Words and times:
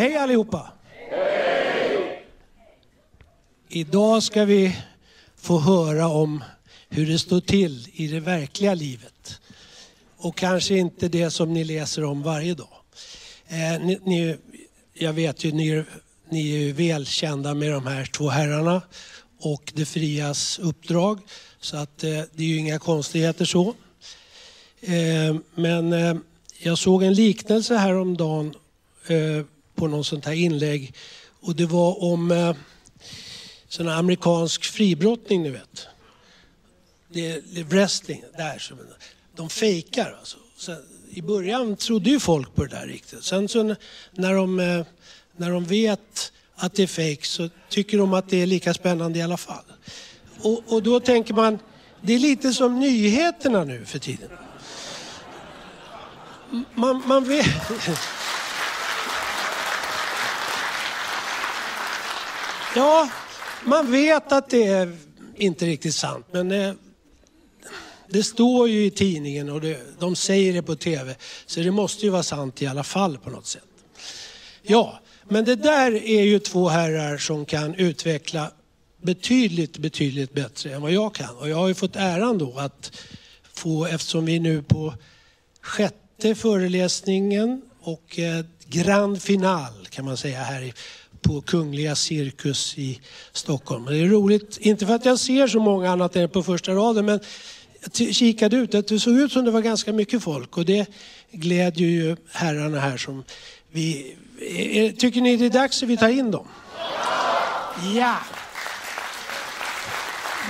Hej 0.00 0.16
allihopa! 0.16 0.72
Idag 3.68 4.22
ska 4.22 4.44
vi 4.44 4.76
få 5.36 5.58
höra 5.58 6.08
om 6.08 6.44
hur 6.88 7.06
det 7.06 7.18
står 7.18 7.40
till 7.40 7.88
i 7.92 8.06
det 8.06 8.20
verkliga 8.20 8.74
livet. 8.74 9.40
Och 10.16 10.36
kanske 10.36 10.76
inte 10.76 11.08
det 11.08 11.30
som 11.30 11.52
ni 11.52 11.64
läser 11.64 12.04
om 12.04 12.22
varje 12.22 12.54
dag. 12.54 12.76
Eh, 13.48 13.80
ni, 13.80 13.98
ni, 14.04 14.36
jag 14.94 15.12
vet 15.12 15.44
ju, 15.44 15.52
ni, 15.52 15.84
ni 16.28 16.54
är 16.54 16.58
ju 16.58 16.72
välkända 16.72 17.54
med 17.54 17.72
de 17.72 17.86
här 17.86 18.04
två 18.04 18.28
herrarna 18.28 18.82
och 19.40 19.72
det 19.74 19.84
frias 19.84 20.58
uppdrag. 20.58 21.20
Så 21.60 21.76
att 21.76 22.04
eh, 22.04 22.10
det 22.10 22.42
är 22.42 22.48
ju 22.48 22.56
inga 22.56 22.78
konstigheter 22.78 23.44
så. 23.44 23.74
Eh, 24.80 25.36
men 25.54 25.92
eh, 25.92 26.16
jag 26.58 26.78
såg 26.78 27.02
en 27.02 27.14
liknelse 27.14 27.76
häromdagen 27.76 28.54
eh, 29.06 29.44
på 29.80 29.86
något 29.86 30.06
sånt 30.06 30.24
här 30.24 30.32
inlägg 30.32 30.94
och 31.40 31.56
det 31.56 31.66
var 31.66 32.04
om 32.04 32.30
eh, 32.30 32.56
sån 33.68 33.88
här 33.88 33.96
amerikansk 33.96 34.64
fribrottning 34.64 35.42
ni 35.42 35.50
vet. 35.50 35.86
Det 37.08 37.30
är 37.30 37.64
wrestling, 37.64 38.24
där. 38.36 38.58
Så, 38.58 38.74
de 39.36 39.50
fejkar 39.50 40.16
alltså. 40.18 40.38
Så, 40.56 40.76
I 41.10 41.22
början 41.22 41.76
trodde 41.76 42.10
ju 42.10 42.20
folk 42.20 42.54
på 42.54 42.64
det 42.64 42.70
där 42.70 42.86
riktigt. 42.86 43.24
Sen 43.24 43.48
så 43.48 43.76
när 44.12 44.34
de, 44.34 44.60
eh, 44.60 44.86
när 45.36 45.50
de 45.50 45.64
vet 45.64 46.32
att 46.54 46.74
det 46.74 46.82
är 46.82 46.86
fejk 46.86 47.24
så 47.24 47.48
tycker 47.68 47.98
de 47.98 48.14
att 48.14 48.28
det 48.28 48.42
är 48.42 48.46
lika 48.46 48.74
spännande 48.74 49.18
i 49.18 49.22
alla 49.22 49.36
fall. 49.36 49.64
Och, 50.40 50.62
och 50.72 50.82
då 50.82 51.00
tänker 51.00 51.34
man, 51.34 51.58
det 52.00 52.12
är 52.12 52.18
lite 52.18 52.52
som 52.52 52.80
nyheterna 52.80 53.64
nu 53.64 53.84
för 53.84 53.98
tiden. 53.98 54.30
Man, 56.74 57.02
man 57.06 57.24
vet... 57.24 57.46
Ja, 62.76 63.08
man 63.64 63.90
vet 63.90 64.32
att 64.32 64.50
det 64.50 64.66
är 64.66 64.96
inte 65.36 65.66
riktigt 65.66 65.94
sant, 65.94 66.26
men 66.30 66.48
det, 66.48 66.76
det 68.08 68.22
står 68.22 68.68
ju 68.68 68.84
i 68.84 68.90
tidningen 68.90 69.48
och 69.48 69.60
det, 69.60 69.80
de 69.98 70.16
säger 70.16 70.52
det 70.52 70.62
på 70.62 70.76
tv, 70.76 71.14
så 71.46 71.60
det 71.60 71.70
måste 71.70 72.04
ju 72.04 72.10
vara 72.10 72.22
sant 72.22 72.62
i 72.62 72.66
alla 72.66 72.84
fall 72.84 73.18
på 73.18 73.30
något 73.30 73.46
sätt. 73.46 73.64
Ja, 74.62 75.00
men 75.28 75.44
det 75.44 75.56
där 75.56 75.92
är 76.04 76.22
ju 76.22 76.38
två 76.38 76.68
herrar 76.68 77.18
som 77.18 77.44
kan 77.44 77.74
utveckla 77.74 78.52
betydligt, 79.02 79.78
betydligt 79.78 80.32
bättre 80.32 80.74
än 80.74 80.82
vad 80.82 80.92
jag 80.92 81.14
kan. 81.14 81.36
Och 81.36 81.48
jag 81.48 81.56
har 81.56 81.68
ju 81.68 81.74
fått 81.74 81.96
äran 81.96 82.38
då 82.38 82.58
att 82.58 82.92
få, 83.52 83.86
eftersom 83.86 84.24
vi 84.24 84.36
är 84.36 84.40
nu 84.40 84.62
på 84.62 84.94
sjätte 85.60 86.34
föreläsningen 86.34 87.62
och 87.80 88.18
eh, 88.18 88.44
grand 88.66 89.22
final 89.22 89.86
kan 89.90 90.04
man 90.04 90.16
säga 90.16 90.42
här 90.42 90.62
i 90.62 90.72
på 91.22 91.40
Kungliga 91.40 91.96
Cirkus 91.96 92.78
i 92.78 93.00
Stockholm. 93.32 93.84
Det 93.84 93.98
är 93.98 94.06
roligt, 94.06 94.58
inte 94.60 94.86
för 94.86 94.94
att 94.94 95.04
jag 95.04 95.18
ser 95.18 95.46
så 95.46 95.60
många 95.60 95.90
annat 95.90 96.16
än 96.16 96.28
på 96.28 96.42
första 96.42 96.72
raden, 96.72 97.06
men 97.06 97.20
jag 97.80 98.14
kikade 98.14 98.56
ut, 98.56 98.74
att 98.74 98.88
det 98.88 99.00
såg 99.00 99.18
ut 99.18 99.32
som 99.32 99.44
det 99.44 99.50
var 99.50 99.60
ganska 99.60 99.92
mycket 99.92 100.22
folk 100.22 100.56
och 100.56 100.64
det 100.64 100.86
glädjer 101.32 101.88
ju 101.88 102.16
herrarna 102.32 102.80
här 102.80 102.96
som 102.96 103.24
vi... 103.70 104.16
Eh, 104.40 104.94
tycker 104.94 105.20
ni 105.20 105.36
det 105.36 105.46
är 105.46 105.50
dags 105.50 105.82
att 105.82 105.88
vi 105.88 105.96
tar 105.96 106.08
in 106.08 106.30
dem? 106.30 106.48
Ja! 107.94 108.16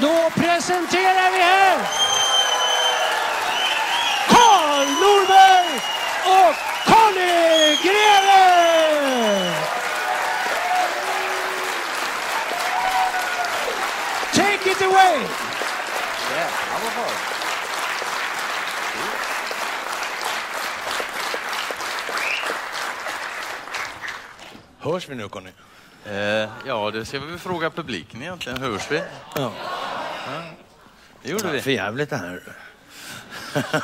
Då 0.00 0.30
presenterar 0.34 1.30
vi 1.30 1.38
här 1.38 1.78
Carl 4.28 4.86
Norberg 4.86 5.80
och 6.26 6.54
Conny 6.86 7.76
Greve! 7.82 8.49
Away! 14.90 15.20
Jävlar 16.30 16.92
vad. 16.96 17.14
Hörs 24.78 25.08
vi 25.08 25.14
nu 25.14 25.28
Conny? 25.28 25.50
Eh, 26.06 26.48
ja, 26.66 26.90
det 26.90 27.04
ska 27.04 27.20
vi 27.20 27.38
fråga 27.38 27.70
publiken 27.70 28.22
egentligen. 28.22 28.62
Hörs 28.62 28.90
vi? 28.90 29.02
Ja. 29.36 29.52
Det 31.22 31.30
gjorde 31.30 31.48
vi. 31.52 31.60
För 31.60 31.70
jävligt 31.70 32.10
det 32.10 32.16
här. 32.16 32.42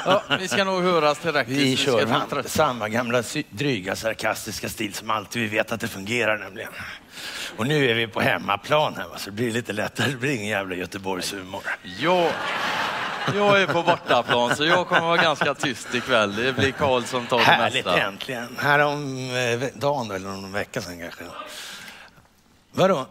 Ja, 0.05 0.22
vi 0.41 0.49
ska 0.49 0.65
nog 0.65 0.83
höras 0.83 1.19
tillräckligt. 1.19 1.59
Vi 1.59 1.77
kör 1.77 2.06
tra- 2.06 2.49
samma 2.49 2.89
gamla 2.89 3.22
dryga 3.50 3.97
sarkastiska 3.97 4.69
stil 4.69 4.95
som 4.95 5.11
alltid. 5.11 5.43
Vi 5.43 5.49
vet 5.49 5.72
att 5.72 5.81
det 5.81 5.89
fungerar 5.89 6.39
nämligen. 6.39 6.72
Och 7.56 7.66
nu 7.66 7.91
är 7.91 7.94
vi 7.94 8.06
på 8.06 8.21
hemmaplan 8.21 8.94
här 8.97 9.09
va, 9.09 9.19
så 9.19 9.25
det 9.31 9.37
blir 9.37 9.50
lite 9.50 9.72
lättare. 9.72 10.10
Det 10.10 10.16
blir 10.16 10.34
ingen 10.34 10.47
jävla 10.47 10.75
Göteborgshumor. 10.75 11.62
Jag, 12.00 12.32
jag 13.34 13.62
är 13.62 13.66
på 13.66 13.82
bortaplan 13.82 14.56
så 14.56 14.65
jag 14.65 14.88
kommer 14.88 15.00
vara 15.00 15.16
ganska 15.22 15.54
tyst 15.54 15.94
ikväll. 15.94 16.37
Det 16.37 16.53
blir 16.53 16.72
Karl 16.72 17.03
som 17.04 17.27
tar 17.27 17.38
det 17.38 17.44
Härligt 17.44 17.84
mesta. 17.84 18.00
äntligen. 18.03 18.56
Här 18.60 18.78
om 18.78 19.31
eh, 19.31 19.69
dagen 19.75 20.10
eller 20.10 20.28
någon 20.28 20.53
vecka 20.53 20.81
sedan 20.82 21.00
kanske. 21.00 21.25
Vadå? 22.72 23.06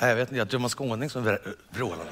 Nej, 0.00 0.08
Jag 0.10 0.16
vet 0.16 0.28
inte, 0.28 0.38
jag 0.38 0.50
tror 0.50 0.58
det 0.58 0.62
var 0.62 0.66
en 0.66 0.70
skåning 0.70 1.10
som 1.10 1.28
vr- 1.28 1.54
vrålade. 1.70 2.10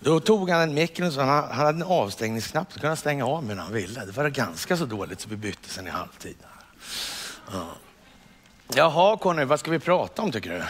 Då 0.00 0.20
tog 0.20 0.50
han 0.50 0.60
en 0.60 0.74
micken 0.74 1.12
så 1.12 1.20
han, 1.20 1.28
han 1.28 1.66
hade 1.66 1.68
en 1.68 1.82
avstängningsknapp 1.82 2.66
så 2.72 2.74
kunde 2.74 2.88
han 2.88 2.96
stänga 2.96 3.26
av 3.26 3.44
med 3.44 3.56
när 3.56 3.62
han 3.64 3.72
ville. 3.72 4.04
Det 4.04 4.12
var 4.12 4.28
ganska 4.28 4.76
så 4.76 4.84
dåligt 4.86 5.20
så 5.20 5.28
vi 5.28 5.36
bytte 5.36 5.68
sen 5.68 5.86
i 5.86 5.90
halvtid. 5.90 6.36
Ja. 7.52 7.66
Jaha 8.74 9.16
Conny, 9.16 9.44
vad 9.44 9.60
ska 9.60 9.70
vi 9.70 9.78
prata 9.78 10.22
om 10.22 10.32
tycker 10.32 10.50
du? 10.50 10.64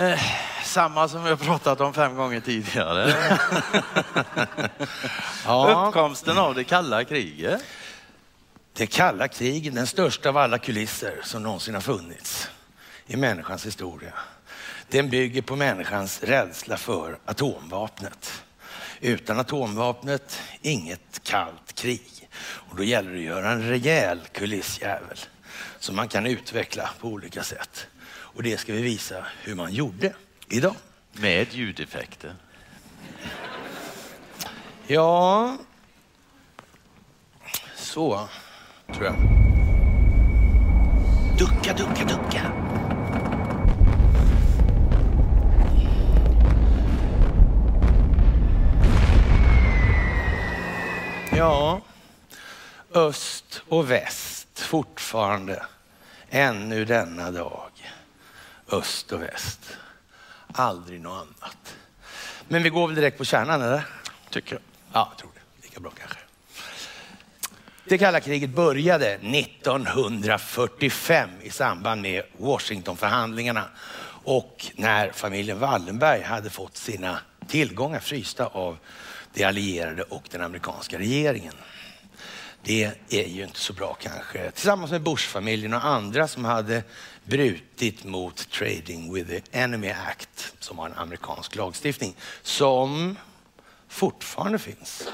Eh, 0.00 0.20
samma 0.64 1.08
som 1.08 1.24
vi 1.24 1.30
har 1.30 1.36
pratat 1.36 1.80
om 1.80 1.94
fem 1.94 2.14
gånger 2.14 2.40
tidigare. 2.40 3.14
Ja, 5.46 5.86
Uppkomsten 5.88 6.38
av 6.38 6.54
det 6.54 6.64
kalla 6.64 7.04
kriget. 7.04 7.62
det 8.72 8.86
kalla 8.86 9.28
kriget, 9.28 9.74
den 9.74 9.86
största 9.86 10.28
av 10.28 10.36
alla 10.36 10.58
kulisser 10.58 11.20
som 11.24 11.42
någonsin 11.42 11.74
har 11.74 11.80
funnits 11.80 12.48
i 13.06 13.16
människans 13.16 13.66
historia. 13.66 14.12
Den 14.88 15.10
bygger 15.10 15.42
på 15.42 15.56
människans 15.56 16.22
rädsla 16.22 16.76
för 16.76 17.18
atomvapnet. 17.24 18.42
Utan 19.00 19.38
atomvapnet, 19.40 20.40
inget 20.62 21.20
kallt 21.22 21.72
krig. 21.74 22.28
Och 22.70 22.76
då 22.76 22.84
gäller 22.84 23.10
det 23.10 23.16
att 23.18 23.24
göra 23.24 23.50
en 23.50 23.68
rejäl 23.68 24.20
kulissjävel 24.32 25.18
som 25.84 25.96
man 25.96 26.08
kan 26.08 26.26
utveckla 26.26 26.90
på 27.00 27.08
olika 27.08 27.42
sätt. 27.42 27.86
Och 28.06 28.42
det 28.42 28.58
ska 28.58 28.72
vi 28.72 28.82
visa 28.82 29.26
hur 29.42 29.54
man 29.54 29.72
gjorde 29.72 30.14
idag. 30.48 30.74
Med 31.12 31.54
ljudeffekter. 31.54 32.34
Ja, 34.86 35.56
så 37.76 38.28
tror 38.94 39.04
jag. 39.04 39.16
Ducka, 41.38 41.74
ducka, 41.74 42.04
ducka. 42.04 42.52
Ja, 51.36 51.80
öst 52.94 53.62
och 53.68 53.90
väst 53.90 54.60
fortfarande 54.60 55.62
ännu 56.34 56.84
denna 56.84 57.30
dag. 57.30 57.70
Öst 58.72 59.12
och 59.12 59.22
väst. 59.22 59.76
Aldrig 60.52 61.00
något 61.00 61.12
annat. 61.12 61.76
Men 62.48 62.62
vi 62.62 62.68
går 62.68 62.86
väl 62.86 62.96
direkt 62.96 63.18
på 63.18 63.24
kärnan, 63.24 63.62
eller? 63.62 63.86
Tycker 64.30 64.52
jag. 64.52 64.60
Ja, 64.92 65.08
jag 65.10 65.18
tror 65.18 65.30
det. 65.34 65.40
Lika 65.62 65.80
bra 65.80 65.90
kanske. 65.90 66.18
Det 67.84 67.98
kalla 67.98 68.20
kriget 68.20 68.50
började 68.50 69.14
1945 69.14 71.30
i 71.42 71.50
samband 71.50 72.02
med 72.02 72.22
Washingtonförhandlingarna 72.36 73.64
och 74.24 74.66
när 74.74 75.10
familjen 75.10 75.58
Wallenberg 75.58 76.22
hade 76.22 76.50
fått 76.50 76.76
sina 76.76 77.18
tillgångar 77.48 78.00
frysta 78.00 78.46
av 78.46 78.78
de 79.34 79.44
allierade 79.44 80.02
och 80.02 80.22
den 80.30 80.42
amerikanska 80.42 80.98
regeringen. 80.98 81.54
Det 82.66 82.92
är 83.08 83.26
ju 83.26 83.44
inte 83.44 83.58
så 83.58 83.72
bra 83.72 83.94
kanske. 83.94 84.50
Tillsammans 84.50 84.90
med 84.90 85.02
Bushfamiljen 85.02 85.74
och 85.74 85.84
andra 85.84 86.28
som 86.28 86.44
hade 86.44 86.82
brutit 87.24 88.04
mot 88.04 88.50
Trading 88.50 89.14
with 89.14 89.30
the 89.30 89.58
Enemy 89.58 89.90
Act 89.90 90.54
som 90.58 90.76
var 90.76 90.86
en 90.86 90.94
amerikansk 90.94 91.54
lagstiftning 91.56 92.14
som 92.42 93.18
fortfarande 93.88 94.58
finns. 94.58 95.08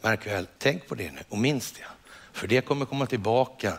Märk 0.00 0.26
väl, 0.26 0.46
tänk 0.58 0.88
på 0.88 0.94
det 0.94 1.10
nu 1.10 1.20
och 1.28 1.38
minns 1.38 1.72
det. 1.72 1.84
För 2.32 2.46
det 2.46 2.60
kommer 2.60 2.86
komma 2.86 3.06
tillbaka 3.06 3.78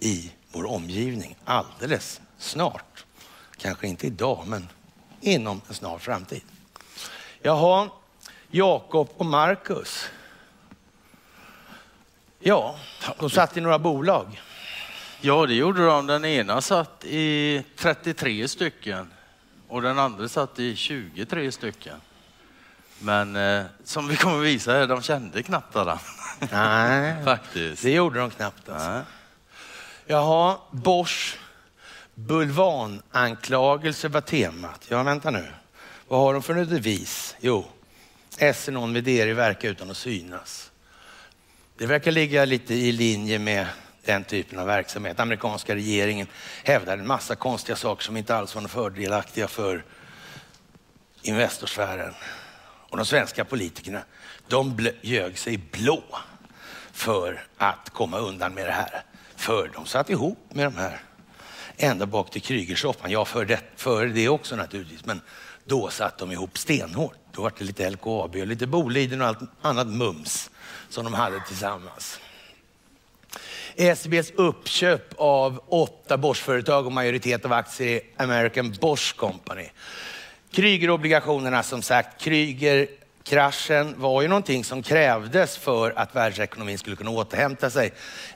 i 0.00 0.32
vår 0.52 0.70
omgivning 0.70 1.36
alldeles 1.44 2.20
snart. 2.38 3.04
Kanske 3.56 3.86
inte 3.86 4.06
idag, 4.06 4.44
men 4.46 4.68
inom 5.20 5.60
en 5.68 5.74
snar 5.74 5.98
framtid. 5.98 6.42
Jaha, 7.42 7.88
Jakob 8.50 9.08
och 9.16 9.26
Markus. 9.26 10.10
Ja, 12.44 12.78
de 13.18 13.30
satt 13.30 13.56
i 13.56 13.60
några 13.60 13.78
bolag. 13.78 14.40
Ja, 15.20 15.46
det 15.46 15.54
gjorde 15.54 15.86
de. 15.86 16.06
Den 16.06 16.24
ena 16.24 16.60
satt 16.60 17.04
i 17.04 17.62
33 17.76 18.48
stycken 18.48 19.12
och 19.68 19.82
den 19.82 19.98
andra 19.98 20.28
satt 20.28 20.58
i 20.58 20.76
23 20.76 21.52
stycken. 21.52 21.96
Men 22.98 23.36
eh, 23.36 23.64
som 23.84 24.08
vi 24.08 24.16
kommer 24.16 24.38
att 24.38 24.44
visa 24.44 24.72
här, 24.72 24.86
de 24.86 25.02
kände 25.02 25.42
knappt 25.42 25.74
varandra. 25.74 26.00
Nej, 26.52 27.24
Faktiskt. 27.24 27.82
det 27.82 27.90
gjorde 27.90 28.18
de 28.20 28.30
knappt. 28.30 28.68
Alltså. 28.68 28.90
Nej. 28.90 29.02
Jaha, 30.06 30.56
Bosch 30.70 31.38
bulvananklagelse 32.14 34.08
var 34.08 34.20
temat. 34.20 34.86
Ja, 34.88 35.02
vänta 35.02 35.30
nu. 35.30 35.46
Vad 36.08 36.20
har 36.20 36.32
de 36.32 36.42
för 36.42 36.54
devis? 36.54 37.36
Jo, 37.40 37.66
esse 38.38 38.70
non 38.70 38.92
vedere 38.92 39.34
verkar 39.34 39.68
utan 39.68 39.90
att 39.90 39.96
synas. 39.96 40.71
Det 41.76 41.86
verkar 41.86 42.10
ligga 42.10 42.44
lite 42.44 42.74
i 42.74 42.92
linje 42.92 43.38
med 43.38 43.66
den 44.04 44.24
typen 44.24 44.58
av 44.58 44.66
verksamhet. 44.66 45.20
Amerikanska 45.20 45.74
regeringen 45.74 46.26
hävdar 46.64 46.98
en 46.98 47.06
massa 47.06 47.34
konstiga 47.34 47.76
saker 47.76 48.04
som 48.04 48.16
inte 48.16 48.36
alls 48.36 48.54
var 48.54 48.68
fördelaktiga 48.68 49.48
för 49.48 49.84
Investorsfären. 51.22 52.14
Och 52.90 52.96
de 52.96 53.06
svenska 53.06 53.44
politikerna, 53.44 54.02
de 54.48 54.88
ljög 55.00 55.38
sig 55.38 55.58
blå 55.58 56.02
för 56.92 57.46
att 57.58 57.90
komma 57.90 58.18
undan 58.18 58.54
med 58.54 58.66
det 58.66 58.72
här. 58.72 59.02
För 59.36 59.70
de 59.74 59.86
satt 59.86 60.10
ihop 60.10 60.38
med 60.48 60.66
de 60.66 60.76
här 60.76 61.00
ända 61.76 62.06
bak 62.06 62.30
till 62.30 62.42
Krygersoppan. 62.42 63.10
Ja, 63.10 63.24
för 63.24 63.44
det, 63.44 63.60
för 63.76 64.06
det 64.06 64.28
också 64.28 64.56
naturligtvis, 64.56 65.04
men 65.04 65.20
då 65.64 65.88
satt 65.88 66.18
de 66.18 66.32
ihop 66.32 66.58
stenhårt. 66.58 67.16
Då 67.32 67.42
var 67.42 67.52
det 67.58 67.64
lite 67.64 67.90
LKAB 67.90 68.36
och 68.36 68.46
lite 68.46 68.66
Boliden 68.66 69.20
och 69.20 69.26
allt 69.26 69.38
annat 69.62 69.86
mums 69.86 70.50
som 70.92 71.04
de 71.04 71.14
hade 71.14 71.40
tillsammans. 71.40 72.20
SBs 73.76 74.30
uppköp 74.30 75.14
av 75.16 75.64
åtta 75.68 76.16
Bosch-företag 76.16 76.86
och 76.86 76.92
majoritet 76.92 77.44
av 77.44 77.52
aktier 77.52 77.88
i 77.88 78.02
American 78.16 78.72
Bosch 78.80 79.16
Company. 79.16 79.68
Kryger-obligationerna 80.50 81.62
som 81.62 81.82
sagt, 81.82 82.20
Kryger-kraschen 82.20 83.94
var 83.96 84.22
ju 84.22 84.28
någonting 84.28 84.64
som 84.64 84.82
krävdes 84.82 85.56
för 85.56 85.92
att 85.96 86.16
världsekonomin 86.16 86.78
skulle 86.78 86.96
kunna 86.96 87.10
återhämta 87.10 87.70
sig 87.70 87.92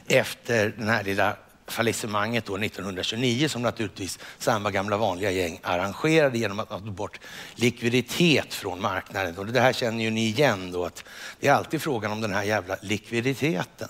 efter 0.09 0.75
den 0.79 0.89
här 0.89 1.05
lilla 1.05 1.37
fallissemanget 1.67 2.47
då 2.47 2.57
1929 2.57 3.49
som 3.49 3.63
naturligtvis 3.63 4.19
samma 4.39 4.71
gamla 4.71 4.97
vanliga 4.97 5.31
gäng 5.31 5.61
arrangerade 5.63 6.39
genom 6.39 6.61
att 6.61 6.69
ta 6.69 6.79
bort 6.79 7.21
likviditet 7.55 8.55
från 8.55 8.81
marknaden. 8.81 9.39
Och 9.39 9.47
det 9.47 9.61
här 9.61 9.73
känner 9.73 10.05
ju 10.05 10.11
ni 10.11 10.27
igen 10.27 10.73
då 10.73 10.85
att 10.85 11.05
det 11.41 11.49
är 11.49 11.53
alltid 11.53 11.83
frågan 11.83 12.13
om 12.13 12.21
den 12.21 12.35
här 12.35 12.43
jävla 12.43 12.77
likviditeten. 12.83 13.89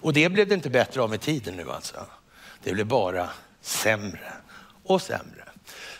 Och 0.00 0.12
det 0.12 0.28
blev 0.28 0.48
det 0.48 0.54
inte 0.54 0.70
bättre 0.70 1.02
av 1.02 1.10
med 1.10 1.20
tiden 1.20 1.56
nu 1.56 1.70
alltså. 1.70 2.06
Det 2.62 2.72
blev 2.72 2.86
bara 2.86 3.28
sämre 3.60 4.32
och 4.84 5.02
sämre. 5.02 5.44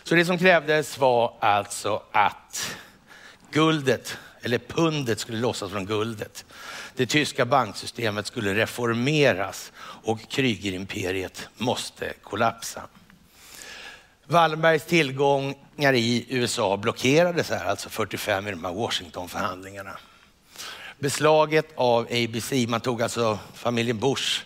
Så 0.03 0.15
det 0.15 0.25
som 0.25 0.37
krävdes 0.37 0.97
var 0.97 1.37
alltså 1.39 2.03
att 2.11 2.75
guldet, 3.51 4.17
eller 4.43 4.57
pundet 4.57 5.19
skulle 5.19 5.37
lossas 5.37 5.71
från 5.71 5.85
guldet. 5.85 6.45
Det 6.95 7.05
tyska 7.05 7.45
banksystemet 7.45 8.27
skulle 8.27 8.53
reformeras 8.53 9.71
och 9.79 10.29
Krygerimperiet 10.29 11.49
måste 11.57 12.13
kollapsa. 12.23 12.81
Wallenbergs 14.25 14.85
tillgångar 14.85 15.93
i 15.93 16.25
USA 16.29 16.77
blockerades 16.77 17.49
här, 17.49 17.65
alltså 17.65 17.89
45 17.89 18.47
i 18.47 18.51
de 18.51 18.65
här 18.65 18.73
Washingtonförhandlingarna. 18.73 19.97
Beslaget 20.99 21.67
av 21.75 22.01
ABC, 22.03 22.51
man 22.67 22.81
tog 22.81 23.01
alltså 23.01 23.39
familjen 23.53 23.99
Bush 23.99 24.41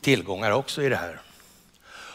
tillgångar 0.00 0.50
också 0.50 0.82
i 0.82 0.88
det 0.88 0.96
här. 0.96 1.20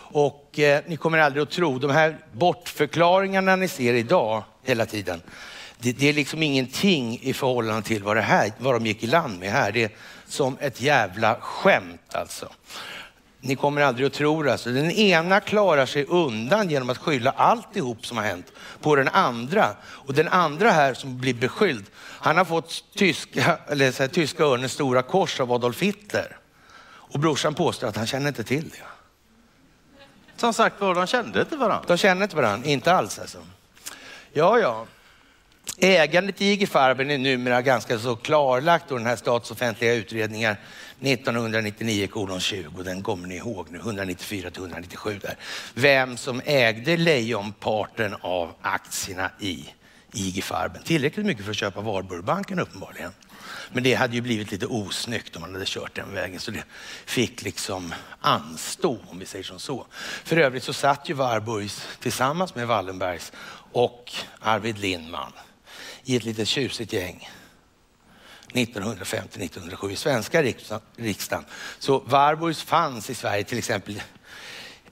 Och 0.09 0.59
eh, 0.59 0.83
ni 0.87 0.97
kommer 0.97 1.17
aldrig 1.17 1.43
att 1.43 1.49
tro, 1.49 1.79
de 1.79 1.91
här 1.91 2.17
bortförklaringarna 2.31 3.55
ni 3.55 3.67
ser 3.67 3.93
idag 3.93 4.43
hela 4.63 4.85
tiden, 4.85 5.21
det, 5.79 5.91
det 5.91 6.09
är 6.09 6.13
liksom 6.13 6.43
ingenting 6.43 7.19
i 7.21 7.33
förhållande 7.33 7.81
till 7.81 8.03
vad, 8.03 8.17
det 8.17 8.21
här, 8.21 8.51
vad 8.57 8.75
de 8.75 8.85
gick 8.85 9.03
i 9.03 9.07
land 9.07 9.39
med 9.39 9.51
här. 9.51 9.71
Det 9.71 9.83
är 9.83 9.91
som 10.27 10.57
ett 10.59 10.81
jävla 10.81 11.35
skämt 11.41 12.15
alltså. 12.15 12.49
Ni 13.41 13.55
kommer 13.55 13.81
aldrig 13.81 14.07
att 14.07 14.13
tro 14.13 14.43
det. 14.43 14.51
Alltså. 14.51 14.69
Den 14.69 14.91
ena 14.91 15.39
klarar 15.39 15.85
sig 15.85 16.05
undan 16.05 16.69
genom 16.69 16.89
att 16.89 16.97
skylla 16.97 17.31
alltihop 17.31 18.05
som 18.05 18.17
har 18.17 18.23
hänt 18.23 18.51
på 18.81 18.95
den 18.95 19.07
andra. 19.07 19.69
Och 19.85 20.13
den 20.13 20.27
andra 20.27 20.71
här 20.71 20.93
som 20.93 21.17
blir 21.17 21.33
beskylld, 21.33 21.85
han 21.97 22.37
har 22.37 22.45
fått 22.45 22.83
tyska, 22.95 23.57
eller 23.67 23.91
så 23.91 24.03
här, 24.03 24.07
tyska 24.07 24.43
örnens 24.43 24.71
stora 24.71 25.01
kors 25.01 25.39
av 25.39 25.51
Adolf 25.51 25.81
Hitler. 25.81 26.37
Och 26.83 27.19
brorsan 27.19 27.53
påstår 27.53 27.87
att 27.87 27.95
han 27.95 28.07
känner 28.07 28.27
inte 28.27 28.43
till 28.43 28.69
det. 28.69 28.83
Som 30.35 30.53
sagt 30.53 30.81
var, 30.81 30.95
de 30.95 31.07
kände 31.07 31.41
inte 31.41 31.55
varandra. 31.55 31.83
De 31.87 31.97
känner 31.97 32.23
inte 32.23 32.35
varandra, 32.35 32.69
inte 32.69 32.93
alls 32.93 33.19
alltså. 33.19 33.37
Ja, 34.33 34.59
ja. 34.59 34.85
Ägandet 35.77 36.41
i 36.41 36.45
IG 36.45 36.69
Farben 36.69 37.11
är 37.11 37.17
numera 37.17 37.61
ganska 37.61 37.99
så 37.99 38.15
klarlagt 38.15 38.91
och 38.91 38.97
den 38.97 39.07
här 39.07 39.15
statsoffentliga 39.15 39.93
utredningar 39.93 40.57
1999 41.01 42.07
kolon 42.07 42.39
20, 42.39 42.83
den 42.83 43.03
kommer 43.03 43.27
ni 43.27 43.35
ihåg 43.35 43.71
nu, 43.71 43.77
194 43.77 44.51
till 44.51 44.61
197 44.61 45.19
där. 45.21 45.37
Vem 45.73 46.17
som 46.17 46.41
ägde 46.45 46.97
lejonparten 46.97 48.15
av 48.21 48.53
aktierna 48.61 49.31
i 49.39 49.65
IG 50.13 50.43
Farben. 50.43 50.83
Tillräckligt 50.83 51.25
mycket 51.25 51.43
för 51.43 51.51
att 51.51 51.57
köpa 51.57 51.81
Varburgbanken 51.81 52.59
uppenbarligen. 52.59 53.11
Men 53.71 53.83
det 53.83 53.93
hade 53.93 54.15
ju 54.15 54.21
blivit 54.21 54.51
lite 54.51 54.65
osnyggt 54.65 55.35
om 55.35 55.41
man 55.41 55.53
hade 55.53 55.65
kört 55.67 55.95
den 55.95 56.13
vägen 56.13 56.39
så 56.39 56.51
det 56.51 56.63
fick 57.05 57.43
liksom 57.43 57.93
anstå 58.21 58.97
om 59.07 59.19
vi 59.19 59.25
säger 59.25 59.43
som 59.43 59.59
så. 59.59 59.85
För 60.23 60.37
övrigt 60.37 60.63
så 60.63 60.73
satt 60.73 61.09
ju 61.09 61.13
Warburgs 61.13 61.87
tillsammans 61.99 62.55
med 62.55 62.67
Wallenbergs 62.67 63.31
och 63.71 64.13
Arvid 64.39 64.77
Lindman 64.77 65.31
i 66.07 66.15
ett 66.15 66.25
litet 66.25 66.47
tjusigt 66.47 66.93
gäng 66.93 67.29
1950-1907 68.47 69.91
i 69.91 69.95
svenska 69.95 70.43
riksdagen. 70.95 71.45
Så 71.79 71.99
Warburgs 71.99 72.61
fanns 72.61 73.09
i 73.09 73.15
Sverige 73.15 73.43
till 73.43 73.57
exempel, 73.57 74.01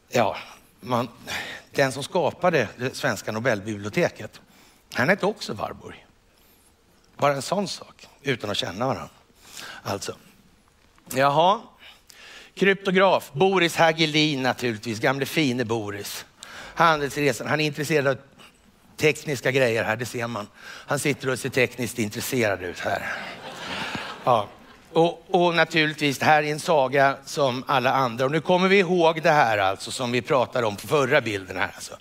ja, 0.09 0.37
man, 0.79 1.07
den 1.71 1.91
som 1.91 2.03
skapade 2.03 2.67
det 2.77 2.95
svenska 2.95 3.31
Nobelbiblioteket, 3.31 4.41
han 4.93 5.09
hette 5.09 5.25
också 5.25 5.53
Warburg. 5.53 6.05
Bara 7.17 7.33
en 7.33 7.41
sån 7.41 7.67
sak, 7.67 8.07
utan 8.21 8.49
att 8.49 8.57
känna 8.57 8.87
varandra. 8.87 9.09
Alltså, 9.83 10.15
jaha. 11.13 11.61
Kryptograf, 12.53 13.31
Boris 13.33 13.75
Hagelin 13.75 14.43
naturligtvis, 14.43 14.99
gamle 14.99 15.25
fine 15.25 15.67
Boris. 15.67 16.25
Handelsresan, 16.75 17.47
han 17.47 17.59
är 17.59 17.65
intresserad 17.65 18.07
av 18.07 18.17
tekniska 18.97 19.51
grejer 19.51 19.83
här, 19.83 19.95
det 19.95 20.05
ser 20.05 20.27
man. 20.27 20.47
Han 20.63 20.99
sitter 20.99 21.29
och 21.29 21.39
ser 21.39 21.49
tekniskt 21.49 21.99
intresserad 21.99 22.63
ut 22.63 22.79
här. 22.79 23.13
Ja. 24.23 24.47
Och, 24.93 25.25
och, 25.31 25.55
naturligtvis, 25.55 26.19
det 26.19 26.25
här 26.25 26.43
är 26.43 26.51
en 26.51 26.59
saga 26.59 27.17
som 27.25 27.63
alla 27.67 27.93
andra. 27.93 28.25
Och 28.25 28.31
nu 28.31 28.41
kommer 28.41 28.67
vi 28.67 28.79
ihåg 28.79 29.21
det 29.21 29.31
här 29.31 29.57
alltså 29.57 29.91
som 29.91 30.11
vi 30.11 30.21
pratade 30.21 30.67
om 30.67 30.75
på 30.75 30.87
förra 30.87 31.21
bilden 31.21 31.57
här. 31.57 31.71
Alltså. 31.75 31.97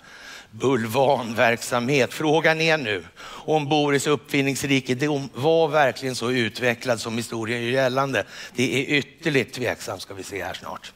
Bulvanverksamhet. 0.51 2.13
Frågan 2.13 2.61
är 2.61 2.77
nu 2.77 3.05
om 3.25 3.69
Boris 3.69 4.07
uppfinningsrikedom 4.07 5.29
var 5.33 5.67
verkligen 5.67 6.15
så 6.15 6.31
utvecklad 6.31 6.99
som 6.99 7.17
historien 7.17 7.63
gör 7.63 7.71
gällande. 7.71 8.23
Det 8.55 8.81
är 8.81 8.97
ytterligt 8.97 9.53
tveksamt 9.53 10.01
ska 10.01 10.13
vi 10.13 10.23
se 10.23 10.43
här 10.43 10.53
snart. 10.53 10.93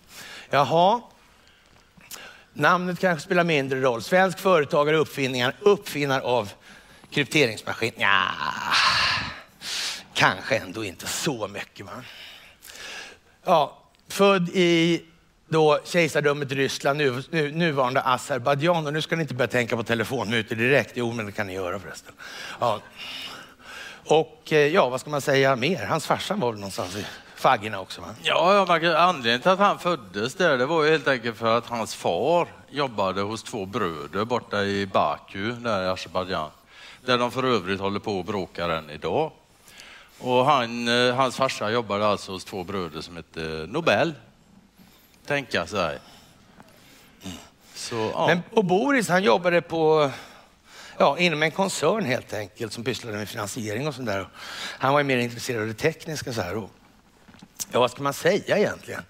Jaha, 0.50 1.02
Namnet 2.54 3.00
kanske 3.00 3.26
spelar 3.26 3.44
mindre 3.44 3.82
roll. 3.82 4.02
Svensk 4.02 4.40
företagare 4.40 4.98
uppfinningar, 4.98 5.56
uppfinnare 5.60 6.22
av 6.22 6.52
krypteringsmaskin. 7.12 7.92
Ja, 7.98 8.24
kanske 10.14 10.58
ändå 10.58 10.84
inte 10.84 11.08
så 11.08 11.48
mycket. 11.48 11.86
Man. 11.86 12.06
Ja, 13.46 13.84
född 14.08 14.50
i 14.50 15.02
då 15.50 15.80
kejsardömet 15.84 16.52
Ryssland, 16.52 16.98
nu, 16.98 17.24
nu, 17.30 17.52
nuvarande 17.52 18.02
Azerbajdzjan. 18.02 18.88
Och 18.88 18.94
nu 18.94 19.02
ska 19.02 19.16
ni 19.16 19.22
inte 19.22 19.34
börja 19.34 19.48
tänka 19.48 19.76
på 19.76 19.84
telefonmutor 19.84 20.56
direkt. 20.56 20.92
Jo, 20.96 21.12
men 21.12 21.26
det 21.26 21.32
kan 21.32 21.48
ni 21.48 21.54
göra 21.54 21.80
förresten. 21.80 22.14
Ja. 22.60 22.82
Och 24.06 24.54
eh, 24.54 24.68
ja, 24.68 24.90
vad 24.90 25.02
ska 25.02 25.10
man 25.10 25.22
säga 25.22 25.56
mer? 25.56 25.86
Hans 25.86 26.06
farsa 26.06 26.36
var 26.36 26.52
väl 26.52 26.60
någonstans 26.60 26.96
i 26.96 27.06
faggorna 27.40 27.80
också? 27.80 28.02
Va? 28.02 28.08
Ja, 28.22 28.54
ja 28.82 28.98
anledningen 28.98 29.42
till 29.42 29.52
att 29.52 29.60
han 29.60 29.80
föddes 29.80 30.36
där, 30.36 30.58
det 30.58 30.66
var 30.66 30.84
ju 30.84 30.92
helt 30.92 31.08
enkelt 31.08 31.38
för 31.38 31.58
att 31.58 31.68
hans 31.68 31.96
far 31.96 32.48
jobbade 32.70 33.22
hos 33.22 33.44
två 33.44 33.66
bröder 33.66 34.26
borta 34.26 34.64
i 34.64 34.86
Baku, 34.86 35.52
där 35.52 35.84
i 35.84 35.88
Azerbajdzjan. 35.88 36.50
Där 37.06 37.18
de 37.18 37.32
för 37.32 37.44
övrigt 37.44 37.80
håller 37.80 38.00
på 38.00 38.18
och 38.18 38.26
bråkar 38.26 38.70
än 38.70 38.90
idag. 38.90 39.32
Och 40.20 40.46
han, 40.46 40.88
eh, 40.88 41.16
hans 41.16 41.36
farsa 41.36 41.72
jobbade 41.72 42.08
alltså 42.08 42.32
hos 42.32 42.46
två 42.46 42.64
bröder 42.64 43.02
som 43.02 43.16
hette 43.16 43.66
Nobel. 43.70 44.14
Tänka 45.26 45.68
sig. 45.68 46.00
Så, 47.74 48.12
ja. 48.14 48.28
Men, 48.28 48.42
och 48.52 48.66
Boris, 48.66 49.10
han 49.10 49.24
jobbade 49.24 49.62
på 49.62 50.12
ja, 50.98 51.18
inom 51.18 51.44
en 51.44 51.52
koncern 51.52 52.06
helt 52.06 52.34
enkelt 52.34 52.74
som 52.74 52.84
pysslade 52.84 53.18
med 53.18 53.30
finansiering 53.30 53.88
och 53.88 53.96
sånt 53.96 54.08
där. 54.08 54.28
Han 54.80 54.94
var 54.94 55.04
mer 55.04 55.18
intresserad 55.18 55.62
av 55.62 55.68
det 55.68 55.74
tekniska. 55.74 56.34
Så 56.34 56.42
här. 56.42 56.58
Och 56.58 56.70
ja 57.72 57.80
vad 57.80 57.92
ska 57.92 58.04
man 58.04 58.14
säga 58.14 58.58
egentligen? 58.58 59.02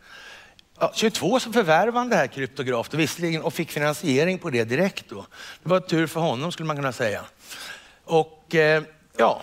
Ja, 0.79 0.91
22 0.95 1.39
så 1.39 1.53
förvärvade 1.53 1.97
han 1.97 2.09
det 2.09 2.15
här 2.15 2.27
kryptografiskt 2.27 2.93
och 2.93 2.99
visserligen 2.99 3.41
och 3.41 3.53
fick 3.53 3.71
finansiering 3.71 4.37
på 4.37 4.49
det 4.49 4.63
direkt 4.63 5.09
då. 5.09 5.25
Det 5.63 5.69
var 5.69 5.79
tur 5.79 6.07
för 6.07 6.19
honom 6.19 6.51
skulle 6.51 6.67
man 6.67 6.75
kunna 6.75 6.91
säga. 6.91 7.25
Och 8.03 8.55
eh, 8.55 8.83
ja, 9.17 9.41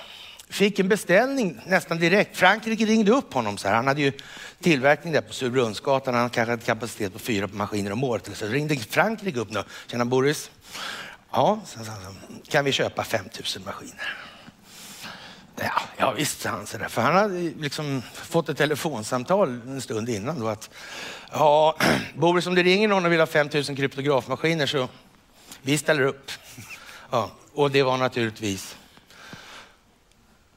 fick 0.48 0.78
en 0.78 0.88
beställning 0.88 1.60
nästan 1.66 1.98
direkt. 1.98 2.36
Frankrike 2.36 2.84
ringde 2.84 3.12
upp 3.12 3.34
honom 3.34 3.58
så 3.58 3.68
här. 3.68 3.74
Han 3.74 3.86
hade 3.86 4.00
ju 4.00 4.12
tillverkning 4.60 5.12
där 5.12 5.20
på 5.20 5.32
Surbrunnsgatan. 5.32 6.14
Han 6.14 6.30
kanske 6.30 6.52
hade 6.52 6.62
kapacitet 6.62 7.12
på 7.12 7.18
fyra 7.18 7.48
maskiner 7.52 7.92
om 7.92 8.04
året. 8.04 8.30
Så 8.34 8.46
ringde 8.46 8.76
Frankrike 8.76 9.40
upp 9.40 9.50
nu. 9.50 9.62
Tjena 9.86 10.04
Boris. 10.04 10.50
Ja, 11.32 11.60
så, 11.66 11.78
så, 11.78 11.84
så, 11.84 11.90
kan 12.50 12.64
vi 12.64 12.72
köpa 12.72 13.04
5000 13.04 13.62
maskiner? 13.64 14.25
Ja, 15.56 15.82
ja 15.96 16.12
visst, 16.12 16.40
sa 16.40 16.50
han. 16.50 16.66
Så 16.66 16.78
där. 16.78 16.88
För 16.88 17.02
han 17.02 17.14
hade 17.14 17.38
liksom 17.38 18.02
fått 18.14 18.48
ett 18.48 18.58
telefonsamtal 18.58 19.48
en 19.48 19.80
stund 19.80 20.08
innan. 20.08 20.40
Då 20.40 20.48
att, 20.48 20.70
ja, 21.32 21.76
Boris, 22.14 22.46
om 22.46 22.54
det 22.54 22.62
ringer 22.62 22.88
någon 22.88 23.04
och 23.04 23.12
vill 23.12 23.20
ha 23.20 23.26
5000 23.26 23.76
kryptografmaskiner 23.76 24.66
så 24.66 24.88
vi 25.62 25.78
ställer 25.78 26.02
upp. 26.02 26.30
Ja, 27.10 27.30
och 27.54 27.70
det 27.70 27.82
var 27.82 27.96
naturligtvis 27.96 28.76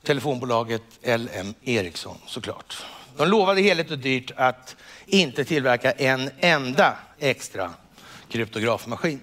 telefonbolaget 0.04 0.82
LM 1.04 1.54
Ericsson 1.62 2.18
såklart. 2.26 2.86
De 3.18 3.28
lovade 3.28 3.62
heligt 3.62 3.92
och 3.92 3.98
dyrt 3.98 4.32
att 4.36 4.76
inte 5.06 5.46
tillverka 5.46 5.92
en 5.92 6.30
enda 6.40 6.98
extra 7.20 7.74
kryptografmaskin. 8.30 9.20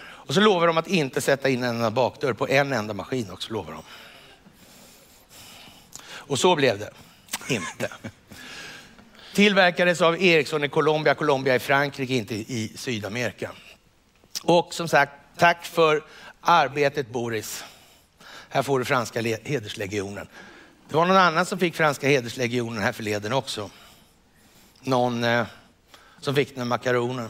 Och 0.00 0.34
så 0.34 0.40
lovar 0.40 0.66
de 0.66 0.78
att 0.78 0.86
inte 0.86 1.20
sätta 1.20 1.48
in 1.48 1.62
en 1.62 1.76
enda 1.76 1.90
bakdörr 1.90 2.32
på 2.32 2.48
en 2.48 2.72
enda 2.72 2.94
maskin 2.94 3.30
också, 3.30 3.52
lovar 3.52 3.72
de. 3.72 3.82
Och 6.30 6.38
så 6.38 6.56
blev 6.56 6.78
det 6.78 6.90
inte. 7.48 7.90
Tillverkades 9.34 10.00
av 10.00 10.22
Ericsson 10.22 10.64
i 10.64 10.68
Colombia, 10.68 11.14
Colombia 11.14 11.54
i 11.54 11.58
Frankrike, 11.58 12.14
inte 12.14 12.34
i 12.34 12.72
Sydamerika. 12.76 13.50
Och 14.42 14.74
som 14.74 14.88
sagt, 14.88 15.12
tack 15.36 15.64
för 15.64 16.04
arbetet 16.40 17.08
Boris. 17.08 17.64
Här 18.48 18.62
får 18.62 18.78
du 18.78 18.84
franska 18.84 19.22
hederslegionen. 19.22 20.28
Det 20.88 20.96
var 20.96 21.06
någon 21.06 21.16
annan 21.16 21.46
som 21.46 21.58
fick 21.58 21.74
franska 21.74 22.08
hederslegionen 22.08 22.82
här 22.82 22.92
förleden 22.92 23.32
också. 23.32 23.70
Någon 24.80 25.24
eh, 25.24 25.46
som 26.20 26.34
fick 26.34 26.48
den 26.48 26.58
med 26.58 26.66
makaroner. 26.66 27.28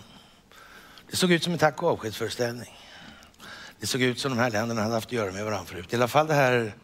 Det 1.11 1.17
såg 1.17 1.33
ut 1.33 1.45
som 1.45 1.53
en 1.53 1.59
tack 1.59 1.83
och 1.83 1.91
avskedsföreställning. 1.91 2.80
Det 3.81 3.87
såg 3.87 4.03
ut 4.03 4.21
som 4.21 4.31
de 4.31 4.39
här 4.39 4.51
länderna 4.51 4.83
hade 4.83 4.95
haft 4.95 5.07
att 5.07 5.13
göra 5.13 5.33
med 5.33 5.45
varandra 5.45 5.67
förut. 5.67 5.93
I 5.93 5.97
alla 5.97 6.09
fall 6.09 6.27
det 6.27 6.35
här 6.35 6.75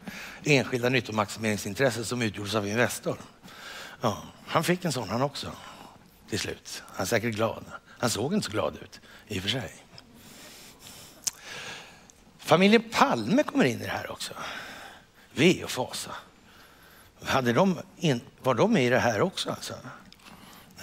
enskilda 0.43 0.89
nyttomaximeringsintresset 0.89 2.07
som 2.07 2.21
utgjordes 2.21 2.55
av 2.55 2.67
Investor. 2.67 3.17
Ja, 4.01 4.23
han 4.47 4.63
fick 4.63 4.85
en 4.85 4.91
sån 4.91 5.09
han 5.09 5.21
också 5.21 5.51
till 6.29 6.39
slut. 6.39 6.83
Han 6.87 7.01
är 7.01 7.05
säkert 7.05 7.35
glad. 7.35 7.65
Han 7.99 8.09
såg 8.09 8.33
inte 8.33 8.45
så 8.45 8.51
glad 8.51 8.75
ut 8.75 8.99
i 9.27 9.39
och 9.39 9.43
för 9.43 9.49
sig. 9.49 9.75
Familjen 12.37 12.83
Palme 12.91 13.43
kommer 13.43 13.65
in 13.65 13.81
i 13.81 13.83
det 13.83 13.89
här 13.89 14.11
också. 14.11 14.33
Ve 15.33 15.63
och 15.63 15.71
fasa. 15.71 16.11
Hade 17.23 17.53
de 17.53 17.79
in, 17.97 18.21
var 18.43 18.53
de 18.53 18.73
med 18.73 18.83
i 18.83 18.89
det 18.89 18.99
här 18.99 19.21
också? 19.21 19.49
Alltså? 19.49 19.73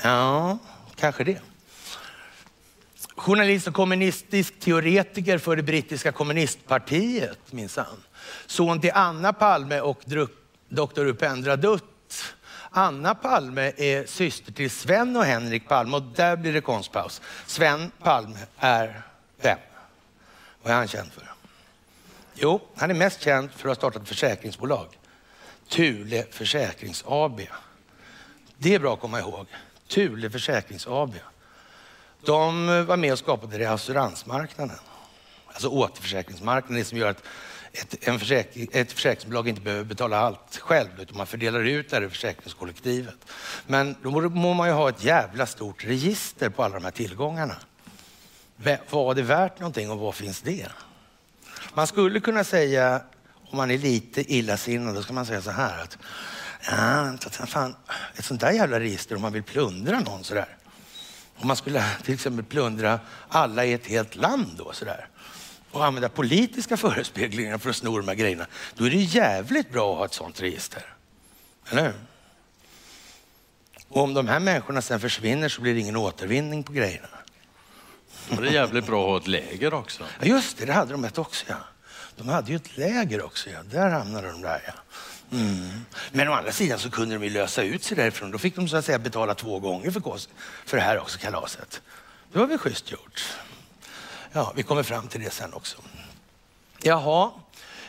Ja, 0.02 0.59
kanske 0.97 1.25
det. 1.25 1.40
Journalist 3.16 3.68
och 3.68 3.75
kommunistisk 3.75 4.61
teoretiker 4.61 5.38
för 5.38 5.56
det 5.56 5.62
brittiska 5.62 6.12
kommunistpartiet 6.12 7.52
minsann. 7.52 8.02
Son 8.47 8.80
till 8.80 8.90
Anna 8.94 9.33
Palme 9.33 9.80
och 9.80 10.00
doktor 10.68 11.06
Upendra 11.06 11.56
Dutt. 11.56 12.35
Anna 12.71 13.14
Palme 13.14 13.73
är 13.76 14.06
syster 14.06 14.52
till 14.52 14.71
Sven 14.71 15.16
och 15.16 15.25
Henrik 15.25 15.68
Palme 15.68 15.97
och 15.97 16.02
där 16.02 16.37
blir 16.37 16.52
det 16.52 16.61
konstpaus. 16.61 17.21
Sven 17.47 17.90
Palme 18.02 18.38
är 18.59 19.02
vem? 19.40 19.59
Vad 20.62 20.73
är 20.73 20.76
han 20.76 20.88
känd 20.88 21.12
för? 21.12 21.33
Jo, 22.35 22.61
han 22.76 22.90
är 22.90 22.94
mest 22.94 23.23
känd 23.23 23.50
för 23.50 23.68
att 23.68 23.71
ha 23.71 23.75
startat 23.75 24.02
ett 24.02 24.09
försäkringsbolag. 24.09 24.87
Thule 25.68 26.25
Försäkrings 26.30 27.04
AB. 27.06 27.40
Det 28.59 28.75
är 28.75 28.78
bra 28.78 28.94
att 28.94 29.00
komma 29.00 29.21
ihåg. 29.21 29.47
Thule 29.88 30.30
Försäkrings 30.30 30.87
AB. 30.87 31.14
De 32.26 32.69
eh, 32.69 32.83
var 32.83 32.97
med 32.97 33.12
och 33.12 33.19
skapade 33.19 33.59
reasuransmarknaden. 33.59 34.76
Alltså 35.47 35.69
återförsäkringsmarknaden, 35.69 36.78
det 36.78 36.85
som 36.85 36.99
gör 36.99 37.11
att 37.11 37.23
ett, 37.73 38.09
en 38.09 38.19
försäkring, 38.19 38.69
ett 38.73 38.93
försäkringsbolag 38.93 39.49
inte 39.49 39.61
behöver 39.61 39.85
betala 39.85 40.19
allt 40.19 40.57
själv, 40.57 40.88
utan 41.00 41.16
man 41.16 41.26
fördelar 41.26 41.61
ut 41.61 41.90
det 41.90 41.97
här 41.97 42.02
i 42.02 42.09
försäkringskollektivet. 42.09 43.16
Men 43.66 43.97
då 44.02 44.11
må 44.11 44.54
man 44.54 44.69
ju 44.69 44.75
ha 44.75 44.88
ett 44.88 45.04
jävla 45.04 45.47
stort 45.47 45.85
register 45.85 46.49
på 46.49 46.62
alla 46.62 46.75
de 46.75 46.85
här 46.85 46.90
tillgångarna. 46.90 47.57
Vad 48.90 49.11
är 49.11 49.14
det 49.14 49.23
värt 49.23 49.61
någonting 49.61 49.90
och 49.90 49.99
vad 49.99 50.14
finns 50.14 50.40
det? 50.43 50.69
Man 51.75 51.87
skulle 51.87 52.21
kunna 52.21 52.45
säga, 52.45 53.02
om 53.50 53.57
man 53.57 53.71
är 53.71 53.78
lite 53.78 54.35
illasinnad, 54.35 54.95
då 54.95 55.02
ska 55.02 55.12
man 55.12 55.26
säga 55.26 55.43
så 55.43 55.50
här 55.50 55.83
att 55.83 55.99
ah, 56.69 57.12
ja, 57.38 57.47
fan, 57.47 57.76
ett 58.16 58.25
sånt 58.25 58.40
där 58.40 58.50
jävla 58.50 58.81
register 58.81 59.16
om 59.16 59.23
man 59.23 59.33
vill 59.33 59.43
plundra 59.43 60.00
någon 60.00 60.25
sådär. 60.25 60.57
Om 61.36 61.48
man 61.48 61.56
skulle 61.56 61.84
till 62.02 62.14
exempel 62.14 62.44
plundra 62.44 63.00
alla 63.28 63.64
i 63.64 63.72
ett 63.72 63.86
helt 63.86 64.16
land 64.16 64.54
då 64.56 64.72
sådär 64.72 65.08
och 65.74 65.84
använda 65.84 66.08
politiska 66.08 66.76
förespeglingar 66.76 67.58
för 67.58 67.70
att 67.70 67.76
sno 67.76 67.98
de 67.98 68.08
här 68.08 68.14
grejerna, 68.14 68.46
då 68.74 68.86
är 68.86 68.90
det 68.90 68.96
jävligt 68.96 69.72
bra 69.72 69.92
att 69.92 69.98
ha 69.98 70.04
ett 70.04 70.14
sånt 70.14 70.42
register. 70.42 70.94
Eller 71.70 71.82
hur? 71.82 71.94
Och 73.88 74.02
om 74.02 74.14
de 74.14 74.28
här 74.28 74.40
människorna 74.40 74.82
sen 74.82 75.00
försvinner 75.00 75.48
så 75.48 75.60
blir 75.60 75.74
det 75.74 75.80
ingen 75.80 75.96
återvinning 75.96 76.62
på 76.62 76.72
grejerna. 76.72 77.08
Och 78.30 78.42
det 78.42 78.48
är 78.48 78.52
jävligt 78.52 78.86
bra 78.86 79.04
att 79.04 79.10
ha 79.10 79.16
ett 79.16 79.26
läger 79.26 79.74
också. 79.74 80.04
Ja, 80.20 80.26
just 80.26 80.58
det, 80.58 80.64
det 80.64 80.72
hade 80.72 80.92
de 80.92 81.04
ett 81.04 81.18
också. 81.18 81.44
Ja. 81.48 81.56
De 82.16 82.28
hade 82.28 82.50
ju 82.50 82.56
ett 82.56 82.76
läger 82.76 83.22
också. 83.24 83.50
Ja. 83.50 83.62
Där 83.62 83.90
hamnade 83.90 84.30
de 84.30 84.42
där. 84.42 84.62
Ja. 84.66 84.72
Mm. 85.34 85.84
Men 86.12 86.28
å 86.28 86.32
andra 86.32 86.52
sidan 86.52 86.78
så 86.78 86.90
kunde 86.90 87.14
de 87.14 87.24
ju 87.24 87.30
lösa 87.30 87.62
ut 87.62 87.84
sig 87.84 87.96
därifrån. 87.96 88.30
Då 88.30 88.38
fick 88.38 88.56
de 88.56 88.68
så 88.68 88.76
att 88.76 88.84
säga 88.84 88.98
betala 88.98 89.34
två 89.34 89.58
gånger 89.58 89.90
för, 89.90 90.00
kost, 90.00 90.30
för 90.64 90.76
det 90.76 90.82
här 90.82 90.98
också, 90.98 91.18
kalaset. 91.18 91.82
Det 92.32 92.38
var 92.38 92.46
väl 92.46 92.58
schysst 92.58 92.92
gjort. 92.92 93.24
Ja, 94.32 94.52
vi 94.56 94.62
kommer 94.62 94.82
fram 94.82 95.08
till 95.08 95.20
det 95.20 95.30
sen 95.30 95.54
också. 95.54 95.76
Jaha, 96.82 97.30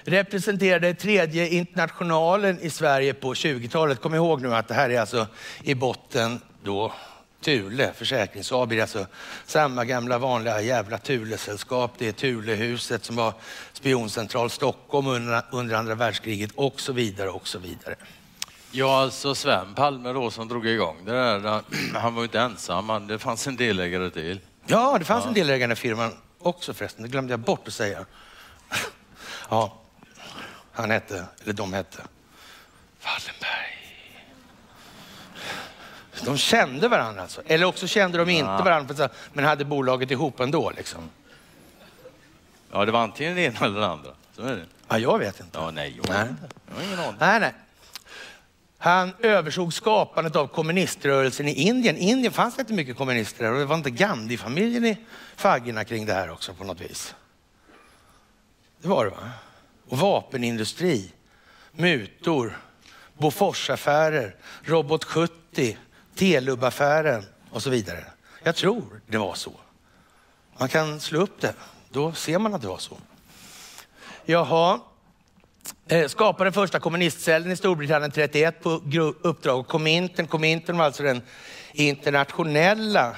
representerade 0.03 0.93
tredje 0.93 1.49
internationalen 1.49 2.59
i 2.59 2.69
Sverige 2.69 3.13
på 3.13 3.33
20-talet. 3.33 4.01
Kom 4.01 4.15
ihåg 4.15 4.41
nu 4.41 4.55
att 4.55 4.67
det 4.67 4.73
här 4.73 4.89
är 4.89 4.99
alltså 4.99 5.27
i 5.63 5.75
botten 5.75 6.41
då 6.63 6.93
Thule 7.41 7.93
Försäkrings 7.95 8.51
AB, 8.51 8.73
alltså 8.81 9.07
samma 9.45 9.85
gamla 9.85 10.17
vanliga 10.17 10.61
jävla 10.61 10.97
Thule-sällskap. 10.97 11.91
Det 11.97 12.07
är 12.07 12.11
Thulehuset 12.11 13.05
som 13.05 13.15
var 13.15 13.33
spioncentral 13.85 14.49
Stockholm 14.49 15.07
under, 15.07 15.41
under 15.51 15.75
andra 15.75 15.95
världskriget 15.95 16.51
och 16.55 16.79
så 16.79 16.93
vidare 16.93 17.29
och 17.29 17.47
så 17.47 17.59
vidare. 17.59 17.95
Ja, 18.71 19.01
alltså 19.01 19.35
Sven 19.35 19.73
Palme 19.75 20.13
då 20.13 20.31
som 20.31 20.47
drog 20.47 20.67
igång 20.67 21.05
det 21.05 21.11
där, 21.11 21.61
han 21.93 22.15
var 22.15 22.21
ju 22.21 22.25
inte 22.25 22.39
ensam, 22.39 23.07
det 23.07 23.19
fanns 23.19 23.47
en 23.47 23.55
delägare 23.55 24.09
till. 24.09 24.39
Ja, 24.65 24.95
det 24.99 25.05
fanns 25.05 25.23
ja. 25.23 25.27
en 25.27 25.33
delägare 25.33 25.73
i 25.73 25.75
firman 25.75 26.11
också 26.39 26.73
förresten, 26.73 27.03
det 27.03 27.09
glömde 27.09 27.33
jag 27.33 27.39
bort 27.39 27.67
att 27.67 27.73
säga. 27.73 28.05
Ja, 29.49 29.81
han 30.71 30.91
hette, 30.91 31.25
eller 31.43 31.53
de 31.53 31.73
hette, 31.73 32.03
Wallenberg. 33.03 33.75
De 36.25 36.37
kände 36.37 36.87
varandra 36.87 37.21
alltså. 37.21 37.41
Eller 37.45 37.65
också 37.65 37.87
kände 37.87 38.17
de 38.17 38.29
inte 38.29 38.63
varandra, 38.63 39.09
men 39.33 39.45
hade 39.45 39.65
bolaget 39.65 40.11
ihop 40.11 40.39
ändå. 40.39 40.71
Liksom. 40.77 41.09
Ja, 42.75 42.85
det 42.85 42.91
var 42.91 42.99
antingen 42.99 43.35
det 43.35 43.41
ena 43.41 43.65
eller 43.65 43.79
det 43.79 43.87
andra. 43.87 44.09
Så 44.35 44.41
är 44.41 44.55
det. 44.55 44.65
Ja, 44.87 44.97
jag 44.97 45.19
vet 45.19 45.39
inte. 45.39 45.57
Ja, 45.57 45.71
nej, 45.71 45.93
jag, 45.97 46.09
nej. 46.09 46.27
jag 46.67 46.75
har 46.75 46.83
ingen 46.83 46.99
aning. 46.99 47.15
Nej, 47.19 47.39
nej. 47.39 47.53
Han 48.77 49.13
översåg 49.19 49.73
skapandet 49.73 50.35
av 50.35 50.47
kommuniströrelsen 50.47 51.47
i 51.47 51.53
Indien. 51.53 51.97
I 51.97 52.09
Indien 52.09 52.33
fanns 52.33 52.55
det 52.55 52.61
inte 52.61 52.73
mycket 52.73 52.97
kommunister 52.97 53.43
där 53.43 53.53
och 53.53 53.59
det 53.59 53.65
var 53.65 53.75
inte 53.75 53.89
Gandhi-familjen 53.89 54.85
i 54.85 54.97
faggorna 55.35 55.83
kring 55.83 56.05
det 56.05 56.13
här 56.13 56.29
också 56.29 56.53
på 56.53 56.63
något 56.63 56.81
vis. 56.81 57.15
Det 58.81 58.87
var 58.87 59.05
det 59.05 59.11
va? 59.11 59.29
Och 59.89 59.97
vapenindustri, 59.97 61.11
mutor, 61.71 62.59
Boforsaffärer, 63.17 64.35
Robot 64.63 65.03
70, 65.03 65.77
Telub-affären 66.15 67.23
och 67.51 67.63
så 67.63 67.69
vidare. 67.69 68.05
Jag 68.43 68.55
tror 68.55 69.01
det 69.07 69.17
var 69.17 69.33
så. 69.33 69.51
Man 70.57 70.69
kan 70.69 70.99
slå 70.99 71.21
upp 71.21 71.41
det, 71.41 71.53
då 71.95 72.13
ser 72.13 72.39
man 72.39 72.53
att 72.53 72.61
det 72.61 72.67
var 72.67 72.77
så. 72.77 72.97
Jaha, 74.25 74.79
eh, 75.87 76.07
Skapade 76.07 76.45
den 76.45 76.53
första 76.53 76.79
kommunistcellen 76.79 77.51
i 77.51 77.55
Storbritannien 77.55 78.11
31 78.11 78.63
på 78.63 78.81
uppdrag 79.21 79.59
av 79.59 79.63
Komintern. 79.63 80.27
Komintern 80.27 80.77
var 80.77 80.85
alltså 80.85 81.03
den 81.03 81.21
internationella 81.73 83.15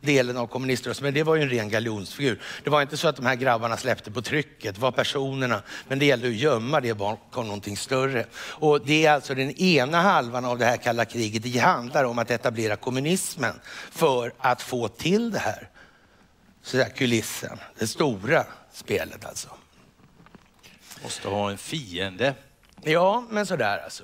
delen 0.00 0.36
av 0.36 0.46
kommuniströrelsen, 0.46 1.04
men 1.04 1.14
det 1.14 1.22
var 1.22 1.36
ju 1.36 1.42
en 1.42 1.50
ren 1.50 1.68
galjonsfigur. 1.68 2.40
Det 2.64 2.70
var 2.70 2.82
inte 2.82 2.96
så 2.96 3.08
att 3.08 3.16
de 3.16 3.26
här 3.26 3.34
grabbarna 3.34 3.76
släppte 3.76 4.10
på 4.10 4.22
trycket, 4.22 4.74
det 4.74 4.80
var 4.80 4.92
personerna, 4.92 5.62
men 5.88 5.98
det 5.98 6.06
gällde 6.06 6.28
att 6.28 6.34
gömma 6.34 6.80
det 6.80 6.94
bakom 6.94 7.46
någonting 7.46 7.76
större. 7.76 8.26
Och 8.36 8.86
det 8.86 9.06
är 9.06 9.12
alltså 9.12 9.34
den 9.34 9.50
ena 9.50 10.00
halvan 10.00 10.44
av 10.44 10.58
det 10.58 10.64
här 10.64 10.76
kalla 10.76 11.04
kriget. 11.04 11.42
Det 11.42 11.58
handlar 11.58 12.04
om 12.04 12.18
att 12.18 12.30
etablera 12.30 12.76
kommunismen 12.76 13.54
för 13.90 14.32
att 14.38 14.62
få 14.62 14.88
till 14.88 15.30
det 15.30 15.38
här. 15.38 15.68
Så 16.66 16.76
där 16.76 16.88
kulissen, 16.88 17.58
det 17.78 17.86
stora 17.86 18.44
spelet 18.72 19.24
alltså. 19.24 19.48
Måste 21.02 21.28
ha 21.28 21.50
en 21.50 21.58
fiende. 21.58 22.34
Ja, 22.82 23.24
men 23.30 23.46
sådär 23.46 23.78
alltså. 23.84 24.02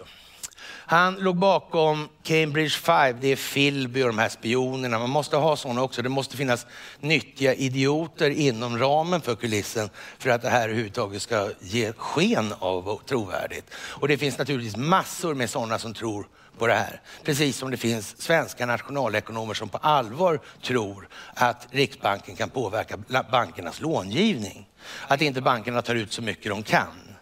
Han 0.64 1.14
låg 1.14 1.36
bakom 1.36 2.08
Cambridge 2.22 2.70
5, 2.70 3.16
det 3.20 3.28
är 3.28 3.52
Philby 3.52 4.02
och 4.02 4.06
de 4.06 4.18
här 4.18 4.28
spionerna. 4.28 4.98
Man 4.98 5.10
måste 5.10 5.36
ha 5.36 5.56
sådana 5.56 5.82
också. 5.82 6.02
Det 6.02 6.08
måste 6.08 6.36
finnas 6.36 6.66
nyttiga 7.00 7.54
idioter 7.54 8.30
inom 8.30 8.78
ramen 8.78 9.20
för 9.20 9.34
kulissen 9.34 9.90
för 10.18 10.30
att 10.30 10.42
det 10.42 10.50
här 10.50 10.68
överhuvudtaget 10.68 11.22
ska 11.22 11.50
ge 11.60 11.92
sken 11.92 12.54
av 12.58 13.00
trovärdigt. 13.06 13.74
Och 13.74 14.08
det 14.08 14.18
finns 14.18 14.38
naturligtvis 14.38 14.76
massor 14.76 15.34
med 15.34 15.50
sådana 15.50 15.78
som 15.78 15.94
tror 15.94 16.26
på 16.58 16.66
det 16.66 16.74
här. 16.74 17.00
Precis 17.24 17.56
som 17.56 17.70
det 17.70 17.76
finns 17.76 18.22
svenska 18.22 18.66
nationalekonomer 18.66 19.54
som 19.54 19.68
på 19.68 19.78
allvar 19.78 20.40
tror 20.62 21.08
att 21.34 21.68
Riksbanken 21.70 22.36
kan 22.36 22.50
påverka 22.50 22.96
bankernas 23.30 23.80
långivning. 23.80 24.68
Att 25.08 25.20
inte 25.20 25.40
bankerna 25.40 25.82
tar 25.82 25.94
ut 25.94 26.12
så 26.12 26.22
mycket 26.22 26.50
de 26.50 26.62
kan. 26.62 27.16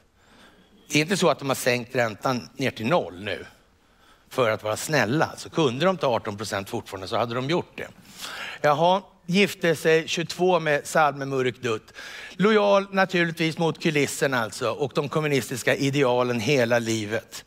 Det 0.89 0.99
är 0.99 1.03
inte 1.03 1.17
så 1.17 1.29
att 1.29 1.39
de 1.39 1.49
har 1.49 1.55
sänkt 1.57 1.97
räntan 1.97 2.49
ner 2.57 2.71
till 2.71 2.87
noll 2.87 3.25
nu 3.25 3.47
för 4.31 4.51
att 4.51 4.63
vara 4.63 4.77
snälla. 4.77 5.33
Så 5.37 5.51
kunde 5.51 5.85
de 5.85 5.97
ta 5.97 6.07
18 6.07 6.37
procent 6.37 6.71
fortfarande 6.71 7.09
så 7.09 7.17
hade 7.17 7.35
de 7.35 7.51
gjort 7.51 7.73
det. 7.77 7.89
Jaha, 8.61 9.03
gifte 9.27 9.77
sig 9.77 10.09
22 10.09 10.61
med 10.61 10.87
Salme 10.87 11.25
Murek 11.25 11.63
Dutt. 11.63 11.93
Lojal 12.33 12.87
naturligtvis 12.91 13.59
mot 13.59 13.83
kulissen 13.83 14.35
alltså 14.35 14.71
och 14.71 14.93
de 14.95 15.09
kommunistiska 15.09 15.77
idealen 15.77 16.41
hela 16.41 16.79
livet. 16.79 17.45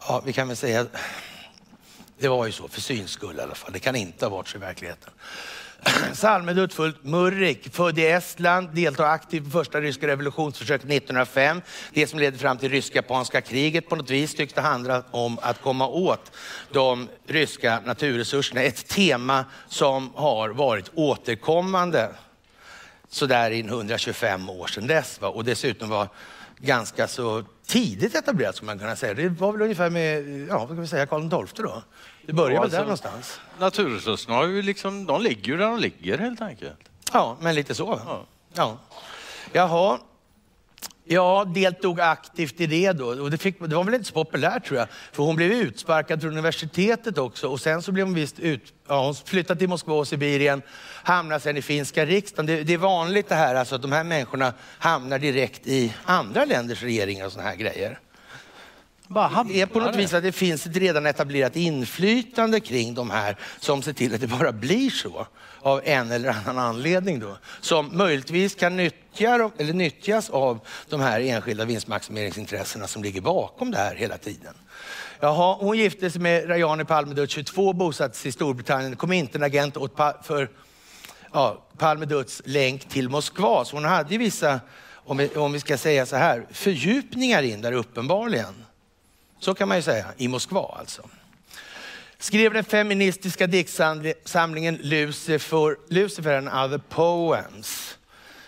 Ja, 0.00 0.22
vi 0.26 0.32
kan 0.32 0.48
väl 0.48 0.56
säga, 0.56 0.86
det 2.18 2.28
var 2.28 2.46
ju 2.46 2.52
så 2.52 2.68
för 2.68 2.80
syns 2.80 3.10
skull 3.10 3.36
i 3.38 3.42
alla 3.42 3.54
fall. 3.54 3.72
Det 3.72 3.78
kan 3.78 3.96
inte 3.96 4.24
ha 4.24 4.30
varit 4.30 4.48
så 4.48 4.56
i 4.56 4.60
verkligheten. 4.60 5.12
Salmedutt 6.12 6.74
fullt 6.74 7.04
Murrik, 7.04 7.74
född 7.74 7.98
i 7.98 8.06
Estland, 8.06 8.68
deltar 8.74 9.04
aktivt 9.04 9.46
i 9.46 9.50
första 9.50 9.80
ryska 9.80 10.06
revolutionsförsöket 10.06 10.90
1905. 10.90 11.62
Det 11.92 12.06
som 12.06 12.18
ledde 12.18 12.38
fram 12.38 12.58
till 12.58 12.70
rysk-japanska 12.70 13.40
kriget 13.40 13.88
på 13.88 13.96
något 13.96 14.10
vis 14.10 14.34
tycks 14.34 14.52
det 14.52 14.60
handla 14.60 15.02
om 15.10 15.38
att 15.42 15.62
komma 15.62 15.88
åt 15.88 16.32
de 16.72 17.08
ryska 17.26 17.80
naturresurserna. 17.84 18.62
Ett 18.62 18.88
tema 18.88 19.44
som 19.68 20.12
har 20.14 20.48
varit 20.48 20.90
återkommande 20.94 22.10
sådär 23.08 23.50
i 23.50 23.60
125 23.60 24.48
år 24.48 24.66
sedan 24.66 24.86
dess. 24.86 25.20
Va? 25.20 25.28
Och 25.28 25.44
dessutom 25.44 25.88
var 25.88 26.08
ganska 26.58 27.08
så 27.08 27.44
tidigt 27.68 28.14
etablerat 28.14 28.56
skulle 28.56 28.66
man 28.66 28.78
kunna 28.78 28.96
säga. 28.96 29.14
Det 29.14 29.28
var 29.28 29.52
väl 29.52 29.62
ungefär 29.62 29.90
med, 29.90 30.28
ja 30.48 30.58
vad 30.58 30.68
kan 30.68 30.80
vi 30.80 30.86
säga, 30.86 31.06
Karl 31.06 31.46
XII 31.46 31.64
då? 31.64 31.82
Det 32.26 32.32
börjar 32.32 32.54
ja, 32.54 32.60
väl 32.60 32.70
där 32.70 32.78
alltså, 32.78 33.06
någonstans. 33.08 33.40
Naturresurserna 33.58 34.36
har 34.36 34.46
ju 34.46 34.62
liksom, 34.62 35.06
de 35.06 35.22
ligger 35.22 35.52
ju 35.52 35.56
där 35.56 35.66
de 35.66 35.78
ligger 35.78 36.18
helt 36.18 36.40
enkelt. 36.40 36.78
Ja, 37.12 37.36
men 37.40 37.54
lite 37.54 37.74
så. 37.74 38.00
Ja. 38.06 38.26
Ja. 38.54 38.78
Jaha, 39.52 39.98
Ja, 41.10 41.44
deltog 41.54 42.00
aktivt 42.00 42.60
i 42.60 42.66
det 42.66 42.92
då 42.92 43.06
och 43.06 43.30
det, 43.30 43.38
fick, 43.38 43.60
det, 43.60 43.76
var 43.76 43.84
väl 43.84 43.94
inte 43.94 44.06
så 44.06 44.14
populärt 44.14 44.66
tror 44.66 44.78
jag. 44.78 44.88
För 45.12 45.22
hon 45.22 45.36
blev 45.36 45.52
utsparkad 45.52 46.20
från 46.20 46.30
universitetet 46.30 47.18
också 47.18 47.48
och 47.48 47.60
sen 47.60 47.82
så 47.82 47.92
blev 47.92 48.06
hon 48.06 48.14
visst 48.14 48.38
ut, 48.38 48.74
ja, 48.88 49.04
hon 49.04 49.14
flyttade 49.14 49.58
till 49.58 49.68
Moskva 49.68 49.94
och 49.94 50.08
Sibirien, 50.08 50.62
hamnade 51.02 51.40
sen 51.40 51.56
i 51.56 51.62
finska 51.62 52.06
riksdagen. 52.06 52.46
Det, 52.46 52.62
det 52.62 52.74
är 52.74 52.78
vanligt 52.78 53.28
det 53.28 53.34
här 53.34 53.54
alltså 53.54 53.74
att 53.74 53.82
de 53.82 53.92
här 53.92 54.04
människorna 54.04 54.52
hamnar 54.78 55.18
direkt 55.18 55.66
i 55.66 55.94
andra 56.04 56.44
länders 56.44 56.82
regeringar 56.82 57.26
och 57.26 57.32
sådana 57.32 57.48
här 57.48 57.56
grejer. 57.56 57.98
Det 59.48 59.60
är 59.60 59.66
på 59.66 59.80
något 59.80 59.96
vis 59.96 60.14
att 60.14 60.22
det 60.22 60.32
finns 60.32 60.66
ett 60.66 60.76
redan 60.76 61.06
etablerat 61.06 61.56
inflytande 61.56 62.60
kring 62.60 62.94
de 62.94 63.10
här 63.10 63.36
som 63.58 63.82
ser 63.82 63.92
till 63.92 64.14
att 64.14 64.20
det 64.20 64.26
bara 64.26 64.52
blir 64.52 64.90
så 64.90 65.26
av 65.60 65.80
en 65.84 66.10
eller 66.10 66.28
annan 66.28 66.58
anledning 66.58 67.20
då. 67.20 67.36
Som 67.60 67.96
möjligtvis 67.96 68.54
kan 68.54 68.76
nyttja, 68.76 69.50
eller 69.58 69.72
nyttjas 69.72 70.30
av 70.30 70.60
de 70.88 71.00
här 71.00 71.20
enskilda 71.20 71.64
vinstmaximeringsintressena 71.64 72.86
som 72.86 73.02
ligger 73.02 73.20
bakom 73.20 73.70
det 73.70 73.78
här 73.78 73.94
hela 73.94 74.18
tiden. 74.18 74.54
Jaha, 75.20 75.56
hon 75.60 75.78
gifte 75.78 76.10
sig 76.10 76.20
med 76.20 76.48
Rajani 76.48 76.84
Palmedut, 76.84 77.30
22, 77.30 77.72
bosatte 77.72 78.16
sig 78.16 78.28
i 78.28 78.32
Storbritannien, 78.32 78.96
kom 78.96 79.12
inte 79.12 79.38
en 79.38 79.42
agent 79.42 79.76
åt 79.76 79.96
för 80.22 80.50
ja, 81.32 81.64
Palmeduts 81.78 82.42
länk 82.44 82.88
till 82.88 83.08
Moskva. 83.08 83.64
Så 83.64 83.76
hon 83.76 83.84
hade 83.84 84.12
ju 84.12 84.18
vissa, 84.18 84.60
om 84.94 85.16
vi, 85.16 85.28
om 85.28 85.52
vi 85.52 85.60
ska 85.60 85.78
säga 85.78 86.06
så 86.06 86.16
här, 86.16 86.46
fördjupningar 86.50 87.42
in 87.42 87.62
där 87.62 87.72
uppenbarligen. 87.72 88.64
Så 89.38 89.54
kan 89.54 89.68
man 89.68 89.76
ju 89.76 89.82
säga, 89.82 90.06
i 90.16 90.28
Moskva 90.28 90.76
alltså. 90.78 91.02
Skrev 92.18 92.52
den 92.52 92.64
feministiska 92.64 93.46
diktsamlingen 93.46 94.78
Lucifer, 94.82 95.76
Lucifer 95.88 96.34
and 96.34 96.48
other 96.48 96.80
poems. 96.88 97.98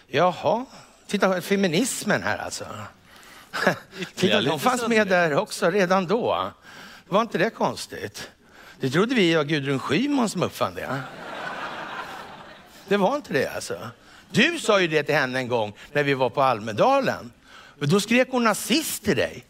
Jaha, 0.06 0.64
titta 1.06 1.40
feminismen 1.40 2.22
här 2.22 2.38
alltså. 2.38 2.64
titta, 4.14 4.42
de 4.42 4.60
fanns 4.60 4.88
med 4.88 5.08
där 5.08 5.34
också 5.34 5.70
redan 5.70 6.06
då. 6.06 6.52
Var 7.08 7.20
inte 7.20 7.38
det 7.38 7.50
konstigt? 7.50 8.30
Det 8.80 8.90
trodde 8.90 9.14
vi 9.14 9.34
var 9.34 9.44
Gudrun 9.44 9.78
Schyman 9.78 10.28
som 10.28 10.42
uppfann 10.42 10.74
det. 10.74 11.00
Det 12.88 12.96
var 12.96 13.16
inte 13.16 13.32
det 13.32 13.46
alltså. 13.46 13.78
Du 14.30 14.58
sa 14.58 14.80
ju 14.80 14.88
det 14.88 15.02
till 15.02 15.14
henne 15.14 15.38
en 15.38 15.48
gång 15.48 15.72
när 15.92 16.02
vi 16.02 16.14
var 16.14 16.30
på 16.30 16.42
Almedalen. 16.42 17.32
Då 17.78 18.00
skrek 18.00 18.28
hon 18.30 18.44
nazist 18.44 19.04
till 19.04 19.16
dig. 19.16 19.44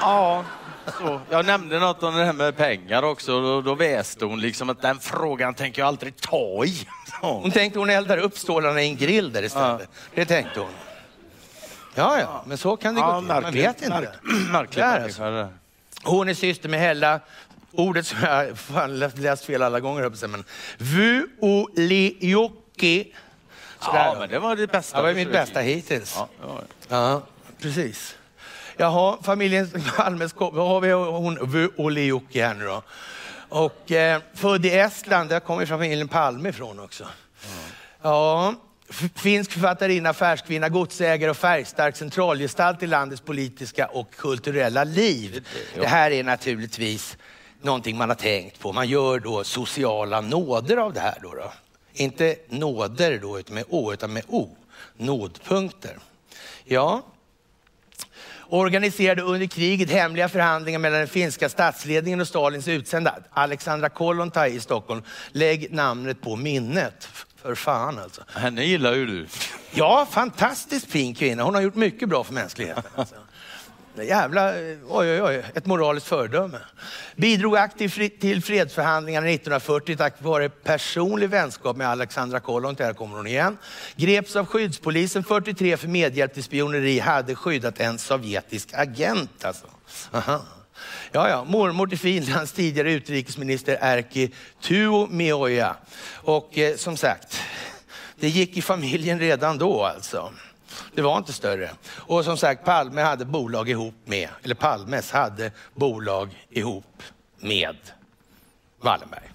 Ja, 0.00 0.44
så, 0.98 1.20
jag 1.30 1.46
nämnde 1.46 1.78
något 1.78 2.02
om 2.02 2.14
det 2.14 2.24
här 2.24 2.32
med 2.32 2.56
pengar 2.56 3.02
också. 3.02 3.40
Då, 3.40 3.60
då 3.60 3.74
väste 3.74 4.24
hon 4.24 4.40
liksom 4.40 4.70
att 4.70 4.82
den 4.82 5.00
frågan 5.00 5.54
tänker 5.54 5.82
jag 5.82 5.88
aldrig 5.88 6.16
ta 6.16 6.64
i. 6.64 6.86
Hon 7.20 7.50
tänkte 7.50 7.78
hon 7.78 7.90
eldar 7.90 8.18
upp 8.18 8.38
stålarna 8.38 8.82
i 8.82 8.88
en 8.88 8.96
grill 8.96 9.32
där 9.32 9.42
istället. 9.42 9.80
Ja. 9.80 9.86
Det 10.14 10.24
tänkte 10.24 10.60
hon. 10.60 10.70
Ja, 11.94 12.20
ja, 12.20 12.44
men 12.46 12.58
så 12.58 12.76
kan 12.76 12.94
det 12.94 13.00
ja, 13.00 13.14
gå 13.14 13.20
till. 13.20 13.28
Man 13.28 13.52
vet 13.52 13.82
inte. 13.82 14.12
Märkligt 14.50 14.84
alltså. 14.84 15.48
Hon 16.02 16.28
är 16.28 16.34
syster 16.34 16.68
med 16.68 16.80
Hella. 16.80 17.20
Ordet 17.72 18.06
som 18.06 18.18
jag 18.22 18.58
fan 18.58 18.98
läst 18.98 19.44
fel 19.44 19.62
alla 19.62 19.80
gånger, 19.80 20.26
men 20.28 20.44
Vuolioki. 21.40 23.14
Ja, 23.80 24.16
men 24.18 24.28
det 24.28 24.38
var 24.38 24.56
det 24.56 24.66
bästa. 24.66 24.96
Det 24.96 25.02
var 25.02 25.14
mitt 25.14 25.32
bästa 25.32 25.60
hittills. 25.60 26.16
Ja, 26.16 26.28
ja, 26.88 27.22
precis. 27.60 28.16
Jaha, 28.76 29.18
familjen 29.22 29.70
Malmes, 29.98 30.34
vad 30.36 30.68
har 30.68 30.80
vi 30.80 30.92
hon, 30.92 31.70
Olioki 31.76 32.40
här 32.40 32.54
nu 32.54 32.64
då. 32.64 32.82
Och 33.48 33.92
eh, 33.92 34.20
född 34.34 34.66
i 34.66 34.70
Estland, 34.70 35.30
där 35.30 35.40
kommer 35.40 35.66
familjen 35.66 36.08
Palme 36.08 36.48
ifrån 36.48 36.80
också. 36.80 37.04
Mm. 37.04 37.64
Ja, 38.02 38.54
finsk 39.14 39.52
författarinna, 39.52 40.10
affärskvinna, 40.10 40.68
godsägare 40.68 41.30
och 41.30 41.36
färgstark 41.36 41.96
centralgestalt 41.96 42.82
i 42.82 42.86
landets 42.86 43.22
politiska 43.22 43.86
och 43.86 44.14
kulturella 44.14 44.84
liv. 44.84 45.46
Det 45.74 45.86
här 45.86 46.10
är 46.10 46.24
naturligtvis 46.24 47.16
någonting 47.60 47.96
man 47.96 48.08
har 48.08 48.16
tänkt 48.16 48.60
på. 48.60 48.72
Man 48.72 48.88
gör 48.88 49.18
då 49.18 49.44
sociala 49.44 50.20
nåder 50.20 50.76
av 50.76 50.92
det 50.92 51.00
här. 51.00 51.18
Då, 51.22 51.34
då. 51.34 51.52
Inte 51.92 52.36
nåder 52.48 53.18
då, 53.18 53.38
utan 53.38 53.54
med 53.54 53.64
å, 53.68 53.92
utan 53.92 54.12
med 54.12 54.22
o. 54.28 54.56
Nådpunkter. 54.96 55.98
Ja, 56.64 57.02
organiserade 58.52 59.22
under 59.22 59.46
kriget 59.46 59.90
hemliga 59.90 60.28
förhandlingar 60.28 60.78
mellan 60.78 60.98
den 60.98 61.08
finska 61.08 61.48
statsledningen 61.48 62.20
och 62.20 62.28
Stalins 62.28 62.68
utsända 62.68 63.14
Alexandra 63.30 63.88
Kollontaj 63.88 64.56
i 64.56 64.60
Stockholm. 64.60 65.02
Lägg 65.32 65.72
namnet 65.72 66.20
på 66.20 66.36
minnet. 66.36 67.08
För 67.42 67.54
fan 67.54 67.98
alltså. 67.98 68.22
Henne 68.34 68.64
gillar 68.64 68.94
ju 68.94 69.06
du. 69.06 69.26
Ja, 69.70 70.06
fantastiskt 70.10 70.90
fin 70.90 71.14
kvinna. 71.14 71.42
Hon 71.42 71.54
har 71.54 71.62
gjort 71.62 71.74
mycket 71.74 72.08
bra 72.08 72.24
för 72.24 72.34
mänskligheten. 72.34 72.82
Alltså. 72.94 73.14
Jävla, 73.96 74.54
oj, 74.88 75.10
oj, 75.10 75.22
oj, 75.22 75.44
ett 75.54 75.66
moraliskt 75.66 76.06
föredöme. 76.06 76.58
Bidrog 77.16 77.56
aktivt 77.56 78.20
till 78.20 78.42
fredsförhandlingarna 78.42 79.26
1940 79.26 79.96
tack 79.96 80.14
vare 80.22 80.48
personlig 80.48 81.28
vänskap 81.28 81.76
med 81.76 81.88
Alexandra 81.88 82.40
Kollont, 82.40 82.78
där 82.78 82.92
kommer 82.92 83.16
hon 83.16 83.26
igen. 83.26 83.58
Greps 83.96 84.36
av 84.36 84.46
skyddspolisen 84.46 85.24
43 85.24 85.76
för 85.76 85.88
medhjälp 85.88 86.34
till 86.34 86.42
spioneri, 86.42 86.98
hade 86.98 87.34
skyddat 87.34 87.80
en 87.80 87.98
sovjetisk 87.98 88.68
agent 88.74 89.44
alltså. 89.44 89.66
Aha. 90.12 90.42
Ja, 91.12 91.28
ja, 91.28 91.44
mormor 91.44 91.86
till 91.86 91.98
Finlands 91.98 92.52
tidigare 92.52 92.92
utrikesminister 92.92 93.78
Erkki 93.80 94.30
Tuomioja. 94.62 95.76
Och 96.14 96.58
eh, 96.58 96.76
som 96.76 96.96
sagt, 96.96 97.40
det 98.16 98.28
gick 98.28 98.56
i 98.56 98.62
familjen 98.62 99.18
redan 99.18 99.58
då 99.58 99.84
alltså. 99.84 100.32
Det 100.94 101.02
var 101.02 101.18
inte 101.18 101.32
större. 101.32 101.70
Och 101.86 102.24
som 102.24 102.36
sagt, 102.36 102.64
Palme 102.64 103.02
hade 103.02 103.24
bolag 103.24 103.68
ihop 103.68 103.94
med, 104.04 104.28
eller 104.42 104.54
Palmes 104.54 105.10
hade 105.10 105.50
bolag 105.74 106.46
ihop 106.50 107.02
med 107.40 107.76
Wallenberg. 108.80 109.30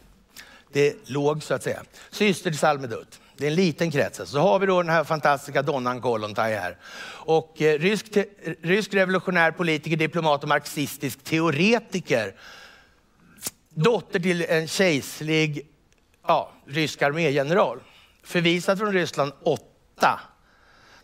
det 0.73 1.09
låg 1.09 1.43
så 1.43 1.53
att 1.53 1.63
säga. 1.63 1.83
Syster 2.11 2.49
till 2.49 2.59
Salmedut. 2.59 3.19
Det 3.37 3.45
är 3.45 3.49
en 3.49 3.55
liten 3.55 3.91
krets. 3.91 4.19
Alltså. 4.19 4.33
Så 4.33 4.39
har 4.39 4.59
vi 4.59 4.65
då 4.65 4.81
den 4.81 4.91
här 4.91 5.03
fantastiska 5.03 5.61
Donnan 5.61 6.01
Kollontaj 6.01 6.53
här. 6.53 6.77
Och 7.09 7.61
eh, 7.61 7.79
rysk, 7.79 8.17
rysk 8.61 8.93
revolutionär 8.93 9.51
politiker, 9.51 9.97
diplomat 9.97 10.43
och 10.43 10.49
marxistisk 10.49 11.23
teoretiker. 11.23 12.35
Dotter 13.69 14.19
till 14.19 14.45
en 14.49 14.67
kejserlig 14.67 15.67
ja, 16.27 16.51
rysk 16.65 17.01
armégeneral. 17.01 17.79
Förvisad 18.23 18.77
från 18.77 18.93
Ryssland 18.93 19.31
åtta 19.43 20.19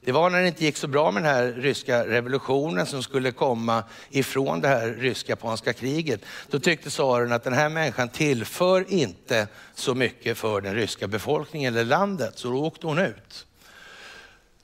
det 0.06 0.12
var 0.12 0.30
när 0.30 0.42
det 0.42 0.48
inte 0.48 0.66
gick 0.66 0.78
så 0.78 0.88
bra 0.88 1.12
med 1.12 1.24
den 1.24 1.36
här 1.36 1.52
ryska 1.52 2.08
revolutionen 2.08 2.86
som 2.86 3.04
skulle 3.04 3.32
komma 3.32 3.84
ifrån 4.10 4.62
det 4.62 4.68
här 4.68 4.88
rysk-japanska 4.88 5.74
kriget. 5.74 6.22
Då 6.50 6.60
tyckte 6.60 6.90
tsaren 6.90 7.32
att 7.32 7.44
den 7.44 7.54
här 7.54 7.70
människan 7.70 8.10
tillför 8.10 8.86
inte 8.88 9.48
så 9.76 9.96
mycket 9.96 10.38
för 10.38 10.62
den 10.62 10.76
ryska 10.76 11.08
befolkningen 11.08 11.74
eller 11.74 11.86
landet, 11.86 12.34
så 12.36 12.48
då 12.48 12.66
åkte 12.66 12.88
hon 12.88 13.00
ut. 13.00 13.46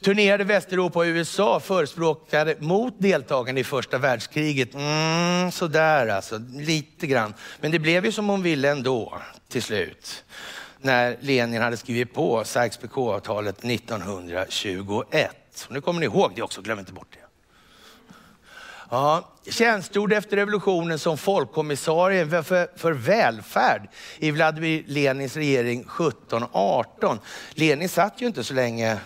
Turnerade 0.02 0.44
Västeuropa 0.44 1.00
och 1.00 1.06
USA 1.06 1.60
förespråkade 1.60 2.56
mot 2.60 2.94
deltagande 2.98 3.62
i 3.62 3.64
första 3.64 3.98
världskriget. 3.98 4.74
Mm, 4.74 5.52
sådär 5.52 6.08
alltså, 6.08 6.42
lite 6.54 7.08
grann. 7.08 7.34
Men 7.62 7.72
det 7.72 7.80
blev 7.80 8.06
ju 8.06 8.12
som 8.12 8.30
hon 8.30 8.44
ville 8.44 8.70
ändå 8.70 9.22
till 9.48 9.64
slut 9.64 10.24
när 10.82 11.18
Lenin 11.20 11.62
hade 11.62 11.78
skrivit 11.78 12.14
på 12.14 12.44
Sykes-Picot-avtalet 12.44 13.66
1921. 13.66 15.68
nu 15.70 15.82
kommer 15.82 16.00
ni 16.00 16.06
ihåg 16.06 16.32
det 16.36 16.42
också, 16.42 16.62
glöm 16.62 16.80
inte 16.80 16.94
bort 16.94 17.08
det. 17.12 17.20
Ja, 18.92 19.30
tjänstgjorde 19.50 20.18
efter 20.18 20.38
revolutionen 20.38 21.00
som 21.00 21.18
folkkommissarie 21.18 22.44
för, 22.44 22.78
för 22.78 22.92
välfärd 22.92 23.90
i 24.18 24.32
Vladimir 24.32 24.84
Lenins 24.88 25.36
regering 25.36 25.80
1718. 25.80 27.20
Lenin 27.54 27.90
satt 27.90 28.22
ju 28.22 28.28
inte 28.28 28.44
så 28.44 28.54
länge 28.54 28.98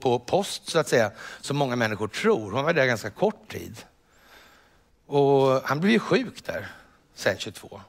på 0.00 0.18
post 0.18 0.68
så 0.68 0.78
att 0.78 0.88
säga, 0.88 1.10
som 1.40 1.56
många 1.56 1.76
människor 1.76 2.08
tror. 2.08 2.52
Han 2.52 2.64
var 2.64 2.72
där 2.72 2.86
ganska 2.86 3.10
kort 3.10 3.52
tid. 3.52 3.84
Och 5.06 5.60
han 5.64 5.80
blev 5.80 5.92
ju 5.92 5.98
sjuk 5.98 6.46
där 6.46 6.68
sen 7.14 7.38
22. 7.38 7.80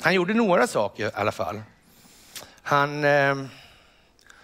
Han 0.00 0.14
gjorde 0.14 0.34
några 0.34 0.66
saker 0.66 1.06
i 1.06 1.10
alla 1.14 1.32
fall. 1.32 1.62
Han 2.68 3.04
eh, 3.04 3.36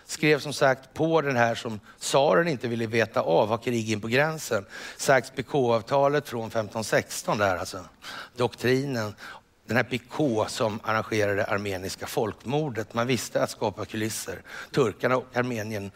skrev 0.04 0.38
som 0.38 0.52
sagt 0.52 0.94
på 0.94 1.20
den 1.20 1.36
här 1.36 1.54
som 1.54 1.80
tsaren 1.98 2.48
inte 2.48 2.68
ville 2.68 2.86
veta 2.86 3.20
av, 3.20 3.48
ha 3.48 3.56
krig 3.56 3.90
in 3.90 4.00
på 4.00 4.08
gränsen. 4.08 4.66
Sykes-Picot-avtalet 4.98 6.28
från 6.28 6.46
1516 6.46 7.38
där 7.38 7.56
alltså. 7.56 7.84
Doktrinen. 8.36 9.14
Den 9.66 9.76
här 9.76 9.84
Picot 9.84 10.50
som 10.50 10.80
arrangerade 10.82 11.44
armeniska 11.44 12.06
folkmordet. 12.06 12.94
Man 12.94 13.06
visste 13.06 13.42
att 13.42 13.50
skapa 13.50 13.84
kulisser. 13.84 14.42
Turkarna 14.70 15.16
och 15.16 15.36
Armenien, 15.36 15.90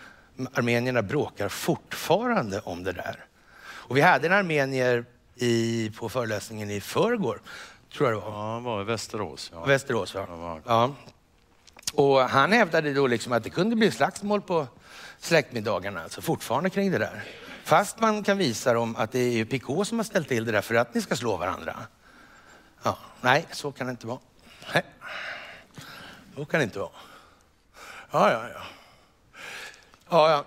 armenierna 0.53 1.03
bråkar 1.03 1.49
fortfarande 1.49 2.61
om 2.61 2.85
det 2.85 2.93
där. 2.93 3.25
Och 3.61 3.97
vi 3.97 4.01
hade 4.01 4.27
en 4.27 4.33
armenier 4.33 5.05
i, 5.35 5.91
på 5.99 6.09
föreläsningen 6.09 6.71
i 6.71 6.81
förrgår, 6.81 7.41
tror 7.93 8.09
jag 8.09 8.19
det 8.19 8.31
var. 8.31 8.33
Ja, 8.33 8.57
det 8.57 8.65
var 8.65 8.81
i 8.81 8.85
Västerås. 8.85 9.51
Ja. 9.55 9.65
Västerås, 9.65 10.15
ja. 10.15 10.61
ja. 10.67 10.95
Och 11.93 12.21
han 12.21 12.53
hävdade 12.53 12.93
då 12.95 13.07
liksom 13.07 13.33
att 13.33 13.45
det 13.45 13.51
kunde 13.51 13.77
bli 13.77 13.91
slagsmål 13.91 14.43
på 14.43 14.67
släktmiddagarna, 15.19 16.03
alltså 16.03 16.21
fortfarande 16.21 16.71
kring 16.71 16.91
det 16.91 16.99
där. 16.99 17.25
Fast 17.65 18.01
man 18.01 18.23
kan 18.23 18.39
visa 18.39 18.73
dem 18.73 18.97
att 18.97 19.13
det 19.13 19.41
är 19.41 19.45
Picot 19.45 19.89
som 19.89 19.99
har 19.99 20.05
ställt 20.05 20.29
till 20.29 20.45
det 20.45 20.53
där 20.53 20.61
för 20.61 20.75
att 20.75 20.95
ni 20.95 21.01
ska 21.01 21.17
slå 21.17 21.37
varandra. 21.37 21.77
Ja, 22.83 22.99
nej, 23.21 23.47
så 23.53 23.73
kan 23.73 23.87
det 23.87 23.91
inte 23.91 24.07
vara. 24.07 24.19
Nej. 24.75 24.85
Så 26.37 26.45
kan 26.45 26.61
det 26.61 26.65
inte 26.65 26.79
vara. 26.79 26.91
Ja, 28.11 28.33
ja, 28.33 28.49
ja. 28.55 28.63
ja, 30.09 30.31
ja. 30.31 30.45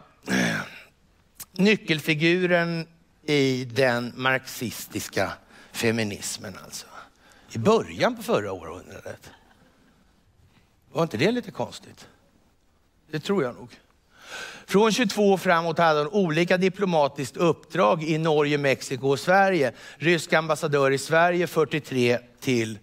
Nyckelfiguren 1.51 2.88
i 3.23 3.65
den 3.65 4.13
marxistiska 4.15 5.32
feminismen 5.71 6.58
alltså. 6.63 6.86
I 7.51 7.58
början 7.58 8.15
på 8.15 8.23
förra 8.23 8.51
århundradet. 8.51 9.32
Var 10.91 11.04
inte 11.04 11.17
det 11.17 11.32
lite 11.32 11.51
konstigt? 11.51 12.08
Det 13.12 13.19
tror 13.19 13.43
jag 13.43 13.56
nog. 13.56 13.80
Från 14.65 14.91
22 14.91 15.38
framåt 15.38 15.77
hade 15.77 15.99
hon 15.99 16.08
olika 16.08 16.58
diplomatiskt 16.58 17.38
uppdrag 17.38 18.04
i 18.04 18.17
Norge, 18.17 18.58
Mexiko 18.58 19.08
och 19.08 19.19
Sverige. 19.19 19.73
Rysk 19.97 20.34
ambassadör 20.34 20.91
i 20.91 20.97
Sverige 20.97 21.47
43 21.47 22.19
till 22.39 22.80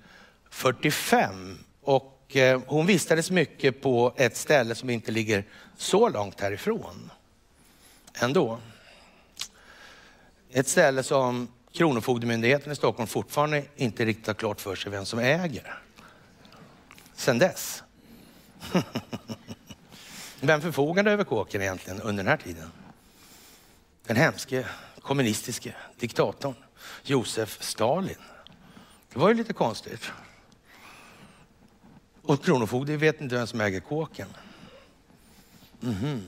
45. 0.51 1.59
Och 1.83 2.37
eh, 2.37 2.61
hon 2.67 2.87
vistades 2.87 3.31
mycket 3.31 3.83
på 3.83 4.15
ett 4.17 4.37
ställe 4.37 4.75
som 4.75 4.91
inte 4.91 5.13
ligger 5.13 5.45
så 5.77 6.09
långt 6.09 6.41
härifrån. 6.41 7.11
Ändå. 8.21 8.59
Ett 10.51 10.69
ställe 10.69 11.03
som 11.03 11.49
Kronofogdemyndigheten 11.73 12.73
i 12.73 12.77
Stockholm 12.77 13.07
fortfarande 13.07 13.63
inte 13.77 14.05
riktigt 14.05 14.27
har 14.27 14.35
klart 14.35 14.61
för 14.61 14.75
sig 14.75 14.93
vem 14.93 15.07
som 15.07 15.19
äger. 15.19 15.79
Sen 17.15 17.39
dess. 17.39 17.83
Vem 20.41 20.61
förfogade 20.61 21.11
över 21.11 21.25
kåken 21.25 21.63
egentligen 21.63 22.01
under 22.01 22.25
den 22.25 22.31
här 22.31 22.37
tiden? 22.37 22.71
Den 24.07 24.17
hemske 24.17 24.67
kommunistiske 25.01 25.75
diktatorn 25.99 26.55
Josef 27.03 27.63
Stalin. 27.63 28.17
Det 29.13 29.19
var 29.19 29.29
ju 29.29 29.35
lite 29.35 29.53
konstigt. 29.53 30.11
Och 32.23 32.45
Kronofogden 32.45 32.99
vet 32.99 33.21
inte 33.21 33.35
vem 33.35 33.47
som 33.47 33.61
äger 33.61 33.81
kåken. 33.81 34.29
Mm 35.83 35.95
-hmm. 35.95 36.23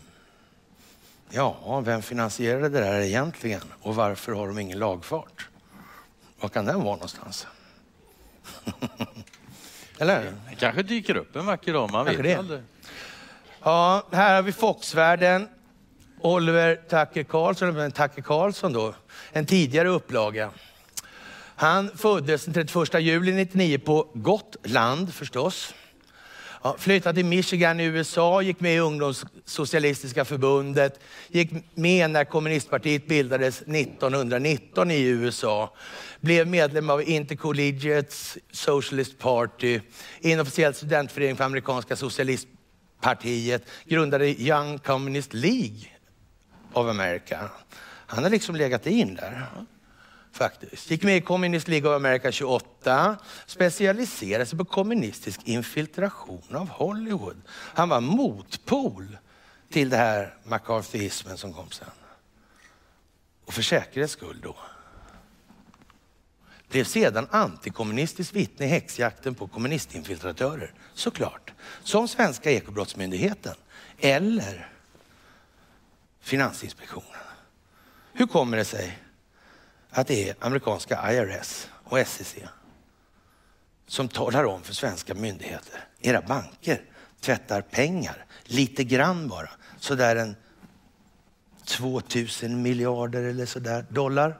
Ja, 1.30 1.80
vem 1.80 2.02
finansierade 2.02 2.68
det 2.68 2.80
där 2.80 3.00
egentligen 3.00 3.62
och 3.80 3.94
varför 3.94 4.32
har 4.32 4.46
de 4.46 4.58
ingen 4.58 4.78
lagfart? 4.78 5.48
Var 6.40 6.48
kan 6.48 6.64
den 6.64 6.84
vara 6.84 6.94
någonstans? 6.94 7.46
Eller? 10.00 10.32
Det 10.50 10.56
kanske 10.58 10.82
dyker 10.82 11.16
upp 11.16 11.36
en 11.36 11.46
vacker 11.46 11.72
dag, 11.72 11.90
man 11.92 12.04
vet 12.04 12.38
aldrig. 12.38 12.60
Ja, 13.62 14.06
här 14.12 14.34
har 14.34 14.42
vi 14.42 14.52
Foxvärlden. 14.52 15.48
Oliver 16.20 16.76
Tucker 16.76 17.22
Karlsson, 17.22 17.92
Tucker 17.92 18.22
Karlsson 18.22 18.72
då, 18.72 18.94
en 19.32 19.46
tidigare 19.46 19.88
upplaga. 19.88 20.50
Han 21.56 21.90
föddes 21.96 22.44
den 22.44 22.54
31 22.54 22.74
juli 22.94 23.42
1999 23.42 23.78
på 23.78 24.08
Gotland 24.14 25.14
förstås. 25.14 25.74
Ja, 26.62 26.76
flyttade 26.78 27.14
till 27.14 27.24
Michigan 27.24 27.80
i 27.80 27.84
USA, 27.84 28.42
gick 28.42 28.60
med 28.60 28.74
i 28.74 28.78
Ungdomssocialistiska 28.78 30.24
förbundet, 30.24 31.00
gick 31.28 31.50
med 31.74 32.10
när 32.10 32.24
kommunistpartiet 32.24 33.06
bildades 33.06 33.62
1919 33.62 34.90
i 34.90 35.02
USA. 35.02 35.74
Blev 36.20 36.46
medlem 36.46 36.90
av 36.90 37.02
Intercollegiate 37.08 38.14
Socialist 38.52 39.18
Party, 39.18 39.80
inofficiell 40.20 40.74
studentförening 40.74 41.36
för 41.36 41.44
amerikanska 41.44 41.96
socialistpartiet, 41.96 43.62
grundade 43.84 44.26
Young 44.26 44.78
Communist 44.78 45.34
League 45.34 45.88
of 46.72 46.86
America. 46.86 47.50
Han 48.06 48.22
har 48.22 48.30
liksom 48.30 48.56
legat 48.56 48.86
in 48.86 49.14
där 49.14 49.46
faktiskt. 50.32 50.90
Gick 50.90 51.02
med 51.02 51.16
i 51.16 51.20
Communist 51.20 51.68
League 51.68 51.90
of 51.90 51.96
America 51.96 52.32
28, 52.32 53.16
specialiserade 53.46 54.46
sig 54.46 54.58
på 54.58 54.64
kommunistisk 54.64 55.40
infiltration 55.44 56.56
av 56.56 56.68
Hollywood. 56.68 57.36
Han 57.50 57.88
var 57.88 58.00
motpol 58.00 59.16
till 59.70 59.90
det 59.90 59.96
här 59.96 60.34
McCarthyismen 60.44 61.38
som 61.38 61.52
kom 61.52 61.70
sen. 61.70 61.88
Och 63.44 63.54
för 63.54 63.62
säkerhets 63.62 64.12
skull 64.12 64.40
då 64.42 64.56
blev 66.68 66.84
sedan 66.84 67.26
antikommunistiskt 67.30 68.34
vittne 68.34 68.66
i 68.66 68.68
häxjakten 68.68 69.34
på 69.34 69.48
kommunistinfiltratörer, 69.48 70.72
såklart. 70.94 71.52
Som 71.82 72.08
svenska 72.08 72.50
ekobrottsmyndigheten 72.50 73.54
eller 73.98 74.68
Finansinspektionen. 76.20 77.20
Hur 78.12 78.26
kommer 78.26 78.56
det 78.56 78.64
sig 78.64 78.98
att 79.90 80.06
det 80.06 80.28
är 80.28 80.36
amerikanska 80.40 81.12
IRS 81.12 81.68
och 81.84 82.06
SEC 82.06 82.36
som 83.86 84.08
talar 84.08 84.44
om 84.44 84.62
för 84.62 84.74
svenska 84.74 85.14
myndigheter, 85.14 85.84
era 86.00 86.22
banker 86.22 86.82
tvättar 87.20 87.62
pengar, 87.62 88.24
lite 88.44 88.84
grann 88.84 89.28
bara, 89.28 89.50
sådär 89.78 90.16
en 90.16 90.36
2000 91.64 92.62
miljarder 92.62 93.22
eller 93.22 93.46
sådär 93.46 93.86
dollar. 93.88 94.38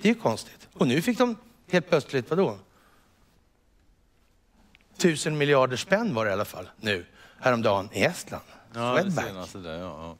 Det 0.00 0.08
är 0.10 0.14
ju 0.14 0.20
konstigt. 0.20 0.68
Och 0.72 0.86
nu 0.86 1.02
fick 1.02 1.18
de 1.18 1.36
helt 1.70 1.88
plötsligt, 1.88 2.30
vadå? 2.30 2.58
Tusen 4.96 5.38
miljarder 5.38 5.76
spänn 5.76 6.14
var 6.14 6.24
det 6.24 6.30
i 6.30 6.32
alla 6.32 6.44
fall 6.44 6.70
nu, 6.80 7.06
häromdagen 7.40 7.88
i 7.92 8.02
Estland. 8.02 8.44
Ja, 8.74 8.94
Swedbank. 8.94 9.26
det 9.28 9.32
senaste 9.32 9.58
där, 9.58 9.78
ja. 9.78 10.16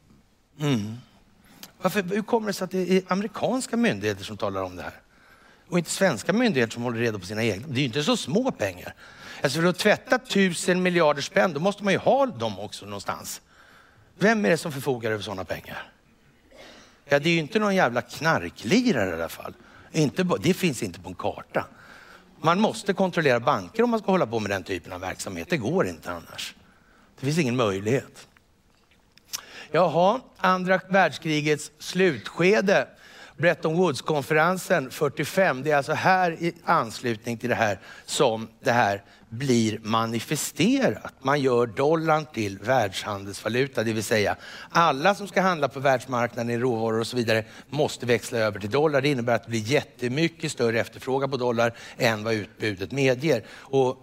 Mm. 0.59 0.97
Varför, 1.81 2.03
hur 2.03 2.21
kommer 2.21 2.47
det 2.47 2.53
sig 2.53 2.65
att 2.65 2.71
det 2.71 2.91
är 2.91 3.03
amerikanska 3.07 3.77
myndigheter 3.77 4.23
som 4.23 4.37
talar 4.37 4.63
om 4.63 4.75
det 4.75 4.83
här? 4.83 4.93
Och 5.69 5.77
inte 5.77 5.89
svenska 5.89 6.33
myndigheter 6.33 6.73
som 6.73 6.83
håller 6.83 6.99
reda 6.99 7.19
på 7.19 7.25
sina 7.25 7.43
egna. 7.43 7.67
Det 7.67 7.73
är 7.73 7.79
ju 7.79 7.85
inte 7.85 8.03
så 8.03 8.17
små 8.17 8.51
pengar. 8.51 8.93
Alltså 9.43 9.61
för 9.61 9.67
att 9.67 9.77
tvätta 9.77 10.19
tusen 10.19 10.83
miljarder 10.83 11.21
spänn, 11.21 11.53
då 11.53 11.59
måste 11.59 11.83
man 11.83 11.93
ju 11.93 11.99
ha 11.99 12.25
dem 12.25 12.59
också 12.59 12.85
någonstans. 12.85 13.41
Vem 14.19 14.45
är 14.45 14.49
det 14.49 14.57
som 14.57 14.71
förfogar 14.71 15.11
över 15.11 15.23
sådana 15.23 15.43
pengar? 15.43 15.91
Ja, 17.05 17.19
det 17.19 17.29
är 17.29 17.33
ju 17.33 17.39
inte 17.39 17.59
någon 17.59 17.75
jävla 17.75 18.01
knarklirare 18.01 19.09
i 19.09 19.13
alla 19.13 19.29
fall. 19.29 19.53
Inte, 19.91 20.27
det 20.39 20.53
finns 20.53 20.83
inte 20.83 20.99
på 20.99 21.09
en 21.09 21.15
karta. 21.15 21.65
Man 22.41 22.59
måste 22.59 22.93
kontrollera 22.93 23.39
banker 23.39 23.83
om 23.83 23.89
man 23.89 23.99
ska 23.99 24.11
hålla 24.11 24.27
på 24.27 24.39
med 24.39 24.51
den 24.51 24.63
typen 24.63 24.93
av 24.93 25.01
verksamhet. 25.01 25.49
Det 25.49 25.57
går 25.57 25.87
inte 25.87 26.11
annars. 26.11 26.55
Det 27.19 27.25
finns 27.25 27.37
ingen 27.37 27.55
möjlighet. 27.55 28.27
Jaha, 29.73 30.19
andra 30.37 30.79
världskrigets 30.89 31.71
slutskede. 31.79 32.87
Bretton 33.37 33.77
Woods-konferensen 33.77 34.91
45. 34.91 35.63
Det 35.63 35.71
är 35.71 35.77
alltså 35.77 35.93
här 35.93 36.31
i 36.31 36.53
anslutning 36.65 37.37
till 37.37 37.49
det 37.49 37.55
här 37.55 37.79
som 38.05 38.47
det 38.63 38.71
här 38.71 39.03
blir 39.29 39.79
manifesterat. 39.83 41.13
Man 41.19 41.41
gör 41.41 41.67
dollarn 41.67 42.25
till 42.33 42.59
världshandelsvaluta, 42.59 43.83
det 43.83 43.93
vill 43.93 44.03
säga 44.03 44.35
alla 44.69 45.15
som 45.15 45.27
ska 45.27 45.41
handla 45.41 45.67
på 45.67 45.79
världsmarknaden 45.79 46.49
i 46.49 46.57
råvaror 46.57 46.99
och 46.99 47.07
så 47.07 47.17
vidare 47.17 47.45
måste 47.69 48.05
växla 48.05 48.37
över 48.37 48.59
till 48.59 48.71
dollar. 48.71 49.01
Det 49.01 49.09
innebär 49.09 49.35
att 49.35 49.43
det 49.43 49.49
blir 49.49 49.71
jättemycket 49.71 50.51
större 50.51 50.79
efterfrågan 50.79 51.31
på 51.31 51.37
dollar 51.37 51.73
än 51.97 52.23
vad 52.23 52.33
utbudet 52.33 52.91
medger. 52.91 53.43
Och 53.51 53.97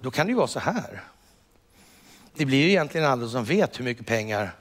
då 0.00 0.10
kan 0.10 0.26
det 0.26 0.30
ju 0.30 0.36
vara 0.36 0.46
så 0.46 0.60
här. 0.60 1.02
Det 2.34 2.44
blir 2.44 2.62
ju 2.62 2.68
egentligen 2.68 3.06
aldrig 3.06 3.30
som 3.30 3.44
vet 3.44 3.78
hur 3.78 3.84
mycket 3.84 4.06
pengar 4.06 4.52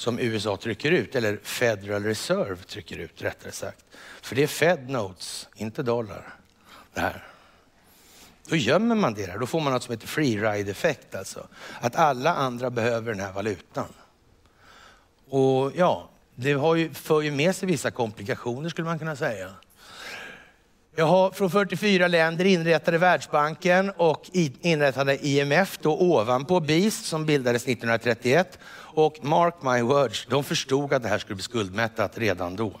som 0.00 0.18
USA 0.18 0.56
trycker 0.56 0.92
ut, 0.92 1.14
eller 1.14 1.38
Federal 1.42 2.04
Reserve 2.04 2.56
trycker 2.56 2.98
ut 2.98 3.22
rättare 3.22 3.52
sagt. 3.52 3.84
För 4.22 4.36
det 4.36 4.42
är 4.42 4.46
Fed 4.46 4.90
Notes, 4.90 5.48
inte 5.54 5.82
dollar. 5.82 6.34
Det 6.94 7.00
här. 7.00 7.24
Då 8.48 8.56
gömmer 8.56 8.94
man 8.94 9.14
det 9.14 9.26
där. 9.26 9.38
Då 9.38 9.46
får 9.46 9.60
man 9.60 9.72
något 9.72 9.82
som 9.82 9.92
heter 9.92 10.06
free 10.06 10.36
ride 10.36 10.70
effekt 10.70 11.14
alltså. 11.14 11.48
Att 11.80 11.96
alla 11.96 12.34
andra 12.34 12.70
behöver 12.70 13.12
den 13.12 13.20
här 13.20 13.32
valutan. 13.32 13.88
Och 15.28 15.72
ja, 15.76 16.08
det 16.34 16.52
har 16.52 16.74
ju, 16.74 16.94
för 16.94 17.20
ju 17.20 17.30
med 17.30 17.56
sig 17.56 17.68
vissa 17.68 17.90
komplikationer 17.90 18.68
skulle 18.68 18.86
man 18.86 18.98
kunna 18.98 19.16
säga. 19.16 19.54
Jag 20.96 21.06
har 21.06 21.30
från 21.30 21.50
44 21.50 22.08
länder 22.08 22.44
inrättade 22.44 22.98
Världsbanken 22.98 23.90
och 23.90 24.30
inrättade 24.32 25.26
IMF 25.26 25.78
då 25.82 25.98
ovanpå 25.98 26.60
BIS 26.60 27.04
som 27.06 27.26
bildades 27.26 27.62
1931. 27.62 28.58
Och 28.92 29.24
mark 29.24 29.54
my 29.62 29.82
words, 29.82 30.26
de 30.30 30.44
förstod 30.44 30.92
att 30.92 31.02
det 31.02 31.08
här 31.08 31.18
skulle 31.18 31.34
bli 31.34 31.42
skuldmättat 31.42 32.18
redan 32.18 32.56
då. 32.56 32.72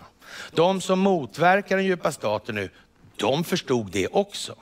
De 0.50 0.80
som 0.80 0.98
motverkar 0.98 1.76
den 1.76 1.86
djupa 1.86 2.12
staten 2.12 2.54
nu, 2.54 2.70
de 3.16 3.44
förstod 3.44 3.90
det 3.90 4.08
också. 4.08 4.54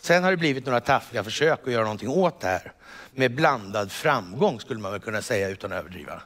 Sen 0.00 0.24
har 0.24 0.30
det 0.30 0.36
blivit 0.36 0.66
några 0.66 0.80
taffliga 0.80 1.24
försök 1.24 1.60
att 1.66 1.72
göra 1.72 1.82
någonting 1.82 2.08
åt 2.08 2.40
det 2.40 2.46
här. 2.46 2.72
Med 3.14 3.34
blandad 3.34 3.92
framgång 3.92 4.60
skulle 4.60 4.80
man 4.80 4.92
väl 4.92 5.00
kunna 5.00 5.22
säga 5.22 5.48
utan 5.48 5.72
att 5.72 5.78
överdriva. 5.78 6.22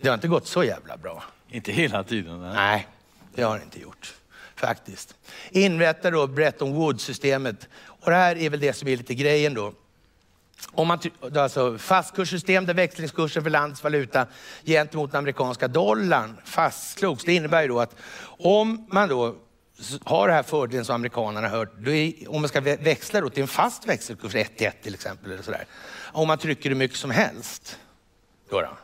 Det 0.00 0.08
har 0.08 0.14
inte 0.14 0.28
gått 0.28 0.46
så 0.46 0.64
jävla 0.64 0.96
bra. 0.96 1.24
Inte 1.48 1.72
hela 1.72 2.04
tiden? 2.04 2.40
Nej, 2.40 2.54
nej 2.54 2.88
det 3.34 3.42
har 3.42 3.58
det 3.58 3.64
inte 3.64 3.80
gjort. 3.80 4.14
Faktiskt. 4.54 5.14
Inrättar 5.50 6.12
då 6.12 6.26
Bretton 6.26 6.72
Woods-systemet. 6.72 7.68
Och 7.78 8.10
det 8.10 8.16
här 8.16 8.36
är 8.36 8.50
väl 8.50 8.60
det 8.60 8.72
som 8.72 8.88
är 8.88 8.96
lite 8.96 9.14
grejen 9.14 9.54
då. 9.54 9.72
Om 10.66 10.88
man, 10.88 10.98
alltså 11.36 11.78
fastkurssystem 11.78 12.66
där 12.66 12.74
växlingskursen 12.74 13.42
för 13.42 13.50
landets 13.50 13.84
valuta 13.84 14.26
gentemot 14.64 15.12
den 15.12 15.18
amerikanska 15.18 15.68
dollarn 15.68 16.36
fastslogs. 16.44 17.24
Det 17.24 17.34
innebär 17.34 17.62
ju 17.62 17.68
då 17.68 17.80
att 17.80 17.96
om 18.38 18.86
man 18.90 19.08
då 19.08 19.36
har 20.04 20.28
det 20.28 20.34
här 20.34 20.42
fördelen 20.42 20.84
som 20.84 20.94
amerikanerna 20.94 21.48
har 21.48 21.58
hört, 21.58 21.86
är, 21.86 22.30
om 22.30 22.40
man 22.40 22.48
ska 22.48 22.60
växla 22.60 23.20
då 23.20 23.30
till 23.30 23.42
en 23.42 23.48
fast 23.48 23.86
växelkurs, 23.86 24.34
1 24.34 24.56
till 24.56 24.66
1 24.66 24.82
till 24.82 24.94
exempel, 24.94 25.32
eller 25.32 25.42
sådär. 25.42 25.66
om 26.12 26.28
man 26.28 26.38
trycker 26.38 26.68
hur 26.68 26.76
mycket 26.76 26.96
som 26.96 27.10
helst 27.10 27.78
då 28.50 28.60
då, 28.60 28.78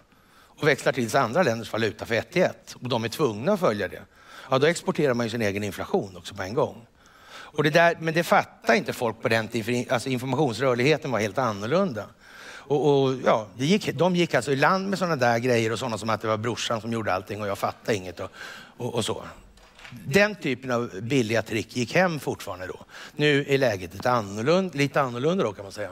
och 0.46 0.68
växlar 0.68 0.92
till 0.92 1.10
sig 1.10 1.20
andra 1.20 1.42
länders 1.42 1.72
valuta 1.72 2.06
för 2.06 2.14
1 2.14 2.30
till 2.30 2.42
1 2.42 2.76
och 2.82 2.88
de 2.88 3.04
är 3.04 3.08
tvungna 3.08 3.52
att 3.52 3.60
följa 3.60 3.88
det, 3.88 4.02
ja 4.50 4.58
då 4.58 4.66
exporterar 4.66 5.14
man 5.14 5.26
ju 5.26 5.30
sin 5.30 5.42
egen 5.42 5.64
inflation 5.64 6.16
också 6.16 6.34
på 6.34 6.42
en 6.42 6.54
gång. 6.54 6.86
Och 7.56 7.62
det 7.62 7.70
där, 7.70 7.96
men 8.00 8.14
det 8.14 8.22
fattade 8.22 8.78
inte 8.78 8.92
folk 8.92 9.22
på 9.22 9.28
den 9.28 9.48
tiden, 9.48 9.84
alltså 9.90 10.08
informationsrörligheten 10.08 11.10
var 11.10 11.20
helt 11.20 11.38
annorlunda. 11.38 12.04
Och, 12.66 13.02
och, 13.02 13.14
ja, 13.24 13.46
det 13.56 13.66
gick, 13.66 13.92
de 13.94 14.16
gick 14.16 14.34
alltså 14.34 14.52
i 14.52 14.56
land 14.56 14.90
med 14.90 14.98
sådana 14.98 15.16
där 15.16 15.38
grejer 15.38 15.72
och 15.72 15.78
sådana 15.78 15.98
som 15.98 16.10
att 16.10 16.20
det 16.20 16.28
var 16.28 16.36
brorsan 16.36 16.80
som 16.80 16.92
gjorde 16.92 17.14
allting 17.14 17.40
och 17.40 17.48
jag 17.48 17.58
fattade 17.58 17.96
inget 17.96 18.20
och, 18.20 18.30
och, 18.76 18.94
och 18.94 19.04
så. 19.04 19.24
Den 20.06 20.34
typen 20.34 20.70
av 20.70 20.90
billiga 21.02 21.42
trick 21.42 21.76
gick 21.76 21.94
hem 21.94 22.20
fortfarande 22.20 22.66
då. 22.66 22.84
Nu 23.16 23.44
är 23.48 23.58
läget 23.58 23.94
lite 23.94 24.10
annorlunda, 24.10 24.78
lite 24.78 25.00
annorlunda 25.00 25.44
då 25.44 25.52
kan 25.52 25.64
man 25.64 25.72
säga. 25.72 25.90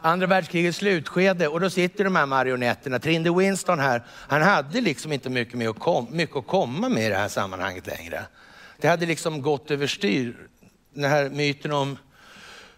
Andra 0.00 0.26
världskrigets 0.26 0.78
slutskede 0.78 1.48
och 1.48 1.60
då 1.60 1.70
sitter 1.70 2.04
de 2.04 2.16
här 2.16 2.26
marionetterna. 2.26 2.98
Trinde 2.98 3.34
Winston 3.34 3.78
här, 3.78 4.02
han 4.08 4.42
hade 4.42 4.80
liksom 4.80 5.12
inte 5.12 5.30
mycket, 5.30 5.54
med 5.54 5.68
att, 5.68 5.78
kom, 5.78 6.06
mycket 6.10 6.36
att 6.36 6.46
komma 6.46 6.88
med 6.88 7.06
i 7.06 7.08
det 7.08 7.16
här 7.16 7.28
sammanhanget 7.28 7.86
längre. 7.86 8.24
Det 8.84 8.88
hade 8.88 9.06
liksom 9.06 9.42
gått 9.42 9.70
överstyr. 9.70 10.48
Den 10.94 11.10
här 11.10 11.28
myten 11.28 11.72
om 11.72 11.98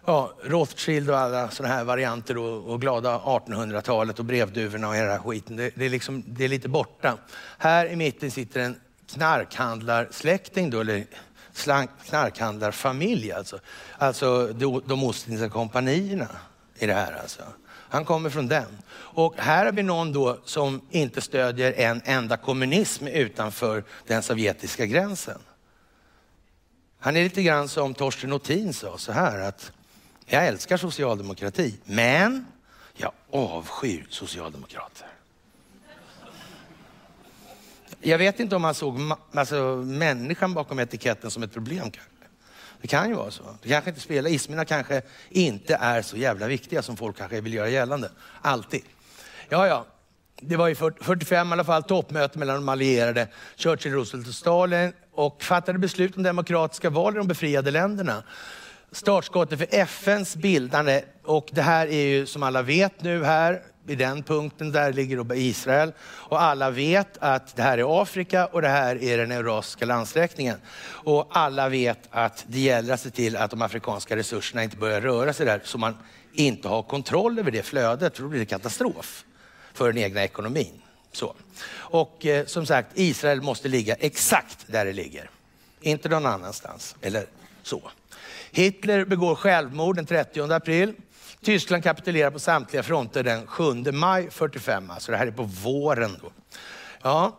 ja, 0.05 0.33
Rothschild 0.43 1.09
och 1.09 1.17
alla 1.17 1.49
sådana 1.49 1.75
här 1.75 1.83
varianter 1.83 2.37
och, 2.37 2.73
och 2.73 2.81
glada 2.81 3.17
1800-talet 3.17 4.19
och 4.19 4.25
brevduvorna 4.25 4.87
och 4.87 4.95
hela 4.95 5.19
skiten. 5.19 5.55
Det, 5.55 5.71
det, 5.75 5.85
är 5.85 5.89
liksom, 5.89 6.23
det 6.27 6.45
är 6.45 6.49
lite 6.49 6.69
borta. 6.69 7.17
Här 7.57 7.85
i 7.85 7.95
mitten 7.95 8.31
sitter 8.31 8.61
en 8.61 8.75
knarkhandlarsläkting 9.13 10.69
då, 10.69 10.79
eller 10.79 11.05
knarkhandlarfamilj 12.09 13.31
alltså. 13.31 13.59
Alltså 13.97 14.47
de, 14.47 14.81
de 14.85 15.03
Ostindiska 15.03 15.49
kompanierna 15.49 16.27
i 16.79 16.85
det 16.85 16.93
här 16.93 17.19
alltså. 17.21 17.41
Han 17.69 18.05
kommer 18.05 18.29
från 18.29 18.47
den. 18.47 18.77
Och 18.93 19.33
här 19.37 19.65
har 19.65 19.71
vi 19.71 19.83
någon 19.83 20.13
då 20.13 20.37
som 20.45 20.81
inte 20.89 21.21
stödjer 21.21 21.73
en 21.77 22.01
enda 22.05 22.37
kommunism 22.37 23.07
utanför 23.07 23.83
den 24.07 24.23
sovjetiska 24.23 24.85
gränsen. 24.85 25.39
Han 26.99 27.15
är 27.15 27.23
lite 27.23 27.43
grann 27.43 27.67
som 27.67 27.93
Torsten 27.93 28.29
Nothin 28.29 28.73
sa 28.73 28.97
så 28.97 29.11
här 29.11 29.39
att 29.39 29.71
jag 30.25 30.47
älskar 30.47 30.77
socialdemokrati, 30.77 31.75
men 31.85 32.45
jag 32.93 33.11
avskyr 33.31 34.07
socialdemokrater. 34.09 35.07
Jag 38.01 38.17
vet 38.17 38.39
inte 38.39 38.55
om 38.55 38.63
han 38.63 38.73
såg 38.73 38.99
alltså, 39.33 39.75
människan 39.75 40.53
bakom 40.53 40.79
etiketten 40.79 41.31
som 41.31 41.43
ett 41.43 41.53
problem 41.53 41.91
kanske. 41.91 42.11
Det 42.81 42.87
kan 42.87 43.09
ju 43.09 43.15
vara 43.15 43.31
så. 43.31 43.43
Det 43.61 43.69
kanske 43.69 43.89
inte 43.89 44.01
spelar. 44.01 44.29
Ismerna 44.29 44.65
kanske 44.65 45.01
inte 45.29 45.75
är 45.75 46.01
så 46.01 46.17
jävla 46.17 46.47
viktiga 46.47 46.81
som 46.81 46.97
folk 46.97 47.17
kanske 47.17 47.41
vill 47.41 47.53
göra 47.53 47.69
gällande. 47.69 48.11
Alltid. 48.41 48.81
Ja, 49.49 49.67
ja. 49.67 49.85
Det 50.41 50.55
var 50.55 50.67
ju 50.67 50.75
45 50.75 51.49
i 51.49 51.51
alla 51.51 51.63
fall 51.63 51.83
toppmöte 51.83 52.39
mellan 52.39 52.55
de 52.55 52.69
allierade, 52.69 53.27
Churchill, 53.55 53.91
Roosevelt 53.91 54.27
och 54.27 54.33
Stalin 54.33 54.93
och 55.17 55.43
fattade 55.43 55.79
beslut 55.79 56.17
om 56.17 56.23
demokratiska 56.23 56.89
val 56.89 57.15
i 57.15 57.17
de 57.17 57.27
befriade 57.27 57.71
länderna. 57.71 58.23
Startskottet 58.91 59.59
för 59.59 59.67
FNs 59.71 60.35
bildande 60.35 61.01
och 61.23 61.49
det 61.51 61.61
här 61.61 61.87
är 61.87 62.05
ju 62.05 62.25
som 62.25 62.43
alla 62.43 62.61
vet 62.61 63.03
nu 63.03 63.23
här 63.23 63.61
vid 63.85 63.97
den 63.97 64.23
punkten, 64.23 64.71
där 64.71 64.93
ligger 64.93 65.23
då 65.23 65.35
Israel. 65.35 65.91
Och 66.01 66.41
alla 66.41 66.69
vet 66.69 67.17
att 67.19 67.55
det 67.55 67.61
här 67.61 67.77
är 67.77 68.01
Afrika 68.01 68.45
och 68.45 68.61
det 68.61 68.67
här 68.67 69.03
är 69.03 69.17
den 69.17 69.31
eurasiska 69.31 69.85
landsräkningen. 69.85 70.57
Och 70.87 71.27
alla 71.29 71.69
vet 71.69 71.99
att 72.11 72.45
det 72.47 72.59
gäller 72.59 72.93
att 72.93 72.99
se 73.01 73.09
till 73.09 73.37
att 73.37 73.51
de 73.51 73.61
afrikanska 73.61 74.15
resurserna 74.15 74.63
inte 74.63 74.77
börjar 74.77 75.01
röra 75.01 75.33
sig 75.33 75.45
där 75.45 75.61
så 75.63 75.77
man 75.77 75.97
inte 76.33 76.67
har 76.67 76.83
kontroll 76.83 77.39
över 77.39 77.51
det 77.51 77.63
flödet, 77.63 78.15
för 78.15 78.23
då 78.23 78.29
blir 78.29 78.39
det 78.39 78.45
katastrof 78.45 79.25
för 79.73 79.93
den 79.93 80.03
egna 80.03 80.23
ekonomin. 80.23 80.81
Så. 81.11 81.35
Och 81.89 82.25
eh, 82.25 82.45
som 82.45 82.65
sagt, 82.65 82.91
Israel 82.93 83.41
måste 83.41 83.67
ligga 83.67 83.95
exakt 83.95 84.65
där 84.67 84.85
det 84.85 84.93
ligger. 84.93 85.29
Inte 85.81 86.09
någon 86.09 86.25
annanstans, 86.25 86.95
eller 87.01 87.25
så. 87.63 87.91
Hitler 88.51 89.05
begår 89.05 89.35
självmord 89.35 89.95
den 89.95 90.05
30 90.05 90.53
april. 90.53 90.93
Tyskland 91.41 91.83
kapitulerar 91.83 92.31
på 92.31 92.39
samtliga 92.39 92.83
fronter 92.83 93.23
den 93.23 93.47
7 93.47 93.63
maj 93.91 94.27
45, 94.31 94.89
alltså 94.89 95.11
det 95.11 95.17
här 95.17 95.27
är 95.27 95.31
på 95.31 95.43
våren. 95.43 96.17
Då. 96.21 96.31
Ja, 97.01 97.37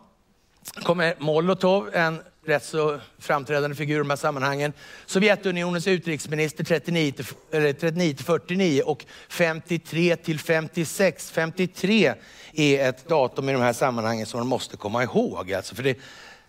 kommer 0.82 1.14
Molotov, 1.18 1.90
en 1.94 2.22
rätt 2.48 2.64
så 2.64 3.00
framträdande 3.18 3.76
figur 3.76 3.94
i 3.94 3.98
de 3.98 4.10
här 4.10 4.16
sammanhangen. 4.16 4.72
Sovjetunionens 5.06 5.86
utrikesminister 5.86 6.64
39 6.64 7.12
till, 7.12 7.26
eller 7.50 7.72
39 7.72 8.14
till 8.14 8.24
49 8.24 8.82
och 8.82 9.04
53 9.28 10.16
till 10.16 10.38
56. 10.38 11.30
53 11.30 12.14
är 12.58 12.88
ett 12.88 13.08
datum 13.08 13.48
i 13.48 13.52
de 13.52 13.62
här 13.62 13.72
sammanhangen 13.72 14.26
som 14.26 14.40
man 14.40 14.46
måste 14.46 14.76
komma 14.76 15.02
ihåg. 15.02 15.52
Alltså 15.52 15.74
för 15.74 15.82
det, 15.82 15.98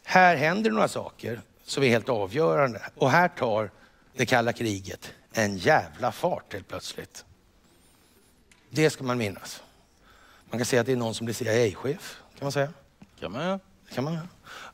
här 0.03 0.35
händer 0.35 0.71
några 0.71 0.87
saker 0.87 1.41
som 1.63 1.83
är 1.83 1.87
helt 1.87 2.09
avgörande. 2.09 2.81
Och 2.95 3.11
här 3.11 3.27
tar 3.27 3.71
det 4.13 4.25
kalla 4.25 4.53
kriget 4.53 5.13
en 5.31 5.57
jävla 5.57 6.11
fart 6.11 6.53
helt 6.53 6.67
plötsligt. 6.67 7.25
Det 8.69 8.89
ska 8.89 9.03
man 9.03 9.17
minnas. 9.17 9.63
Man 10.49 10.59
kan 10.59 10.65
säga 10.65 10.79
att 10.79 10.85
det 10.85 10.91
är 10.91 10.97
någon 10.97 11.13
som 11.13 11.25
blir 11.25 11.35
CIA-chef, 11.35 12.21
kan 12.37 12.45
man 12.45 12.51
säga. 12.51 12.73
Kan 13.19 13.31
man 13.31 13.45
ja. 13.45 13.59
kan 13.93 14.03
man 14.03 14.17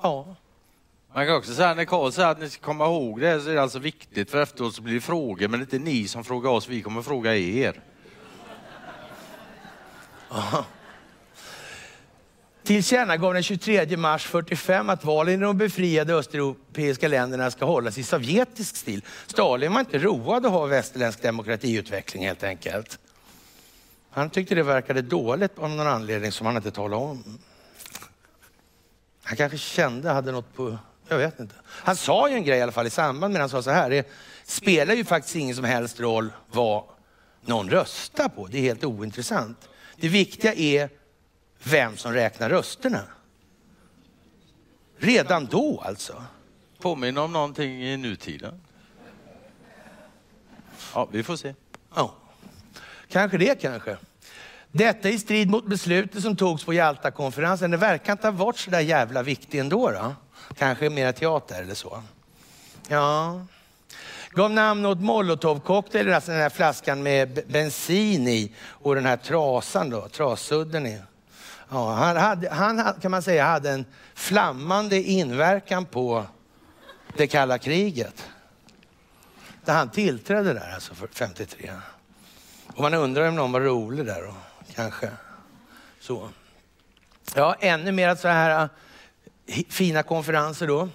Ja. 0.02 0.36
Man 1.14 1.26
kan 1.26 1.36
också 1.36 1.54
säga 1.54 1.74
när 1.74 1.86
Karl 1.86 2.12
säger 2.12 2.30
att 2.30 2.40
ni 2.40 2.50
ska 2.50 2.66
komma 2.66 2.86
ihåg 2.86 3.22
det 3.22 3.42
så 3.42 3.50
är 3.50 3.54
det 3.54 3.62
alltså 3.62 3.80
viktigt 3.80 4.32
för 4.32 4.42
efteråt 4.42 4.76
så 4.76 4.82
blir 4.82 4.94
det 4.94 5.02
frågor 5.02 5.48
men 5.48 5.60
det 5.60 5.64
är 5.64 5.76
inte 5.76 5.92
ni 5.92 6.08
som 6.08 6.24
frågar 6.24 6.50
oss, 6.50 6.68
vi 6.68 6.82
kommer 6.82 7.02
fråga 7.02 7.36
er 7.36 7.82
tillkännagav 12.66 13.34
den 13.34 13.44
23 13.44 13.98
mars 13.98 14.26
45 14.26 14.90
att 14.90 15.06
valen 15.06 15.34
i 15.34 15.38
de 15.38 15.58
befriade 15.58 16.14
östeuropeiska 16.14 17.08
länderna 17.08 17.52
ska 17.52 17.66
hållas 17.66 17.98
i 17.98 18.04
sovjetisk 18.04 18.76
stil. 18.76 19.02
Stalin 19.28 19.74
var 19.74 19.80
inte 19.80 19.98
road 19.98 20.46
att 20.46 20.52
ha 20.52 20.66
västerländsk 20.66 21.22
demokratiutveckling 21.22 22.26
helt 22.26 22.44
enkelt. 22.44 23.00
Han 24.10 24.30
tyckte 24.30 24.56
det 24.56 24.64
verkade 24.64 25.02
dåligt 25.02 25.60
av 25.60 25.70
någon 25.70 25.88
anledning 25.88 26.32
som 26.32 26.46
han 26.46 26.56
inte 26.56 26.72
talade 26.72 27.04
om. 27.04 27.40
Han 29.24 29.38
kanske 29.38 29.58
kände, 29.58 30.10
hade 30.10 30.32
något 30.32 30.56
på, 30.56 30.78
jag 31.08 31.18
vet 31.18 31.40
inte. 31.40 31.56
Han 31.66 31.96
sa 31.96 32.30
ju 32.30 32.36
en 32.36 32.44
grej 32.44 32.60
i 32.60 32.62
alla 32.62 32.72
fall 32.72 32.88
i 32.88 32.90
samband 32.90 33.34
med 33.34 33.40
det. 33.40 33.44
Han 33.44 33.50
sa 33.50 33.62
så 33.62 33.72
här, 33.72 33.90
det 33.90 34.08
spelar 34.44 34.94
ju 34.94 35.06
faktiskt 35.06 35.36
ingen 35.36 35.56
som 35.56 35.66
helst 35.66 36.00
roll 36.00 36.30
vad 36.52 36.84
någon 37.42 37.70
röstar 37.70 38.30
på. 38.30 38.48
Det 38.48 38.58
är 38.58 38.62
helt 38.62 38.84
ointressant. 38.84 39.70
Det 39.96 40.08
viktiga 40.08 40.54
är 40.54 40.90
vem 41.64 41.98
som 41.98 42.14
räknar 42.14 42.50
rösterna. 42.50 43.04
Redan 44.98 45.46
då 45.46 45.84
alltså. 45.86 46.24
Påminner 46.80 47.22
om 47.22 47.34
någonting 47.34 47.84
i 47.84 47.98
nutiden. 47.98 48.62
Ja, 50.94 51.08
vi 51.12 51.24
får 51.24 51.36
se. 51.36 51.54
Ja, 51.96 52.16
kanske 53.10 53.38
det 53.38 53.62
kanske. 53.62 53.98
Detta 54.72 55.10
i 55.10 55.20
strid 55.20 55.50
mot 55.50 55.66
beslutet 55.66 56.22
som 56.22 56.36
togs 56.36 56.64
på 56.64 56.74
Jalta-konferensen. 56.74 57.72
Det 57.72 57.78
verkar 57.78 58.12
inte 58.12 58.28
ha 58.28 58.32
varit 58.32 58.58
så 58.58 58.72
där 58.72 58.80
jävla 58.80 59.24
viktigt 59.24 59.60
ändå. 59.60 59.92
Då. 59.92 60.16
Kanske 60.58 60.90
mera 60.90 61.14
teater 61.14 61.62
eller 61.62 61.76
så. 61.76 62.04
Ja. 62.88 63.46
Gav 64.32 64.52
namn 64.52 64.86
åt 64.86 65.02
molotovcocktailen, 65.02 66.14
alltså 66.14 66.32
den 66.32 66.42
här 66.42 66.50
flaskan 66.50 67.04
med 67.04 67.40
bensin 67.48 68.28
i 68.28 68.52
och 68.66 68.96
den 68.96 69.06
här 69.06 69.18
trasan 69.18 69.90
då, 69.90 70.08
trassudden 70.08 70.86
i. 70.86 71.02
Ja, 71.70 71.94
han, 71.94 72.18
hade, 72.18 72.50
han 72.50 72.94
kan 73.02 73.12
man 73.12 73.22
säga 73.22 73.46
hade 73.46 73.72
en 73.72 73.86
flammande 74.14 75.02
inverkan 75.02 75.86
på 75.86 76.26
det 77.18 77.28
kalla 77.28 77.58
kriget. 77.58 78.30
Där 79.66 79.74
han 79.74 79.90
tillträdde 79.90 80.54
där 80.54 80.72
alltså 80.74 80.94
53. 81.12 81.72
Och 82.68 82.82
man 82.82 82.94
undrar 82.94 83.28
om 83.28 83.36
någon 83.36 83.52
var 83.52 83.62
rolig 83.62 84.06
där 84.06 84.22
då, 84.22 84.36
kanske. 84.76 85.10
Så. 86.00 86.30
Ja, 87.36 87.56
ännu 87.60 87.92
mer 87.92 88.16
så 88.16 88.28
här 88.28 88.70
äh, 89.46 89.64
fina 89.70 90.04
konferenser 90.04 90.68
då. 90.68 90.90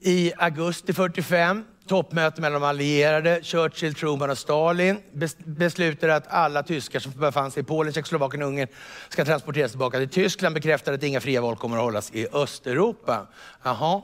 I 0.00 0.32
augusti 0.36 0.92
45 0.92 1.64
toppmöte 1.90 2.40
mellan 2.40 2.60
de 2.60 2.66
allierade, 2.68 3.40
Churchill, 3.42 3.94
Truman 3.94 4.30
och 4.30 4.38
Stalin 4.38 4.98
beslutade 5.44 6.16
att 6.16 6.26
alla 6.28 6.62
tyskar 6.62 7.00
som 7.00 7.12
befann 7.12 7.50
sig 7.50 7.60
i 7.60 7.64
Polen, 7.64 7.92
Tjeckoslovakien 7.92 8.42
och 8.42 8.48
Ungern 8.48 8.68
ska 9.08 9.24
transporteras 9.24 9.70
tillbaka 9.70 9.98
till 9.98 10.08
Tyskland. 10.08 10.54
Bekräftade 10.54 10.94
att 10.94 11.02
inga 11.02 11.20
fria 11.20 11.40
val 11.40 11.56
kommer 11.56 11.76
att 11.76 11.82
hållas 11.82 12.10
i 12.14 12.26
Östeuropa. 12.32 13.26
Jaha. 13.62 14.02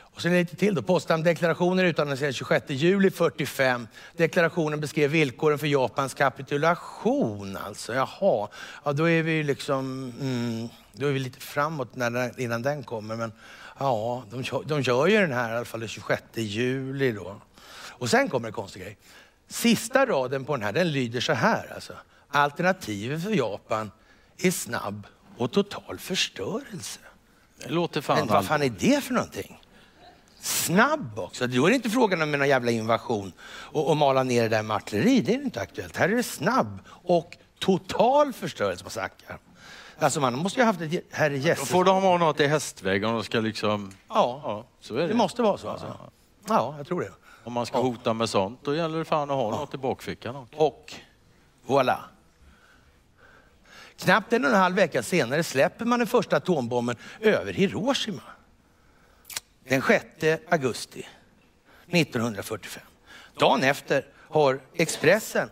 Och 0.00 0.22
sen 0.22 0.32
lite 0.32 0.56
till 0.56 0.74
då. 0.74 0.82
Potsdamdeklarationen 0.82 1.84
utannonserades 1.84 2.38
den 2.38 2.48
26 2.48 2.70
juli 2.70 3.10
45. 3.10 3.88
Deklarationen 4.16 4.80
beskrev 4.80 5.10
villkoren 5.10 5.58
för 5.58 5.66
Japans 5.66 6.14
kapitulation 6.14 7.58
alltså. 7.66 7.94
Jaha, 7.94 8.48
ja, 8.84 8.92
då 8.92 9.10
är 9.10 9.22
vi 9.22 9.42
liksom, 9.42 10.12
mm, 10.20 10.68
då 10.92 11.06
är 11.06 11.12
vi 11.12 11.18
lite 11.18 11.40
framåt 11.40 11.96
när, 11.96 12.40
innan 12.40 12.62
den 12.62 12.82
kommer. 12.82 13.16
Men 13.16 13.32
Ja, 13.78 14.24
de, 14.30 14.44
de 14.66 14.82
gör 14.82 15.06
ju 15.06 15.20
den 15.20 15.32
här 15.32 15.52
i 15.52 15.56
alla 15.56 15.64
fall 15.64 15.80
den 15.80 15.88
26 15.88 16.22
juli 16.34 17.12
då. 17.12 17.40
Och 17.98 18.10
sen 18.10 18.28
kommer 18.28 18.48
en 18.48 18.54
konstig 18.54 18.82
grej. 18.82 18.96
Sista 19.48 20.06
raden 20.06 20.44
på 20.44 20.56
den 20.56 20.64
här, 20.64 20.72
den 20.72 20.92
lyder 20.92 21.20
så 21.20 21.32
här 21.32 21.72
alltså. 21.74 21.92
Alternativet 22.28 23.22
för 23.22 23.30
Japan 23.30 23.90
är 24.38 24.50
snabb 24.50 25.06
och 25.36 25.52
total 25.52 25.98
förstörelse. 25.98 27.00
Det 27.58 27.68
låter 27.68 28.00
fan 28.00 28.18
Men 28.18 28.28
vad 28.28 28.46
fan 28.46 28.62
är 28.62 28.72
det 28.78 29.04
för 29.04 29.14
någonting? 29.14 29.62
Snabb 30.40 31.18
också. 31.18 31.46
Då 31.46 31.66
är 31.66 31.70
det 31.70 31.76
inte 31.76 31.90
frågan 31.90 32.22
om 32.22 32.34
en 32.34 32.48
jävla 32.48 32.70
invasion 32.70 33.32
och, 33.42 33.90
och 33.90 33.96
mala 33.96 34.22
ner 34.22 34.42
det 34.42 34.48
där 34.48 34.62
med 34.62 34.76
artilleri. 34.76 35.20
Det 35.20 35.34
är 35.34 35.42
inte 35.42 35.60
aktuellt. 35.60 35.96
Här 35.96 36.08
är 36.08 36.16
det 36.16 36.22
snabb 36.22 36.78
och 36.88 37.36
total 37.58 38.32
förstörelse 38.32 38.84
på 38.84 38.90
Sackar. 38.90 39.38
Alltså 39.98 40.20
man 40.20 40.38
måste 40.38 40.60
ju 40.60 40.64
ha 40.64 40.72
haft 40.72 40.80
ett 40.80 41.04
herre 41.10 41.54
Då 41.54 41.64
får 41.64 41.84
de 41.84 42.02
ha 42.02 42.18
något 42.18 42.40
i 42.40 42.46
hästväg 42.46 43.04
om 43.04 43.14
de 43.14 43.24
ska 43.24 43.40
liksom... 43.40 43.92
Ja, 44.08 44.40
ja 44.44 44.64
så 44.80 44.94
är 44.94 45.00
det. 45.00 45.08
det 45.08 45.14
måste 45.14 45.42
vara 45.42 45.58
så 45.58 45.68
alltså. 45.68 46.10
Ja, 46.48 46.74
jag 46.76 46.86
tror 46.86 47.00
det. 47.00 47.12
Om 47.44 47.52
man 47.52 47.66
ska 47.66 47.80
hota 47.80 48.14
med 48.14 48.28
sånt, 48.28 48.60
då 48.62 48.74
gäller 48.74 48.98
det 48.98 49.04
fan 49.04 49.30
att 49.30 49.36
ha 49.36 49.50
ja. 49.50 49.58
något 49.58 49.74
i 49.74 49.76
bakfickan. 49.76 50.36
Och, 50.36 50.48
och 50.56 50.94
voilà. 51.66 51.98
Knappt 53.98 54.32
en 54.32 54.44
och 54.44 54.50
en 54.50 54.56
halv 54.56 54.76
vecka 54.76 55.02
senare 55.02 55.42
släpper 55.42 55.84
man 55.84 55.98
den 55.98 56.08
första 56.08 56.36
atombomben 56.36 56.96
över 57.20 57.52
Hiroshima. 57.52 58.22
Den 59.68 59.82
6 59.82 60.04
augusti 60.48 61.06
1945. 61.86 62.82
Dagen 63.38 63.62
efter 63.62 64.06
har 64.16 64.60
Expressen 64.74 65.50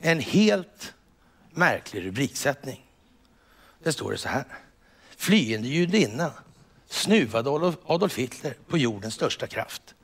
en 0.00 0.20
helt 0.20 0.94
märklig 1.50 2.06
rubriksättning. 2.06 2.91
Där 3.82 3.90
står 3.90 4.12
det 4.12 4.18
så 4.18 4.28
här. 4.28 4.44
Flyende 5.16 5.68
judinna 5.68 6.32
snuvade 6.88 7.74
Adolf 7.86 8.18
Hitler 8.18 8.54
på 8.68 8.78
jordens 8.78 9.14
största 9.14 9.46
kraft. 9.46 9.94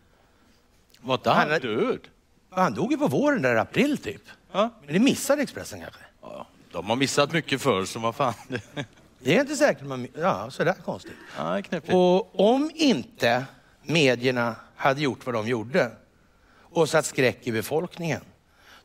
Var 1.00 1.20
han, 1.24 1.50
han 1.50 1.60
död? 1.60 2.00
Han 2.50 2.74
dog 2.74 2.92
ju 2.92 2.98
på 2.98 3.08
våren, 3.08 3.42
där 3.42 3.56
april 3.56 3.98
typ. 3.98 4.22
Ja. 4.52 4.70
Men 4.84 4.94
det 4.94 5.00
missade 5.00 5.42
Expressen 5.42 5.80
kanske? 5.80 6.00
Ja, 6.22 6.46
de 6.72 6.88
har 6.88 6.96
missat 6.96 7.32
mycket 7.32 7.62
förr, 7.62 7.84
så 7.84 7.98
vad 7.98 8.14
fan. 8.14 8.34
Det 9.20 9.36
är 9.36 9.40
inte 9.40 9.56
säkert 9.56 9.86
man... 9.86 10.08
Ja, 10.14 10.50
sådär 10.50 10.74
konstigt. 10.84 11.12
Ja, 11.36 11.62
och 11.86 12.40
om 12.40 12.70
inte 12.74 13.44
medierna 13.82 14.56
hade 14.76 15.00
gjort 15.00 15.26
vad 15.26 15.34
de 15.34 15.48
gjorde 15.48 15.90
och 16.60 16.88
satt 16.88 17.06
skräck 17.06 17.46
i 17.46 17.52
befolkningen, 17.52 18.20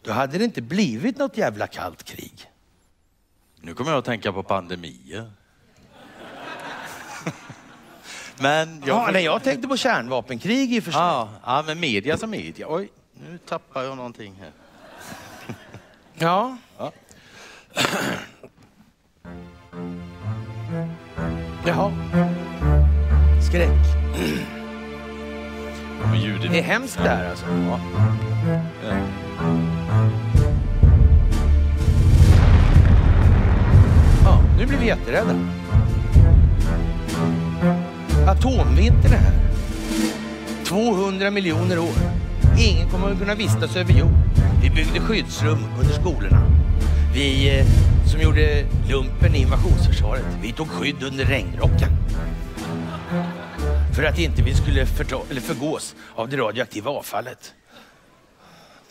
då 0.01 0.11
hade 0.11 0.37
det 0.37 0.43
inte 0.43 0.61
blivit 0.61 1.17
något 1.17 1.37
jävla 1.37 1.67
kallt 1.67 2.03
krig. 2.03 2.49
Nu 3.65 3.73
kommer 3.73 3.91
jag 3.91 3.97
att 3.97 4.05
tänka 4.05 4.33
på 4.33 4.43
pandemier. 4.43 5.31
men 8.39 8.83
jag... 8.85 8.97
Ja, 8.97 9.09
nej, 9.13 9.23
jag 9.23 9.43
tänkte 9.43 9.67
på 9.67 9.77
kärnvapenkrig 9.77 10.73
i 10.73 10.79
och 10.79 10.83
för 10.83 10.91
sig. 10.91 11.01
Ja, 11.01 11.29
ja, 11.45 11.63
men 11.67 11.79
media 11.79 12.17
som 12.17 12.29
media. 12.29 12.67
Oj, 12.69 12.89
nu 13.13 13.37
tappar 13.37 13.83
jag 13.83 13.97
någonting 13.97 14.35
här. 14.41 14.51
ja. 16.13 16.57
ja. 16.77 16.91
Jaha. 21.65 21.91
Skräck. 23.47 23.69
Det 26.51 26.59
är 26.59 26.63
hemskt 26.63 26.97
det 26.97 27.09
här 27.09 27.29
alltså. 27.29 27.45
Ja. 28.83 29.22
Ja. 34.23 34.41
Nu 34.57 34.65
blir 34.65 34.77
vi 34.77 34.85
jätterädda. 34.85 35.35
Atomvintern 38.27 39.13
är 39.13 39.17
här. 39.17 39.33
200 40.65 41.31
miljoner 41.31 41.79
år. 41.79 41.95
Ingen 42.59 42.89
kommer 42.89 43.11
att 43.11 43.19
kunna 43.19 43.35
vistas 43.35 43.75
över 43.75 43.93
jord. 43.93 44.13
Vi 44.61 44.69
byggde 44.69 44.99
skyddsrum 44.99 45.59
under 45.79 45.93
skolorna. 45.93 46.41
Vi 47.13 47.59
eh, 47.59 47.65
som 48.11 48.21
gjorde 48.21 48.65
lumpen 48.89 49.35
i 49.35 49.41
invasionsförsvaret, 49.41 50.25
vi 50.41 50.51
tog 50.51 50.69
skydd 50.69 51.03
under 51.03 51.25
regnrocken. 51.25 51.89
För 53.95 54.03
att 54.03 54.19
inte 54.19 54.41
vi 54.41 54.53
skulle 54.55 54.85
förta, 54.85 55.17
eller 55.29 55.41
förgås 55.41 55.95
av 56.15 56.29
det 56.29 56.37
radioaktiva 56.37 56.91
avfallet. 56.91 57.53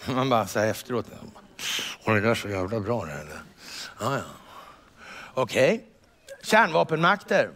Man 0.07 0.29
bara 0.29 0.47
säger 0.47 0.71
efteråt, 0.71 1.07
var 2.07 2.14
det 2.14 2.21
där 2.21 2.35
så 2.35 2.49
jävla 2.49 2.81
bra 2.81 3.05
det 3.05 3.12
eller? 3.12 3.42
Ja, 4.01 4.16
ja. 4.16 4.41
Okej. 5.35 5.75
Okay. 5.75 5.87
Kärnvapenmakter. 6.42 7.51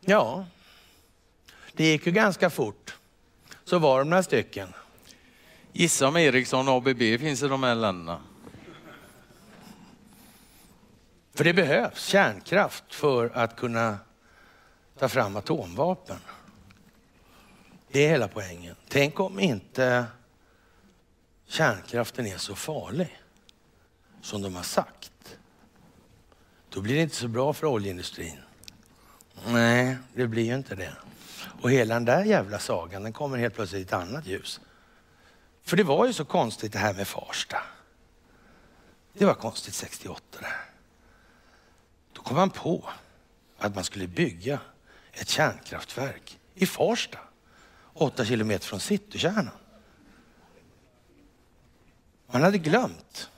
Ja, 0.00 0.46
det 1.72 1.84
gick 1.84 2.06
ju 2.06 2.12
ganska 2.12 2.50
fort. 2.50 2.96
Så 3.64 3.78
var 3.78 3.98
de 3.98 4.10
några 4.10 4.22
stycken. 4.22 4.68
Gissa 5.72 6.08
om 6.08 6.16
Ericsson 6.16 6.68
och 6.68 6.74
ABB 6.74 6.98
finns 6.98 7.42
i 7.42 7.48
de 7.48 7.62
här 7.62 7.74
länderna. 7.74 8.20
För 11.34 11.44
det 11.44 11.54
behövs 11.54 12.04
kärnkraft 12.04 12.94
för 12.94 13.30
att 13.34 13.56
kunna 13.56 13.98
ta 14.98 15.08
fram 15.08 15.36
atomvapen. 15.36 16.18
Det 17.88 18.04
är 18.04 18.08
hela 18.08 18.28
poängen. 18.28 18.76
Tänk 18.88 19.20
om 19.20 19.40
inte 19.40 20.06
kärnkraften 21.46 22.26
är 22.26 22.38
så 22.38 22.54
farlig 22.54 23.20
som 24.20 24.42
de 24.42 24.54
har 24.54 24.62
sagt. 24.62 24.93
Då 26.74 26.80
blir 26.80 26.94
det 26.94 27.02
inte 27.02 27.16
så 27.16 27.28
bra 27.28 27.52
för 27.52 27.66
oljeindustrin. 27.66 28.38
Nej, 29.46 29.98
det 30.14 30.26
blir 30.26 30.44
ju 30.44 30.54
inte 30.54 30.74
det. 30.74 30.92
Och 31.60 31.70
hela 31.70 31.94
den 31.94 32.04
där 32.04 32.24
jävla 32.24 32.58
sagan, 32.58 33.02
den 33.02 33.12
kommer 33.12 33.38
helt 33.38 33.54
plötsligt 33.54 33.80
i 33.80 33.84
ett 33.84 33.92
annat 33.92 34.26
ljus. 34.26 34.60
För 35.62 35.76
det 35.76 35.82
var 35.82 36.06
ju 36.06 36.12
så 36.12 36.24
konstigt 36.24 36.72
det 36.72 36.78
här 36.78 36.94
med 36.94 37.08
Farsta. 37.08 37.62
Det 39.12 39.24
var 39.24 39.34
konstigt 39.34 39.74
68 39.74 40.22
där. 40.40 40.64
Då 42.12 42.22
kom 42.22 42.36
man 42.36 42.50
på 42.50 42.88
att 43.58 43.74
man 43.74 43.84
skulle 43.84 44.06
bygga 44.06 44.58
ett 45.12 45.28
kärnkraftverk 45.28 46.38
i 46.54 46.66
Farsta, 46.66 47.18
åtta 47.92 48.24
kilometer 48.24 48.66
från 48.66 48.80
citykärnan. 48.80 49.50
Man 52.26 52.42
hade 52.42 52.58
glömt 52.58 53.30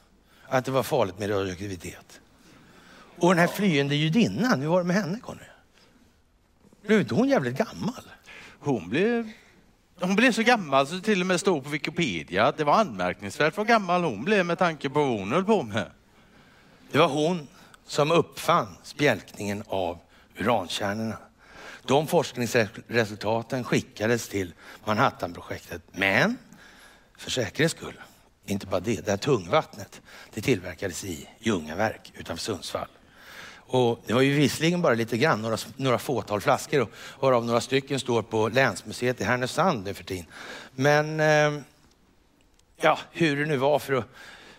att 0.46 0.64
det 0.64 0.70
var 0.70 0.82
farligt 0.82 1.18
med 1.18 1.30
radioaktivitet. 1.30 2.20
Och 3.18 3.28
den 3.28 3.38
här 3.38 3.46
flyende 3.46 3.94
judinnan, 3.94 4.60
hur 4.60 4.68
var 4.68 4.78
det 4.78 4.84
med 4.86 4.96
henne 4.96 5.20
Conny? 5.20 5.40
Blev 6.86 7.00
inte 7.00 7.14
hon 7.14 7.28
jävligt 7.28 7.58
gammal? 7.58 8.02
Hon 8.58 8.88
blev, 8.88 9.30
hon 10.00 10.16
blev 10.16 10.32
så 10.32 10.42
gammal 10.42 10.86
så 10.86 10.94
det 10.94 11.00
till 11.00 11.20
och 11.20 11.26
med 11.26 11.40
stod 11.40 11.64
på 11.64 11.70
Wikipedia 11.70 12.46
att 12.46 12.56
det 12.56 12.64
var 12.64 12.74
anmärkningsvärt 12.74 13.56
vad 13.56 13.66
gammal 13.66 14.04
hon 14.04 14.24
blev 14.24 14.46
med 14.46 14.58
tanke 14.58 14.88
på 14.88 15.00
vad 15.00 15.18
hon 15.18 15.32
höll 15.32 15.44
på 15.44 15.62
med. 15.62 15.90
Det 16.92 16.98
var 16.98 17.08
hon 17.08 17.48
som 17.86 18.10
uppfann 18.10 18.76
spjälkningen 18.82 19.64
av 19.66 19.98
urankärnorna. 20.38 21.18
De 21.82 22.06
forskningsresultaten 22.06 23.64
skickades 23.64 24.28
till 24.28 24.54
Manhattanprojektet. 24.84 25.82
Men 25.92 26.36
för 27.18 27.30
säkerhets 27.30 27.74
skull, 27.74 28.00
inte 28.46 28.66
bara 28.66 28.80
det, 28.80 29.04
det 29.04 29.10
här 29.10 29.18
tungvattnet, 29.18 30.00
det 30.34 30.40
tillverkades 30.40 31.04
i 31.04 31.28
Ljungaverk 31.38 32.12
utanför 32.14 32.44
Sundsvall. 32.44 32.88
Och 33.66 34.02
det 34.06 34.14
var 34.14 34.20
ju 34.20 34.34
visserligen 34.34 34.82
bara 34.82 34.94
lite 34.94 35.18
grann, 35.18 35.42
några, 35.42 35.56
några 35.76 35.98
fåtal 35.98 36.40
flaskor, 36.40 36.80
och 36.80 36.90
varav 37.20 37.44
några 37.44 37.60
stycken 37.60 38.00
står 38.00 38.22
på 38.22 38.48
Länsmuseet 38.48 39.20
i 39.20 39.24
Härnösand 39.24 39.84
nu 39.84 39.94
för 39.94 40.04
tiden. 40.04 40.26
Men 40.74 41.20
eh, 41.20 41.62
ja, 42.80 42.98
hur 43.12 43.36
det 43.36 43.46
nu 43.46 43.56
var 43.56 43.78
för 43.78 43.92
att 43.92 44.04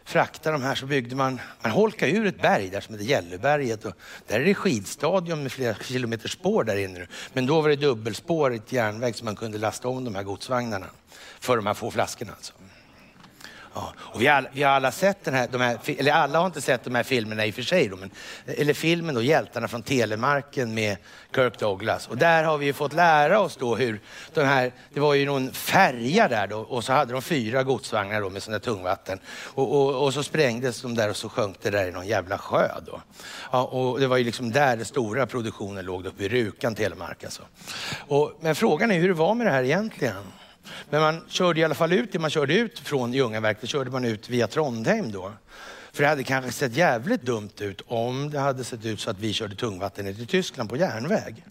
frakta 0.07 0.51
de 0.51 0.63
här 0.63 0.75
så 0.75 0.85
byggde 0.85 1.15
man, 1.15 1.39
man 1.61 1.71
holkade 1.71 2.11
ur 2.11 2.25
ett 2.25 2.41
berg 2.41 2.69
där 2.69 2.81
som 2.81 2.95
heter 2.95 3.05
Gällöberget 3.05 3.85
och 3.85 3.93
där 4.27 4.39
är 4.39 4.45
det 4.45 4.53
skidstadion 4.53 5.43
med 5.43 5.51
flera 5.51 5.75
kilometer 5.75 6.29
spår 6.29 6.63
där 6.63 6.77
inne 6.77 6.99
nu. 6.99 7.07
Men 7.33 7.45
då 7.45 7.61
var 7.61 7.69
det 7.69 7.75
dubbelspårigt 7.75 8.71
järnväg 8.71 9.15
så 9.15 9.25
man 9.25 9.35
kunde 9.35 9.57
lasta 9.57 9.87
om 9.87 10.03
de 10.03 10.15
här 10.15 10.23
godsvagnarna 10.23 10.85
för 11.39 11.55
de 11.55 11.65
här 11.65 11.73
få 11.73 11.91
flaskorna 11.91 12.31
alltså. 12.33 12.53
Ja, 13.77 13.93
och 13.97 14.21
vi, 14.21 14.27
all, 14.27 14.47
vi 14.53 14.63
har 14.63 14.71
alla 14.71 14.91
sett 14.91 15.23
den 15.23 15.33
här, 15.33 15.47
de 15.51 15.61
här, 15.61 15.77
eller 15.97 16.11
alla 16.11 16.39
har 16.39 16.45
inte 16.45 16.61
sett 16.61 16.83
de 16.83 16.95
här 16.95 17.03
filmerna 17.03 17.45
i 17.45 17.51
och 17.51 17.55
för 17.55 17.61
sig, 17.61 17.87
då, 17.87 17.95
men, 17.95 18.11
eller 18.45 18.73
filmen 18.73 19.15
då, 19.15 19.21
Hjältarna 19.21 19.67
från 19.67 19.83
Telemarken 19.83 20.73
med 20.73 20.97
Kirk 21.35 21.59
Douglas. 21.59 22.07
Och 22.07 22.17
där 22.17 22.43
har 22.43 22.57
vi 22.57 22.65
ju 22.65 22.73
fått 22.73 22.93
lära 22.93 23.39
oss 23.39 23.57
då 23.57 23.75
hur 23.75 23.99
de 24.33 24.41
här, 24.41 24.71
det 24.93 24.99
var 24.99 25.13
ju 25.13 25.25
någon 25.25 25.51
färja 25.51 26.27
där 26.27 26.47
då 26.47 26.59
och 26.59 26.83
så 26.83 26.93
hade 26.93 27.13
de 27.13 27.21
fyra 27.21 27.63
godsvagnar 27.63 28.21
då 28.21 28.29
med 28.29 28.43
sådana 28.43 28.59
tungvatten. 28.59 29.19
Och, 29.53 29.75
och, 29.75 30.03
och, 30.03 30.13
så 30.13 30.23
sprängdes 30.23 30.81
de 30.81 30.95
där 30.95 31.09
och 31.09 31.17
så 31.17 31.29
sjönk 31.29 31.57
det 31.61 31.69
där 31.69 31.87
i 31.87 31.91
någon 31.91 32.07
jävla 32.07 32.37
sjö 32.37 32.69
då. 32.85 33.01
Ja, 33.51 33.63
och 33.63 33.99
det 33.99 34.07
var 34.07 34.17
ju 34.17 34.23
liksom 34.23 34.51
där 34.51 34.75
den 34.75 34.85
stora 34.85 35.25
produktionen 35.25 35.85
låg, 35.85 36.05
uppe 36.05 36.23
i 36.23 36.29
Rukan, 36.29 36.75
Telemark 36.75 37.23
alltså. 37.23 37.41
Och, 38.07 38.37
men 38.41 38.55
frågan 38.55 38.91
är 38.91 38.99
hur 38.99 39.07
det 39.07 39.13
var 39.13 39.35
med 39.35 39.47
det 39.47 39.51
här 39.51 39.63
egentligen. 39.63 40.23
Men 40.89 41.01
man 41.01 41.21
körde 41.29 41.59
i 41.59 41.63
alla 41.63 41.75
fall 41.75 41.93
ut 41.93 42.11
det 42.11 42.19
man 42.19 42.29
körde 42.29 42.53
ut 42.53 42.79
från 42.79 43.13
Ljungaverk, 43.13 43.57
det 43.61 43.67
körde 43.67 43.91
man 43.91 44.05
ut 44.05 44.29
via 44.29 44.47
Trondheim 44.47 45.11
då. 45.11 45.31
För 45.91 46.03
det 46.03 46.09
hade 46.09 46.23
kanske 46.23 46.51
sett 46.51 46.75
jävligt 46.75 47.21
dumt 47.21 47.51
ut 47.59 47.81
om 47.87 48.29
det 48.29 48.39
hade 48.39 48.63
sett 48.63 48.85
ut 48.85 48.99
så 48.99 49.09
att 49.09 49.19
vi 49.19 49.33
körde 49.33 49.55
tungvatten 49.55 50.05
ner 50.05 50.13
till 50.13 50.27
Tyskland 50.27 50.69
på 50.69 50.77
järnväg. 50.77 51.45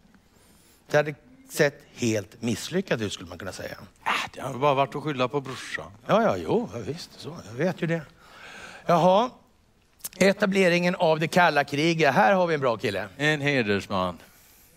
Det 0.91 0.97
hade 0.97 1.15
sett 1.51 1.83
helt 1.95 2.43
misslyckat 2.43 3.01
ut 3.01 3.13
skulle 3.13 3.29
man 3.29 3.39
kunna 3.39 3.53
säga. 3.53 3.77
Äh, 4.05 4.13
det 4.35 4.41
har 4.41 4.55
bara 4.55 4.75
varit 4.75 4.95
att 4.95 5.03
skylla 5.03 5.29
på 5.29 5.41
brorsan. 5.41 5.91
Ja, 6.07 6.23
ja, 6.23 6.37
jo, 6.37 6.69
visst, 6.87 7.21
så, 7.21 7.37
jag 7.47 7.53
vet 7.65 7.83
ju 7.83 7.87
det. 7.87 8.03
Jaha, 8.87 9.31
etableringen 10.17 10.95
av 10.95 11.21
det 11.21 11.29
kalla 11.29 11.65
kriget. 11.65 12.15
Här 12.15 12.33
har 12.33 12.47
vi 12.47 12.55
en 12.55 12.61
bra 12.61 12.77
kille. 12.77 13.09
En 13.17 13.41
hedersman. 13.41 14.19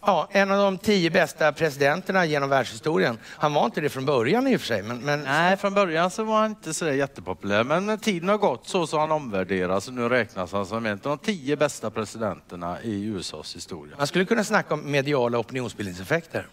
Ja, 0.02 0.28
en 0.32 0.52
av 0.52 0.58
de 0.58 0.78
tio 0.78 1.10
bästa 1.10 1.52
presidenterna 1.52 2.26
genom 2.26 2.50
världshistorien. 2.50 3.18
Han 3.26 3.54
var 3.54 3.66
inte 3.66 3.82
det 3.82 3.90
från 3.90 4.06
början 4.06 4.48
i 4.48 4.56
och 4.56 4.60
för 4.60 4.68
sig. 4.68 4.84
Men, 4.84 4.98
men... 4.98 5.24
Nej, 5.24 5.58
från 5.58 5.74
början 5.74 6.12
så 6.12 6.24
var 6.24 6.42
han 6.42 6.50
inte 6.50 6.74
så 6.74 6.90
jättepopulär. 6.90 7.64
Men 7.64 7.86
när 7.86 7.98
tiden 7.98 8.30
har 8.30 8.38
gått 8.38 8.68
så 8.68 8.88
så 8.88 9.00
han 9.00 9.12
omvärderas 9.12 9.88
och 9.88 9.94
nu 9.94 10.10
räknas 10.10 10.52
han 10.52 10.66
som 10.66 10.86
en 10.86 10.92
av 10.92 11.00
de 11.00 11.18
tio 11.18 11.58
bästa 11.58 11.92
presidenterna 11.92 12.82
i 12.82 13.04
USAs 13.04 13.56
historia. 13.56 13.96
Man 13.98 14.08
skulle 14.08 14.26
kunna 14.26 14.44
snacka 14.44 14.74
om 14.74 14.92
mediala 14.92 15.38
opinionsbildningseffekter. 15.38 16.48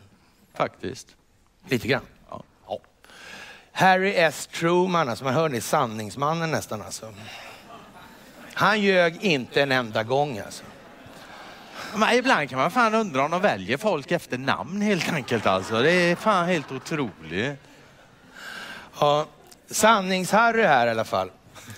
Faktiskt. 0.55 1.09
Lite 1.69 1.89
grann. 1.89 2.03
Ja. 2.31 2.43
ja. 2.67 2.79
Harry 3.73 4.15
S. 4.17 4.49
Truman, 4.53 5.09
alltså 5.09 5.25
man 5.25 5.35
hör 5.35 5.49
ni 5.49 5.61
sanningsmannen 5.61 6.51
nästan 6.51 6.83
alltså. 6.83 7.13
Han 8.55 8.81
ljög 8.81 9.25
inte 9.25 9.63
en 9.63 9.73
enda 9.73 10.03
gång 10.03 10.39
alltså. 10.39 10.65
Men 11.99 12.15
ibland 12.15 12.51
kan 12.51 12.59
man 12.59 12.71
fan 12.71 12.95
undra 12.95 13.25
om 13.25 13.31
de 13.31 13.43
väljer 13.43 13.77
folk 13.77 14.13
efter 14.13 14.39
namn 14.39 14.81
helt 14.81 15.13
enkelt 15.13 15.47
alltså. 15.47 15.83
Det 15.83 15.93
är 15.93 16.17
fan 16.17 16.47
helt 16.49 16.73
otroligt. 16.73 17.59
Ja, 19.01 19.27
Sannings-Harry 19.69 20.67
här 20.67 20.87
i 20.87 20.91
alla 20.91 21.05
fall. 21.05 21.31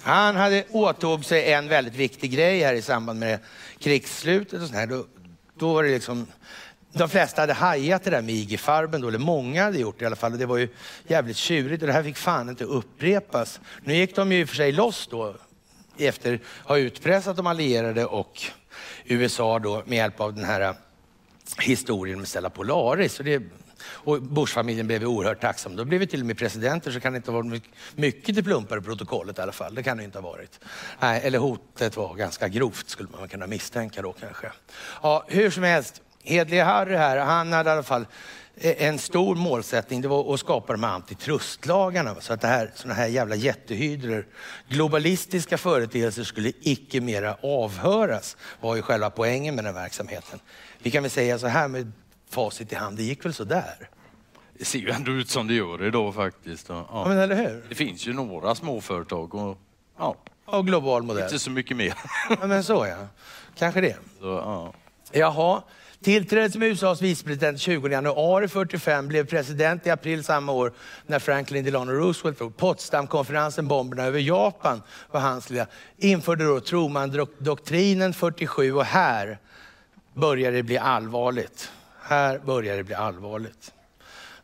Han 0.03 0.37
hade 0.37 0.65
åtog 0.71 1.25
sig 1.25 1.53
en 1.53 1.69
väldigt 1.69 1.95
viktig 1.95 2.33
grej 2.33 2.63
här 2.63 2.75
i 2.75 2.83
samband 2.83 3.21
med 3.21 3.39
krigsslutet 3.79 4.53
och 4.53 4.67
sånt 4.67 4.75
här. 4.75 4.87
Då, 4.87 5.05
då 5.59 5.75
var 5.75 5.83
det 5.83 5.91
liksom 5.91 6.27
de 6.93 7.09
flesta 7.09 7.43
hade 7.43 7.53
hajat 7.53 8.05
det 8.05 8.11
där 8.11 8.23
med 8.23 8.35
IG-farben 8.35 9.01
då, 9.01 9.09
eller 9.09 9.19
många 9.19 9.65
hade 9.65 9.79
gjort 9.79 9.99
det 9.99 10.03
i 10.03 10.07
alla 10.07 10.17
fall. 10.17 10.33
Och 10.33 10.39
det 10.39 10.47
var 10.47 10.57
ju 10.57 10.69
jävligt 11.07 11.37
tjurigt 11.37 11.83
och 11.83 11.87
det 11.87 11.93
här 11.93 12.03
fick 12.03 12.17
fan 12.17 12.49
inte 12.49 12.65
upprepas. 12.65 13.61
Nu 13.85 13.95
gick 13.95 14.17
de 14.17 14.33
ju 14.33 14.41
i 14.41 14.45
och 14.45 14.49
för 14.49 14.57
sig 14.57 14.73
loss 14.73 15.09
då 15.11 15.35
efter 15.99 16.35
att 16.35 16.69
ha 16.69 16.79
utpressat 16.79 17.37
de 17.37 17.47
allierade 17.47 18.05
och 18.05 18.43
USA 19.09 19.59
då 19.59 19.83
med 19.87 19.97
hjälp 19.97 20.21
av 20.21 20.35
den 20.35 20.45
här 20.45 20.61
eh, 20.61 20.75
historien 21.59 22.19
med 22.19 22.29
Stella 22.29 22.51
Polaris. 22.51 23.19
Och, 23.19 23.25
det, 23.25 23.43
och 23.81 24.23
Bush-familjen 24.23 24.87
blev 24.87 25.05
oerhört 25.05 25.41
tacksam. 25.41 25.77
Då 25.77 25.85
blev 25.85 26.01
vi 26.01 26.07
till 26.07 26.21
och 26.21 26.27
med 26.27 26.39
presidenter 26.39 26.91
så 26.91 27.01
kan 27.01 27.13
det 27.13 27.17
inte 27.17 27.31
ha 27.31 27.43
varit 27.43 27.63
mycket 27.95 28.35
till 28.35 28.45
plumpar 28.45 28.79
i 28.79 28.81
protokollet 28.81 29.39
i 29.39 29.43
alla 29.43 29.53
fall. 29.53 29.75
Det 29.75 29.83
kan 29.83 29.97
det 29.97 30.05
inte 30.05 30.19
ha 30.19 30.31
varit. 30.31 30.61
Nej, 31.01 31.21
eller 31.25 31.39
hotet 31.39 31.97
var 31.97 32.15
ganska 32.15 32.49
grovt 32.49 32.89
skulle 32.89 33.09
man 33.19 33.29
kunna 33.29 33.47
misstänka 33.47 34.03
då 34.03 34.13
kanske. 34.13 34.53
Ja, 35.03 35.25
hur 35.29 35.51
som 35.51 35.63
helst, 35.63 36.03
Hedlige 36.23 36.63
Harry 36.63 36.97
här, 36.97 37.19
han 37.19 37.53
hade 37.53 37.71
i 37.71 37.73
alla 37.73 37.83
fall 37.83 38.07
en 38.61 38.99
stor 38.99 39.37
målsättning 39.37 40.01
det 40.01 40.09
var 40.09 40.35
att 40.35 40.41
skapa 40.41 40.73
de 40.73 40.83
här 40.83 40.91
antitrustlagarna. 40.91 42.15
Så 42.21 42.33
att 42.33 42.41
det 42.41 42.49
här, 42.49 42.71
såna 42.75 42.95
här 42.95 43.07
jävla 43.07 43.37
jättehydror, 43.37 44.27
globalistiska 44.69 45.59
företeelser 45.59 46.25
skulle 46.25 46.53
icke 46.61 47.01
mera 47.01 47.37
avhöras, 47.43 48.37
var 48.61 48.77
ju 48.77 48.83
själva 48.83 49.11
poängen 49.11 49.55
med 49.55 49.65
den 49.65 49.75
verksamheten. 49.75 50.39
Vi 50.79 50.91
kan 50.91 51.03
väl 51.03 51.11
säga 51.11 51.39
så 51.39 51.47
här 51.47 51.69
med 51.69 51.93
facit 52.31 52.73
i 52.73 52.75
hand, 52.75 52.97
det 52.97 53.03
gick 53.03 53.25
väl 53.25 53.35
så 53.35 53.45
där. 53.45 53.91
Det 54.59 54.65
ser 54.65 54.79
ju 54.79 54.91
ändå 54.91 55.13
ut 55.13 55.31
som 55.31 55.47
det 55.47 55.55
gör 55.55 55.87
idag 55.87 56.15
faktiskt. 56.15 56.69
Ja. 56.69 56.89
ja 56.93 57.09
men 57.09 57.19
eller 57.19 57.37
hur? 57.37 57.65
Det 57.69 57.75
finns 57.75 58.07
ju 58.07 58.13
några 58.13 58.55
småföretag 58.55 59.35
och 59.35 59.59
ja. 59.99 60.17
Och 60.45 60.67
global 60.67 61.03
modell. 61.03 61.23
Inte 61.23 61.39
så 61.39 61.51
mycket 61.51 61.77
mer. 61.77 61.95
ja 62.41 62.47
men 62.47 62.65
så 62.65 62.87
ja, 62.87 63.07
kanske 63.59 63.81
det. 63.81 63.97
Så, 64.21 64.27
ja. 64.27 64.73
Jaha, 65.13 65.63
Tillträdde 66.03 66.51
som 66.51 66.63
USAs 66.63 67.03
vicepresident 67.03 67.61
20 67.61 67.89
januari 67.89 68.49
45, 68.49 69.09
blev 69.09 69.27
president 69.27 69.87
i 69.87 69.91
april 69.91 70.25
samma 70.25 70.53
år 70.53 70.73
när 71.07 71.19
Franklin 71.19 71.65
Delano 71.65 71.93
Roosevelt 71.93 72.39
tog 72.39 72.57
Potsdamkonferensen, 72.57 73.69
bomberna 73.69 74.05
över 74.05 74.21
Japan 74.21 74.83
var 75.11 75.21
hans 75.21 75.51
lilla. 75.51 75.67
Införde 75.97 76.45
då 76.45 76.61
Truman-doktrinen 76.61 78.13
47 78.13 78.73
och 78.73 78.85
här 78.85 79.39
börjar 80.15 80.53
det 80.53 80.63
bli 80.63 80.79
allvarligt. 80.79 81.73
Här 82.03 82.39
börjar 82.39 82.77
det 82.77 82.85
bli 82.85 82.95
allvarligt. 82.95 83.73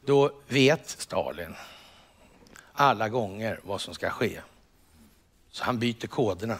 Då 0.04 0.32
vet 0.48 0.88
Stalin 0.88 1.54
alla 2.72 3.08
gånger 3.08 3.60
vad 3.62 3.80
som 3.80 3.94
ska 3.94 4.10
ske. 4.10 4.40
Så 5.50 5.64
han 5.64 5.78
byter 5.78 6.06
koderna 6.06 6.58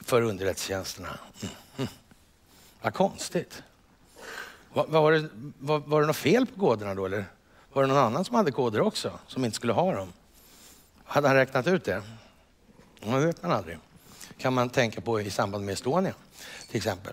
för 0.00 0.22
underrättelsetjänsterna. 0.22 1.18
Mm. 1.42 1.54
Vad 2.82 2.94
konstigt. 2.94 3.62
Var, 4.72 4.86
var, 4.86 5.12
det, 5.12 5.28
var, 5.58 5.78
var 5.78 6.00
det 6.00 6.06
något 6.06 6.16
fel 6.16 6.46
på 6.46 6.60
koderna 6.60 6.94
då 6.94 7.06
eller 7.06 7.24
var 7.72 7.82
det 7.82 7.88
någon 7.88 7.98
annan 7.98 8.24
som 8.24 8.36
hade 8.36 8.52
koder 8.52 8.80
också 8.80 9.18
som 9.26 9.44
inte 9.44 9.56
skulle 9.56 9.72
ha 9.72 9.94
dem? 9.94 10.12
Hade 11.04 11.28
han 11.28 11.36
räknat 11.36 11.66
ut 11.66 11.84
det? 11.84 12.02
Det 13.00 13.18
vet 13.26 13.42
man 13.42 13.52
aldrig. 13.52 13.78
kan 14.38 14.52
man 14.52 14.68
tänka 14.68 15.00
på 15.00 15.20
i 15.20 15.30
samband 15.30 15.64
med 15.64 15.72
Estonia 15.72 16.14
till 16.68 16.76
exempel. 16.76 17.12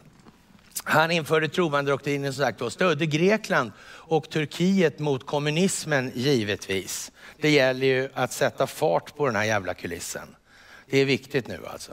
Han 0.83 1.11
införde 1.11 1.49
Truman-doktrinen 1.49 2.33
som 2.33 2.43
sagt 2.43 2.61
och 2.61 2.73
stödde 2.73 3.05
Grekland 3.05 3.71
och 3.85 4.29
Turkiet 4.29 4.99
mot 4.99 5.25
kommunismen 5.25 6.11
givetvis. 6.15 7.11
Det 7.37 7.49
gäller 7.49 7.87
ju 7.87 8.09
att 8.13 8.33
sätta 8.33 8.67
fart 8.67 9.15
på 9.15 9.25
den 9.25 9.35
här 9.35 9.43
jävla 9.43 9.73
kulissen. 9.73 10.35
Det 10.89 10.97
är 10.97 11.05
viktigt 11.05 11.47
nu 11.47 11.59
alltså. 11.67 11.91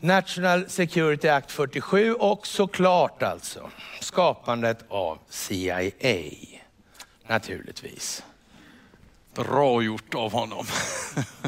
National 0.00 0.68
Security 0.68 1.28
Act 1.28 1.50
47 1.50 2.14
och 2.14 2.46
såklart 2.46 3.22
alltså 3.22 3.70
skapandet 4.00 4.84
av 4.88 5.18
CIA. 5.28 5.92
Naturligtvis. 7.26 8.24
Bra 9.34 9.82
gjort 9.82 10.14
av 10.14 10.32
honom. 10.32 10.66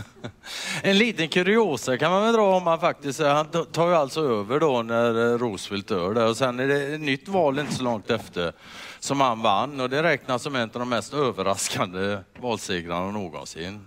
en 0.83 0.99
liten 0.99 1.29
kuriosa 1.29 1.99
kan 1.99 2.11
man 2.11 2.23
väl 2.23 2.33
dra 2.33 2.57
om 2.57 2.67
han 2.67 2.81
faktiskt, 2.81 3.21
han 3.21 3.47
tar 3.73 3.89
ju 3.89 3.95
alltså 3.95 4.21
över 4.21 4.61
då 4.61 4.83
när 4.83 5.39
Roosevelt 5.39 5.89
dör 5.89 6.15
där 6.15 6.29
och 6.29 6.37
sen 6.37 6.61
är 6.61 6.69
det 6.69 6.95
ett 6.95 7.01
nytt 7.01 7.29
val 7.29 7.59
inte 7.59 7.75
så 7.75 7.83
långt 7.83 8.11
efter 8.11 8.53
som 9.01 9.21
han 9.21 9.43
vann 9.43 9.81
och 9.81 9.91
det 9.91 10.03
räknas 10.03 10.43
som 10.43 10.57
en 10.57 10.63
av 10.63 10.69
de 10.69 10.89
mest 10.89 11.15
överraskande 11.15 12.19
valsegrarna 12.41 13.11
någonsin. 13.11 13.87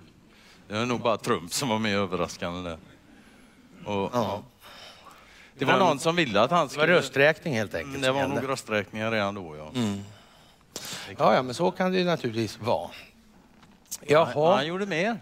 Det 0.68 0.76
är 0.76 0.86
nog 0.86 1.02
bara 1.02 1.18
Trump 1.18 1.54
som 1.54 1.70
var 1.70 1.80
mer 1.80 1.98
överraskande 1.98 2.70
där. 2.70 2.78
Och, 3.86 4.10
ja. 4.14 4.44
Det 5.58 5.66
var 5.66 5.80
någon 5.80 6.00
som 6.00 6.16
ville 6.16 6.42
att 6.42 6.52
han 6.52 6.70
skulle... 6.70 6.86
Det 6.86 6.92
var 6.92 6.98
rösträkning 6.98 7.54
helt 7.54 7.76
enkelt. 7.76 8.04
Det 8.04 8.12
var 8.12 8.28
nog 8.28 8.50
rösträkningar 8.50 9.12
redan 9.12 9.36
då 9.36 9.56
ja. 9.58 9.72
Mm. 9.76 10.04
Ja, 11.18 11.36
ja, 11.36 11.42
men 11.42 11.54
så 11.54 11.72
kan 11.72 11.92
det 11.92 11.98
ju 11.98 12.04
naturligtvis 12.06 12.60
vara. 12.60 12.90
Jaha. 14.02 14.56
Han 14.56 14.68
gjorde 14.68 14.86
mer. 14.86 15.20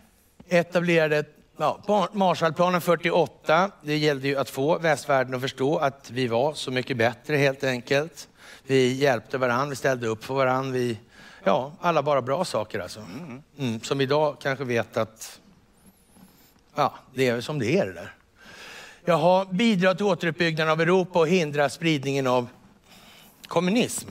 Etablerade 0.47 1.23
ja, 1.57 2.09
Marshallplanen 2.13 2.81
48. 2.81 3.71
Det 3.81 3.97
gällde 3.97 4.27
ju 4.27 4.37
att 4.37 4.49
få 4.49 4.77
västvärlden 4.77 5.35
att 5.35 5.41
förstå 5.41 5.77
att 5.77 6.11
vi 6.11 6.27
var 6.27 6.53
så 6.53 6.71
mycket 6.71 6.97
bättre 6.97 7.35
helt 7.35 7.63
enkelt. 7.63 8.27
Vi 8.63 8.93
hjälpte 8.93 9.37
varandra, 9.37 9.69
vi 9.69 9.75
ställde 9.75 10.07
upp 10.07 10.23
för 10.23 10.33
varandra. 10.33 10.71
Vi, 10.71 10.99
ja, 11.43 11.71
alla 11.81 12.03
bara 12.03 12.21
bra 12.21 12.45
saker 12.45 12.79
alltså. 12.79 12.99
Mm. 12.99 13.43
Mm, 13.57 13.81
som 13.81 14.01
idag 14.01 14.35
kanske 14.41 14.63
vet 14.63 14.97
att 14.97 15.39
ja, 16.75 16.93
det 17.13 17.27
är 17.27 17.41
som 17.41 17.59
det 17.59 17.77
är 17.77 17.85
det 17.85 17.93
där. 17.93 18.13
Jaha, 19.05 19.45
bidra 19.51 19.95
till 19.95 20.05
återuppbyggnaden 20.05 20.71
av 20.71 20.81
Europa 20.81 21.19
och 21.19 21.27
hindra 21.27 21.69
spridningen 21.69 22.27
av 22.27 22.47
kommunism. 23.47 24.09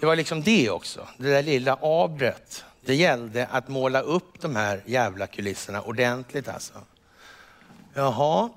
Det 0.00 0.06
var 0.06 0.16
liksom 0.16 0.42
det 0.42 0.70
också, 0.70 1.08
det 1.18 1.30
där 1.30 1.42
lilla 1.42 1.78
abret. 1.82 2.64
Det 2.84 2.94
gällde 2.94 3.46
att 3.46 3.68
måla 3.68 4.00
upp 4.00 4.40
de 4.40 4.56
här 4.56 4.82
jävla 4.86 5.26
kulisserna 5.26 5.82
ordentligt 5.82 6.48
alltså. 6.48 6.74
Jaha. 7.94 8.50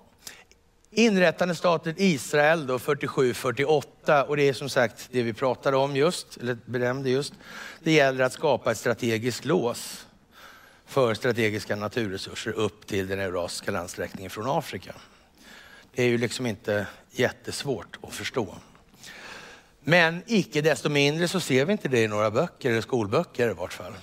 Inrättande 0.92 1.56
staten 1.56 1.96
Israel 1.98 2.68
då 2.68 2.78
47-48 2.78 4.24
och 4.24 4.38
det 4.38 4.50
är 4.50 4.54
som 4.54 4.70
sagt 4.70 5.10
det 5.12 5.24
vi 5.24 5.34
pratade 5.34 5.78
om 5.78 5.96
just, 5.96 6.38
eller 6.38 6.58
benämnde 6.66 7.10
just. 7.10 7.34
Det 7.84 7.92
gäller 7.92 8.24
att 8.24 8.34
skapa 8.34 8.72
ett 8.72 8.78
strategiskt 8.78 9.46
lås 9.46 10.06
för 10.94 11.14
strategiska 11.14 11.76
naturresurser 11.76 12.52
upp 12.52 12.88
till 12.88 13.08
den 13.08 13.20
eurasiska 13.20 13.72
landsträckningen 13.72 14.30
från 14.30 14.58
Afrika. 14.58 14.94
Det 15.96 16.04
är 16.04 16.08
ju 16.08 16.18
liksom 16.18 16.46
inte 16.46 16.88
jättesvårt 17.12 17.98
att 18.02 18.14
förstå. 18.14 18.56
Men 19.80 20.24
icke 20.26 20.62
desto 20.62 20.90
mindre 20.90 21.28
så 21.28 21.40
ser 21.40 21.66
vi 21.66 21.72
inte 21.72 21.88
det 21.88 22.04
i 22.04 22.08
några 22.08 22.32
böcker, 22.32 22.72
eller 22.72 22.82
skolböcker 22.82 23.50
i 23.50 23.54
vart 23.54 23.74
fall. 23.74 23.94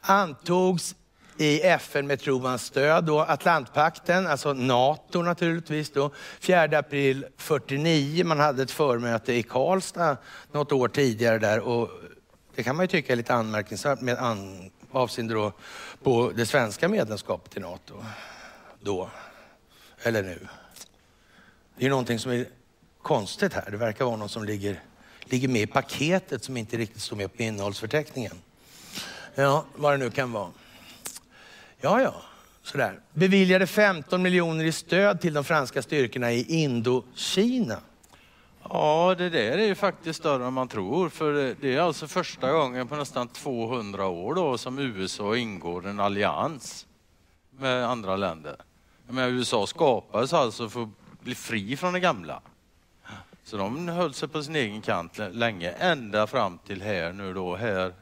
Antogs 0.00 0.94
i 1.36 1.60
FN 1.60 2.06
med 2.06 2.20
Trumans 2.20 2.64
stöd 2.64 3.04
då, 3.04 3.20
Atlantpakten, 3.20 4.26
alltså 4.26 4.52
NATO 4.52 5.22
naturligtvis 5.22 5.90
då, 5.90 6.10
4 6.40 6.78
april 6.78 7.26
49. 7.36 8.24
Man 8.24 8.40
hade 8.40 8.62
ett 8.62 8.70
förmöte 8.70 9.32
i 9.32 9.42
Karlstad 9.42 10.16
något 10.52 10.72
år 10.72 10.88
tidigare 10.88 11.38
där 11.38 11.60
och 11.60 11.90
det 12.54 12.62
kan 12.62 12.76
man 12.76 12.84
ju 12.84 12.88
tycka 12.88 13.12
är 13.12 13.16
lite 13.16 13.34
anmärkningsvärt 13.34 14.00
med 14.00 14.18
an, 14.18 14.70
avseende 14.92 15.34
då 15.34 15.52
på 16.02 16.32
det 16.36 16.46
svenska 16.46 16.88
medlemskapet 16.88 17.56
i 17.56 17.60
NATO. 17.60 18.04
Då, 18.80 19.10
eller 20.02 20.22
nu. 20.22 20.48
Det 21.76 21.86
är 21.86 21.90
någonting 21.90 22.18
som 22.18 22.32
är 22.32 22.46
konstigt 23.02 23.52
här. 23.52 23.70
Det 23.70 23.76
verkar 23.76 24.04
vara 24.04 24.16
något 24.16 24.30
som 24.30 24.44
ligger, 24.44 24.82
ligger 25.24 25.48
med 25.48 25.62
i 25.62 25.66
paketet 25.66 26.44
som 26.44 26.56
inte 26.56 26.76
riktigt 26.76 27.02
står 27.02 27.16
med 27.16 27.36
på 27.36 27.42
innehållsförteckningen. 27.42 28.36
Ja, 29.34 29.64
vad 29.76 29.92
det 29.92 29.96
nu 29.96 30.10
kan 30.10 30.32
vara. 30.32 30.50
Ja, 31.80 32.00
ja, 32.02 32.22
sådär. 32.62 33.00
Beviljade 33.12 33.66
15 33.66 34.22
miljoner 34.22 34.64
i 34.64 34.72
stöd 34.72 35.20
till 35.20 35.34
de 35.34 35.44
franska 35.44 35.82
styrkorna 35.82 36.32
i 36.32 36.62
Indokina. 36.62 37.80
Ja, 38.68 39.14
det 39.18 39.30
där 39.30 39.58
är 39.58 39.66
ju 39.66 39.74
faktiskt 39.74 40.18
större 40.18 40.46
än 40.46 40.52
man 40.52 40.68
tror. 40.68 41.08
För 41.08 41.56
det 41.60 41.74
är 41.74 41.80
alltså 41.80 42.06
första 42.06 42.52
gången 42.52 42.88
på 42.88 42.96
nästan 42.96 43.28
200 43.28 44.06
år 44.06 44.34
då 44.34 44.58
som 44.58 44.78
USA 44.78 45.36
ingår 45.36 45.86
en 45.86 46.00
allians 46.00 46.86
med 47.50 47.84
andra 47.84 48.16
länder. 48.16 48.56
Men 49.08 49.28
USA 49.28 49.66
skapades 49.66 50.32
alltså 50.32 50.68
för 50.68 50.82
att 50.82 50.88
bli 51.20 51.34
fri 51.34 51.76
från 51.76 51.92
det 51.92 52.00
gamla. 52.00 52.42
Så 53.44 53.56
de 53.56 53.88
höll 53.88 54.14
sig 54.14 54.28
på 54.28 54.42
sin 54.42 54.56
egen 54.56 54.82
kant 54.82 55.18
länge, 55.32 55.70
ända 55.70 56.26
fram 56.26 56.58
till 56.58 56.82
här 56.82 57.12
nu 57.12 57.34
då. 57.34 57.56
Här 57.56 57.92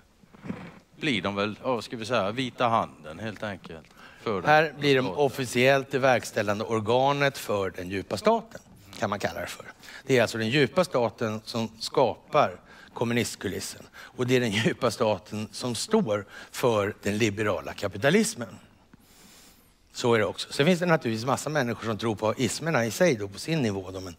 blir 0.97 1.23
de 1.23 1.35
väl, 1.35 1.57
oh, 1.63 1.81
ska 1.81 1.97
vi 1.97 2.07
säga, 2.07 2.31
vita 2.31 2.69
handen 2.69 3.19
helt 3.19 3.43
enkelt. 3.43 3.87
här 4.45 4.75
blir 4.79 4.97
de 4.97 5.09
officiellt 5.09 5.91
det 5.91 5.99
verkställande 5.99 6.65
organet 6.65 7.39
för 7.39 7.71
den 7.71 7.89
djupa 7.89 8.17
staten, 8.17 8.61
kan 8.99 9.11
man 9.11 9.19
kalla 9.19 9.41
det 9.41 9.47
för. 9.47 9.67
Det 10.09 10.19
är 10.19 10.23
alltså 10.23 10.39
den 10.39 10.49
djupa 10.49 10.85
staten 10.85 11.41
som 11.45 11.69
skapar 11.79 12.61
kommunistkulissen 12.95 13.83
och 13.97 14.27
det 14.27 14.37
är 14.37 14.41
den 14.41 14.51
djupa 14.51 14.91
staten 14.91 15.49
som 15.53 15.75
står 15.75 16.27
för 16.51 16.95
den 17.03 17.19
liberala 17.19 17.73
kapitalismen. 17.73 18.59
Så 19.93 20.15
är 20.15 20.19
det 20.19 20.25
också. 20.25 20.53
Sen 20.53 20.67
finns 20.67 20.81
det 20.81 20.87
naturligtvis 20.87 21.27
massa 21.27 21.51
människor 21.51 21.85
som 21.85 21.99
tror 21.99 22.15
på 22.15 22.35
ismerna 22.37 22.87
i 22.87 22.91
sig 22.91 23.15
då, 23.15 23.29
på 23.29 23.39
sin 23.39 23.63
nivå. 23.63 23.91
Då, 23.91 24.01
men 24.01 24.17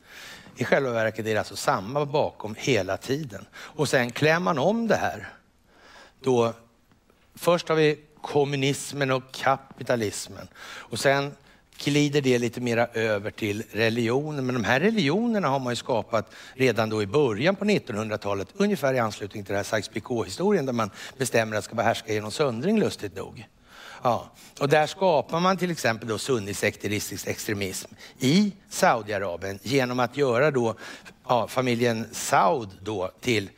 i 0.55 0.63
själva 0.63 0.91
verket 0.91 1.25
är 1.25 1.33
det 1.33 1.39
alltså 1.39 1.55
samma 1.55 2.05
bakom 2.05 2.55
hela 2.57 2.97
tiden. 2.97 3.45
Och 3.53 3.89
sen 3.89 4.11
klär 4.11 4.39
man 4.39 4.59
om 4.59 4.87
det 4.87 4.95
här. 4.95 5.33
Då, 6.21 6.53
först 7.35 7.69
har 7.69 7.75
vi 7.75 7.99
kommunismen 8.21 9.11
och 9.11 9.31
kapitalismen 9.31 10.47
och 10.61 10.99
sen 10.99 11.35
glider 11.83 12.21
det 12.21 12.39
lite 12.39 12.61
mera 12.61 12.87
över 12.87 13.31
till 13.31 13.63
religionen. 13.71 14.45
Men 14.45 14.55
de 14.55 14.63
här 14.63 14.79
religionerna 14.79 15.47
har 15.47 15.59
man 15.59 15.71
ju 15.71 15.75
skapat 15.75 16.31
redan 16.53 16.89
då 16.89 17.01
i 17.01 17.07
början 17.07 17.55
på 17.55 17.65
1900-talet, 17.65 18.47
ungefär 18.53 18.93
i 18.93 18.99
anslutning 18.99 19.43
till 19.43 19.53
den 19.53 19.65
här 19.65 19.79
Sykes-Picot-historien 19.79 20.65
där 20.65 20.73
man 20.73 20.91
bestämmer 21.17 21.57
att 21.57 21.63
ska 21.63 21.75
behärska 21.75 22.13
genom 22.13 22.31
söndring, 22.31 22.79
lustigt 22.79 23.15
nog. 23.15 23.47
Ja. 24.03 24.31
Och 24.59 24.69
där 24.69 24.87
skapar 24.87 25.39
man 25.39 25.57
till 25.57 25.71
exempel 25.71 26.07
då 26.07 26.17
sunnisekteristisk 26.17 27.27
extremism 27.27 27.91
i 28.19 28.51
Saudiarabien 28.69 29.59
genom 29.63 29.99
att 29.99 30.17
göra 30.17 30.51
då 30.51 30.75
ja, 31.27 31.47
familjen 31.47 32.07
Saud 32.11 32.69
då 32.81 33.11
till 33.21 33.49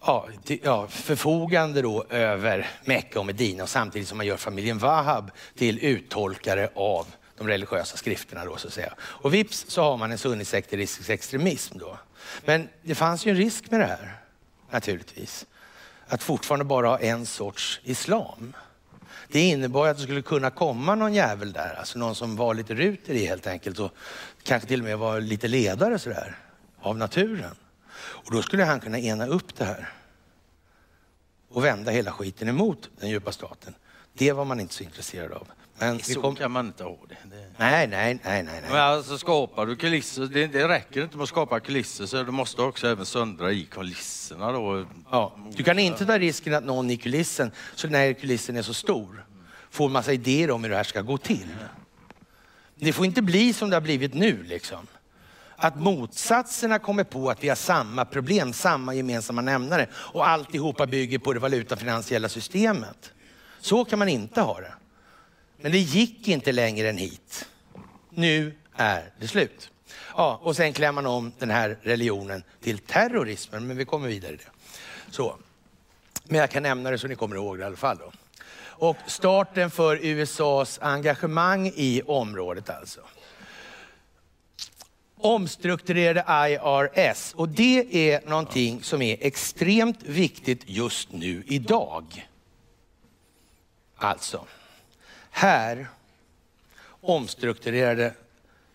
ja, 0.00 0.28
till, 0.44 0.58
ja, 0.62 0.86
förfogande 0.88 1.82
då 1.82 2.04
över 2.08 2.70
Mecka 2.84 3.20
och 3.20 3.26
Medina 3.26 3.62
och 3.62 3.68
samtidigt 3.68 4.08
som 4.08 4.18
man 4.18 4.26
gör 4.26 4.36
familjen 4.36 4.78
Wahab 4.78 5.30
till 5.56 5.84
uttolkare 5.84 6.68
av 6.74 7.06
de 7.42 7.48
religiösa 7.48 7.96
skrifterna 7.96 8.44
då 8.44 8.56
så 8.56 8.68
att 8.68 8.74
säga. 8.74 8.94
Och 9.00 9.34
vips 9.34 9.64
så 9.68 9.82
har 9.82 9.96
man 9.96 10.12
en 10.12 10.18
sunnisekteristisk 10.18 11.10
extremism 11.10 11.78
då. 11.78 11.98
Men 12.44 12.68
det 12.82 12.94
fanns 12.94 13.26
ju 13.26 13.30
en 13.30 13.36
risk 13.36 13.70
med 13.70 13.80
det 13.80 13.86
här 13.86 14.16
naturligtvis. 14.70 15.46
Att 16.06 16.22
fortfarande 16.22 16.64
bara 16.64 16.88
ha 16.88 16.98
en 16.98 17.26
sorts 17.26 17.80
islam. 17.84 18.52
Det 19.28 19.40
innebar 19.40 19.88
att 19.88 19.96
det 19.96 20.02
skulle 20.02 20.22
kunna 20.22 20.50
komma 20.50 20.94
någon 20.94 21.14
jävel 21.14 21.52
där, 21.52 21.74
alltså 21.74 21.98
någon 21.98 22.14
som 22.14 22.36
var 22.36 22.54
lite 22.54 22.74
ruter 22.74 23.14
i 23.14 23.26
helt 23.26 23.46
enkelt 23.46 23.78
och 23.78 23.92
kanske 24.42 24.68
till 24.68 24.80
och 24.80 24.84
med 24.84 24.98
var 24.98 25.20
lite 25.20 25.48
ledare 25.48 25.98
sådär 25.98 26.38
av 26.80 26.98
naturen. 26.98 27.54
Och 27.94 28.32
då 28.32 28.42
skulle 28.42 28.64
han 28.64 28.80
kunna 28.80 28.98
ena 28.98 29.26
upp 29.26 29.56
det 29.56 29.64
här 29.64 29.92
och 31.48 31.64
vända 31.64 31.90
hela 31.90 32.12
skiten 32.12 32.48
emot 32.48 32.90
den 33.00 33.10
djupa 33.10 33.32
staten. 33.32 33.74
Det 34.12 34.32
var 34.32 34.44
man 34.44 34.60
inte 34.60 34.74
så 34.74 34.84
intresserad 34.84 35.32
av. 35.32 35.48
Men 35.82 36.00
så 36.02 36.20
kom... 36.20 36.36
kan 36.36 36.50
man 36.50 36.66
inte 36.66 36.84
ha 36.84 36.98
det. 37.08 37.16
det... 37.24 37.46
Nej, 37.56 37.86
nej, 37.86 38.18
nej, 38.24 38.42
nej. 38.42 38.62
Men 38.68 38.80
alltså 38.80 39.18
skapar 39.18 39.66
du 39.66 39.76
kulisser, 39.76 40.22
det, 40.26 40.46
det 40.46 40.68
räcker 40.68 41.02
inte 41.02 41.16
med 41.16 41.22
att 41.22 41.28
skapa 41.28 41.60
kulisser 41.60 42.06
så 42.06 42.22
du 42.22 42.32
måste 42.32 42.62
också 42.62 42.88
även 42.88 43.06
söndra 43.06 43.52
i 43.52 43.64
kulisserna 43.64 44.52
då. 44.52 44.86
Ja. 45.10 45.36
Du 45.56 45.62
kan 45.62 45.78
inte 45.78 46.06
ta 46.06 46.18
risken 46.18 46.54
att 46.54 46.64
någon 46.64 46.90
i 46.90 46.96
kulissen, 46.96 47.50
så 47.74 47.88
när 47.88 48.12
kulissen 48.12 48.56
är 48.56 48.62
så 48.62 48.74
stor, 48.74 49.26
får 49.70 49.88
massa 49.88 50.12
idéer 50.12 50.50
om 50.50 50.62
hur 50.62 50.70
det 50.70 50.76
här 50.76 50.84
ska 50.84 51.00
gå 51.00 51.18
till. 51.18 51.48
Det 52.74 52.92
får 52.92 53.06
inte 53.06 53.22
bli 53.22 53.52
som 53.52 53.70
det 53.70 53.76
har 53.76 53.80
blivit 53.80 54.14
nu 54.14 54.42
liksom. 54.42 54.86
Att 55.56 55.76
motsatserna 55.76 56.78
kommer 56.78 57.04
på 57.04 57.30
att 57.30 57.44
vi 57.44 57.48
har 57.48 57.56
samma 57.56 58.04
problem, 58.04 58.52
samma 58.52 58.94
gemensamma 58.94 59.40
nämnare 59.40 59.86
och 59.94 60.28
alltihopa 60.28 60.86
bygger 60.86 61.18
på 61.18 61.32
det 61.32 61.40
valutafinansiella 61.40 62.28
systemet. 62.28 63.12
Så 63.60 63.84
kan 63.84 63.98
man 63.98 64.08
inte 64.08 64.40
ha 64.40 64.60
det. 64.60 64.72
Men 65.62 65.72
det 65.72 65.78
gick 65.78 66.28
inte 66.28 66.52
längre 66.52 66.88
än 66.88 66.96
hit. 66.96 67.48
Nu 68.10 68.54
är 68.74 69.10
det 69.20 69.28
slut. 69.28 69.70
Ja, 70.16 70.40
och 70.42 70.56
sen 70.56 70.72
klär 70.72 70.92
man 70.92 71.06
om 71.06 71.32
den 71.38 71.50
här 71.50 71.78
religionen 71.82 72.42
till 72.60 72.78
terrorismen, 72.78 73.66
men 73.66 73.76
vi 73.76 73.84
kommer 73.84 74.08
vidare 74.08 74.32
i 74.32 74.36
det. 74.36 74.50
Så. 75.10 75.36
Men 76.24 76.40
jag 76.40 76.50
kan 76.50 76.62
nämna 76.62 76.90
det 76.90 76.98
så 76.98 77.08
ni 77.08 77.14
kommer 77.14 77.36
ihåg 77.36 77.58
det 77.58 77.62
i 77.62 77.66
alla 77.66 77.76
fall. 77.76 77.98
Då. 77.98 78.12
Och 78.64 78.96
starten 79.06 79.70
för 79.70 79.98
USAs 80.02 80.78
engagemang 80.82 81.72
i 81.76 82.02
området 82.06 82.70
alltså. 82.70 83.00
omstrukturerade 85.16 86.24
IRS 86.48 87.34
och 87.34 87.48
det 87.48 88.10
är 88.10 88.28
någonting 88.28 88.82
som 88.82 89.02
är 89.02 89.16
extremt 89.20 90.02
viktigt 90.02 90.62
just 90.66 91.12
nu 91.12 91.42
idag. 91.46 92.28
Alltså, 93.96 94.46
här 95.32 95.88
omstrukturerade 97.00 98.14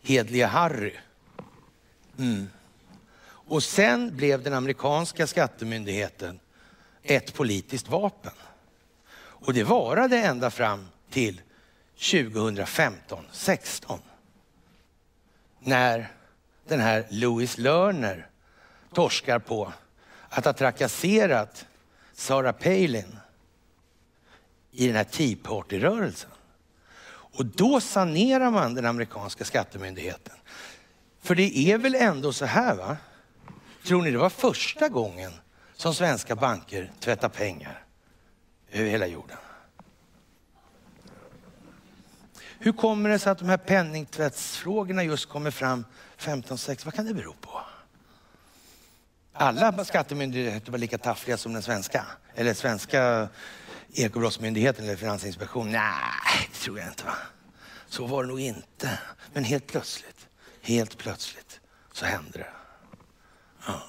hedliga 0.01 0.47
Harry. 0.47 0.93
Mm. 2.19 2.49
Och 3.23 3.63
sen 3.63 4.17
blev 4.17 4.43
den 4.43 4.53
amerikanska 4.53 5.27
skattemyndigheten 5.27 6.39
ett 7.03 7.33
politiskt 7.33 7.89
vapen. 7.89 8.33
Och 9.17 9.53
det 9.53 9.63
varade 9.63 10.17
ända 10.17 10.49
fram 10.49 10.87
till 11.09 11.41
2015, 12.11 13.25
16 13.31 13.99
när 15.59 16.11
den 16.67 16.79
här 16.79 17.05
Louis 17.09 17.57
Lerner 17.57 18.27
torskar 18.93 19.39
på 19.39 19.73
att 20.29 20.45
ha 20.45 20.53
trakasserat 20.53 21.65
Sarah 22.13 22.51
Palin 22.51 23.17
i 24.71 24.87
den 24.87 24.95
här 24.95 25.03
Tea 25.03 25.37
Party-rörelsen. 25.43 26.29
Och 27.37 27.45
då 27.45 27.81
sanerar 27.81 28.51
man 28.51 28.73
den 28.73 28.85
amerikanska 28.85 29.45
skattemyndigheten. 29.45 30.35
För 31.21 31.35
det 31.35 31.57
är 31.57 31.77
väl 31.77 31.95
ändå 31.95 32.33
så 32.33 32.45
här 32.45 32.75
va? 32.75 32.97
Tror 33.85 34.01
ni 34.01 34.11
det 34.11 34.17
var 34.17 34.29
första 34.29 34.89
gången 34.89 35.31
som 35.73 35.93
svenska 35.93 36.35
banker 36.35 36.91
tvättar 36.99 37.29
pengar 37.29 37.83
över 38.71 38.89
hela 38.89 39.07
jorden? 39.07 39.37
Hur 42.59 42.71
kommer 42.71 43.09
det 43.09 43.19
sig 43.19 43.31
att 43.31 43.39
de 43.39 43.49
här 43.49 43.57
penningtvättsfrågorna 43.57 45.03
just 45.03 45.29
kommer 45.29 45.51
fram 45.51 45.85
15-16? 46.17 46.85
Vad 46.85 46.93
kan 46.93 47.05
det 47.05 47.13
bero 47.13 47.33
på? 47.41 47.61
Alla 49.33 49.85
skattemyndigheter 49.85 50.71
var 50.71 50.79
lika 50.79 50.97
taffliga 50.97 51.37
som 51.37 51.53
den 51.53 51.61
svenska. 51.61 52.05
Eller 52.35 52.53
svenska 52.53 53.29
ekobrottsmyndigheten 53.93 54.85
eller 54.85 54.95
Finansinspektionen. 54.95 55.71
Nej, 55.71 56.49
det 56.53 56.59
tror 56.59 56.79
jag 56.79 56.87
inte. 56.87 57.05
Va? 57.05 57.13
Så 57.87 58.05
var 58.05 58.23
det 58.23 58.29
nog 58.29 58.39
inte. 58.39 58.99
Men 59.33 59.43
helt 59.43 59.67
plötsligt, 59.67 60.27
helt 60.61 60.97
plötsligt 60.97 61.59
så 61.93 62.05
hände 62.05 62.37
det. 62.37 62.47
Ja. 63.67 63.81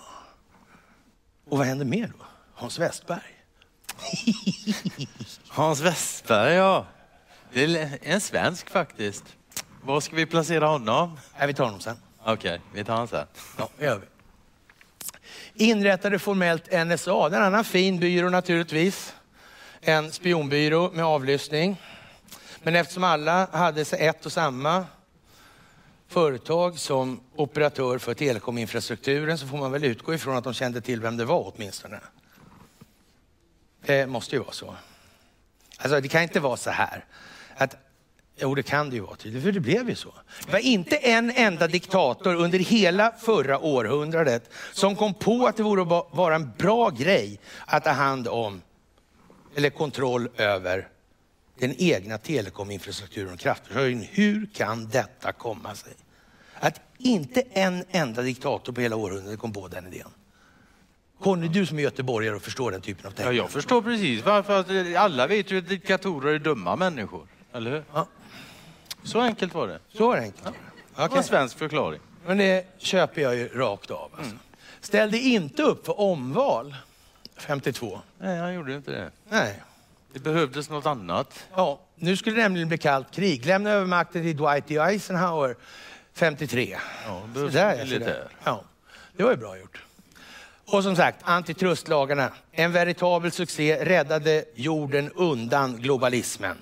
Och 1.45 1.59
vad 1.59 1.67
hände 1.67 1.85
mer 1.85 2.13
då? 2.19 2.25
Hans 2.55 2.79
Westberg. 2.79 3.45
Hans 5.49 5.81
Westberg, 5.81 6.55
ja. 6.55 6.87
Det 7.53 7.65
är 7.65 7.99
en 8.03 8.21
svensk 8.21 8.71
faktiskt. 8.71 9.25
Var 9.83 10.01
ska 10.01 10.17
vi 10.17 10.27
placera 10.27 10.67
honom? 10.67 11.19
Nej, 11.39 11.47
vi 11.47 11.55
tar 11.55 11.65
honom 11.65 11.81
sen. 11.81 11.97
Okej, 12.21 12.33
okay, 12.33 12.59
vi 12.75 12.85
tar 12.85 12.93
honom 12.93 13.09
sen. 13.09 13.27
Ja, 13.59 13.69
gör 13.79 13.99
vi. 13.99 14.07
Inrättade 15.71 16.19
formellt 16.19 16.69
NSA, 16.87 17.27
en 17.27 17.35
annan 17.35 17.65
fin 17.65 17.99
byrå 17.99 18.29
naturligtvis. 18.29 19.15
En 19.81 20.13
spionbyrå 20.13 20.91
med 20.91 21.05
avlyssning. 21.05 21.77
Men 22.63 22.77
eftersom 22.77 23.05
alla 23.05 23.49
hade 23.53 23.81
ett 23.81 24.27
och 24.27 24.33
samma 24.33 24.87
företag 26.09 26.79
som 26.79 27.21
operatör 27.37 27.99
för 27.99 28.15
telekominfrastrukturen 28.15 29.39
så 29.39 29.47
får 29.47 29.59
man 29.59 29.73
väl 29.73 29.85
utgå 29.85 30.15
ifrån 30.15 30.37
att 30.37 30.45
de 30.45 30.55
kände 30.55 30.81
till 30.81 31.01
vem 31.01 31.17
det 31.17 31.25
var 31.25 31.53
åtminstone. 31.55 32.01
Det 33.87 34.07
måste 34.07 34.37
ju 34.37 34.43
vara 34.43 34.53
så. 34.53 34.75
Alltså 35.79 36.01
det 36.01 36.09
kan 36.09 36.23
inte 36.23 36.41
vara 36.41 36.57
så 36.57 36.71
här 36.71 37.05
att 37.57 37.77
Jo, 38.41 38.55
det 38.55 38.63
kan 38.63 38.91
det 38.91 38.97
ju 38.97 39.03
vara 39.03 39.17
tydligt, 39.17 39.43
för 39.43 39.53
det 39.53 39.61
blev 39.61 39.89
ju 39.89 39.95
så. 39.95 40.15
Det 40.47 40.53
var 40.53 40.59
inte 40.59 40.97
en 40.97 41.31
enda 41.31 41.67
diktator 41.67 42.35
under 42.35 42.59
hela 42.59 43.13
förra 43.13 43.59
århundradet 43.59 44.51
som 44.73 44.97
kom 44.97 45.15
på 45.15 45.47
att 45.47 45.57
det 45.57 45.63
vore 45.63 45.85
vara 46.11 46.35
en 46.35 46.53
bra 46.59 46.91
grej 46.91 47.41
att 47.67 47.85
ta 47.85 47.91
hand 47.91 48.29
om 48.29 48.63
eller 49.59 49.71
kontroll 49.71 50.29
över 50.37 50.89
den 51.59 51.75
egna 51.79 52.19
telekominfrastrukturen 52.19 53.33
och 53.33 53.39
kraftförsörjningen. 53.39 54.09
Hur 54.13 54.49
kan 54.55 54.89
detta 54.89 55.33
komma 55.33 55.75
sig? 55.75 55.93
Att 56.61 56.81
inte 56.99 57.43
en 57.51 57.85
enda 57.91 58.23
diktator 58.23 58.73
på 58.73 58.81
hela 58.81 58.97
århundradet 58.97 59.41
kom 59.41 59.53
på 59.53 59.69
den 59.69 59.87
idén. 59.87 60.09
Conny, 61.21 61.49
du 61.49 61.67
som 61.67 61.79
är 61.79 61.83
göteborgare 61.83 62.37
och 62.37 62.43
förstår 62.43 62.71
den 62.71 62.81
typen 62.81 63.07
av 63.07 63.11
tänkande. 63.11 63.37
Ja, 63.37 63.43
jag 63.43 63.51
förstår 63.51 63.83
precis. 63.83 64.25
Varför, 64.25 64.95
alla 64.97 65.27
vet 65.27 65.51
ju 65.51 65.59
att 65.59 65.69
diktatorer 65.69 66.35
är 66.35 66.39
dumma 66.39 66.77
människor. 66.77 67.27
Eller 67.53 67.71
hur? 67.71 67.85
Ja. 67.93 68.07
Så 69.03 69.21
enkelt 69.21 69.55
var 69.55 69.69
det. 69.69 69.79
Så 69.89 70.13
enkelt 70.13 70.43
ja. 70.45 71.03
Det 71.03 71.09
var 71.09 71.19
en 71.19 71.25
svensk 71.25 71.59
förklaring. 71.59 72.01
Men 72.27 72.39
det 72.39 72.67
köper 72.79 73.23
jag 73.23 73.37
ju 73.37 73.49
rakt 73.49 73.91
av. 73.91 74.11
Alltså. 74.13 74.31
Mm. 74.31 74.39
Ställde 74.81 75.19
inte 75.19 75.63
upp 75.63 75.87
för 75.87 76.01
omval 76.01 76.75
52. 77.39 78.01
Nej, 78.19 78.39
han 78.39 78.55
gjorde 78.55 78.75
inte 78.75 78.91
det. 78.91 79.11
Nej. 79.29 79.63
Det 80.13 80.19
behövdes 80.19 80.71
något 80.71 80.87
annat. 80.87 81.47
Ja, 81.55 81.81
nu 81.95 82.17
skulle 82.17 82.37
det 82.37 82.43
nämligen 82.43 82.69
bli 82.69 82.79
kallt 82.79 83.11
krig. 83.11 83.47
Lämna 83.47 83.71
över 83.71 83.87
makten 83.87 84.23
till 84.23 84.37
Dwight 84.37 84.67
D. 84.67 84.77
Eisenhower 84.79 85.57
53. 86.15 86.79
Ja, 87.07 87.23
det 87.35 87.53
behövs 87.53 87.91
militär. 87.91 88.29
Ja, 88.45 88.65
det 89.17 89.23
var 89.23 89.31
ju 89.31 89.37
bra 89.37 89.59
gjort. 89.59 89.83
Och 90.67 90.83
som 90.83 90.97
sagt, 90.97 91.19
antitrustlagarna, 91.23 92.33
en 92.53 92.73
veritabel 92.73 93.33
succé, 93.33 93.85
räddade 93.85 94.45
jorden 94.55 95.13
undan 95.13 95.77
globalismen. 95.77 96.57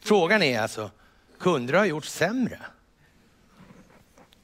Frågan 0.00 0.42
är 0.42 0.60
alltså, 0.60 0.90
kunde 1.38 1.72
det 1.72 1.78
ha 1.78 1.86
gjort 1.86 2.04
sämre? 2.04 2.58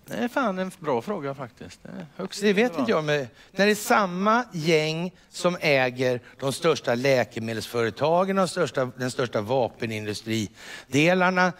Det 0.08 0.16
är 0.16 0.28
fan 0.28 0.58
en 0.58 0.70
bra 0.78 1.02
fråga 1.02 1.34
faktiskt. 1.34 1.82
Det, 1.82 2.06
högst 2.16 2.40
det 2.40 2.52
vet 2.52 2.78
inte 2.78 2.90
jag. 2.90 3.04
Men 3.04 3.26
när 3.52 3.66
det 3.66 3.72
är 3.72 3.74
samma 3.74 4.44
gäng 4.52 5.14
som 5.30 5.56
äger 5.60 6.20
de 6.38 6.52
största 6.52 6.94
läkemedelsföretagen, 6.94 8.36
de 8.36 8.48
största, 8.48 8.90
den 8.96 9.10
största 9.10 9.40
vapenindustridelarna, 9.40 11.52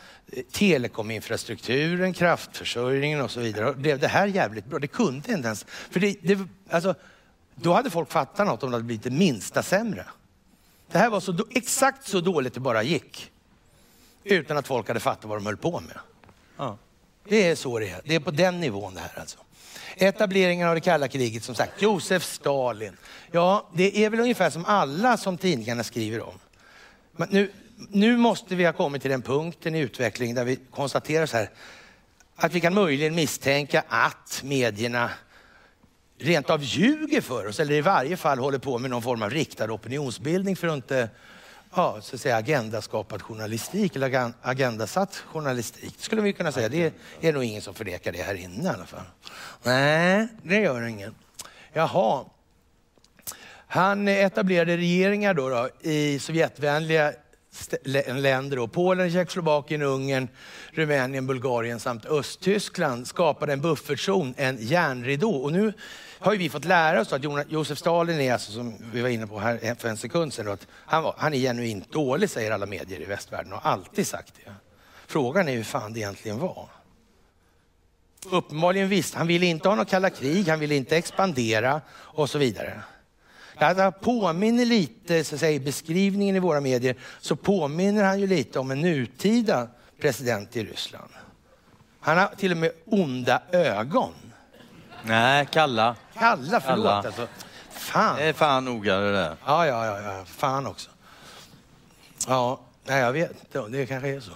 telekominfrastrukturen, 0.52 2.12
kraftförsörjningen 2.12 3.20
och 3.20 3.30
så 3.30 3.40
vidare. 3.40 3.74
Blev 3.74 3.98
det 3.98 4.08
här 4.08 4.26
jävligt 4.26 4.66
bra? 4.66 4.78
Det 4.78 4.86
kunde 4.86 5.32
inte 5.32 5.46
ens... 5.46 5.66
För 5.68 6.00
det, 6.00 6.16
det, 6.22 6.38
alltså, 6.70 6.94
då 7.54 7.72
hade 7.72 7.90
folk 7.90 8.10
fattat 8.10 8.46
något 8.46 8.62
om 8.62 8.70
det 8.70 8.76
hade 8.76 8.84
blivit 8.84 9.04
det 9.04 9.10
minsta 9.10 9.62
sämre. 9.62 10.04
Det 10.90 10.98
här 10.98 11.10
var 11.10 11.20
så, 11.20 11.38
exakt 11.50 12.08
så 12.08 12.20
dåligt 12.20 12.54
det 12.54 12.60
bara 12.60 12.82
gick. 12.82 13.30
Utan 14.24 14.56
att 14.56 14.66
folk 14.66 14.88
hade 14.88 15.00
fattat 15.00 15.24
vad 15.24 15.38
de 15.38 15.46
höll 15.46 15.56
på 15.56 15.80
med. 15.80 15.98
Ja. 16.56 16.78
Det 17.28 17.48
är 17.48 17.54
så 17.54 17.78
det 17.78 17.88
är. 17.88 18.00
Det 18.04 18.14
är 18.14 18.20
på 18.20 18.30
den 18.30 18.60
nivån 18.60 18.94
det 18.94 19.00
här 19.00 19.20
alltså. 19.20 19.38
Etableringen 19.96 20.68
av 20.68 20.74
det 20.74 20.80
kalla 20.80 21.08
kriget, 21.08 21.44
som 21.44 21.54
sagt. 21.54 21.82
Josef 21.82 22.24
Stalin. 22.24 22.96
Ja, 23.30 23.68
det 23.74 24.04
är 24.04 24.10
väl 24.10 24.20
ungefär 24.20 24.50
som 24.50 24.64
alla 24.64 25.16
som 25.16 25.38
tidningarna 25.38 25.84
skriver 25.84 26.22
om. 26.22 26.34
Men 27.16 27.28
nu, 27.30 27.52
nu 27.88 28.16
måste 28.16 28.54
vi 28.54 28.64
ha 28.64 28.72
kommit 28.72 29.02
till 29.02 29.10
den 29.10 29.22
punkten 29.22 29.74
i 29.74 29.78
utvecklingen 29.78 30.36
där 30.36 30.44
vi 30.44 30.58
konstaterar 30.70 31.26
så 31.26 31.36
här, 31.36 31.50
att 32.36 32.52
vi 32.52 32.60
kan 32.60 32.74
möjligen 32.74 33.14
misstänka 33.14 33.84
att 33.88 34.40
medierna 34.44 35.10
rent 36.18 36.50
av 36.50 36.62
ljuger 36.62 37.20
för 37.20 37.46
oss, 37.46 37.60
eller 37.60 37.74
i 37.74 37.80
varje 37.80 38.16
fall 38.16 38.38
håller 38.38 38.58
på 38.58 38.78
med 38.78 38.90
någon 38.90 39.02
form 39.02 39.22
av 39.22 39.30
riktad 39.30 39.72
opinionsbildning 39.72 40.56
för 40.56 40.68
att 40.68 40.74
inte 40.74 41.08
ja, 41.74 41.98
så 42.02 42.14
att 42.14 42.20
säga, 42.20 42.36
agendaskapad 42.36 43.22
journalistik 43.22 43.96
eller 43.96 44.32
agendasatt 44.42 45.16
journalistik. 45.16 45.94
Det 45.98 46.02
skulle 46.02 46.22
vi 46.22 46.32
kunna 46.32 46.52
säga. 46.52 46.68
Det 46.68 46.92
är 47.20 47.32
nog 47.32 47.44
ingen 47.44 47.62
som 47.62 47.74
förnekar 47.74 48.12
det 48.12 48.22
här 48.22 48.34
inne 48.34 48.64
i 48.64 48.68
alla 48.68 48.86
fall. 48.86 49.04
Nej, 49.62 50.28
det 50.42 50.60
gör 50.60 50.82
ingen. 50.82 51.14
Jaha. 51.72 52.24
Han 53.70 54.08
etablerade 54.08 54.76
regeringar 54.76 55.34
då, 55.34 55.48
då 55.48 55.68
i 55.80 56.18
Sovjetvänliga 56.18 57.12
länder, 58.06 58.56
då, 58.56 58.68
Polen, 58.68 59.10
Tjeckoslovakien, 59.10 59.82
Ungern, 59.82 60.28
Rumänien, 60.70 61.26
Bulgarien 61.26 61.80
samt 61.80 62.06
Östtyskland 62.06 63.06
skapade 63.06 63.52
en 63.52 63.60
buffertzon, 63.60 64.34
en 64.36 64.56
järnridå. 64.60 65.30
Och 65.30 65.52
nu 65.52 65.72
har 66.18 66.32
ju 66.32 66.38
vi 66.38 66.48
fått 66.48 66.64
lära 66.64 67.00
oss 67.00 67.12
att 67.12 67.22
Josef 67.48 67.78
Stalin 67.78 68.20
är, 68.20 68.32
alltså, 68.32 68.52
som 68.52 68.76
vi 68.92 69.00
var 69.00 69.08
inne 69.08 69.26
på 69.26 69.38
här 69.38 69.74
för 69.74 69.88
en 69.88 69.96
sekund 69.96 70.32
sedan, 70.32 70.52
att 70.52 70.66
han, 70.70 71.02
var, 71.02 71.14
han 71.18 71.34
är 71.34 71.38
genuint 71.38 71.92
dålig, 71.92 72.30
säger 72.30 72.50
alla 72.50 72.66
medier 72.66 73.00
i 73.00 73.04
västvärlden 73.04 73.52
och 73.52 73.62
har 73.62 73.70
alltid 73.70 74.06
sagt 74.06 74.34
det. 74.44 74.52
Frågan 75.06 75.48
är 75.48 75.52
hur 75.52 75.62
fan 75.62 75.92
det 75.92 76.00
egentligen 76.00 76.38
var. 76.38 76.68
Uppenbarligen 78.30 78.88
visst, 78.88 79.14
han 79.14 79.26
ville 79.26 79.46
inte 79.46 79.68
ha 79.68 79.76
något 79.76 79.90
kalla 79.90 80.10
krig, 80.10 80.48
han 80.48 80.60
ville 80.60 80.74
inte 80.74 80.96
expandera 80.96 81.80
och 81.90 82.30
så 82.30 82.38
vidare. 82.38 82.80
Det 83.58 83.92
påminner 84.00 84.64
lite, 84.64 85.24
så 85.24 85.34
att 85.34 85.40
säga, 85.40 85.60
beskrivningen 85.60 86.36
i 86.36 86.38
våra 86.38 86.60
medier, 86.60 86.96
så 87.20 87.36
påminner 87.36 88.04
han 88.04 88.20
ju 88.20 88.26
lite 88.26 88.58
om 88.58 88.70
en 88.70 88.80
nutida 88.80 89.68
president 90.00 90.56
i 90.56 90.64
Ryssland. 90.64 91.10
Han 92.00 92.18
har 92.18 92.26
till 92.36 92.52
och 92.52 92.58
med 92.58 92.70
onda 92.84 93.42
ögon. 93.52 94.12
Nej, 95.02 95.46
kalla. 95.52 95.96
Kalla, 96.18 96.60
förlåt 96.60 96.84
kalla. 96.84 97.02
alltså. 97.02 97.26
Fan. 97.70 98.16
Det 98.16 98.24
är 98.24 98.32
fan 98.32 98.64
noga 98.64 98.96
det 98.96 99.12
där. 99.12 99.36
Ja, 99.46 99.66
ja, 99.66 99.86
ja, 99.86 100.00
ja. 100.00 100.24
Fan 100.24 100.66
också. 100.66 100.90
Ja, 102.28 102.60
Nej, 102.88 103.00
jag 103.00 103.12
vet 103.12 103.30
inte. 103.30 103.68
Det 103.68 103.86
kanske 103.86 104.08
är 104.08 104.20
så. 104.20 104.30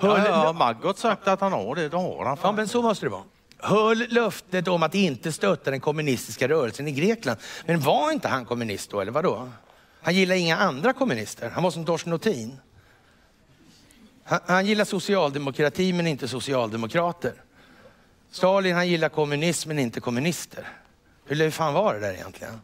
Ja, 0.00 0.26
ja, 0.28 0.52
Maggot 0.52 0.98
sagt 0.98 1.28
att 1.28 1.40
han 1.40 1.52
har 1.52 1.74
det, 1.74 1.88
då 1.88 1.96
har 1.98 2.24
han 2.24 2.38
Ja, 2.42 2.52
men 2.52 2.68
så 2.68 2.82
måste 2.82 3.06
det 3.06 3.10
vara. 3.10 3.22
Höll 3.58 4.06
löftet 4.08 4.68
om 4.68 4.82
att 4.82 4.94
inte 4.94 5.32
stötta 5.32 5.70
den 5.70 5.80
kommunistiska 5.80 6.48
rörelsen 6.48 6.88
i 6.88 6.92
Grekland. 6.92 7.38
Men 7.66 7.80
var 7.80 8.12
inte 8.12 8.28
han 8.28 8.44
kommunist 8.44 8.90
då, 8.90 9.00
eller 9.00 9.12
vad 9.12 9.24
då? 9.24 9.48
Han 10.02 10.14
gillar 10.14 10.34
inga 10.34 10.56
andra 10.56 10.92
kommunister. 10.92 11.50
Han 11.50 11.62
var 11.62 11.70
som 11.70 11.84
Torsten 11.84 12.10
Nothin. 12.10 12.60
Han, 14.24 14.40
han 14.46 14.66
gillar 14.66 14.84
socialdemokrati 14.84 15.92
men 15.92 16.06
inte 16.06 16.28
socialdemokrater. 16.28 17.34
Stalin 18.30 18.74
han 18.74 18.88
gillar 18.88 19.08
kommunism 19.08 19.68
men 19.68 19.78
inte 19.78 20.00
kommunister. 20.00 20.68
Hur 21.26 21.50
fan 21.50 21.74
var 21.74 21.94
det 21.94 22.00
där 22.00 22.12
egentligen? 22.12 22.60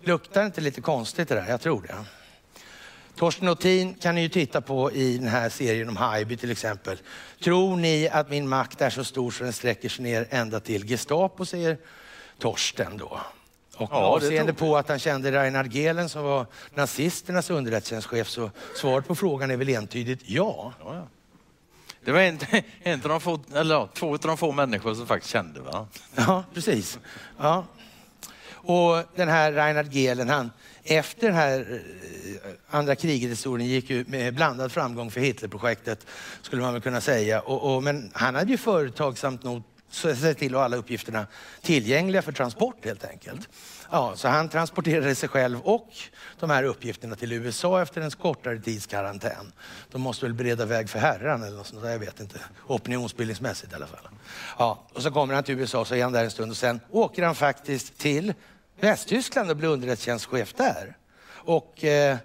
Luktar 0.00 0.46
inte 0.46 0.60
lite 0.60 0.80
konstigt 0.80 1.28
det 1.28 1.34
där? 1.34 1.48
Jag 1.48 1.60
tror 1.60 1.82
det. 1.82 1.94
Torsten 3.16 3.46
Nothin 3.46 3.94
kan 3.94 4.14
ni 4.14 4.22
ju 4.22 4.28
titta 4.28 4.60
på 4.60 4.92
i 4.92 5.18
den 5.18 5.28
här 5.28 5.48
serien 5.48 5.88
om 5.88 5.96
Haijby 5.96 6.36
till 6.36 6.50
exempel. 6.50 6.98
Tror 7.44 7.76
ni 7.76 8.08
att 8.08 8.30
min 8.30 8.48
makt 8.48 8.80
är 8.80 8.90
så 8.90 9.04
stor 9.04 9.30
så 9.30 9.44
den 9.44 9.52
sträcker 9.52 9.88
sig 9.88 10.02
ner 10.02 10.26
ända 10.30 10.60
till 10.60 10.88
Gestapo, 10.88 11.44
säger 11.44 11.78
Torsten 12.38 12.96
då. 12.96 13.20
Och 13.76 13.88
ja, 13.92 13.96
avseende 13.96 14.52
på 14.52 14.76
att 14.76 14.88
han 14.88 14.98
kände 14.98 15.32
Reinhard 15.32 15.72
Gehlen 15.72 16.08
som 16.08 16.22
var 16.22 16.46
nazisternas 16.74 17.50
underrättelsetjänstchef 17.50 18.28
så 18.28 18.50
svaret 18.76 19.08
på 19.08 19.14
frågan 19.14 19.50
är 19.50 19.56
väl 19.56 19.68
entydigt 19.68 20.22
ja. 20.26 20.72
ja, 20.80 20.94
ja. 20.94 21.06
Det 22.04 22.12
var 22.12 22.20
en, 22.20 22.38
en 22.82 23.02
av 23.02 23.08
de 23.08 23.20
få, 23.20 23.40
eller 23.54 23.88
två 23.94 24.12
av 24.12 24.18
de 24.18 24.36
få 24.36 24.52
människor 24.52 24.94
som 24.94 25.06
faktiskt 25.06 25.32
kände 25.32 25.60
va? 25.60 25.86
Ja, 26.16 26.44
precis. 26.54 26.98
Ja. 27.38 27.64
Och 28.62 29.02
den 29.16 29.28
här 29.28 29.52
Reinhard 29.52 29.92
Gehlen, 29.92 30.28
han, 30.28 30.50
efter 30.84 31.26
den 31.26 31.36
här 31.36 31.60
eh, 31.60 32.50
andra 32.70 32.94
kriget-historien 32.94 33.68
gick 33.68 33.90
ju 33.90 34.04
med 34.08 34.34
blandad 34.34 34.72
framgång 34.72 35.10
för 35.10 35.20
Hitlerprojektet, 35.20 36.06
skulle 36.42 36.62
man 36.62 36.72
väl 36.72 36.82
kunna 36.82 37.00
säga. 37.00 37.40
Och, 37.40 37.74
och, 37.74 37.82
men 37.82 38.10
han 38.12 38.34
hade 38.34 38.50
ju 38.50 38.58
företagsamt 38.58 39.42
nog 39.42 39.62
sett 39.90 40.38
till 40.38 40.54
att 40.54 40.58
ha 40.58 40.64
alla 40.64 40.76
uppgifterna 40.76 41.26
tillgängliga 41.62 42.22
för 42.22 42.32
transport 42.32 42.84
helt 42.84 43.04
enkelt. 43.04 43.48
Ja, 43.92 44.12
så 44.16 44.28
han 44.28 44.48
transporterade 44.48 45.14
sig 45.14 45.28
själv 45.28 45.60
och 45.60 45.88
de 46.40 46.50
här 46.50 46.64
uppgifterna 46.64 47.16
till 47.16 47.32
USA 47.32 47.82
efter 47.82 48.00
en 48.00 48.10
kortare 48.10 48.58
tids 48.58 48.86
karantän. 48.86 49.52
De 49.90 50.00
måste 50.00 50.24
väl 50.24 50.34
bereda 50.34 50.66
väg 50.66 50.90
för 50.90 50.98
herran 50.98 51.42
eller 51.42 51.56
något 51.56 51.66
sånt 51.66 51.82
där, 51.82 51.90
jag 51.90 51.98
vet 51.98 52.20
inte. 52.20 52.38
Opinionsbildningsmässigt 52.66 53.72
i 53.72 53.74
alla 53.74 53.86
fall. 53.86 54.08
Ja, 54.58 54.86
och 54.92 55.02
så 55.02 55.10
kommer 55.10 55.34
han 55.34 55.44
till 55.44 55.58
USA, 55.58 55.84
så 55.84 55.94
är 55.94 56.02
han 56.02 56.12
där 56.12 56.24
en 56.24 56.30
stund 56.30 56.50
och 56.50 56.56
sen 56.56 56.80
åker 56.90 57.22
han 57.22 57.34
faktiskt 57.34 57.98
till 57.98 58.34
Västtyskland 58.80 59.50
och 59.50 59.56
blir 59.56 59.68
underrättelsetjänstchef 59.68 60.54
där. 60.54 60.96
Och 61.32 61.84
eh, 61.84 62.16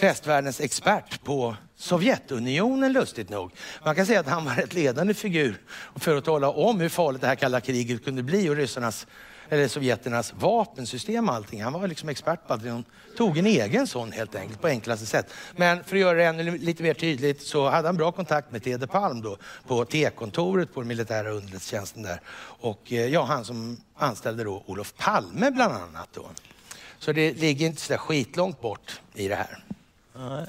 västvärldens 0.00 0.60
expert 0.60 1.24
på 1.24 1.56
Sovjetunionen 1.76 2.92
lustigt 2.92 3.30
nog. 3.30 3.52
Man 3.84 3.94
kan 3.94 4.06
säga 4.06 4.20
att 4.20 4.28
han 4.28 4.44
var 4.44 4.52
en 4.52 4.68
ledande 4.70 5.14
figur 5.14 5.60
för 5.96 6.16
att 6.16 6.24
tala 6.24 6.50
om 6.50 6.80
hur 6.80 6.88
farligt 6.88 7.20
det 7.20 7.26
här 7.26 7.34
kalla 7.34 7.60
kriget 7.60 8.04
kunde 8.04 8.22
bli 8.22 8.48
och 8.48 8.56
ryssarnas 8.56 9.06
eller 9.52 9.68
sovjeternas 9.68 10.34
vapensystem 10.38 11.28
och 11.28 11.34
allting. 11.34 11.62
Han 11.62 11.72
var 11.72 11.88
liksom 11.88 12.08
expert 12.08 12.46
på 12.46 12.54
att 12.54 12.66
Han 12.66 12.84
tog 13.16 13.38
en 13.38 13.46
egen 13.46 13.86
sån 13.86 14.12
helt 14.12 14.34
enkelt 14.34 14.60
på 14.60 14.66
enklaste 14.66 15.06
sätt. 15.06 15.32
Men 15.56 15.84
för 15.84 15.96
att 15.96 16.00
göra 16.00 16.18
det 16.18 16.24
ännu 16.24 16.58
lite 16.58 16.82
mer 16.82 16.94
tydligt 16.94 17.42
så 17.42 17.68
hade 17.68 17.88
han 17.88 17.96
bra 17.96 18.12
kontakt 18.12 18.52
med 18.52 18.62
Tede 18.62 18.86
Palm 18.86 19.22
då 19.22 19.36
på 19.66 19.84
T-kontoret 19.84 20.74
på 20.74 20.80
den 20.80 20.88
militära 20.88 21.30
underrättelsetjänsten 21.30 22.02
där. 22.02 22.20
Och 22.40 22.92
eh, 22.92 23.06
ja, 23.06 23.24
han 23.24 23.44
som 23.44 23.76
anställde 23.96 24.44
då 24.44 24.62
Olof 24.66 24.94
Palme 24.96 25.50
bland 25.50 25.74
annat 25.74 26.08
då. 26.12 26.26
Så 26.98 27.12
det 27.12 27.32
ligger 27.32 27.66
inte 27.66 27.80
så 27.80 27.92
där 27.92 27.98
skitlångt 27.98 28.60
bort 28.60 29.00
i 29.14 29.28
det 29.28 29.34
här. 29.34 29.64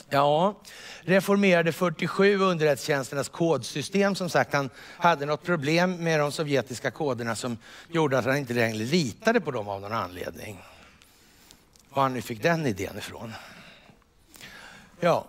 Ja, 0.09 0.55
reformerade 1.01 1.72
47 1.72 2.38
underrättelsetjänsternas 2.38 3.30
kodsystem. 3.30 4.16
Som 4.16 4.30
sagt, 4.30 4.53
han 4.53 4.70
hade 4.97 5.26
något 5.26 5.43
problem 5.43 6.03
med 6.03 6.20
de 6.20 6.32
sovjetiska 6.32 6.91
koderna 6.91 7.36
som 7.36 7.57
gjorde 7.89 8.18
att 8.18 8.26
han 8.26 8.38
inte 8.38 8.53
längre 8.53 8.78
litade 8.78 9.41
på 9.41 9.51
dem 9.51 9.68
av 9.68 9.82
någon 9.82 9.93
anledning. 9.93 10.61
Var 11.89 12.03
han 12.03 12.14
nu 12.14 12.22
fick 12.22 12.43
den 12.43 12.66
idén 12.66 12.97
ifrån. 12.97 13.34
Ja, 14.99 15.26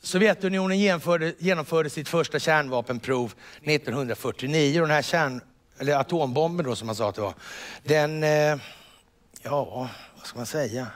Sovjetunionen 0.00 0.78
genomförde, 0.78 1.34
genomförde 1.38 1.90
sitt 1.90 2.08
första 2.08 2.38
kärnvapenprov 2.38 3.34
1949 3.62 4.80
och 4.80 4.86
den 4.86 4.94
här 4.94 5.02
kärn, 5.02 5.40
eller 5.78 5.96
atombomben 5.96 6.66
då 6.66 6.76
som 6.76 6.86
man 6.86 6.96
sa 6.96 7.08
att 7.08 7.14
det 7.14 7.20
var, 7.20 7.34
den, 7.82 8.22
eh, 8.22 8.56
ja, 9.42 9.88
vad 10.16 10.26
ska 10.26 10.38
man 10.38 10.46
säga? 10.46 10.86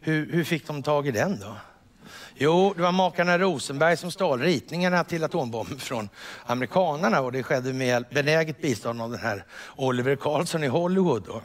Hur, 0.00 0.32
hur 0.32 0.44
fick 0.44 0.66
de 0.66 0.82
tag 0.82 1.06
i 1.06 1.10
den 1.10 1.40
då? 1.40 1.56
Jo, 2.34 2.72
det 2.76 2.82
var 2.82 2.92
makarna 2.92 3.38
Rosenberg 3.38 3.96
som 3.96 4.10
stal 4.10 4.40
ritningarna 4.40 5.04
till 5.04 5.24
atombomben 5.24 5.78
från 5.78 6.08
amerikanarna 6.46 7.20
och 7.20 7.32
det 7.32 7.42
skedde 7.42 7.72
med 7.72 8.04
benäget 8.10 8.62
bistånd 8.62 9.02
av 9.02 9.10
den 9.10 9.20
här 9.20 9.44
Oliver 9.76 10.16
Carlson 10.16 10.64
i 10.64 10.66
Hollywood. 10.66 11.22
Då. 11.26 11.42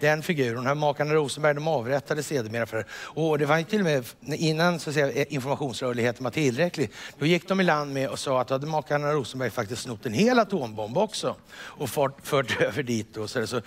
Den 0.00 0.22
figuren, 0.22 0.66
här 0.66 0.74
makarna 0.74 1.14
Rosenberg, 1.14 1.54
de 1.54 1.68
avrättades 1.68 2.26
sedermera 2.26 2.66
för 2.66 2.86
Och 2.92 3.38
det 3.38 3.46
var 3.46 3.58
ju 3.58 3.64
till 3.64 3.80
och 3.80 3.84
med 3.84 4.04
innan 4.22 4.80
så 4.80 4.90
att 4.90 4.94
säga, 4.94 5.24
informationsrörligheten 5.24 6.24
var 6.24 6.30
tillräcklig. 6.30 6.90
Då 7.18 7.26
gick 7.26 7.48
de 7.48 7.60
i 7.60 7.64
land 7.64 7.92
med 7.92 8.08
och 8.08 8.18
sa 8.18 8.40
att 8.40 8.50
hade 8.50 8.66
makarna 8.66 9.12
Rosenberg 9.12 9.50
faktiskt 9.50 9.82
snott 9.82 10.06
en 10.06 10.12
hel 10.12 10.38
atombomb 10.38 10.98
också 10.98 11.36
och 11.54 11.90
fört, 11.90 12.26
fört 12.26 12.60
över 12.60 12.82
dit. 12.82 13.16
Och, 13.16 13.30
så, 13.30 13.46
så, 13.46 13.60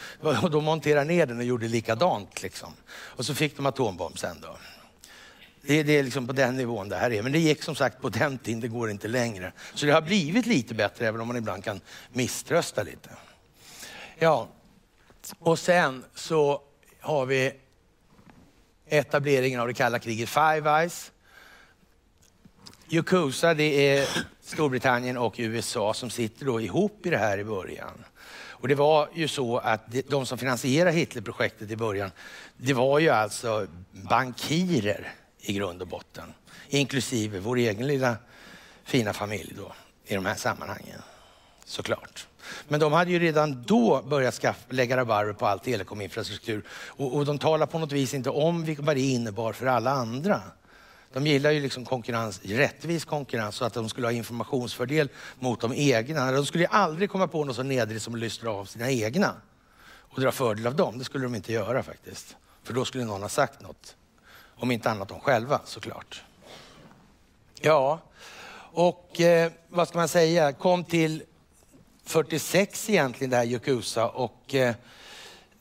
och 0.43 0.51
de 0.51 0.63
monterade 0.63 1.05
ner 1.05 1.25
den 1.25 1.37
och 1.37 1.43
gjorde 1.43 1.67
likadant. 1.67 2.43
Liksom. 2.43 2.69
Och 2.89 3.25
så 3.25 3.33
fick 3.33 3.57
de 3.57 3.65
atombomb 3.65 4.19
sen 4.19 4.37
då. 4.41 4.57
Det, 5.67 5.83
det 5.83 5.99
är 5.99 6.03
liksom 6.03 6.27
på 6.27 6.33
den 6.33 6.55
nivån 6.57 6.89
det 6.89 6.95
här 6.95 7.11
är. 7.11 7.23
Men 7.23 7.31
det 7.31 7.39
gick 7.39 7.63
som 7.63 7.75
sagt 7.75 8.01
på 8.01 8.09
den 8.09 8.37
tiden, 8.37 8.59
det 8.59 8.67
går 8.67 8.89
inte 8.89 9.07
längre. 9.07 9.51
Så 9.73 9.85
det 9.85 9.91
har 9.91 10.01
blivit 10.01 10.45
lite 10.45 10.73
bättre, 10.73 11.07
även 11.07 11.21
om 11.21 11.27
man 11.27 11.37
ibland 11.37 11.63
kan 11.63 11.81
misströsta 12.09 12.83
lite. 12.83 13.09
Ja, 14.19 14.47
och 15.39 15.59
sen 15.59 16.03
så 16.15 16.61
har 17.01 17.25
vi 17.25 17.53
etableringen 18.87 19.59
av 19.59 19.67
det 19.67 19.73
kalla 19.73 19.99
kriget 19.99 20.29
Five 20.29 20.69
Eyes. 20.79 21.11
Yakuza, 22.89 23.53
det 23.53 23.97
är 23.97 24.07
Storbritannien 24.41 25.17
och 25.17 25.35
USA 25.37 25.93
som 25.93 26.09
sitter 26.09 26.45
då 26.45 26.61
ihop 26.61 27.05
i 27.05 27.09
det 27.09 27.17
här 27.17 27.37
i 27.37 27.43
början. 27.43 28.03
Och 28.59 28.67
det 28.67 28.75
var 28.75 29.09
ju 29.13 29.27
så 29.27 29.57
att 29.57 29.81
de 30.07 30.25
som 30.25 30.37
finansierade 30.37 30.91
Hitlerprojektet 30.91 31.71
i 31.71 31.75
början, 31.75 32.11
det 32.57 32.73
var 32.73 32.99
ju 32.99 33.09
alltså 33.09 33.67
bankirer 33.91 35.13
i 35.49 35.53
grund 35.53 35.81
och 35.81 35.87
botten. 35.87 36.33
Inklusive 36.69 37.39
vår 37.39 37.57
egen 37.57 37.87
lilla 37.87 38.17
fina 38.83 39.13
familj 39.13 39.53
då 39.57 39.71
i 40.05 40.15
de 40.15 40.25
här 40.25 40.35
sammanhangen. 40.35 41.01
Såklart. 41.65 42.27
Men 42.67 42.79
de 42.79 42.93
hade 42.93 43.11
ju 43.11 43.19
redan 43.19 43.63
då 43.63 44.01
börjat 44.01 44.33
skaffa, 44.33 44.65
lägga 44.69 44.97
rabarber 44.97 45.33
på 45.33 45.45
all 45.47 45.59
telekominfrastruktur 45.59 46.63
och, 46.69 47.15
och 47.15 47.25
de 47.25 47.39
talar 47.39 47.65
på 47.65 47.79
något 47.79 47.91
vis 47.91 48.13
inte 48.13 48.29
om 48.29 48.75
vad 48.79 48.95
det 48.95 49.01
innebar 49.01 49.53
för 49.53 49.65
alla 49.65 49.91
andra. 49.91 50.41
De 51.13 51.27
gillar 51.27 51.51
ju 51.51 51.59
liksom 51.59 51.85
konkurrens, 51.85 52.41
rättvis 52.43 53.05
konkurrens 53.05 53.55
så 53.55 53.65
att 53.65 53.73
de 53.73 53.89
skulle 53.89 54.07
ha 54.07 54.11
informationsfördel 54.11 55.09
mot 55.39 55.61
de 55.61 55.73
egna. 55.73 56.31
De 56.31 56.45
skulle 56.45 56.63
ju 56.63 56.69
aldrig 56.69 57.09
komma 57.09 57.27
på 57.27 57.45
något 57.45 57.55
så 57.55 57.63
nedrigt 57.63 58.03
som 58.03 58.13
att 58.13 58.19
lystra 58.19 58.51
av 58.51 58.65
sina 58.65 58.91
egna 58.91 59.33
och 59.99 60.21
dra 60.21 60.31
fördel 60.31 60.67
av 60.67 60.75
dem. 60.75 60.97
Det 60.97 61.03
skulle 61.03 61.23
de 61.23 61.35
inte 61.35 61.53
göra 61.53 61.83
faktiskt. 61.83 62.35
För 62.63 62.73
då 62.73 62.85
skulle 62.85 63.05
någon 63.05 63.21
ha 63.21 63.29
sagt 63.29 63.61
något 63.61 63.95
om 64.59 64.71
inte 64.71 64.91
annat 64.91 65.07
de 65.07 65.19
själva 65.19 65.61
såklart. 65.65 66.23
Ja, 67.61 67.99
och 68.71 69.21
eh, 69.21 69.51
vad 69.69 69.87
ska 69.87 69.97
man 69.97 70.07
säga, 70.07 70.53
kom 70.53 70.83
till 70.83 71.23
46 72.05 72.89
egentligen 72.89 73.31
det 73.31 73.37
här 73.37 73.43
Yakuza 73.43 74.07
och 74.07 74.55
eh, 74.55 74.75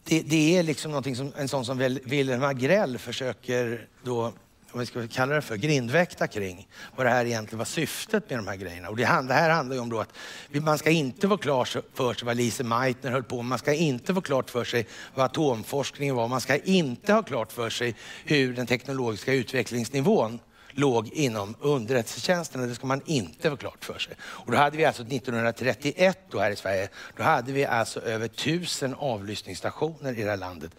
det, 0.05 0.21
det, 0.21 0.59
är 0.59 0.63
liksom 0.63 0.91
någonting 0.91 1.17
som 1.17 1.33
en 1.37 1.49
sån 1.49 1.65
som 1.65 1.79
Wilhelm 2.05 2.43
Agrell 2.43 2.99
försöker 2.99 3.89
då 4.03 4.33
vad 4.73 4.81
vi 4.81 4.87
ska 4.87 5.09
kalla 5.09 5.35
det 5.35 5.43
för, 5.43 5.57
grindväkta 5.57 6.27
kring 6.27 6.69
vad 6.97 7.07
det 7.07 7.11
här 7.11 7.25
egentligen 7.25 7.59
var 7.59 7.65
syftet 7.65 8.31
med 8.31 8.39
de 8.39 8.47
här 8.47 8.57
grejerna. 8.57 8.89
Och 8.89 8.97
det, 8.97 9.03
det 9.03 9.35
här 9.35 9.51
handlar 9.51 9.77
ju 9.77 9.83
om 9.83 9.91
då 9.91 10.01
att 10.01 10.13
man 10.53 10.79
ska 10.79 10.91
inte 10.91 11.29
få 11.29 11.37
klart 11.37 11.77
för 11.95 12.15
sig 12.15 12.27
vad 12.27 12.37
Lise 12.37 12.65
Meitner 12.65 13.11
höll 13.11 13.23
på 13.23 13.37
med. 13.37 13.45
Man 13.45 13.59
ska 13.59 13.75
inte 13.75 14.15
få 14.15 14.21
klart 14.21 14.51
för 14.51 14.65
sig 14.65 14.87
vad 15.15 15.25
atomforskningen 15.27 16.15
var. 16.15 16.29
Man 16.29 16.41
ska 16.41 16.57
inte 16.57 17.13
ha 17.13 17.23
klart 17.23 17.53
för 17.53 17.71
sig 17.71 17.95
hur 18.25 18.55
den 18.55 18.67
teknologiska 18.67 19.33
utvecklingsnivån 19.33 20.39
låg 20.71 21.09
inom 21.09 21.55
underrättelsetjänsten. 21.61 22.69
Det 22.69 22.75
ska 22.75 22.87
man 22.87 23.03
inte 23.07 23.51
få 23.51 23.57
klart 23.57 23.85
för 23.85 23.99
sig. 23.99 24.15
Och 24.21 24.53
då 24.53 24.59
hade 24.59 24.77
vi 24.77 24.85
alltså 24.85 25.03
1931 25.03 26.19
då 26.31 26.39
här 26.39 26.51
i 26.51 26.57
Sverige, 26.57 26.89
då 27.17 27.23
hade 27.23 27.53
vi 27.53 27.65
alltså 27.65 28.01
över 28.01 28.29
tusen 28.29 28.95
avlyssningsstationer 28.95 30.19
i 30.19 30.23
det 30.23 30.31
här 30.31 30.37
landet 30.37 30.71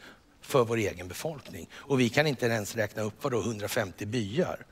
för 0.48 0.66
vår 0.66 0.78
egen 0.78 1.08
befolkning. 1.08 1.70
Och 1.74 2.00
vi 2.00 2.10
kan 2.10 2.28
inte 2.28 2.46
ens 2.46 2.76
räkna 2.76 3.02
upp 3.02 3.14
vad 3.22 3.32
då 3.32 3.42
150 3.42 4.06
byar. 4.06 4.66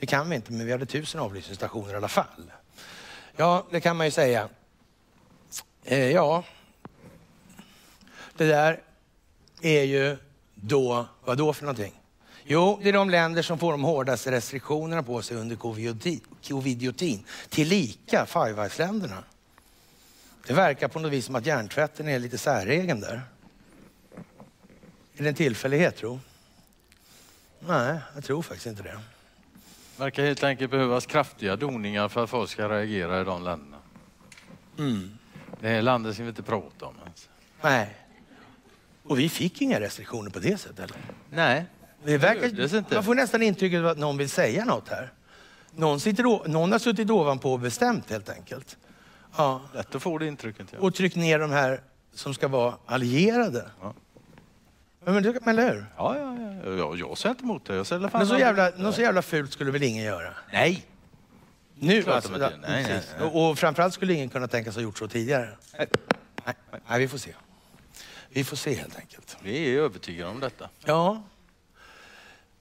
Det 0.00 0.06
kan 0.06 0.30
vi 0.30 0.36
inte, 0.36 0.52
men 0.52 0.66
vi 0.66 0.72
hade 0.72 0.86
tusen 0.86 1.20
avlyssningsstationer 1.20 1.92
i 1.92 1.96
alla 1.96 2.08
fall. 2.08 2.52
Ja, 3.36 3.66
det 3.70 3.80
kan 3.80 3.96
man 3.96 4.06
ju 4.06 4.10
säga. 4.10 4.48
Eh, 5.84 6.10
ja, 6.10 6.44
det 8.36 8.46
där 8.46 8.80
är 9.62 9.82
ju 9.82 10.16
då, 10.54 11.06
vad 11.24 11.38
då 11.38 11.52
för 11.52 11.62
någonting? 11.62 12.00
Jo, 12.44 12.80
det 12.82 12.88
är 12.88 12.92
de 12.92 13.10
länder 13.10 13.42
som 13.42 13.58
får 13.58 13.72
de 13.72 13.84
hårdaste 13.84 14.30
restriktionerna 14.30 15.02
på 15.02 15.22
sig 15.22 15.36
under 15.36 15.56
covidiotin. 16.42 17.24
Tillika 17.48 18.26
Five 18.26 18.62
Eyes-länderna. 18.62 19.24
Det 20.46 20.52
verkar 20.52 20.88
på 20.88 21.00
något 21.00 21.12
vis 21.12 21.26
som 21.26 21.34
att 21.34 21.46
hjärntvätten 21.46 22.08
är 22.08 22.18
lite 22.18 22.38
säregen 22.38 23.00
där. 23.00 23.22
Är 25.16 25.22
det 25.22 25.28
en 25.28 25.34
tillfällighet 25.34 25.96
tro? 25.96 26.20
Nej, 27.60 27.98
jag 28.14 28.24
tror 28.24 28.42
faktiskt 28.42 28.66
inte 28.66 28.82
det. 28.82 28.98
verkar 29.96 30.22
helt 30.24 30.44
enkelt 30.44 30.70
behövas 30.70 31.06
kraftiga 31.06 31.56
doningar 31.56 32.08
för 32.08 32.24
att 32.24 32.30
folk 32.30 32.50
ska 32.50 32.68
reagera 32.68 33.20
i 33.20 33.24
de 33.24 33.44
länderna. 33.44 33.76
Mm. 34.78 35.18
Det 35.60 35.68
här 35.68 35.82
landet 35.82 36.14
ska 36.14 36.22
vi 36.22 36.28
inte 36.28 36.42
prata 36.42 36.86
om 36.86 36.94
ens. 37.04 37.28
Nej. 37.62 37.96
Och 39.02 39.18
vi 39.18 39.28
fick 39.28 39.62
inga 39.62 39.80
restriktioner 39.80 40.30
på 40.30 40.38
det 40.38 40.58
sättet. 40.58 40.78
Eller? 40.78 40.96
Nej, 41.30 41.66
Det 42.04 42.18
verkar, 42.18 42.76
inte. 42.76 42.94
man 42.94 43.04
får 43.04 43.14
nästan 43.14 43.42
intrycket 43.42 43.78
av 43.80 43.86
att 43.86 43.98
någon 43.98 44.16
vill 44.16 44.30
säga 44.30 44.64
något 44.64 44.88
här. 44.88 45.12
Någon, 45.70 46.00
sitter, 46.00 46.48
någon 46.48 46.72
har 46.72 46.78
suttit 46.78 47.10
ovanpå 47.10 47.52
och 47.52 47.60
bestämt 47.60 48.10
helt 48.10 48.28
enkelt. 48.28 48.76
Ja. 49.36 49.60
lätt 49.74 49.94
att 49.94 50.02
få 50.02 50.18
det 50.18 50.26
intrycket. 50.26 50.66
Ja. 50.72 50.78
Och 50.78 50.94
tryckt 50.94 51.16
ner 51.16 51.38
de 51.38 51.50
här 51.50 51.80
som 52.14 52.34
ska 52.34 52.48
vara 52.48 52.74
allierade. 52.86 53.70
Ja. 53.80 53.94
Men 55.12 55.22
det, 55.22 55.46
eller 55.46 55.72
hur? 55.72 55.86
Ja, 55.96 56.16
ja, 56.18 56.36
ja, 56.64 56.70
ja, 56.76 56.96
jag 56.96 57.18
säger 57.18 57.30
inte 57.30 57.44
emot 57.44 57.64
det. 57.64 57.74
Jag 57.74 57.86
säger 57.86 58.10
Men 58.12 58.26
så 58.26 58.38
jävla, 58.38 58.70
något 58.76 58.94
så 58.94 59.00
jävla 59.00 59.22
fult 59.22 59.52
skulle 59.52 59.70
väl 59.70 59.82
ingen 59.82 60.04
göra? 60.04 60.34
Nej. 60.52 60.86
Nu 61.74 62.02
Klart 62.02 62.14
alltså. 62.14 62.36
nej, 62.36 62.50
nej, 62.62 62.84
nej. 63.18 63.28
Och, 63.28 63.50
och 63.50 63.58
framförallt 63.58 63.94
skulle 63.94 64.12
ingen 64.12 64.28
kunna 64.28 64.48
tänka 64.48 64.72
sig 64.72 64.82
ha 64.82 64.84
gjort 64.84 64.98
så 64.98 65.08
tidigare. 65.08 65.48
Nej. 65.78 65.86
Nej, 66.88 67.00
vi 67.00 67.08
får 67.08 67.18
se. 67.18 67.34
Vi 68.28 68.44
får 68.44 68.56
se 68.56 68.74
helt 68.74 68.96
enkelt. 68.96 69.36
Vi 69.42 69.74
är 69.74 69.80
övertygade 69.80 70.30
om 70.30 70.40
detta. 70.40 70.68
Ja. 70.84 71.22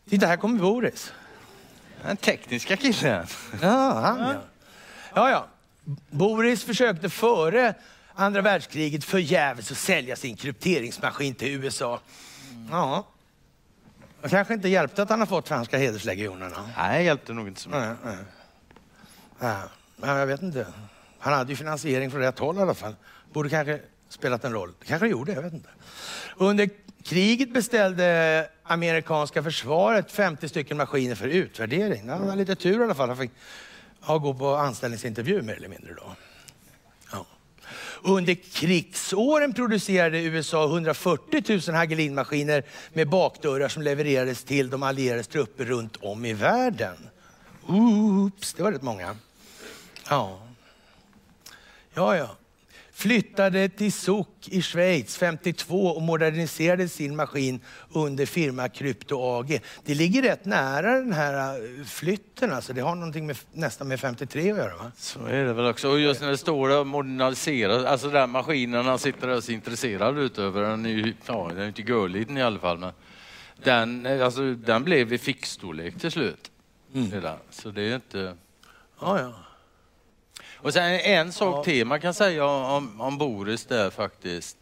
Titta, 0.10 0.28
här 0.28 0.38
kommer 0.38 0.60
Boris. 0.60 1.14
Den 2.04 2.18
tekniska 2.18 2.78
killen. 2.78 3.28
Ja, 3.62 3.92
han 3.94 4.20
ja. 4.20 4.36
Ja, 5.16 5.30
ja. 5.30 5.48
Boris 6.10 6.64
försökte 6.64 7.10
före 7.10 7.74
andra 8.14 8.42
världskriget 8.42 9.04
förgäves 9.04 9.72
att 9.72 9.78
sälja 9.78 10.16
sin 10.16 10.36
krypteringsmaskin 10.38 11.36
till 11.36 11.48
USA. 11.48 12.00
Ja. 12.70 13.08
Det 14.22 14.30
kanske 14.30 14.54
inte 14.54 14.70
hjälpte 14.70 15.04
att 15.04 15.10
han 15.10 15.20
har 15.20 15.28
fått 15.28 15.48
franska 15.48 15.78
hederslegionerna. 15.78 16.70
Nej, 16.78 17.06
hjälpte 17.06 17.34
nog 17.34 17.48
inte 17.48 17.62
så 17.62 17.70
mycket. 17.70 17.98
Nej, 18.04 18.16
nej. 18.16 18.26
Ja, 19.40 19.62
men 19.96 20.10
jag 20.10 20.28
vet 20.28 20.42
inte. 20.42 20.68
Han 21.20 21.34
hade 21.34 21.52
ju 21.52 21.56
finansiering 21.56 22.12
från 22.12 22.22
rätt 22.22 22.40
håll 22.40 22.58
i 22.58 22.62
alla 22.62 22.74
fall. 22.74 22.96
Borde 23.34 23.50
kanske 23.50 23.80
spelat 24.10 24.44
en 24.44 24.54
roll. 24.54 24.74
Det 24.80 24.86
kanske 24.86 25.08
gjorde, 25.08 25.34
jag 25.34 25.42
vet 25.42 25.54
inte. 25.54 25.70
Under 26.38 26.70
kriget 27.04 27.54
beställde 27.54 28.50
amerikanska 28.64 29.44
försvaret 29.44 30.12
50 30.12 30.50
stycken 30.50 30.78
maskiner 30.78 31.16
för 31.16 31.28
utvärdering. 31.28 32.10
Han 32.10 32.24
hade 32.24 32.36
lite 32.36 32.56
tur 32.56 32.82
i 32.82 32.84
alla 32.84 32.96
fall. 32.96 33.10
Han 33.10 33.18
fick 33.18 33.32
ja, 34.08 34.18
gå 34.18 34.34
på 34.34 34.56
anställningsintervju 34.56 35.42
mer 35.42 35.54
eller 35.54 35.68
mindre 35.68 35.94
då. 35.94 36.16
Under 38.08 38.34
krigsåren 38.34 39.54
producerade 39.54 40.22
USA 40.22 40.66
140 40.66 41.44
000 41.68 41.76
Hagelinmaskiner 41.76 42.64
med 42.94 43.10
bakdörrar 43.10 43.68
som 43.68 43.84
levererades 43.84 44.44
till 44.44 44.70
de 44.70 44.84
allierades 44.84 45.28
trupper 45.28 45.66
runt 45.66 45.98
om 46.02 46.26
i 46.26 46.34
världen. 46.34 46.96
Oops, 47.68 48.54
det 48.54 48.64
var 48.64 48.72
rätt 48.72 48.82
många. 48.82 49.16
Ja. 50.10 50.40
Ja, 51.94 52.18
ja. 52.18 52.36
Flyttade 52.98 53.70
till 53.70 53.94
Zouk 53.94 54.48
i 54.48 54.62
Schweiz 54.62 55.18
52 55.18 55.88
och 55.88 56.02
moderniserade 56.02 56.88
sin 56.88 57.16
maskin 57.16 57.60
under 57.94 58.26
firma 58.26 58.70
Krypto 58.70 59.22
AG. 59.22 59.60
Det 59.86 59.96
ligger 59.96 60.22
rätt 60.22 60.46
nära 60.46 60.94
den 60.94 61.14
här 61.14 61.56
eh, 61.56 61.86
flytten, 61.86 62.54
alltså. 62.54 62.74
det 62.74 62.82
har 62.82 62.96
någonting 62.96 63.28
med, 63.28 63.38
nästan 63.54 63.88
med 63.88 64.00
53 64.00 64.52
att 64.52 64.58
göra 64.58 64.76
va? 64.76 64.92
Så 64.98 65.26
är 65.26 65.44
det 65.44 65.54
väl 65.54 65.66
också. 65.66 65.90
Och 65.90 66.00
just 66.00 66.22
när 66.22 66.30
det 66.30 66.38
står 66.38 66.70
där 66.70 66.84
moderniserat, 66.84 67.86
alltså 67.86 68.10
den 68.10 68.30
maskinen 68.30 68.86
han 68.86 69.00
sitter 69.00 69.28
där 69.28 69.42
så 69.42 69.52
intresserad 69.52 70.18
ut 70.18 70.38
över, 70.38 70.62
den 70.62 70.86
är 70.86 70.90
ju, 70.90 71.14
ja 71.28 71.48
den 71.50 71.62
är 71.62 71.68
inte 71.68 71.82
görliten 71.82 72.38
i 72.38 72.42
alla 72.42 72.60
fall, 72.60 72.78
men 72.78 72.92
den, 73.64 74.22
alltså, 74.22 74.54
den 74.54 74.84
blev 74.84 75.14
i 75.14 75.18
fixstorlek 75.18 76.00
till 76.00 76.12
slut. 76.12 76.52
Redan. 77.12 77.38
Så 77.50 77.70
det 77.70 77.82
är 77.82 77.96
inte... 77.96 78.36
Ja, 79.00 79.20
ja. 79.20 79.34
Och 80.66 80.74
sen 80.74 81.00
en 81.00 81.32
sak 81.32 81.56
Ja. 81.56 81.64
till 81.64 81.88
man 81.88 82.02
kan 82.02 82.14
säga 82.14 82.46
om, 82.46 83.02
om 83.02 83.18
Boris 83.18 83.66
där 83.66 83.90
faktiskt. 83.90 84.58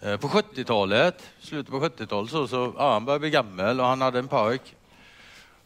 Eh, 0.00 0.16
På 0.16 0.28
70-talet, 0.28 1.22
slutet 1.40 1.70
på 1.70 1.80
70-talet 1.80 2.30
så, 2.30 2.48
så 2.48 2.72
ja, 2.78 2.92
han 2.92 3.04
började 3.04 3.20
bli 3.20 3.30
gammal 3.30 3.80
och 3.80 3.86
han 3.86 4.00
hade 4.00 4.18
en 4.18 4.28
pojk. 4.28 4.76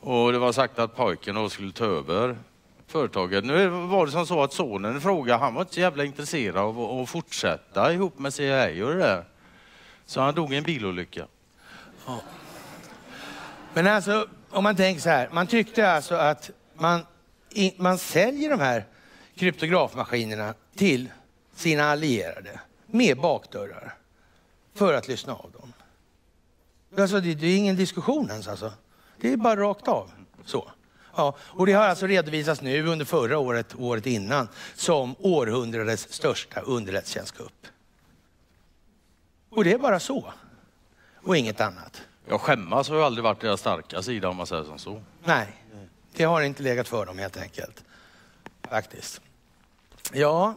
Och 0.00 0.32
det 0.32 0.38
var 0.38 0.52
sagt 0.52 0.78
att 0.78 0.96
pojken 0.96 1.34
då 1.34 1.48
skulle 1.48 1.72
ta 1.72 1.84
över 1.84 2.36
företaget. 2.86 3.44
Nu 3.44 3.68
var 3.68 4.06
det 4.06 4.12
som 4.12 4.26
så 4.26 4.42
att 4.42 4.52
sonen 4.52 4.96
i 4.96 5.00
fråga, 5.00 5.36
han 5.36 5.54
var 5.54 5.62
inte 5.62 5.74
så 5.74 5.80
jävla 5.80 6.04
intresserad 6.04 6.56
av 6.56 7.00
att, 7.00 7.08
fortsätta 7.08 7.92
ihop 7.92 8.18
med 8.18 8.34
CIA 8.34 8.86
och 8.86 8.92
det 8.94 8.98
där. 8.98 9.24
Så 10.06 10.20
han 10.20 10.34
dog 10.34 10.54
i 10.54 10.56
en 10.56 10.64
bilolycka. 10.64 11.26
Men 13.74 13.86
alltså, 13.86 14.26
om 14.50 14.64
man 14.64 14.76
tänker 14.76 15.00
så 15.02 15.10
här. 15.10 15.28
Man 15.32 15.46
tyckte 15.46 15.90
alltså 15.92 16.14
att 16.14 16.50
man, 16.74 17.00
man 17.76 17.98
säljer 17.98 18.50
de 18.50 18.60
här 18.60 18.84
kryptografmaskinerna 19.36 20.54
till 20.74 21.08
sina 21.54 21.84
allierade 21.84 22.60
med 22.86 23.18
bakdörrar 23.18 23.94
för 24.74 24.94
att 24.94 25.08
lyssna 25.08 25.34
av 25.34 25.50
dem. 25.50 25.72
Alltså, 26.98 27.20
det, 27.20 27.34
det 27.34 27.46
är 27.46 27.56
ingen 27.56 27.76
diskussion 27.76 28.30
ens 28.30 28.48
alltså. 28.48 28.72
Det 29.20 29.32
är 29.32 29.36
bara 29.36 29.60
rakt 29.60 29.88
av. 29.88 30.10
Så. 30.44 30.70
Ja, 31.16 31.36
och 31.40 31.66
det 31.66 31.72
har 31.72 31.84
alltså 31.84 32.06
redovisats 32.06 32.60
nu 32.60 32.86
under 32.86 33.04
förra 33.04 33.38
året, 33.38 33.74
året 33.78 34.06
innan, 34.06 34.48
som 34.74 35.14
århundradets 35.18 36.12
största 36.12 36.60
underrättelsetjänstkupp. 36.60 37.66
Och 39.50 39.64
det 39.64 39.72
är 39.72 39.78
bara 39.78 40.00
så. 40.00 40.32
Och 41.22 41.36
inget 41.36 41.60
annat. 41.60 42.02
Jag 42.28 42.40
skämmas 42.40 42.88
har 42.88 42.96
ju 42.96 43.02
aldrig 43.02 43.24
varit 43.24 43.40
deras 43.40 43.60
starka 43.60 44.02
sida 44.02 44.28
om 44.28 44.36
man 44.36 44.46
säger 44.46 44.64
som 44.64 44.78
så. 44.78 45.02
Nej, 45.24 45.46
det 46.12 46.24
har 46.24 46.42
inte 46.42 46.62
legat 46.62 46.88
för 46.88 47.06
dem 47.06 47.18
helt 47.18 47.36
enkelt. 47.36 47.84
Faktiskt. 48.62 49.20
Ja, 50.12 50.54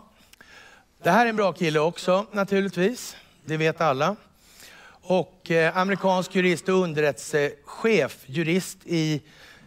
det 1.03 1.09
här 1.09 1.25
är 1.25 1.29
en 1.29 1.35
bra 1.35 1.53
kille 1.53 1.79
också 1.79 2.25
naturligtvis. 2.31 3.17
Det 3.45 3.57
vet 3.57 3.81
alla. 3.81 4.15
Och 5.01 5.51
eh, 5.51 5.77
amerikansk 5.77 6.35
jurist 6.35 6.69
och 6.69 6.75
underrättelsechef, 6.75 8.23
jurist 8.25 8.77
i 8.85 9.21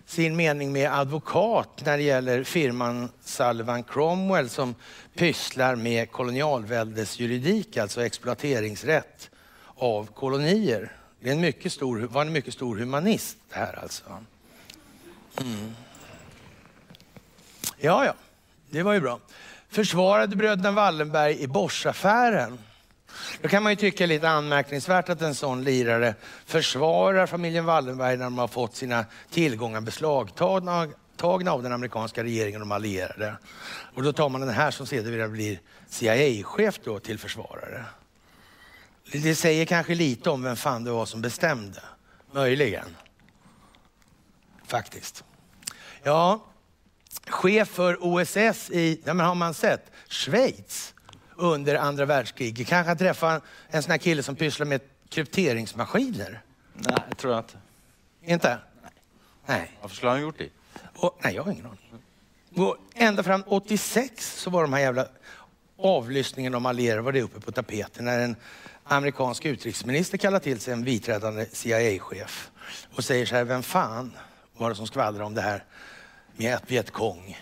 sin 0.06 0.36
mening 0.36 0.72
med 0.72 0.92
advokat 0.92 1.82
när 1.84 1.96
det 1.96 2.02
gäller 2.02 2.44
firman 2.44 3.08
Sullivan 3.24 3.82
Cromwell 3.82 4.48
som 4.48 4.74
pysslar 5.14 5.76
med 5.76 6.10
kolonialväldesjuridik, 6.12 7.76
alltså 7.76 8.04
exploateringsrätt 8.04 9.30
av 9.74 10.06
kolonier. 10.06 10.92
Det 11.20 11.28
är 11.28 11.32
en 11.32 11.40
mycket 11.40 11.72
stor, 11.72 11.98
var 12.00 12.22
en 12.22 12.32
mycket 12.32 12.54
stor 12.54 12.76
humanist 12.76 13.36
det 13.48 13.58
här 13.58 13.78
alltså. 13.82 14.04
Mm. 15.40 15.74
Ja, 17.78 18.04
ja, 18.04 18.14
det 18.70 18.82
var 18.82 18.92
ju 18.92 19.00
bra. 19.00 19.18
Försvarade 19.72 20.36
bröderna 20.36 20.70
Wallenberg 20.70 21.40
i 21.40 21.46
Boschaffären. 21.46 22.58
Då 23.42 23.48
kan 23.48 23.62
man 23.62 23.72
ju 23.72 23.76
tycka 23.76 24.06
lite 24.06 24.28
anmärkningsvärt 24.28 25.08
att 25.08 25.22
en 25.22 25.34
sån 25.34 25.64
lirare 25.64 26.14
försvarar 26.46 27.26
familjen 27.26 27.64
Wallenberg 27.64 28.16
när 28.16 28.24
de 28.24 28.38
har 28.38 28.48
fått 28.48 28.76
sina 28.76 29.04
tillgångar 29.30 29.80
beslagtagna 29.80 30.88
tagna 31.16 31.52
av 31.52 31.62
den 31.62 31.72
amerikanska 31.72 32.24
regeringen 32.24 32.60
och 32.62 32.68
de 32.68 32.72
allierade. 32.72 33.36
Och 33.94 34.02
då 34.02 34.12
tar 34.12 34.28
man 34.28 34.40
den 34.40 34.50
här 34.50 34.70
som 34.70 34.86
sedermera 34.86 35.28
blir 35.28 35.60
CIA-chef 35.88 36.80
då 36.84 36.98
till 36.98 37.18
försvarare. 37.18 37.84
Det 39.12 39.34
säger 39.34 39.64
kanske 39.64 39.94
lite 39.94 40.30
om 40.30 40.42
vem 40.42 40.56
fan 40.56 40.84
det 40.84 40.90
var 40.90 41.06
som 41.06 41.22
bestämde. 41.22 41.82
Möjligen. 42.32 42.96
Faktiskt. 44.66 45.24
Ja, 46.02 46.40
chef 47.26 47.68
för 47.68 47.98
OSS 48.00 48.70
i, 48.70 49.00
ja, 49.04 49.14
men 49.14 49.26
har 49.26 49.34
man 49.34 49.54
sett, 49.54 49.90
Schweiz 50.08 50.94
under 51.36 51.74
andra 51.74 52.04
världskriget. 52.04 52.68
Kanske 52.68 52.88
han 52.88 52.98
träffar 52.98 53.40
en 53.68 53.82
sån 53.82 53.90
här 53.90 53.98
kille 53.98 54.22
som 54.22 54.36
pysslar 54.36 54.66
med 54.66 54.80
krypteringsmaskiner. 55.08 56.40
Nej, 56.74 56.96
det 57.08 57.14
tror 57.14 57.32
jag 57.32 57.40
inte. 57.42 57.58
Inte? 58.24 58.58
Nej. 59.46 59.78
Varför 59.80 59.96
skulle 59.96 60.10
han 60.10 60.18
ha 60.18 60.22
gjort 60.22 60.38
det? 60.38 60.48
Och, 60.96 61.18
nej, 61.24 61.34
jag 61.34 61.42
har 61.42 61.52
ingen 61.52 61.66
aning. 61.66 61.78
Och 62.56 62.76
ända 62.94 63.22
fram 63.22 63.42
86 63.46 64.36
så 64.40 64.50
var 64.50 64.62
de 64.62 64.72
här 64.72 64.80
jävla 64.80 65.06
avlyssningen 65.78 66.54
om 66.54 66.66
allierade 66.66 67.02
var 67.02 67.12
det 67.12 67.22
uppe 67.22 67.40
på 67.40 67.52
tapeten 67.52 68.04
när 68.04 68.18
en 68.18 68.36
amerikansk 68.84 69.44
utrikesminister 69.44 70.18
kallar 70.18 70.38
till 70.38 70.60
sig 70.60 70.72
en 70.72 70.84
viträdande 70.84 71.46
CIA-chef 71.52 72.50
och 72.94 73.04
säger 73.04 73.26
så 73.26 73.34
här, 73.34 73.44
vem 73.44 73.62
fan 73.62 74.12
var 74.56 74.70
det 74.70 74.76
som 74.76 74.86
skvallrade 74.86 75.24
om 75.24 75.34
det 75.34 75.40
här 75.40 75.64
Vietkong 76.66 77.38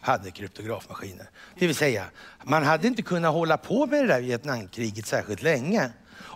hade 0.00 0.30
kryptografmaskiner? 0.30 1.30
Det 1.58 1.66
vill 1.66 1.76
säga, 1.76 2.04
man 2.44 2.62
hade 2.62 2.88
inte 2.88 3.02
kunnat 3.02 3.32
hålla 3.32 3.56
på 3.56 3.86
med 3.86 4.04
det 4.04 4.08
där 4.08 4.20
Vietnamkriget 4.20 5.06
särskilt 5.06 5.42
länge 5.42 5.90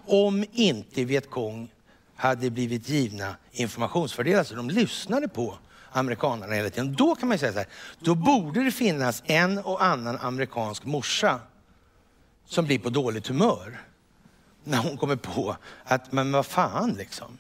om 0.07 0.45
inte 0.53 1.05
Vietkong 1.05 1.69
hade 2.17 2.51
blivit 2.51 2.89
givna 2.89 3.37
informationsfördelar, 3.51 4.45
så 4.45 4.55
de 4.55 4.71
lyssnade 4.71 5.29
på 5.29 5.59
amerikanerna 5.93 6.55
hela 6.55 6.71
tiden. 6.71 6.95
Då 6.95 7.15
kan 7.15 7.29
man 7.29 7.39
säga 7.39 7.53
så 7.53 7.59
här, 7.59 7.69
då 7.99 8.15
borde 8.15 8.65
det 8.65 8.71
finnas 8.71 9.23
en 9.27 9.59
och 9.59 9.85
annan 9.85 10.19
amerikansk 10.19 10.85
morsa 10.85 11.41
som 12.47 12.65
blir 12.65 12.79
på 12.79 12.91
dåligt 12.91 13.27
humör 13.27 13.81
när 14.65 14.79
hon 14.79 14.97
kommer 14.97 15.17
på 15.17 15.57
att, 15.85 16.13
men 16.13 16.33
vad 16.33 16.47
fan 16.47 16.91
liksom. 16.91 17.39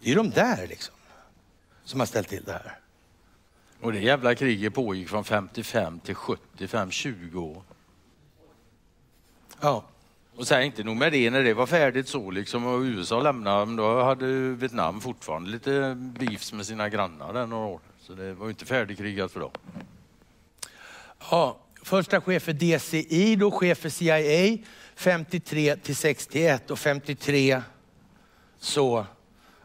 Det 0.00 0.06
är 0.06 0.08
ju 0.08 0.14
de 0.14 0.30
där 0.30 0.66
liksom 0.66 0.94
som 1.84 2.00
har 2.00 2.06
ställt 2.06 2.28
till 2.28 2.44
det 2.44 2.52
här. 2.52 2.78
Och 3.80 3.92
det 3.92 3.98
jävla 3.98 4.34
kriget 4.34 4.74
pågick 4.74 5.08
från 5.08 5.24
55 5.24 6.00
till 6.00 6.14
75, 6.14 6.90
20 6.90 7.40
år. 7.40 7.62
Ja. 9.60 9.84
Och 10.36 10.46
sen 10.46 10.62
inte 10.62 10.84
nog 10.84 10.96
med 10.96 11.12
det, 11.12 11.30
när 11.30 11.42
det 11.42 11.54
var 11.54 11.66
färdigt 11.66 12.08
så 12.08 12.30
liksom 12.30 12.66
och 12.66 12.80
USA 12.80 13.22
lämnade, 13.22 13.76
då 13.76 14.02
hade 14.02 14.26
Vietnam 14.54 15.00
fortfarande 15.00 15.50
lite 15.50 15.94
beefs 16.18 16.52
med 16.52 16.66
sina 16.66 16.88
grannar 16.88 17.32
där 17.32 17.46
några 17.46 17.66
år. 17.66 17.80
Så 18.00 18.12
det 18.12 18.34
var 18.34 18.46
ju 18.46 18.50
inte 18.50 18.66
färdigkrigat 18.66 19.32
för 19.32 19.40
dem. 19.40 19.50
ja. 21.30 21.58
Första 21.82 22.20
chef 22.20 22.42
för 22.42 22.52
DCI, 22.52 23.36
då 23.36 23.50
chef 23.50 23.78
för 23.78 23.88
CIA, 23.88 24.58
53 24.96 25.76
till 25.76 25.96
61 25.96 26.70
och 26.70 26.78
53 26.78 27.62
så 28.58 29.06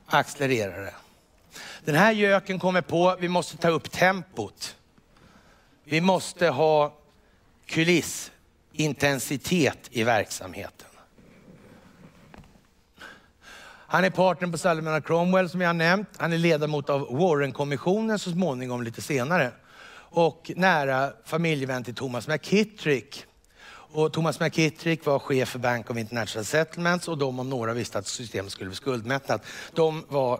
accelererar 0.06 0.82
det. 0.82 0.94
Den 1.86 1.96
här 1.96 2.12
göken 2.12 2.60
kommer 2.60 2.82
på, 2.82 3.16
vi 3.20 3.28
måste 3.28 3.58
ta 3.58 3.70
upp 3.70 3.92
tempot. 3.92 4.76
Vi 5.84 6.02
måste 6.02 6.48
ha 6.48 6.98
kulissintensitet 7.66 9.80
i 9.90 10.04
verksamheten. 10.04 10.88
Han 13.94 14.04
är 14.04 14.10
partner 14.10 14.52
på 14.52 14.58
Salomon 14.58 15.02
Cromwell 15.02 15.50
som 15.50 15.62
jag 15.62 15.70
har 15.70 15.74
nämnt. 15.74 16.08
Han 16.18 16.34
är 16.34 16.38
ledamot 16.38 16.90
av 16.90 17.18
Warren-kommissionen 17.18 18.20
så 18.20 18.32
småningom 18.32 18.84
lite 18.84 19.02
senare. 19.02 19.52
Och 19.96 20.52
nära 20.56 21.12
familjevän 21.26 21.84
till 21.84 21.96
Thomas 21.96 22.28
McKittrick. 22.28 23.26
Och 23.68 24.14
Thomas 24.14 24.40
McKittrick 24.40 25.06
var 25.06 25.20
chef 25.20 25.50
för 25.50 25.60
Bank 25.60 25.90
of 25.90 25.98
International 25.98 26.46
Settlements 26.46 27.08
och 27.08 27.18
de 27.18 27.40
om 27.40 27.50
några 27.50 27.74
visste 27.74 28.00
att 28.00 28.08
systemet 28.08 28.52
skulle 28.52 28.70
bli 28.70 28.76
skuldmättat. 28.76 29.46
De 29.74 30.06
var 30.08 30.40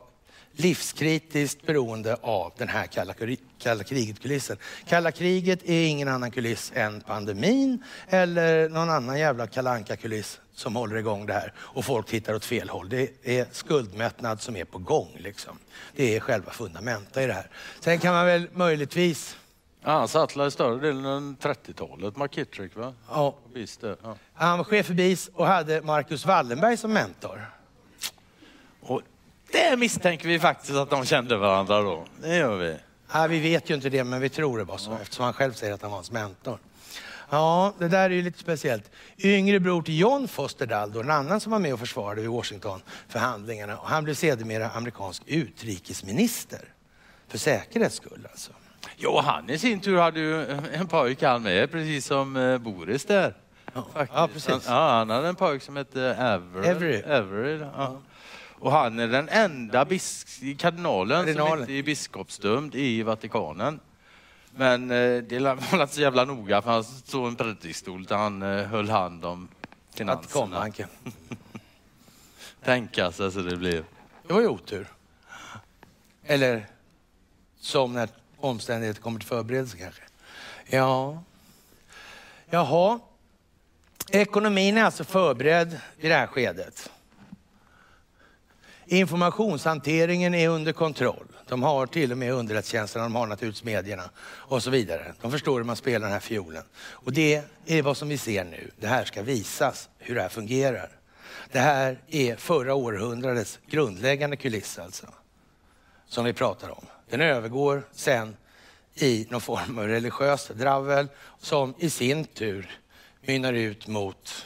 livskritiskt 0.56 1.66
beroende 1.66 2.18
av 2.22 2.54
den 2.58 2.68
här 2.68 2.88
kalla, 2.88 3.14
kalla 3.60 3.84
kriget-kulissen. 3.84 4.58
Kalla 4.88 5.12
kriget 5.12 5.60
är 5.64 5.88
ingen 5.88 6.08
annan 6.08 6.32
kuliss 6.32 6.72
än 6.76 7.02
pandemin 7.02 7.84
eller 8.08 8.70
någon 8.70 8.90
annan 8.90 9.20
jävla 9.20 9.48
kalanka 9.48 9.96
kuliss 9.96 10.40
som 10.56 10.76
håller 10.76 10.96
igång 10.96 11.26
det 11.26 11.34
här 11.34 11.54
och 11.58 11.86
folk 11.86 12.08
tittar 12.08 12.34
åt 12.34 12.46
fel 12.46 12.70
håll. 12.70 12.90
Det 12.90 13.10
är 13.24 13.46
skuldmättnad 13.52 14.42
som 14.42 14.56
är 14.56 14.66
på 14.66 14.78
gång. 14.78 15.10
Liksom. 15.18 15.58
Det 15.96 16.16
är 16.16 16.20
själva 16.20 16.52
fundamenta 16.52 17.24
i 17.24 17.28
det 17.28 17.34
här. 17.34 17.50
Sen 17.80 18.00
kan 18.00 18.14
man 18.14 18.26
väl 18.26 18.48
möjligtvis 18.54 19.38
Ja, 19.86 19.92
han 19.92 20.08
satt 20.08 20.38
i 20.38 20.52
större 20.52 20.80
delen 20.80 21.06
av 21.06 21.36
30-talet, 21.42 22.18
McKittrick 22.18 22.76
va? 22.76 22.94
Ja. 23.10 23.36
Visst 23.54 23.82
det. 23.82 23.96
Ja. 24.04 24.16
Han 24.34 24.58
var 24.58 24.66
chef 24.66 24.86
för 24.86 24.94
BIS 24.94 25.30
och 25.34 25.48
hade 25.48 25.82
Marcus 25.82 26.26
Wallenberg 26.26 26.78
som 26.78 26.94
mentor. 26.94 27.50
Det 29.54 29.78
misstänker 29.78 30.28
vi 30.28 30.40
faktiskt 30.40 30.76
att 30.76 30.90
de 30.90 31.06
kände 31.06 31.38
varandra 31.38 31.82
då. 31.82 32.06
Det 32.22 32.36
gör 32.36 32.58
vi. 32.58 32.76
Ja, 33.14 33.28
vi 33.28 33.40
vet 33.40 33.70
ju 33.70 33.74
inte 33.74 33.90
det, 33.90 34.04
men 34.04 34.22
vi 34.22 34.30
tror 34.30 34.58
det 34.58 34.64
var 34.64 34.78
så 34.78 34.98
eftersom 35.02 35.26
han 35.26 35.34
själv 35.34 35.54
säger 35.54 35.74
att 35.74 35.82
han 35.82 35.92
var 35.92 35.98
hans 35.98 36.12
mentor. 36.12 36.58
Ja, 37.30 37.74
det 37.80 37.88
där 37.88 38.10
är 38.10 38.10
ju 38.10 38.22
lite 38.22 38.40
speciellt. 38.40 38.92
Yngre 39.18 39.60
bror 39.60 39.82
till 39.82 40.00
John 40.00 40.28
Foster 40.28 40.66
Dall, 40.66 40.96
en 40.96 41.10
annan 41.10 41.40
som 41.40 41.52
var 41.52 41.60
med 41.60 41.74
och 41.74 41.80
försvarade 41.80 42.22
vid 42.22 42.30
Washington-förhandlingarna. 42.30 43.78
Och 43.78 43.88
han 43.88 44.04
blev 44.04 44.14
sedermera 44.14 44.70
amerikansk 44.70 45.24
utrikesminister. 45.26 46.62
För 47.28 47.38
säkerhets 47.38 47.96
skull 47.96 48.28
alltså. 48.32 48.52
Jo, 48.98 49.20
han 49.24 49.50
i 49.50 49.58
sin 49.58 49.80
tur 49.80 49.98
hade 49.98 50.20
ju 50.20 50.46
en 50.74 50.88
pojk 50.88 51.22
han 51.22 51.44
med, 51.44 51.72
precis 51.72 52.06
som 52.06 52.36
eh, 52.36 52.58
Boris 52.58 53.06
där. 53.06 53.34
Faktiskt. 53.74 54.12
Ja, 54.16 54.30
precis. 54.34 54.68
Han, 54.68 54.76
ja, 54.78 54.90
han 54.90 55.10
hade 55.10 55.28
en 55.28 55.36
pojk 55.36 55.64
som 55.64 55.76
hette 55.76 56.02
Everett. 56.02 56.68
Everett. 56.68 57.06
Everett 57.06 57.68
ja. 57.78 58.02
Och 58.64 58.72
han 58.72 59.00
är 59.00 59.08
den 59.08 59.30
enda 59.30 59.86
bis- 59.86 60.58
kardinalen 60.58 61.18
som 61.18 61.26
Kardinalen. 61.26 61.60
inte 61.62 61.74
är 61.74 61.84
biskopsdömd 61.84 62.76
i 62.76 63.04
Vatikanen. 63.04 63.80
Men 64.56 64.92
eh, 64.92 65.18
det 65.24 65.40
var 65.40 65.82
inte 65.82 65.88
så 65.96 66.02
jävla 66.02 66.26
noga 66.26 66.62
för 66.62 66.72
han 66.72 66.84
i 66.84 67.28
en 67.28 67.36
predikstol 67.36 68.04
där 68.06 68.16
han 68.18 68.42
eh, 68.42 68.66
höll 68.66 68.90
hand 68.90 69.26
om 69.26 69.48
finanserna. 69.94 70.16
Vatikanbanken. 70.22 70.88
Tänka 72.64 73.12
sig 73.12 73.32
så 73.32 73.40
det 73.40 73.56
blev. 73.56 73.86
Det 74.28 74.34
var 74.34 74.42
ju 74.42 74.48
otur. 74.48 74.88
Eller 76.24 76.68
som 77.60 77.94
när 77.94 78.10
omständigheter 78.38 79.02
kommer 79.02 79.20
till 79.20 79.28
förberedelse 79.28 79.78
kanske. 79.78 80.02
Ja. 80.66 81.24
Jaha. 82.50 83.00
Ekonomin 84.10 84.78
är 84.78 84.84
alltså 84.84 85.04
förberedd 85.04 85.80
i 86.00 86.08
det 86.08 86.16
här 86.16 86.28
skedet. 86.28 86.90
Informationshanteringen 88.86 90.34
är 90.34 90.50
under 90.50 90.74
kontroll. 90.74 91.28
De 91.48 91.64
har 91.64 91.86
till 91.86 92.12
och 92.12 92.18
med 92.18 92.34
underrättelsetjänsterna, 92.34 93.06
de 93.06 93.16
har 93.16 93.28
naturligtvis 93.28 93.64
medierna 93.64 94.10
och 94.26 94.64
så 94.64 94.70
vidare. 94.70 95.14
De 95.22 95.32
förstår 95.32 95.58
hur 95.58 95.64
man 95.64 95.76
spelar 95.76 96.06
den 96.06 96.14
här 96.14 96.20
fiolen. 96.20 96.64
Och 96.78 97.14
det 97.14 97.42
är 97.66 97.82
vad 97.82 97.98
som 97.98 98.10
vi 98.10 98.18
ser 98.18 98.44
nu. 98.44 98.72
Det 98.80 98.88
här 98.88 99.06
ska 99.06 99.22
visas 99.22 99.90
hur 99.98 100.16
det 100.16 100.22
här 100.22 100.30
fungerar. 100.30 100.90
Det 101.52 101.60
här 101.60 101.98
är 102.08 102.36
förra 102.36 102.74
århundradets 102.74 103.60
grundläggande 103.68 104.36
kuliss 104.36 104.80
alltså. 104.80 105.08
Som 106.08 106.26
vi 106.26 106.34
pratar 106.34 106.70
om. 106.70 106.86
Den 107.10 107.22
övergår 107.22 107.84
sen 107.92 108.38
i 108.96 109.28
någon 109.30 109.42
form 109.42 109.80
av 109.80 109.88
religiöst 109.88 110.50
dravel 110.50 111.08
som 111.40 111.74
i 111.78 111.90
sin 111.90 112.26
tur 112.26 112.80
mynnar 113.22 113.54
ut 113.54 113.88
mot 113.88 114.46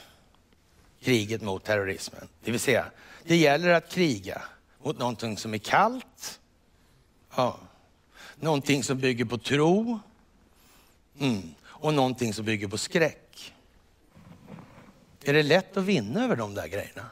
kriget 1.02 1.42
mot 1.42 1.64
terrorismen. 1.64 2.28
Det 2.44 2.50
vill 2.50 2.60
säga, 2.60 2.84
det 3.28 3.36
gäller 3.36 3.68
att 3.68 3.90
kriga 3.90 4.42
mot 4.82 4.98
någonting 4.98 5.38
som 5.38 5.54
är 5.54 5.58
kallt, 5.58 6.40
ja. 7.36 7.58
någonting 8.36 8.84
som 8.84 8.98
bygger 8.98 9.24
på 9.24 9.38
tro 9.38 9.98
mm. 11.18 11.54
och 11.64 11.94
någonting 11.94 12.34
som 12.34 12.44
bygger 12.44 12.68
på 12.68 12.78
skräck. 12.78 13.54
Är 15.22 15.32
det 15.32 15.42
lätt 15.42 15.76
att 15.76 15.84
vinna 15.84 16.24
över 16.24 16.36
de 16.36 16.54
där 16.54 16.68
grejerna? 16.68 17.06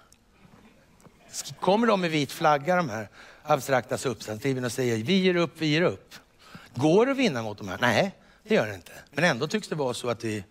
Kommer 1.60 1.86
de 1.86 2.00
med 2.00 2.10
vit 2.10 2.32
flagga, 2.32 2.76
de 2.76 2.88
här 2.88 3.08
abstrakta 3.42 3.98
substantiven 3.98 4.64
och 4.64 4.72
säger 4.72 4.96
vi 4.96 5.18
ger 5.18 5.36
upp, 5.36 5.52
vi 5.58 5.66
ger 5.66 5.82
upp. 5.82 6.14
Går 6.74 7.06
det 7.06 7.12
att 7.12 7.18
vinna 7.18 7.42
mot 7.42 7.58
de 7.58 7.68
här? 7.68 7.78
Nej, 7.80 8.14
det 8.42 8.54
gör 8.54 8.66
det 8.66 8.74
inte. 8.74 8.92
Men 9.10 9.24
ändå 9.24 9.48
tycks 9.48 9.68
det 9.68 9.74
vara 9.74 9.94
så 9.94 10.08
att 10.08 10.24
vi 10.24 10.44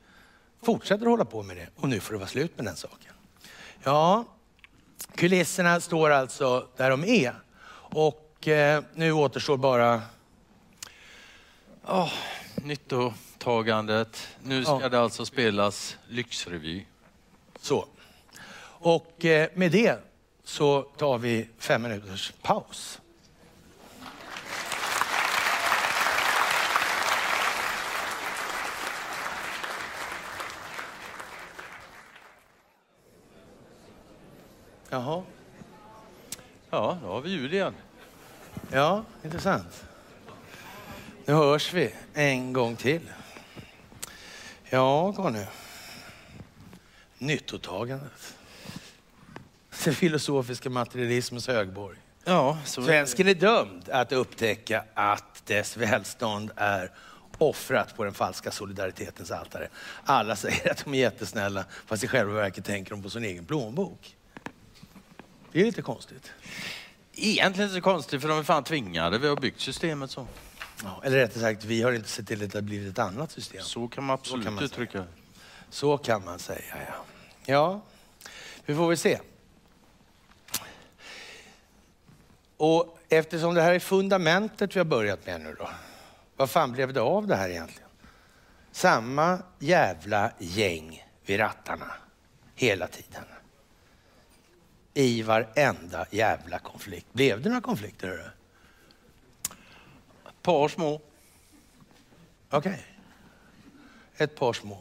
fortsätter 0.63 1.05
att 1.05 1.11
hålla 1.11 1.25
på 1.25 1.43
med 1.43 1.57
det 1.57 1.67
och 1.75 1.89
nu 1.89 1.99
får 1.99 2.13
det 2.13 2.17
vara 2.17 2.29
slut 2.29 2.57
med 2.57 2.65
den 2.65 2.75
saken. 2.75 3.13
Ja, 3.83 4.25
kulisserna 5.15 5.79
står 5.79 6.09
alltså 6.09 6.67
där 6.77 6.89
de 6.89 7.03
är 7.03 7.35
och 7.77 8.47
eh, 8.47 8.83
nu 8.93 9.11
återstår 9.11 9.57
bara 9.57 10.01
Oh, 11.87 12.11
nyttotagandet. 12.55 14.27
Nu 14.43 14.63
ska 14.63 14.79
Ja. 14.81 14.89
det 14.89 14.99
alltså 14.99 15.25
spelas 15.25 15.97
lyxrevy. 16.07 16.85
så. 17.61 17.85
Och 18.67 19.25
eh, 19.25 19.49
med 19.53 19.71
det 19.71 19.99
så 20.43 20.81
tar 20.81 21.17
vi 21.17 21.49
fem 21.59 21.81
minuters 21.81 22.33
paus. 22.41 23.01
Jaha. 34.95 35.23
Ja, 36.69 36.97
då 37.01 37.07
har 37.07 37.21
vi 37.21 37.29
ljud 37.29 37.53
igen. 37.53 37.73
Ja, 38.71 39.03
intressant. 39.23 39.85
Nu 41.25 41.33
hörs 41.33 41.73
vi 41.73 41.93
en 42.13 42.53
gång 42.53 42.75
till. 42.75 43.11
Ja, 44.69 45.13
Conny. 45.13 45.45
Nyttotagandet. 47.17 48.37
Den 49.83 49.93
filosofiska 49.93 50.69
materialismens 50.69 51.47
högborg. 51.47 51.97
Ja, 52.23 52.57
så 52.65 52.83
Svensken 52.83 53.27
är 53.27 53.35
dömd 53.35 53.89
att 53.89 54.11
upptäcka 54.11 54.83
att 54.93 55.45
dess 55.45 55.77
välstånd 55.77 56.51
är 56.55 56.91
offrat 57.37 57.97
på 57.97 58.03
den 58.03 58.13
falska 58.13 58.51
solidaritetens 58.51 59.31
altare. 59.31 59.67
Alla 60.05 60.35
säger 60.35 60.71
att 60.71 60.83
de 60.83 60.93
är 60.93 60.97
jättesnälla, 60.97 61.65
fast 61.85 62.03
i 62.03 62.07
själva 62.07 62.33
verket 62.33 62.65
tänker 62.65 62.91
de 62.91 63.03
på 63.03 63.09
sin 63.09 63.23
egen 63.23 63.45
plånbok. 63.45 64.14
Det 65.55 65.61
är 65.61 65.65
lite 65.65 65.81
konstigt. 65.81 66.31
Egentligen 67.13 67.69
så 67.69 67.81
konstigt 67.81 68.21
för 68.21 68.29
de 68.29 68.39
är 68.39 68.43
fan 68.43 68.63
tvingade. 68.63 69.17
Vi 69.17 69.27
har 69.27 69.35
byggt 69.35 69.59
systemet 69.59 70.11
så. 70.11 70.27
Ja, 70.83 71.01
eller 71.03 71.17
rättare 71.17 71.39
sagt, 71.39 71.63
vi 71.63 71.81
har 71.81 71.91
inte 71.91 72.09
sett 72.09 72.27
till 72.27 72.43
att 72.43 72.51
det 72.51 72.57
har 72.57 72.63
blivit 72.63 72.91
ett 72.93 72.99
annat 72.99 73.31
system. 73.31 73.63
Så 73.63 73.87
kan 73.87 74.03
man 74.03 74.13
absolut 74.13 74.45
kan 74.45 74.53
man 74.53 74.63
uttrycka 74.63 74.97
det. 74.97 75.07
Så 75.69 75.97
kan 75.97 76.25
man 76.25 76.39
säga, 76.39 76.61
ja. 76.87 77.05
Ja, 77.45 77.81
vi 78.65 78.75
får 78.75 78.87
väl 78.87 78.97
se. 78.97 79.19
Och 82.57 82.99
eftersom 83.09 83.53
det 83.53 83.61
här 83.61 83.73
är 83.73 83.79
fundamentet 83.79 84.75
vi 84.75 84.79
har 84.79 84.85
börjat 84.85 85.25
med 85.25 85.41
nu 85.41 85.55
då. 85.59 85.69
Vad 86.35 86.49
fan 86.49 86.71
blev 86.71 86.93
det 86.93 87.01
av 87.01 87.27
det 87.27 87.35
här 87.35 87.49
egentligen? 87.49 87.89
Samma 88.71 89.39
jävla 89.59 90.31
gäng 90.39 91.05
vid 91.25 91.39
rattarna 91.39 91.91
hela 92.55 92.87
tiden. 92.87 93.23
I 94.97 95.21
varenda 95.23 96.05
jävla 96.11 96.59
konflikt. 96.59 97.13
Blev 97.13 97.41
det 97.41 97.49
några 97.49 97.61
konflikter? 97.61 98.07
Hörru? 98.07 98.29
Ett 100.27 100.41
par 100.41 100.67
små. 100.67 101.01
Okej. 102.49 102.85
Ett 104.17 104.35
par 104.35 104.53
små. 104.53 104.77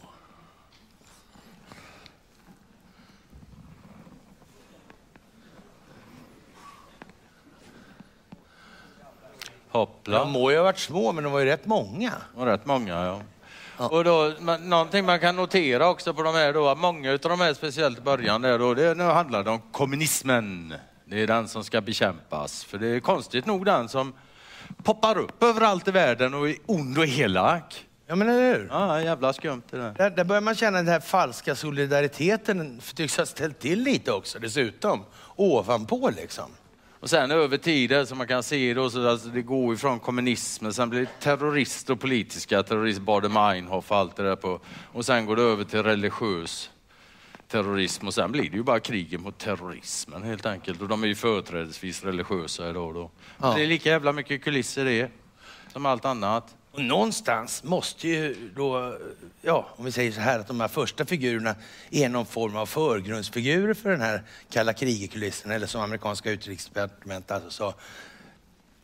Hoppla. 9.69 10.19
De 10.19 10.31
må 10.31 10.51
ju 10.51 10.57
ha 10.57 10.65
varit 10.65 10.79
små, 10.79 11.12
men 11.12 11.25
de 11.25 11.33
var 11.33 11.41
ju 11.41 11.47
rätt 11.47 11.67
många. 11.67 12.12
Och 12.35 12.47
rätt 12.47 12.67
många, 12.67 13.05
ja. 13.05 13.21
Och 13.77 14.05
då, 14.05 14.33
man, 14.41 14.68
någonting 14.68 15.05
man 15.05 15.20
kan 15.20 15.37
notera 15.37 15.89
också 15.89 16.14
på 16.14 16.22
de 16.22 16.35
här 16.35 16.53
då, 16.53 16.68
att 16.68 16.79
många 16.79 17.12
av 17.12 17.18
de 17.18 17.41
här, 17.41 17.55
speciellt 17.55 17.99
i 17.99 18.01
början, 18.01 18.43
där 18.43 18.59
då, 18.59 18.75
det, 18.75 18.95
nu 18.95 19.05
handlar 19.05 19.45
det 19.45 19.51
om 19.51 19.61
kommunismen. 19.72 20.75
Det 21.05 21.22
är 21.22 21.27
den 21.27 21.49
som 21.49 21.64
ska 21.64 21.81
bekämpas. 21.81 22.64
För 22.64 22.79
det 22.79 22.89
är 22.89 23.01
konstigt 23.01 23.47
nog 23.47 23.64
den 23.64 23.89
som 23.89 24.12
poppar 24.83 25.18
upp 25.18 25.43
överallt 25.43 25.89
i 25.89 25.91
världen 25.91 26.35
och 26.35 26.49
är 26.49 26.57
ond 26.66 26.99
och 26.99 27.07
elak. 27.07 27.87
Ja, 28.07 28.14
men 28.14 28.29
eller 28.29 28.55
hur? 28.55 28.68
Ja, 28.70 29.01
jävla 29.01 29.33
skumt 29.33 29.62
det 29.70 29.77
där. 29.77 29.95
Där, 29.99 30.11
där 30.11 30.25
börjar 30.25 30.43
man 30.43 30.55
känna 30.55 30.77
den 30.77 30.89
här 30.89 31.01
falska 31.01 31.55
solidariteten 31.55 32.81
tycks 32.95 33.16
ha 33.16 33.27
ställt 33.27 33.59
till 33.59 33.83
lite 33.83 34.12
också 34.12 34.39
dessutom. 34.39 35.05
Ovanpå 35.37 36.11
liksom. 36.16 36.51
Och 37.05 37.11
sen 37.11 37.31
över 37.31 37.57
tiden 37.57 38.07
som 38.07 38.19
man 38.19 38.27
kan 38.27 38.43
se 38.43 38.75
då, 38.75 38.91
så 38.91 39.09
alltså, 39.09 39.29
det 39.29 39.43
går 39.43 39.75
ifrån 39.75 40.01
kommunismen, 40.01 40.75
sen 40.75 40.91
blir 40.91 41.01
det 41.01 41.21
terrorist 41.21 41.91
och 41.91 42.01
politiska 42.01 42.63
terrorist, 42.63 43.01
Baader-Meinhof 43.01 43.85
och 43.89 43.97
allt 43.97 44.17
det 44.17 44.23
där 44.23 44.37
på. 44.37 44.61
Och 44.93 45.07
sen 45.07 45.27
går 45.27 45.37
det 45.37 45.43
över 45.43 45.65
till 45.65 45.83
religiös 45.83 46.71
terrorism 47.49 48.07
och 48.07 48.15
sen 48.15 48.33
blir 48.33 48.51
det 48.51 48.57
ju 48.57 48.63
bara 48.63 48.81
krigen 48.81 49.21
mot 49.21 49.39
terrorismen 49.39 50.23
helt 50.23 50.47
enkelt. 50.47 50.83
Och 50.83 50.89
de 50.89 51.03
är 51.03 51.07
ju 51.07 51.15
företrädesvis 51.15 52.05
religiösa 52.05 52.71
idag 52.71 52.95
då. 52.95 53.11
Ja. 53.41 53.55
Det 53.55 53.63
är 53.63 53.67
lika 53.67 53.89
jävla 53.89 54.13
mycket 54.13 54.45
kulisser 54.45 54.85
det, 54.85 55.11
som 55.73 55.87
allt 55.87 56.05
annat. 56.05 56.57
Och 56.75 56.85
någonstans 56.85 57.64
måste 57.64 58.09
ju 58.09 58.51
då, 58.57 58.99
ja, 59.43 59.68
om 59.77 59.85
vi 59.85 59.93
säger 59.93 60.12
så 60.12 60.20
här, 60.20 60.39
att 60.39 60.47
de 60.47 60.61
här 60.61 60.68
första 60.68 61.05
figurerna 61.05 61.55
är 61.91 62.09
någon 62.09 62.27
form 62.27 62.57
av 62.57 62.66
förgrundsfigurer 62.66 63.75
för 63.75 63.91
den 63.91 64.01
här 64.01 64.22
kalla 64.51 64.72
kriget-kulissen, 64.72 65.51
eller 65.51 65.66
som 65.66 65.81
amerikanska 65.81 66.31
utrikesdepartementet 66.31 67.31
alltså 67.31 67.51
sa, 67.51 67.75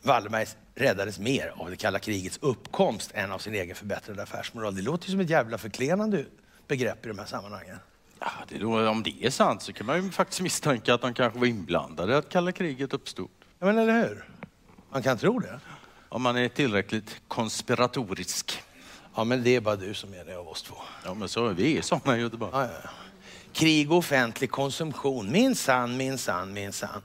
Wallenberg 0.01 0.47
räddades 0.75 1.19
mer 1.19 1.53
av 1.57 1.69
det 1.69 1.75
kalla 1.75 1.99
krigets 1.99 2.39
uppkomst 2.41 3.11
än 3.13 3.31
av 3.31 3.39
sin 3.39 3.55
egen 3.55 3.75
förbättrade 3.75 4.23
affärsmoral. 4.23 4.75
Det 4.75 4.81
låter 4.81 5.07
ju 5.07 5.11
som 5.11 5.19
ett 5.19 5.29
jävla 5.29 5.57
förklenande 5.57 6.25
begrepp 6.67 7.05
i 7.05 7.07
de 7.07 7.19
här 7.19 7.25
sammanhangen. 7.25 7.77
Ja, 8.19 8.31
det 8.49 8.55
är 8.55 8.59
då, 8.59 8.89
om 8.89 9.03
det 9.03 9.25
är 9.25 9.29
sant 9.29 9.61
så 9.61 9.73
kan 9.73 9.85
man 9.85 10.03
ju 10.03 10.11
faktiskt 10.11 10.41
misstänka 10.41 10.93
att 10.93 11.01
de 11.01 11.13
kanske 11.13 11.39
var 11.39 11.47
inblandade 11.47 12.17
att 12.17 12.29
kalla 12.29 12.51
kriget 12.51 12.93
uppstod. 12.93 13.29
Ja, 13.59 13.65
men 13.65 13.77
eller 13.77 13.93
hur? 13.93 14.25
Man 14.91 15.03
kan 15.03 15.17
tro 15.17 15.39
det. 15.39 15.59
Om 16.13 16.21
man 16.21 16.37
är 16.37 16.47
tillräckligt 16.47 17.21
konspiratorisk. 17.27 18.63
Ja, 19.15 19.23
men 19.23 19.43
det 19.43 19.55
är 19.55 19.61
bara 19.61 19.75
du 19.75 19.93
som 19.93 20.13
är 20.13 20.25
det 20.25 20.37
av 20.37 20.47
oss 20.47 20.63
två. 20.63 20.75
Ja, 21.05 21.13
men 21.13 21.29
så 21.29 21.47
är 21.47 21.53
vi 21.53 21.81
sådana 21.81 22.17
i 22.17 22.21
Göteborg. 22.21 22.51
Ja, 22.53 22.63
ja. 22.83 22.89
Krig 23.53 23.91
och 23.91 23.97
offentlig 23.97 24.51
konsumtion, 24.51 25.31
minsann, 25.31 25.97
minsann, 25.97 26.53
minsann. 26.53 27.01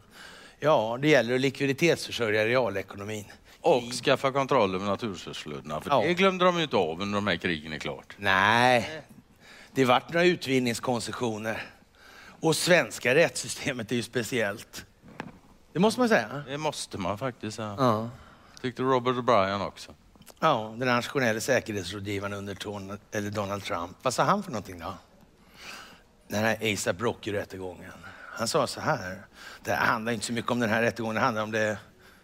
Ja, 0.60 0.98
det 1.02 1.08
gäller 1.08 1.34
att 1.34 1.40
likviditetsförsörja 1.40 2.46
realekonomin. 2.46 3.24
Och 3.60 3.82
skaffa 4.04 4.32
kontroll 4.32 4.74
över 4.74 4.86
naturresursflödena. 4.86 5.80
För 5.80 5.90
Ja. 5.90 6.00
det 6.02 6.14
glömde 6.14 6.44
de 6.44 6.56
ju 6.56 6.62
inte 6.62 6.76
av 6.76 7.00
under 7.02 7.14
de 7.16 7.26
här 7.26 7.36
krigen 7.36 7.72
är 7.72 7.78
klart. 7.78 8.14
Nej, 8.18 9.02
det 9.72 9.84
vart 9.84 10.12
några 10.12 10.24
utvinningskoncessioner. 10.26 11.62
Och 12.40 12.56
svenska 12.56 13.14
rättssystemet 13.14 13.92
är 13.92 13.96
ju 13.96 14.02
speciellt. 14.02 14.84
Det 15.72 15.78
måste 15.78 16.00
man 16.00 16.08
säga. 16.08 16.44
Det 16.48 16.58
måste 16.58 16.98
man 16.98 17.18
faktiskt 17.18 17.56
säga. 17.56 17.74
Ja. 17.78 18.10
Tyckte 18.60 18.82
Robert 18.82 19.14
O'Brien 19.14 19.66
också. 19.66 19.94
Ja, 20.40 20.74
den 20.78 20.88
nationella 20.88 21.40
säkerhetsrådgivaren 21.40 22.32
under 22.32 22.54
Ton- 22.54 22.98
eller 23.12 23.30
Donald 23.30 23.64
Trump. 23.64 23.96
Vad 24.02 24.14
sa 24.14 24.22
han 24.24 24.42
för 24.42 24.50
någonting 24.50 24.78
då? 24.78 24.94
Den 26.28 26.44
här 26.44 26.72
ASAP 26.72 27.00
Rocky-rättegången. 27.00 27.92
Han 28.32 28.48
sa 28.48 28.66
så 28.66 28.80
här. 28.80 29.26
Det 29.62 29.74
handlar 29.74 30.12
inte 30.12 30.26
så 30.26 30.32
mycket 30.32 30.50
om 30.50 30.60
den 30.60 30.70
här 30.70 30.82
rättegången, 30.82 31.14
det 31.14 31.20
handlar 31.20 31.42
om 31.42 31.50
det 31.50 31.78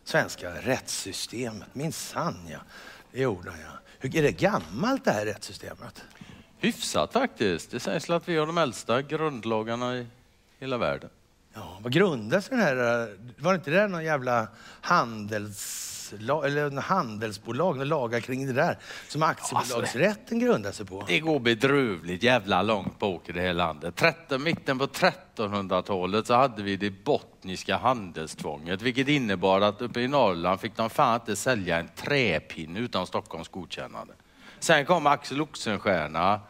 svenska 0.04 0.50
rättssystemet. 0.50 1.74
Minsann 1.74 2.48
ja, 2.50 2.58
det 3.12 3.20
gjorde 3.20 3.50
han 3.50 3.60
ja. 3.60 3.66
Hur 3.98 4.16
är 4.16 4.22
det 4.22 4.32
gammalt 4.32 5.04
det 5.04 5.10
här 5.10 5.26
rättssystemet? 5.26 6.02
Hyfsat 6.58 7.12
faktiskt. 7.12 7.70
Det 7.70 7.80
sägs 7.80 8.10
att 8.10 8.28
vi 8.28 8.36
har 8.36 8.46
de 8.46 8.58
äldsta 8.58 9.02
grundlagarna 9.02 9.96
i 9.96 10.06
hela 10.60 10.78
världen. 10.78 11.10
Ja, 11.54 11.78
vad 11.82 11.92
grundas 11.92 12.48
den 12.48 12.58
här... 12.60 12.76
eh, 12.76 13.08
Var 13.38 13.52
det 13.52 13.56
inte 13.56 13.70
det 13.70 13.88
någon 13.88 14.04
jävla 14.04 14.48
eller 16.12 16.66
en 16.66 16.78
handelsbolag, 16.78 17.76
med 17.76 17.86
lagar 17.86 18.20
kring 18.20 18.46
det 18.46 18.52
där 18.52 18.78
som 19.08 19.22
aktiebolagsrätten 19.22 20.38
grundar 20.38 20.72
sig 20.72 20.86
på? 20.86 21.04
Det 21.06 21.20
går 21.20 21.40
bedrövligt 21.40 22.22
jävla 22.22 22.62
långt 22.62 22.98
bak 22.98 23.28
i 23.28 23.32
det 23.32 23.40
här 23.40 23.52
landet. 23.52 23.96
13, 23.96 24.42
mitten 24.42 24.78
på 24.78 24.86
1300-talet 24.86 26.26
så 26.26 26.34
hade 26.34 26.62
vi 26.62 26.76
det 26.76 26.90
bottniska 26.90 27.76
handelstvånget, 27.76 28.82
vilket 28.82 29.08
innebar 29.08 29.60
att 29.60 29.82
uppe 29.82 30.00
i 30.00 30.08
Norrland 30.08 30.60
fick 30.60 30.76
de 30.76 30.90
fan 30.90 31.20
inte 31.20 31.36
sälja 31.36 31.78
en 31.78 31.88
träpinne 31.96 32.80
utan 32.80 33.06
Stockholms 33.06 33.48
godkännande. 33.48 34.14
Sen 34.58 34.86
kom 34.86 35.06
Axel 35.06 35.40
Oxenstierna 35.40 36.40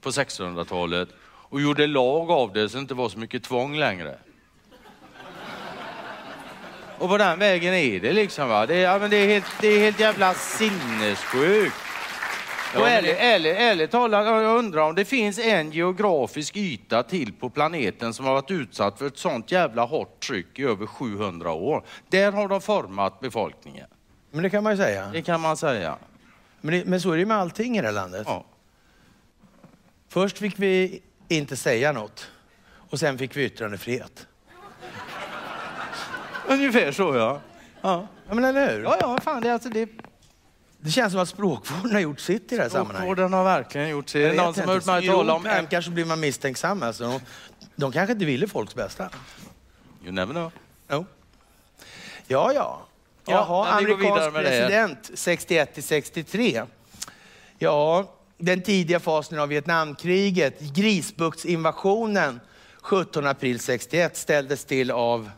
på 0.00 0.10
1600-talet 0.10 1.08
och 1.24 1.60
gjorde 1.60 1.86
lag 1.86 2.30
av 2.30 2.52
det 2.52 2.68
så 2.68 2.76
det 2.76 2.80
inte 2.80 2.94
var 2.94 3.08
så 3.08 3.18
mycket 3.18 3.42
tvång 3.44 3.76
längre. 3.76 4.18
Och 6.98 7.08
på 7.08 7.18
den 7.18 7.38
vägen 7.38 7.74
är 7.74 8.00
det 8.00 8.12
liksom. 8.12 8.48
Va? 8.48 8.66
Det, 8.66 8.74
är, 8.74 8.80
ja, 8.80 8.98
men 8.98 9.10
det, 9.10 9.16
är 9.16 9.26
helt, 9.26 9.46
det 9.60 9.68
är 9.68 9.78
helt 9.78 10.00
jävla 10.00 10.34
sinnessjukt. 10.34 11.76
Och 12.74 12.88
ärligt, 12.88 13.16
ärligt, 13.18 13.56
ärligt 13.56 13.90
talat, 13.90 14.26
jag 14.26 14.58
undrar 14.58 14.82
om 14.82 14.94
det 14.94 15.04
finns 15.04 15.38
en 15.38 15.72
geografisk 15.72 16.56
yta 16.56 17.02
till 17.02 17.32
på 17.32 17.50
planeten 17.50 18.14
som 18.14 18.26
har 18.26 18.32
varit 18.32 18.50
utsatt 18.50 18.98
för 18.98 19.06
ett 19.06 19.18
sånt 19.18 19.52
jävla 19.52 19.84
hårt 19.84 20.20
tryck 20.20 20.58
i 20.58 20.62
över 20.62 20.86
700 20.86 21.52
år. 21.52 21.84
Där 22.08 22.32
har 22.32 22.48
de 22.48 22.60
format 22.60 23.20
befolkningen. 23.20 23.86
Men 24.30 24.42
det 24.42 24.50
kan 24.50 24.62
man 24.64 24.72
ju 24.72 24.76
säga. 24.76 25.10
Det 25.12 25.22
kan 25.22 25.40
man 25.40 25.56
säga. 25.56 25.96
Men, 26.60 26.74
det, 26.74 26.84
men 26.84 27.00
så 27.00 27.10
är 27.10 27.12
det 27.12 27.20
ju 27.20 27.26
med 27.26 27.36
allting 27.36 27.78
i 27.78 27.80
det 27.80 27.86
här 27.86 27.94
landet. 27.94 28.22
Ja. 28.26 28.44
Först 30.08 30.38
fick 30.38 30.58
vi 30.58 31.02
inte 31.28 31.56
säga 31.56 31.92
något 31.92 32.30
och 32.74 33.00
sen 33.00 33.18
fick 33.18 33.36
vi 33.36 33.44
yttrandefrihet. 33.44 34.26
Ungefär 36.52 36.92
så 36.92 37.16
ja. 37.16 37.40
Ja, 37.80 38.06
Ja, 38.28 38.34
men 38.34 38.44
eller 38.44 38.72
hur? 38.76 38.82
ja, 38.82 38.96
ja 39.00 39.18
fan 39.22 39.42
det, 39.42 39.48
är 39.48 39.52
alltså, 39.52 39.68
det, 39.68 39.88
Det 40.80 40.90
känns 40.90 41.12
som 41.12 41.22
att 41.22 41.28
språkvården 41.28 41.92
har 41.92 42.00
gjort 42.00 42.20
sitt 42.20 42.52
i 42.52 42.56
det 42.56 42.62
här 42.62 42.68
sammanhanget. 42.68 43.00
Sjukvården 43.10 43.32
har 43.32 43.44
verkligen 43.44 43.88
gjort 43.88 44.08
sig. 44.08 44.22
Det 44.22 44.28
är 44.28 44.34
Jag 44.34 44.44
någon 44.44 44.54
som 44.54 44.68
har 44.68 44.74
hört 44.74 44.86
mig 44.86 45.06
tala 45.06 45.34
om... 45.34 45.46
Europa 45.46 45.66
kanske 45.70 45.90
blir 45.90 46.04
man 46.04 46.20
misstänksam. 46.20 46.82
Alltså. 46.82 47.04
De, 47.04 47.20
de 47.76 47.92
kanske 47.92 48.12
inte 48.12 48.24
ville 48.24 48.48
folks 48.48 48.74
bästa. 48.74 49.08
You 50.04 50.12
never 50.12 50.32
know. 50.32 50.50
Jo. 50.90 51.06
Ja, 52.26 52.52
ja. 52.52 52.82
Ja, 53.24 53.32
Jaha, 53.32 53.80
vidare 53.80 53.94
amerikansk 53.94 54.34
det. 54.34 54.40
president 54.42 55.10
61 55.14 55.74
till 55.74 55.82
63. 55.82 56.62
Ja, 57.58 58.12
den 58.38 58.62
tidiga 58.62 59.00
fasen 59.00 59.38
av 59.38 59.48
Vietnamkriget, 59.48 60.60
Grisbuktsinvasionen 60.60 62.40
17 62.82 63.26
april 63.26 63.60
61 63.60 64.16
ställdes 64.16 64.64
till 64.64 64.90
av... 64.90 65.30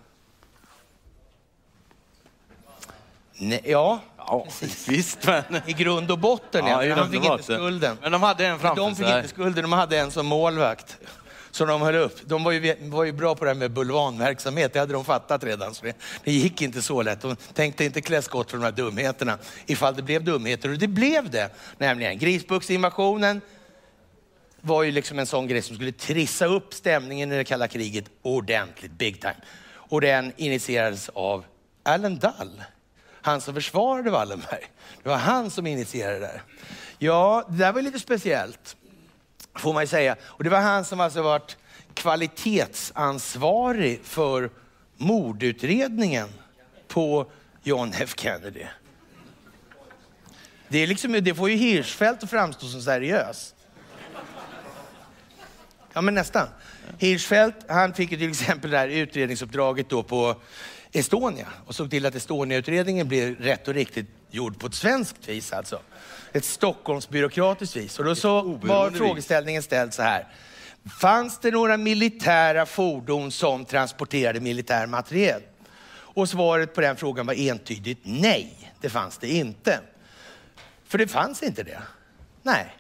Nej, 3.37 3.61
ja, 3.65 4.01
Ja, 4.27 4.47
visst 4.89 5.27
men... 5.27 5.43
i 5.67 5.73
grund 5.73 6.11
och 6.11 6.19
botten. 6.19 6.67
Ja, 6.67 6.81
de 6.81 6.89
grund 6.89 7.11
fick 7.13 7.25
inte 7.25 7.43
skulden. 7.43 7.99
Men 8.03 8.13
de 8.13 8.23
hade 8.23 8.47
en 8.47 8.59
framför 8.59 8.83
De 8.83 8.97
fick 8.97 9.07
sig. 9.07 9.17
inte 9.17 9.29
skulden, 9.29 9.63
de 9.63 9.73
hade 9.73 9.99
en 9.99 10.11
som 10.11 10.27
målvakt. 10.27 10.99
Så 11.51 11.65
de 11.65 11.83
höll 11.83 11.95
upp. 11.95 12.19
De 12.25 12.45
var 12.45 12.53
ju, 12.53 12.77
var 12.81 13.05
ju 13.05 13.13
bra 13.13 13.35
på 13.35 13.45
det 13.45 13.51
här 13.51 13.55
med 13.55 13.71
bulvanverksamhet, 13.71 14.73
det 14.73 14.79
hade 14.79 14.93
de 14.93 15.05
fattat 15.05 15.45
redan. 15.45 15.75
Så 15.75 15.85
det, 15.85 15.97
det 16.25 16.33
gick 16.33 16.63
inte 16.63 16.83
så 16.83 17.03
lätt. 17.03 17.21
De 17.21 17.37
tänkte 17.37 17.85
inte 17.85 18.01
klä 18.01 18.23
skott 18.23 18.51
för 18.51 18.59
de 18.59 18.65
här 18.65 18.73
dumheterna, 18.73 19.39
ifall 19.67 19.95
det 19.97 20.03
blev 20.03 20.25
dumheter. 20.25 20.69
Och 20.69 20.79
det 20.79 20.89
blev 20.89 21.31
det, 21.31 21.51
nämligen. 21.79 22.19
Grisbuktsinvasionen 22.19 23.41
var 24.61 24.83
ju 24.83 24.91
liksom 24.93 25.19
en 25.19 25.27
sån 25.27 25.47
grej 25.49 25.63
som 25.63 25.77
skulle 25.77 25.93
trissa 25.93 26.47
upp 26.47 26.75
stämningen 26.75 27.33
i 27.33 27.37
det 27.37 27.45
kalla 27.45 27.69
kriget 27.69 28.05
ordentligt, 28.23 28.93
big 28.93 29.21
time. 29.21 29.37
Och 29.73 30.01
den 30.01 30.33
initierades 30.37 31.09
av 31.09 31.45
Alan 31.83 32.17
Dull, 32.19 32.63
han 33.25 33.41
som 33.41 33.55
försvarade 33.55 34.11
Wallenberg. 34.11 34.71
Det 35.03 35.09
var 35.09 35.17
han 35.17 35.51
som 35.51 35.67
initierade 35.67 36.19
det 36.19 36.27
där. 36.27 36.43
Ja, 36.99 37.45
det 37.49 37.59
där 37.59 37.73
var 37.73 37.83
lite 37.83 37.99
speciellt, 37.99 38.77
får 39.55 39.73
man 39.73 39.83
ju 39.83 39.87
säga. 39.87 40.17
Och 40.23 40.45
det 40.45 40.51
var 40.51 40.61
han 40.61 40.85
som 40.85 41.01
alltså 41.01 41.23
varit 41.23 41.57
kvalitetsansvarig 41.95 44.01
för 44.05 44.51
mordutredningen 44.97 46.29
på 46.89 47.27
John 47.63 47.93
F 47.99 48.15
Kennedy. 48.17 48.67
Det, 50.69 50.79
är 50.79 50.87
liksom, 50.87 51.13
det 51.13 51.35
får 51.35 51.51
ju 51.51 51.57
Hirschfeldt 51.57 52.23
att 52.23 52.31
framstå 52.31 52.67
som 52.67 52.83
seriös. 52.83 53.55
Ja, 55.93 56.01
men 56.01 56.15
nästan. 56.15 56.49
Hirschfeldt, 56.99 57.57
han 57.69 57.95
fick 57.95 58.13
ju 58.13 58.19
till 58.19 58.31
exempel 58.31 58.71
det 58.71 58.79
här 58.79 58.89
utredningsuppdraget 58.89 59.89
då 59.89 60.03
på 60.03 60.37
Estonia 60.97 61.49
och 61.67 61.75
såg 61.75 61.91
till 61.91 62.07
att 62.07 62.15
Estonia-utredningen 62.15 63.09
blev 63.09 63.41
rätt 63.41 63.69
och 63.69 63.75
riktigt 63.75 64.07
gjord 64.31 64.59
på 64.59 64.67
ett 64.67 64.75
svenskt 64.75 65.29
vis 65.29 65.53
alltså. 65.53 65.81
Ett 66.33 66.45
Stockholmsbyråkratiskt 66.45 67.77
vis. 67.77 67.99
Och 67.99 68.05
då 68.05 68.15
så 68.15 68.43
var 68.43 68.91
frågeställningen 68.91 69.63
ställd 69.63 69.95
så 69.95 70.03
här. 70.03 70.27
Fanns 71.01 71.39
det 71.39 71.51
några 71.51 71.77
militära 71.77 72.67
fordon 72.67 73.31
som 73.31 73.65
transporterade 73.65 74.41
militär 74.41 74.87
materiel? 74.87 75.43
Och 75.91 76.29
svaret 76.29 76.75
på 76.75 76.81
den 76.81 76.97
frågan 76.97 77.27
var 77.27 77.35
entydigt 77.35 78.01
nej, 78.03 78.73
det 78.81 78.91
fanns 78.91 79.19
det 79.19 79.29
inte. 79.29 79.81
För 80.85 80.99
det 80.99 81.09
fanns 81.09 81.43
inte 81.43 81.63
det. 81.63 81.83
Nej. 82.43 82.77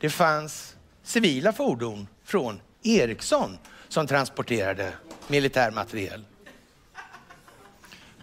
Det 0.00 0.10
fanns 0.10 0.76
civila 1.02 1.52
fordon 1.52 2.08
från 2.24 2.60
Ericsson 2.82 3.58
som 3.88 4.06
transporterade 4.06 4.92
militär 5.28 5.70
materiel. 5.70 6.24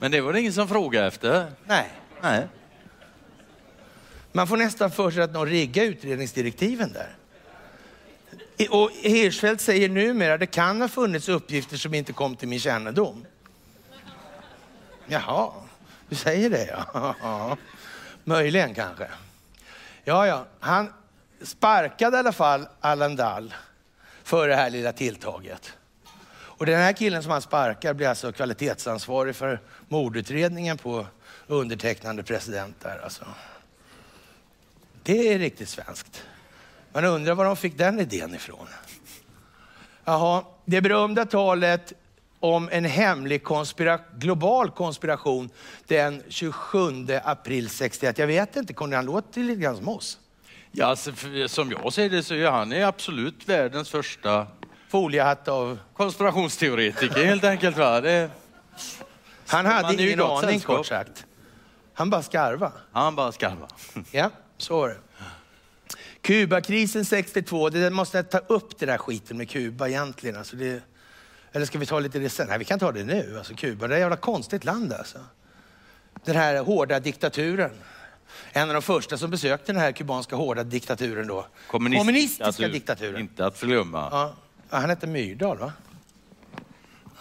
Men 0.04 0.12
det 0.12 0.22
var 0.22 0.34
det 0.34 0.40
ingen 0.40 0.54
som 0.54 0.68
frågade 0.68 1.08
efter. 1.08 1.52
Nej. 1.66 1.90
Nej. 2.22 2.48
Man 4.32 4.48
får 4.48 4.58
nästan 4.58 4.92
för 4.92 5.12
sig 5.12 5.24
att 5.24 5.34
någon 5.34 5.48
riggar 5.48 5.84
utredningsdirektiven 5.84 6.94
där. 6.94 7.16
Och 8.70 8.92
Hirschfeldt 8.92 9.62
säger 9.62 9.90
numera, 9.90 10.38
det 10.38 10.46
kan 10.46 10.82
ha 10.82 10.88
funnits 10.88 11.30
uppgifter 11.30 11.78
som 11.78 11.94
inte 11.94 12.14
kom 12.14 12.36
till 12.36 12.48
min 12.48 12.60
kännedom. 12.60 13.26
Jaha, 15.08 15.52
du 16.10 16.16
säger 16.16 16.50
det 16.50 16.84
ja. 17.22 17.58
Möjligen 18.24 18.76
kanske. 18.76 19.08
Ja, 20.04 20.28
ja, 20.28 20.46
han 20.60 20.94
sparkade 21.42 22.18
i 22.18 22.20
alla 22.20 22.32
fall 22.32 22.68
Allan 22.80 23.16
Dahl 23.16 23.54
för 24.24 24.48
det 24.48 24.56
här 24.56 24.70
lilla 24.70 24.94
tilltaget. 24.94 25.74
Och 26.64 26.68
den 26.68 26.80
här 26.80 26.94
killen 26.94 27.24
som 27.24 27.32
han 27.32 27.42
sparkar 27.42 27.94
blir 27.94 28.08
alltså 28.08 28.32
kvalitetsansvarig 28.32 29.36
för 29.36 29.60
mordutredningen 29.88 30.78
på 30.78 31.08
undertecknande 31.48 32.24
president 32.24 32.76
där 32.82 33.00
alltså. 33.04 33.26
Det 35.04 35.34
är 35.34 35.40
riktigt 35.40 35.70
svenskt. 35.70 36.24
Man 36.94 37.06
undrar 37.06 37.36
var 37.36 37.46
de 37.46 37.56
fick 37.56 37.78
den 37.78 38.00
idén 38.00 38.36
ifrån. 38.36 38.68
Jaha, 40.06 40.44
det 40.66 40.82
berömda 40.82 41.26
talet 41.26 41.94
om 42.40 42.70
en 42.72 42.86
hemlig 42.86 43.44
konspira 43.44 44.00
global 44.18 44.72
konspiration 44.72 45.50
den 45.88 46.24
27 46.30 47.08
april 47.24 47.70
61. 47.70 48.18
Jag 48.18 48.28
vet 48.28 48.56
inte, 48.56 48.74
kunde 48.74 48.96
han 48.96 49.06
låta 49.06 49.40
lite 49.40 49.62
grann 49.62 49.78
som 49.78 49.88
oss? 49.88 50.20
Ja, 50.72 50.86
alltså, 50.86 51.12
som 51.48 51.72
jag 51.72 51.94
ser 51.94 52.10
det 52.10 52.24
så 52.24 52.34
är 52.34 52.52
han 52.52 52.72
är 52.72 52.86
absolut 52.86 53.50
världens 53.50 53.90
första 53.90 54.48
foliehatt 54.94 55.48
av... 55.48 55.80
Konspirationsteoretiker 55.94 57.26
helt 57.26 57.44
enkelt. 57.44 57.78
Va? 57.78 58.02
Det... 58.02 58.30
Han 59.48 59.66
hade 59.66 60.04
ingen 60.04 60.22
aning 60.22 60.50
sällskap. 60.50 60.78
kort 60.78 60.86
sagt. 60.86 61.26
Han 61.94 62.10
bara 62.10 62.24
skarva. 62.24 62.72
Han 62.92 63.16
bara 63.16 63.32
skarva. 63.32 63.68
Ja, 64.12 64.30
så 64.58 64.78
var 64.78 64.90
det. 64.90 64.98
Kubakrisen 66.22 67.06
62, 67.06 67.70
det 67.70 67.90
måste 67.90 68.18
jag 68.18 68.30
ta 68.30 68.38
upp 68.38 68.80
det 68.80 68.86
där 68.86 68.98
skiten 68.98 69.38
med 69.38 69.50
Kuba 69.50 69.88
egentligen. 69.88 70.38
Alltså 70.38 70.56
det, 70.56 70.84
eller 71.52 71.66
ska 71.66 71.80
vi 71.80 71.86
ta 71.86 72.00
lite 72.00 72.20
det 72.20 72.30
sen? 72.30 72.48
Nej, 72.48 72.58
vi 72.58 72.66
kan 72.66 72.80
ta 72.80 72.92
det 72.92 73.04
nu. 73.04 73.36
Alltså 73.38 73.54
Kuba, 73.54 73.88
det 73.88 73.94
är 73.94 73.98
ett 73.98 74.02
jävla 74.02 74.18
konstigt 74.18 74.66
land 74.66 74.94
alltså. 74.94 75.20
Den 76.26 76.36
här 76.36 76.64
hårda 76.64 77.00
diktaturen. 77.00 77.72
En 78.52 78.70
av 78.70 78.74
de 78.74 78.82
första 78.82 79.18
som 79.18 79.32
besökte 79.32 79.74
den 79.74 79.82
här 79.82 79.92
kubanska 79.92 80.36
hårda 80.36 80.64
diktaturen 80.64 81.28
då. 81.28 81.46
Kommunist, 81.68 82.00
Kommunistiska 82.00 82.46
alltså, 82.46 82.68
diktaturen. 82.68 83.22
Inte 83.22 83.46
att 83.46 83.58
förglömma. 83.58 84.10
Ja. 84.12 84.34
Ja, 84.74 84.80
han 84.80 84.90
hette 84.90 85.08
Myrdal 85.08 85.58
va? 85.58 85.74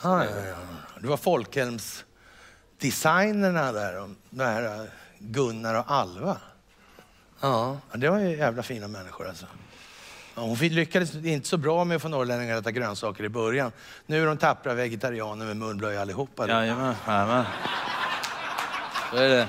Ah, 0.00 0.24
ja, 0.24 0.46
ja. 0.48 0.56
Det 1.00 1.06
var 1.06 1.16
Folkhems 1.16 2.04
designerna 2.78 3.72
där, 3.72 4.08
de 4.30 4.44
här 4.44 4.90
Gunnar 5.18 5.74
och 5.74 5.90
Alva. 5.90 6.36
Ja, 7.40 7.78
det 7.94 8.08
var 8.08 8.18
ju 8.18 8.36
jävla 8.36 8.62
fina 8.62 8.88
människor 8.88 9.28
alltså. 9.28 9.46
Ja, 10.34 10.42
hon 10.42 10.56
lyckades 10.56 11.14
inte 11.14 11.48
så 11.48 11.56
bra 11.56 11.84
med 11.84 11.96
att 11.96 12.02
få 12.02 12.08
norrlänningar 12.08 12.56
att 12.56 12.60
äta 12.60 12.70
grönsaker 12.70 13.24
i 13.24 13.28
början. 13.28 13.72
Nu 14.06 14.22
är 14.22 14.26
de 14.26 14.36
tappra 14.36 14.74
vegetarianer 14.74 15.46
med 15.46 15.56
munblöja 15.56 16.00
allihopa. 16.02 16.48
Jajamän, 16.48 16.94
jajamän. 17.06 17.44
Så 19.10 19.16
är 19.16 19.28
det. 19.28 19.48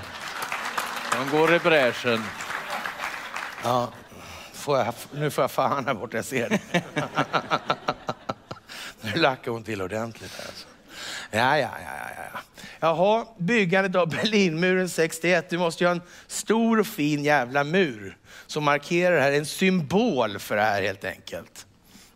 De 1.12 1.38
går 1.38 1.54
i 1.54 1.60
bräschen. 1.60 2.24
Ja, 3.64 3.90
får 4.64 4.78
jag, 4.78 4.94
nu 5.12 5.32
får 5.32 5.44
jag 5.44 5.52
fan 5.52 5.86
här 5.86 5.94
borta, 5.94 6.18
jag 6.18 6.26
ser 6.26 6.50
det. 6.50 6.84
nu 9.02 9.22
lackar 9.22 9.52
hon 9.52 9.64
till 9.64 9.82
ordentligt. 9.82 10.42
Alltså. 10.46 10.68
Ja, 11.32 11.58
ja, 11.58 11.70
ja, 11.86 12.10
ja. 12.34 12.40
Jaha, 12.80 13.26
byggandet 13.38 13.96
av 13.96 14.10
Berlinmuren 14.10 14.90
61. 14.90 15.50
Du 15.50 15.58
måste 15.58 15.84
ju 15.84 15.88
ha 15.88 15.96
en 15.96 16.02
stor 16.28 16.80
och 16.80 16.88
fin 16.88 17.24
jävla 17.24 17.64
mur 17.64 18.18
som 18.48 18.64
markerar 18.64 19.16
det 19.16 19.22
här. 19.22 19.32
En 19.32 19.46
symbol 19.46 20.40
för 20.40 20.56
det 20.56 20.62
här 20.62 20.82
helt 20.82 21.06
enkelt. 21.06 21.66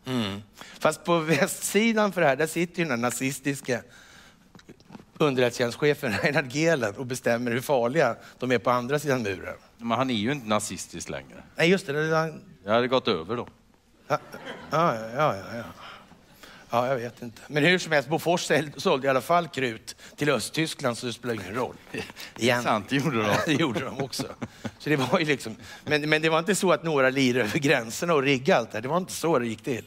Mm. 0.06 0.42
Fast 0.80 1.04
på 1.04 1.20
västsidan 1.20 2.12
för 2.12 2.22
det 2.22 2.28
här, 2.28 2.36
där 2.36 2.48
sitter 2.48 2.84
ju 2.84 2.90
den 2.90 3.02
nazistiska 3.02 3.82
underrättelsetjänstchefen 5.18 6.14
Reinhard 6.14 6.52
Gehlen 6.52 6.96
och 6.96 7.06
bestämmer 7.06 7.52
hur 7.52 7.62
farliga 7.62 8.16
de 8.40 8.52
är 8.52 8.58
på 8.58 8.70
andra 8.70 9.00
sidan 9.00 9.24
muren. 9.24 9.56
Men 9.78 9.98
han 9.98 10.10
är 10.10 10.14
ju 10.14 10.32
inte 10.32 10.48
nazistisk 10.48 11.10
längre. 11.10 11.44
Nej, 11.56 11.70
just 11.70 11.88
det. 11.88 11.94
det, 11.94 12.10
det... 12.10 12.34
Jag 12.66 12.74
hade 12.74 12.88
gått 12.88 13.08
över 13.08 13.38
då. 13.38 13.48
Ja, 14.08 14.18
ja, 14.72 14.96
ja. 14.96 15.36
ja, 15.36 15.56
ja. 15.56 15.64
Ja, 16.70 16.88
jag 16.88 16.96
vet 16.96 17.22
inte. 17.22 17.42
Men 17.48 17.64
hur 17.64 17.80
som 17.80 17.92
helst, 17.92 18.10
Bofors 18.10 18.52
sålde 18.78 19.08
i 19.08 19.10
alla 19.10 19.22
fall 19.22 19.48
krut 19.48 19.96
till 20.16 20.30
Östtyskland 20.30 20.98
så 20.98 21.06
det 21.06 21.14
spelar 21.14 21.34
ingen 21.34 21.56
roll. 21.56 21.76
Igen. 22.38 22.64
Sant, 22.64 22.90
det 22.90 22.96
gjorde 22.96 23.18
de. 23.18 23.36
det 23.46 23.54
gjorde 23.54 23.80
de 23.80 24.04
också. 24.04 24.28
Så 24.80 24.90
det 24.90 24.96
var 24.96 25.20
ju 25.20 25.26
liksom, 25.26 25.56
men, 25.86 26.10
men 26.10 26.22
det 26.22 26.30
var 26.30 26.40
inte 26.40 26.56
så 26.56 26.72
att 26.72 26.84
några 26.84 27.10
lirade 27.10 27.44
över 27.44 27.60
gränserna 27.60 28.14
och 28.14 28.24
riggade 28.24 28.60
allt 28.60 28.72
det 28.72 28.82
Det 28.82 28.88
var 28.88 28.98
inte 28.98 29.14
så 29.14 29.40
det 29.40 29.48
gick 29.48 29.64
till. 29.64 29.86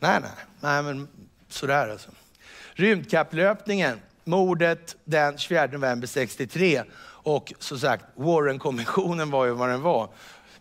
Nej, 0.00 0.20
nej, 0.20 0.30
nej 0.60 0.82
men 0.82 1.08
sådär 1.48 1.88
alltså. 1.88 2.10
Rymdkapplöpningen, 2.72 4.00
mordet 4.24 4.96
den 5.04 5.38
24 5.38 5.66
november 5.66 6.06
63 6.06 6.82
och 7.22 7.52
som 7.58 7.78
sagt 7.78 8.04
Warren-kommissionen 8.14 9.30
var 9.30 9.44
ju 9.44 9.52
vad 9.52 9.68
den 9.68 9.82
var 9.82 10.08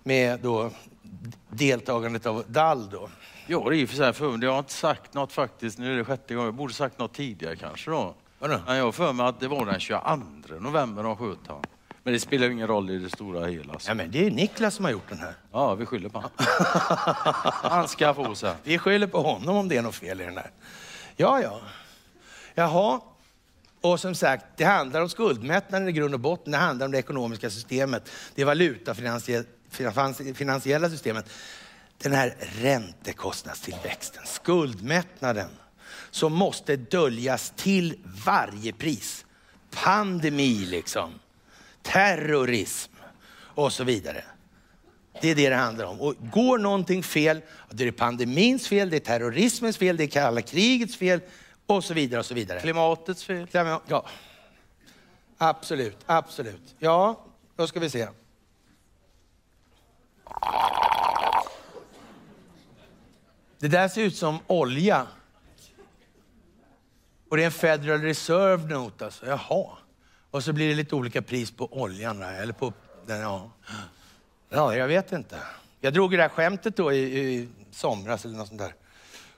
med 0.04 0.40
då 0.40 0.72
deltagandet 1.50 2.26
av 2.26 2.44
Dall 2.48 2.90
då. 2.90 3.10
Ja, 3.48 3.70
det 3.70 3.78
är 3.78 3.88
för 3.88 3.96
sig 3.96 4.14
för 4.14 4.44
Jag 4.44 4.52
har 4.52 4.60
inte 4.60 4.74
sagt 4.74 5.14
något 5.14 5.34
faktiskt. 5.34 5.80
Nu 5.80 5.94
är 5.94 5.98
det 5.98 6.06
sjätte 6.06 6.34
gången. 6.34 6.46
Jag 6.46 6.54
borde 6.54 6.74
sagt 6.74 7.00
något 7.00 7.14
tidigare 7.14 7.56
kanske 7.56 7.92
då. 7.92 8.14
Vadå? 8.40 8.60
jag 8.68 8.84
har 8.84 8.92
för 8.92 9.14
mig 9.14 9.26
att 9.26 9.40
det 9.40 9.48
var 9.48 9.66
den 9.66 9.80
22 9.80 10.00
november 10.60 11.04
de 11.04 11.16
sköt 11.16 11.48
han. 11.48 11.62
Men 12.04 12.14
det 12.14 12.20
spelar 12.20 12.50
ingen 12.50 12.68
roll 12.68 12.90
i 12.90 12.98
det 12.98 13.10
stora 13.10 13.48
hela. 13.48 13.76
Ja, 13.88 13.94
men 13.94 14.12
det 14.12 14.28
är 14.28 14.32
Niklas 14.32 14.76
som 14.76 14.86
har 14.86 14.92
gjort 14.92 15.10
den 15.10 15.20
här. 15.20 15.34
Ja, 15.52 15.76
vi 15.76 15.86
skyller 15.86 16.10
på 16.10 16.18
honom. 16.18 16.32
han 17.64 17.88
ska 17.88 18.14
få 18.14 18.36
sig. 18.36 18.54
Vi 18.64 18.78
skyller 18.78 19.08
på 19.08 19.22
honom 19.22 19.58
om 19.58 19.68
det 19.68 19.78
är 19.78 19.82
något 19.82 19.96
fel 19.96 20.22
i 20.22 20.24
den 20.24 20.38
här. 20.38 20.52
Ja, 21.16 21.42
ja. 21.42 21.60
Jaha. 22.56 23.00
Och 23.82 24.00
som 24.00 24.16
sagt, 24.16 24.46
det 24.58 24.64
handlar 24.64 25.02
om 25.02 25.10
skuldmättnaden 25.10 25.90
i 25.90 25.92
grund 25.92 26.14
och 26.14 26.20
botten. 26.20 26.52
Det 26.52 26.58
handlar 26.58 26.86
om 26.86 26.92
det 26.92 26.98
ekonomiska 26.98 27.50
systemet. 27.50 28.10
Det 28.36 28.44
valutafinansiella 28.44 30.90
systemet 30.90 31.30
den 32.02 32.14
här 32.14 32.36
räntekostnadstillväxten, 32.40 34.24
skuldmättnaden 34.26 35.50
som 36.12 36.34
måste 36.34 36.76
döljas 36.76 37.54
till 37.56 38.00
varje 38.26 38.74
pris. 38.74 39.26
Pandemi 39.72 40.66
liksom, 40.66 41.12
terrorism 41.82 42.92
och 43.38 43.74
så 43.74 43.84
vidare. 43.84 44.24
Det 45.22 45.32
är 45.32 45.36
det 45.36 45.50
det 45.50 45.56
handlar 45.56 45.86
om. 45.86 46.02
Och 46.02 46.16
går 46.32 46.58
någonting 46.58 47.04
fel, 47.04 47.42
då 47.70 47.84
är 47.84 47.86
det 47.86 47.92
pandemins 47.92 48.68
fel, 48.68 48.90
det 48.90 48.96
är 48.96 49.00
terrorismens 49.00 49.78
fel, 49.78 49.98
det 49.98 50.04
är 50.04 50.08
kalla 50.08 50.42
krigets 50.42 50.98
fel 50.98 51.20
och 51.76 51.84
så 51.84 51.94
vidare. 51.94 52.20
och 52.20 52.26
så 52.26 52.34
vidare. 52.34 52.60
Klimatets 52.60 53.24
fel. 53.24 53.48
Ja, 53.52 54.06
absolut, 55.38 55.98
absolut. 56.06 56.76
Ja, 56.80 57.26
då 57.56 57.68
ska 57.68 57.80
vi 57.80 57.90
se. 57.90 58.08
Det 63.60 63.68
där 63.68 63.88
ser 63.88 64.02
ut 64.02 64.18
som 64.18 64.40
olja. 64.48 65.08
Och 67.30 67.38
det 67.38 67.44
är 67.44 67.46
en 67.46 67.52
Federal 67.52 68.02
Reserve 68.02 68.76
Note 68.76 69.06
alltså. 69.06 69.26
Jaha. 69.26 69.78
Och 70.32 70.44
så 70.44 70.54
blir 70.54 70.70
det 70.70 70.76
lite 70.76 70.96
olika 70.96 71.22
pris 71.22 71.52
på 71.52 71.82
oljan 71.82 72.20
där, 72.20 72.42
eller 72.42 72.54
på 72.54 72.74
den, 73.06 73.20
ja. 73.20 73.52
Ja, 74.50 74.76
jag 74.76 74.88
vet 74.88 75.12
inte. 75.12 75.40
Jag 75.80 75.94
drog 75.94 76.12
det 76.12 76.18
där 76.18 76.30
skämtet 76.30 76.76
då 76.76 76.94
i, 76.94 77.20
i 77.20 77.50
somras 77.72 78.26
eller 78.26 78.38
något 78.38 78.48
sånt 78.48 78.60
där. 78.60 78.74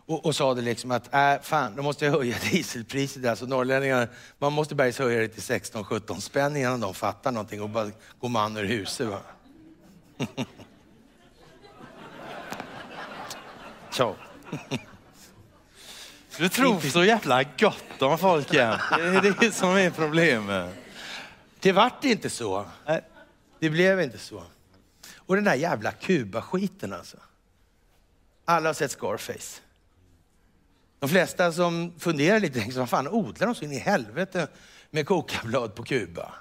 Och, 0.05 0.25
och 0.25 0.35
sa 0.35 0.53
det 0.53 0.61
liksom 0.61 0.91
att 0.91 1.13
äh, 1.13 1.41
fan, 1.41 1.75
då 1.75 1.83
måste 1.83 2.05
jag 2.05 2.11
höja 2.11 2.35
dieselpriset. 2.51 3.25
Alltså 3.25 3.45
norrlänningar, 3.45 4.09
man 4.39 4.53
måste 4.53 4.75
börja 4.75 4.91
höja 4.99 5.19
det 5.19 5.27
till 5.27 5.41
16-17 5.41 6.19
spänn 6.19 6.57
innan 6.57 6.79
de 6.79 6.93
fattar 6.93 7.31
någonting 7.31 7.61
och 7.61 7.69
bara 7.69 7.91
går 8.19 8.29
man 8.29 8.57
ur 8.57 8.65
huset. 8.65 9.07
Va? 9.07 9.19
Så. 13.91 14.15
Du 16.37 16.49
tror 16.49 16.79
så 16.79 17.03
jävla 17.03 17.43
gott 17.43 18.01
om 18.01 18.17
folk 18.17 18.53
jämt. 18.53 18.81
Det 18.97 19.03
är 19.03 19.35
det 19.39 19.51
som 19.55 19.69
är 19.69 19.89
problemet. 19.89 20.75
Det 21.59 21.71
vart 21.71 22.03
inte 22.03 22.29
så. 22.29 22.65
Nej. 22.85 23.01
Det 23.59 23.69
blev 23.69 24.01
inte 24.01 24.17
så. 24.17 24.43
Och 25.15 25.35
den 25.35 25.43
där 25.43 25.55
jävla 25.55 25.91
Kuba-skiten 25.91 26.93
alltså. 26.93 27.17
Alla 28.45 28.69
har 28.69 28.73
sett 28.73 28.91
Scarface. 28.91 29.61
De 31.01 31.09
flesta 31.09 31.51
som 31.51 31.93
funderar 31.99 32.39
lite 32.39 32.59
tänker, 32.59 32.79
vad 32.79 32.89
fan 32.89 33.07
odlar 33.07 33.47
de 33.47 33.55
så 33.55 33.65
in 33.65 33.71
i 33.71 33.77
helvete 33.77 34.47
med 34.91 35.05
kokablad 35.05 35.75
på 35.75 35.83
Kuba? 35.83 36.33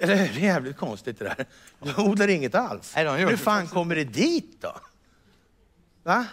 Eller 0.00 0.14
hur? 0.16 0.34
Det 0.34 0.40
är 0.40 0.44
jävligt 0.44 0.76
konstigt 0.76 1.18
det 1.18 1.24
där. 1.24 1.46
De 1.94 2.02
odlar 2.02 2.28
inget 2.28 2.54
alls. 2.54 2.92
Nej, 2.96 3.04
de 3.04 3.16
hur 3.16 3.30
det 3.30 3.36
fan 3.36 3.54
faktiskt. 3.54 3.74
kommer 3.74 3.96
det 3.96 4.04
dit 4.04 4.56
då? 4.60 4.76
Va? 6.02 6.26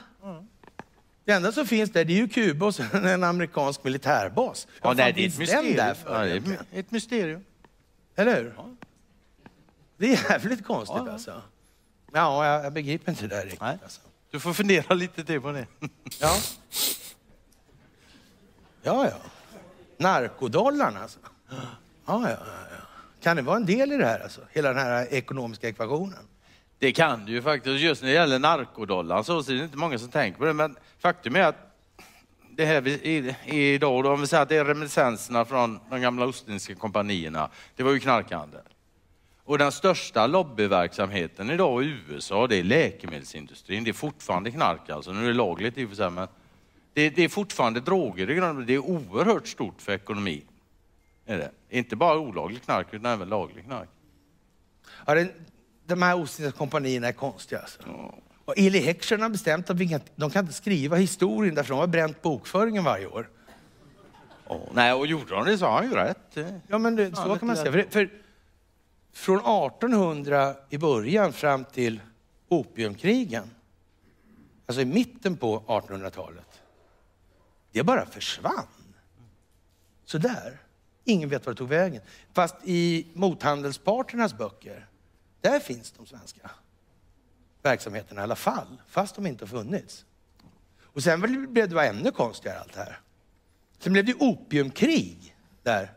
Det 1.25 1.31
enda 1.31 1.51
som 1.51 1.67
finns 1.67 1.91
där 1.91 2.05
det 2.05 2.13
är 2.13 2.17
ju 2.17 2.27
Kuba 2.27 2.65
och 2.65 2.75
sen 2.75 3.05
en 3.05 3.23
amerikansk 3.23 3.83
militärbas. 3.83 4.67
Hur 4.73 4.81
fan 4.81 4.97
det 4.97 5.03
är 5.03 5.09
ett 5.09 5.37
mysterium. 5.37 5.75
där 5.75 5.93
för 5.93 6.25
Ja, 6.27 6.39
det 6.39 6.55
är 6.71 6.79
ett 6.79 6.91
mysterium. 6.91 7.43
Eller 8.15 8.35
hur? 8.35 8.53
Det 9.97 10.13
är 10.13 10.31
jävligt 10.31 10.65
konstigt 10.65 10.97
Ja, 10.97 11.05
ja. 11.07 11.13
alltså. 11.13 11.41
Ja, 12.13 12.45
jag, 12.45 12.65
jag 12.65 12.73
begriper 12.73 13.11
inte 13.11 13.27
det 13.27 13.35
där 13.35 13.43
riktigt. 13.43 13.61
Nej. 13.61 13.77
Alltså. 13.83 14.01
Du 14.33 14.39
får 14.39 14.53
fundera 14.53 14.93
lite 14.93 15.23
till 15.23 15.41
på 15.41 15.51
det. 15.51 15.67
Ja. 16.19 16.37
Ja, 18.81 19.07
ja. 19.07 19.17
Narkodollarn 19.97 20.97
alltså. 20.97 21.19
Ja, 21.49 21.65
ja, 22.05 22.29
ja. 22.29 22.37
Kan 23.21 23.35
det 23.35 23.41
vara 23.41 23.55
en 23.55 23.65
del 23.65 23.91
i 23.91 23.97
det 23.97 24.05
här 24.05 24.19
alltså? 24.19 24.41
Hela 24.51 24.73
den 24.73 24.77
här 24.77 25.13
ekonomiska 25.13 25.69
ekvationen? 25.69 26.19
Det 26.79 26.91
kan 26.91 27.25
det 27.25 27.31
ju 27.31 27.41
faktiskt. 27.41 27.81
Just 27.81 28.01
när 28.01 28.09
det 28.09 28.15
gäller 28.15 28.39
narkodollarn 28.39 29.23
så 29.23 29.39
är 29.39 29.57
det 29.57 29.63
inte 29.63 29.77
många 29.77 29.99
som 29.99 30.09
tänker 30.09 30.39
på 30.39 30.45
det. 30.45 30.53
Men 30.53 30.75
faktum 30.99 31.35
är 31.35 31.41
att 31.43 31.77
det 32.51 32.65
här 32.65 32.81
vi, 32.81 32.91
i, 32.91 33.35
idag, 33.73 34.03
då, 34.03 34.11
om 34.11 34.21
vi 34.21 34.27
säger 34.27 34.43
att 34.43 34.49
det 34.49 34.57
är 34.57 34.65
reminiscenserna 34.65 35.45
från 35.45 35.79
de 35.89 36.01
gamla 36.01 36.25
Ostindiska 36.25 36.75
kompanierna, 36.75 37.49
det 37.75 37.83
var 37.83 37.91
ju 37.91 37.99
knarkhandel. 37.99 38.61
Och 39.45 39.57
den 39.57 39.71
största 39.71 40.27
lobbyverksamheten 40.27 41.49
idag 41.49 41.83
i 41.83 41.97
USA, 42.09 42.47
det 42.47 42.55
är 42.55 42.63
läkemedelsindustrin. 42.63 43.83
Det 43.83 43.91
är 43.91 43.93
fortfarande 43.93 44.51
knark 44.51 44.89
alltså. 44.89 45.13
Nu 45.13 45.23
är 45.23 45.27
det 45.27 45.33
lagligt 45.33 45.77
i 45.77 45.85
och 45.85 45.89
för 45.89 45.95
sig, 45.95 46.09
men 46.09 46.27
det, 46.93 47.09
det 47.09 47.23
är 47.23 47.29
fortfarande 47.29 47.79
droger 47.79 48.29
i 48.29 48.35
grunden. 48.35 48.65
Det 48.65 48.73
är 48.73 48.79
oerhört 48.79 49.47
stort 49.47 49.81
för 49.81 49.91
ekonomin. 49.91 50.45
Är 51.25 51.37
det. 51.37 51.51
Inte 51.69 51.95
bara 51.95 52.19
olaglig 52.19 52.63
knark, 52.63 52.87
utan 52.91 53.05
även 53.05 53.29
laglig 53.29 53.65
knark. 53.65 53.89
Ja, 55.05 55.15
det, 55.15 55.31
de 55.85 56.01
här 56.01 56.15
Ostindiska 56.15 56.57
kompanierna 56.57 57.07
är 57.07 57.11
konstiga 57.11 57.61
alltså. 57.61 57.79
Och 58.45 58.53
Eli 58.57 58.79
Heckscher 58.79 59.17
har 59.17 59.29
bestämt 59.29 59.69
att 59.69 59.77
vi 59.77 59.87
kan, 59.87 60.01
de 60.15 60.29
kan 60.29 60.43
inte 60.43 60.53
skriva 60.53 60.95
historien 60.95 61.55
därför 61.55 61.69
de 61.69 61.79
har 61.79 61.87
bränt 61.87 62.21
bokföringen 62.21 62.83
varje 62.83 63.07
år. 63.07 63.29
Åh, 64.47 64.59
nej, 64.73 64.93
och 64.93 65.07
gjorde 65.07 65.35
de 65.35 65.45
det 65.45 65.57
så 65.57 65.65
har 65.65 65.73
han 65.73 65.89
ju 65.89 65.95
rätt. 65.95 66.37
Ja, 66.67 66.77
men 66.77 66.95
det, 66.95 67.03
Ja, 67.03 67.15
så 67.15 67.35
kan 67.35 67.47
man 67.47 67.57
säga. 67.57 67.71
För, 67.71 67.85
för 67.89 68.09
från 69.13 69.39
1800 69.39 70.55
i 70.69 70.77
början 70.77 71.33
fram 71.33 71.65
till 71.65 72.01
opiumkrigen, 72.47 73.49
alltså 74.65 74.81
i 74.81 74.85
mitten 74.85 75.37
på 75.37 75.59
1800-talet, 75.59 76.61
det 77.71 77.83
bara 77.83 78.05
försvann. 78.05 78.67
Sådär. 80.05 80.59
Ingen 81.03 81.29
vet 81.29 81.45
var 81.45 81.53
det 81.53 81.57
tog 81.57 81.69
vägen. 81.69 82.01
Fast 82.33 82.55
i 82.63 83.07
mothandelsparternas 83.13 84.37
böcker, 84.37 84.87
där 85.41 85.59
finns 85.59 85.91
de 85.91 86.05
svenska 86.05 86.51
verksamheterna 87.61 88.21
i 88.21 88.23
alla 88.23 88.35
fall, 88.35 88.81
fast 88.87 89.15
de 89.15 89.27
inte 89.27 89.45
har 89.45 89.49
funnits. 89.49 90.05
Och 90.81 91.03
sen 91.03 91.21
blev 91.21 91.69
det 91.69 91.75
bara 91.75 91.85
ännu 91.85 92.11
konstigare 92.11 92.59
allt 92.59 92.73
det 92.73 92.79
här. 92.79 92.99
Sen 93.79 93.93
blev 93.93 94.05
det 94.05 94.13
opiumkrig 94.13 95.35
där. 95.63 95.93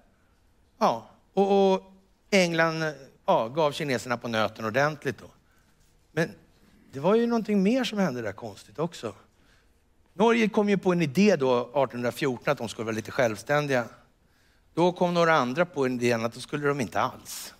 Ja, 0.79 1.11
och, 1.33 1.75
och 1.75 1.93
England 2.31 2.95
ja, 3.27 3.49
gav 3.49 3.73
kineserna 3.73 4.17
på 4.17 4.29
nöten 4.29 4.65
ordentligt 4.65 5.19
då. 5.19 5.31
Men 6.13 6.31
det 6.93 7.01
var 7.01 7.15
ju 7.15 7.27
någonting 7.27 7.63
mer 7.63 7.85
som 7.85 7.99
hände 7.99 8.23
där 8.23 8.33
konstigt 8.33 8.79
också. 8.79 9.15
Norge 10.13 10.49
kom 10.49 10.69
ju 10.69 10.79
på 10.79 10.93
en 10.93 11.03
idé 11.03 11.37
då 11.37 11.61
1814 11.61 12.53
att 12.53 12.59
de 12.59 12.69
skulle 12.69 12.85
vara 12.85 12.95
lite 12.95 13.11
självständiga. 13.11 13.85
Då 14.75 14.93
kom 14.93 15.15
några 15.15 15.35
andra 15.35 15.67
på 15.67 15.87
idén 15.87 16.25
att 16.25 16.33
då 16.33 16.41
skulle 16.41 16.69
de 16.69 16.81
inte 16.81 17.01
alls. 17.01 17.55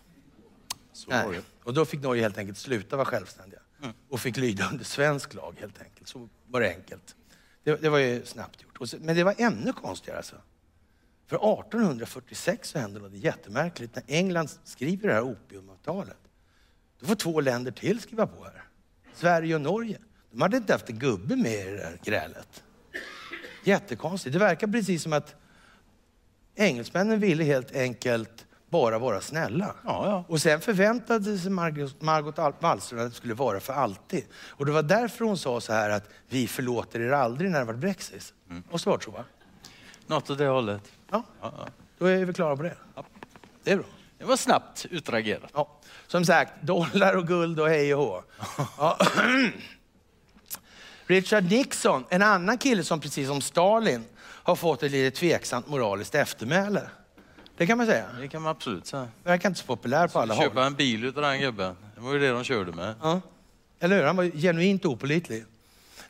Så. 0.93 1.11
Nej. 1.11 1.41
Och 1.63 1.75
då 1.75 1.85
fick 1.85 2.03
Norge 2.03 2.23
helt 2.23 2.39
enkelt 2.39 2.59
sluta 2.59 2.97
vara 2.97 3.07
självständiga 3.07 3.61
och 4.09 4.21
fick 4.21 4.37
lyda 4.37 4.71
under 4.71 4.85
svensk 4.85 5.35
lag 5.35 5.57
helt 5.61 5.83
enkelt. 5.83 6.09
Så 6.09 6.29
var 6.47 6.61
det 6.61 6.69
enkelt. 6.69 7.17
Det, 7.65 7.77
det 7.83 7.89
var 7.89 7.99
ju 7.99 8.25
snabbt 8.25 8.63
gjort. 8.63 8.89
Så, 8.89 8.97
men 9.01 9.17
det 9.17 9.25
var 9.25 9.35
ännu 9.39 9.73
konstigare 9.73 10.19
alltså. 10.19 10.37
För 11.27 11.37
1846 11.37 12.69
så 12.71 12.79
hände 12.79 13.01
något 13.01 13.13
jättemärkligt. 13.13 13.95
När 13.97 14.05
England 14.07 14.51
skriver 14.65 15.09
det 15.09 15.15
här 15.15 15.23
opiumavtalet, 15.23 16.17
då 17.01 17.07
får 17.07 17.15
två 17.15 17.41
länder 17.41 17.71
till 17.73 18.01
skriva 18.01 18.27
på 18.27 18.45
här. 18.45 18.65
Sverige 19.15 19.55
och 19.55 19.61
Norge. 19.61 19.99
De 20.31 20.43
hade 20.43 20.57
inte 20.57 20.73
haft 20.73 20.91
en 20.91 20.99
gubbe 20.99 21.37
med 21.37 21.53
i 21.67 21.71
det 21.71 21.77
där 21.77 21.99
grälet. 22.05 22.63
Jättekonstigt. 23.65 24.33
Det 24.33 24.39
verkar 24.39 24.67
precis 24.67 25.03
som 25.03 25.13
att 25.13 25.35
engelsmännen 26.55 27.21
ville 27.21 27.45
helt 27.45 27.77
enkelt 27.77 28.47
bara 28.71 28.99
vara 28.99 29.21
snälla. 29.21 29.75
Ja, 29.85 30.09
ja. 30.09 30.25
Och 30.29 30.41
sen 30.43 30.61
förväntade 30.61 31.39
sig 31.39 31.51
Margot, 31.51 32.03
Margot 32.03 32.39
Al- 32.39 32.55
Wallström 32.61 33.01
att 33.01 33.11
det 33.11 33.17
skulle 33.17 33.35
vara 33.35 33.61
för 33.61 33.73
alltid. 33.73 34.25
Och 34.35 34.67
det 34.67 34.73
var 34.73 34.83
därför 34.83 35.25
hon 35.25 35.39
sa 35.39 35.61
så 35.61 35.73
här 35.73 35.91
att 35.91 36.09
vi 36.29 36.47
förlåter 36.47 37.01
er 37.01 37.11
aldrig 37.11 37.51
när 37.51 37.59
det 37.59 37.65
var 37.65 37.75
Brexit. 37.75 38.35
Måste 38.71 38.89
varit 38.89 39.03
så 39.05 39.11
va? 39.11 39.25
Något 40.07 40.31
åt 40.31 40.39
det 40.39 40.47
hållet. 40.47 40.93
Ja, 41.11 41.23
Ja, 41.41 41.53
ja. 41.59 41.67
då 41.99 42.07
är 42.07 42.25
vi 42.25 42.33
klara 42.33 42.57
på 42.57 42.63
det. 42.63 42.77
Det 43.65 43.71
är 43.71 43.77
bra. 43.77 43.87
Det 44.19 44.25
var 44.25 44.37
snabbt 44.37 44.87
utragerat. 44.91 45.51
Ja. 45.55 45.69
Som 46.07 46.25
sagt, 46.25 46.53
dollar 46.63 47.17
och 47.17 47.27
guld 47.27 47.61
och 47.61 47.69
hej 47.69 47.95
och 47.95 48.03
hå. 48.05 48.23
Ja. 48.79 48.99
Richard 51.07 51.45
Nixon, 51.45 52.05
en 52.09 52.23
annan 52.23 52.59
kille 52.59 52.85
som 52.85 53.01
precis 53.01 53.29
som 53.29 53.41
Stalin 53.41 54.05
har 54.23 54.57
fått 54.57 54.83
ett 54.83 54.93
lite 54.93 55.17
tveksamt 55.17 55.69
moraliskt 55.69 56.15
eftermäle. 56.15 56.83
Det 57.57 57.67
kan 57.67 57.79
man 57.79 57.87
säga. 57.87 58.07
Det 58.21 58.29
kan 58.29 58.43
man 58.43 58.51
absolut 58.51 58.87
säga. 58.87 59.09
Verkar 59.25 59.49
inte 59.49 59.61
så 59.61 59.67
populär 59.67 60.09
på 60.09 60.19
alla 60.19 60.35
håll. 60.35 60.45
Köpa 60.45 60.65
en 60.65 60.75
bil 60.75 61.05
utav 61.05 61.23
den 61.23 61.41
gubben. 61.41 61.77
Det 61.95 62.01
var 62.01 62.13
ju 62.13 62.19
det 62.19 62.29
de 62.29 62.45
körde 62.45 62.73
med. 62.73 62.95
Ja. 63.03 63.21
Eller 63.81 63.97
hur? 63.97 64.05
Han 64.05 64.17
var 64.17 64.25
genuint 64.25 64.85
opålitlig. 64.85 65.45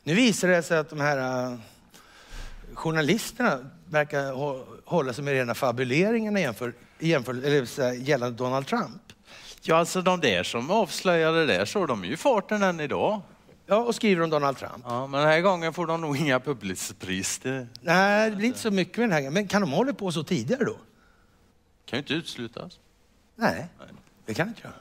Nu 0.03 0.13
visar 0.13 0.47
det 0.47 0.63
sig 0.63 0.77
att 0.77 0.89
de 0.89 0.99
här 0.99 1.47
uh, 1.51 1.59
journalisterna 2.73 3.69
verkar 3.89 4.33
hå- 4.33 4.65
hålla 4.85 5.13
sig 5.13 5.23
med 5.23 5.33
rena 5.33 5.53
fabuleringarna 5.53 6.39
jämför, 6.39 6.73
jämför, 6.99 7.33
eller, 7.33 7.93
gällande 7.93 8.37
Donald 8.37 8.67
Trump. 8.67 9.01
Ja, 9.61 9.75
alltså 9.75 10.01
de 10.01 10.19
där 10.19 10.43
som 10.43 10.71
avslöjade 10.71 11.45
det 11.45 11.65
så, 11.65 11.85
de 11.85 12.03
är 12.03 12.07
ju 12.07 12.13
i 12.13 12.17
farten 12.17 12.63
än 12.63 12.79
idag. 12.79 13.21
Ja, 13.65 13.75
och 13.77 13.95
skriver 13.95 14.23
om 14.23 14.29
Donald 14.29 14.57
Trump. 14.57 14.83
Ja, 14.83 15.07
men 15.07 15.19
den 15.21 15.29
här 15.29 15.41
gången 15.41 15.73
får 15.73 15.87
de 15.87 16.01
nog 16.01 16.17
inga 16.17 16.39
publicpris. 16.39 17.39
Det 17.43 17.67
Nej, 17.81 18.29
det 18.29 18.35
blir 18.35 18.47
inte 18.47 18.59
så 18.59 18.71
mycket 18.71 18.97
med 18.97 19.09
den 19.09 19.23
här. 19.23 19.31
Men 19.31 19.47
kan 19.47 19.61
de 19.61 19.71
hålla 19.71 19.93
på 19.93 20.11
så 20.11 20.23
tidigare 20.23 20.63
då? 20.63 20.77
kan 21.85 21.97
ju 21.97 22.01
inte 22.01 22.13
uteslutas. 22.13 22.79
Nej, 23.35 23.67
det 24.25 24.33
kan 24.33 24.47
inte 24.47 24.61
göra. 24.63 24.73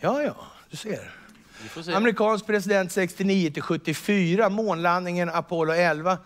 Ja, 0.00 0.22
ja, 0.22 0.36
du 0.70 0.76
ser. 0.76 1.10
Amerikansk 1.94 2.46
president 2.46 2.92
69 2.92 3.50
till 3.50 3.62
74, 3.62 4.48
månlandningen 4.48 5.28
Apollo 5.30 5.72
11. 5.72 6.18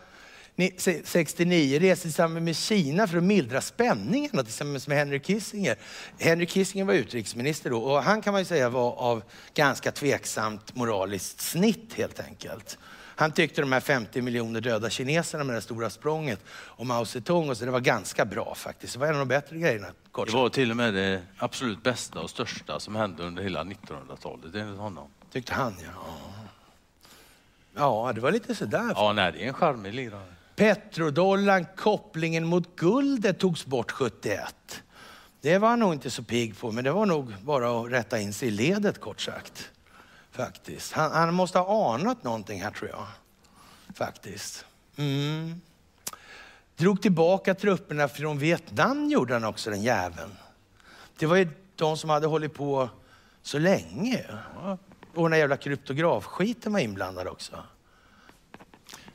Ni- 0.59 0.75
se- 0.77 1.01
69 1.05 1.79
reste 1.81 2.03
tillsammans 2.03 2.43
med 2.45 2.57
Kina 2.57 3.07
för 3.07 3.19
att 3.19 3.25
mildra 3.25 3.61
spänningarna 3.61 4.43
tillsammans 4.43 4.89
med 4.89 4.99
Henry 4.99 5.21
Kissinger. 5.21 5.77
Henry 6.19 6.47
Kissinger 6.47 6.85
var 6.85 6.95
utrikesminister 6.95 7.71
då 7.71 7.83
och 7.83 8.03
han 8.03 8.23
kan 8.23 8.33
man 8.33 8.41
ju 8.41 8.45
säga 8.45 8.69
var 8.69 8.93
av 8.93 9.23
ganska 9.55 9.93
tveksamt 9.93 10.75
moraliskt 10.77 11.41
snitt 11.41 11.95
helt 11.95 12.21
enkelt. 12.21 12.79
Han 13.17 13.33
tyckte 13.33 13.61
de 13.61 13.73
här 13.73 13.81
50 13.81 14.23
miljoner 14.23 14.61
döda 14.61 14.91
kineserna 14.91 15.45
med 15.45 15.57
det 15.57 15.61
stora 15.63 15.91
språnget 15.91 16.41
och 16.51 16.87
Mao 16.87 17.05
Zedong 17.05 17.51
och 17.51 17.57
så, 17.57 17.65
det 17.65 17.71
var 17.71 17.81
ganska 17.81 18.25
bra 18.25 18.55
faktiskt. 18.55 18.93
Det 18.93 18.99
var 18.99 19.07
en 19.07 19.13
av 19.15 19.19
de 19.19 19.29
bättre 19.29 19.57
grejerna. 19.59 19.89
Kort 20.13 20.29
Det 20.29 20.35
var 20.37 20.49
till 20.49 20.71
och 20.71 20.77
med 20.77 20.95
det 20.95 21.23
absolut 21.39 21.83
bästa 21.83 22.21
och 22.21 22.31
största 22.31 22.81
som 22.81 22.97
hände 22.97 23.23
under 23.23 23.43
hela 23.43 23.65
1900-talet 23.65 24.55
enligt 24.55 24.81
honom. 24.81 25.09
Tyckte 25.33 25.55
han 25.55 25.75
ja. 25.85 26.15
Ja, 27.77 28.13
det 28.15 28.21
var 28.21 28.31
lite 28.33 28.55
sådär. 28.55 28.93
Ja, 28.95 29.13
nej, 29.13 29.33
det 29.33 29.45
är 29.45 29.49
en 29.49 29.55
charmig 29.55 29.95
lirare. 29.95 30.35
Petrodollarn, 30.59 31.67
kopplingen 31.77 32.47
mot 32.47 32.77
guldet 32.77 33.39
togs 33.39 33.67
bort 33.67 33.93
71. 33.93 34.83
Det 35.41 35.59
var 35.59 35.69
han 35.69 35.79
nog 35.79 35.93
inte 35.93 36.11
så 36.11 36.23
pigg 36.23 36.59
på, 36.59 36.73
men 36.73 36.85
det 36.85 36.93
var 36.93 37.07
nog 37.07 37.35
bara 37.43 37.81
att 37.81 37.93
rätta 37.93 38.19
in 38.21 38.33
sig 38.33 38.49
i 38.49 38.51
ledet 38.51 39.01
kort 39.01 39.21
sagt. 39.21 39.71
Faktiskt. 40.31 40.93
Han, 40.93 41.13
han 41.13 41.35
måste 41.35 41.59
ha 41.59 41.95
anat 41.95 42.25
någonting 42.25 42.63
här 42.63 42.71
tror 42.71 42.91
jag. 42.91 43.07
faktiskt. 43.95 44.65
Mm. 44.97 45.61
Drog 46.77 47.03
tillbaka 47.03 47.55
trupperna 47.55 48.09
från 48.09 48.39
Vietnam 48.39 49.11
gjorde 49.11 49.35
han 49.35 49.45
också, 49.45 49.71
den 49.71 49.83
jäveln. 49.83 50.31
Det 51.19 51.27
var 51.27 51.37
ju 51.37 51.49
de 51.77 51.97
som 51.97 52.11
hade 52.11 52.27
hållit 52.27 52.55
på 52.55 52.89
så 53.43 53.59
länge. 53.59 54.25
Och 55.15 55.23
den 55.23 55.31
där 55.31 55.39
jävla 55.39 55.57
kryptografskiten 55.57 56.73
var 56.73 56.81
inblandad 56.81 57.27
också. 57.27 57.57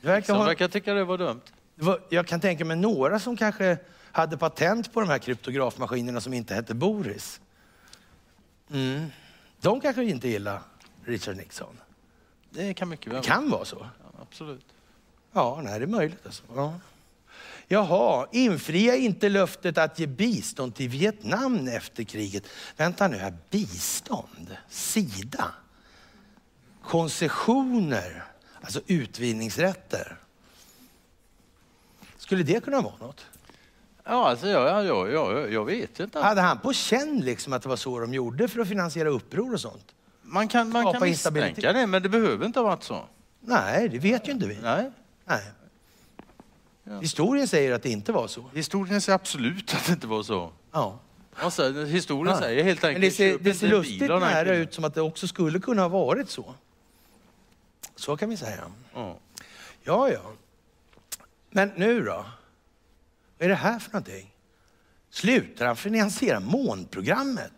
Verkar 0.03 0.33
ha, 0.33 0.43
verkar 0.43 0.67
tycka 0.67 0.93
det 0.93 1.03
var 1.03 1.17
dumt. 1.17 1.41
det 1.75 1.83
var, 1.85 1.99
jag 2.09 2.27
kan 2.27 2.39
tänka 2.39 2.65
mig 2.65 2.77
några 2.77 3.19
som 3.19 3.37
kanske 3.37 3.77
hade 4.11 4.37
patent 4.37 4.93
på 4.93 4.99
de 4.99 5.09
här 5.09 5.17
kryptografmaskinerna 5.17 6.21
som 6.21 6.33
inte 6.33 6.55
hette 6.55 6.73
Boris. 6.73 7.41
Mm. 8.71 9.05
De 9.61 9.81
kanske 9.81 10.03
inte 10.03 10.27
gillar 10.29 10.61
Richard 11.05 11.37
Nixon. 11.37 11.79
Det 12.49 12.73
kan 12.73 12.89
mycket 12.89 13.07
väl 13.13 13.21
Det 13.21 13.27
kan 13.27 13.49
vara 13.49 13.65
så. 13.65 13.75
vara. 13.75 13.89
Absolut. 14.21 14.65
Ja, 15.31 15.61
nej, 15.63 15.79
det 15.79 15.85
är 15.85 15.87
möjligt. 15.87 16.25
Alltså. 16.25 16.43
Ja. 16.55 16.79
Jaha, 17.67 18.27
infria 18.31 18.95
inte 18.95 19.29
löftet 19.29 19.77
att 19.77 19.99
ge 19.99 20.07
bistånd 20.07 20.75
till 20.75 20.89
Vietnam 20.89 21.67
efter 21.67 22.03
kriget. 22.03 22.43
Vänta 22.77 23.07
nu 23.07 23.17
här, 23.17 23.33
bistånd? 23.49 24.57
Sida? 24.69 25.51
Koncessioner? 26.83 28.23
Alltså 28.63 28.81
utvinningsrätter? 28.87 30.17
Skulle 32.17 32.43
det 32.43 32.63
kunna 32.63 32.81
vara 32.81 32.93
något? 32.99 33.25
Ja, 34.03 34.29
alltså, 34.29 34.47
jag, 34.47 34.85
jag, 34.85 35.11
jag, 35.11 35.53
jag 35.53 35.65
vet 35.65 35.99
inte. 35.99 36.19
Hade 36.19 36.41
han 36.41 36.59
på 36.59 36.73
känn 36.73 37.19
liksom 37.19 37.53
att 37.53 37.61
det 37.61 37.69
var 37.69 37.75
så 37.75 37.99
de 37.99 38.13
gjorde 38.13 38.47
för 38.47 38.59
att 38.59 38.67
finansiera 38.67 39.09
uppror 39.09 39.53
och 39.53 39.59
sånt? 39.59 39.95
Man 40.21 40.47
kan, 40.47 40.69
man 40.69 40.83
Skapa 40.83 40.99
kan 40.99 41.09
misstänka 41.09 41.73
det, 41.73 41.87
men 41.87 42.03
det 42.03 42.09
behöver 42.09 42.45
inte 42.45 42.59
ha 42.59 42.67
varit 42.67 42.83
så. 42.83 43.05
Nej, 43.39 43.89
det 43.89 43.99
vet 43.99 44.27
ju 44.27 44.31
inte 44.31 44.47
vi. 44.47 44.59
Nej. 44.61 44.91
Nej. 45.25 45.41
Historien 47.01 47.47
säger 47.47 47.71
att 47.71 47.83
det 47.83 47.89
inte 47.89 48.11
var 48.11 48.27
så. 48.27 48.45
Historien 48.53 49.01
säger 49.01 49.15
absolut 49.15 49.73
att 49.73 49.85
det 49.85 49.93
inte 49.93 50.07
var 50.07 50.23
så. 50.23 50.51
Ja. 50.71 50.99
Alltså, 51.35 51.71
historien 51.71 52.35
Ja. 52.35 52.41
säger 52.41 52.63
helt 52.63 52.83
enkelt... 52.83 53.01
Men 53.01 53.09
det 53.09 53.15
ser, 53.15 53.37
det 53.39 53.53
ser 53.53 53.67
lustigt 53.67 54.09
nära 54.09 54.55
ut 54.55 54.73
som 54.73 54.83
att 54.83 54.95
det 54.95 55.01
också 55.01 55.27
skulle 55.27 55.59
kunna 55.59 55.81
ha 55.81 55.89
varit 55.89 56.29
så. 56.29 56.55
Så 57.95 58.17
kan 58.17 58.29
vi 58.29 58.37
säga. 58.37 58.63
Ja. 58.93 59.17
Ja, 59.83 60.09
ja. 60.09 60.31
Men 61.49 61.71
nu 61.75 62.03
då? 62.03 62.25
Vad 63.37 63.45
är 63.45 63.49
det 63.49 63.55
här 63.55 63.79
för 63.79 63.91
någonting? 63.91 64.33
Slutar 65.09 65.65
han 65.65 65.75
finansiera 65.75 66.39
månprogrammet? 66.39 67.53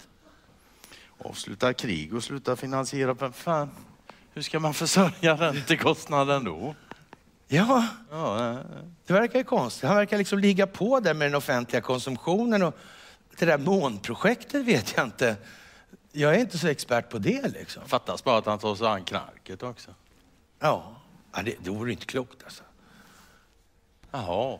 Avsluta 1.18 1.74
krig 1.74 2.14
och 2.14 2.24
sluta 2.24 2.56
finansiera... 2.56 3.14
Vem 3.14 3.34
fan? 3.34 3.70
Hur 4.34 4.41
ska 4.41 4.60
man 4.60 4.74
försörja 4.74 5.36
räntekostnaden 5.36 6.44
då? 6.44 6.76
Ja, 7.48 7.88
Ja, 8.12 8.57
det 9.06 9.14
verkar 9.14 9.40
ju 9.40 9.45
konstigt. 9.45 9.88
Han 9.88 9.98
verkar 9.98 10.18
liksom 10.18 10.40
ligga 10.40 10.68
på 10.68 10.99
där 10.99 11.14
med 11.14 11.28
den 11.28 11.36
offentliga 11.36 11.82
konsumtionen 11.82 12.64
och 12.64 12.76
det 13.38 13.45
där 13.45 13.57
månprojektet 13.57 14.66
vet 14.66 14.94
jag 14.98 15.06
inte. 15.06 15.36
Jag 16.12 16.36
är 16.36 16.40
inte 16.40 16.57
så 16.57 16.68
expert 16.68 17.10
på 17.10 17.18
det 17.18 17.48
liksom. 17.48 17.84
Fattas 17.86 18.24
bara 18.24 18.38
att 18.38 18.45
han 18.45 18.60
tar 18.60 18.76
sig 18.76 18.88
an 18.88 19.03
knarket 19.03 19.64
också. 19.64 19.91
Ja, 20.60 20.95
ja 21.34 21.41
det, 21.41 21.56
det 21.64 21.69
vore 21.69 21.91
inte 21.91 22.06
klokt 22.06 22.44
alltså. 22.44 22.64
Jaha. 24.11 24.60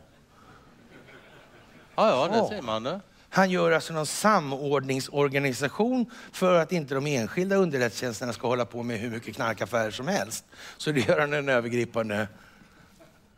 Ja, 1.96 2.08
ja, 2.08 2.28
Ja. 2.32 2.42
det 2.42 2.48
ser 2.48 2.62
man 2.62 2.82
det. 2.82 3.00
Han 3.28 3.50
gör 3.50 3.72
alltså 3.72 3.92
någon 3.92 4.06
samordningsorganisation 4.06 6.10
för 6.32 6.60
att 6.60 6.72
inte 6.72 6.94
de 6.94 7.06
enskilda 7.06 7.56
underrättelsetjänsterna 7.56 8.32
ska 8.32 8.46
hålla 8.48 8.64
på 8.64 8.82
med 8.82 8.98
hur 8.98 9.10
mycket 9.10 9.34
knarkaffärer 9.36 9.90
som 9.90 10.08
helst. 10.08 10.44
Så 10.76 10.92
det 10.92 11.08
gör 11.08 11.20
han 11.20 11.32
en 11.32 11.48
övergripande 11.48 12.28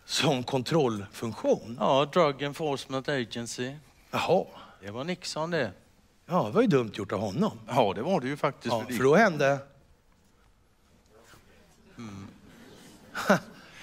som 0.05 0.43
kontrollfunktion. 0.45 1.77
Ja, 1.81 2.05
Drug 2.13 2.43
Enforcement 2.43 3.09
Agency. 3.09 3.75
Jaha, 4.11 4.45
Det 4.81 4.91
var 4.91 5.05
Nixon 5.05 5.51
det. 5.51 5.73
ja, 6.27 6.45
det 6.47 6.51
var 6.51 6.63
ju 6.63 6.69
dumt 6.69 6.91
gjort 6.95 7.13
av 7.13 7.21
honom. 7.21 7.59
Ja, 7.69 7.93
det 7.95 8.03
var 8.03 8.21
det 8.21 8.29
ju 8.29 8.37
faktiskt. 8.37 8.73
Ja, 8.75 8.85
för 8.87 8.93
för 8.93 9.05
då 9.05 9.15
hände... 9.17 9.59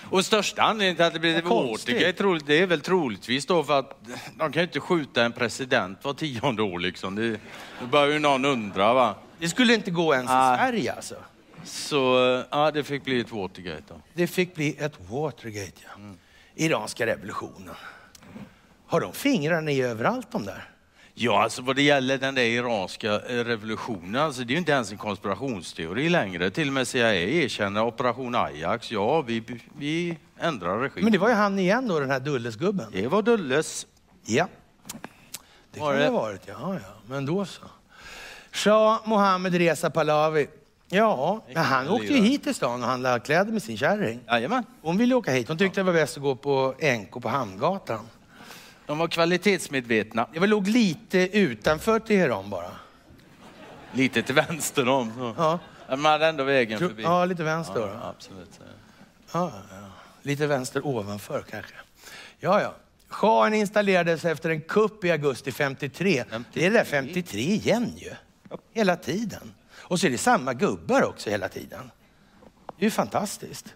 Och 0.10 0.26
största 0.26 0.62
anledningen 0.62 0.96
till 0.96 1.06
att 1.06 1.14
det 1.14 1.20
blev. 1.20 1.44
Watergate 1.44 2.14
troligt, 2.14 2.48
det 2.48 2.60
är 2.62 2.68
väl 2.68 2.82
troligtvis 2.82 3.46
då 3.46 3.64
för 3.64 3.80
att 3.80 3.98
de 4.38 4.52
kan 4.52 4.62
ju 4.62 4.62
inte 4.62 4.80
skjuta 4.80 5.24
en 5.26 5.32
president 5.32 6.04
var 6.04 6.14
tionde 6.14 6.62
år 6.62 6.80
liksom. 6.80 7.16
Det, 7.16 7.40
då 7.80 7.86
börjar 7.92 8.14
ju 8.14 8.20
någon 8.20 8.46
undra 8.46 8.94
va. 8.94 9.16
Det 9.40 9.50
skulle 9.50 9.74
inte 9.74 9.92
gå 9.92 10.14
ens 10.14 10.32
Ah. 10.32 10.54
i 10.54 10.58
Sverige 10.58 10.94
alltså. 10.94 11.16
Så 11.64 12.44
ja, 12.52 12.72
det 12.72 12.84
fick 12.84 13.04
bli 13.04 13.20
ett 13.20 13.32
Watergate 13.32 13.84
då. 13.88 14.02
Det 14.14 14.28
fick 14.28 14.56
bli 14.56 14.76
ett 14.80 14.94
Watergate, 15.10 15.82
ja. 15.84 16.14
Iranska 16.56 17.06
revolutionen. 17.06 17.76
Har 18.88 19.02
de 19.02 19.14
fingrarna 19.14 19.72
i 19.72 19.82
överallt 19.82 20.32
de 20.32 20.46
där? 20.46 20.70
Ja, 21.18 21.44
alltså 21.44 21.62
vad 21.62 21.76
det 21.76 21.82
gäller 21.82 22.18
den 22.18 22.36
där 22.36 22.44
iranska 22.44 23.14
eh, 23.14 23.44
revolutionen, 23.44 24.22
alltså 24.22 24.44
det 24.44 24.52
är 24.52 24.56
ju 24.56 24.58
inte 24.60 24.72
ens 24.72 24.92
en 24.92 24.98
konspirationsteori 24.98 26.10
längre. 26.10 26.50
Till 26.50 26.68
och 26.68 26.74
med 26.74 26.88
CIA 26.88 27.14
erkänner 27.14 27.84
operation 27.84 28.36
Ajax. 28.36 28.92
Ja, 28.92 29.22
vi, 29.22 29.44
vi 29.78 30.18
ändrar 30.40 30.80
regim. 30.80 31.04
Men 31.04 31.12
det 31.12 31.18
var 31.18 31.30
ju 31.30 31.36
han 31.36 31.60
igen 31.60 31.88
då, 31.88 32.00
den 32.00 32.12
här 32.12 32.20
Dullesgubben. 32.20 32.92
Det 32.92 33.08
var 33.08 33.22
Dulles. 33.22 33.88
Ja. 34.26 34.48
Det 35.72 35.80
kan 35.80 35.96
det 35.96 36.06
ha 36.06 36.12
varit, 36.12 36.42
ja, 36.46 36.74
ja. 36.74 36.90
Men 37.08 37.26
då 37.26 37.46
så. 37.46 37.62
Shah 38.52 39.00
Mohammed 39.06 39.56
Reza 39.56 39.90
Pahlavi. 39.90 40.48
Ja, 40.90 41.42
men 41.54 41.64
han 41.64 41.90
åkte 41.90 42.14
ju 42.14 42.22
hit 42.22 42.44
till 42.44 42.56
stan 42.56 42.84
och 42.84 42.90
handlade 42.90 43.20
kläder 43.20 43.52
med 43.52 43.64
sin 43.64 43.78
kärring. 43.78 44.20
Jajamän. 44.28 44.64
Hon 44.82 44.98
ville 44.98 45.16
åka 45.16 45.32
hit. 45.32 45.48
Hon 45.48 45.58
tyckte 45.58 45.80
det 45.80 45.84
var 45.84 45.94
bäst 45.94 46.18
att 46.18 46.24
gå 46.24 46.36
på 46.36 46.76
NK 46.98 47.12
på 47.12 47.30
Hamngatan. 47.30 48.10
De 48.88 48.98
var 48.98 49.08
kvalitetsmedvetna. 49.08 50.28
Var 50.36 50.48
låg 50.48 50.68
lite 50.68 51.38
utanför 51.38 52.00
Teheran 52.00 52.50
bara. 52.50 52.72
Lite 53.92 54.22
till 54.22 54.36
vänster 54.36 54.88
om. 54.90 55.34
Ja, 55.38 55.60
Men 55.90 56.02
man 56.02 56.12
hade 56.12 56.28
ändå 56.28 56.44
vägen 56.44 56.80
Tro- 56.80 56.88
förbi. 56.88 57.04
ja 57.04 57.26
lite 57.26 57.44
vänster 57.44 57.74
då. 57.76 57.82
Ja, 58.02 58.10
absolut. 58.18 58.60
Ja, 59.32 59.52
ja. 59.72 59.78
Lite 60.22 60.48
vänster 60.48 60.86
ovanför 60.88 61.42
kanske. 61.50 61.74
Ja, 62.40 62.62
ja. 62.62 62.74
Shahen 63.10 63.54
installerades 63.54 64.26
efter 64.26 64.50
en 64.50 64.62
kupp 64.62 65.04
i 65.06 65.12
augusti 65.12 65.52
53. 65.52 66.24
Det 66.54 66.66
är 66.66 66.70
det 66.72 66.78
där 66.78 66.86
53 66.86 67.40
igen 67.42 67.94
ju. 67.98 68.12
Hela 68.74 68.96
tiden. 68.96 69.54
Och 69.76 70.00
så 70.00 70.08
är 70.08 70.12
det 70.12 70.18
samma 70.18 70.54
gubbar 70.54 71.04
också 71.04 71.30
hela 71.30 71.48
tiden. 71.50 71.92
Det 72.78 72.84
är 72.84 72.86
ju 72.86 72.92
fantastiskt. 72.92 73.74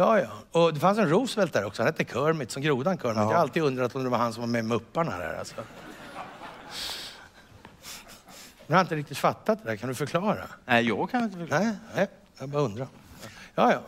Ja, 0.00 0.20
ja. 0.20 0.60
Och 0.60 0.74
det 0.74 0.80
fanns 0.80 0.98
en 0.98 1.08
Roosevelt 1.08 1.52
där 1.52 1.64
också. 1.64 1.82
Han 1.82 1.86
hette 1.86 2.04
Kermit, 2.04 2.50
som 2.50 2.62
grodan 2.62 2.98
Kermit. 2.98 3.16
Jag 3.16 3.24
har 3.24 3.34
alltid 3.34 3.62
undrat 3.62 3.94
om 3.94 4.04
det 4.04 4.10
var 4.10 4.18
han 4.18 4.32
som 4.32 4.40
var 4.40 4.48
med 4.48 4.64
Mupparna 4.64 5.18
där 5.18 5.38
alltså. 5.38 5.54
Jag 8.66 8.76
har 8.76 8.80
inte 8.80 8.96
riktigt 8.96 9.18
fattat 9.18 9.64
det 9.64 9.70
där. 9.70 9.76
Kan 9.76 9.88
du 9.88 9.94
förklara? 9.94 10.44
Nej, 10.66 10.88
jag 10.88 11.10
kan 11.10 11.24
inte 11.24 11.38
förklara. 11.38 11.60
Nej, 11.60 11.74
nej, 11.94 12.08
jag 12.38 12.48
bara 12.48 12.62
undrar. 12.62 12.86
Ja, 13.54 13.72
ja. 13.72 13.80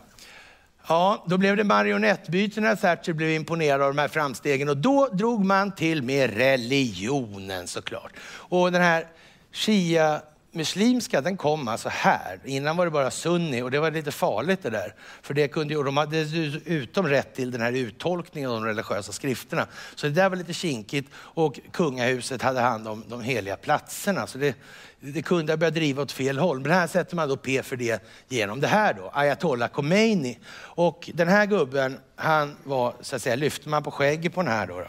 Ja, 0.87 1.23
då 1.27 1.37
blev 1.37 1.57
det 1.57 1.63
marionettbyte 1.63 2.61
när 2.61 2.75
Thatcher 2.75 3.13
blev 3.13 3.29
imponerad 3.29 3.81
av 3.81 3.95
de 3.95 4.01
här 4.01 4.07
framstegen 4.07 4.69
och 4.69 4.77
då 4.77 5.07
drog 5.07 5.45
man 5.45 5.71
till 5.71 6.03
med 6.03 6.37
religionen 6.37 7.67
såklart. 7.67 8.11
Och 8.25 8.71
den 8.71 8.81
här 8.81 9.07
shia 9.51 10.21
muslimska 10.53 11.21
den 11.21 11.37
kom 11.37 11.67
alltså 11.67 11.89
här. 11.89 12.39
Innan 12.45 12.77
var 12.77 12.85
det 12.85 12.91
bara 12.91 13.11
sunni 13.11 13.61
och 13.61 13.71
det 13.71 13.79
var 13.79 13.91
lite 13.91 14.11
farligt 14.11 14.63
det 14.63 14.69
där. 14.69 14.95
För 15.21 15.33
det 15.33 15.47
kunde, 15.47 15.77
och 15.77 15.83
de 15.83 15.97
hade 15.97 16.23
dessutom 16.23 17.07
rätt 17.07 17.35
till 17.35 17.51
den 17.51 17.61
här 17.61 17.71
uttolkningen 17.71 18.49
av 18.49 18.55
de 18.55 18.65
religiösa 18.65 19.11
skrifterna. 19.11 19.67
Så 19.95 20.07
det 20.07 20.13
där 20.13 20.29
var 20.29 20.35
lite 20.37 20.53
kinkigt 20.53 21.11
och 21.15 21.59
kungahuset 21.71 22.41
hade 22.41 22.59
hand 22.59 22.87
om 22.87 23.03
de 23.07 23.21
heliga 23.21 23.55
platserna. 23.55 24.27
Så 24.27 24.37
det, 24.37 24.55
det 24.99 25.21
kunde 25.21 25.51
ha 25.51 25.57
börjat 25.57 25.73
driva 25.73 26.01
åt 26.01 26.11
fel 26.11 26.37
håll. 26.37 26.59
Men 26.59 26.71
här 26.71 26.87
sätter 26.87 27.15
man 27.15 27.29
då 27.29 27.37
P 27.37 27.63
för 27.63 27.75
det 27.75 28.03
genom 28.27 28.59
det 28.59 28.67
här 28.67 28.93
då, 28.93 29.11
Ayatollah 29.13 29.69
Khomeini. 29.69 30.39
Och 30.55 31.09
den 31.13 31.27
här 31.27 31.45
gubben, 31.45 31.99
han 32.15 32.57
var, 32.63 32.95
så 33.01 33.15
att 33.15 33.21
säga, 33.21 33.35
lyfte 33.35 33.69
man 33.69 33.83
på 33.83 33.91
skägget 33.91 34.33
på 34.33 34.41
den 34.41 34.51
här 34.51 34.67
då, 34.67 34.79
då. 34.79 34.87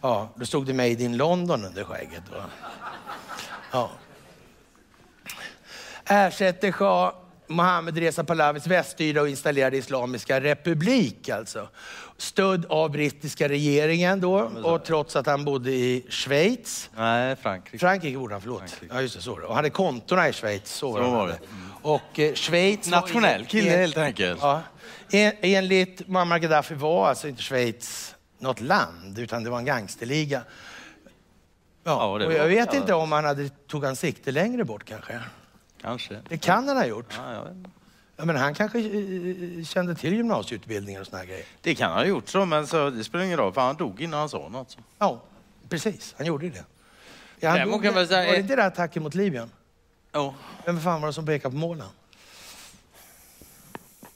Ja, 0.00 0.28
då 0.36 0.46
stod 0.46 0.66
det 0.66 0.72
Made 0.72 1.02
in 1.02 1.16
London 1.16 1.64
under 1.64 1.84
skägget. 1.84 2.22
Då. 2.30 2.42
Ja. 3.72 3.90
Ersätter 6.06 6.72
Shah 6.72 7.12
Mohammed 7.46 7.98
Reza 7.98 8.24
Pahlavis 8.24 8.66
väststyrda 8.66 9.20
och 9.20 9.28
installerade 9.28 9.76
Islamiska 9.76 10.40
republik 10.40 11.28
alltså. 11.28 11.68
Stödd 12.16 12.66
av 12.68 12.90
brittiska 12.90 13.48
regeringen 13.48 14.20
då 14.20 14.34
och 14.40 14.84
trots 14.84 15.16
att 15.16 15.26
han 15.26 15.44
bodde 15.44 15.70
i 15.70 16.06
Schweiz. 16.08 16.90
Nej, 16.96 17.36
Frankrike. 17.36 17.78
Frankrike 17.78 18.18
borde 18.18 18.34
han, 18.34 18.40
förlåt. 18.40 18.58
Frankrike. 18.58 18.94
Ja, 18.94 19.00
just 19.02 19.16
det, 19.16 19.22
så 19.22 19.38
det. 19.38 19.46
Och 19.46 19.54
hade 19.54 19.70
kontona 19.70 20.28
i 20.28 20.32
Schweiz. 20.32 20.68
Så 20.70 20.92
Så 20.94 21.00
var 21.10 21.28
det. 21.28 21.38
Och 21.82 22.18
eh, 22.18 22.34
Schweiz... 22.34 22.90
Nationell 22.90 23.46
kille 23.46 23.72
en- 23.72 23.78
helt 23.80 23.96
enkelt. 23.96 24.38
Ja. 24.42 24.60
En, 25.10 25.32
enligt 25.40 26.08
Muammar 26.08 26.38
Gaddafi 26.38 26.74
var 26.74 27.08
alltså 27.08 27.28
inte 27.28 27.42
Schweiz 27.42 28.14
något 28.38 28.60
land, 28.60 29.18
utan 29.18 29.44
det 29.44 29.50
var 29.50 29.58
en 29.58 29.64
gangsterliga. 29.64 30.40
Ja, 31.84 32.18
Ja, 32.20 32.26
och 32.26 32.32
jag 32.32 32.48
vet 32.48 32.74
inte 32.74 32.94
om 32.94 33.12
han 33.12 33.24
hade, 33.24 33.48
tog 33.48 33.84
han 33.84 33.96
sikte 33.96 34.30
längre 34.30 34.64
bort 34.64 34.84
kanske. 34.84 35.20
Kanske. 35.84 36.20
Det 36.28 36.36
kan 36.38 36.68
han 36.68 36.76
ha 36.76 36.86
gjort. 36.86 37.14
Ja, 37.18 37.48
inte. 37.50 37.70
Ja, 38.16 38.24
men 38.24 38.36
han 38.36 38.54
kanske 38.54 38.78
eh, 38.78 39.64
kände 39.64 39.94
till 39.94 40.14
gymnasieutbildningar 40.14 41.00
och 41.00 41.06
såna 41.06 41.18
här 41.18 41.26
grejer. 41.26 41.44
Det 41.60 41.74
kan 41.74 41.90
han 41.90 41.98
ha 41.98 42.06
gjort 42.06 42.28
så, 42.28 42.44
men 42.44 42.66
så, 42.66 42.90
det 42.90 43.04
spelar 43.04 43.24
ingen 43.24 43.38
roll 43.38 43.52
för 43.52 43.60
han 43.60 43.76
dog 43.76 44.00
innan 44.00 44.20
han 44.20 44.28
sa 44.28 44.48
något. 44.48 44.70
Så. 44.70 44.78
Ja, 44.98 45.20
precis. 45.68 46.14
Han 46.18 46.26
gjorde 46.26 46.44
ju 46.46 46.50
det. 46.52 46.64
Ja, 47.40 47.50
han 47.50 47.70
dog, 47.70 47.82
kan 47.82 47.94
man 47.94 48.06
säga- 48.06 48.26
var 48.26 48.32
det 48.32 48.38
inte 48.40 48.56
det 48.56 48.64
attacken 48.64 49.02
mot 49.02 49.14
Libyen? 49.14 49.50
Ja. 50.12 50.34
Vem 50.66 50.80
fan 50.80 51.00
var 51.00 51.08
det 51.08 51.12
som 51.12 51.26
pekade 51.26 51.52
på 51.52 51.58
målen? 51.58 51.86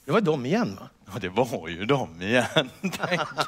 Det 0.09 0.13
var 0.13 0.21
de 0.21 0.47
igen 0.47 0.77
va? 0.81 0.89
Ja, 1.13 1.19
det 1.21 1.29
var 1.29 1.69
ju 1.69 1.85
de 1.85 2.23
igen. 2.23 2.45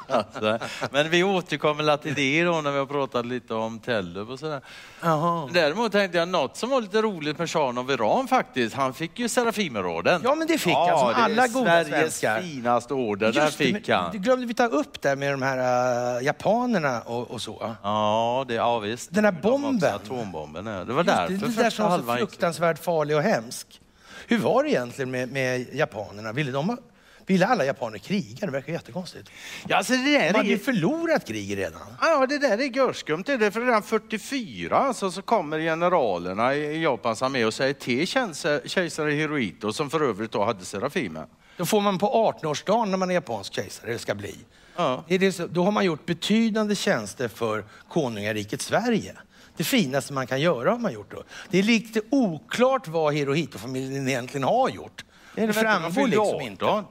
alltså. 0.09 0.59
Men 0.91 1.09
vi 1.09 1.23
återkommer 1.23 1.97
till 1.97 2.13
det 2.13 2.43
då 2.43 2.61
när 2.61 2.71
vi 2.71 2.77
har 2.77 2.85
pratat 2.85 3.25
lite 3.25 3.53
om 3.53 3.79
Tellup 3.79 4.29
och 4.29 4.39
sådär. 4.39 4.61
Jaha. 5.01 5.49
Däremot 5.53 5.91
tänkte 5.91 6.17
jag 6.17 6.27
något 6.27 6.57
som 6.57 6.69
var 6.69 6.81
lite 6.81 7.01
roligt 7.01 7.39
med 7.39 7.49
shahen 7.49 7.77
av 7.77 7.91
Iran 7.91 8.27
faktiskt. 8.27 8.75
Han 8.75 8.93
fick 8.93 9.19
ju 9.19 9.29
Serafimerorden. 9.29 10.21
Ja, 10.23 10.35
men 10.35 10.47
det 10.47 10.57
fick 10.57 10.73
han, 10.73 10.99
som 10.99 11.07
det 11.07 11.15
alla 11.15 11.47
goda 11.47 11.65
Sveriges 11.83 11.89
svenskar. 11.89 12.41
finaste 12.41 12.93
orden, 12.93 13.33
där 13.33 13.41
Just 13.45 13.57
det, 13.57 13.63
fick 13.63 13.87
men 13.87 13.97
han. 13.97 14.11
Det 14.11 14.17
glömde 14.17 14.45
vi 14.45 14.53
ta 14.53 14.65
upp 14.65 15.01
där 15.01 15.15
med 15.15 15.33
de 15.33 15.41
här 15.41 16.17
äh, 16.17 16.25
japanerna 16.25 17.01
och, 17.01 17.31
och 17.31 17.41
så. 17.41 17.75
Ja, 17.83 18.45
det, 18.47 18.53
ja 18.53 18.79
visst. 18.79 19.13
Den 19.13 19.25
här 19.25 19.31
De 19.31 19.41
bomben. 19.41 19.95
Atombomben, 19.95 20.65
ja. 20.65 20.83
Det 20.83 20.93
var 20.93 21.03
Just 21.03 21.15
därför 21.17 21.33
det, 21.47 21.55
det 21.55 21.63
där 21.63 21.69
som 21.69 22.05
var 22.05 22.17
så. 22.17 22.17
fruktansvärt 22.17 22.83
farlig 22.83 23.15
och 23.15 23.23
hemsk. 23.23 23.80
Hur 24.27 24.37
var 24.37 24.63
det 24.63 24.69
egentligen 24.69 25.11
med, 25.11 25.31
med 25.31 25.65
japanerna? 25.73 26.31
Ville, 26.31 26.51
de, 26.51 26.77
ville 27.25 27.45
alla 27.47 27.65
japaner 27.65 27.97
kriga? 27.97 28.45
Det 28.45 28.51
verkar 28.51 28.73
jättekonstigt. 28.73 29.29
Ja, 29.67 29.77
alltså 29.77 29.93
det 29.93 30.17
där 30.17 30.31
De 30.31 30.37
hade 30.37 30.49
ju 30.49 30.57
förlorat 30.59 31.27
kriget 31.27 31.57
redan. 31.57 31.81
Ja, 32.01 32.25
det 32.25 32.37
där 32.37 32.57
är 32.57 32.75
görskumt. 32.77 33.23
Det 33.25 33.33
är 33.33 33.51
för 33.51 33.61
redan 33.61 33.83
44 33.83 34.77
alltså, 34.77 35.11
så 35.11 35.21
kommer 35.21 35.59
generalerna 35.59 36.55
i 36.55 36.81
Japans 36.81 37.21
armé 37.21 37.45
och 37.45 37.53
säger 37.53 37.73
till 37.73 38.07
kejsare- 38.07 39.11
Hirohito, 39.11 39.73
som 39.73 39.89
för 39.89 40.01
övrigt 40.01 40.31
då 40.31 40.43
hade 40.43 40.65
Serafimen. 40.65 41.27
Då 41.57 41.65
får 41.65 41.81
man 41.81 41.97
på 41.97 42.33
18-årsdagen 42.41 42.85
när 42.91 42.97
man 42.97 43.09
är 43.09 43.13
japansk 43.13 43.53
kejsare, 43.53 43.89
eller 43.89 43.97
ska 43.99 44.15
bli. 44.15 44.35
Ja. 44.75 45.03
Då 45.49 45.63
har 45.63 45.71
man 45.71 45.85
gjort 45.85 46.05
betydande 46.05 46.75
tjänster 46.75 47.27
för 47.27 47.65
konungariket 47.89 48.61
Sverige. 48.61 49.15
Det 49.61 49.65
finaste 49.65 50.13
man 50.13 50.27
kan 50.27 50.41
göra 50.41 50.71
har 50.71 50.77
man 50.77 50.93
gjort 50.93 51.11
då. 51.11 51.23
Det 51.49 51.59
är 51.59 51.63
lite 51.63 52.01
oklart 52.09 52.87
vad 52.87 53.13
Hirohito-familjen 53.13 54.07
egentligen 54.07 54.43
har 54.43 54.69
gjort. 54.69 55.05
Det, 55.35 55.41
väl 55.41 55.49
inte, 55.49 55.61
de 55.63 55.93
framgår 55.93 56.07
liksom 56.07 56.35
18. 56.35 56.41
inte. 56.41 56.83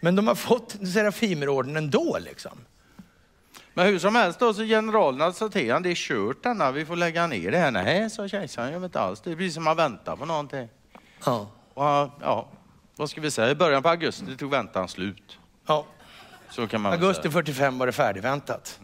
Men 0.00 0.16
de 0.16 0.26
har 0.26 0.34
fått 0.34 0.76
Serafimerorden 0.94 1.76
ändå 1.76 2.18
liksom. 2.20 2.58
Men 3.74 3.86
hur 3.86 3.98
som 3.98 4.14
helst 4.14 4.38
då, 4.38 4.54
så 4.54 4.62
generalerna 4.62 5.32
sa 5.32 5.48
till 5.48 5.68
honom, 5.68 5.82
det 5.82 5.90
är 5.90 5.94
kört 5.94 6.42
denna, 6.42 6.70
vi 6.70 6.84
får 6.86 6.96
lägga 6.96 7.26
ner 7.26 7.50
det 7.50 7.58
här. 7.58 7.70
Nej, 7.70 8.10
sa 8.10 8.28
kejsaren, 8.28 8.72
jag 8.72 8.80
vet 8.80 8.88
inte 8.88 9.00
alls. 9.00 9.20
Det 9.20 9.32
är 9.32 9.36
precis 9.36 9.54
som 9.54 9.64
man 9.64 9.76
väntar 9.76 10.16
på 10.16 10.24
någonting. 10.24 10.68
Ja. 11.24 11.50
Och, 11.74 12.10
ja, 12.20 12.48
vad 12.96 13.10
ska 13.10 13.20
vi 13.20 13.30
säga, 13.30 13.50
i 13.50 13.54
början 13.54 13.82
på 13.82 13.88
augusti 13.88 14.36
tog 14.36 14.50
väntan 14.50 14.88
slut. 14.88 15.38
ja. 15.66 15.84
Så 16.50 16.66
kan 16.66 16.80
man 16.80 16.92
Augusti 16.92 17.22
säga. 17.22 17.32
45 17.32 17.78
var 17.78 17.86
det 17.86 17.92
färdigväntat. 17.92 18.80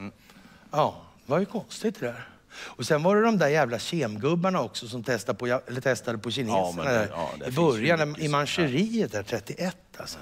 Ja, 0.71 0.95
det 1.27 1.33
var 1.33 1.39
ju 1.39 1.47
konstigt 1.47 2.01
det 2.01 2.07
där. 2.07 2.29
Och 2.57 2.87
sen 2.87 3.03
var 3.03 3.17
det 3.17 3.23
de 3.23 3.39
där 3.39 3.49
jävla 3.49 3.79
kemgubbarna 3.79 4.61
också 4.61 4.89
som 4.89 5.03
testade 5.03 5.39
på, 5.39 5.47
eller 5.47 5.81
testade 5.81 6.19
på 6.19 6.31
kineserna 6.31 6.85
Ja, 6.93 6.99
det- 6.99 7.09
ja, 7.13 7.31
det 7.39 7.49
i 7.49 7.53
början, 7.53 8.17
i 8.21 8.29
Manchuriet 8.29 9.13
där, 9.13 9.23
31 9.23 9.77
alltså. 9.97 10.19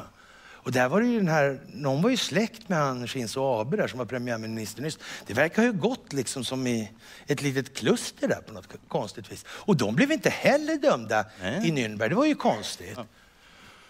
Och 0.65 0.73
där 0.73 0.89
var 0.89 1.01
det 1.01 1.07
ju 1.07 1.19
den 1.19 1.29
här, 1.29 1.61
någon 1.69 2.03
var 2.03 2.11
ju 2.11 2.17
släkt 2.17 2.69
med 2.69 2.79
han 2.79 3.07
Shinzo 3.09 3.61
Abe 3.61 3.77
där 3.77 3.89
som 3.89 3.99
var 3.99 4.07
premiärminister 4.07 4.83
nyss. 4.83 4.99
Det 5.27 5.35
verkar 5.35 5.63
ju 5.63 5.73
gått 5.73 6.13
liksom 6.13 6.45
som 6.45 6.67
i 6.67 6.93
ett 7.27 7.43
litet 7.43 7.77
kluster 7.77 8.29
där 8.29 8.41
på 8.47 8.53
något 8.53 8.69
konstigt 8.89 9.33
vis. 9.33 9.45
Och 9.49 9.77
de 9.77 9.95
blev 9.95 10.13
inte 10.13 10.31
heller 10.31 10.77
dömda 10.77 11.25
Nej. 11.43 11.69
i 11.69 11.71
Nürnberg, 11.73 12.09
det 12.09 12.15
var 12.15 12.27
ju 12.27 12.35
konstigt. 12.35 12.93
Ja, 12.97 13.05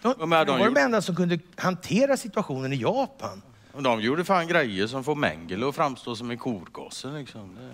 de 0.02 0.14
de 0.18 0.30
var 0.30 0.70
de 0.70 0.76
enda 0.80 1.02
som 1.02 1.16
kunde 1.16 1.38
hantera 1.56 2.16
situationen 2.16 2.72
i 2.72 2.76
Japan. 2.76 3.42
De 3.78 4.00
gjorde 4.00 4.24
fan 4.24 4.46
grejer 4.48 4.86
som 4.86 5.04
får 5.04 5.14
Mengele 5.14 5.68
att 5.68 5.74
framstå 5.74 6.16
som 6.16 6.30
en 6.30 6.38
korgosse. 6.38 7.08
Liksom. 7.08 7.54
Det, 7.54 7.70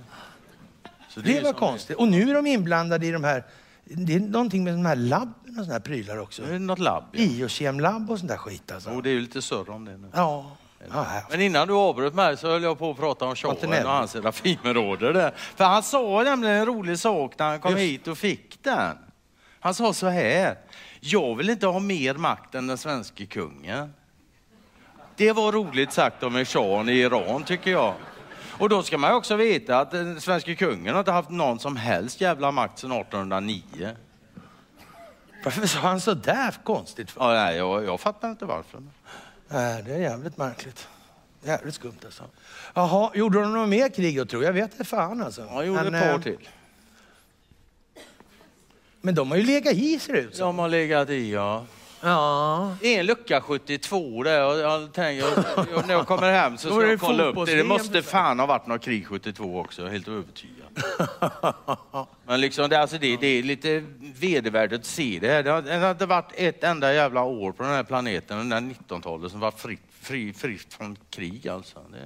så 1.19 1.27
Det 1.27 1.37
är 1.37 1.43
var 1.43 1.53
konstigt. 1.53 1.97
Och 1.97 2.09
nu 2.09 2.31
är 2.31 2.35
de 2.35 2.47
inblandade 2.47 3.07
i 3.07 3.11
de 3.11 3.25
här, 3.25 3.45
det 3.85 4.15
är 4.15 4.21
någonting 4.21 4.65
med 4.65 4.75
de 4.75 4.87
här 4.87 4.97
labben 4.97 5.59
och 5.59 5.65
såna 5.65 5.73
här 5.73 5.81
prylar 5.81 6.19
också. 6.19 6.43
Det 6.43 6.55
är 6.55 6.59
något 6.59 6.79
labb. 6.79 7.05
Ja. 7.13 7.19
Biokemlabb 7.19 8.11
och 8.11 8.19
sånt 8.19 8.31
där 8.31 8.37
skit 8.37 8.73
alltså. 8.73 8.91
Och 8.91 9.03
det 9.03 9.11
är 9.11 9.15
ju 9.15 9.21
lite 9.21 9.43
större 9.43 9.71
om 9.73 9.85
det 9.85 9.97
nu. 9.97 10.09
Ja. 10.15 10.57
Men 11.31 11.41
innan 11.41 11.69
du 11.69 11.75
avbröt 11.75 12.15
mig 12.15 12.37
så 12.37 12.49
höll 12.49 12.63
jag 12.63 12.79
på 12.79 12.91
att 12.91 12.97
prata 12.97 13.25
om 13.25 13.35
Antonelli. 13.45 13.85
och 13.85 13.91
hans 13.91 14.11
Serafimerorder 14.11 15.13
där. 15.13 15.33
För 15.37 15.65
han 15.65 15.83
sa 15.83 16.23
nämligen 16.23 16.57
en 16.57 16.67
rolig 16.67 16.99
sak 16.99 17.39
när 17.39 17.49
han 17.49 17.61
kom 17.61 17.71
Just. 17.71 17.83
hit 17.83 18.09
och 18.09 18.19
fick 18.19 18.63
den. 18.63 18.97
Han 19.61 19.75
sa 19.75 19.93
så 19.93 20.07
här. 20.07 20.59
Jag 21.01 21.37
vill 21.37 21.51
inte 21.51 21.67
ha 21.67 21.79
mer 21.79 22.15
makt 22.15 22.55
än 22.55 22.67
den 22.67 22.79
svenska 22.79 23.27
kungen. 23.27 23.93
Det 25.17 25.33
var 25.33 25.53
roligt 25.53 25.93
sagt 25.93 26.23
om 26.23 26.37
en 26.37 26.45
shahen 26.45 26.89
i 26.89 26.93
Iran 26.93 27.43
tycker 27.45 27.71
jag. 27.71 27.95
Och 28.59 28.69
då 28.69 28.83
ska 28.83 28.99
man 28.99 29.13
också 29.13 29.37
veta 29.37 29.81
att 29.81 29.91
den 29.91 30.21
svenska 30.21 30.55
kungen 30.55 30.95
har 30.95 31.01
inte 31.01 31.13
haft 31.13 31.31
någon 31.31 31.59
som 31.59 31.77
helst 31.77 32.21
jävla 32.21 32.51
makt 32.51 32.79
sedan 32.79 32.93
1809. 32.93 33.63
Varför 35.45 35.67
sa 35.67 35.79
han 35.79 36.01
så 36.01 36.15
där 36.15 36.55
konstigt? 36.65 37.13
Ja, 37.19 37.33
nej, 37.33 37.57
jag, 37.57 37.85
jag 37.85 38.01
fattar 38.01 38.31
inte 38.31 38.45
varför. 38.45 38.83
Nej, 39.49 39.83
det 39.83 39.95
är 39.95 39.99
jävligt 39.99 40.37
märkligt. 40.37 40.89
Jävligt 41.43 41.75
skumt 41.75 41.99
alltså. 42.05 42.25
Jaha, 42.75 43.11
gjorde 43.15 43.41
de 43.41 43.53
något 43.53 43.69
mer 43.69 43.89
krig 43.89 44.17
då 44.17 44.25
tror 44.25 44.43
jag? 44.43 44.49
Jag 44.49 44.63
vet 44.63 44.73
inte 44.73 44.85
fan 44.85 45.23
alltså. 45.23 45.47
Jag 45.51 45.67
gjorde 45.67 45.83
men, 45.83 45.95
ett 45.95 46.03
par 46.03 46.15
eh, 46.15 46.21
till. 46.21 46.49
Men 49.01 49.15
de 49.15 49.31
har 49.31 49.39
ju 49.39 49.45
legat 49.45 49.75
i 49.75 49.99
ser 49.99 50.13
det 50.13 50.21
ut 50.21 50.37
som. 50.37 50.47
De 50.47 50.59
har 50.59 50.69
legat 50.69 51.11
i, 51.11 51.33
ja. 51.33 51.67
Ja. 52.01 52.77
Det 52.81 52.97
är 52.97 53.01
en 53.01 53.07
lucka 53.07 53.41
72 53.41 54.23
där 54.23 54.47
och 54.47 54.59
jag 54.59 54.93
tänker, 54.93 55.27
jag, 55.27 55.67
jag, 55.73 55.87
när 55.87 55.95
jag 55.95 56.07
kommer 56.07 56.33
hem 56.33 56.59
så 56.59 56.69
Då 56.69 56.75
ska 56.75 56.85
det 56.85 56.91
jag 56.91 57.01
kolla 57.01 57.13
upp 57.13 57.19
det. 57.19 57.25
Det 57.25 57.35
fotbolls-VM 57.35 57.69
måste 57.69 58.03
fan 58.03 58.39
ha 58.39 58.47
varit 58.47 58.67
något 58.67 58.83
krig 58.83 59.07
72 59.07 59.61
också, 59.61 59.83
jag 59.83 59.89
är 59.89 59.93
helt 59.93 60.09
övertygad. 60.09 60.67
Men 62.27 62.41
liksom, 62.41 62.69
det, 62.69 62.81
alltså 62.81 62.99
det, 62.99 63.17
det 63.17 63.27
är 63.27 63.43
lite 63.43 63.85
vedervärdigt 64.15 64.81
att 64.81 64.87
se 64.87 65.19
det 65.21 65.29
här. 65.29 65.43
Det 65.43 65.51
har, 65.51 65.63
det 65.63 65.77
har 65.77 65.91
inte 65.91 66.07
varit 66.07 66.33
ett 66.35 66.65
enda 66.65 66.95
jävla 66.95 67.23
år 67.23 67.53
på 67.53 67.63
den 67.63 67.73
här 67.73 67.83
planeten 67.83 68.39
under 68.39 68.61
1900-talet 68.61 69.31
som 69.31 69.41
var 69.41 69.51
fritt, 69.51 69.81
fri, 70.01 70.33
fritt 70.33 70.75
från 70.75 70.97
krig 71.11 71.49
alltså. 71.49 71.79
Det, 71.93 71.99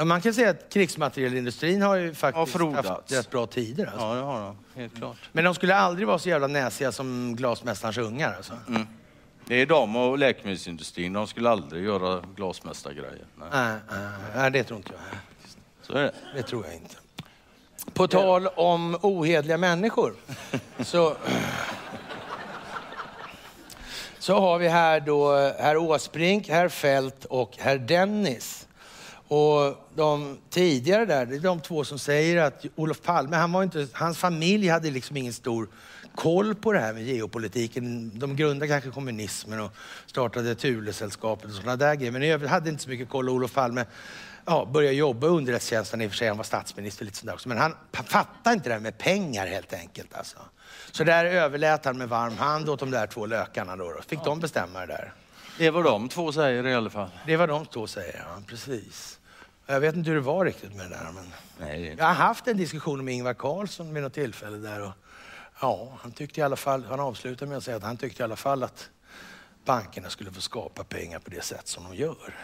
Ja, 0.00 0.04
man 0.04 0.20
kan 0.20 0.34
säga 0.34 0.50
att 0.50 0.72
krigsmaterielindustrin 0.72 1.82
har 1.82 1.96
ju 1.96 2.14
faktiskt 2.14 2.52
frodats. 2.56 2.88
haft 2.88 3.12
rätt 3.12 3.30
bra 3.30 3.46
tider. 3.46 3.86
Alltså. 3.86 4.00
ja, 4.00 4.14
det 4.14 4.20
har 4.20 4.40
de, 4.40 4.80
helt 4.80 4.96
klart. 4.96 5.16
Men 5.32 5.44
de 5.44 5.54
skulle 5.54 5.74
aldrig 5.74 6.08
vara 6.08 6.18
så 6.18 6.28
jävla 6.28 6.46
näsiga 6.46 6.92
som 6.92 7.36
glasmästarens 7.36 7.98
ungar. 7.98 8.34
Alltså. 8.36 8.52
Det 9.50 9.56
är 9.56 9.66
de 9.66 9.96
och 9.96 10.18
läkemedelsindustrin, 10.18 11.12
de 11.12 11.26
skulle 11.26 11.50
aldrig 11.50 11.84
göra 11.84 12.22
glasmästargrejer. 12.36 13.26
Nej. 13.36 13.48
Nej, 13.52 13.78
nej, 14.34 14.50
det 14.50 14.64
tror 14.64 14.76
inte 14.76 14.92
jag. 14.92 15.18
Så 15.82 15.92
är 15.92 16.02
det. 16.02 16.14
Det 16.34 16.42
tror 16.42 16.64
jag 16.66 16.74
inte. 16.74 16.96
På 17.92 18.08
tal 18.08 18.46
om 18.46 18.98
ohedliga 19.02 19.58
människor 19.58 20.14
så, 20.78 21.16
så 24.18 24.40
har 24.40 24.58
vi 24.58 24.68
här 24.68 25.00
då 25.00 25.32
herr 25.58 25.76
Åsbrink, 25.76 26.48
herr 26.48 26.68
Fält 26.68 27.24
och 27.24 27.56
herr 27.58 27.78
Dennis. 27.78 28.68
Och 29.28 29.88
de 29.94 30.38
tidigare 30.50 31.04
där, 31.04 31.26
det 31.26 31.36
är 31.36 31.40
de 31.40 31.60
två 31.60 31.84
som 31.84 31.98
säger 31.98 32.42
att 32.42 32.64
Olof 32.76 33.02
Palme, 33.02 33.36
han 33.36 33.52
var 33.52 33.62
inte, 33.62 33.88
hans 33.92 34.18
familj 34.18 34.68
hade 34.68 34.90
liksom 34.90 35.16
ingen 35.16 35.32
stor 35.32 35.68
koll 36.14 36.54
på 36.54 36.72
det 36.72 36.78
här 36.78 36.92
med 36.92 37.02
geopolitiken. 37.02 38.18
De 38.18 38.36
grundade 38.36 38.68
kanske 38.68 38.90
kommunismen 38.90 39.60
och 39.60 39.72
startade 40.06 40.54
Thulesällskapet 40.54 41.44
och 41.44 41.54
sådana 41.54 41.76
där 41.76 41.94
grejer. 41.94 42.12
Men 42.12 42.22
i 42.22 42.32
övrigt 42.32 42.50
hade 42.50 42.70
inte 42.70 42.82
så 42.82 42.90
mycket 42.90 43.08
koll. 43.08 43.28
Olof 43.28 43.54
Palme 43.54 43.84
ja, 44.44 44.68
började 44.72 44.94
jobba 44.96 45.26
i 45.26 45.30
underrättelsetjänsten, 45.30 46.00
i 46.00 46.06
och 46.06 46.10
för 46.10 46.16
sig 46.16 46.28
han 46.28 46.36
var 46.36 46.44
statsminister 46.44 47.04
lite 47.04 47.16
sådär 47.16 47.34
också. 47.34 47.48
Men 47.48 47.58
han 47.58 47.74
fattade 47.92 48.54
inte 48.54 48.68
det 48.68 48.72
här 48.72 48.80
med 48.80 48.98
pengar 48.98 49.46
helt 49.46 49.72
enkelt. 49.72 50.14
Alltså. 50.14 50.38
Så 50.90 51.04
där 51.04 51.24
överlät 51.24 51.84
han 51.84 51.98
med 51.98 52.08
varm 52.08 52.38
hand 52.38 52.68
åt 52.68 52.80
de 52.80 52.90
där 52.90 53.06
två 53.06 53.26
lökarna 53.26 53.76
då. 53.76 53.92
då. 53.92 54.02
Fick 54.02 54.24
de 54.24 54.40
bestämma 54.40 54.80
det 54.80 54.86
där. 54.86 55.12
Det 55.58 55.66
är 55.66 55.70
vad 55.70 55.84
de 55.84 56.08
två 56.08 56.32
säger 56.32 56.66
i 56.66 56.74
alla 56.74 56.90
fall. 56.90 57.08
Det 57.26 57.36
var 57.36 57.46
de 57.46 57.66
två 57.66 57.86
säger, 57.86 58.24
ja 58.28 58.42
precis. 58.46 59.18
Jag 59.66 59.80
vet 59.80 59.94
inte 59.94 60.10
hur 60.10 60.16
det 60.16 60.22
var 60.22 60.44
riktigt 60.44 60.74
med 60.74 60.90
det 60.90 60.96
där. 60.96 61.10
Men... 61.14 61.32
Nej, 61.58 61.82
det 61.82 61.88
är 61.88 61.96
Jag 61.98 62.04
har 62.04 62.14
haft 62.14 62.46
en 62.46 62.56
diskussion 62.56 63.04
med 63.04 63.14
Ingvar 63.14 63.34
Carlsson 63.34 63.94
vid 63.94 64.02
något 64.02 64.12
tillfälle 64.12 64.56
där. 64.56 64.80
Och, 64.80 64.92
ja, 65.60 65.88
han 66.02 66.12
tyckte 66.12 66.40
i 66.40 66.42
alla 66.42 66.56
fall, 66.56 66.84
han 66.84 67.00
avslutade 67.00 67.48
med 67.48 67.58
att 67.58 67.64
säga 67.64 67.76
att 67.76 67.82
han 67.82 67.96
tyckte 67.96 68.22
i 68.22 68.24
alla 68.24 68.36
fall 68.36 68.62
att 68.62 68.90
bankerna 69.64 70.10
skulle 70.10 70.32
få 70.32 70.40
skapa 70.40 70.84
pengar 70.84 71.18
på 71.18 71.30
det 71.30 71.42
sätt 71.44 71.68
som 71.68 71.84
de 71.84 71.94
gör. 71.94 72.34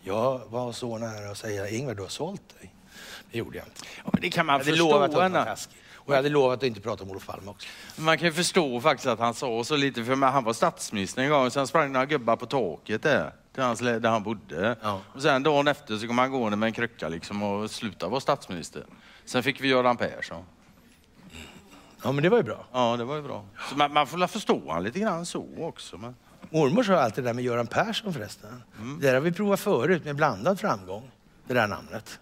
Jag 0.00 0.40
var 0.48 0.72
så 0.72 0.98
nära 0.98 1.30
att 1.30 1.38
säga 1.38 1.68
Ingvar, 1.68 1.94
du 1.94 2.02
har 2.02 2.08
sålt 2.08 2.42
dig. 2.60 2.74
Det 3.30 3.38
gjorde 3.38 3.58
jag 3.58 3.66
inte. 3.66 3.80
Ja, 4.04 4.10
men 4.12 4.20
det 4.22 4.30
kan 4.30 4.46
man 4.46 4.52
Jag 4.52 4.58
hade 4.58 4.70
förstå. 4.70 4.92
lovat 5.08 5.32
taskig. 5.46 5.82
Och 5.94 6.12
jag 6.12 6.16
hade 6.16 6.28
lovat 6.28 6.58
att 6.58 6.62
inte 6.62 6.80
prata 6.80 7.04
om 7.04 7.10
Olof 7.10 7.26
Palme 7.26 7.50
också. 7.50 7.68
Man 7.96 8.18
kan 8.18 8.26
ju 8.28 8.32
förstå 8.32 8.80
faktiskt 8.80 9.06
att 9.06 9.18
han 9.18 9.34
sa 9.34 9.64
så 9.64 9.76
lite, 9.76 10.04
för 10.04 10.16
han 10.16 10.44
var 10.44 10.52
statsminister 10.52 11.22
en 11.22 11.30
gång, 11.30 11.50
sen 11.50 11.66
sprang 11.66 11.92
några 11.92 12.06
gubbar 12.06 12.36
på 12.36 12.46
taket 12.46 13.02
där, 13.02 13.32
till 13.54 13.62
hans, 13.62 13.80
där 13.80 14.08
han 14.08 14.22
bodde. 14.22 14.76
Ja. 14.82 15.00
Och 15.14 15.22
sen 15.22 15.42
dagen 15.42 15.68
efter 15.68 15.96
så 15.98 16.06
kom 16.06 16.18
han 16.18 16.30
gående 16.30 16.56
med 16.56 16.66
en 16.66 16.72
krycka 16.72 17.08
liksom 17.08 17.42
och 17.42 17.70
slutade 17.70 18.10
vara 18.10 18.20
statsminister. 18.20 18.86
Sen 19.24 19.42
fick 19.42 19.60
vi 19.60 19.68
Göran 19.68 19.96
Persson. 19.96 20.44
Ja, 22.06 22.12
men 22.12 22.22
det 22.22 22.28
var 22.28 22.36
ju 22.36 22.42
bra. 22.42 22.66
Ja, 22.72 22.96
det 22.96 23.04
var 23.04 23.16
ju 23.16 23.22
bra. 23.22 23.44
Så 23.70 23.76
man, 23.76 23.92
man 23.92 24.06
får 24.06 24.18
väl 24.18 24.28
förstå 24.28 24.62
han 24.68 24.82
lite 24.82 25.00
grann 25.00 25.26
så 25.26 25.46
också. 25.58 25.98
Men... 25.98 26.14
Mormor 26.50 26.82
sa 26.82 26.94
alltid 26.94 27.24
det 27.24 27.28
där 27.28 27.34
med 27.34 27.44
Göran 27.44 27.66
Persson 27.66 28.12
förresten. 28.12 28.62
Det 29.00 29.06
där 29.06 29.14
har 29.14 29.20
vi 29.20 29.32
provat 29.32 29.60
förut 29.60 30.04
med 30.04 30.16
blandad 30.16 30.60
framgång, 30.60 31.10
det 31.46 31.54
där 31.54 31.66
namnet. 31.66 32.18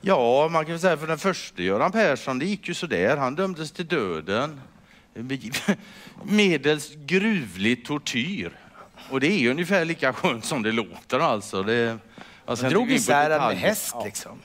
Ja, 0.00 0.48
man 0.52 0.64
kan 0.64 0.72
väl 0.72 0.80
säga 0.80 0.96
för 0.96 1.06
den 1.06 1.18
första 1.18 1.62
Göran 1.62 1.92
Persson, 1.92 2.38
det 2.38 2.44
gick 2.44 2.68
ju 2.68 2.74
sådär. 2.74 3.16
Han 3.16 3.34
dömdes 3.34 3.72
till 3.72 3.86
döden. 3.86 4.60
Medels 6.24 6.92
gruvlig 6.94 7.84
tortyr. 7.84 8.58
Och 9.10 9.20
det 9.20 9.26
är 9.26 9.38
ju 9.38 9.50
ungefär 9.50 9.84
lika 9.84 10.12
skönt 10.12 10.44
som 10.44 10.62
det 10.62 10.72
låter 10.72 11.18
alltså. 11.18 11.62
Det, 11.62 11.98
alltså 12.44 12.68
drog 12.68 12.90
isär 12.90 13.28
med 13.28 13.58
häst 13.58 13.90
Ja. 13.94 14.04
liksom. 14.04 14.38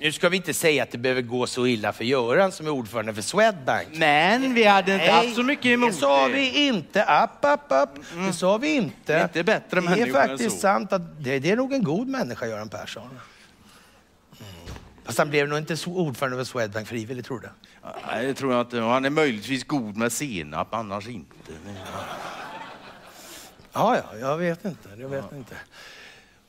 Nu 0.00 0.12
ska 0.12 0.28
vi 0.28 0.36
inte 0.36 0.54
säga 0.54 0.82
att 0.82 0.90
det 0.90 0.98
behöver 0.98 1.22
gå 1.22 1.46
så 1.46 1.66
illa 1.66 1.92
för 1.92 2.04
Göran 2.04 2.52
som 2.52 2.66
är 2.66 2.70
ordförande 2.70 3.14
för 3.14 3.22
Swedbank. 3.22 3.88
Men 3.92 4.54
vi 4.54 4.64
hade 4.64 4.94
inte 4.94 5.10
haft 5.10 5.34
så 5.34 5.42
mycket 5.42 5.66
emot 5.66 5.90
det 5.90 5.96
sa 5.96 6.26
vi 6.26 6.66
inte. 6.66 7.04
App, 7.04 7.44
app, 7.44 7.72
app. 7.72 7.98
Det 8.26 8.32
sa 8.32 8.56
vi 8.56 8.74
inte. 8.74 9.12
Det 9.12 9.14
är 9.14 9.22
inte 9.22 9.44
bättre 9.44 9.80
Det 9.80 10.02
är 10.02 10.12
faktiskt 10.12 10.60
sant 10.60 10.92
att 10.92 11.24
det, 11.24 11.38
det 11.38 11.50
är 11.50 11.56
nog 11.56 11.72
en 11.72 11.84
god 11.84 12.08
människa, 12.08 12.46
Göran 12.46 12.68
Persson. 12.68 13.02
Mm. 13.02 13.20
Fast 15.04 15.18
han 15.18 15.30
blev 15.30 15.48
nog 15.48 15.58
inte 15.58 15.76
ordförande 15.86 16.36
för 16.36 16.44
Swedbank 16.44 16.88
frivilligt, 16.88 17.26
tror 17.26 17.40
du? 17.40 17.48
Nej, 18.06 18.26
det 18.26 18.34
tror 18.34 18.52
jag 18.52 18.60
inte. 18.60 18.80
Han 18.80 19.04
är 19.04 19.10
möjligtvis 19.10 19.64
god 19.64 19.96
med 19.96 20.12
senap, 20.12 20.74
annars 20.74 21.08
inte. 21.08 21.34
Ja, 23.72 23.96
ja, 23.96 24.18
jag 24.18 24.36
vet 24.36 24.64
inte. 24.64 24.88
Jag 24.98 25.08
vet 25.08 25.32
inte. 25.32 25.54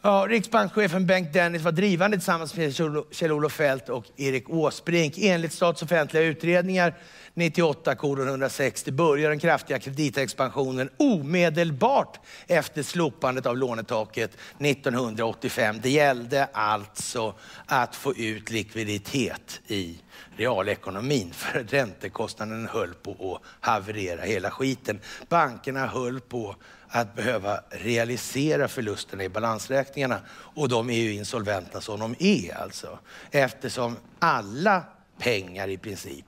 Ja, 0.05 0.25
Riksbankschefen 0.29 1.05
Bengt 1.05 1.33
Dennis 1.33 1.61
var 1.61 1.71
drivande 1.71 2.17
tillsammans 2.17 2.55
med 2.55 2.73
Kjell-Olof 3.11 3.53
Feldt 3.53 3.89
och 3.89 4.05
Erik 4.15 4.49
Åsbrink. 4.49 5.13
Enligt 5.17 5.53
statsoffentliga 5.53 6.23
utredningar 6.23 6.95
98 7.33 7.91
160 7.91 8.91
börjar 8.91 9.29
den 9.29 9.39
kraftiga 9.39 9.79
kreditexpansionen 9.79 10.89
omedelbart 10.97 12.19
efter 12.47 12.83
slopandet 12.83 13.45
av 13.45 13.57
lånetaket 13.57 14.37
1985. 14.59 15.79
Det 15.83 15.89
gällde 15.89 16.47
alltså 16.53 17.33
att 17.65 17.95
få 17.95 18.13
ut 18.15 18.49
likviditet 18.51 19.61
i 19.67 19.99
realekonomin 20.37 21.33
för 21.33 21.63
räntekostnaden 21.63 22.67
höll 22.71 22.93
på 22.93 23.35
att 23.35 23.67
haverera 23.67 24.21
hela 24.21 24.51
skiten. 24.51 24.99
Bankerna 25.29 25.87
höll 25.87 26.19
på 26.19 26.55
att 26.95 27.15
behöva 27.15 27.59
realisera 27.69 28.67
förlusterna 28.67 29.23
i 29.23 29.29
balansräkningarna 29.29 30.19
och 30.29 30.69
de 30.69 30.89
är 30.89 30.99
ju 30.99 31.13
insolventa 31.13 31.81
som 31.81 31.99
de 31.99 32.15
är 32.19 32.57
alltså. 32.57 32.99
Eftersom 33.31 33.97
alla 34.19 34.83
pengar 35.17 35.67
i 35.67 35.77
princip 35.77 36.25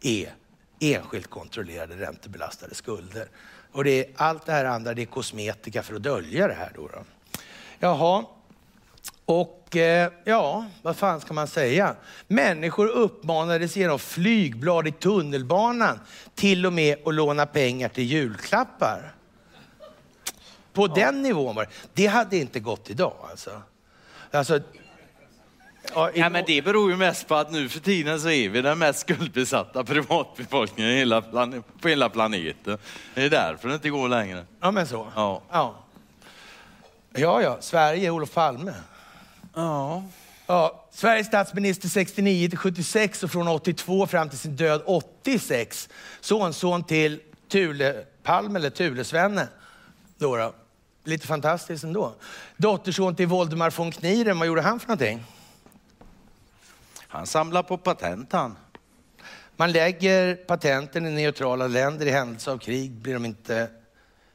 är 0.00 0.34
enskilt 0.80 1.30
kontrollerade 1.30 1.94
räntebelastade 1.96 2.74
skulder. 2.74 3.28
Och 3.72 3.84
det 3.84 3.90
är, 3.90 4.12
allt 4.16 4.46
det 4.46 4.52
här 4.52 4.64
andra 4.64 4.94
det 4.94 5.02
är 5.02 5.06
kosmetika 5.06 5.82
för 5.82 5.94
att 5.94 6.02
dölja 6.02 6.48
det 6.48 6.54
här. 6.54 6.72
Då, 6.74 6.88
då. 6.88 7.04
Jaha, 7.78 8.24
och 9.24 9.76
eh, 9.76 10.12
ja, 10.24 10.66
vad 10.82 10.96
fan 10.96 11.20
ska 11.20 11.34
man 11.34 11.48
säga? 11.48 11.94
Människor 12.26 12.86
uppmanades 12.86 13.76
genom 13.76 13.98
flygblad 13.98 14.88
i 14.88 14.92
tunnelbanan 14.92 16.00
till 16.34 16.66
och 16.66 16.72
med 16.72 16.98
att 17.04 17.14
låna 17.14 17.46
pengar 17.46 17.88
till 17.88 18.04
julklappar. 18.04 19.14
På 20.78 20.86
den 20.86 21.22
nivån 21.22 21.54
var 21.54 21.64
det. 21.64 21.70
Det 21.94 22.06
hade 22.06 22.36
inte 22.36 22.60
gått 22.60 22.90
idag 22.90 23.14
alltså. 23.30 23.62
alltså 24.30 24.60
ja, 25.94 26.10
Ja, 26.14 26.28
men 26.28 26.44
det 26.46 26.62
beror 26.62 26.90
ju 26.90 26.96
mest 26.96 27.28
på 27.28 27.34
att 27.34 27.52
nu 27.52 27.68
för 27.68 27.80
tiden 27.80 28.20
så 28.20 28.30
är 28.30 28.48
vi 28.48 28.62
den 28.62 28.78
mest 28.78 29.00
skuldbesatta 29.00 29.84
privatbefolkningen 29.84 30.92
hela 30.92 31.22
på 31.80 31.88
hela 31.88 32.08
planeten. 32.08 32.78
Det 33.14 33.22
är 33.24 33.30
därför 33.30 33.68
det 33.68 33.74
inte 33.74 33.90
går 33.90 34.08
längre. 34.08 34.44
ja, 34.60 34.70
men 34.70 34.86
så. 34.86 35.06
Ja. 35.14 35.42
Ja. 35.50 35.74
ja, 37.12 37.42
ja, 37.42 37.56
Sverige, 37.60 38.10
Olof 38.10 38.34
Palme. 38.34 38.74
Ja. 39.54 40.04
Ja, 40.46 40.84
Sveriges 40.90 41.26
statsminister 41.26 41.88
69 41.88 42.48
till 42.48 42.58
76 42.58 43.22
och 43.22 43.30
från 43.30 43.48
82 43.48 44.06
fram 44.06 44.28
till 44.28 44.38
sin 44.38 44.56
död 44.56 44.82
86. 44.86 45.88
Sonson 46.20 46.84
till 46.84 47.20
Thule 47.48 48.04
Palme, 48.22 48.58
eller 48.58 48.70
Thule-Svenne. 48.70 49.48
Då 50.18 50.36
då. 50.36 50.54
Lite 51.08 51.26
fantastiskt 51.26 51.84
ändå. 51.84 52.14
Dotterson 52.56 53.14
till 53.16 53.26
Voldemar 53.26 53.70
von 53.70 53.90
Kniren, 53.90 54.38
vad 54.38 54.48
gjorde 54.48 54.62
han 54.62 54.80
för 54.80 54.88
någonting? 54.88 55.24
Han 56.98 57.26
samlar 57.26 57.62
på 57.62 57.78
patent 57.78 58.32
han. 58.32 58.56
Man 59.56 59.72
lägger 59.72 60.34
patenten 60.34 61.06
i 61.06 61.10
neutrala 61.10 61.66
länder. 61.66 62.06
I 62.06 62.10
händelse 62.10 62.50
av 62.50 62.58
krig 62.58 62.90
blir 62.90 63.14
de 63.14 63.24
inte 63.24 63.70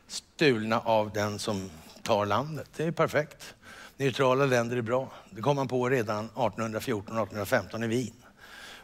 stulna 0.08 0.80
av 0.80 1.12
den 1.14 1.40
som 1.40 1.70
tar 2.04 2.26
landet. 2.26 2.70
Det 2.76 2.84
är 2.84 2.91
perfekt. 2.91 3.56
Neutrala 3.98 4.45
länder 4.45 4.78
är 4.78 4.82
bra. 4.82 5.12
Det 5.30 5.41
kom 5.41 5.56
man 5.56 5.68
på 5.68 5.90
redan 5.90 6.30
1814-1815 6.30 7.84
i 7.84 7.88
Wien. 7.88 8.24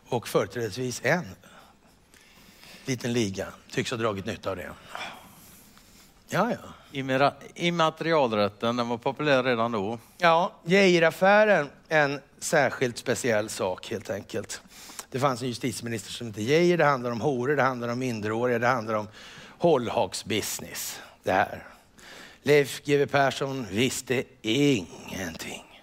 Och 0.09 0.27
företrädesvis 0.27 1.01
en 1.03 1.25
liten 2.85 3.13
liga 3.13 3.47
tycks 3.71 3.91
ha 3.91 3.97
dragit 3.97 4.25
nytta 4.25 4.49
av 4.49 4.55
det. 4.55 4.71
Ja, 6.27 6.51
ja. 6.51 6.73
Immaterialrätten, 7.55 8.75
den 8.75 8.89
var 8.89 8.97
populär 8.97 9.43
redan 9.43 9.71
då. 9.71 9.99
Ja, 10.17 10.51
Geijeraffären, 10.63 11.69
en 11.87 12.19
särskilt 12.39 12.97
speciell 12.97 13.49
sak 13.49 13.91
helt 13.91 14.09
enkelt. 14.09 14.61
Det 15.11 15.19
fanns 15.19 15.41
en 15.41 15.47
justitieminister 15.47 16.11
som 16.11 16.27
hette 16.27 16.41
Geijer. 16.41 16.77
Det 16.77 16.85
handlar 16.85 17.11
om 17.11 17.21
horor, 17.21 17.55
det 17.55 17.63
handlar 17.63 17.87
om 17.87 17.99
minderåriga, 17.99 18.59
det 18.59 18.67
handlar 18.67 18.93
om 18.93 19.07
hållhaksbusiness. 19.57 20.99
Det 21.23 21.31
här. 21.31 21.63
Leif 22.43 22.81
GW 22.85 23.05
Persson 23.05 23.67
visste 23.71 24.23
ingenting. 24.41 25.81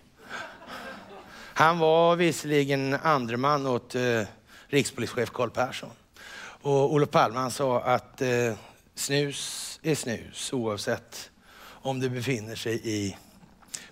Han 1.55 1.79
var 1.79 2.17
visserligen 2.17 2.97
andre 3.03 3.37
man 3.37 3.67
åt 3.67 3.95
eh, 3.95 4.23
rikspolischef 4.67 5.31
Carl 5.31 5.51
Persson. 5.51 5.91
Och 6.63 6.95
Olof 6.95 7.11
Palme 7.11 7.39
han 7.39 7.51
sa 7.51 7.81
att 7.81 8.23
eh, 8.23 8.53
snus 8.95 9.76
är 9.87 9.95
snus 9.95 10.53
oavsett 10.53 11.31
om 11.63 12.01
det 12.01 12.11
befinner 12.11 12.57
sig 12.57 12.81
i 12.85 13.17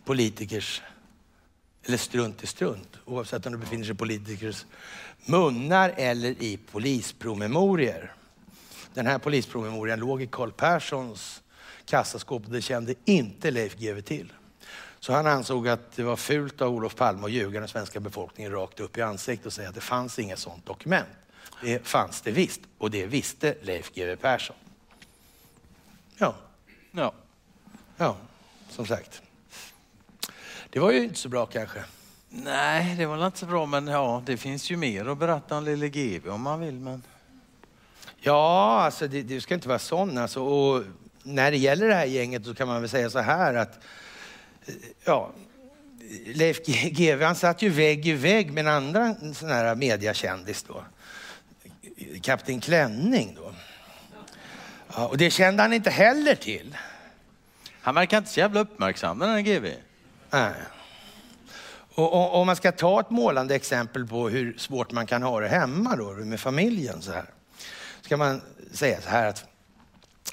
politikers, 0.05 0.83
eller 1.85 1.99
strunt 1.99 2.43
är 2.43 2.47
strunt, 2.47 2.97
oavsett 3.05 3.47
om 3.47 3.53
det 3.53 3.59
befinner 3.59 3.85
sig 3.85 3.95
i 3.95 3.97
politikers 3.97 4.67
munnar 5.27 5.95
eller 5.97 6.43
i 6.43 6.57
polispromemorier. 6.57 8.13
Den 8.95 9.07
här 9.07 9.19
polispromemorian 9.19 9.99
låg 9.99 10.23
i 10.23 10.27
Carl 10.27 10.53
Perssons 10.53 11.43
kassaskåp 11.87 12.45
och 12.45 12.51
det 12.53 12.63
kände 12.63 12.95
inte 13.05 13.51
Leif 13.51 13.77
GW 13.77 14.03
till. 14.03 14.33
Så 15.01 15.13
han 15.13 15.27
ansåg 15.27 15.69
att 15.69 15.97
det 15.97 16.03
var 16.03 16.17
fult 16.17 16.61
av 16.61 16.75
Olof 16.75 16.95
Palme 16.95 17.25
att 17.25 17.33
ljuga 17.33 17.61
den 17.61 17.69
svenska 17.69 18.01
befolkningen 18.01 18.53
rakt 18.53 18.81
upp 18.81 18.99
i 18.99 19.03
ansiktet 19.03 19.47
och 19.47 19.53
säga 19.53 19.69
att 19.69 19.75
det 19.75 19.81
fanns 19.81 20.19
inget 20.19 20.39
sådant 20.39 20.67
dokument. 20.67 21.09
Det 21.63 21.87
fanns 21.87 22.21
det 22.21 22.31
visst 22.31 22.61
och 22.79 22.91
det 22.91 23.07
visste 23.07 23.55
Leif 23.63 23.93
GW 23.95 24.17
Persson. 24.17 24.57
Ja, 26.19 26.35
Ja. 26.93 27.13
ja, 27.97 28.17
som 28.69 28.87
sagt. 28.87 29.23
Det 30.71 30.79
var 30.81 30.93
ju 30.93 31.05
inte 31.05 31.19
så 31.19 31.29
bra 31.29 31.47
kanske. 31.47 31.85
Nej, 32.29 32.95
det 32.99 33.07
var 33.07 33.27
inte 33.27 33.39
så 33.39 33.47
bra, 33.47 33.67
men 33.67 33.87
ja, 33.87 34.23
det 34.27 34.37
finns 34.37 34.71
ju 34.71 34.77
mer 34.77 35.09
att 35.09 35.19
berätta 35.19 35.59
om 35.59 35.65
lille 35.65 35.89
GW 35.89 36.31
om 36.31 36.43
man 36.43 36.61
vill. 36.61 36.75
Men... 36.75 37.03
Ja, 38.21 38.81
alltså 38.83 39.09
det, 39.09 39.23
det 39.23 39.41
ska 39.41 39.55
inte 39.55 39.69
vara 39.69 39.79
sån. 39.79 40.19
Alltså, 40.19 40.43
och 40.43 40.85
när 41.23 41.51
det 41.51 41.57
gäller 41.57 41.89
det 41.89 41.95
här 41.95 42.05
gänget 42.05 42.45
så 42.45 42.55
kan 42.55 42.69
man 42.69 42.81
väl 42.81 42.91
säga 42.91 43.11
så 43.11 43.19
här 43.19 43.55
att 43.55 43.79
eh, 44.67 44.75
ja, 45.05 45.31
Leif 46.27 46.67
GW 46.91 47.25
han 47.25 47.35
satt 47.35 47.63
ju 47.63 47.69
vägg 47.69 48.07
i 48.07 48.13
vägg 48.13 48.53
med 48.53 48.67
en 48.67 48.73
annan 48.73 49.35
sån 49.35 49.49
här 49.49 49.75
mediakändis 49.75 50.63
då. 50.63 50.85
Kapten 52.23 52.61
Klänning 52.61 53.37
då. 53.37 53.44
Ja, 54.97 55.07
och 55.07 55.17
det 55.17 55.31
kände 55.31 55.63
han 55.63 55.73
inte 55.73 55.91
heller 55.91 56.35
till. 56.35 56.77
Han 57.81 57.95
verkar 57.95 58.19
inte 58.19 58.31
så 58.31 58.41
jävla 58.41 58.61
uppmärksam 58.61 59.19
den 59.19 59.31
här 59.31 59.41
GW. 59.41 59.75
Nej. 60.31 60.53
Och, 61.95 62.35
om 62.35 62.47
man 62.47 62.57
ska 62.57 62.73
ta 62.73 63.01
ett 63.01 63.11
målande 63.11 63.55
exempel 63.55 64.07
på 64.07 64.29
hur 64.29 64.55
svårt 64.59 64.93
man 64.93 65.07
kan 65.07 65.23
ha 65.23 65.41
det 65.41 65.49
hemma 65.49 65.97
då, 65.97 66.11
med 66.13 66.41
familjen 66.41 67.03
så 67.03 67.13
här. 67.13 67.25
Ska 68.01 68.17
man 68.17 68.41
säga 68.73 69.01
så 69.01 69.09
här 69.09 69.29
att 69.29 69.45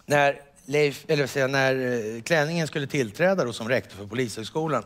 när, 0.06 0.42
Leif, 0.72 1.06
eller 1.08 1.28
säga, 1.28 1.48
när 1.48 1.76
eh, 2.16 2.22
Klänningen 2.22 2.68
skulle 2.68 2.88
tillträda 2.88 3.46
då 3.46 3.54
som 3.54 3.70
rektor 3.70 3.98
för 3.98 4.06
Polishögskolan, 4.06 4.84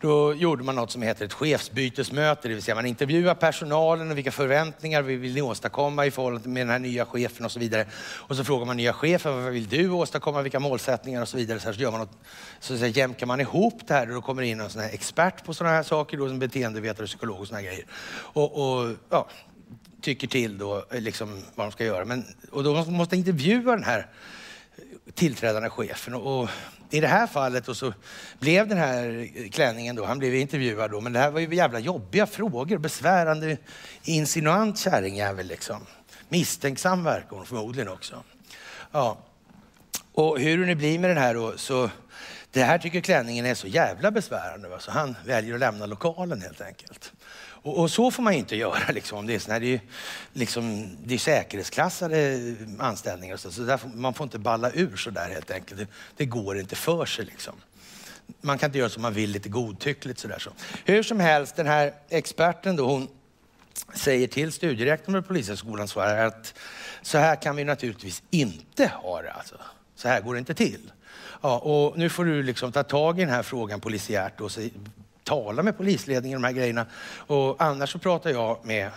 då 0.00 0.34
gjorde 0.34 0.64
man 0.64 0.74
något 0.74 0.90
som 0.90 1.02
heter 1.02 1.24
ett 1.24 1.32
chefsbytesmöte, 1.32 2.48
det 2.48 2.54
vill 2.54 2.62
säga 2.62 2.74
man 2.74 2.86
intervjuar 2.86 3.34
personalen 3.34 4.10
och 4.10 4.18
vilka 4.18 4.32
förväntningar 4.32 5.02
vi 5.02 5.16
vill 5.16 5.34
ni 5.34 5.42
åstadkomma 5.42 6.06
i 6.06 6.10
förhållande 6.10 6.48
med 6.48 6.60
den 6.60 6.70
här 6.70 6.78
nya 6.78 7.06
chefen 7.06 7.44
och 7.44 7.52
så 7.52 7.58
vidare. 7.60 7.86
Och 7.94 8.36
så 8.36 8.44
frågar 8.44 8.66
man 8.66 8.76
nya 8.76 8.92
chefen, 8.92 9.44
vad 9.44 9.52
vill 9.52 9.68
du 9.68 9.90
åstadkomma, 9.90 10.42
vilka 10.42 10.60
målsättningar 10.60 11.22
och 11.22 11.28
så 11.28 11.36
vidare. 11.36 11.60
Så, 11.60 11.66
här, 11.66 11.72
så 11.72 11.80
gör 11.80 11.90
man 11.90 12.00
något, 12.00 12.18
så, 12.60 12.78
så 12.78 12.84
här, 12.84 12.98
jämkar 12.98 13.26
man 13.26 13.40
ihop 13.40 13.80
det 13.86 13.94
här 13.94 14.08
och 14.08 14.14
då 14.14 14.22
kommer 14.22 14.42
in 14.42 14.60
en 14.60 14.70
sån 14.70 14.82
här 14.82 14.90
expert 14.94 15.44
på 15.44 15.54
sådana 15.54 15.76
här 15.76 15.82
saker, 15.82 16.16
då, 16.16 16.28
som 16.28 16.38
beteendevetare, 16.38 17.06
psykolog 17.06 17.40
och 17.40 17.46
såna 17.46 17.58
här 17.58 17.66
grejer. 17.66 17.86
Och, 18.14 18.80
och 18.80 18.90
ja, 19.10 19.28
tycker 20.00 20.26
till 20.26 20.58
då, 20.58 20.84
eh, 20.90 21.00
liksom, 21.00 21.42
vad 21.54 21.66
de 21.66 21.72
ska 21.72 21.84
göra. 21.84 22.04
Men, 22.04 22.24
och 22.50 22.64
då 22.64 22.74
måste 22.74 22.92
man 22.92 23.14
intervjua 23.14 23.72
den 23.76 23.84
här 23.84 24.06
tillträdande 25.14 25.70
chefen. 25.70 26.14
Och, 26.14 26.40
och 26.40 26.48
i 26.90 27.00
det 27.00 27.08
här 27.08 27.26
fallet 27.26 27.68
och 27.68 27.76
så 27.76 27.92
blev 28.38 28.68
den 28.68 28.78
här 28.78 29.28
klänningen 29.50 29.96
då, 29.96 30.04
han 30.04 30.18
blev 30.18 30.34
intervjuad 30.34 30.90
då, 30.90 31.00
men 31.00 31.12
det 31.12 31.18
här 31.18 31.30
var 31.30 31.40
ju 31.40 31.54
jävla 31.54 31.78
jobbiga 31.78 32.26
frågor, 32.26 32.78
besvärande, 32.78 33.56
insinuant 34.02 34.78
kärringjävel 34.78 35.46
liksom. 35.46 35.86
Misstänksam 36.28 37.04
verkar 37.04 37.36
hon 37.36 37.46
förmodligen 37.46 37.88
också. 37.88 38.22
Ja. 38.92 39.18
Och 40.12 40.38
hur 40.38 40.58
det 40.58 40.66
nu 40.66 40.74
blir 40.74 40.98
med 40.98 41.10
den 41.10 41.18
här 41.18 41.34
då, 41.34 41.52
så 41.56 41.90
det 42.50 42.62
här 42.62 42.78
tycker 42.78 43.00
klänningen 43.00 43.46
är 43.46 43.54
så 43.54 43.66
jävla 43.66 44.10
besvärande 44.10 44.68
va? 44.68 44.78
så 44.78 44.90
han 44.90 45.16
väljer 45.24 45.54
att 45.54 45.60
lämna 45.60 45.86
lokalen 45.86 46.42
helt 46.42 46.60
enkelt. 46.60 47.12
Och, 47.64 47.78
och, 47.78 47.90
så 47.90 48.10
får 48.10 48.22
man 48.22 48.32
inte 48.32 48.56
göra. 48.56 48.92
Liksom. 48.92 49.26
Det, 49.26 49.34
är 49.34 49.38
såna, 49.38 49.58
det, 49.58 49.74
är, 49.74 49.80
liksom, 50.32 50.96
det 51.04 51.14
är 51.14 51.18
säkerhetsklassade 51.18 52.40
anställningar, 52.78 53.36
så, 53.36 53.52
så 53.52 53.62
där 53.62 53.76
får, 53.76 53.88
man 53.88 54.14
får 54.14 54.24
inte 54.24 54.38
balla 54.38 54.70
ur 54.74 54.96
så 54.96 55.10
där 55.10 55.28
helt 55.28 55.50
enkelt. 55.50 55.80
Det, 55.80 55.86
det, 56.16 56.26
går 56.26 56.58
inte 56.58 56.76
för 56.76 57.06
sig. 57.06 57.24
Liksom. 57.24 57.54
Man 58.40 58.58
kan 58.58 58.68
inte 58.68 58.78
göra 58.78 58.88
som 58.88 59.02
man 59.02 59.12
vill 59.12 59.30
lite 59.30 59.48
godtyckligt. 59.48 60.18
Så 60.18 60.28
där, 60.28 60.38
så. 60.38 60.50
Hur 60.84 61.02
som 61.02 61.20
helst, 61.20 61.56
den 61.56 61.66
här 61.66 61.94
experten 62.08 62.76
då, 62.76 62.86
hon 62.86 63.08
säger 63.94 64.26
till 64.26 64.52
studierektorn 64.52 65.22
på 65.22 65.28
Polishögskolan 65.28 65.88
så 65.88 66.00
här 66.00 66.26
att 66.26 66.54
så 67.02 67.18
här 67.18 67.36
kan 67.42 67.56
vi 67.56 67.64
naturligtvis 67.64 68.22
inte 68.30 68.86
ha 68.86 69.22
det. 69.22 69.32
Alltså. 69.32 69.56
Så 69.96 70.08
här 70.08 70.20
går 70.20 70.34
det 70.34 70.38
inte 70.38 70.54
till. 70.54 70.92
Ja, 71.42 71.58
och 71.58 71.98
nu 71.98 72.08
får 72.08 72.24
du 72.24 72.42
liksom 72.42 72.72
ta 72.72 72.82
tag 72.82 73.18
i 73.18 73.24
den 73.24 73.34
här 73.34 73.42
frågan 73.42 73.80
polisiärt 73.80 74.40
och 74.40 74.52
tala 75.24 75.62
med 75.62 75.76
polisledningen 75.76 76.36
om 76.36 76.42
de 76.42 76.48
här 76.48 76.54
grejerna. 76.54 76.86
Och 77.26 77.62
annars 77.62 77.92
så 77.92 77.98
pratar 77.98 78.30
jag 78.30 78.58
med 78.62 78.90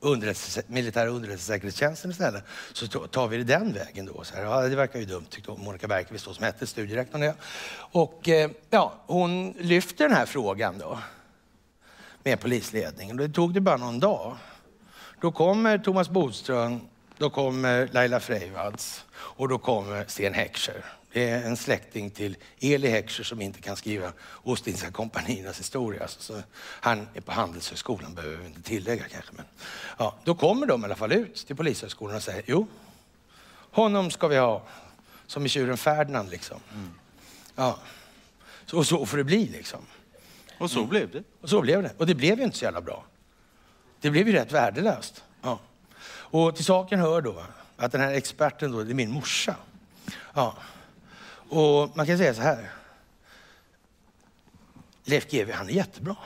underrättelse, 0.00 0.62
militära 0.66 1.08
underrättelsesäkerhetstjänsten 1.08 2.10
istället. 2.10 2.44
Så 2.72 2.86
tar 2.86 3.28
vi 3.28 3.36
det 3.36 3.44
den 3.44 3.72
vägen 3.72 4.06
då. 4.06 4.24
Så 4.24 4.34
här, 4.34 4.42
ja, 4.42 4.60
det 4.60 4.76
verkar 4.76 4.98
ju 4.98 5.04
dumt 5.04 5.26
tyckte 5.30 5.50
Monica 5.50 5.88
Bergqvist 5.88 6.24
då, 6.24 6.34
som 6.34 6.44
hette 6.44 6.66
studierektorn. 6.66 7.22
Ja. 7.22 7.32
Och 7.78 8.28
eh, 8.28 8.50
ja, 8.70 8.94
hon 9.06 9.50
lyfter 9.50 10.08
den 10.08 10.16
här 10.16 10.26
frågan 10.26 10.78
då 10.78 10.98
med 12.22 12.40
polisledningen. 12.40 13.16
Det 13.16 13.28
tog 13.28 13.54
det 13.54 13.60
bara 13.60 13.76
någon 13.76 14.00
dag. 14.00 14.36
Då 15.20 15.32
kommer 15.32 15.78
Thomas 15.78 16.08
Bodström, 16.08 16.80
då 17.18 17.30
kommer 17.30 17.88
Laila 17.92 18.20
Freivalds 18.20 19.04
och 19.12 19.48
då 19.48 19.58
kommer 19.58 20.04
Sten 20.08 20.34
Heckscher. 20.34 20.84
Det 21.12 21.30
är 21.30 21.42
en 21.42 21.56
släkting 21.56 22.10
till 22.10 22.36
Eli 22.60 22.88
Heckscher 22.88 23.24
som 23.24 23.40
inte 23.40 23.60
kan 23.60 23.76
skriva 23.76 24.12
Ostindiska 24.42 24.90
kompaniernas 24.90 25.58
historia. 25.58 26.08
Så 26.08 26.42
han 26.58 27.08
är 27.14 27.20
på 27.20 27.32
Handelshögskolan, 27.32 28.14
behöver 28.14 28.36
vi 28.36 28.46
inte 28.46 28.62
tillägga 28.62 29.04
kanske. 29.08 29.32
Men, 29.36 29.44
ja, 29.98 30.14
då 30.24 30.34
kommer 30.34 30.66
de 30.66 30.82
i 30.82 30.84
alla 30.84 30.96
fall 30.96 31.12
ut 31.12 31.46
till 31.46 31.56
Polishögskolan 31.56 32.16
och 32.16 32.22
säger 32.22 32.42
jo, 32.46 32.66
honom 33.70 34.10
ska 34.10 34.28
vi 34.28 34.36
ha. 34.36 34.62
Som 35.26 35.46
i 35.46 35.48
tjuren 35.48 35.76
Ferdinand 35.76 36.30
liksom. 36.30 36.60
Mm. 36.72 36.90
Ja. 37.54 37.78
Så, 38.66 38.78
och 38.78 38.86
så 38.86 39.06
får 39.06 39.16
det 39.16 39.24
bli 39.24 39.46
liksom. 39.46 39.80
Och 40.58 40.70
så 40.70 40.78
mm. 40.78 40.88
blev 40.88 41.10
det. 41.10 41.22
Och 41.40 41.48
så 41.48 41.60
blev 41.60 41.82
det. 41.82 41.92
Och 41.98 42.06
det 42.06 42.14
blev 42.14 42.38
ju 42.38 42.44
inte 42.44 42.58
så 42.58 42.64
jävla 42.64 42.80
bra. 42.80 43.04
Det 44.00 44.10
blev 44.10 44.28
ju 44.28 44.32
rätt 44.32 44.52
värdelöst. 44.52 45.24
Ja. 45.42 45.58
Och 46.08 46.56
till 46.56 46.64
saken 46.64 47.00
hör 47.00 47.20
då 47.20 47.42
att 47.76 47.92
den 47.92 48.00
här 48.00 48.12
experten 48.12 48.72
då, 48.72 48.82
det 48.82 48.92
är 48.92 48.94
min 48.94 49.10
morsa. 49.10 49.56
Ja. 50.34 50.56
Och 51.48 51.96
man 51.96 52.06
kan 52.06 52.18
säga 52.18 52.34
så 52.34 52.42
här. 52.42 52.70
Leif 55.04 55.30
GW, 55.30 55.52
han 55.52 55.68
är 55.68 55.72
jättebra. 55.72 56.16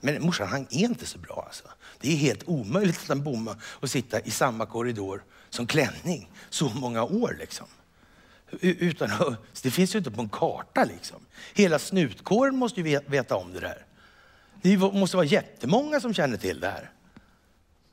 Men 0.00 0.22
morsan, 0.22 0.48
han 0.48 0.66
är 0.70 0.84
inte 0.84 1.06
så 1.06 1.18
bra 1.18 1.44
alltså. 1.46 1.64
Det 2.00 2.12
är 2.12 2.16
helt 2.16 2.48
omöjligt 2.48 2.96
att 3.02 3.08
han 3.08 3.24
bomma 3.24 3.56
och 3.62 3.90
sitta 3.90 4.20
i 4.20 4.30
samma 4.30 4.66
korridor 4.66 5.24
som 5.50 5.66
klänning 5.66 6.30
så 6.50 6.68
många 6.68 7.02
år 7.02 7.36
liksom. 7.38 7.66
Utan 8.60 9.36
det 9.62 9.70
finns 9.70 9.94
ju 9.94 9.98
inte 9.98 10.10
på 10.10 10.20
en 10.20 10.28
karta 10.28 10.84
liksom. 10.84 11.16
Hela 11.54 11.78
snutkåren 11.78 12.56
måste 12.56 12.80
ju 12.80 13.00
veta 13.06 13.36
om 13.36 13.52
det 13.52 13.60
där. 13.60 13.86
Det 14.62 14.78
måste 14.78 15.16
vara 15.16 15.26
jättemånga 15.26 16.00
som 16.00 16.14
känner 16.14 16.36
till 16.36 16.60
det 16.60 16.68
här. 16.68 16.90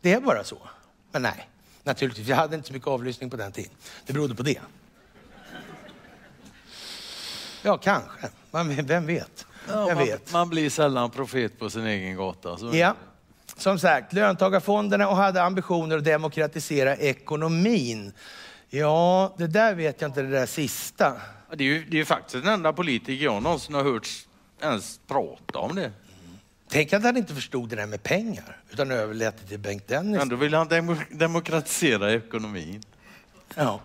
Det 0.02 0.14
är 0.14 0.22
bara 0.22 0.44
så. 0.44 0.58
Men 1.12 1.22
nej, 1.22 1.50
naturligtvis. 1.84 2.28
Jag 2.28 2.36
hade 2.36 2.56
inte 2.56 2.68
så 2.68 2.74
mycket 2.74 2.88
avlyssning 2.88 3.30
på 3.30 3.38
den 3.38 3.52
tiden. 3.52 3.72
Det 4.06 4.14
berodde 4.14 4.36
på 4.36 4.44
det. 4.44 4.60
Ja, 7.64 7.78
kanske. 7.78 8.30
Man, 8.52 8.76
vem 8.76 9.06
vet? 9.06 9.46
Ja, 9.68 9.86
vem 9.86 9.98
man, 9.98 10.06
vet? 10.06 10.34
man 10.34 10.50
blir 10.50 10.70
sällan 10.70 11.10
profet 11.10 11.60
på 11.60 11.70
sin 11.70 11.86
egen 11.86 12.16
gata. 12.16 12.58
Så. 12.58 12.70
Ja, 12.74 12.96
som 13.58 13.80
sagt, 13.80 14.14
löntagarfonderna 14.14 15.10
och 15.10 15.16
hade 15.16 15.44
ambitioner 15.44 15.98
att 15.98 16.04
demokratisera 16.04 16.96
ekonomin. 16.96 18.14
Ja, 18.70 19.34
det 19.38 19.48
där 19.48 19.76
vet 19.76 20.02
jag 20.02 20.10
inte, 20.10 20.22
det 20.22 20.30
där 20.30 20.46
sista. 20.46 21.14
Det 21.56 21.64
är 21.64 21.68
ju, 21.68 21.86
det 21.86 21.96
är 21.96 22.00
ju 22.00 22.06
faktiskt 22.06 22.44
den 22.44 22.54
enda 22.54 22.74
politiker 22.74 23.26
jag 23.26 23.44
någonsin 23.44 23.76
har 23.76 23.84
hört 23.84 24.08
ens 24.62 25.00
prata 25.08 25.60
om 25.60 25.76
det. 25.76 25.92
Tänk 26.70 26.94
att 26.94 27.04
han 27.04 27.18
inte 27.18 27.36
förstod 27.36 27.70
det 27.70 27.76
där 27.76 27.86
med 27.86 28.04
pengar, 28.04 28.58
utan 28.70 28.92
överlät 28.92 29.36
det 29.42 29.48
till 29.48 29.60
Bengt 29.60 29.88
Dennis. 29.88 30.22
Ändå 30.22 30.36
vill 30.36 30.54
han 30.54 30.68
dem 30.68 30.98
demokratisera 31.10 32.14
ekonomin. 32.14 32.84
Ja. 33.56 33.80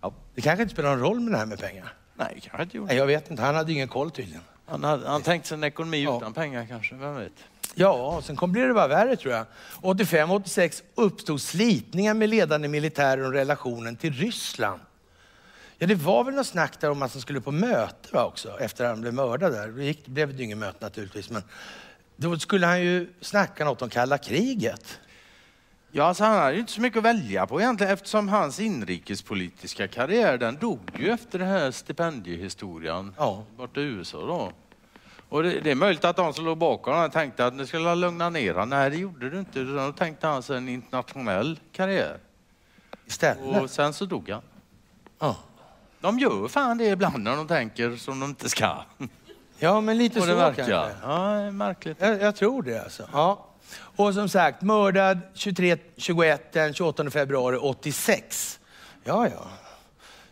ja. 0.00 0.12
Det 0.34 0.40
kanske 0.40 0.62
inte 0.62 0.74
spelar 0.74 0.90
någon 0.90 1.00
roll 1.00 1.20
med 1.20 1.32
det 1.32 1.38
här 1.38 1.46
med 1.46 1.58
pengar. 1.58 1.94
Nej, 2.16 2.40
kanske 2.42 2.62
inte 2.62 2.76
gjorde. 2.76 2.88
Nej, 2.88 2.96
jag 2.96 3.06
vet 3.06 3.30
inte, 3.30 3.42
han 3.42 3.54
hade 3.54 3.72
ingen 3.72 3.88
koll 3.88 4.10
tydligen. 4.10 4.42
Han, 4.66 4.84
hade, 4.84 5.08
han 5.08 5.22
tänkte 5.22 5.48
sig 5.48 5.54
en 5.58 5.64
ekonomi 5.64 6.04
ja. 6.04 6.16
utan 6.16 6.32
pengar 6.32 6.66
kanske, 6.66 6.94
vem 6.94 7.16
vet? 7.16 7.32
Ja, 7.74 8.20
sen 8.24 8.36
kom 8.36 8.52
det 8.52 8.74
bara 8.74 8.88
värre 8.88 9.16
tror 9.16 9.34
jag. 9.34 9.46
85-86 9.80 10.82
uppstod 10.94 11.40
slitningar 11.40 12.14
med 12.14 12.28
ledande 12.28 12.68
militärer 12.68 13.24
om 13.26 13.32
relationen 13.32 13.96
till 13.96 14.12
Ryssland. 14.12 14.80
Ja, 15.78 15.86
det 15.86 15.94
var 15.94 16.24
väl 16.24 16.34
något 16.34 16.46
snack 16.46 16.80
där 16.80 16.90
om 16.90 17.02
att 17.02 17.12
han 17.12 17.22
skulle 17.22 17.40
på 17.40 17.52
möte 17.52 18.08
va, 18.12 18.24
också, 18.24 18.60
efter 18.60 18.84
att 18.84 18.90
han 18.90 19.00
blev 19.00 19.14
mördad 19.14 19.52
där. 19.52 19.68
Det, 19.68 19.84
gick, 19.84 20.02
det 20.04 20.10
blev 20.10 20.36
det 20.36 20.42
inget 20.42 20.58
möte 20.58 20.84
naturligtvis, 20.84 21.30
men 21.30 21.42
då 22.16 22.38
skulle 22.38 22.66
han 22.66 22.80
ju 22.80 23.12
snacka 23.20 23.64
något 23.64 23.82
om 23.82 23.88
kalla 23.88 24.18
kriget. 24.18 24.98
Ja, 25.96 26.04
alltså 26.04 26.24
han 26.24 26.38
hade 26.38 26.52
ju 26.52 26.60
inte 26.60 26.72
så 26.72 26.80
mycket 26.80 26.98
att 26.98 27.04
välja 27.04 27.46
på 27.46 27.60
egentligen 27.60 27.92
eftersom 27.92 28.28
hans 28.28 28.60
inrikespolitiska 28.60 29.88
karriär 29.88 30.38
den 30.38 30.56
dog 30.56 30.80
ju 30.98 31.10
efter 31.10 31.38
den 31.38 31.48
här 31.48 31.70
stipendiehistorien 31.70 33.14
ja. 33.18 33.44
borta 33.56 33.80
i 33.80 33.82
USA 33.82 34.26
då. 34.26 34.52
Och 35.28 35.42
det, 35.42 35.60
det, 35.60 35.70
är 35.70 35.74
möjligt 35.74 36.04
att 36.04 36.16
de 36.16 36.34
som 36.34 36.44
låg 36.44 36.58
bakom 36.58 36.94
honom 36.94 37.10
tänkte 37.10 37.46
att 37.46 37.58
det 37.58 37.66
skulle 37.66 37.94
lugna 37.94 38.30
ner 38.30 38.54
honom. 38.54 38.68
Nej, 38.68 38.90
det 38.90 38.96
gjorde 38.96 39.30
det 39.30 39.38
inte. 39.38 39.64
Då 39.64 39.92
tänkte 39.92 40.26
han 40.26 40.42
sig 40.42 40.56
en 40.56 40.68
internationell 40.68 41.60
karriär. 41.72 42.18
Istället? 43.06 43.62
Och 43.62 43.70
sen 43.70 43.92
så 43.92 44.04
dog 44.04 44.30
han. 44.30 44.42
Ja. 45.18 45.36
De 46.00 46.18
gör 46.18 46.48
fan 46.48 46.78
det 46.78 46.86
ibland 46.86 47.18
när 47.18 47.36
de 47.36 47.48
tänker 47.48 47.96
som 47.96 48.20
de 48.20 48.28
inte 48.28 48.48
ska. 48.48 48.76
Ja, 49.58 49.80
men 49.80 49.98
lite 49.98 50.20
så 50.20 50.34
verkar. 50.34 50.66
kanske. 50.66 50.96
Ja, 51.02 51.50
märkligt. 51.50 51.96
Jag, 52.00 52.22
jag 52.22 52.36
tror 52.36 52.62
det 52.62 52.84
alltså. 52.84 53.08
Ja. 53.12 53.45
Och 53.72 54.14
som 54.14 54.28
sagt, 54.28 54.62
mördad 54.62 55.20
23-21 55.34 56.38
den 56.52 56.74
28 56.74 57.10
februari 57.10 57.56
86. 57.56 58.60
Ja, 59.04 59.28
ja. 59.28 59.48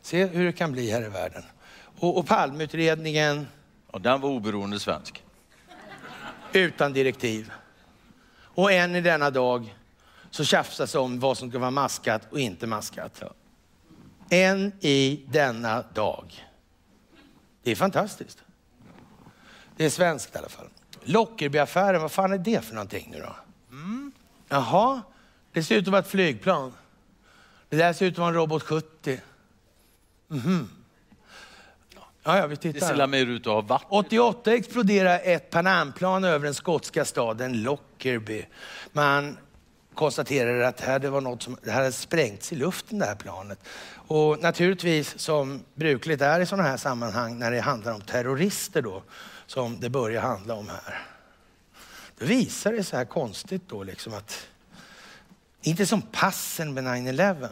Se 0.03 0.27
hur 0.27 0.45
det 0.45 0.53
kan 0.53 0.73
bli 0.73 0.91
här 0.91 1.03
i 1.03 1.09
världen. 1.09 1.43
Och, 1.99 2.19
och 2.19 2.27
Palmeutredningen? 2.27 3.47
Och 3.91 4.01
den 4.01 4.21
var 4.21 4.29
oberoende 4.29 4.81
svensk. 4.81 5.23
Utan 6.53 6.93
direktiv. 6.93 7.53
Och 8.37 8.73
än 8.73 8.97
i 8.97 9.01
denna 9.01 9.31
dag 9.31 9.75
så 10.31 10.45
tjafsas 10.45 10.95
om 10.95 11.21
vad 11.21 11.39
som 11.39 11.51
ska 11.51 11.59
vara 11.59 11.71
maskat 11.71 12.33
och 12.33 12.41
inte 12.41 12.67
maskat. 12.67 13.13
Ja. 13.21 13.31
Än 14.31 14.73
i 14.81 15.25
denna 15.29 15.83
dag. 15.83 16.45
Det 17.63 17.71
är 17.71 17.77
fantastiskt. 17.77 18.43
Det 19.77 19.85
är 19.85 19.91
svenskt 19.91 20.35
i 20.35 20.39
alla 20.39 20.49
fall. 20.49 20.69
Lockerbieaffären, 21.05 22.03
vad 22.03 22.13
fan 22.13 22.33
är 22.33 22.39
det 22.39 22.65
för 22.65 22.75
någonting 22.75 23.09
nu 23.13 23.21
då? 23.21 23.37
Mm. 23.71 24.13
Jaha, 24.49 25.03
det 25.53 25.63
ser 25.63 25.77
ut 25.77 25.87
att 25.87 25.93
vara 25.93 26.03
ett 26.03 26.09
flygplan. 26.09 26.73
Det 27.69 27.77
där 27.77 27.93
ser 27.93 28.07
ut 28.07 28.15
att 28.15 28.19
vara 28.19 28.29
en 28.29 28.35
Robot 28.35 28.63
70. 28.63 29.21
Mhm. 30.29 30.69
Ja, 32.23 32.39
ja, 32.39 32.47
vi 32.47 32.57
tittar. 32.57 32.81
Det 32.81 32.87
ser 32.87 33.07
mer 33.07 33.27
ut 33.27 33.47
att 33.47 33.53
ha 33.53 33.61
vatten. 33.61 33.89
88 33.91 34.55
exploderar 34.55 35.21
ett 35.25 35.51
Panamplan 35.51 36.25
över 36.25 36.45
den 36.45 36.55
skotska 36.55 37.05
staden 37.05 37.63
Lockerbie. 37.63 38.47
Man 38.93 39.39
konstaterade 39.95 40.69
att 40.69 40.81
här, 40.81 40.99
det 40.99 41.11
var 41.11 41.21
något 41.21 41.43
som 41.43 41.57
det 41.63 41.71
hade 41.71 41.93
sprängts 41.93 42.53
i 42.53 42.57
luften, 42.57 42.99
det 42.99 43.07
här 43.07 43.15
planet. 43.15 43.59
Och 44.07 44.43
naturligtvis, 44.43 45.19
som 45.19 45.61
brukligt 45.75 46.21
är 46.21 46.41
i 46.41 46.47
sådana 46.47 46.69
här 46.69 46.77
sammanhang, 46.77 47.39
när 47.39 47.51
det 47.51 47.61
handlar 47.61 47.95
om 47.95 48.01
terrorister 48.01 48.83
då, 48.83 49.03
som 49.47 49.81
det 49.81 49.89
börjar 49.89 50.23
handla 50.23 50.55
om 50.55 50.69
här. 50.69 51.07
Då 52.19 52.27
visar 52.27 52.73
det 52.73 52.85
så 52.85 52.97
här 52.97 53.05
konstigt 53.05 53.63
då 53.69 53.83
liksom 53.83 54.15
att, 54.15 54.47
inte 55.63 55.87
som 55.87 56.03
passen 56.03 56.75
med 56.75 56.85
9-11, 56.85 57.49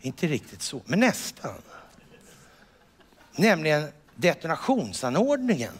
inte 0.00 0.26
riktigt 0.26 0.62
så, 0.62 0.82
men 0.84 1.00
nästan. 1.00 1.54
Nämligen 3.32 3.88
detonationsanordningen 4.14 5.78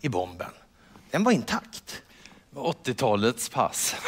i 0.00 0.08
bomben. 0.08 0.50
Den 1.10 1.24
var 1.24 1.32
intakt. 1.32 2.02
80-talets 2.54 3.48
pass. 3.48 3.96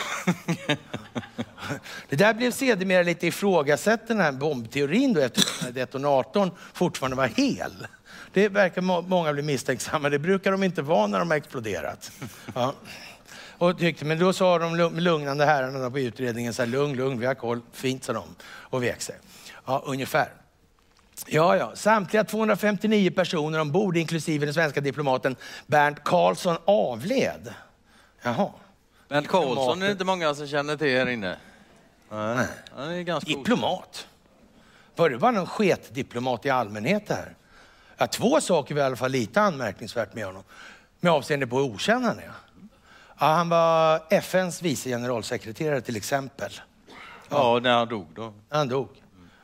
Det 2.09 2.17
där 2.17 2.35
blev 2.35 2.51
sedermera 2.51 3.03
lite 3.03 3.27
ifrågasatt 3.27 4.09
den 4.09 4.21
här 4.21 4.33
bombteorin 4.33 5.13
då 5.13 5.21
eftersom 5.21 5.73
detonatorn 5.73 6.51
fortfarande 6.73 7.17
var 7.17 7.27
hel. 7.27 7.87
Det 8.39 8.49
verkar 8.49 8.83
må 8.83 9.03
många 9.03 9.33
bli 9.33 9.43
misstänksamma. 9.43 10.09
Det 10.09 10.19
brukar 10.19 10.53
de 10.53 10.63
inte 10.63 10.83
vara 10.83 11.07
när 11.07 11.19
de 11.19 11.31
har 11.31 11.37
exploderat. 11.39 12.13
Ja. 12.55 12.75
Och 13.59 13.79
tyckte, 13.79 14.05
men 14.05 14.19
då 14.19 14.33
sa 14.33 14.59
de 14.59 14.77
lugnande 14.77 15.45
herrarna 15.45 15.91
på 15.91 15.99
utredningen, 15.99 16.55
så 16.55 16.63
här, 16.63 16.67
lugn, 16.67 16.97
lugn, 16.97 17.21
vi 17.21 17.27
har 17.27 17.35
koll, 17.35 17.61
fint 17.73 18.05
sa 18.05 18.13
de 18.13 18.25
och 18.45 18.83
vek 18.83 19.01
sig. 19.01 19.15
Ja, 19.67 19.83
ungefär. 19.87 20.29
Ja, 21.27 21.57
ja. 21.57 21.73
Samtliga 21.75 22.25
259 22.25 23.11
personer 23.11 23.61
ombord, 23.61 23.97
inklusive 23.97 24.47
den 24.47 24.55
svenska 24.55 24.81
diplomaten 24.81 25.37
Bernt 25.67 26.05
Karlsson, 26.05 26.57
avled. 26.65 27.55
Jaha. 28.23 28.51
Bernt 29.09 29.29
Karlsson 29.29 29.83
är 29.83 29.87
det 29.87 29.93
inte 29.93 30.05
många 30.05 30.35
som 30.35 30.47
känner 30.47 30.77
till 30.77 30.97
här 30.97 31.09
inne. 31.09 31.37
Nej. 32.11 32.47
Han 32.77 32.91
är 32.91 33.03
ganska 33.03 33.29
Diplomat. 33.29 34.07
Var 34.97 35.11
det 35.11 35.19
bara 35.19 35.31
någon 35.31 35.47
sketdiplomat 35.47 36.47
i 36.47 36.51
allmänhet 36.51 37.09
här? 37.09 37.35
Ja, 37.99 38.07
två 38.07 38.41
saker 38.41 38.75
var 38.75 38.83
i 38.83 38.85
alla 38.85 38.97
fall 38.97 39.11
lite 39.11 39.41
anmärkningsvärt 39.41 40.15
med 40.15 40.27
honom. 40.27 40.43
Med 41.01 41.13
avseende 41.13 41.47
på 41.47 41.57
hur 41.59 41.65
okänd 41.65 42.05
han 42.05 42.19
är. 42.19 42.33
Ja, 43.19 43.27
han 43.27 43.49
var 43.49 44.03
FNs 44.11 44.63
vice 44.63 44.89
generalsekreterare 44.89 45.81
till 45.81 45.97
exempel. 45.97 46.61
Ja, 47.29 47.59
när 47.63 47.73
han 47.73 47.89
dog 47.89 48.07
då. 48.15 48.33
Han 48.49 48.69
dog. 48.69 48.89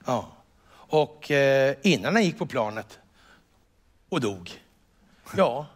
Ja. 0.04 0.28
Och 0.72 1.30
eh, 1.30 1.74
innan 1.82 2.14
han 2.14 2.24
gick 2.24 2.38
på 2.38 2.46
planet 2.46 2.98
och 4.08 4.20
dog, 4.20 4.50
ja, 5.36 5.66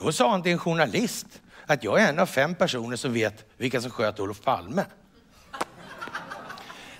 då 0.00 0.12
sa 0.12 0.30
han 0.30 0.42
till 0.42 0.52
en 0.52 0.58
journalist 0.58 1.26
att 1.66 1.84
jag 1.84 2.00
är 2.00 2.08
en 2.08 2.18
av 2.18 2.26
fem 2.26 2.54
personer 2.54 2.96
som 2.96 3.12
vet 3.12 3.44
vilka 3.56 3.80
som 3.80 3.90
sköt 3.90 4.20
Olof 4.20 4.40
Palme. 4.40 4.84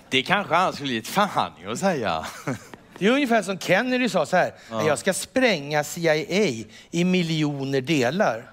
Det 0.09 0.23
kanske 0.23 0.55
han 0.55 0.73
skulle 0.73 0.93
gett 0.93 1.07
fan 1.07 1.51
i 1.63 1.65
att 1.65 1.79
säga. 1.79 2.25
Det 2.99 3.05
är 3.07 3.11
ungefär 3.11 3.41
som 3.41 3.59
Kennedy 3.59 4.09
sa 4.09 4.25
så 4.25 4.37
här, 4.37 4.53
jag 4.69 4.99
ska 4.99 5.13
spränga 5.13 5.83
CIA 5.83 6.65
i 6.91 7.03
miljoner 7.03 7.81
delar. 7.81 8.51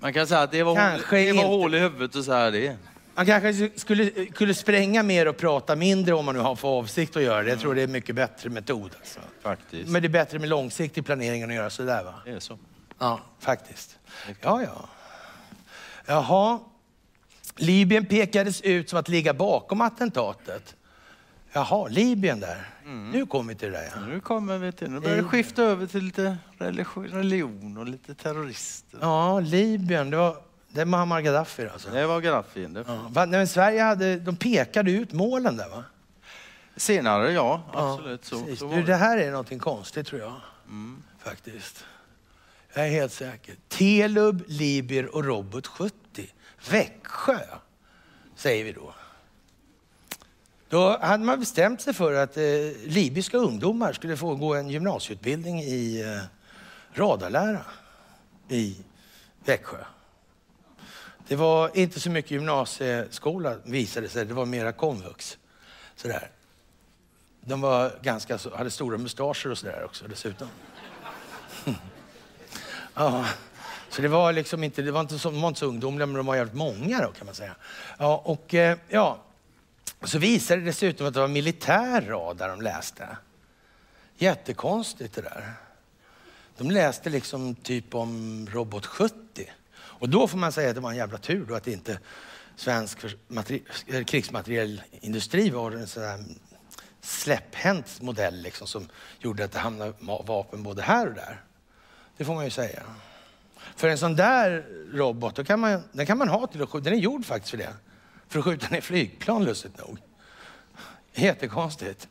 Man 0.00 0.12
kan 0.12 0.26
säga 0.26 0.40
att 0.40 0.50
det 0.50 0.62
var, 0.62 0.72
hål, 0.72 0.78
Kanske 0.78 1.16
det 1.16 1.32
var 1.32 1.42
inte. 1.42 1.46
hål 1.46 1.74
i 1.74 1.78
huvudet 1.78 2.16
att 2.16 2.24
säga 2.24 2.50
det. 2.50 2.76
Man 3.14 3.26
kanske 3.26 3.70
skulle, 3.76 4.10
skulle 4.34 4.54
spränga 4.54 5.02
mer 5.02 5.28
och 5.28 5.36
prata 5.36 5.76
mindre 5.76 6.14
om 6.14 6.24
man 6.24 6.34
nu 6.34 6.40
har 6.40 6.56
för 6.56 6.68
avsikt 6.68 7.16
att 7.16 7.22
göra 7.22 7.42
det. 7.42 7.50
Jag 7.50 7.60
tror 7.60 7.74
det 7.74 7.80
är 7.80 7.84
en 7.84 7.92
mycket 7.92 8.14
bättre 8.14 8.50
metod. 8.50 8.90
Alltså. 9.00 9.20
Faktiskt. 9.42 9.88
Men 9.90 10.02
det 10.02 10.06
är 10.06 10.10
bättre 10.10 10.38
med 10.38 10.48
långsiktig 10.48 11.06
planering 11.06 11.42
än 11.42 11.50
att 11.50 11.56
göra 11.56 11.70
sådär 11.70 12.04
va? 12.04 12.14
Det 12.24 12.30
är 12.30 12.40
så. 12.40 12.58
Ja, 12.98 13.20
faktiskt. 13.40 13.98
Ja, 14.40 14.62
ja. 14.62 14.88
Jaha. 16.06 16.58
Libyen 17.56 18.06
pekades 18.06 18.60
ut 18.60 18.90
som 18.90 18.98
att 18.98 19.08
ligga 19.08 19.34
bakom 19.34 19.80
attentatet. 19.80 20.76
Jaha, 21.52 21.88
Libyen 21.88 22.40
där. 22.40 22.68
Nu 23.12 23.26
kommer 23.26 23.52
vi 23.52 23.58
till 23.58 23.72
det 23.72 23.78
där. 23.78 23.92
Ja. 23.94 24.00
Nu 24.00 24.20
kommer 24.20 24.58
vi 24.58 24.72
till, 24.72 24.90
nu 24.90 25.00
börjar 25.00 25.16
det 25.16 25.22
skifta 25.22 25.62
över 25.62 25.86
till 25.86 26.04
lite 26.04 26.36
religion, 26.58 27.76
och 27.76 27.86
lite 27.86 28.14
terrorister. 28.14 28.98
ja, 29.02 29.40
Libyen. 29.40 30.10
Det 30.10 30.16
var, 30.16 30.36
det 30.68 30.80
är 30.80 30.84
Muammar 30.84 31.20
Gaddafi 31.20 31.68
alltså. 31.68 31.90
Det 31.90 32.06
var 32.06 32.20
Gaddafi. 32.20 32.66
Det. 32.66 32.84
Ja. 32.86 33.06
Va, 33.08 33.24
nej, 33.26 33.38
men 33.40 33.48
Sverige 33.48 33.82
hade, 33.82 34.16
de 34.16 34.36
pekade 34.36 34.90
ut 34.90 35.12
målen 35.12 35.56
där 35.56 35.68
va? 35.68 35.84
Senare, 36.76 37.32
ja. 37.32 37.62
Absolut. 37.72 38.24
Så, 38.24 38.40
precis. 38.40 38.58
så 38.58 38.66
var 38.66 38.76
det 38.76 38.82
det. 38.82 38.94
här 38.94 39.18
är 39.18 39.30
någonting 39.30 39.58
konstigt 39.58 40.06
tror 40.06 40.20
jag. 40.20 40.40
Faktiskt. 41.18 41.84
Jag 42.74 42.86
är 42.86 42.90
helt 42.90 43.12
säker. 43.12 43.54
Telub, 43.68 44.44
Libyr 44.46 45.04
och 45.04 45.24
Robot 45.24 45.66
70. 45.66 45.94
Växjö, 46.70 47.38
säger 48.36 48.64
vi 48.64 48.72
då. 48.72 48.94
Då 50.70 50.98
hade 50.98 51.24
man 51.24 51.40
bestämt 51.40 51.80
sig 51.80 51.94
för 51.94 52.14
att 52.14 52.36
eh, 52.36 52.42
libyska 52.86 53.36
ungdomar 53.36 53.92
skulle 53.92 54.16
få 54.16 54.34
gå 54.34 54.54
en 54.54 54.70
gymnasieutbildning 54.70 55.60
i 55.60 56.00
eh, 56.02 56.22
radarlära 56.98 57.64
i 58.48 58.76
Växjö. 59.44 59.76
Det 61.28 61.36
var 61.36 61.70
inte 61.76 62.00
så 62.00 62.10
mycket 62.10 62.30
gymnasieskola 62.30 63.56
visade 63.64 64.08
sig, 64.08 64.24
det 64.26 64.34
var 64.34 64.46
mera 64.46 64.72
komvux. 64.72 65.38
Sådär. 65.96 66.30
De 67.40 67.60
var 67.60 67.92
ganska, 68.02 68.38
så- 68.38 68.56
hade 68.56 68.70
stora 68.70 68.98
mustascher 68.98 69.50
och 69.50 69.58
sådär 69.58 69.84
också 69.84 70.04
dessutom. 70.08 70.48
ja. 72.94 73.24
Så 73.88 74.02
det 74.02 74.08
var 74.08 74.32
liksom 74.32 74.64
inte, 74.64 74.82
det 74.82 74.92
var 74.92 75.00
inte 75.00 75.18
så, 75.18 75.30
de 75.30 75.40
var 75.40 75.48
inte 75.48 75.60
så 75.60 75.66
ungdomliga, 75.66 76.06
men 76.06 76.16
de 76.16 76.26
var 76.26 76.36
jävligt 76.36 76.54
många 76.54 77.00
då 77.00 77.12
kan 77.12 77.26
man 77.26 77.34
säga. 77.34 77.54
Ja, 77.98 78.22
och 78.24 78.54
eh, 78.54 78.78
ja, 78.88 79.18
så 80.08 80.18
visade 80.18 80.60
det 80.60 80.66
dessutom 80.66 81.06
att 81.06 81.14
det 81.14 81.20
var 81.20 81.28
militär 81.28 82.00
radar 82.00 82.48
de 82.48 82.62
läste. 82.62 83.16
Jättekonstigt 84.16 85.14
det 85.14 85.22
där. 85.22 85.52
De 86.58 86.70
läste 86.70 87.10
liksom 87.10 87.54
typ 87.54 87.94
om 87.94 88.46
Robot 88.52 88.86
70. 88.86 89.14
Och 89.72 90.08
då 90.08 90.28
får 90.28 90.38
man 90.38 90.52
säga 90.52 90.68
att 90.68 90.74
det 90.74 90.80
var 90.80 90.90
en 90.90 90.96
jävla 90.96 91.18
tur 91.18 91.46
då 91.46 91.54
att 91.54 91.66
inte 91.66 91.98
svensk 92.56 92.98
krigsmaterielindustri 94.06 95.50
var 95.50 95.72
en 95.72 95.86
sån 95.86 96.02
där 96.02 96.24
släpphänt 97.00 98.00
modell 98.00 98.42
liksom, 98.42 98.66
som 98.66 98.88
gjorde 99.18 99.44
att 99.44 99.52
det 99.52 99.58
hamnade 99.58 99.92
vapen 100.00 100.62
både 100.62 100.82
här 100.82 101.08
och 101.08 101.14
där. 101.14 101.40
Det 102.16 102.24
får 102.24 102.34
man 102.34 102.44
ju 102.44 102.50
säga. 102.50 102.82
För 103.76 103.88
en 103.88 103.98
sån 103.98 104.16
där 104.16 104.66
robot, 104.92 105.36
då 105.36 105.44
kan 105.44 105.60
man, 105.60 105.82
den 105.92 106.06
kan 106.06 106.18
man 106.18 106.28
ha 106.28 106.46
till 106.46 106.62
att 106.62 106.68
skjuta. 106.68 106.84
Den 106.84 106.98
är 106.98 106.98
gjord 107.02 107.24
faktiskt 107.24 107.50
för 107.50 107.58
det. 107.58 107.74
För 108.30 108.38
att 108.38 108.44
skjuta 108.44 108.68
ner 108.68 108.80
flygplan 108.80 109.44
lustigt 109.44 109.78
nog. 109.78 109.98
Jättekonstigt. 111.14 112.08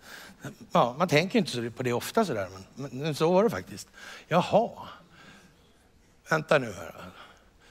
Ja, 0.72 0.96
man 0.98 1.08
tänker 1.08 1.40
inte 1.40 1.72
på 1.72 1.84
det 1.84 1.94
ofta 1.94 2.26
sådär, 2.26 2.50
men, 2.76 2.90
men 2.92 3.16
så 3.16 3.34
var 3.34 3.44
det 3.44 3.50
faktiskt. 3.50 3.88
Jaha. 4.28 4.70
Vänta 6.30 6.58
nu 6.58 6.74
här. 6.74 6.96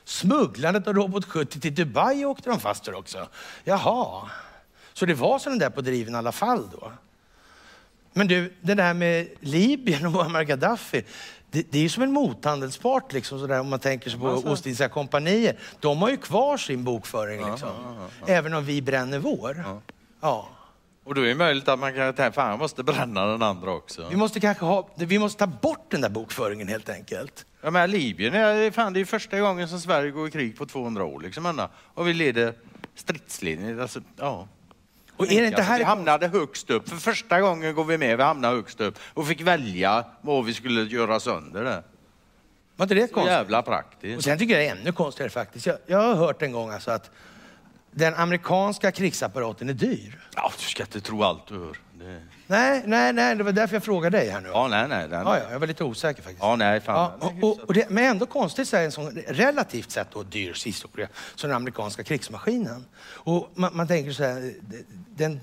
Smugglandet 0.04 0.86
av 0.86 0.94
Robot 0.94 1.24
70 1.24 1.60
till 1.60 1.74
Dubai 1.74 2.24
åkte 2.24 2.50
de 2.50 2.60
fast 2.60 2.84
för 2.84 2.94
också. 2.94 3.28
Jaha. 3.64 4.30
Så 4.92 5.06
det 5.06 5.14
var 5.14 5.38
sådana 5.38 5.58
där 5.58 5.70
på 5.70 5.80
driven 5.80 6.14
i 6.14 6.18
alla 6.18 6.32
fall 6.32 6.68
då? 6.72 6.92
Men 8.12 8.26
du, 8.26 8.52
det 8.60 8.74
där 8.74 8.94
med 8.94 9.28
Libyen 9.40 10.06
och 10.06 10.12
Muammar 10.12 10.42
Gaddafi. 10.42 11.04
Det, 11.50 11.72
det 11.72 11.78
är 11.78 11.82
ju 11.82 11.88
som 11.88 12.02
en 12.02 12.12
mothandelspart 12.12 13.12
liksom, 13.12 13.38
sådär, 13.38 13.60
om 13.60 13.68
man 13.68 13.78
tänker 13.78 14.10
sig 14.10 14.20
på 14.20 14.26
Ostindiska 14.26 14.88
kompanier. 14.88 15.56
De 15.80 15.98
har 15.98 16.10
ju 16.10 16.16
kvar 16.16 16.56
sin 16.56 16.84
bokföring 16.84 17.50
liksom. 17.50 17.70
Även 18.26 18.54
om 18.54 18.64
vi 18.64 18.82
bränner 18.82 19.18
vår. 19.18 19.64
Ja. 20.20 20.48
Och 21.04 21.14
då 21.14 21.20
är 21.20 21.26
det 21.26 21.34
möjligt 21.34 21.68
att 21.68 21.78
man 21.78 21.94
kan 21.94 22.14
tänka, 22.14 22.32
fan 22.32 22.50
jag 22.50 22.58
måste 22.58 22.82
bränna 22.82 23.26
den 23.26 23.42
andra 23.42 23.70
också. 23.70 24.08
Vi 24.10 24.16
måste 24.16 24.40
kanske 24.40 24.64
ha, 24.64 24.88
vi 24.94 25.18
måste 25.18 25.38
ta 25.38 25.46
bort 25.46 25.86
den 25.90 26.00
där 26.00 26.08
bokföringen 26.08 26.68
helt 26.68 26.88
enkelt. 26.88 27.46
Ja, 27.60 27.70
men 27.70 27.90
Libyen, 27.90 28.34
är, 28.34 28.70
fan, 28.70 28.92
det 28.92 29.00
är 29.00 29.04
första 29.04 29.40
gången 29.40 29.68
som 29.68 29.80
Sverige 29.80 30.10
går 30.10 30.28
i 30.28 30.30
krig 30.30 30.58
på 30.58 30.66
200 30.66 31.04
år. 31.04 31.20
Liksom, 31.20 31.46
Anna. 31.46 31.68
och 31.76 32.08
vi 32.08 32.14
leder 32.14 32.54
stridslinjen. 32.94 33.80
Alltså, 33.80 34.00
ja. 34.16 34.48
Och 35.19 35.32
är 35.32 35.40
det 35.40 35.47
inte 35.47 35.57
Alltså, 35.57 35.62
här 35.73 35.78
vi 35.78 35.85
hamnade 35.85 36.28
högst 36.28 36.70
upp. 36.70 36.89
För 36.89 36.97
första 36.97 37.40
gången 37.40 37.74
går 37.74 37.85
vi 37.85 37.99
med, 37.99 38.16
vi 38.16 38.23
hamnade 38.23 38.57
högst 38.57 38.81
upp 38.81 38.99
och 39.15 39.27
fick 39.27 39.40
välja 39.40 40.05
vad 40.20 40.45
vi 40.45 40.55
skulle 40.55 40.82
göra 40.82 41.20
sönder 41.20 41.65
det. 41.65 41.82
Var 42.77 42.85
inte 42.85 42.95
det 42.95 43.09
Så 43.09 43.15
konstigt? 43.15 43.32
jävla 43.32 43.59
Och 43.59 43.65
praktiskt. 43.65 44.24
sen 44.24 44.39
tycker 44.39 44.55
jag 44.55 44.62
det 44.62 44.69
är 44.69 44.81
ännu 44.81 44.93
konstigare 44.93 45.31
faktiskt. 45.31 45.66
Jag, 45.66 45.77
jag 45.86 45.99
har 45.99 46.15
hört 46.15 46.43
en 46.43 46.53
gång 46.53 46.70
alltså 46.70 46.90
att 46.90 47.11
den 47.90 48.15
amerikanska 48.15 48.93
krigsapparaten 48.93 49.69
är 49.69 49.73
dyr. 49.73 50.19
Ja, 50.35 50.53
du 50.59 50.65
ska 50.65 50.82
inte 50.82 51.01
tro 51.01 51.23
allt 51.23 51.47
du 51.47 51.55
hör. 51.59 51.78
Det... 51.93 52.23
Nej, 52.50 52.82
nej, 52.86 53.12
nej, 53.12 53.36
det 53.36 53.44
var 53.44 53.52
därför 53.52 53.76
jag 53.76 53.82
frågade 53.82 54.18
dig 54.18 54.28
här 54.28 54.40
nu. 54.40 54.48
Ja, 54.48 54.54
Ja, 54.62 54.68
nej, 54.68 54.88
nej. 54.88 55.08
Den... 55.08 55.26
ja, 55.26 55.38
jag 55.50 55.58
var 55.58 55.66
lite 55.66 55.84
osäker 55.84 56.22
faktiskt. 56.22 56.42
Ja, 56.42 56.56
nej, 56.56 56.80
fan. 56.80 57.12
Ja, 57.20 57.32
och, 57.42 57.60
och, 57.60 57.74
det, 57.74 57.90
men 57.90 58.04
ändå 58.04 58.26
konstigt 58.26 58.68
så 58.68 58.76
är 58.76 58.84
en 58.84 58.92
sån 58.92 59.10
relativt 59.28 59.90
sett 59.90 60.10
då 60.10 60.22
dyr 60.22 60.56
historia 60.64 61.08
som 61.34 61.48
den 61.48 61.56
amerikanska 61.56 62.02
krigsmaskinen. 62.04 62.84
Och 63.00 63.50
man, 63.54 63.76
man 63.76 63.88
tänker 63.88 64.12
så 64.12 64.24
här, 64.24 64.52
den 65.16 65.40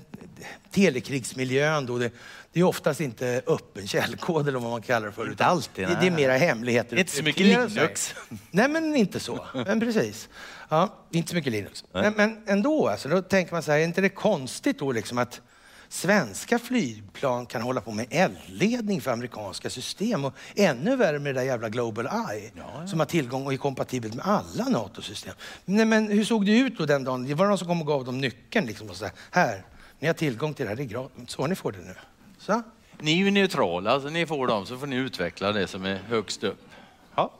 telekrigsmiljön 0.70 1.86
då, 1.86 1.98
det, 1.98 2.10
det 2.52 2.60
är 2.60 2.64
oftast 2.64 3.00
inte 3.00 3.42
öppen 3.46 3.86
källkod 3.86 4.48
eller 4.48 4.58
vad 4.58 4.70
man 4.70 4.82
kallar 4.82 5.06
det 5.06 5.12
för. 5.12 5.30
Inte 5.30 5.44
alltid, 5.44 5.88
Det, 5.88 5.94
det 6.00 6.06
är 6.06 6.10
nej. 6.10 6.10
mera 6.10 6.36
hemligheter. 6.36 6.96
Inte 6.96 7.12
så 7.12 7.22
mycket. 7.22 7.46
Linux. 7.46 8.14
Nej, 8.50 8.68
men 8.68 8.96
inte 8.96 9.20
så. 9.20 9.46
Men 9.52 9.80
precis. 9.80 10.28
Ja, 10.68 10.94
inte 11.10 11.28
så 11.30 11.34
mycket 11.36 11.52
Linux. 11.52 11.84
Men, 11.92 12.12
men 12.16 12.42
ändå, 12.46 12.88
alltså, 12.88 13.08
då 13.08 13.22
tänker 13.22 13.52
man 13.52 13.62
så 13.62 13.72
här, 13.72 13.78
är 13.78 13.84
inte 13.84 14.00
det 14.00 14.08
konstigt 14.08 14.78
då 14.78 14.92
liksom 14.92 15.18
att 15.18 15.40
svenska 15.88 16.58
flygplan 16.58 17.46
kan 17.46 17.62
hålla 17.62 17.80
på 17.80 17.90
med 17.90 18.06
eldledning 18.10 19.00
för 19.00 19.10
amerikanska 19.10 19.70
system 19.70 20.24
och 20.24 20.34
ännu 20.54 20.96
värre 20.96 21.18
med 21.18 21.34
det 21.34 21.40
där 21.40 21.46
jävla 21.46 21.68
Global 21.68 22.08
Eye 22.30 22.50
som 22.86 22.98
har 22.98 23.06
tillgång 23.06 23.46
och 23.46 23.52
är 23.52 23.56
kompatibelt 23.56 24.14
med 24.14 24.26
alla 24.26 24.68
NATO-system. 24.68 25.34
Nej, 25.64 25.84
men 25.84 26.08
hur 26.08 26.24
såg 26.24 26.46
det 26.46 26.58
ut 26.58 26.78
då 26.78 26.86
den 26.86 27.04
dagen? 27.04 27.26
Det 27.26 27.34
var 27.34 27.46
någon 27.46 27.58
som 27.58 27.68
kom 27.68 27.80
och 27.80 27.86
gav 27.86 28.04
dem 28.04 28.18
nyckeln 28.18 28.66
liksom 28.66 28.90
och 28.90 28.96
sa 28.96 29.10
här, 29.30 29.64
ni 29.98 30.06
har 30.06 30.14
tillgång 30.14 30.54
till 30.54 30.64
det 30.64 30.68
här, 30.68 30.76
det 30.76 30.82
är 30.82 30.84
gratis. 30.84 31.30
Så 31.30 31.46
ni 31.46 31.54
får 31.54 31.72
det 31.72 31.78
nu. 31.78 31.94
Så. 32.38 32.62
Ni 33.00 33.12
är 33.12 33.16
ju 33.16 33.30
neutrala, 33.30 34.00
så 34.00 34.08
ni 34.08 34.26
får 34.26 34.46
dem 34.46 34.66
så 34.66 34.78
får 34.78 34.86
ni 34.86 34.96
utveckla 34.96 35.52
det 35.52 35.66
som 35.66 35.84
är 35.84 35.96
högst 35.96 36.44
upp. 36.44 36.68
Ja. 37.14 37.32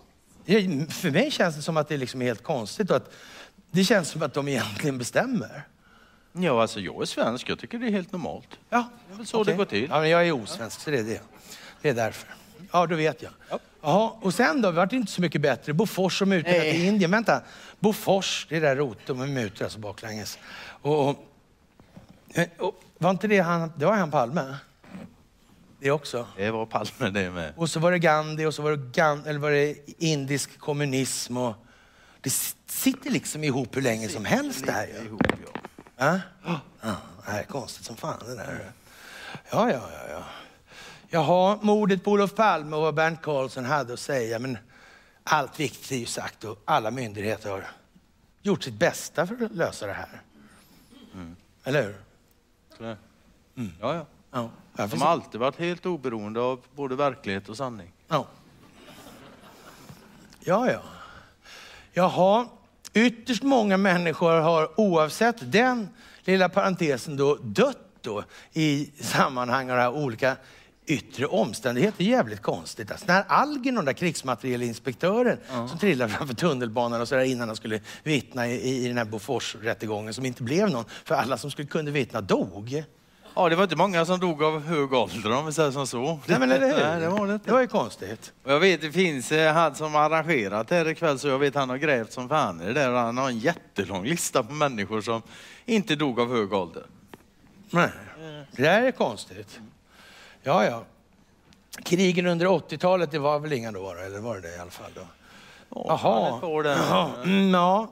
Ja, 0.44 0.58
För 0.90 1.10
mig 1.10 1.30
känns 1.30 1.56
det 1.56 1.62
som 1.62 1.76
att 1.76 1.88
det 1.88 1.96
liksom 1.96 2.22
är 2.22 2.26
helt 2.26 2.42
konstigt 2.42 2.90
och 2.90 2.96
att 2.96 3.12
Det 3.70 3.84
känns 3.84 4.08
som 4.08 4.22
att 4.22 4.34
de 4.34 4.48
egentligen 4.48 4.98
bestämmer. 4.98 5.66
Ja, 6.38 6.62
alltså 6.62 6.80
jag 6.80 7.02
är 7.02 7.06
svensk. 7.06 7.48
Jag 7.48 7.58
tycker 7.58 7.78
det 7.78 7.86
är 7.86 7.90
helt 7.90 8.12
normalt. 8.12 8.48
Ja, 8.70 8.88
Det 9.08 9.14
är 9.14 9.16
väl 9.16 9.26
så 9.26 9.40
okej. 9.40 9.52
det 9.52 9.58
går 9.58 9.64
till. 9.64 9.86
Ja, 9.90 10.00
men 10.00 10.10
jag 10.10 10.26
är 10.26 10.32
osvensk, 10.32 10.80
så 10.80 10.90
det 10.90 10.98
är 10.98 11.02
det. 11.04 11.22
Det 11.82 11.88
är 11.88 11.94
därför. 11.94 12.34
Ja, 12.72 12.86
då 12.86 12.94
vet 12.96 13.22
jag. 13.22 13.32
Jaha, 13.82 14.10
och 14.20 14.34
sen 14.34 14.62
då? 14.62 14.70
Det 14.70 14.76
vart 14.76 14.92
inte 14.92 15.12
så 15.12 15.20
mycket 15.20 15.40
bättre. 15.40 15.72
Bofors 15.72 16.22
och 16.22 16.28
mutorna 16.28 16.60
till 16.60 16.84
Indien. 16.84 17.10
Vänta, 17.10 17.42
Bofors, 17.78 18.46
det 18.48 18.56
är 18.56 18.60
där 18.60 18.76
roten 18.76 19.18
med 19.18 19.28
mutor, 19.28 19.64
alltså 19.64 19.78
baklänges. 19.78 20.38
Och, 20.82 21.08
och, 21.08 21.16
och, 22.58 22.82
var 22.98 23.10
inte 23.10 23.28
det 23.28 23.38
han, 23.38 23.72
det 23.76 23.86
var 23.86 23.92
han 23.92 24.10
Palme? 24.10 24.56
Det 25.80 25.90
också. 25.90 26.26
Det 26.36 26.50
var 26.50 26.66
Palme 26.66 27.20
det 27.20 27.30
med. 27.30 27.52
Och 27.56 27.70
så 27.70 27.80
var 27.80 27.92
det 27.92 27.98
Gandhi 27.98 28.44
och 28.44 28.54
så 28.54 28.62
var 28.62 28.70
det, 28.70 28.92
Gan, 28.92 29.24
eller 29.26 29.38
var 29.38 29.50
det 29.50 29.76
indisk 29.98 30.58
kommunism. 30.58 31.36
Och 31.36 31.54
det 32.20 32.30
sitter 32.66 33.10
liksom 33.10 33.44
ihop 33.44 33.76
hur 33.76 33.82
länge 33.82 34.08
som 34.08 34.24
helst 34.24 34.66
det 34.66 34.72
här. 34.72 34.86
ju. 34.86 35.06
Ihop, 35.06 35.22
ja. 35.26 35.55
Ja? 35.96 36.20
Ja, 36.44 36.60
det 37.24 37.30
här 37.30 37.40
är 37.40 37.44
konstigt 37.44 37.84
som 37.86 37.96
fan 37.96 38.18
det 38.26 38.34
där. 38.36 38.72
Ja, 39.50 39.70
ja, 39.70 39.80
ja. 39.92 40.08
ja. 40.10 40.22
Jaha, 41.08 41.58
mordet 41.62 42.04
på 42.04 42.10
Olof 42.10 42.34
Palme 42.34 42.76
och 42.76 42.82
vad 42.82 42.94
Bernt 42.94 43.22
Karlsson 43.22 43.64
hade 43.64 43.92
att 43.92 44.00
säga. 44.00 44.38
Men 44.38 44.58
allt 45.24 45.60
viktigt 45.60 45.90
är 45.92 45.96
ju 45.96 46.06
sagt 46.06 46.44
och 46.44 46.62
alla 46.64 46.90
myndigheter 46.90 47.50
har 47.50 47.64
gjort 48.42 48.62
sitt 48.64 48.74
bästa 48.74 49.26
för 49.26 49.44
att 49.44 49.52
lösa 49.54 49.86
det 49.86 49.92
här. 49.92 50.22
Eller 51.64 51.82
hur? 51.82 51.96
Det- 52.78 52.96
Ja, 53.80 53.94
ja. 53.94 54.06
Ja. 54.30 54.50
De 54.86 55.00
har 55.02 55.08
alltid 55.08 55.40
varit 55.40 55.56
helt 55.58 55.86
oberoende 55.86 56.40
av 56.40 56.60
både 56.74 56.96
verklighet 56.96 57.48
och 57.48 57.56
sanning. 57.56 57.92
Ja. 58.08 58.26
Ja, 60.40 60.70
ja. 60.72 60.82
Jaha, 61.92 62.46
ytterst 62.96 63.42
många 63.42 63.76
människor 63.76 64.40
har 64.40 64.80
oavsett 64.80 65.52
den 65.52 65.88
lilla 66.24 66.48
parentesen 66.48 67.16
då 67.16 67.34
dött 67.34 67.78
då 68.00 68.24
i 68.52 68.90
sammanhang 69.00 69.70
av 69.70 69.96
olika 69.96 70.36
yttre 70.86 71.26
omständigheter. 71.26 72.04
Jävligt 72.04 72.42
konstigt. 72.42 72.90
Alltså, 72.90 73.06
när 73.06 73.24
Algen, 73.28 73.74
den 73.74 73.84
där 73.84 73.92
krigsmaterielinspektören 73.92 75.38
som 75.68 75.78
trillade 75.78 76.12
framför 76.12 76.34
tunnelbanan 76.34 77.00
och 77.00 77.08
så 77.08 77.14
där 77.14 77.24
innan 77.24 77.48
han 77.48 77.56
skulle 77.56 77.80
vittna 78.02 78.48
i, 78.48 78.84
i 78.84 78.88
den 78.88 78.98
här 78.98 79.04
Bofors-rättegången 79.04 80.12
som 80.12 80.26
inte 80.26 80.42
blev 80.42 80.70
någon, 80.70 80.84
för 81.04 81.14
alla 81.14 81.38
som 81.38 81.50
skulle 81.50 81.68
kunde 81.68 81.90
vittna 81.90 82.20
dog. 82.20 82.84
Ja, 83.38 83.48
det 83.48 83.56
var 83.56 83.62
inte 83.62 83.76
många 83.76 84.04
som 84.04 84.20
dog 84.20 84.42
av 84.42 84.62
hög 84.62 84.92
ålder 84.92 85.32
om 85.32 85.46
vi 85.46 85.52
säger 85.52 85.70
som 85.70 85.86
så. 85.86 86.20
Nej, 86.26 86.38
men 86.38 86.52
eller 86.52 86.66
hur? 86.66 86.84
Nej, 86.84 87.00
det 87.00 87.08
var 87.08 87.26
det 87.26 87.32
inte. 87.32 87.46
Det 87.46 87.52
var 87.52 87.60
ju 87.60 87.66
konstigt. 87.66 88.32
Och 88.44 88.52
jag 88.52 88.60
vet, 88.60 88.80
det 88.80 88.92
finns 88.92 89.32
eh, 89.32 89.52
han 89.54 89.74
som 89.74 89.94
har 89.94 90.00
arrangerat 90.00 90.68
det 90.68 90.74
här 90.74 90.88
ikväll, 90.88 91.18
så 91.18 91.28
jag 91.28 91.38
vet 91.38 91.54
han 91.54 91.70
har 91.70 91.76
grävt 91.76 92.12
som 92.12 92.28
fan 92.28 92.62
i 92.62 92.64
det 92.64 92.72
där. 92.72 92.90
Han 92.90 93.18
har 93.18 93.28
en 93.28 93.38
jättelång 93.38 94.04
lista 94.04 94.42
på 94.42 94.52
människor 94.52 95.00
som 95.00 95.22
inte 95.64 95.96
dog 95.96 96.20
av 96.20 96.28
hög 96.32 96.52
ålder. 96.52 96.82
Nej, 97.70 97.90
det 98.52 98.62
där 98.62 98.82
är 98.82 98.90
konstigt. 98.90 99.60
Ja, 100.42 100.64
ja. 100.64 100.84
Krigen 101.84 102.26
under 102.26 102.46
80-talet, 102.46 103.10
det 103.10 103.18
var 103.18 103.38
väl 103.38 103.52
inga 103.52 103.72
då, 103.72 103.92
eller 103.92 104.20
var 104.20 104.34
det 104.34 104.40
det 104.40 104.56
i 104.56 104.58
alla 104.58 104.70
fall? 104.70 104.90
Då? 104.94 105.06
Ja. 105.70 106.40
Jaha. 106.64 107.10
Mm, 107.24 107.54
ja. 107.54 107.88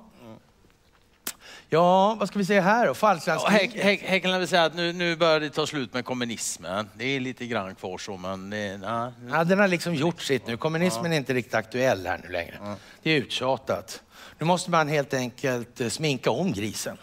Ja, 1.74 2.14
vad 2.14 2.28
ska 2.28 2.38
vi 2.38 2.44
säga 2.44 2.60
här 2.60 2.80
då? 2.80 2.84
Ja, 2.84 2.86
här, 2.86 2.94
Falklandskriget? 2.94 3.84
här, 3.84 4.08
här 4.08 4.18
kan 4.18 4.30
jag 4.30 4.38
väl 4.38 4.48
säga 4.48 4.64
att 4.64 4.74
nu, 4.74 4.92
nu 4.92 5.16
börjar 5.16 5.40
det 5.40 5.50
ta 5.50 5.66
slut 5.66 5.94
med 5.94 6.04
kommunismen. 6.04 6.88
Det 6.94 7.04
är 7.04 7.20
lite 7.20 7.46
grann 7.46 7.74
kvar 7.74 7.98
så, 7.98 8.16
men 8.16 8.50
det, 8.50 8.76
nej. 8.76 9.12
Ja, 9.30 9.44
den 9.44 9.58
har 9.58 9.68
liksom 9.68 9.94
gjort 9.94 10.22
sitt 10.22 10.46
nu. 10.46 10.56
Kommunismen 10.56 11.12
är 11.12 11.16
inte 11.16 11.34
riktigt 11.34 11.54
aktuell 11.54 12.06
här 12.06 12.20
nu 12.24 12.28
längre. 12.28 12.76
Det 13.02 13.10
är 13.10 13.16
uttjatat. 13.16 14.02
Nu 14.38 14.46
måste 14.46 14.70
man 14.70 14.88
helt 14.88 15.14
enkelt 15.14 15.80
eh, 15.80 15.88
sminka 15.88 16.30
om 16.30 16.52
grisen. 16.52 16.96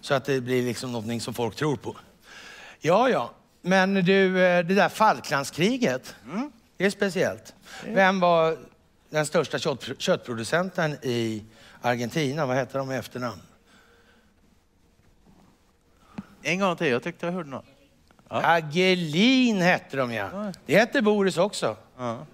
Så 0.00 0.14
att 0.14 0.24
det 0.24 0.40
blir 0.40 0.62
liksom 0.62 0.92
någonting 0.92 1.20
som 1.20 1.34
folk 1.34 1.56
tror 1.56 1.76
på. 1.76 1.96
Ja, 2.80 3.08
ja. 3.08 3.30
Men 3.62 3.94
du, 3.94 4.44
eh, 4.44 4.64
det 4.64 4.74
där 4.74 4.88
Falklandskriget, 4.88 6.14
det 6.76 6.86
är 6.86 6.90
speciellt. 6.90 7.54
Vem 7.86 8.20
var 8.20 8.58
den 9.10 9.26
största 9.26 9.58
kött, 9.58 9.88
köttproducenten 9.98 10.92
i 11.02 11.44
Argentina? 11.80 12.46
Vad 12.46 12.56
heter 12.56 12.78
de 12.78 12.92
i 12.92 12.96
efternamn? 12.96 13.40
En 16.42 16.58
gång 16.60 16.76
till, 16.76 16.86
jag 16.86 17.02
tyckte 17.02 17.26
jag 17.26 17.32
hörde 17.32 17.48
något. 17.50 17.64
Hagelin 18.28 19.60
hette 19.60 19.96
de 19.96 20.12
ja. 20.12 20.52
Det 20.66 20.76
hette 20.78 21.02
Boris 21.02 21.36
också. 21.38 21.76
Ja. 21.98 22.26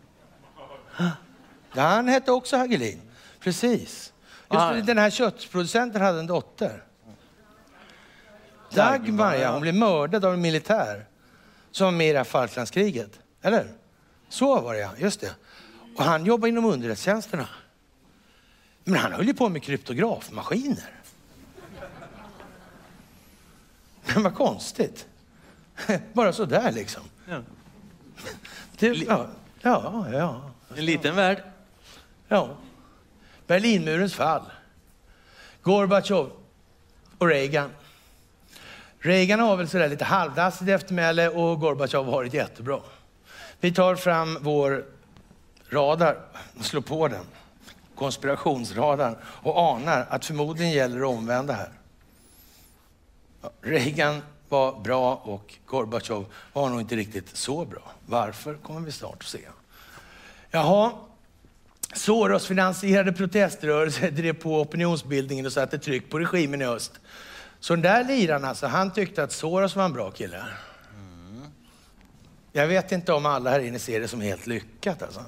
Ja, 1.74 1.82
han 1.82 2.08
hette 2.08 2.32
också 2.32 2.56
Hagelin. 2.56 3.00
Precis. 3.40 4.12
Just 4.50 4.62
Ah. 4.62 4.72
den 4.72 4.98
här 4.98 5.10
köttproducenten 5.10 6.02
hade 6.02 6.18
en 6.18 6.26
dotter. 6.26 6.82
Dagmar, 8.70 9.34
ja. 9.34 9.52
Hon 9.52 9.60
blev 9.60 9.74
mördad 9.74 10.24
av 10.24 10.34
en 10.34 10.40
militär 10.40 11.04
som 11.70 11.84
var 11.84 11.92
med 11.92 12.08
i 12.08 12.12
det 12.12 12.18
här 12.18 12.24
Falklandskriget. 12.24 13.20
Eller? 13.42 13.66
Så 14.28 14.60
var 14.60 14.74
det 14.74 14.80
ja, 14.80 14.90
just 14.98 15.20
det. 15.20 15.34
Och 15.96 16.04
han 16.04 16.24
jobbade 16.24 16.48
inom 16.48 16.64
underrättelsetjänsterna. 16.64 17.48
Men 18.84 18.98
han 19.00 19.12
höll 19.12 19.26
ju 19.26 19.34
på 19.34 19.48
med 19.48 19.62
kryptografmaskiner. 19.62 20.95
Men 24.14 24.22
vad 24.22 24.34
konstigt. 24.34 25.06
Bara 26.12 26.32
så 26.32 26.44
där 26.44 26.72
liksom. 26.72 27.02
Ja. 27.28 27.42
Det, 28.78 28.86
ja, 28.86 29.26
ja, 29.62 30.06
ja. 30.12 30.50
En 30.76 30.84
liten 30.84 31.16
värld. 31.16 31.42
Ja. 32.28 32.48
Berlinmurens 33.46 34.14
fall. 34.14 34.42
Gorbatjov 35.62 36.30
och 37.18 37.28
Reagan. 37.28 37.70
Reagan 38.98 39.40
har 39.40 39.56
väl 39.56 39.68
sådär 39.68 39.88
lite 39.88 40.04
halvdassigt 40.04 40.70
eftermäle 40.70 41.28
och 41.28 41.60
Gorbatjov 41.60 42.04
har 42.04 42.12
varit 42.12 42.34
jättebra. 42.34 42.80
Vi 43.60 43.72
tar 43.72 43.94
fram 43.94 44.38
vår 44.40 44.84
radar 45.70 46.18
och 46.58 46.64
slår 46.64 46.80
på 46.80 47.08
den, 47.08 47.24
konspirationsradarn, 47.94 49.16
och 49.24 49.60
anar 49.60 50.06
att 50.10 50.24
förmodligen 50.24 50.72
gäller 50.72 50.98
det 50.98 51.06
omvända 51.06 51.52
här. 51.52 51.70
Reagan 53.60 54.22
var 54.48 54.80
bra 54.80 55.14
och 55.14 55.54
Gorbatjov 55.66 56.26
var 56.52 56.70
nog 56.70 56.80
inte 56.80 56.96
riktigt 56.96 57.36
så 57.36 57.64
bra. 57.64 57.92
Varför 58.06 58.54
kommer 58.54 58.80
vi 58.80 58.92
snart 58.92 59.16
att 59.18 59.22
se. 59.22 59.40
Jaha, 60.50 60.92
Soros-finansierade 61.94 63.12
proteströrelser 63.12 64.10
drev 64.16 64.32
på 64.32 64.60
opinionsbildningen 64.60 65.46
och 65.46 65.52
satte 65.52 65.78
tryck 65.78 66.10
på 66.10 66.18
regimen 66.18 66.62
i 66.62 66.64
öst. 66.64 66.92
Så 67.60 67.74
den 67.74 67.82
där 67.82 68.04
liraren 68.04 68.44
alltså, 68.44 68.66
han 68.66 68.92
tyckte 68.92 69.22
att 69.22 69.32
Soros 69.32 69.76
var 69.76 69.84
en 69.84 69.92
bra 69.92 70.10
kille. 70.10 70.44
Mm. 70.94 71.44
Jag 72.52 72.66
vet 72.66 72.92
inte 72.92 73.12
om 73.12 73.26
alla 73.26 73.50
här 73.50 73.60
inne 73.60 73.78
ser 73.78 74.00
det 74.00 74.08
som 74.08 74.20
helt 74.20 74.46
lyckat 74.46 75.02
alltså. 75.02 75.24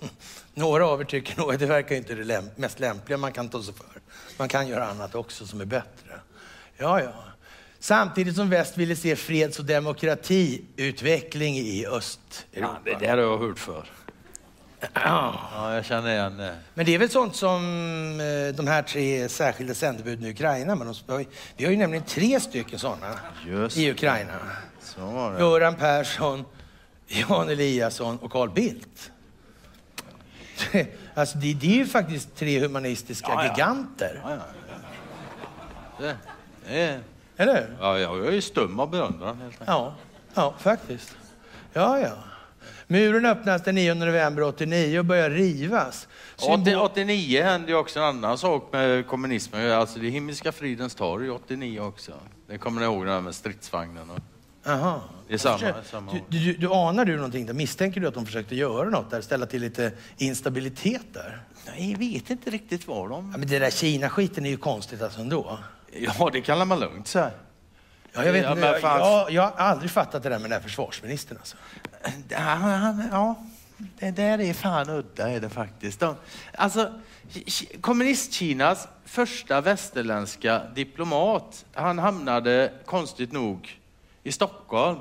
Några 0.54 0.86
av 0.86 1.00
er 1.00 1.04
tycker 1.04 1.38
nog 1.38 1.54
att 1.54 1.60
det 1.60 1.66
verkar 1.66 1.96
inte 1.96 2.14
det 2.14 2.44
mest 2.56 2.80
lämpliga 2.80 3.18
man 3.18 3.32
kan 3.32 3.48
ta 3.48 3.62
sig 3.62 3.74
för. 3.74 4.00
Man 4.36 4.48
kan 4.48 4.68
göra 4.68 4.86
annat 4.86 5.14
också 5.14 5.46
som 5.46 5.60
är 5.60 5.64
bättre. 5.64 6.20
Ja, 6.80 7.00
ja. 7.02 7.12
Samtidigt 7.78 8.36
som 8.36 8.50
väst 8.50 8.76
ville 8.76 8.96
se 8.96 9.16
freds 9.16 9.58
och 9.58 9.64
demokratiutveckling 9.64 11.56
i 11.56 11.86
Östeuropa. 11.86 12.78
Ja, 12.84 12.92
det 12.98 13.06
där 13.06 13.08
har 13.16 13.18
jag 13.24 13.38
hört 13.38 13.58
för. 13.58 13.84
Ja. 14.94 15.34
Ja, 15.54 15.74
jag 15.74 15.84
känner 15.84 16.10
igen 16.10 16.36
det. 16.36 16.54
Men 16.74 16.86
det 16.86 16.94
är 16.94 16.98
väl 16.98 17.10
sånt 17.10 17.36
som 17.36 17.60
eh, 18.20 18.54
de 18.56 18.66
här 18.66 18.82
tre 18.82 19.28
särskilda 19.28 19.74
sändebuden 19.74 20.24
i 20.24 20.30
Ukraina. 20.30 20.74
Men 20.76 20.94
de, 21.06 21.24
vi 21.56 21.64
har 21.64 21.72
ju 21.72 21.76
nämligen 21.78 22.04
tre 22.04 22.40
stycken 22.40 22.78
sådana 22.78 23.18
Just 23.46 23.76
i. 23.76 23.90
Ukraina. 23.90 24.32
Så 24.82 25.00
var 25.00 25.32
det. 25.32 25.38
Göran 25.40 25.74
Persson, 25.76 26.44
Jan 27.06 27.48
Eliasson 27.48 28.18
och 28.18 28.32
Carl 28.32 28.50
Bildt. 28.50 29.10
Alltså 31.14 31.38
det, 31.38 31.54
det 31.54 31.66
är 31.66 31.76
ju 31.76 31.86
faktiskt 31.86 32.36
tre 32.36 32.60
humanistiska 32.60 33.28
Ja, 33.28 33.44
ja. 33.44 33.50
giganter. 33.50 34.20
Ja, 35.98 36.12
är, 36.70 37.00
Eller 37.36 37.54
hur? 37.54 37.76
ja, 37.80 37.98
jag 37.98 38.34
är 38.34 38.40
stum 38.40 38.80
av 38.80 38.90
beundran 38.90 39.36
helt 39.40 39.52
enkelt. 39.52 39.68
Ja, 39.68 39.94
ja 40.34 40.54
faktiskt. 40.58 41.16
Ja, 41.72 41.98
ja. 42.00 42.12
Muren 42.86 43.26
öppnas 43.26 43.62
den 43.62 43.74
9 43.74 43.94
november 43.94 44.42
89 44.42 44.98
och 44.98 45.04
börjar 45.04 45.30
rivas. 45.30 46.08
Symbol- 46.36 46.60
80, 46.60 46.76
89 46.76 47.42
hände 47.42 47.68
ju 47.68 47.74
också 47.78 47.98
en 47.98 48.04
annan 48.04 48.38
sak 48.38 48.68
med 48.72 49.06
kommunismen. 49.06 49.72
Alltså 49.72 49.98
det 49.98 50.08
Himmelska 50.08 50.52
fridens 50.52 50.94
torg 50.94 51.30
89 51.30 51.80
också. 51.80 52.12
Det 52.46 52.58
kommer 52.58 52.80
ni 52.80 52.86
ihåg 52.86 53.06
det 53.06 53.12
här 53.12 53.20
med 53.20 53.34
stridsvagnen? 53.34 54.10
Och... 54.10 54.70
Aha. 54.70 55.00
Det 55.28 55.34
är 55.34 55.38
samma- 55.38 55.58
Försök- 55.58 55.74
samma 55.90 56.12
du, 56.12 56.38
du, 56.38 56.52
du 56.52 56.68
anar 56.72 57.04
du 57.04 57.16
någonting 57.16 57.46
där? 57.46 57.54
Misstänker 57.54 58.00
du 58.00 58.08
att 58.08 58.14
de 58.14 58.26
försökte 58.26 58.54
göra 58.56 58.88
något 58.90 59.10
där? 59.10 59.20
Ställa 59.20 59.46
till 59.46 59.60
lite 59.60 59.92
instabilitet 60.18 61.02
där? 61.12 61.42
Nej, 61.66 61.90
jag 61.90 61.98
vet 61.98 62.30
inte 62.30 62.50
riktigt 62.50 62.86
vad 62.88 63.10
Ja, 63.10 63.16
de... 63.16 63.30
men 63.30 63.48
det 63.48 63.58
där 63.58 63.70
Kina-skiten 63.70 64.46
är 64.46 64.50
ju 64.50 64.56
konstigt 64.56 65.02
alltså 65.02 65.20
ändå. 65.20 65.58
Ja, 65.92 66.30
det 66.32 66.40
kallar 66.40 66.64
man 66.64 66.80
lugnt 66.80 67.08
säga. 67.08 67.30
Ja, 68.12 68.24
jag, 68.24 68.32
vet, 68.32 68.50
inte, 68.50 68.60
jag, 68.66 68.80
jag, 69.00 69.30
jag 69.32 69.42
har 69.42 69.50
aldrig 69.56 69.90
fattat 69.90 70.22
det 70.22 70.28
där 70.28 70.38
med 70.38 70.50
den 70.50 70.52
här 70.52 70.60
försvarsministern 70.68 71.38
alltså. 71.38 71.56
Ja, 72.28 72.38
han- 72.38 73.08
ja. 73.12 73.34
det 73.98 74.10
där 74.10 74.40
är 74.40 74.52
fan 74.54 74.90
udda 74.90 75.30
är 75.30 75.40
det 75.40 75.48
faktiskt. 75.48 76.00
De, 76.00 76.14
alltså, 76.54 76.92
Ki- 77.32 77.80
Kommunistkinas 77.80 78.88
första 79.04 79.60
västerländska 79.60 80.62
diplomat, 80.74 81.64
han 81.74 81.98
hamnade 81.98 82.72
konstigt 82.84 83.32
nog 83.32 83.78
i 84.22 84.32
Stockholm. 84.32 84.98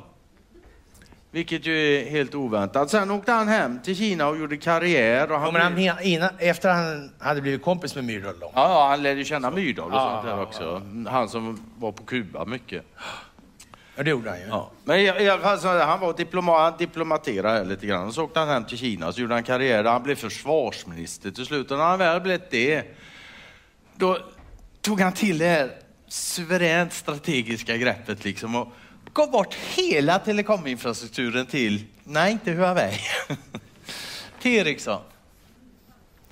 Vilket 1.31 1.65
ju 1.65 1.95
är 1.97 2.09
helt 2.09 2.35
oväntat. 2.35 2.89
Sen 2.89 3.11
åkte 3.11 3.31
han 3.31 3.47
hem 3.47 3.79
till 3.79 3.95
Kina 3.95 4.27
och 4.27 4.37
gjorde 4.37 4.57
karriär. 4.57 5.31
Och 5.31 5.39
han 5.39 5.55
Ja, 5.55 5.69
men 5.69 5.87
han, 5.87 6.03
innan, 6.03 6.29
efter 6.37 6.69
han 6.69 7.11
hade 7.19 7.41
blivit 7.41 7.61
kompis 7.61 7.95
med 7.95 8.03
Myrdal 8.03 8.39
då. 8.39 8.51
Ja, 8.55 8.69
ja, 8.69 8.89
han 8.89 9.03
lärde 9.03 9.25
känna 9.25 9.51
Myrdal 9.51 9.91
och 9.91 9.97
Ja, 9.97 10.21
sånt 10.23 10.35
där 10.35 10.41
också. 10.41 10.81
Han 11.09 11.29
som 11.29 11.63
var 11.77 11.91
på 11.91 12.03
Kuba 12.03 12.45
mycket. 12.45 12.85
Ja, 13.95 14.03
det 14.03 14.09
gjorde 14.09 14.29
han 14.29 14.39
ju. 14.39 14.45
Ja. 14.47 14.71
Men 14.83 14.99
i, 14.99 15.03
i 15.03 15.29
alla 15.29 15.41
fall, 15.41 15.59
så, 15.59 15.67
han 15.79 15.99
var 15.99 16.13
diploma, 16.13 16.59
han 16.59 16.73
diplomaterade 16.77 17.57
här 17.57 17.65
lite 17.65 17.85
grann. 17.87 18.13
Så 18.13 18.23
åkte 18.23 18.39
han 18.39 18.49
hem 18.49 18.65
till 18.65 18.77
Kina, 18.77 19.11
så 19.11 19.21
gjorde 19.21 19.33
han 19.33 19.43
karriär 19.43 19.83
han 19.83 20.03
blev 20.03 20.15
försvarsminister 20.15 21.31
till 21.31 21.45
slut. 21.45 21.71
Och 21.71 21.77
när 21.77 21.85
han 21.85 21.99
väl 21.99 22.21
blivit 22.21 22.51
det, 22.51 22.83
då 23.95 24.17
tog 24.81 25.01
han 25.01 25.13
till 25.13 25.37
det 25.37 25.45
här 25.45 25.71
suveränt 26.07 26.93
strategiska 26.93 27.77
greppet 27.77 28.23
liksom 28.23 28.55
och 28.55 28.67
gav 29.13 29.31
bort 29.31 29.53
hela 29.53 30.19
telekominfrastrukturen 30.19 31.45
till, 31.45 31.83
nej 32.03 32.31
inte 32.31 32.51
Huawei, 32.51 32.99
till 34.41 34.51
Ericsson. 34.55 35.01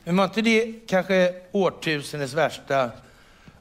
Men 0.03 0.17
var 0.17 0.23
inte 0.25 0.41
det 0.41 0.73
kanske 0.87 1.33
årtusendets 1.51 2.33
värsta, 2.33 2.91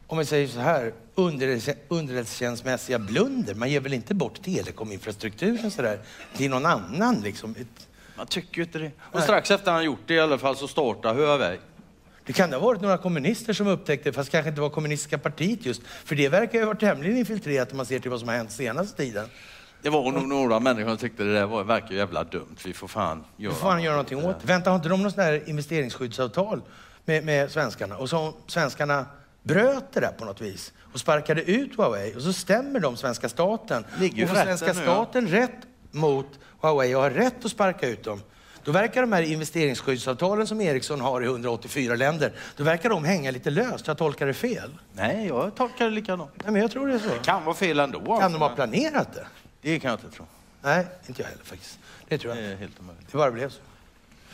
om 0.07 0.19
vi 0.19 0.25
säger 0.25 0.49
så 0.49 0.61
här, 0.61 0.93
underrättelse- 1.15 1.77
underrättelsetjänstmässiga 1.89 2.99
blunder? 2.99 3.55
Man 3.55 3.71
ger 3.71 3.81
väl 3.81 3.93
inte 3.93 4.15
bort 4.15 4.43
telekominfrastrukturen 4.43 5.71
sådär 5.71 5.99
till 6.37 6.51
någon 6.51 6.67
annan 6.67 7.21
liksom? 7.21 7.55
Man 8.17 8.27
tycker 8.27 8.57
ju 8.57 8.63
inte 8.63 8.79
det. 8.79 8.91
Och 9.01 9.23
strax 9.23 9.51
efter 9.51 9.73
han 9.73 9.85
gjort 9.85 10.01
det 10.07 10.15
i 10.15 10.21
alla 10.21 10.39
fall 10.39 10.57
så 10.57 10.69
startade 10.69 11.15
Huawei. 11.21 11.59
Det 12.27 12.33
kan 12.33 12.53
ha 12.53 12.61
varit 12.61 12.81
några 12.81 12.99
kommunister 12.99 13.53
som 13.53 13.67
upptäckte, 13.67 14.13
fast 14.13 14.31
kanske 14.31 14.49
inte 14.49 14.61
var 14.61 14.71
kommunistiska 14.71 15.19
partiet 15.19 15.67
just, 15.67 15.83
för 16.05 16.15
det 16.15 16.29
verkar 16.29 16.59
ju 16.59 16.65
ha 16.65 16.67
varit 16.67 16.81
tämligen 16.81 17.17
infiltrerat 17.17 17.71
om 17.71 17.77
man 17.77 17.87
ser 17.87 17.99
till 17.99 18.11
vad 18.11 18.21
som 18.21 18.29
har 18.29 18.37
hänt 18.37 18.53
senaste 18.53 18.97
tiden. 18.97 19.29
Det 19.83 19.91
var 19.91 20.13
nog 20.13 20.29
några 20.29 20.61
människor 20.61 20.89
som 20.89 20.99
tyckte 20.99 21.25
det 21.25 21.35
där 21.35 21.47
var, 21.47 21.65
verkar 21.65 21.95
jävla 21.95 22.25
dumt. 22.25 22.57
Vi 22.65 22.73
får 22.73 22.89
fan 22.89 23.25
göra 23.37 23.53
Då 23.53 23.59
får 23.59 23.69
han 23.69 23.83
göra 23.83 23.95
någonting 23.95 24.25
åt 24.25 24.41
det. 24.41 24.47
Vänta, 24.47 24.71
har 24.71 24.77
inte 24.77 24.89
de 24.89 25.03
något 25.03 25.13
sånt 25.13 25.27
här 25.27 25.49
investeringsskyddsavtal 25.49 26.63
med, 27.05 27.25
med 27.25 27.51
svenskarna? 27.51 27.97
Och 27.97 28.11
så 28.11 28.35
svenskarna 28.47 29.07
bröt 29.43 29.93
det 29.93 30.01
där 30.01 30.13
på 30.19 30.25
något 30.25 30.41
vis 30.41 30.73
och 30.93 31.01
sparkade 31.01 31.43
ut 31.43 31.77
Huawei 31.77 32.15
och 32.17 32.23
så 32.23 32.33
stämmer 32.33 32.81
de 32.81 32.97
svenska 32.97 33.29
staten. 33.29 33.85
Ligger 33.99 34.23
och 34.23 34.29
får 34.29 34.37
svenska 34.37 34.73
nu, 34.73 34.81
ja. 34.81 34.83
staten 34.83 35.29
rätt 35.29 35.57
mot 35.91 36.39
Huawei 36.61 36.95
och 36.95 37.03
har 37.03 37.11
rätt 37.11 37.45
att 37.45 37.51
sparka 37.51 37.89
ut 37.89 38.05
dem. 38.05 38.21
Då 38.67 38.73
verkar 38.73 39.01
de 39.01 39.13
här 39.13 39.23
investeringsskyddsavtalen 39.23 40.47
som 40.47 40.61
Ericsson 40.61 41.01
har 41.01 41.23
i 41.23 41.25
184 41.25 41.95
länder, 41.95 42.33
då 42.57 42.65
verkar 42.65 42.89
de 42.91 43.05
hänga 43.05 43.31
lite 43.31 43.51
löst. 43.51 43.87
Jag 43.87 43.99
tolkar 43.99 44.27
det 44.27 44.35
fel. 44.35 44.71
Nej, 44.93 45.27
jag 45.27 45.55
tolkar 45.55 45.85
det 45.85 45.91
likadant. 45.91 46.31
Nej, 46.45 46.53
men 46.53 46.63
jag 46.63 46.71
tror 46.71 46.89
det 46.89 46.95
är 46.95 46.99
så. 46.99 47.09
Kan 47.23 47.45
vara 47.45 47.55
fel 47.55 47.81
ändå. 47.81 47.99
Kan 48.01 48.13
alltså, 48.13 48.29
de 48.29 48.41
ha 48.41 48.49
men 48.49 48.57
planerat 48.57 49.15
det? 49.15 49.27
Det 49.63 49.79
kan 49.79 49.91
jag 49.91 50.01
inte 50.01 50.17
tro. 50.17 50.27
Nej, 50.63 50.87
inte 51.07 51.23
jag 51.23 51.29
heller 51.29 51.45
faktiskt. 51.45 51.79
Det 52.09 52.19
tror 52.19 52.35
Det 52.35 52.41
jag 52.41 52.47
är 52.47 52.53
inte. 52.53 52.65
helt 52.65 52.81
omöjligt. 52.81 53.07
Det 53.13 53.19
bara 53.19 53.31
blev 53.31 53.51
så. 53.51 53.61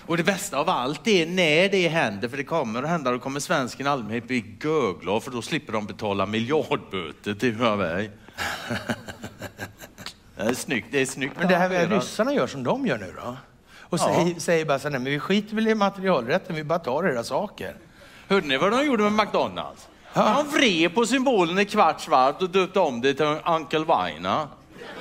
Och 0.06 0.16
det 0.16 0.22
bästa 0.24 0.58
av 0.58 0.68
allt 0.68 1.08
är 1.08 1.26
när 1.26 1.68
det 1.68 1.88
händer, 1.88 2.28
för 2.28 2.36
det 2.36 2.44
kommer 2.44 2.82
att 2.82 2.88
hända, 2.88 3.10
då 3.10 3.18
kommer 3.18 3.40
svensken 3.40 3.86
i 3.86 3.88
allmänhet 3.88 4.26
bli 4.26 4.56
görglad 4.62 5.22
för 5.22 5.30
då 5.30 5.42
slipper 5.42 5.72
de 5.72 5.86
betala 5.86 6.26
miljardböter 6.26 7.34
till 7.34 7.54
Huawei. 7.54 8.10
Det 10.36 10.42
är 10.42 10.54
snyggt. 10.54 10.86
Det 10.90 11.00
är 11.00 11.06
snyggt 11.06 11.34
Men 11.38 11.48
det 11.48 11.56
här 11.56 11.68
med 11.68 11.92
ryssarna 11.92 12.34
gör 12.34 12.46
som 12.46 12.64
de 12.64 12.86
gör 12.86 12.98
nu 12.98 13.14
då? 13.16 13.36
Och 13.92 13.98
Ja. 13.98 14.04
säger, 14.04 14.40
säger 14.40 14.64
bara 14.64 14.78
så 14.78 14.88
här, 14.88 14.92
men 14.92 15.04
vi 15.04 15.18
skiter 15.18 15.54
väl 15.54 15.68
i 15.68 15.74
materialrätten, 15.74 16.56
vi 16.56 16.64
bara 16.64 16.78
tar 16.78 17.04
era 17.08 17.24
saker. 17.24 17.76
Hörde 18.28 18.46
ni 18.46 18.56
vad 18.56 18.72
de 18.72 18.86
gjorde 18.86 19.02
med 19.02 19.12
McDonalds? 19.12 19.88
De 20.14 20.48
vred 20.52 20.94
på 20.94 21.06
symbolen 21.06 21.58
i 21.58 21.64
kvarts 21.64 22.08
varv 22.08 22.34
och 22.40 22.50
döpte 22.50 22.80
om 22.80 23.00
det 23.00 23.14
till 23.14 23.36
Uncle 23.46 23.78
Vina. 23.78 24.48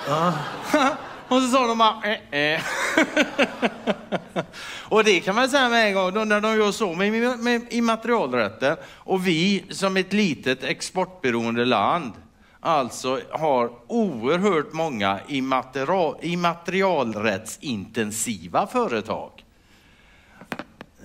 och 1.28 1.42
så 1.42 1.48
sa 1.48 1.68
de 1.68 1.78
bara 1.78 1.96
eh, 2.32 2.54
eh. 2.54 2.62
Och 4.90 5.04
det 5.04 5.20
kan 5.20 5.36
man 5.36 5.50
säga 5.50 5.70
med 5.70 5.88
en 5.88 5.94
gång, 5.94 6.14
då, 6.14 6.24
när 6.24 6.42
de 6.42 6.56
gör 6.58 6.72
så 6.72 6.94
med, 6.94 7.12
med, 7.12 7.40
med 7.40 7.62
immaterialrätten 7.70 8.78
och 8.94 9.28
vi 9.28 9.64
som 9.70 9.98
ett 9.98 10.14
litet 10.14 10.64
exportberoende 10.64 11.66
land 11.66 12.14
alltså 12.62 13.22
har 13.32 13.72
oerhört 13.88 14.74
många 14.74 15.20
immaterial, 15.28 16.18
immaterialrättsintensiva 16.22 18.68
företag. 18.68 19.46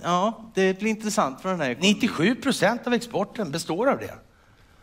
Ja, 0.01 0.51
det 0.53 0.79
blir 0.79 0.89
intressant 0.89 1.41
för 1.41 1.49
den 1.49 1.61
här 1.61 1.69
ekonomin. 1.69 1.93
97 1.93 2.35
procent 2.35 2.87
av 2.87 2.93
exporten 2.93 3.51
består 3.51 3.89
av 3.89 3.97
det. 3.97 4.13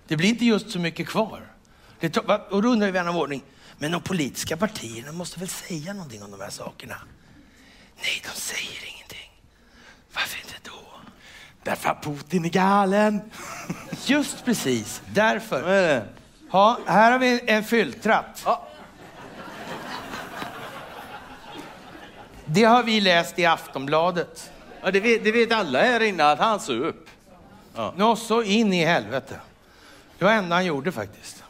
Det 0.07 0.17
blir 0.17 0.29
inte 0.29 0.45
just 0.45 0.71
så 0.71 0.79
mycket 0.79 1.09
kvar. 1.09 1.53
Det 2.01 2.17
och 2.51 2.63
då 2.63 2.69
undrar 2.69 2.87
ju 2.87 2.93
vän 2.93 3.09
av 3.09 3.17
ordning, 3.17 3.43
men 3.79 3.93
de 3.93 4.01
politiska 4.01 4.57
partierna 4.57 5.13
måste 5.13 5.41
väl 5.41 5.49
säga 5.49 5.93
någonting 5.93 6.23
om 6.23 6.31
de 6.31 6.41
här 6.41 6.51
sakerna? 6.51 6.97
Nej, 7.97 8.23
de 8.23 8.29
säger 8.41 8.95
ingenting. 8.95 9.43
Varför 10.15 10.39
inte 10.39 10.55
då? 10.63 10.71
Därför 11.63 11.91
att 11.91 12.05
Putin 12.05 12.45
är 12.45 12.49
galen. 12.49 13.21
Just 14.07 14.45
precis, 14.45 15.03
därför. 15.13 16.07
Ja, 16.55 16.79
här 16.87 17.13
har 17.13 17.19
vi 17.19 17.41
en 17.47 17.65
fylltratt. 17.65 18.43
Ja. 18.45 18.69
Det 22.45 22.65
har 22.65 22.83
vi 22.83 23.01
läst 23.01 23.39
i 23.39 23.47
Aftonbladet. 23.47 24.51
Ja, 24.83 24.91
det, 24.91 25.01
vet, 25.01 25.25
det 25.25 25.33
vet 25.33 25.53
alla 25.53 25.83
här 25.83 26.01
inne 26.03 26.25
att 26.25 26.39
han 26.39 26.61
söp. 26.61 26.97
Nå, 27.97 28.17
så 28.17 28.43
in 28.43 28.73
i 28.73 28.85
helvete. 28.85 29.41
Det 30.19 30.25
var 30.25 30.33
det 30.33 30.39
enda 30.39 30.57
han 30.57 30.65
gjorde 30.65 30.93
faktiskt. 30.93 31.45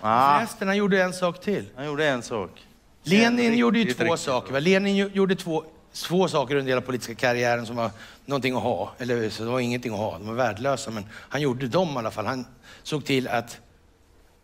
Ah, 0.00 0.38
Förresten, 0.38 0.68
han 0.68 0.76
gjorde 0.76 1.02
en 1.02 1.12
sak 1.12 1.40
till. 1.40 1.68
han 1.76 1.86
gjorde 1.86 2.08
en 2.08 2.22
sak. 2.22 2.66
Lenin 3.02 3.52
En 3.52 3.58
gjorde 3.58 3.78
ju 3.78 3.84
riktigt, 3.84 4.06
två 4.06 4.12
riktigt 4.12 4.24
saker. 4.24 4.52
Va? 4.52 4.58
Lenin 4.58 4.96
gjorde 4.96 5.36
två, 5.36 5.64
två 5.92 6.28
saker 6.28 6.54
under 6.54 6.68
hela 6.68 6.80
politiska 6.80 7.14
karriären 7.14 7.66
som 7.66 7.76
var 7.76 7.90
någonting 8.26 8.56
att 8.56 8.62
ha. 8.62 8.92
Eller 8.98 9.30
så 9.30 9.44
det 9.44 9.50
var 9.50 9.60
ingenting 9.60 9.92
att 9.92 9.98
ha, 9.98 10.18
de 10.18 10.26
var 10.26 10.34
värdelösa. 10.34 10.90
Men 10.90 11.06
han 11.12 11.40
gjorde 11.40 11.68
dem 11.68 11.94
i 11.94 11.98
alla 11.98 12.10
fall. 12.10 12.26
Han 12.26 12.46
såg 12.82 13.04
till 13.04 13.28
att 13.28 13.58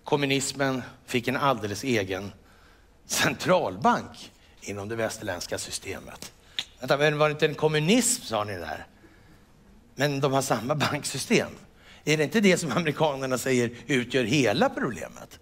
kommunismen 0.09 0.83
fick 1.07 1.29
en 1.29 1.37
alldeles 1.37 1.85
egen 1.85 2.33
centralbank 3.07 4.33
inom 4.61 4.89
det 4.89 4.97
västerländska 4.97 5.59
systemet. 5.59 6.33
Vänta, 6.81 6.97
men 6.97 7.19
var 7.19 7.29
det 7.29 7.33
inte 7.33 7.47
en 7.47 7.55
kommunism 7.55 8.23
sa 8.23 8.45
ni 8.45 8.53
där? 8.53 8.87
Men 9.95 10.21
de 10.21 10.33
har 10.33 10.43
samma 10.43 10.75
banksystem. 10.91 11.49
Är 12.05 12.17
det 12.17 12.25
inte 12.25 12.41
det 12.41 12.59
som 12.59 12.73
amerikanerna 12.73 13.39
säger 13.39 13.71
utgör 13.87 14.25
hela 14.25 14.69
problemet? 14.69 15.39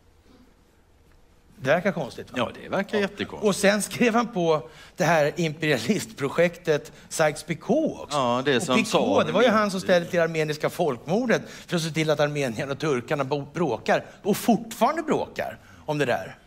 Det 1.59 1.69
verkar 1.69 1.93
konstigt. 1.93 2.33
Va? 2.33 2.39
Ja, 2.39 2.51
det 2.63 2.69
verkar 2.69 2.99
jättekonstigt. 2.99 3.49
Och 3.49 3.57
sen 3.57 3.83
skrev 3.83 4.15
han 4.15 4.29
på 4.29 4.69
det 4.97 5.05
här 5.05 5.33
imperialistprojektet 5.37 6.93
Sykes-Picot 7.09 8.03
också. 8.03 8.19
Ja, 8.19 8.43
det 8.45 8.57
och 8.57 8.63
som 8.63 8.77
Picot, 8.77 8.89
tsaren 8.89 9.27
det 9.27 9.33
var 9.33 9.43
ju 9.43 9.49
han 9.49 9.71
som 9.71 9.81
ställde 9.81 10.11
till 10.11 10.21
armeniska 10.21 10.71
folkmordet 10.71 11.43
för 11.67 11.77
att 11.77 11.83
se 11.83 11.91
till 11.91 12.11
att 12.11 12.21
armenierna 12.21 12.73
och 12.73 12.79
turkarna 12.79 13.25
bråkar 13.25 14.05
och 14.23 14.37
fortfarande 14.37 15.03
bråkar 15.03 15.59
om 15.87 15.99
det 15.99 16.05
där. 16.05 16.39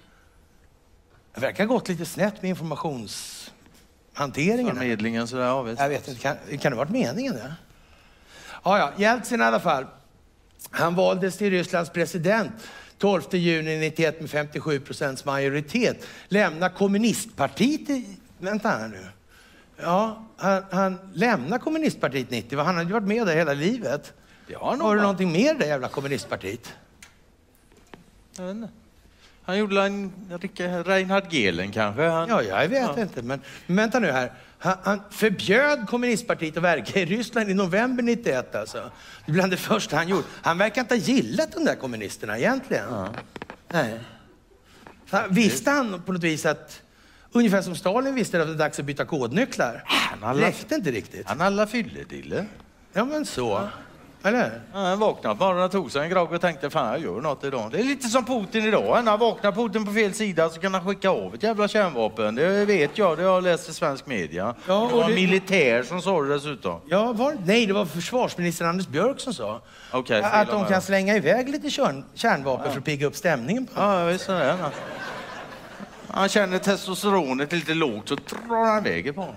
Det 1.33 1.41
verkar 1.41 1.65
ha 1.65 1.73
gått 1.73 1.89
lite 1.89 2.05
snett 2.05 2.41
med 2.41 2.49
informationshanteringen. 2.49 4.75
Förmedlingen 4.75 5.27
sådär, 5.27 5.45
ja, 5.45 5.61
visst. 5.61 5.81
Jag 5.81 5.89
vet 5.89 6.07
inte, 6.07 6.21
kan, 6.21 6.35
kan 6.57 6.71
det 6.71 6.77
varit 6.77 6.89
meningen 6.89 7.33
det? 7.33 7.53
Ja, 8.63 8.77
ja, 8.77 8.91
Jeltsin 8.97 9.41
i 9.41 9.43
alla 9.43 9.59
fall. 9.59 9.85
Han 10.71 10.95
valdes 10.95 11.37
till 11.37 11.49
Rysslands 11.49 11.89
president 11.89 12.51
12 12.99 13.21
juni 13.31 13.77
91 13.79 14.21
med 14.21 14.29
57 14.29 14.79
procents 14.79 15.25
majoritet. 15.25 16.07
Lämnar 16.27 16.69
kommunistpartiet 16.69 17.89
i... 17.89 18.17
Vänta 18.37 18.69
här 18.69 18.87
nu. 18.87 19.05
Ja, 19.81 20.25
han, 20.37 20.63
han 20.71 20.97
lämnar 21.13 21.57
kommunistpartiet 21.57 22.29
90. 22.29 22.57
va? 22.57 22.63
Han 22.63 22.75
hade 22.75 22.87
ju 22.87 22.93
varit 22.93 23.07
med 23.07 23.27
där 23.27 23.35
hela 23.35 23.53
livet. 23.53 24.13
Det 24.47 24.53
har 24.55 24.77
det 24.77 24.83
varit. 24.83 25.01
någonting 25.01 25.31
mer 25.31 25.53
det 25.55 25.65
jävla 25.67 25.87
kommunistpartiet? 25.87 26.73
Jag 28.37 28.45
vet 28.45 28.55
inte. 28.55 28.69
Han 29.43 29.57
gjorde 29.57 29.81
en 29.81 30.83
Reinhard 30.83 31.33
Gehlen 31.33 31.71
kanske. 31.71 32.03
Han, 32.07 32.29
Ja, 32.29 32.43
jag 32.43 32.67
vet 32.67 32.81
Ja. 32.95 33.01
inte. 33.01 33.21
Men, 33.21 33.41
men 33.67 33.75
vänta 33.75 33.99
nu 33.99 34.11
här. 34.11 34.31
Han, 34.61 35.01
förbjöd 35.09 35.87
kommunistpartiet 35.87 36.57
att 36.57 36.63
verka 36.63 36.99
i 36.99 37.05
Ryssland 37.05 37.49
i 37.49 37.53
november 37.53 38.03
91 38.03 38.55
alltså. 38.55 38.91
Det 39.25 39.31
är 39.31 39.33
bland 39.33 39.51
det 39.51 39.57
första 39.57 39.95
han 39.95 40.07
gjorde. 40.07 40.23
Han 40.41 40.57
verkar 40.57 40.81
inte 40.81 40.93
ha 40.95 40.99
gillat 41.01 41.51
de 41.51 41.65
där 41.65 41.75
kommunisterna 41.75 42.37
egentligen. 42.37 42.85
Nej. 43.71 43.99
Han, 45.09 45.33
visste 45.33 45.71
han 45.71 46.01
på 46.01 46.11
något 46.13 46.23
vis 46.23 46.45
att, 46.45 46.81
ungefär 47.31 47.61
som 47.61 47.75
Stalin 47.75 48.15
visste 48.15 48.41
att 48.41 48.47
det 48.47 48.51
var 48.53 48.59
dags 48.59 48.79
att 48.79 48.85
byta 48.85 49.05
kodnycklar? 49.05 49.83
Han 49.85 50.19
har 50.23 50.27
Det 50.33 50.39
alla- 50.39 50.47
räckte 50.47 50.75
inte 50.75 50.91
riktigt. 50.91 51.27
Han 51.27 51.41
alla 51.41 51.67
fylledille. 51.67 52.45
Ja, 52.93 53.05
men 53.05 53.25
så. 53.25 53.69
Eller? 54.23 54.61
Ja, 54.73 54.79
Han 54.79 54.99
vaknade 54.99 55.35
på 55.35 55.43
morgonen, 55.45 55.69
tog 55.69 55.91
sig 55.91 56.03
en 56.03 56.09
grogg 56.09 56.31
och 56.33 56.41
tänkte 56.41 56.69
fan 56.69 56.87
jag 56.87 56.99
gör 57.01 57.21
något 57.21 57.43
idag. 57.43 57.71
Det 57.71 57.79
är 57.79 57.83
lite 57.83 58.07
som 58.07 58.25
Putin 58.25 58.65
idag. 58.65 59.05
När 59.05 59.17
vaknar 59.17 59.51
Putin 59.51 59.85
på 59.85 59.91
fel 59.91 60.13
sida 60.13 60.49
så 60.49 60.59
kan 60.59 60.73
han 60.73 60.85
skicka 60.85 61.09
av 61.09 61.35
ett 61.35 61.43
jävla 61.43 61.67
kärnvapen. 61.67 62.35
Det 62.35 62.65
vet 62.65 62.97
jag, 62.97 63.17
det 63.17 63.23
har 63.23 63.33
jag 63.33 63.43
läst 63.43 63.69
i 63.69 63.73
svensk 63.73 64.05
media. 64.05 64.55
Ja, 64.67 64.73
det 64.73 64.79
och 64.81 64.91
var 64.91 65.03
en 65.03 65.09
det- 65.09 65.15
militär 65.15 65.83
som 65.83 66.01
sa 66.01 66.21
det 66.21 66.33
dessutom. 66.33 66.79
Ja, 66.85 67.13
var, 67.13 67.37
nej, 67.45 67.65
det 67.65 67.73
var 67.73 67.85
försvarsminister 67.85 68.65
Anders 68.65 68.87
Björk 68.87 69.19
som 69.19 69.33
sa 69.33 69.61
fel 70.07 70.23
att 70.23 70.47
de 70.51 70.65
kan 70.65 70.81
slänga 70.81 71.15
iväg 71.15 71.49
lite 71.49 71.69
kärn, 71.69 72.03
kärnvapen 72.13 72.71
för 72.71 72.77
att 72.79 72.85
pigga 72.85 73.07
upp 73.07 73.15
stämningen. 73.15 73.65
På. 73.65 73.71
Ja, 73.81 74.05
visst 74.05 74.29
är 74.29 74.39
det. 74.45 74.55
Han- 76.07 76.29
känner 76.29 76.59
testosteronet 76.59 77.51
lite 77.51 77.73
lågt 77.73 78.09
så 78.09 78.15
drar 78.15 78.65
han 78.65 78.85
iväg 78.85 79.07
ett 79.07 79.15
par. 79.15 79.33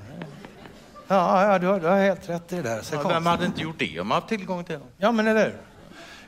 Ja, 1.17 1.53
ja 1.53 1.59
du, 1.59 1.67
har, 1.67 1.81
du 1.81 1.87
har 1.87 1.99
helt 2.01 2.29
rätt 2.29 2.53
i 2.53 2.57
det 2.57 2.63
där. 2.63 2.83
Så 2.83 2.95
Ja. 2.95 3.09
Vem 3.09 3.27
hade 3.27 3.47
inte 3.47 3.61
gjort 3.61 3.79
det 3.79 4.01
om 4.01 4.09
man 4.09 4.15
haft 4.17 4.29
tillgång 4.29 4.65
till 4.65 4.75
dem? 4.75 4.89
Ja, 4.99 5.13
men 5.13 5.27
eller 5.27 5.45
hur? 5.45 5.57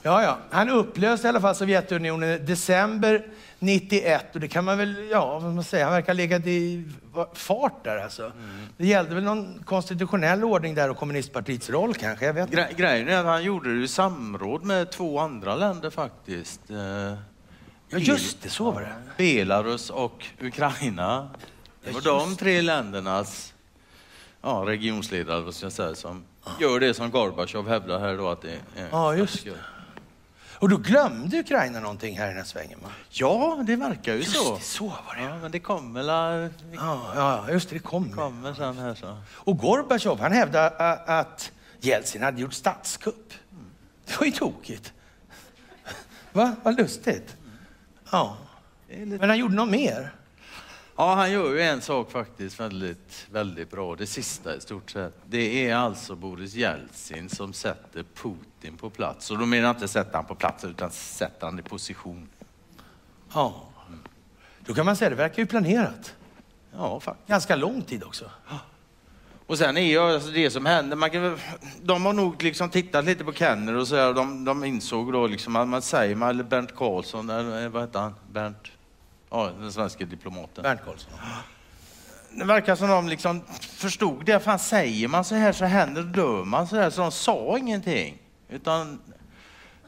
Ja, 0.03 0.23
ja. 0.23 0.39
Han 0.51 0.71
upplöste 0.71 1.27
i 1.27 1.29
alla 1.29 1.41
fall 1.41 1.55
Sovjetunionen 1.55 2.29
i 2.31 2.39
december 2.39 3.27
91 3.59 4.35
och 4.35 4.41
det 4.41 4.49
kan 4.49 4.65
man 4.65 4.79
väl, 4.79 5.09
ja, 5.11 5.39
vad 5.39 5.55
man 5.55 5.65
säger, 5.65 5.85
han 5.85 5.93
verkar 5.93 6.07
ha 6.07 6.15
legat 6.17 6.47
i 6.47 6.85
fart 7.35 7.85
där 7.85 7.97
alltså. 7.99 8.33
Det 8.77 8.87
gällde 8.87 9.15
väl 9.15 9.25
någon 9.25 9.63
konstitutionell 9.65 10.45
ordning 10.45 10.75
där 10.75 10.91
och 10.91 10.97
kommunistpartiets 10.97 11.71
roll 11.71 11.95
kanske, 11.95 12.27
jag 12.27 12.33
vet. 12.35 12.51
Gre- 12.51 12.75
grejen 12.77 13.09
är 13.09 13.17
att 13.17 13.27
han 13.27 13.45
gjorde 13.45 13.77
det 13.79 13.85
i 13.85 13.89
samråd 13.89 14.65
med 14.65 14.91
två 14.91 15.19
andra 15.19 15.55
länder 15.57 15.91
faktiskt. 15.91 16.61
Eh, 16.71 16.77
Ja, 17.89 17.99
just 17.99 18.43
det, 18.43 18.49
så 18.49 18.71
var 18.71 18.81
det. 18.81 18.93
Belarus 19.17 19.91
och 19.91 20.27
Ukraina. 20.41 21.29
Det 21.85 21.91
var 21.93 22.01
de 22.01 22.37
tre 22.37 22.61
ländernas 22.63 23.54
ja, 24.45 24.63
regionsledare 24.67 25.41
vad 25.41 25.55
ska 25.55 25.67
jag 25.67 25.73
säga, 25.73 25.95
som 25.95 26.25
gör 26.61 26.81
det 26.81 26.95
som 26.95 27.11
Gorbatjov 27.11 27.69
hävdar 27.69 27.99
här 28.01 28.17
då 28.17 28.29
att 28.29 28.43
det 28.43 28.51
är. 28.53 28.89
Ja, 28.91 29.15
just 29.15 29.45
det. 29.45 29.51
Och 30.59 30.69
då 30.69 30.77
glömde 30.77 31.39
Ukraina 31.41 31.81
någonting 31.81 32.19
här 32.19 32.25
i 32.25 32.29
den 32.29 32.37
här 32.37 32.45
svängen 32.45 32.79
va? 32.83 32.89
Ja, 33.11 33.63
det 33.67 33.77
verkar 33.77 34.13
ju 34.13 34.19
Just 34.19 34.37
så. 34.37 34.55
det, 34.57 34.61
så 34.63 34.85
var 34.87 35.15
det. 35.17 35.23
Ja, 35.23 35.39
men 35.39 35.51
det 35.51 35.59
kommer 35.59 36.03
väl, 36.03 36.07
det 36.51 36.77
Ja, 36.77 37.13
ja, 37.15 37.51
just 37.53 37.69
det, 37.69 37.75
det 37.75 37.81
kom. 37.81 38.13
kommer 38.13 38.55
sen 38.55 38.79
här 38.79 38.95
så. 38.95 39.17
Och 39.35 39.59
Gorbatjov, 39.59 40.21
han 40.21 40.33
hävdade 40.33 40.71
att 41.07 41.53
Jeltsin 41.81 42.23
hade 42.23 42.41
gjort 42.41 42.53
statskupp. 42.53 43.33
Det 44.07 44.19
var 44.21 44.27
ju 44.27 44.33
tokigt. 44.33 44.93
Va? 46.33 46.57
Vad 46.63 46.77
lustigt. 46.79 47.37
Ja. 48.11 48.37
Det 48.89 49.07
Men 49.07 49.29
han 49.29 49.39
gjorde 49.39 49.55
något 49.55 49.69
mer. 49.71 50.13
Ja, 50.97 51.15
han 51.15 51.33
gör 51.33 51.55
ju 51.55 51.61
en 51.63 51.81
sak 51.81 52.11
faktiskt 52.11 52.61
väldigt, 52.61 53.27
väldigt 53.31 53.71
bra. 53.71 53.97
Det 53.97 54.07
sista 54.07 54.57
i 54.57 54.61
stort 54.61 54.91
sett. 54.91 55.17
Det 55.27 55.69
är 55.69 55.77
alltså 55.77 56.17
Boris 56.17 56.55
Jeltsin 56.55 57.29
som 57.29 57.53
sätter 57.53 58.05
Putin 58.15 58.77
på 58.77 58.91
plats. 58.91 59.31
Och 59.31 59.39
då 59.39 59.47
menar 59.47 59.69
jag 59.69 59.77
inte 59.77 59.89
sätta 59.89 60.19
han 60.19 60.25
på 60.25 60.35
plats 60.35 60.65
utan 60.65 60.91
sätta 60.91 61.47
han 61.47 61.59
i 61.59 61.63
position. 61.63 62.29
Ja. 63.35 63.69
Då 64.61 64.75
kan 64.75 64.87
man 64.87 64.97
säga, 64.97 65.11
det 65.11 65.17
verkar 65.17 65.43
ju 65.43 65.47
planerat. 65.47 66.15
Ja, 66.73 67.01
faktiskt. 67.01 67.29
Ganska 67.29 67.57
lång 67.57 67.83
tid 67.83 68.05
också. 68.05 68.31
Och 69.47 69.59
sen 69.59 69.77
är 69.77 69.83
ju 69.83 69.99
alltså 69.99 70.31
det 70.31 70.51
som 70.51 70.67
händer, 70.67 70.97
man 70.97 71.11
kan, 71.11 71.39
de 71.83 72.07
har 72.07 72.13
nog 72.13 72.43
liksom 72.43 72.71
tittat 72.71 73.05
lite 73.05 73.25
på 73.25 73.33
Kenner 73.33 73.75
och 73.75 73.89
så 73.89 73.97
här, 73.97 74.13
de, 74.13 74.45
de 74.45 74.65
insåg 74.65 75.13
då 75.13 75.27
liksom 75.27 75.57
att 75.57 75.69
man 75.69 75.83
säger 75.83 76.15
man, 76.15 76.29
eller 76.29 76.45
Bernt 76.45 76.75
Karlsson, 76.77 77.31
eller 77.31 77.69
vad 77.69 77.83
heter 77.83 77.99
han? 77.99 78.15
Bernt? 78.33 78.69
Ja, 79.31 79.51
den 79.61 79.73
svenska 79.73 80.05
diplomaten. 80.05 80.63
Bernt 80.63 80.81
Karlsson. 80.85 81.13
Det 82.31 82.45
verkar 82.45 82.77
som 82.77 82.89
de 82.89 83.09
liksom 83.09 83.41
förstod 83.61 84.25
det. 84.27 84.41
Fan, 84.41 84.59
säger 84.59 85.09
man 85.09 85.25
så 85.25 85.35
här 85.35 85.53
så 85.53 85.65
händer 85.65 86.03
det, 86.03 86.09
dör 86.09 86.45
man 86.45 86.67
så 86.67 86.77
här. 86.77 86.91
Så 86.91 87.01
de 87.01 87.13
sa 87.13 87.59
ingenting. 87.59 88.19
Utan 88.49 88.99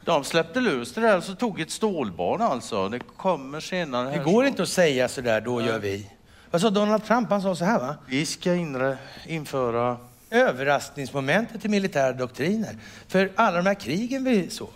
de 0.05 0.23
släppte 0.23 0.59
lös 0.61 0.93
det 0.93 1.01
där 1.01 1.17
och 1.17 1.23
så 1.23 1.35
tog 1.35 1.59
ett 1.61 1.71
stålbad 1.71 2.41
alltså. 2.41 2.89
Det 2.89 2.99
kommer 2.99 3.59
senare. 3.59 4.17
Det 4.17 4.23
går 4.23 4.43
så- 4.43 4.47
inte 4.47 4.61
att 4.63 4.69
säga 4.69 5.07
så 5.07 5.21
där, 5.21 5.41
då 5.41 5.61
gör 5.61 5.79
vi. 5.79 6.11
Vad 6.51 6.61
sa 6.61 6.69
Donald 6.69 7.05
Trump? 7.05 7.29
Han 7.29 7.41
sa 7.41 7.55
så 7.55 7.65
här 7.65 7.79
va? 7.79 7.95
Vi 8.07 8.25
ska 8.25 8.53
inre, 8.55 8.97
införa... 9.27 9.97
Överraskningsmomentet 10.29 11.65
i 11.65 11.69
militära 11.69 12.13
doktriner. 12.13 12.77
För 13.07 13.31
alla 13.35 13.57
de 13.57 13.65
här 13.65 13.73
krigen 13.73 14.23
vi 14.23 14.49
såg. 14.49 14.69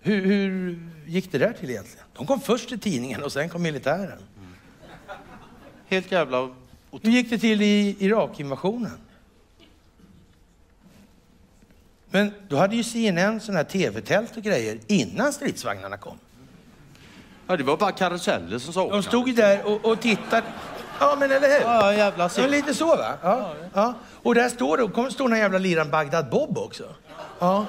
Hur, 0.00 0.24
hur 0.26 0.78
gick 1.06 1.32
det 1.32 1.38
där 1.38 1.52
till 1.52 1.70
egentligen? 1.70 2.04
De 2.18 2.26
kom 2.26 2.40
först 2.40 2.72
i 2.72 2.78
tidningen 2.78 3.22
och 3.22 3.32
sen 3.32 3.48
kom 3.48 3.62
militären. 3.62 4.18
Helt 5.88 6.12
jävla... 6.12 6.50
Hur 7.02 7.10
gick 7.10 7.30
det 7.30 7.38
till 7.38 7.62
i 7.62 7.96
Irak-invasionen? 7.98 8.98
Men 12.10 12.32
då 12.48 12.56
hade 12.56 12.76
ju 12.76 12.82
CNN 12.84 13.40
sådana 13.40 13.58
här 13.58 13.64
tv-tält 13.64 14.36
och 14.36 14.42
grejer 14.42 14.78
innan 14.86 15.32
stridsvagnarna 15.32 15.96
kom. 15.96 16.18
Ja, 17.46 17.56
det 17.56 17.62
var 17.64 17.76
bara 17.76 17.92
karuseller 17.92 18.58
som 18.58 18.72
sa 18.74 18.90
De 18.90 19.02
stod 19.02 19.28
ju 19.28 19.34
där 19.34 19.66
och, 19.66 19.84
och 19.84 20.00
tittade. 20.00 20.46
Ja, 21.00 21.16
men 21.20 21.30
eller 21.32 21.48
hur? 21.48 21.60
Ja, 21.60 21.92
jävla 21.94 22.24
Ja, 22.24 22.28
sitt. 22.28 22.50
lite 22.50 22.74
så 22.74 22.86
va? 22.86 23.14
Ja, 23.22 23.54
ja. 23.74 23.94
Och 24.22 24.34
där 24.34 24.48
står 24.48 24.76
det, 24.76 24.82
och 24.82 24.92
kommer 24.92 25.10
stå 25.10 25.24
den 25.24 25.32
här 25.32 25.40
jävla 25.42 25.58
liran 25.58 25.90
Bagdad 25.90 26.30
Bob 26.30 26.58
också. 26.58 26.94
Ja. 27.38 27.66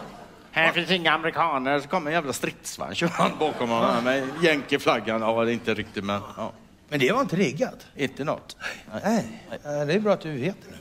Här 0.51 0.71
finns 0.71 0.91
inga 0.91 1.11
amerikaner. 1.11 1.79
Så 1.79 1.87
kommer 1.87 2.11
en 2.11 2.15
jävla 2.15 2.33
stridsvagn 2.33 2.95
körande 2.95 3.35
bakom 3.39 3.69
honom 3.69 4.03
med 4.03 4.27
jänkerflaggan. 4.41 5.21
Ja, 5.21 5.43
det 5.45 5.51
är 5.51 5.53
inte 5.53 5.73
riktigt 5.73 6.03
men... 6.03 6.21
Ja. 6.37 6.51
Men 6.89 6.99
det 6.99 7.11
var 7.11 7.21
inte 7.21 7.35
riggat. 7.35 7.87
Inte 7.95 8.23
något. 8.23 8.57
Nej, 9.03 9.25
Ja, 9.63 9.85
det 9.85 9.93
är 9.93 9.99
bra 9.99 10.13
att 10.13 10.21
du 10.21 10.31
vet 10.31 10.55
det 10.65 10.71
nu. 10.71 10.77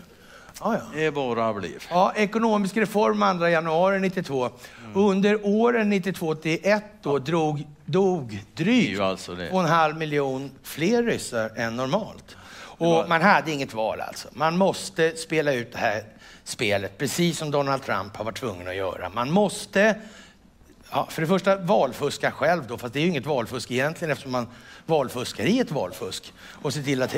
Ja, 0.61 0.74
ja. 0.74 0.81
Det 0.95 1.05
är 1.05 1.11
bara 1.11 1.53
blev. 1.55 1.85
Ja, 1.90 2.12
ekonomisk 2.16 2.77
reform 2.77 3.39
2 3.39 3.49
januari 3.49 4.01
92. 4.01 4.51
Och 4.95 5.11
under 5.11 5.47
åren 5.47 5.89
92 5.90 6.35
till 6.35 6.59
1 6.62 6.85
då 7.03 7.19
drog, 7.19 7.66
dog 7.85 8.45
drygt 8.55 9.01
alltså 9.01 9.35
det. 9.35 9.51
2,5 9.51 9.99
miljon 9.99 10.51
fler 10.62 11.03
ryssar 11.03 11.51
än 11.57 11.77
normalt. 11.77 12.36
Och 12.61 13.09
man 13.09 13.23
hade 13.23 13.53
inget 13.53 13.74
val 13.74 14.01
alltså. 14.01 14.28
Man 14.32 14.57
måste 14.57 15.16
spela 15.16 15.53
ut 15.53 15.73
det 15.73 15.78
här 15.78 16.03
spelet, 16.49 16.99
precis 16.99 17.39
som 17.39 17.51
Donald 17.51 17.83
Trump 17.83 18.16
har 18.16 18.25
varit 18.25 18.37
tvungen 18.39 18.69
att 18.69 18.75
göra. 18.75 19.09
Man 19.09 19.31
måste, 19.31 19.97
ja, 20.91 21.07
för 21.11 21.23
det 21.23 21.29
första 21.29 21.57
valfuska 21.57 22.31
själv 22.31 22.66
då, 22.66 22.79
fast 22.79 22.95
det 22.95 23.01
är 23.01 23.03
ju 23.03 23.09
inget 23.09 23.27
valfusk 23.27 23.70
egentligen 23.70 24.12
eftersom 24.12 24.33
man 24.33 24.49
valfuskar 24.87 25.45
i 25.45 25.59
ett 25.59 25.70
valfusk. 25.70 26.33
Och 26.62 26.75
se 26.75 26.83
till 26.83 27.03
att, 27.03 27.16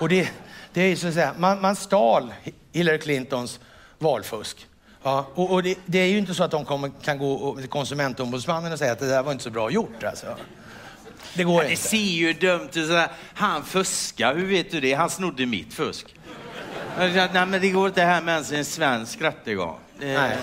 och 0.00 0.08
det, 0.08 0.30
det 0.72 0.82
är 0.82 0.88
ju 0.88 0.96
så 0.96 1.08
att 1.08 1.14
säga, 1.14 1.34
man, 1.38 1.60
man 1.60 1.76
stal 1.76 2.34
Hillary 2.72 2.98
Clintons 2.98 3.60
valfusk. 3.98 4.66
Ja, 5.02 5.26
och, 5.34 5.50
och 5.50 5.62
det, 5.62 5.78
det 5.86 5.98
är 5.98 6.06
ju 6.06 6.18
inte 6.18 6.34
så 6.34 6.44
att 6.44 6.50
de 6.50 6.64
kommer, 6.64 6.90
kan 7.02 7.18
gå 7.18 7.56
till 7.56 7.68
konsumentombudsmannen 7.68 8.72
och 8.72 8.78
säga 8.78 8.92
att 8.92 8.98
det 8.98 9.08
där 9.08 9.22
var 9.22 9.32
inte 9.32 9.44
så 9.44 9.50
bra 9.50 9.70
gjort 9.70 10.04
alltså. 10.04 10.36
Det 11.34 11.44
går 11.44 11.62
Det 11.62 11.70
inte. 11.70 11.82
ser 11.82 11.96
ju 11.96 12.32
dumt 12.32 12.68
ut. 12.74 13.08
Han 13.34 13.64
fuskar, 13.64 14.34
hur 14.34 14.46
vet 14.46 14.70
du 14.70 14.80
det? 14.80 14.92
Han 14.92 15.10
snodde 15.10 15.46
mitt 15.46 15.74
fusk. 15.74 16.15
Nej, 16.98 17.28
men 17.46 17.60
det 17.60 17.70
går 17.70 17.88
inte 17.88 18.02
här 18.02 18.22
med 18.22 18.32
ens 18.32 18.52
en 18.52 18.64
svensk 18.64 19.20
rättegång. 19.22 19.76
Det, 19.98 20.18
Nej. 20.18 20.36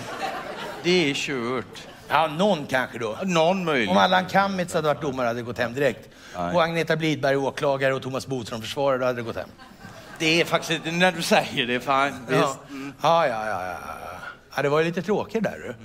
det 0.84 1.10
är 1.10 1.14
kört. 1.14 1.88
Ja, 2.10 2.28
någon 2.28 2.66
kanske 2.66 2.98
då. 2.98 3.18
Någon 3.24 3.66
möjlig. 3.66 3.90
Om 3.90 3.98
Allan 3.98 4.26
Kammitz 4.26 4.74
hade 4.74 4.88
varit 4.88 5.02
domare 5.02 5.28
hade 5.28 5.40
det 5.40 5.44
gått 5.44 5.58
hem 5.58 5.74
direkt. 5.74 6.10
Nej. 6.38 6.54
Och 6.56 6.64
Agneta 6.64 6.96
Blidberg 6.96 7.36
åklagare 7.38 7.94
och 7.94 8.02
Thomas 8.02 8.28
Bodström 8.28 8.62
försvarare, 8.62 8.98
då 8.98 9.06
hade 9.06 9.20
det 9.20 9.26
gått 9.26 9.36
hem. 9.36 9.50
Det 10.20 10.42
är 10.42 10.46
faktiskt 10.46 10.82
när 10.86 11.12
du 11.12 11.22
säger 11.22 11.66
det, 11.68 11.80
fan. 11.80 12.26
Det 12.30 12.36
är, 12.36 12.40
Ja, 12.40 12.58
ja, 13.02 13.28
ja. 13.28 13.46
ja, 13.48 13.66
ja. 13.66 13.78
ja 14.56 14.62
det 14.62 14.70
var 14.70 14.80
ju 14.80 14.86
lite 14.86 15.02
tråkigt 15.02 15.44
där 15.44 15.58
du. 15.64 15.76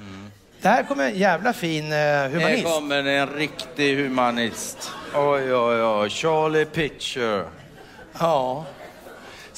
Det 0.60 0.68
här 0.68 0.82
kommer 0.82 1.04
en 1.04 1.18
jävla 1.18 1.52
fin 1.52 1.84
eh, 1.92 1.98
Här 1.98 2.28
humanist. 2.28 2.64
kommer 2.64 3.04
en 3.04 3.28
riktig 3.28 3.96
humanist. 3.96 4.90
Oj, 5.14 5.54
oj, 5.54 5.82
oj. 5.82 6.10
Charlie 6.10 6.64
Pitcher. 6.64 7.44
Ja. 8.18 8.64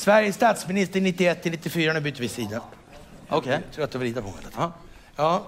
Sveriges 0.00 0.36
statsminister 0.36 1.00
91 1.00 1.42
till 1.42 1.52
94, 1.52 1.92
nu 1.92 2.00
byter 2.00 2.20
vi 2.20 2.28
sida. 2.28 2.62
Okej. 3.28 3.60
Trött 3.74 3.94
att 3.94 4.00
vrida 4.00 4.22
på 4.22 4.28
mig. 4.28 4.36
Ja. 4.56 4.72
Ja. 5.16 5.46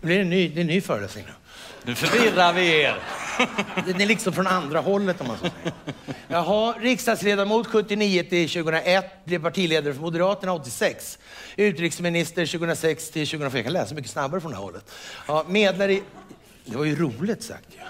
Det 0.00 0.06
blir 0.06 0.20
en 0.20 0.30
ny, 0.30 0.48
det 0.48 0.58
är 0.58 0.60
en 0.60 0.66
ny 0.66 0.80
föreläsning 0.80 1.24
nu. 1.26 1.32
Nu 1.84 1.94
förvirrar 1.94 2.52
vi 2.52 2.80
er. 2.80 3.02
Den 3.86 4.00
är 4.00 4.06
liksom 4.06 4.32
från 4.32 4.46
andra 4.46 4.80
hållet 4.80 5.20
om 5.20 5.26
man 5.26 5.36
så 5.36 5.42
säger. 5.42 5.74
Jaha, 6.28 6.74
riksdagsledamot 6.80 7.66
79 7.66 8.22
till 8.22 8.48
2001, 8.48 9.24
blev 9.24 9.42
partiledare 9.42 9.94
för 9.94 10.00
Moderaterna 10.00 10.52
86. 10.52 11.18
Utrikesminister 11.56 12.46
2006 12.46 13.10
till 13.10 13.26
2004. 13.26 13.58
Jag 13.58 13.64
kan 13.64 13.72
läsa 13.72 13.94
mycket 13.94 14.10
snabbare 14.10 14.40
från 14.40 14.50
det 14.50 14.56
här 14.56 14.64
hållet. 14.64 14.90
Ja, 15.26 15.44
medlare 15.48 15.92
i... 15.92 16.02
Det 16.64 16.76
var 16.76 16.84
ju 16.84 16.96
roligt 16.96 17.42
sagt 17.42 17.68
ju. 17.70 17.80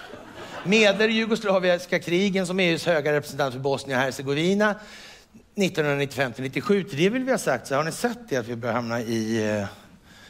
Medlare 0.64 1.12
i 1.12 1.14
jugoslaviska 1.14 1.98
krigen 1.98 2.46
som 2.46 2.60
EUs 2.60 2.86
höga 2.86 3.12
representant 3.12 3.54
för 3.54 3.60
Bosnien 3.60 3.98
och 3.98 4.04
Hercegovina 4.04 4.70
1995 4.70 6.32
till 6.32 6.42
97. 6.42 6.84
Till 6.84 6.98
det 6.98 7.10
vill 7.10 7.24
vi 7.24 7.30
ha 7.30 7.38
sagt 7.38 7.66
så 7.66 7.74
har 7.74 7.84
ni 7.84 7.92
sett 7.92 8.18
det 8.28 8.36
att 8.36 8.46
vi 8.46 8.56
börjar 8.56 8.74
hamna 8.74 9.00
i 9.00 9.48
eh, 9.58 9.66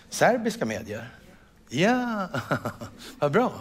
serbiska 0.08 0.64
medier? 0.64 1.08
Ja, 1.68 2.28
vad 3.18 3.32
bra. 3.32 3.52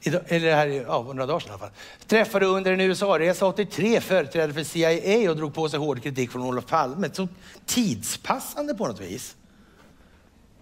Idag, 0.00 0.22
eller 0.26 0.46
det 0.46 0.54
här 0.54 0.66
är 0.66 0.82
ja, 0.82 1.02
några 1.02 1.26
dagar 1.26 1.40
sedan 1.40 1.48
i 1.48 1.52
alla 1.52 1.58
fall. 1.58 1.70
Träffade 2.06 2.46
under 2.46 2.72
en 2.72 2.80
USA-resa 2.80 3.46
83 3.46 4.00
företrädare 4.00 4.52
för 4.52 4.64
CIA 4.64 5.30
och 5.30 5.36
drog 5.36 5.54
på 5.54 5.68
sig 5.68 5.78
hård 5.78 6.02
kritik 6.02 6.30
från 6.30 6.42
Olof 6.42 6.66
Palme. 6.66 7.10
Så 7.12 7.28
tidspassande 7.66 8.74
på 8.74 8.86
något 8.86 9.00
vis. 9.00 9.36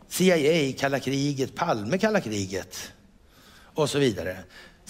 CIA, 0.08 0.72
kalla 0.78 1.00
kriget, 1.00 1.54
Palme, 1.54 1.98
kalla 1.98 2.20
kriget 2.20 2.92
och 3.74 3.90
så 3.90 3.98
vidare. 3.98 4.36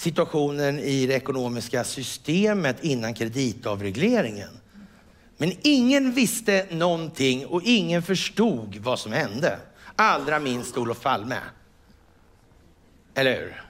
Situationen 0.01 0.79
i 0.79 1.05
det 1.05 1.13
ekonomiska 1.13 1.83
systemet 1.83 2.83
innan 2.83 3.13
kreditavregleringen. 3.13 4.49
Men 5.37 5.53
ingen 5.61 6.11
visste 6.11 6.65
någonting 6.71 7.45
och 7.45 7.61
ingen 7.63 8.03
förstod 8.03 8.75
vad 8.75 8.99
som 8.99 9.11
hände. 9.11 9.59
Allra 9.95 10.39
minst 10.39 10.77
Olof 10.77 11.01
Palme. 11.01 11.37
Eller 13.15 13.39
hur? 13.39 13.63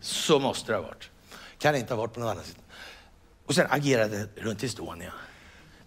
Så 0.00 0.38
måste 0.38 0.72
det 0.72 0.76
ha 0.76 0.82
varit. 0.82 1.10
Kan 1.58 1.76
inte 1.76 1.94
ha 1.94 2.00
varit 2.00 2.14
på 2.14 2.20
något 2.20 2.30
annat 2.30 2.46
sätt. 2.46 2.60
Och 3.46 3.54
sen 3.54 3.66
agerade 3.70 4.26
runt 4.36 4.62
Estonia. 4.62 5.12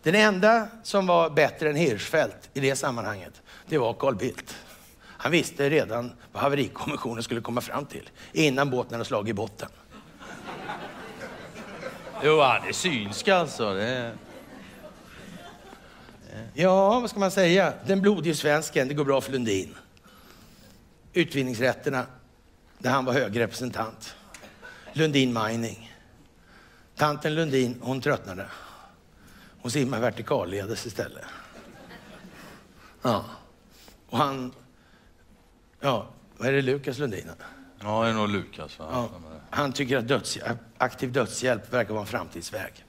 Den 0.04 0.16
enda 0.16 0.68
som 0.84 1.08
var 1.08 1.30
bättre 1.30 1.70
än 1.70 1.76
Hirschfeldt 1.76 2.50
i 2.54 2.60
det 2.60 2.76
sammanhanget, 2.76 3.42
det 3.68 3.78
var 3.78 3.94
Carl 3.94 4.16
Bildt. 4.16 4.56
Han 5.24 5.32
visste 5.32 5.70
redan 5.70 6.12
vad 6.32 6.44
haverikommissionen 6.44 7.24
skulle 7.24 7.42
komma 7.42 7.62
fram 7.62 7.86
till 7.86 8.10
innan 8.32 8.70
båten 8.70 8.94
hade 8.94 9.06
slagit 9.06 9.30
i 9.30 9.34
botten. 9.34 9.70
Jo, 12.26 12.40
han 12.40 12.68
är 12.68 12.72
synsk 12.72 13.28
alltså. 13.28 13.74
Det... 13.74 14.12
Ja, 16.54 17.00
vad 17.00 17.10
ska 17.10 17.20
man 17.20 17.32
säga? 17.32 17.74
Den 17.86 18.02
blodige 18.02 18.36
svensken, 18.36 18.88
det 18.88 18.94
går 18.94 19.06
bra 19.06 19.22
för 19.22 19.32
Lundin. 19.32 19.76
Utvinningsrätterna, 21.14 22.06
där 22.78 22.92
han 22.92 23.06
var 23.06 23.14
hög 23.14 23.40
representant. 23.40 24.16
Lundin 24.94 25.34
Mining. 25.34 25.92
Tanten 26.96 27.36
Lundin, 27.36 27.80
hon 27.82 28.02
tröttnade. 28.02 28.46
Hon 29.62 29.72
simmar 29.72 30.00
vertikalledes 30.00 30.86
istället. 30.86 31.26
Ja. 33.02 33.26
Och 34.10 34.18
han... 34.18 34.52
Ja, 35.80 36.08
vad 36.38 36.48
är 36.48 36.52
det 36.54 36.62
Lukas 36.62 36.98
Lundin? 36.98 37.30
Ja, 37.84 38.04
det 38.04 38.10
är 38.10 38.14
nog 38.14 38.30
Lukas. 38.30 38.80
va? 38.80 38.86
Ja. 38.92 39.10
Han 39.50 39.74
tycker 39.74 39.98
att 39.98 40.08
döds, 40.08 40.38
aktiv 40.78 41.12
dödshjälp 41.12 41.74
verkar 41.74 41.94
vara 41.94 42.02
en 42.02 42.08
framtidsväg. 42.08 42.86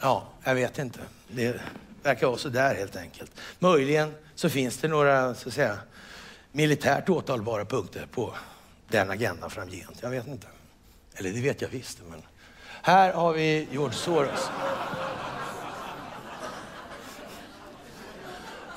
Ja, 0.00 0.28
jag 0.44 0.54
vet 0.54 0.78
inte. 0.78 1.00
Det 1.28 1.60
verkar 2.02 2.26
vara 2.26 2.36
så 2.36 2.48
där 2.48 2.74
helt 2.74 2.96
enkelt. 2.96 3.32
Möjligen 3.58 4.14
så 4.34 4.48
finns 4.48 4.78
det 4.78 4.88
några 4.88 5.34
så 5.34 5.48
att 5.48 5.54
säga, 5.54 5.78
militärt 6.52 7.08
åtalbara 7.08 7.64
punkter 7.64 8.06
på 8.06 8.34
den 8.88 9.10
agendan 9.10 9.50
framgent. 9.50 9.98
Jag 10.00 10.10
vet 10.10 10.26
inte. 10.26 10.46
Eller 11.14 11.30
det 11.30 11.40
vet 11.40 11.62
jag 11.62 11.68
visst. 11.68 11.98
Men... 12.10 12.22
Här 12.82 13.12
har 13.12 13.32
vi 13.32 13.68
George 13.70 13.94
Soros. 13.94 14.50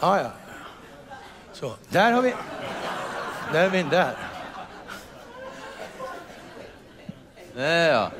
Ja, 0.02 0.22
ja. 0.22 0.32
Så, 1.53 1.76
där 1.90 2.11
har 2.11 2.22
vi... 2.22 2.34
Där 3.53 3.64
har 3.64 3.69
vi 3.69 3.84
den 3.84 4.14
där. 7.57 7.89
Ja, 7.89 8.11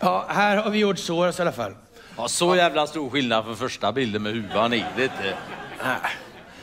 Ja, 0.00 0.26
här 0.28 0.56
har 0.56 0.70
vi 0.70 0.78
George 0.78 1.02
Soros 1.02 1.38
i 1.38 1.42
alla 1.42 1.52
fall. 1.52 1.74
ja, 2.16 2.28
så 2.28 2.56
jävla 2.56 2.86
stor 2.86 3.10
skillnad 3.10 3.44
från 3.44 3.56
första 3.56 3.92
bilden 3.92 4.22
med 4.22 4.32
huvan 4.32 4.72
i. 4.72 4.84
Det 4.96 5.02
är 5.02 5.04
inte... 5.04 5.36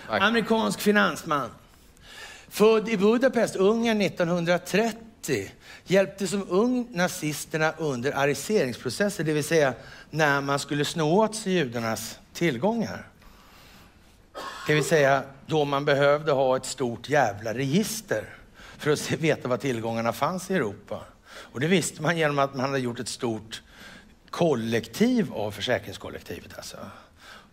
Amerikansk 0.08 0.82
finansman. 0.82 1.50
Född 2.50 2.90
i 2.90 2.98
Budapest, 2.98 3.56
Ungern 3.56 4.02
1930. 4.02 5.52
Hjälpte 5.86 6.28
som 6.28 6.46
ung 6.50 6.88
nazisterna 6.92 7.74
under 7.78 8.12
ariseringsprocesser, 8.18 9.24
det 9.24 9.34
vill 9.34 9.44
säga 9.44 9.74
när 10.10 10.42
man 10.42 10.60
skulle 10.60 10.86
snå 10.86 11.24
åt 11.24 11.36
sig 11.36 11.54
judarnas 11.54 12.20
tillgångar. 12.34 13.08
Det 14.68 14.74
vill 14.74 14.86
säga 14.86 15.24
då 15.46 15.66
man 15.66 15.86
behövde 15.86 16.32
ha 16.32 16.58
ett 16.58 16.66
stort 16.66 17.10
jävla 17.10 17.54
register 17.54 18.26
för 18.78 18.92
att 18.92 19.12
veta 19.12 19.48
var 19.48 19.58
tillgångarna 19.58 20.14
fanns 20.14 20.52
i 20.52 20.56
Europa. 20.56 21.00
Och 21.52 21.60
det 21.60 21.68
visste 21.68 22.02
man 22.02 22.18
genom 22.18 22.40
att 22.40 22.56
man 22.56 22.66
hade 22.66 22.80
gjort 22.80 23.00
ett 23.00 23.08
stort 23.08 23.62
kollektiv 24.30 25.34
av 25.34 25.52
försäkringskollektivet. 25.52 26.58
Alltså. 26.58 26.78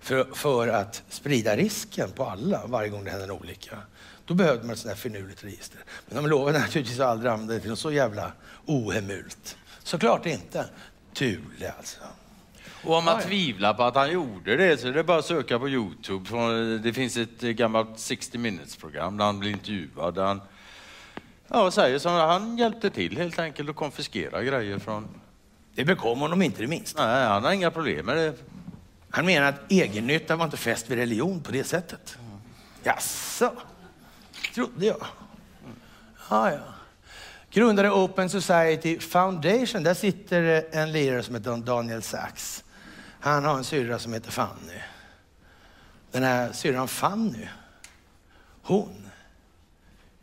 För, 0.01 0.25
för 0.35 0.69
att 0.69 1.03
sprida 1.09 1.57
risken 1.57 2.11
på 2.11 2.25
alla 2.25 2.67
varje 2.67 2.89
gång 2.89 3.05
det 3.05 3.11
hände 3.11 3.25
en 3.25 3.31
olycka. 3.31 3.79
Då 4.27 4.35
behövde 4.35 4.63
man 4.63 4.73
ett 4.73 4.79
sånt 4.79 4.95
här 4.95 4.97
finurligt 4.97 5.45
register. 5.45 5.81
Men 6.07 6.23
de 6.23 6.31
lovade 6.31 6.59
naturligtvis 6.59 7.01
att 7.01 7.07
aldrig 7.07 7.33
använda 7.33 7.55
det 7.55 7.61
till 7.61 7.71
något 7.71 7.79
så 7.79 7.93
jävla 7.93 8.33
ohemult. 8.67 9.57
Såklart 9.83 10.27
inte. 10.27 10.65
Thule 11.15 11.73
alltså. 11.79 12.01
Och 12.85 12.95
om 12.95 13.05
man 13.05 13.15
Ja, 13.15 13.21
ja. 13.21 13.27
tvivlar 13.27 13.75
på 13.75 13.83
att 13.83 13.95
han 13.95 14.13
gjorde 14.13 14.57
det 14.57 14.81
så 14.81 14.89
är 14.89 14.93
det 14.93 15.05
bara 15.05 15.19
att 15.19 15.25
söka 15.25 15.59
på 15.59 15.69
Youtube. 15.69 16.79
Det 16.79 16.93
finns 16.93 17.17
ett 17.17 17.41
gammalt 17.41 17.99
60 17.99 18.39
minutes-program 18.39 19.17
där 19.17 19.25
han 19.25 19.39
blir 19.39 19.51
intervjuad. 19.51 20.15
Där 20.15 20.25
han 20.25 20.41
ja, 21.49 21.71
säger 21.71 21.99
så 21.99 22.09
han 22.09 22.59
hjälpte 22.59 22.91
till 22.91 23.17
helt 23.17 23.39
enkelt 23.39 23.71
att 23.71 23.77
konfiskera 23.77 24.43
grejer 24.43 24.79
från... 24.79 25.09
Det 25.75 25.85
bekom 25.85 26.21
honom 26.21 26.43
inte 26.43 26.63
det 26.63 26.69
minsta. 26.69 27.07
Nej, 27.07 27.27
han 27.27 27.45
har 27.45 27.53
inga 27.53 27.71
problem 27.71 28.07
med 28.07 28.17
det. 28.17 28.35
Han 29.11 29.27
menar 29.27 29.49
att 29.49 29.73
egennytta 29.73 30.37
var 30.37 30.45
inte 30.45 30.57
fäst 30.57 30.91
vid 30.91 30.99
religion 30.99 31.41
på 31.41 31.53
det 31.53 31.65
sättet. 31.65 32.19
Jaså? 32.83 33.53
Trodde 34.55 34.87
jag. 34.87 35.07
Ja, 36.31 36.53
ja. 36.53 36.59
Grundade 37.51 37.91
Open 37.91 38.31
Society 38.31 38.99
Foundation. 38.99 39.83
Där 39.83 39.95
sitter 39.95 40.65
en 40.71 40.93
lirare 40.93 41.23
som 41.23 41.35
heter 41.35 41.57
Daniel 41.57 42.03
Sachs. 42.03 42.65
Han 43.21 43.45
har 43.45 43.57
en 43.59 43.65
syrra 43.65 43.99
som 43.99 44.13
heter 44.13 44.31
Fanny. 44.31 44.81
Den 46.11 46.23
här 46.23 46.53
syrran 46.53 46.89
Fanny, 46.89 47.49
hon 48.63 49.08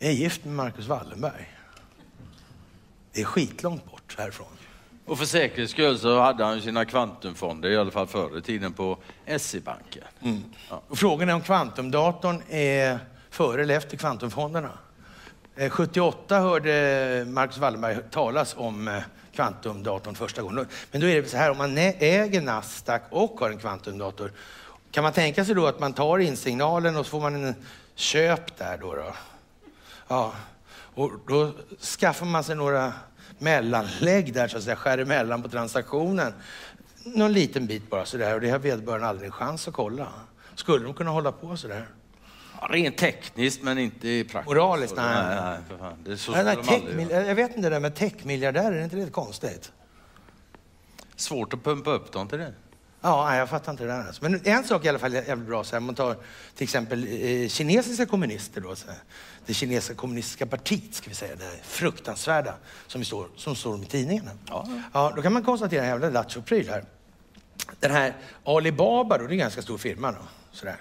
är 0.08 0.12
gift 0.12 0.46
med 0.46 0.54
Marcus 0.54 0.88
Wallenberg. 0.88 1.56
Det 3.12 3.22
är 3.22 3.26
skitlångt 3.26 3.86
bort 3.92 4.16
härifrån. 4.18 4.48
Och 5.06 5.18
för 5.18 5.26
säkerhets 5.26 5.72
skull 5.72 6.00
så 6.00 6.20
hade 6.20 6.44
han 6.44 6.62
sina 6.62 6.86
kvantumfonder, 6.86 7.70
i 7.70 7.78
alla 7.78 7.92
fall 7.92 8.08
förr 8.08 8.38
i 8.38 8.42
tiden, 8.42 8.74
på 8.74 8.98
SE-banken. 9.38 10.04
Och 10.88 10.98
frågan 10.98 11.30
är 11.30 11.34
om 11.34 11.42
kvantumdatorn 11.42 12.42
är 12.50 13.00
före 13.30 13.62
eller 13.62 13.78
efter 13.78 13.98
kvantumfonderna. 13.98 14.72
Eh, 15.56 15.70
78 15.70 16.40
hörde 16.40 17.26
Marcus 17.28 17.58
Wallenberg 17.58 17.98
talas 18.12 18.56
om 18.58 18.88
eh, 18.88 19.02
kvantumdatorn 19.36 20.16
första 20.16 20.42
gången. 20.42 20.68
Men 20.92 21.02
då 21.02 21.08
är 21.08 21.22
det 21.22 21.28
så 21.28 21.38
här, 21.38 21.52
om 21.52 21.58
man 21.58 21.78
äger 21.78 22.42
Nasdaq 22.42 23.02
och 23.10 23.40
har 23.40 23.50
en 23.50 23.58
kvantumdator, 23.58 24.32
kan 24.92 25.04
man 25.04 25.14
tänka 25.14 25.46
sig 25.46 25.56
då 25.56 25.68
att 25.68 25.80
man 25.80 25.94
tar 25.94 26.18
insignalen 26.18 26.96
och 26.96 27.06
så 27.06 27.10
får 27.10 27.22
man 27.22 27.44
en 27.44 27.56
köp 27.96 28.58
där 28.58 28.78
då? 28.78 28.96
då? 28.96 29.14
Ja, 30.08 30.34
och 30.96 31.12
då 31.28 31.54
skaffar 32.00 32.26
man 32.26 32.44
sig 32.44 32.56
några 32.56 32.94
mellanlägg 33.40 34.34
där 34.34 34.48
så 34.48 34.58
att 34.58 34.64
säga, 34.64 34.76
skär 34.76 34.98
emellan 34.98 35.44
på 35.44 35.50
transaktionen. 35.50 36.34
Någon 37.04 37.34
liten 37.34 37.68
bit 37.68 37.90
bara 37.90 38.06
sådär 38.06 38.34
och 38.34 38.42
det 38.42 38.50
har 38.50 38.60
vederbörande 38.60 39.08
aldrig 39.08 39.26
en 39.26 39.32
chans 39.32 39.68
att 39.68 39.74
kolla. 39.74 40.08
Skulle 40.56 40.86
de 40.86 40.94
kunna 40.94 41.12
hålla 41.12 41.32
på 41.32 41.58
sådär? 41.58 41.88
Ja, 42.62 42.68
rent 42.70 42.98
tekniskt 42.98 43.64
men 43.64 43.78
inte 43.78 44.08
i 44.10 44.24
praktiskt. 44.24 44.48
Moraliskt, 44.48 44.96
nej. 44.96 45.26
nej, 45.26 45.36
nej 45.36 45.60
för 45.70 45.78
fan. 45.78 45.98
Det 46.04 46.12
är 46.12 46.16
så 46.16 46.32
Nej, 46.32 46.44
nej, 46.44 46.56
tech, 46.56 47.28
jag 47.28 47.36
vet 47.36 47.56
inte 47.56 47.70
det 47.70 47.76
där 47.76 47.80
med 47.80 47.96
techmiljardärer, 47.96 48.72
är 48.72 48.84
inte 48.84 48.96
det 48.96 49.10
konstigt? 49.10 49.72
Svårt 51.16 51.54
att 51.54 51.64
pumpa 51.64 51.92
upp 51.92 52.12
dem 52.12 52.28
till 52.28 52.40
det. 52.40 52.54
Ja, 53.06 53.36
jag 53.36 53.50
fattar 53.50 53.72
inte 53.72 53.84
det 53.84 53.90
där. 53.90 54.08
Alltså. 54.08 54.24
Men 54.24 54.42
en 54.44 54.64
sak 54.64 54.86
i 54.86 54.90
alla 54.90 55.00
fall 55.00 55.16
är 55.16 55.24
jävligt 55.24 55.48
bra, 55.48 55.64
så 55.64 55.72
här, 55.72 55.78
om 55.78 55.86
man 55.86 55.96
tar 55.96 56.16
till 56.56 56.64
exempel 56.64 57.08
eh, 57.08 57.50
kinesiska 57.50 58.06
kommunister 58.06 58.62
då, 58.62 58.76
så 58.76 58.88
här. 58.88 58.98
det 59.46 59.54
kinesiska 59.54 59.96
kommunistiska 59.96 60.46
partiet, 60.46 60.96
ska 60.96 61.10
vi 61.10 61.16
säga, 61.16 61.36
det 61.36 61.60
fruktansvärda 61.64 62.54
som, 62.88 63.04
står, 63.04 63.28
som 63.36 63.56
står 63.56 63.84
i 63.84 63.86
tidningarna. 63.86 64.32
Ja. 64.48 64.68
Ja, 64.94 65.14
då 65.16 65.22
kan 65.22 65.34
man 65.34 65.44
konstatera 65.44 65.84
en 65.84 65.90
jävla 65.90 66.10
lattjo-pryl 66.10 66.70
här. 66.70 66.86
Den 67.80 67.92
här 67.92 68.14
Alibaba, 68.44 69.18
då, 69.18 69.24
det 69.24 69.30
är 69.30 69.32
en 69.32 69.38
ganska 69.38 69.62
stor 69.62 69.78
firma. 69.78 70.12
Då, 70.12 70.18
sådär. 70.52 70.78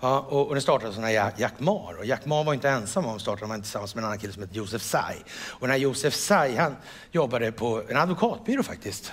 Ja, 0.00 0.20
och, 0.20 0.46
och 0.46 0.54
den 0.54 0.62
startades 0.62 0.98
av 0.98 1.10
Jack, 1.10 1.54
Ma. 1.58 1.94
Och 1.98 2.06
Jack 2.06 2.24
Ma 2.24 2.42
var 2.42 2.54
inte 2.54 2.68
ensam 2.68 3.06
om 3.06 3.16
att 3.16 3.22
starta 3.22 3.40
den, 3.40 3.50
han 3.50 3.62
tillsammans 3.62 3.94
med 3.94 4.02
en 4.02 4.06
annan 4.06 4.18
kille 4.18 4.32
som 4.32 4.42
heter 4.42 4.56
Josef 4.56 4.82
Tsai. 4.82 5.16
Och 5.48 5.60
den 5.60 5.70
här 5.70 5.78
Josef 5.78 6.14
Tsai, 6.14 6.56
han 6.56 6.76
jobbade 7.12 7.52
på 7.52 7.82
en 7.88 7.96
advokatbyrå 7.96 8.62
faktiskt, 8.62 9.12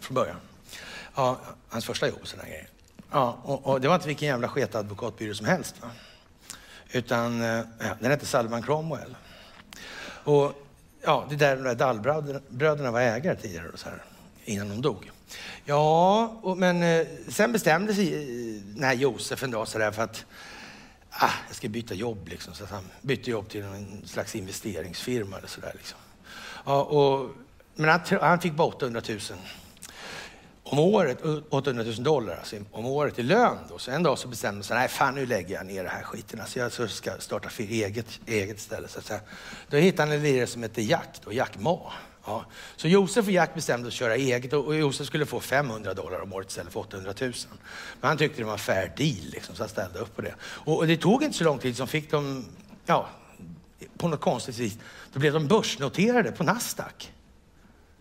från 0.00 0.14
början. 0.14 0.36
Ja, 1.14 1.40
hans 1.68 1.84
första 1.84 2.08
jobb 2.08 2.18
och 2.22 2.28
sådana 2.28 2.48
grejer. 2.48 2.68
Ja, 3.10 3.38
och, 3.42 3.66
och 3.66 3.80
det 3.80 3.88
var 3.88 3.94
inte 3.94 4.08
vilken 4.08 4.28
jävla 4.28 4.48
sket 4.48 4.74
advokatbyrå 4.74 5.34
som 5.34 5.46
helst. 5.46 5.74
Va? 5.82 5.90
Utan 6.92 7.42
eh, 7.42 7.60
ja, 7.78 7.96
den 8.00 8.10
hette 8.10 8.26
Salman 8.26 8.62
Cromwell. 8.62 9.16
Och 10.24 10.52
ja, 11.02 11.26
det 11.30 11.36
där 11.36 11.56
de 11.56 11.62
där 11.62 11.74
Dallbröderna 11.74 12.90
var 12.90 13.00
ägare 13.00 13.36
tidigare, 13.36 13.68
och 13.68 13.78
så 13.78 13.88
här, 13.88 14.02
innan 14.44 14.68
de 14.68 14.82
dog. 14.82 15.10
Ja, 15.64 16.26
och, 16.42 16.58
men 16.58 16.82
eh, 16.82 17.06
sen 17.28 17.52
bestämde 17.52 17.94
sig 17.94 18.14
eh, 18.14 18.62
den 18.62 18.84
här 18.84 18.94
Josef 18.94 19.42
en 19.42 19.50
dag 19.50 19.68
så 19.68 19.78
där 19.78 19.90
för 19.90 20.02
att 20.02 20.24
ah, 21.10 21.30
jag 21.46 21.56
ska 21.56 21.68
byta 21.68 21.94
jobb. 21.94 22.28
Liksom, 22.28 22.54
så 22.54 22.64
han 22.64 22.84
bytte 23.02 23.30
jobb 23.30 23.48
till 23.48 23.62
en 23.62 24.02
slags 24.06 24.34
investeringsfirma 24.34 25.38
eller 25.38 25.48
så 25.48 25.60
där 25.60 25.72
Liksom. 25.76 25.98
Ja, 26.64 26.82
och, 26.82 27.30
men 27.74 27.88
han, 27.88 28.00
han 28.20 28.40
fick 28.40 28.52
bara 28.52 28.68
800 28.68 29.02
000 29.08 29.18
om 30.72 30.78
året, 30.78 31.18
800 31.50 31.84
000 31.84 32.02
dollar 32.02 32.36
alltså, 32.36 32.56
om 32.70 32.86
året 32.86 33.18
i 33.18 33.22
lön. 33.22 33.58
Då. 33.68 33.78
Så 33.78 33.90
en 33.90 34.02
dag 34.02 34.18
så 34.18 34.28
bestämde 34.28 34.60
de 34.60 34.64
sig, 34.64 34.76
nej 34.76 34.88
fan 34.88 35.14
nu 35.14 35.26
lägger 35.26 35.54
jag 35.54 35.66
ner 35.66 35.82
den 35.82 35.92
här 35.92 36.02
skiten. 36.02 36.40
Alltså 36.40 36.58
jag 36.58 36.90
ska 36.90 37.10
starta 37.18 37.48
för 37.48 37.62
eget, 37.62 38.20
eget 38.26 38.60
ställe. 38.60 38.88
Så 38.88 38.98
att 38.98 39.04
säga. 39.04 39.20
Då 39.68 39.76
hittade 39.76 40.08
han 40.08 40.18
en 40.18 40.22
lirare 40.22 40.46
som 40.46 40.62
hette 40.62 40.82
Jack, 40.82 41.20
då, 41.24 41.32
Jack 41.32 41.58
Ma. 41.58 41.92
Ja. 42.24 42.44
Så 42.76 42.88
Josef 42.88 43.26
och 43.26 43.32
Jack 43.32 43.54
bestämde 43.54 43.84
sig 43.84 43.88
att 43.88 43.98
köra 43.98 44.16
eget 44.16 44.52
och 44.52 44.76
Josef 44.76 45.06
skulle 45.06 45.26
få 45.26 45.40
500 45.40 45.94
dollar 45.94 46.20
om 46.20 46.32
året 46.32 46.48
istället 46.48 46.72
för 46.72 46.80
800 46.80 47.14
000. 47.20 47.32
Men 48.00 48.08
han 48.08 48.18
tyckte 48.18 48.40
det 48.40 48.46
var 48.46 48.52
en 48.52 48.58
fair 48.58 48.92
deal, 48.96 49.30
liksom, 49.32 49.54
så 49.54 49.62
han 49.62 49.68
ställde 49.68 49.98
upp 49.98 50.16
på 50.16 50.22
det. 50.22 50.34
Och, 50.42 50.76
och 50.76 50.86
det 50.86 50.96
tog 50.96 51.22
inte 51.22 51.38
så 51.38 51.44
lång 51.44 51.58
tid 51.58 51.76
som 51.76 51.86
fick 51.88 52.10
de, 52.10 52.44
ja, 52.86 53.08
på 53.98 54.08
något 54.08 54.20
konstigt 54.20 54.58
vis, 54.58 54.78
då 55.12 55.20
blev 55.20 55.32
de 55.32 55.46
börsnoterade 55.46 56.32
på 56.32 56.44
Nasdaq. 56.44 57.12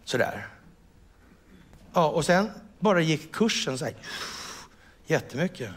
Sådär. 0.06 0.48
Ja, 1.94 2.08
och 2.08 2.26
sen 2.26 2.50
bara 2.80 3.02
gick 3.02 3.32
kursen 3.32 3.78
så 3.78 3.86
här, 3.86 3.94
jättemycket. 5.06 5.70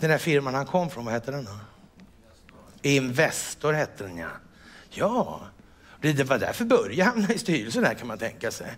Den 0.00 0.10
här 0.10 0.18
firman 0.18 0.54
han 0.54 0.66
kom 0.66 0.90
från, 0.90 1.04
vad 1.04 1.14
hette 1.14 1.30
den 1.30 1.44
då? 1.44 1.50
Investor 2.82 3.72
hette 3.72 4.04
den 4.04 4.16
ja. 4.18 4.28
Ja, 4.90 5.40
det 6.00 6.24
var 6.24 6.38
därför 6.38 6.64
Börje 6.64 7.04
hamnade 7.04 7.34
i 7.34 7.38
styrelsen 7.38 7.84
här 7.84 7.94
kan 7.94 8.06
man 8.06 8.18
tänka 8.18 8.50
sig. 8.50 8.74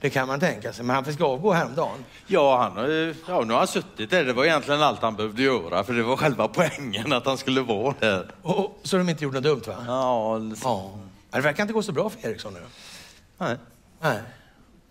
Det 0.00 0.10
kan 0.10 0.28
man 0.28 0.40
tänka 0.40 0.72
sig, 0.72 0.84
men 0.84 0.94
han 0.94 1.04
fick 1.04 1.20
avgå 1.20 1.52
häromdagen. 1.52 2.04
Ja, 2.26 2.62
han, 2.62 2.88
ja, 3.28 3.44
nu 3.44 3.52
har 3.52 3.58
han 3.58 3.66
suttit 3.66 4.10
där. 4.10 4.24
Det 4.24 4.32
var 4.32 4.44
egentligen 4.44 4.82
allt 4.82 5.02
han 5.02 5.16
behövde 5.16 5.42
göra, 5.42 5.84
för 5.84 5.92
det 5.92 6.02
var 6.02 6.16
själva 6.16 6.48
poängen 6.48 7.12
att 7.12 7.26
han 7.26 7.38
skulle 7.38 7.60
vara 7.60 7.94
där. 8.00 8.30
Och, 8.42 8.80
så 8.82 8.96
de 8.96 9.08
inte 9.08 9.24
gjorde 9.24 9.40
något 9.40 9.44
dumt 9.44 9.76
va? 9.76 9.84
Ja, 9.86 10.40
ja. 10.62 10.98
Det 11.30 11.40
verkar 11.40 11.62
inte 11.62 11.72
gå 11.72 11.82
så 11.82 11.92
bra 11.92 12.10
för 12.10 12.28
Ericsson 12.28 12.54
nu. 12.54 12.60
Nej. 13.38 13.56
Nej. 14.00 14.20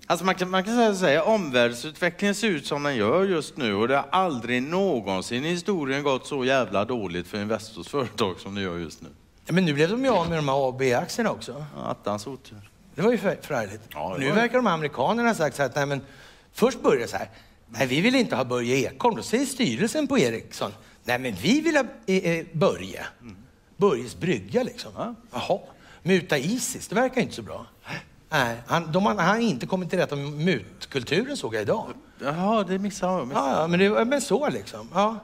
Alltså 0.09 0.25
man 0.25 0.35
kan, 0.35 0.49
man 0.49 0.63
kan 0.63 0.95
säga 0.95 1.21
att 1.21 1.27
omvärldsutvecklingen 1.27 2.35
ser 2.35 2.47
ut 2.47 2.65
som 2.65 2.83
den 2.83 2.95
gör 2.95 3.23
just 3.23 3.57
nu 3.57 3.75
och 3.75 3.87
det 3.87 3.95
har 3.95 4.05
aldrig 4.11 4.63
någonsin 4.63 5.45
i 5.45 5.49
historien 5.49 6.03
gått 6.03 6.27
så 6.27 6.45
jävla 6.45 6.85
dåligt 6.85 7.27
för 7.27 7.41
Investors 7.41 7.87
företag 7.87 8.39
som 8.39 8.55
det 8.55 8.61
gör 8.61 8.77
just 8.77 9.01
nu. 9.01 9.09
Ja, 9.45 9.53
men 9.53 9.65
nu 9.65 9.73
blev 9.73 9.89
de 9.89 10.03
ju 10.03 10.09
av 10.09 10.29
med 10.29 10.37
de 10.37 10.47
här 10.47 10.55
A 10.55 10.67
och 10.67 10.73
B-aktierna 10.73 11.31
också. 11.31 11.65
Attans 11.83 12.27
otur. 12.27 12.69
Det 12.95 13.01
var 13.01 13.11
ju 13.11 13.17
förargligt. 13.17 13.81
Ja, 13.93 14.15
nu 14.19 14.31
verkar 14.31 14.57
de 14.57 14.67
amerikanerna 14.67 15.29
ha 15.29 15.35
sagt 15.35 15.55
så 15.55 15.61
här 15.61 15.69
att 15.69 15.75
nej, 15.75 15.85
men 15.85 16.01
först 16.53 16.81
började 16.81 17.07
så 17.07 17.17
här. 17.17 17.29
Nej, 17.69 17.87
vi 17.87 18.01
vill 18.01 18.15
inte 18.15 18.35
ha 18.35 18.43
Börje 18.43 18.75
Ekholm. 18.75 19.15
Då 19.15 19.23
säger 19.23 19.45
styrelsen 19.45 20.07
på 20.07 20.19
Ericsson. 20.19 20.71
Nej, 21.03 21.19
men 21.19 21.35
vi 21.41 21.61
vill 21.61 21.75
ha 21.75 21.83
eh, 22.05 22.45
Börje. 22.53 23.05
Mm. 23.21 23.35
Börjes 23.77 24.15
brygga 24.15 24.63
liksom. 24.63 24.91
Ja. 24.97 25.15
Jaha. 25.31 25.59
Muta 26.03 26.37
Isis, 26.37 26.87
det 26.87 26.95
verkar 26.95 27.21
inte 27.21 27.35
så 27.35 27.41
bra. 27.41 27.65
Nej, 28.29 28.57
han, 28.67 28.91
de, 28.91 29.05
han 29.05 29.17
har 29.19 29.37
inte 29.37 29.65
kommit 29.65 29.89
till 29.89 29.99
rätta 29.99 30.15
med 30.15 30.31
mutkulturen 30.31 31.37
såg 31.37 31.55
jag 31.55 31.61
idag. 31.61 31.93
Jaha, 32.19 32.63
det 32.63 32.79
missade 32.79 33.13
jag. 33.13 33.31
Ja, 33.33 33.61
ja, 33.61 33.67
men, 33.67 33.79
det, 33.79 34.05
men 34.05 34.21
så 34.21 34.49
liksom. 34.49 34.89
Ja. 34.93 35.19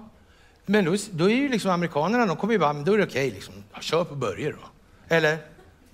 Men 0.66 0.86
då, 0.86 0.96
då 1.12 1.30
är 1.30 1.36
ju 1.36 1.50
liksom 1.50 1.72
amerikanerna, 1.72 2.26
de 2.26 2.38
kommer 2.38 2.54
ju 2.54 2.60
bara, 2.60 2.74
men 2.74 2.84
då 2.84 2.94
är 2.94 2.98
det 2.98 3.04
okej 3.04 3.28
okay, 3.28 3.36
liksom. 3.36 3.54
Kör 3.82 4.04
på 4.04 4.16
Börje 4.16 4.52
då. 4.52 4.58
Eller 5.08 5.38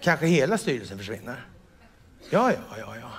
kanske 0.01 0.25
hela 0.25 0.57
styrelsen 0.57 0.97
försvinner. 0.97 1.45
Ja, 2.29 2.51
ja, 2.51 2.77
ja, 2.77 2.95
ja. 3.01 3.09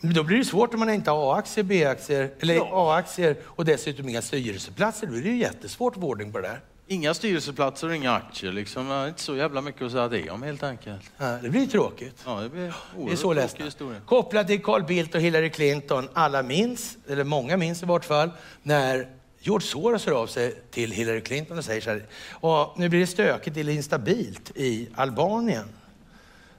Men 0.00 0.14
då 0.14 0.24
blir 0.24 0.38
det 0.38 0.44
svårt 0.44 0.74
om 0.74 0.80
man 0.80 0.90
inte 0.90 1.10
har 1.10 1.34
A-aktier, 1.34 1.64
B-aktier, 1.64 2.30
eller 2.40 2.54
ja. 2.54 2.68
A-aktier 2.72 3.36
och 3.44 3.64
dessutom 3.64 4.08
inga 4.08 4.22
styrelseplatser. 4.22 5.06
Då 5.06 5.14
är 5.14 5.22
det 5.22 5.28
ju 5.28 5.36
jättesvårt 5.36 5.96
ordning 5.96 6.32
på 6.32 6.38
det 6.38 6.48
där. 6.48 6.60
Inga 6.86 7.14
styrelseplatser 7.14 7.88
och 7.88 7.96
inga 7.96 8.12
aktier. 8.12 8.52
Liksom. 8.52 8.88
Det 8.88 8.94
är 8.94 9.08
inte 9.08 9.20
så 9.20 9.36
jävla 9.36 9.60
mycket 9.60 9.82
att 9.82 9.92
säga 9.92 10.08
det 10.08 10.30
om 10.30 10.42
helt 10.42 10.62
enkelt. 10.62 11.10
Ja, 11.18 11.38
det 11.42 11.50
blir 11.50 11.66
tråkigt. 11.66 12.22
Ja, 12.26 12.40
det 12.40 12.48
blir 12.48 12.74
det 13.06 13.12
är 13.12 13.16
så 13.16 13.32
ledsna. 13.32 13.70
Kopplat 14.06 14.46
till 14.46 14.62
Carl 14.62 14.82
Bildt 14.82 15.14
och 15.14 15.20
Hillary 15.20 15.50
Clinton. 15.50 16.08
Alla 16.12 16.42
minns, 16.42 16.96
eller 17.08 17.24
många 17.24 17.56
minns 17.56 17.82
i 17.82 17.86
vart 17.86 18.04
fall, 18.04 18.30
när 18.62 19.08
George 19.38 19.66
Soros 19.66 20.06
hör 20.06 20.12
av 20.12 20.26
sig 20.26 20.62
till 20.70 20.92
Hillary 20.92 21.20
Clinton 21.20 21.58
och 21.58 21.64
säger 21.64 21.80
så 21.80 21.90
här, 21.90 22.06
och 22.30 22.78
nu 22.78 22.88
blir 22.88 23.00
det 23.00 23.06
stökigt 23.06 23.56
eller 23.56 23.72
instabilt 23.72 24.52
i 24.54 24.88
Albanien. 24.94 25.68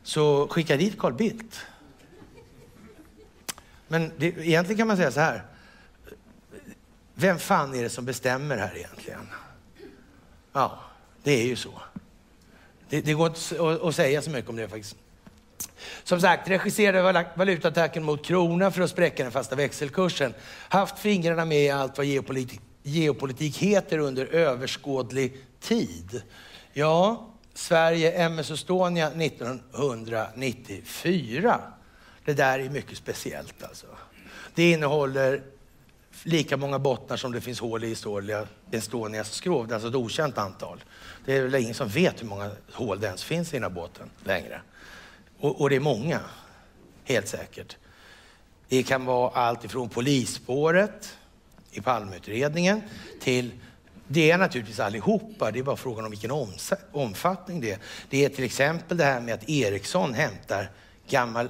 Så 0.04 0.48
skicka 0.48 0.78
dit 0.78 1.00
Carl 1.00 1.14
Bildt. 1.14 1.60
Men 3.88 4.12
det, 4.18 4.26
egentligen 4.26 4.78
kan 4.78 4.88
man 4.88 4.98
säga 4.98 5.12
så 5.12 5.20
här. 5.20 5.44
Vem 7.14 7.40
fan 7.40 7.76
är 7.76 7.84
det 7.84 7.90
som 7.90 8.06
bestämmer 8.06 8.58
här 8.58 8.78
egentligen? 8.78 9.28
Ja, 10.54 10.80
det 11.24 11.32
är 11.32 11.46
ju 11.46 11.56
så. 11.56 11.82
Det, 12.90 13.02
det 13.02 13.14
går 13.14 13.28
inte 13.28 13.64
att, 13.64 13.82
att 13.82 13.96
säga 13.96 14.22
så 14.22 14.30
mycket 14.30 14.50
om 14.50 14.56
det 14.56 14.68
faktiskt. 14.68 14.96
Som 16.04 16.22
sagt, 16.22 16.50
regisserade 16.50 17.26
valutaattacken 17.36 18.04
mot 18.04 18.26
kronan 18.26 18.72
för 18.72 18.82
att 18.82 18.90
spräcka 18.90 19.24
den 19.24 19.32
fasta 19.32 19.56
växelkursen. 19.56 20.34
Haft 20.70 21.00
fingrarna 21.00 21.46
med 21.46 21.66
i 21.66 21.70
allt 21.70 21.98
vad 21.98 22.06
geopolitik, 22.06 22.62
geopolitik 22.84 23.58
heter 23.58 23.98
under 23.98 24.26
överskådlig 24.26 25.38
tid. 25.60 26.22
Ja, 26.74 27.30
Sverige, 27.54 28.12
MS 28.12 28.52
Estonia 28.52 29.08
1994. 29.08 31.62
Det 32.26 32.34
där 32.34 32.60
är 32.60 32.70
mycket 32.70 32.98
speciellt 32.98 33.64
alltså. 33.64 33.88
Det 34.56 34.72
innehåller 34.72 35.44
lika 36.24 36.58
många 36.58 36.80
bottnar 36.80 37.18
som 37.18 37.32
det 37.32 37.42
finns 37.42 37.60
hål 37.60 37.84
i 37.84 37.92
Estonia, 37.92 38.48
Estonias 38.72 39.32
skrov. 39.32 39.68
Det 39.68 39.72
är 39.72 39.76
alltså 39.76 39.90
ett 39.90 39.96
okänt 39.96 40.38
antal. 40.38 40.84
Det 41.26 41.38
är 41.38 41.44
väl 41.44 41.56
ingen 41.56 41.74
som 41.74 41.88
vet 41.88 42.22
hur 42.22 42.28
många 42.28 42.52
hål 42.72 43.00
det 43.00 43.08
ens 43.08 43.24
finns 43.24 43.54
i 43.54 43.56
den 43.56 43.64
här 43.64 43.70
båten 43.70 44.10
längre. 44.24 44.62
Och, 45.40 45.62
och 45.62 45.70
det 45.70 45.76
är 45.76 45.80
många, 45.80 46.20
helt 47.04 47.28
säkert. 47.28 47.78
Det 48.68 48.84
kan 48.84 49.06
vara 49.06 49.30
allt 49.30 49.66
ifrån 49.66 49.90
polisspåret 49.90 51.18
i 51.72 51.82
Palmeutredningen 51.82 52.82
till 53.22 53.52
det 54.08 54.32
är 54.32 54.38
naturligtvis 54.38 54.80
allihopa, 54.80 55.52
det 55.52 55.60
är 55.60 55.64
bara 55.64 55.78
frågan 55.78 56.06
om 56.06 56.12
vilken 56.12 56.32
omfattning 56.92 57.62
det 57.62 57.72
är. 57.72 57.80
Det 58.10 58.26
är 58.26 58.30
till 58.30 58.44
exempel 58.44 58.98
det 58.98 59.04
här 59.04 59.22
med 59.22 59.34
att 59.34 59.50
Ericsson 59.50 60.14
hämtar 60.14 60.72
gammal 61.08 61.50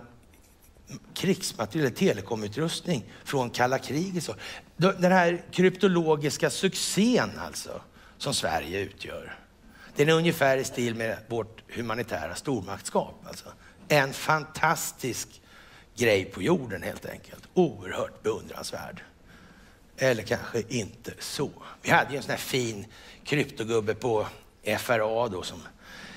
krigsmateriel, 1.13 1.91
telekomutrustning 1.91 3.03
från 3.23 3.49
kalla 3.49 3.79
kriget. 3.79 4.29
Den 4.77 5.11
här 5.11 5.43
kryptologiska 5.51 6.49
succén 6.49 7.31
alltså, 7.39 7.81
som 8.17 8.33
Sverige 8.33 8.79
utgör. 8.79 9.39
Den 9.95 10.09
är 10.09 10.13
ungefär 10.13 10.57
i 10.57 10.63
stil 10.63 10.95
med 10.95 11.17
vårt 11.27 11.63
humanitära 11.67 12.35
stormaktskap. 12.35 13.23
Alltså. 13.27 13.45
En 13.87 14.13
fantastisk 14.13 15.41
grej 15.95 16.25
på 16.25 16.41
jorden 16.41 16.83
helt 16.83 17.05
enkelt. 17.05 17.43
Oerhört 17.53 18.23
beundransvärd. 18.23 19.01
Eller 19.97 20.23
kanske 20.23 20.63
inte 20.69 21.13
så. 21.19 21.49
Vi 21.81 21.91
hade 21.91 22.11
ju 22.11 22.17
en 22.17 22.23
sån 22.23 22.31
här 22.31 22.37
fin 22.37 22.85
kryptogubbe 23.23 23.95
på 23.95 24.27
FRA 24.79 25.27
då 25.27 25.41
som 25.41 25.61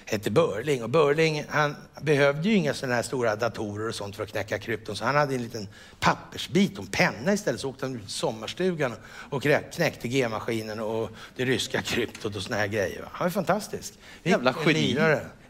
hette 0.09 0.31
Börling. 0.31 0.83
Och 0.83 0.91
Börling 0.91 1.45
han 1.49 1.77
behövde 2.01 2.49
ju 2.49 2.55
inga 2.55 2.75
sådana 2.75 2.95
här 2.95 3.03
stora 3.03 3.37
datorer 3.37 3.89
och 3.89 3.95
sånt 3.95 4.17
för 4.17 4.23
att 4.23 4.31
knäcka 4.31 4.59
krypton. 4.59 4.97
Så 4.97 5.05
han 5.05 5.17
hade 5.17 5.35
en 5.35 5.43
liten 5.43 5.69
pappersbit 6.01 6.79
och 6.79 6.85
en 6.85 6.91
penna 6.91 7.33
istället. 7.33 7.61
Så 7.61 7.71
åkte 7.71 7.87
han 7.87 7.97
ut 7.97 8.09
i 8.09 8.11
sommarstugan 8.11 8.93
och 9.07 9.43
knäckte 9.73 10.09
G-maskinen 10.09 10.81
och 10.81 11.11
det 11.37 11.45
ryska 11.45 11.83
kryptot 11.83 12.37
och 12.37 12.43
såna 12.43 12.57
här 12.57 12.67
grejer. 12.67 13.05
Han 13.13 13.25
var 13.25 13.31
fantastisk. 13.31 13.95
Jävla 14.23 14.55
geni. 14.67 14.99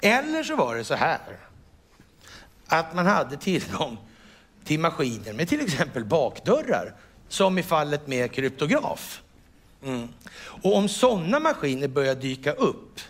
Eller 0.01 0.43
så 0.43 0.57
var 0.57 0.77
det 0.77 0.85
så 0.85 0.95
här. 0.95 1.21
Att 2.67 2.95
man 2.95 3.07
hade 3.07 3.37
tillgång 3.37 3.99
till 4.65 4.81
maskiner 4.81 5.33
med 5.33 5.49
till 5.49 5.61
exempel 5.61 6.05
bakdörrar. 6.05 6.95
Som 7.29 7.59
i 7.59 7.63
fallet 7.63 8.07
med 8.07 8.33
kryptograf. 8.33 9.23
Mm. 9.85 10.09
Och 10.39 10.77
om 10.77 10.89
sådana 10.89 11.41
maskiner 11.41 11.89
börjar 11.89 12.15
dyka 12.15 12.53
upp 12.53 13.01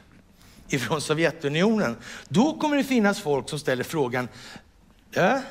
ifrån 0.68 1.00
Sovjetunionen, 1.00 1.96
då 2.28 2.58
kommer 2.58 2.76
det 2.76 2.84
finnas 2.84 3.20
folk 3.20 3.48
som 3.48 3.58
ställer 3.58 3.84
frågan, 3.84 4.28
ja, 5.10 5.42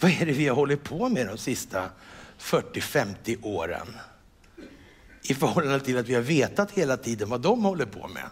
vad 0.00 0.10
är 0.10 0.26
det 0.26 0.32
vi 0.32 0.48
har 0.48 0.56
hållit 0.56 0.84
på 0.84 1.08
med 1.08 1.26
de 1.26 1.38
sista 1.38 1.90
40-50 2.38 3.38
åren? 3.42 3.86
I 5.22 5.34
förhållande 5.34 5.80
till 5.80 5.98
att 5.98 6.08
vi 6.08 6.14
har 6.14 6.22
vetat 6.22 6.70
hela 6.70 6.96
tiden 6.96 7.28
vad 7.28 7.40
de 7.40 7.64
håller 7.64 7.86
på 7.86 8.08
med. 8.08 8.30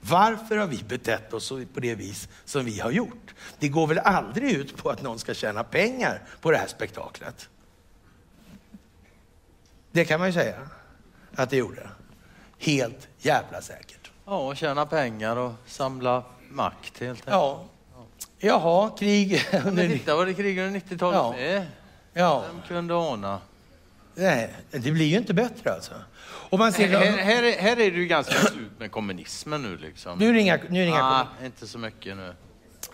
Varför 0.00 0.56
har 0.56 0.66
vi 0.66 0.82
betett 0.88 1.32
oss 1.32 1.52
på 1.74 1.80
det 1.80 1.94
vis 1.94 2.28
som 2.44 2.64
vi 2.64 2.80
har 2.80 2.90
gjort? 2.90 3.34
Det 3.58 3.68
går 3.68 3.86
väl 3.86 3.98
aldrig 3.98 4.50
ut 4.52 4.76
på 4.76 4.90
att 4.90 5.02
någon 5.02 5.18
ska 5.18 5.34
tjäna 5.34 5.64
pengar 5.64 6.22
på 6.40 6.50
det 6.50 6.56
här 6.56 6.66
spektaklet? 6.66 7.48
Det 9.92 10.04
kan 10.04 10.20
man 10.20 10.28
ju 10.28 10.32
säga 10.32 10.68
att 11.34 11.50
det 11.50 11.56
gjorde. 11.56 11.90
Helt 12.58 13.08
jävla 13.18 13.60
säkert. 13.60 13.99
Ja, 14.30 14.36
och 14.36 14.56
tjäna 14.56 14.86
pengar 14.86 15.36
och 15.36 15.52
samla 15.66 16.24
makt 16.50 17.00
helt 17.00 17.18
enkelt. 17.18 17.26
Ja. 17.26 17.64
Jaha, 18.38 18.90
krig 18.98 19.46
under... 19.52 19.70
Men 19.70 19.88
titta 19.88 20.16
vad 20.16 20.26
det 20.26 20.34
krig 20.34 20.58
under 20.58 20.80
90-talet 20.80 21.18
ja. 21.18 21.36
är. 21.36 21.66
Ja. 22.12 22.44
Vem 22.52 22.62
kunde 22.68 22.94
ana? 22.94 23.40
Nej, 24.14 24.54
det 24.70 24.92
blir 24.92 25.06
ju 25.06 25.16
inte 25.16 25.34
bättre 25.34 25.72
alltså. 25.72 25.92
Och 26.22 26.58
man 26.58 26.72
ser... 26.72 26.88
här, 26.88 27.16
här, 27.16 27.42
är, 27.42 27.58
här 27.58 27.72
är 27.72 27.90
det 27.90 27.96
ju 27.96 28.06
ganska 28.06 28.34
slut 28.34 28.78
med 28.78 28.90
kommunismen 28.90 29.62
nu 29.62 29.76
liksom. 29.76 30.18
Nu 30.18 30.28
är 30.28 30.32
det 30.32 30.40
inga, 30.40 30.58
nu 30.68 30.80
är 30.80 30.84
det 30.84 30.90
inga 30.90 31.04
ah, 31.04 31.26
inte 31.44 31.66
så 31.66 31.78
mycket 31.78 32.16
nu. 32.16 32.34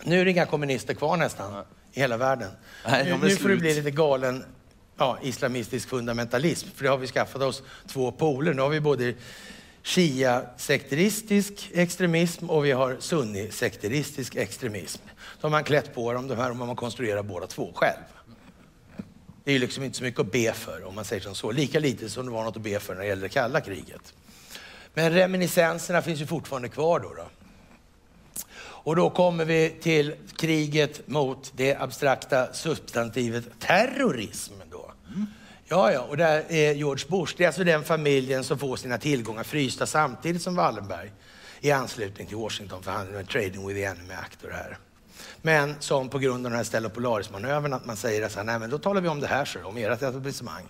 Nu 0.03 0.21
är 0.21 0.25
det 0.25 0.31
inga 0.31 0.45
kommunister 0.45 0.93
kvar 0.93 1.17
nästan 1.17 1.53
ja. 1.53 1.65
i 1.93 1.99
hela 1.99 2.17
världen. 2.17 2.51
Nej, 2.85 3.05
nu, 3.05 3.27
nu 3.27 3.35
får 3.35 3.49
du 3.49 3.57
bli 3.57 3.73
lite 3.73 3.91
galen 3.91 4.43
ja, 4.97 5.17
islamistisk 5.21 5.89
fundamentalism. 5.89 6.69
För 6.75 6.83
det 6.83 6.89
har 6.89 6.97
vi 6.97 7.07
skaffat 7.07 7.41
oss 7.41 7.63
två 7.87 8.11
poler. 8.11 8.53
Nu 8.53 8.61
har 8.61 8.69
vi 8.69 8.79
både 8.79 9.13
shia-sekteristisk 9.87 11.69
extremism 11.73 12.49
och 12.49 12.65
vi 12.65 12.71
har 12.71 12.97
sunni-sekteristisk 12.99 14.35
extremism. 14.35 15.01
Då 15.41 15.45
har 15.45 15.49
man 15.49 15.63
klätt 15.63 15.95
på 15.95 16.13
dem 16.13 16.27
de 16.27 16.35
här 16.35 16.49
och 16.49 16.55
man 16.55 16.75
konstruerar 16.75 17.23
båda 17.23 17.47
två 17.47 17.71
själv. 17.75 18.03
Det 19.43 19.51
är 19.51 19.53
ju 19.53 19.59
liksom 19.59 19.83
inte 19.83 19.97
så 19.97 20.03
mycket 20.03 20.19
att 20.19 20.31
be 20.31 20.53
för 20.53 20.83
om 20.83 20.95
man 20.95 21.05
säger 21.05 21.21
som 21.21 21.35
så. 21.35 21.51
Lika 21.51 21.79
lite 21.79 22.09
som 22.09 22.25
det 22.25 22.31
var 22.31 22.43
något 22.43 22.55
att 22.55 22.61
be 22.61 22.79
för 22.79 22.93
när 22.93 23.01
det 23.01 23.07
gällde 23.07 23.25
det 23.25 23.29
kalla 23.29 23.61
kriget. 23.61 24.13
Men 24.93 25.13
reminiscenserna 25.13 26.01
finns 26.01 26.21
ju 26.21 26.25
fortfarande 26.25 26.69
kvar 26.69 26.99
då. 26.99 27.13
då. 27.13 27.25
Och 28.59 28.95
då 28.95 29.09
kommer 29.09 29.45
vi 29.45 29.75
till 29.81 30.15
kriget 30.37 31.07
mot 31.07 31.53
det 31.55 31.75
abstrakta 31.75 32.53
substantivet 32.53 33.43
terrorism. 33.59 34.53
Då. 34.71 34.91
Mm. 35.07 35.25
Ja, 35.69 35.91
ja, 35.91 36.01
och 36.01 36.17
där 36.17 36.43
är 36.49 36.73
George 36.73 37.05
Bush, 37.07 37.33
det 37.37 37.43
är 37.43 37.47
alltså 37.47 37.63
den 37.63 37.83
familjen 37.83 38.43
som 38.43 38.59
får 38.59 38.75
sina 38.75 38.97
tillgångar 38.97 39.43
frysta 39.43 39.85
samtidigt 39.85 40.41
som 40.41 40.55
Wallenberg 40.55 41.11
i 41.61 41.71
anslutning 41.71 42.27
till 42.27 42.37
Washingtonförhandlingarna, 42.37 43.27
Trading 43.27 43.67
with 43.67 43.79
the 43.79 43.83
Enemy 43.83 44.13
Act 44.13 44.43
och 44.43 44.49
det 44.49 44.55
här. 44.55 44.77
Men 45.41 45.75
som 45.79 46.09
på 46.09 46.19
grund 46.19 46.45
av 46.45 46.51
den 46.51 46.57
här 46.57 46.63
Stella 46.63 46.89
Polaris-manövern 46.89 47.73
att 47.73 47.85
man 47.85 47.97
säger 47.97 48.25
att 48.25 48.45
nej 48.45 48.59
men 48.59 48.69
då 48.69 48.77
talar 48.77 49.01
vi 49.01 49.07
om 49.07 49.19
det 49.19 49.27
här 49.27 49.45
så, 49.45 49.65
om 49.65 49.77
ert 49.77 50.01
etablissemang. 50.01 50.63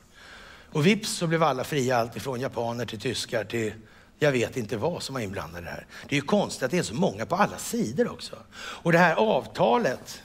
Och 0.72 0.86
vips 0.86 1.10
så 1.10 1.28
blev 1.28 1.44
alla 1.44 1.64
fria, 1.64 1.98
allt 1.98 2.16
ifrån 2.16 2.40
japaner 2.40 2.86
till 2.86 3.00
tyskar 3.00 3.44
till 3.44 3.74
jag 4.20 4.32
vet 4.32 4.58
inte 4.58 4.78
vad 4.78 5.04
som 5.04 5.14
var 5.14 5.22
inblandade 5.22 5.62
i 5.62 5.66
det 5.66 5.70
här. 5.70 5.86
Det 6.10 6.16
är 6.16 6.20
ju 6.20 6.26
konstigt 6.26 6.64
att 6.64 6.72
det 6.72 6.78
är 6.78 6.84
så 6.84 6.94
många 6.94 7.26
på 7.26 7.36
alla 7.36 7.58
sidor 7.58 8.12
också. 8.12 8.36
Och 8.56 8.92
det 8.92 8.98
här 8.98 9.16
avtalet 9.16 10.22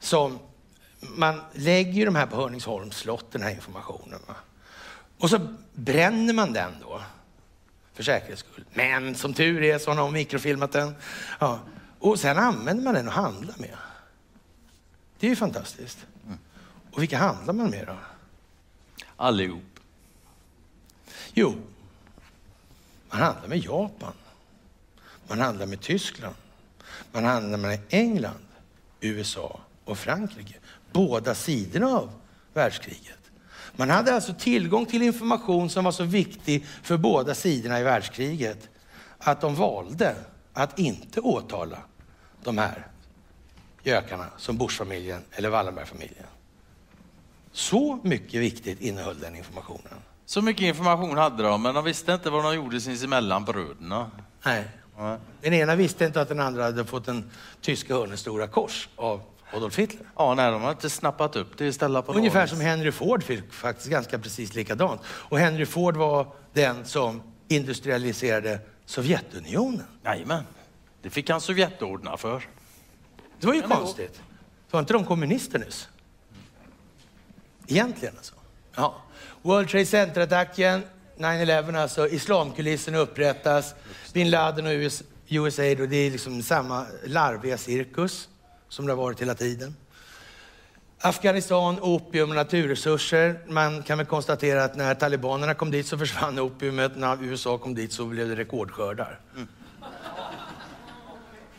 som 0.00 0.38
man 1.00 1.40
lägger 1.52 1.92
ju 1.92 2.04
de 2.04 2.14
här 2.14 2.26
på 2.26 2.36
Hörningsholms 2.36 2.96
slott, 2.96 3.32
den 3.32 3.42
här 3.42 3.50
informationen. 3.50 4.20
Va? 4.26 4.34
Och 5.18 5.30
så 5.30 5.40
bränner 5.74 6.32
man 6.32 6.52
den 6.52 6.72
då, 6.80 7.02
för 7.94 8.02
säkerhets 8.02 8.40
skull. 8.40 8.64
Men 8.74 9.14
som 9.14 9.34
tur 9.34 9.62
är 9.62 9.78
så 9.78 9.90
har 9.90 9.96
någon 9.96 10.12
mikrofilmat 10.12 10.72
den. 10.72 10.94
Ja. 11.38 11.60
Och 11.98 12.20
sen 12.20 12.38
använder 12.38 12.84
man 12.84 12.94
den 12.94 13.08
och 13.08 13.14
handlar 13.14 13.54
med. 13.58 13.76
Det 15.18 15.26
är 15.26 15.30
ju 15.30 15.36
fantastiskt. 15.36 16.06
Och 16.92 17.02
vilka 17.02 17.18
handlar 17.18 17.54
man 17.54 17.70
med 17.70 17.86
då? 17.86 17.96
Allihop. 19.16 19.80
Jo, 21.34 21.56
man 23.10 23.20
handlar 23.20 23.48
med 23.48 23.58
Japan. 23.58 24.12
Man 25.28 25.40
handlar 25.40 25.66
med 25.66 25.80
Tyskland. 25.80 26.34
Man 27.12 27.24
handlar 27.24 27.58
med 27.58 27.80
England, 27.88 28.46
USA 29.00 29.60
och 29.84 29.98
Frankrike. 29.98 30.54
Båda 30.92 31.34
sidorna 31.34 31.86
av 31.86 32.10
världskriget. 32.54 33.18
Man 33.76 33.90
hade 33.90 34.14
alltså 34.14 34.34
tillgång 34.34 34.86
till 34.86 35.02
information 35.02 35.70
som 35.70 35.84
var 35.84 35.92
så 35.92 36.04
viktig 36.04 36.66
för 36.82 36.96
båda 36.96 37.34
sidorna 37.34 37.80
i 37.80 37.82
världskriget 37.82 38.68
att 39.18 39.40
de 39.40 39.54
valde 39.54 40.16
att 40.52 40.78
inte 40.78 41.20
åtala 41.20 41.78
de 42.42 42.58
här 42.58 42.86
gökarna 43.82 44.26
som 44.36 44.58
Bushfamiljen 44.58 45.22
eller 45.30 45.48
Wallenbergfamiljen. 45.48 46.26
Så 47.52 47.98
mycket 48.02 48.40
viktigt 48.40 48.80
innehöll 48.80 49.18
den 49.20 49.36
informationen. 49.36 49.94
Så 50.26 50.42
mycket 50.42 50.62
information 50.62 51.16
hade 51.16 51.42
de, 51.42 51.62
men 51.62 51.74
de 51.74 51.84
visste 51.84 52.12
inte 52.12 52.30
vad 52.30 52.44
de 52.44 52.54
gjorde 52.54 52.80
sinsemellan, 52.80 53.44
bröderna. 53.44 54.10
Nej. 54.44 54.68
Nej. 54.98 55.18
Den 55.40 55.54
ena 55.54 55.76
visste 55.76 56.04
inte 56.04 56.20
att 56.20 56.28
den 56.28 56.40
andra 56.40 56.64
hade 56.64 56.84
fått 56.84 57.06
den 57.06 57.30
tyska 57.60 57.94
hörnens 57.94 58.20
stora 58.20 58.46
kors 58.46 58.88
av 58.96 59.20
Adolf 59.52 59.78
Hitler. 59.78 60.06
Ja, 60.16 60.34
nej, 60.34 60.50
de 60.50 60.62
har 60.62 60.70
inte 60.70 60.90
snappat 60.90 61.36
upp 61.36 61.58
det 61.58 61.66
istället 61.66 62.06
på 62.06 62.12
Ungefär 62.12 62.46
som 62.46 62.60
Henry 62.60 62.92
Ford 62.92 63.22
fick 63.22 63.52
faktiskt 63.52 63.88
ganska 63.90 64.18
precis 64.18 64.54
likadant. 64.54 65.00
Och 65.06 65.38
Henry 65.38 65.66
Ford 65.66 65.96
var 65.96 66.26
den 66.52 66.84
som 66.84 67.22
industrialiserade 67.48 68.60
Sovjetunionen. 68.86 69.86
Jajamän. 70.04 70.44
Det 71.02 71.10
fick 71.10 71.30
han 71.30 71.40
Sovjetordnar 71.40 72.16
för. 72.16 72.42
Det 73.40 73.46
var 73.46 73.54
ju 73.54 73.60
men- 73.60 73.70
konstigt. 73.70 74.20
Var 74.70 74.80
inte 74.80 74.92
de 74.92 75.04
kommunister 75.04 75.58
nyss? 75.58 75.88
Egentligen 77.66 78.14
alltså. 78.16 78.34
Ja. 78.74 79.02
World 79.42 79.68
Trade 79.68 79.86
Center-attacken, 79.86 80.82
9-11 81.18 81.82
alltså, 81.82 82.08
islamkulissen 82.08 82.94
upprättas, 82.94 83.74
bin 84.12 84.30
Laden 84.30 84.66
och 84.66 84.72
US, 84.72 85.02
USAID 85.28 85.80
och 85.80 85.88
det 85.88 85.96
är 85.96 86.10
liksom 86.10 86.42
samma 86.42 86.86
larviga 87.04 87.58
cirkus 87.58 88.28
som 88.68 88.86
det 88.86 88.92
har 88.92 88.96
varit 89.02 89.20
hela 89.20 89.34
tiden. 89.34 89.76
Afghanistan, 91.00 91.78
opium 91.80 92.30
och 92.30 92.36
naturresurser. 92.36 93.40
Man 93.48 93.82
kan 93.82 93.98
väl 93.98 94.06
konstatera 94.06 94.64
att 94.64 94.76
när 94.76 94.94
talibanerna 94.94 95.54
kom 95.54 95.70
dit 95.70 95.86
så 95.86 95.98
försvann 95.98 96.38
opiumet, 96.38 96.96
när 96.96 97.24
USA 97.24 97.58
kom 97.58 97.74
dit 97.74 97.92
så 97.92 98.04
blev 98.04 98.28
det 98.28 98.36
rekordskördar. 98.36 99.20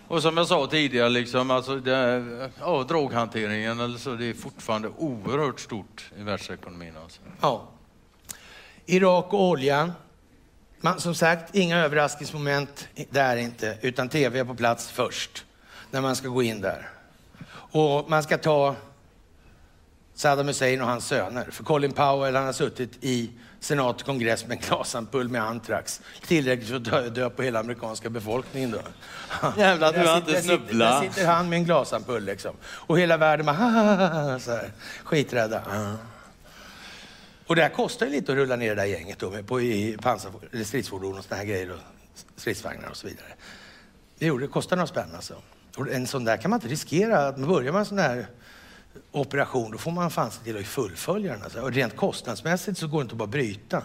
Och 0.07 0.21
som 0.21 0.37
jag 0.37 0.47
sa 0.47 0.67
tidigare, 0.67 1.09
liksom, 1.09 1.51
alltså 1.51 1.75
det, 1.75 2.49
ja, 2.59 2.83
droghanteringen 2.83 3.79
eller 3.79 3.97
så, 3.97 4.15
det 4.15 4.25
är 4.25 4.33
fortfarande 4.33 4.87
oerhört 4.97 5.59
stort 5.59 6.11
i 6.17 6.23
världsekonomin. 6.23 6.93
Alltså. 7.03 7.21
Ja. 7.41 7.67
Irak 8.85 9.33
och 9.33 9.43
oljan. 9.43 9.91
Man, 10.81 10.99
som 10.99 11.15
sagt, 11.15 11.55
inga 11.55 11.77
överraskningsmoment 11.77 12.87
där 13.09 13.37
inte, 13.37 13.77
utan 13.81 14.09
tv 14.09 14.39
är 14.39 14.45
på 14.45 14.55
plats 14.55 14.91
först 14.91 15.45
när 15.91 16.01
man 16.01 16.15
ska 16.15 16.27
gå 16.27 16.43
in 16.43 16.61
där. 16.61 16.89
Och 17.71 18.09
man 18.09 18.23
ska 18.23 18.37
ta 18.37 18.75
Saddam 20.13 20.47
Hussein 20.47 20.81
och 20.81 20.87
hans 20.87 21.05
söner. 21.07 21.47
För 21.51 21.63
Colin 21.63 21.91
Powell 21.91 22.35
han 22.35 22.45
har 22.45 22.53
suttit 22.53 22.91
i 23.01 23.29
senat 23.59 23.99
och 24.01 24.05
kongress 24.05 24.47
med 24.47 24.57
en 24.57 24.61
glasampull 24.67 25.29
med 25.29 25.43
antrax. 25.43 26.01
Tillräckligt 26.27 26.69
för 26.69 26.75
att 26.75 26.83
dö, 26.83 27.09
dö 27.09 27.29
på 27.29 27.43
hela 27.43 27.59
amerikanska 27.59 28.09
befolkningen 28.09 28.71
då. 28.71 28.77
Jävlar, 29.57 29.93
du 29.93 29.99
har 29.99 30.05
sitter- 30.05 30.17
inte 30.17 30.31
där 30.31 30.41
sitter- 30.41 30.57
snubblat. 30.57 31.03
Där 31.03 31.09
sitter 31.09 31.27
han 31.27 31.49
med 31.49 31.57
en 31.57 31.65
glasampull 31.65 32.23
liksom. 32.25 32.55
Och 32.63 32.99
hela 32.99 33.17
världen 33.17 33.45
bara 33.45 33.55
"Ha, 33.55 33.69
ha, 33.69 33.95
ha, 33.95 34.31
ha", 34.31 34.39
så 34.39 34.51
här, 34.51 34.71
skiträdda. 35.03 35.61
Och 37.47 37.55
det 37.55 37.61
här 37.61 37.69
kostar 37.69 38.05
ju 38.05 38.11
lite 38.11 38.31
att 38.31 38.35
rulla 38.37 38.55
ner 38.55 38.69
det 38.69 38.75
där 38.81 38.85
gänget 38.85 39.19
då, 39.19 39.29
med 39.29 39.47
på 39.47 39.61
i 39.61 39.97
pansar, 40.01 40.31
eller 40.53 40.63
stridsfordon 40.63 41.17
och 41.17 41.23
såna 41.23 41.37
här 41.37 41.45
grejer 41.45 41.71
och 41.71 41.79
stridsvagnar 42.35 42.89
och 42.89 42.97
så 42.97 43.07
vidare. 43.07 43.27
Det 44.19 44.25
gjorde, 44.25 44.43
det 44.43 44.51
kostar 44.51 44.75
några 44.75 44.87
spänn 44.87 45.09
alltså. 45.15 45.33
En 45.87 46.07
sån 46.07 46.23
där 46.23 46.37
kan 46.37 46.49
man 46.49 46.57
inte 46.57 46.67
riskera. 46.67 47.27
Att 47.27 47.37
börjar 47.37 47.71
man 47.71 47.79
en 47.79 47.85
sån 47.85 47.99
här 47.99 48.27
operation, 49.11 49.71
då 49.71 49.77
får 49.77 49.91
man 49.91 50.11
fan 50.11 50.31
se 50.31 50.43
till 50.43 50.57
att 50.57 50.65
fullfölja 50.65 51.33
den. 51.33 51.43
Alltså. 51.43 51.61
Och 51.61 51.71
rent 51.71 51.95
kostnadsmässigt 51.95 52.77
så 52.77 52.87
går 52.87 52.97
det 52.97 53.01
inte 53.01 53.13
att 53.13 53.19
bara 53.19 53.27
bryta. 53.27 53.81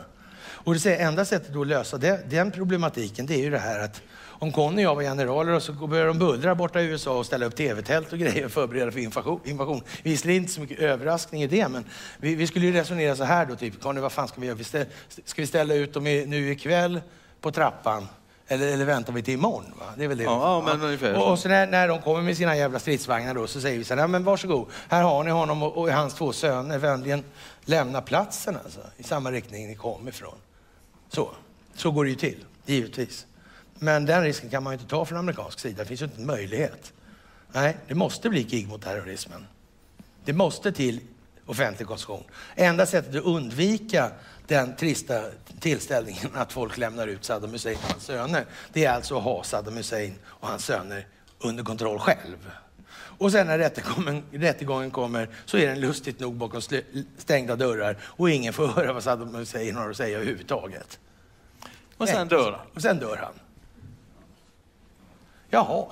Och 0.46 0.74
det 0.74 0.80
säger, 0.80 1.06
enda 1.06 1.24
sättet 1.24 1.56
att 1.56 1.66
lösa 1.66 1.98
det, 1.98 2.30
den 2.30 2.50
problematiken, 2.50 3.26
det 3.26 3.34
är 3.34 3.42
ju 3.42 3.50
det 3.50 3.58
här 3.58 3.80
att 3.80 4.02
om 4.38 4.52
Conny 4.52 4.76
och 4.76 4.82
jag 4.82 4.94
var 4.94 5.02
generaler 5.02 5.52
och 5.52 5.62
så 5.62 5.72
börjar 5.72 6.06
de 6.06 6.18
bullra 6.18 6.54
borta 6.54 6.80
i 6.80 6.84
USA 6.84 7.18
och 7.18 7.26
ställa 7.26 7.46
upp 7.46 7.56
tv-tält 7.56 8.12
och 8.12 8.18
grejer 8.18 8.44
och 8.44 8.50
förbereda 8.50 8.92
för 8.92 9.00
invasion. 9.00 9.40
invasion. 9.44 9.82
Visserligen 10.02 10.42
inte 10.42 10.54
så 10.54 10.60
mycket 10.60 10.78
överraskning 10.78 11.42
i 11.42 11.46
det, 11.46 11.68
men 11.68 11.84
vi, 12.18 12.34
vi 12.34 12.46
skulle 12.46 12.66
ju 12.66 12.72
resonera 12.72 13.16
så 13.16 13.24
här 13.24 13.46
då, 13.46 13.56
typ, 13.56 13.82
Conny 13.82 14.00
vad 14.00 14.12
fan 14.12 14.28
ska 14.28 14.40
vi 14.40 14.46
göra? 14.46 14.56
Vi 14.56 14.64
ställ, 14.64 14.86
ska 15.24 15.42
vi 15.42 15.46
ställa 15.46 15.74
ut 15.74 15.94
dem 15.94 16.06
i, 16.06 16.26
nu 16.26 16.52
ikväll 16.52 17.00
på 17.40 17.52
trappan? 17.52 18.06
Eller, 18.48 18.66
eller 18.66 18.84
väntar 18.84 19.12
vi 19.12 19.22
till 19.22 19.34
imorgon? 19.34 19.72
Va? 19.78 19.86
Det 19.96 20.04
är 20.04 20.08
väl 20.08 20.18
det. 20.18 20.24
Ja, 20.24 20.62
ja, 20.66 20.72
men 20.72 20.82
ungefär 20.86 21.14
Och, 21.14 21.30
och 21.32 21.38
så 21.38 21.48
när, 21.48 21.66
när 21.66 21.88
de 21.88 22.02
kommer 22.02 22.22
med 22.22 22.36
sina 22.36 22.56
jävla 22.56 22.78
stridsvagnar 22.78 23.34
då, 23.34 23.46
så 23.46 23.60
säger 23.60 23.78
vi 23.78 23.84
så 23.84 23.94
här, 23.94 24.00
"Ja, 24.00 24.06
men 24.06 24.24
varsågod, 24.24 24.66
här 24.88 25.02
har 25.02 25.24
ni 25.24 25.30
honom 25.30 25.62
och, 25.62 25.76
och 25.76 25.90
hans 25.90 26.14
två 26.14 26.32
söner, 26.32 26.78
vänligen 26.78 27.24
lämna 27.64 28.00
platsen 28.00 28.56
alltså, 28.64 28.80
i 28.96 29.02
samma 29.02 29.30
riktning 29.30 29.66
ni 29.66 29.74
kom 29.74 30.08
ifrån. 30.08 30.34
Så, 31.08 31.30
så 31.74 31.90
går 31.90 32.04
det 32.04 32.10
ju 32.10 32.16
till, 32.16 32.44
givetvis. 32.66 33.26
Men 33.74 34.06
den 34.06 34.22
risken 34.22 34.50
kan 34.50 34.62
man 34.62 34.72
ju 34.72 34.78
inte 34.78 34.90
ta 34.90 35.04
från 35.04 35.18
amerikansk 35.18 35.60
sida, 35.60 35.82
det 35.82 35.88
finns 35.88 36.00
ju 36.00 36.04
inte 36.04 36.20
en 36.20 36.26
möjlighet. 36.26 36.92
Nej, 37.52 37.76
det 37.88 37.94
måste 37.94 38.28
bli 38.30 38.44
krig 38.44 38.68
mot 38.68 38.82
terrorismen. 38.82 39.46
Det 40.24 40.32
måste 40.32 40.72
till 40.72 41.00
offentlig 41.46 41.88
konsumtion. 41.88 42.24
Enda 42.54 42.86
sättet 42.86 43.16
att 43.16 43.24
undvika 43.24 44.10
den 44.46 44.76
trista 44.76 45.22
tillställningen 45.60 46.30
att 46.34 46.52
folk 46.52 46.78
lämnar 46.78 47.06
ut 47.06 47.24
Saddam 47.24 47.50
Hussein 47.50 47.76
och 47.82 47.90
hans 47.90 48.04
söner, 48.04 48.44
det 48.72 48.84
är 48.84 48.92
alltså 48.92 49.16
att 49.16 49.22
ha 49.22 49.42
Saddam 49.42 49.76
Hussein 49.76 50.14
och 50.24 50.48
hans 50.48 50.64
söner 50.64 51.06
under 51.38 51.64
kontroll 51.64 51.98
själv. 51.98 52.50
Och 53.18 53.32
sen 53.32 53.46
när 53.46 53.58
rättegången, 53.58 54.22
rättegången 54.30 54.90
kommer 54.90 55.28
så 55.44 55.56
är 55.56 55.66
den 55.66 55.80
lustigt 55.80 56.20
nog 56.20 56.34
bakom 56.34 56.60
stängda 57.18 57.56
dörrar 57.56 57.96
och 58.02 58.30
ingen 58.30 58.52
får 58.52 58.66
höra 58.76 58.92
vad 58.92 59.02
Saddam 59.02 59.34
Hussein 59.34 59.76
har 59.76 59.90
att 59.90 59.96
säga 59.96 60.16
överhuvudtaget. 60.16 60.98
Och 61.96 62.08
sen 62.08 62.28
dör 62.28 62.52
han. 62.52 62.66
Och 62.74 62.82
sen 62.82 62.98
dör 62.98 63.16
han. 63.16 63.34
Jaha. 65.50 65.86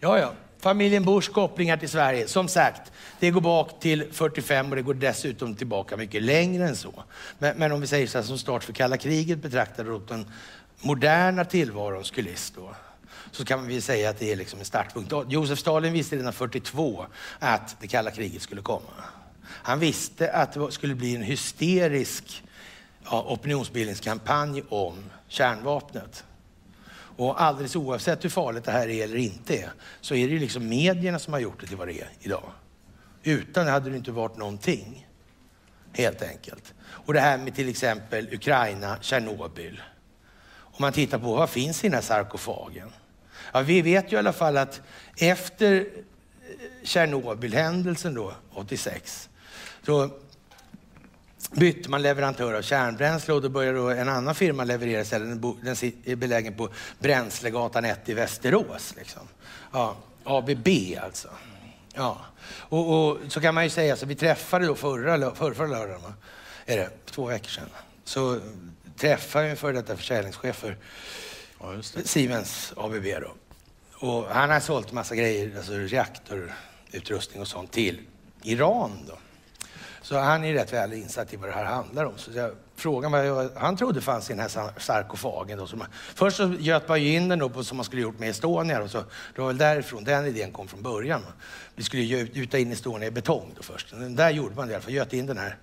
Ja, 0.00 0.18
ja. 0.18 0.32
Familjen 0.60 1.04
Bors 1.04 1.28
kopplingar 1.28 1.76
till 1.76 1.88
Sverige. 1.88 2.28
Som 2.28 2.48
sagt, 2.48 2.92
det 3.18 3.30
går 3.30 3.40
bak 3.40 3.80
till 3.80 4.12
45 4.12 4.70
och 4.70 4.76
det 4.76 4.82
går 4.82 4.94
dessutom 4.94 5.54
tillbaka 5.54 5.96
mycket 5.96 6.22
längre 6.22 6.68
än 6.68 6.76
så. 6.76 7.04
Men, 7.38 7.58
men 7.58 7.72
om 7.72 7.80
vi 7.80 7.86
säger 7.86 8.06
så 8.06 8.18
här 8.18 8.24
som 8.24 8.38
start 8.38 8.64
för 8.64 8.72
kalla 8.72 8.96
kriget 8.96 9.38
betraktade 9.38 9.92
åt 9.92 10.08
den 10.08 10.26
moderna 10.80 11.44
tillvarons 11.44 12.10
kuliss 12.10 12.52
då, 12.56 12.74
så 13.30 13.44
kan 13.44 13.66
vi 13.66 13.80
säga 13.80 14.10
att 14.10 14.18
det 14.18 14.32
är 14.32 14.36
liksom 14.36 14.58
en 14.58 14.64
startpunkt. 14.64 15.12
Josef 15.28 15.58
Stalin 15.58 15.92
visste 15.92 16.16
redan 16.16 16.32
42 16.32 17.06
att 17.38 17.76
det 17.80 17.86
kalla 17.86 18.10
kriget 18.10 18.42
skulle 18.42 18.62
komma. 18.62 18.90
Han 19.44 19.78
visste 19.78 20.32
att 20.32 20.52
det 20.52 20.72
skulle 20.72 20.94
bli 20.94 21.16
en 21.16 21.22
hysterisk 21.22 22.42
ja, 23.04 23.24
opinionsbildningskampanj 23.28 24.62
om 24.68 24.94
kärnvapnet. 25.28 26.24
Och 27.18 27.42
alldeles 27.42 27.76
oavsett 27.76 28.24
hur 28.24 28.28
farligt 28.28 28.64
det 28.64 28.72
här 28.72 28.88
är 28.88 29.04
eller 29.04 29.16
inte 29.16 29.56
är, 29.56 29.70
så 30.00 30.14
är 30.14 30.26
det 30.26 30.32
ju 30.32 30.38
liksom 30.38 30.68
medierna 30.68 31.18
som 31.18 31.32
har 31.32 31.40
gjort 31.40 31.60
det 31.60 31.66
till 31.66 31.76
vad 31.76 31.88
det 31.88 32.00
är 32.00 32.08
idag. 32.20 32.52
Utan 33.22 33.66
det 33.66 33.72
hade 33.72 33.90
det 33.90 33.96
inte 33.96 34.12
varit 34.12 34.36
någonting. 34.36 35.06
Helt 35.92 36.22
enkelt. 36.22 36.74
Och 36.80 37.12
det 37.12 37.20
här 37.20 37.38
med 37.38 37.54
till 37.54 37.68
exempel 37.68 38.34
Ukraina, 38.34 38.98
Tjernobyl. 39.00 39.82
Om 40.48 40.76
man 40.78 40.92
tittar 40.92 41.18
på 41.18 41.34
vad 41.34 41.50
finns 41.50 41.84
i 41.84 41.86
den 41.86 41.94
här 41.94 42.00
sarkofagen? 42.00 42.90
Ja, 43.52 43.60
vi 43.60 43.82
vet 43.82 44.12
ju 44.12 44.16
i 44.16 44.18
alla 44.18 44.32
fall 44.32 44.56
att 44.56 44.80
efter 45.16 45.74
eh, 45.76 45.84
Tjernobylhändelsen 46.82 48.14
då, 48.14 48.32
86, 48.52 49.28
så 49.86 50.10
bytte 51.52 51.90
man 51.90 52.02
leverantör 52.02 52.54
av 52.54 52.62
kärnbränsle 52.62 53.34
och 53.34 53.42
då 53.42 53.48
började 53.48 53.78
då 53.78 53.90
en 53.90 54.08
annan 54.08 54.34
firma 54.34 54.64
leverera 54.64 55.00
istället. 55.00 55.42
Den 55.62 55.76
är 56.04 56.16
belägen 56.16 56.54
på 56.54 56.68
Bränslegatan 56.98 57.84
1 57.84 58.08
i 58.08 58.14
Västerås. 58.14 58.94
Liksom. 58.96 59.22
Ja, 59.72 59.96
ABB 60.24 60.68
alltså. 61.02 61.28
Ja. 61.94 62.18
Och, 62.48 63.08
och, 63.08 63.18
så 63.28 63.40
kan 63.40 63.54
man 63.54 63.64
ju 63.64 63.70
säga, 63.70 63.96
så 63.96 64.06
vi 64.06 64.14
träffade 64.14 64.66
då 64.66 64.74
förra, 64.74 65.34
förra, 65.34 65.54
förra 65.54 65.66
lördagen, 65.66 66.14
är 66.66 66.76
det, 66.76 66.90
två 67.06 67.26
veckor 67.26 67.48
sedan, 67.48 67.68
så 68.04 68.40
träffade 68.96 69.44
vi 69.44 69.50
en 69.50 69.56
före 69.56 69.72
detta 69.72 69.96
försäljningschef 69.96 70.56
för 70.56 70.76
ja, 71.60 71.82
Siemens 71.82 72.72
ABB. 72.76 73.04
Då. 73.04 73.32
Och 74.06 74.26
han 74.28 74.50
har 74.50 74.60
sålt 74.60 74.92
massa 74.92 75.14
grejer, 75.14 75.56
alltså 75.56 75.72
reaktorutrustning 75.72 77.42
och 77.42 77.48
sånt 77.48 77.72
till 77.72 78.00
Iran. 78.42 78.90
Då. 79.08 79.18
Så 80.08 80.18
han 80.18 80.44
är 80.44 80.52
rätt 80.52 80.72
väl 80.72 80.92
insatt 80.92 81.32
i 81.32 81.36
vad 81.36 81.48
det 81.48 81.52
här 81.52 81.64
handlar 81.64 82.04
om. 82.04 82.12
Så 82.16 82.30
jag 82.34 82.50
frågade 82.76 83.30
vad 83.30 83.50
han 83.56 83.76
trodde 83.76 84.00
fanns 84.00 84.30
i 84.30 84.32
den 84.32 84.40
här 84.40 84.80
sarkofagen. 84.80 85.58
Då. 85.58 85.66
Så 85.66 85.76
man, 85.76 85.86
först 86.14 86.36
så 86.36 86.54
göt 86.58 86.88
man 86.88 87.02
ju 87.02 87.14
in 87.14 87.28
den 87.28 87.38
då 87.38 87.48
på, 87.48 87.64
som 87.64 87.76
man 87.76 87.84
skulle 87.84 88.02
gjort 88.02 88.18
med 88.18 88.30
Estonia. 88.30 88.80
Då, 88.80 88.88
så 88.88 88.98
det 89.34 89.40
var 89.40 89.48
väl 89.48 89.58
därifrån 89.58 90.04
den 90.04 90.26
idén 90.26 90.52
kom 90.52 90.68
från 90.68 90.82
början. 90.82 91.20
Vi 91.74 91.82
skulle 91.82 92.02
gjuta 92.02 92.58
in 92.58 92.72
Estonia 92.72 93.08
i 93.08 93.10
betong 93.10 93.52
då 93.56 93.62
först. 93.62 93.90
Den 93.90 94.16
där 94.16 94.30
gjorde 94.30 94.54
man 94.54 94.66
det 94.66 94.72
i 94.72 94.74
alla 94.74 94.82
fall, 94.82 94.92
göt 94.92 95.12
in 95.12 95.26
den 95.26 95.38
här. 95.38 95.56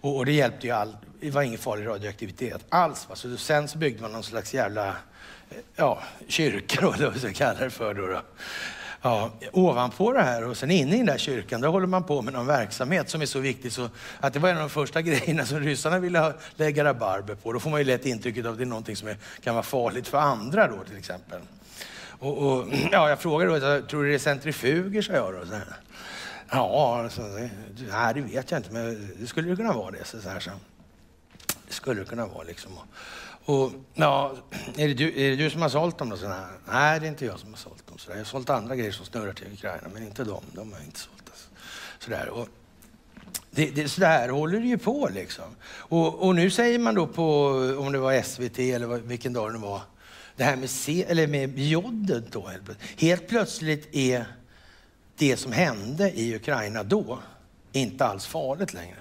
Och, 0.00 0.16
och 0.16 0.26
det 0.26 0.32
hjälpte 0.32 0.66
ju 0.66 0.72
all, 0.72 0.96
det 1.20 1.30
var 1.30 1.42
ingen 1.42 1.58
farlig 1.58 1.86
radioaktivitet 1.86 2.64
alls. 2.68 3.08
Va? 3.08 3.16
Så 3.16 3.36
sen 3.36 3.68
så 3.68 3.78
byggde 3.78 4.02
man 4.02 4.12
någon 4.12 4.22
slags 4.22 4.54
jävla 4.54 4.88
eh, 4.88 4.94
ja, 5.76 6.02
kyrka 6.28 6.80
då, 6.80 6.92
eller 6.92 7.06
vad 7.06 7.16
vi 7.16 7.34
kallar 7.34 7.60
det 7.60 7.70
för. 7.70 7.94
Då, 7.94 8.06
då. 8.06 8.22
Ja, 9.06 9.30
ovanpå 9.52 10.12
det 10.12 10.22
här 10.22 10.44
och 10.44 10.56
sen 10.56 10.70
inne 10.70 10.94
i 10.94 10.96
den 10.96 11.06
där 11.06 11.18
kyrkan, 11.18 11.60
där 11.60 11.68
håller 11.68 11.86
man 11.86 12.04
på 12.04 12.22
med 12.22 12.32
någon 12.32 12.46
verksamhet 12.46 13.10
som 13.10 13.22
är 13.22 13.26
så 13.26 13.38
viktig 13.38 13.72
så 13.72 13.88
att 14.20 14.32
det 14.32 14.38
var 14.38 14.48
en 14.48 14.56
av 14.56 14.60
de 14.60 14.70
första 14.70 15.02
grejerna 15.02 15.46
som 15.46 15.60
ryssarna 15.60 15.98
ville 15.98 16.18
ha, 16.18 16.32
lägga 16.56 16.84
rabarber 16.84 17.34
på. 17.34 17.52
Då 17.52 17.60
får 17.60 17.70
man 17.70 17.80
ju 17.80 17.84
lätt 17.84 18.06
intrycket 18.06 18.46
av 18.46 18.52
att 18.52 18.58
det 18.58 18.64
är 18.64 18.66
någonting 18.66 18.96
som 18.96 19.08
är, 19.08 19.16
kan 19.40 19.54
vara 19.54 19.62
farligt 19.62 20.08
för 20.08 20.18
andra 20.18 20.68
då 20.68 20.84
till 20.84 20.96
exempel. 20.98 21.40
Och, 22.18 22.38
och 22.38 22.68
ja, 22.92 23.08
jag 23.08 23.20
frågade 23.20 23.78
då, 23.78 23.86
tror 23.86 24.02
du 24.02 24.08
det 24.08 24.14
är 24.14 24.18
centrifuger, 24.18 25.02
sa 25.02 25.12
jag 25.12 25.34
då. 25.34 25.46
Så 25.46 25.54
här. 25.54 25.76
Ja, 26.50 27.00
alltså, 27.04 27.22
nej, 27.22 28.14
det 28.14 28.20
vet 28.20 28.50
jag 28.50 28.58
inte, 28.58 28.72
men 28.72 29.14
det 29.20 29.26
skulle 29.26 29.50
det 29.50 29.56
kunna 29.56 29.72
vara 29.72 29.90
det. 29.90 30.04
Så 30.04 30.28
här, 30.28 30.40
så. 30.40 30.50
Det 31.66 31.72
skulle 31.72 32.00
det 32.00 32.06
kunna 32.06 32.26
vara 32.26 32.42
liksom. 32.42 32.72
Och, 33.44 33.72
ja, 33.94 34.32
är, 34.76 34.88
det 34.88 34.94
du, 34.94 35.08
är 35.08 35.30
det 35.30 35.36
du 35.36 35.50
som 35.50 35.62
har 35.62 35.68
sålt 35.68 35.98
dem? 35.98 36.08
Då? 36.08 36.16
Så, 36.16 36.28
nej, 36.72 37.00
det 37.00 37.06
är 37.06 37.08
inte 37.08 37.26
jag 37.26 37.38
som 37.38 37.50
har 37.50 37.58
sålt 37.58 37.85
dem. 37.96 38.04
Så 38.04 38.10
jag 38.10 38.16
har 38.16 38.24
sålt 38.24 38.50
andra 38.50 38.76
grejer 38.76 38.92
som 38.92 39.06
snurrar 39.06 39.32
till 39.32 39.52
Ukraina, 39.52 39.88
men 39.92 40.02
inte 40.02 40.24
dem. 40.24 40.44
De 40.52 40.72
har 40.72 40.78
jag 40.78 40.86
inte 40.86 41.00
sålt. 41.00 41.22
Alltså. 41.30 41.48
Så 41.98 42.10
där. 42.10 42.28
Och, 42.28 42.48
det, 43.50 43.70
det, 43.70 43.88
så 43.88 44.00
där 44.00 44.28
håller 44.28 44.60
det 44.60 44.66
ju 44.66 44.78
på 44.78 45.08
liksom. 45.14 45.44
Och, 45.66 46.22
och, 46.26 46.34
nu 46.34 46.50
säger 46.50 46.78
man 46.78 46.94
då 46.94 47.06
på, 47.06 47.48
om 47.78 47.92
det 47.92 47.98
var 47.98 48.22
SVT 48.22 48.58
eller 48.58 48.86
vilken 48.86 49.32
dag 49.32 49.52
det 49.52 49.58
var, 49.58 49.80
det 50.36 50.44
här 50.44 50.56
med, 50.56 50.70
C, 50.70 51.04
eller 51.08 51.26
med 51.26 51.58
jodet 51.58 52.32
då. 52.32 52.50
Helt 52.96 53.28
plötsligt 53.28 53.94
är 53.94 54.26
det 55.16 55.36
som 55.36 55.52
hände 55.52 56.10
i 56.10 56.36
Ukraina 56.36 56.82
då 56.82 57.18
inte 57.72 58.04
alls 58.04 58.26
farligt 58.26 58.74
längre. 58.74 58.96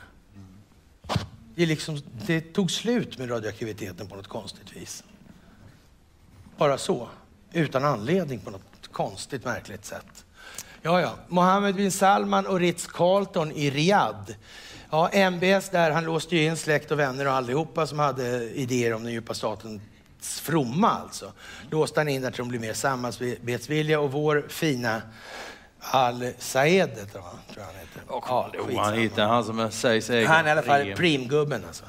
Det, 1.56 1.66
liksom, 1.66 2.02
det 2.28 2.42
tog 2.42 2.72
slut 2.72 3.18
med 3.18 3.32
radioaktiviteten 3.32 4.08
på 4.08 4.16
något 4.16 4.28
konstigt 4.28 4.76
vis. 4.76 5.04
Bara 6.58 6.78
så, 6.78 7.10
utan 7.54 7.86
anledning 7.86 8.40
på 8.40 8.52
något 8.52 8.75
konstigt 8.96 9.46
märkligt 9.46 9.86
sätt. 9.86 10.26
Ja, 10.82 11.02
ja. 11.02 11.14
Mohammed 11.28 11.76
bin 11.76 11.92
Salman 11.92 12.48
och 12.48 12.60
Ritz-Carlton 12.60 13.52
i 13.52 13.70
Riyadh. 13.70 14.32
Ja, 14.90 15.10
MBS 15.14 15.70
där, 15.70 15.92
han 15.92 16.04
låste 16.04 16.36
ju 16.36 16.46
in 16.46 16.58
släkt 16.58 16.92
och 16.92 17.00
vänner 17.00 17.28
och 17.28 17.34
allihopa 17.34 17.88
som 17.88 18.00
hade 18.00 18.50
idéer 18.50 18.94
om 18.94 19.04
den 19.04 19.14
djupa 19.14 19.34
statens 19.34 19.82
fromma 20.22 20.90
alltså. 20.90 21.32
Låste 21.72 22.00
han 22.00 22.08
in 22.08 22.22
där 22.22 22.32
till 22.32 22.38
de 22.38 22.48
blev 22.48 22.62
mer 22.62 22.74
samarbetsvilliga 22.74 24.00
och 24.00 24.12
vår 24.12 24.46
fina 24.50 25.02
Al-Saed, 25.80 27.12
tror 27.12 27.24
jag 27.56 27.64
han 27.64 27.76
heter. 27.76 28.02
Ja, 28.08 28.52
oh, 28.70 28.84
han 28.84 28.94
heter 28.94 29.24
han 29.24 29.44
som 29.44 29.72
sägs 29.72 30.10
äga 30.10 30.28
Han 30.28 30.46
är 30.46 30.50
i 30.50 30.52
alla 30.52 30.62
fall 30.62 30.94
primgubben 30.96 31.64
alltså. 31.68 31.86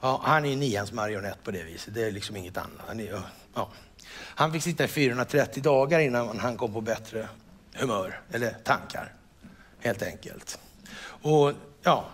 Ja, 0.00 0.20
han 0.24 0.44
är 0.44 0.56
nians 0.56 0.92
marionett 0.92 1.44
på 1.44 1.50
det 1.50 1.62
viset. 1.62 1.94
Det 1.94 2.04
är 2.04 2.10
liksom 2.10 2.36
inget 2.36 2.56
annat. 2.56 2.86
Han, 2.86 3.00
är, 3.00 3.22
ja. 3.54 3.68
Han 4.38 4.52
fick 4.52 4.62
sitta 4.62 4.84
i 4.84 4.88
430 4.88 5.62
dagar 5.62 6.00
innan 6.00 6.38
han 6.38 6.56
kom 6.56 6.72
på 6.72 6.80
bättre 6.80 7.28
humör, 7.74 8.20
eller 8.32 8.50
tankar, 8.50 9.12
helt 9.80 10.02
enkelt. 10.02 10.58
Och 11.22 11.52
ja, 11.82 12.04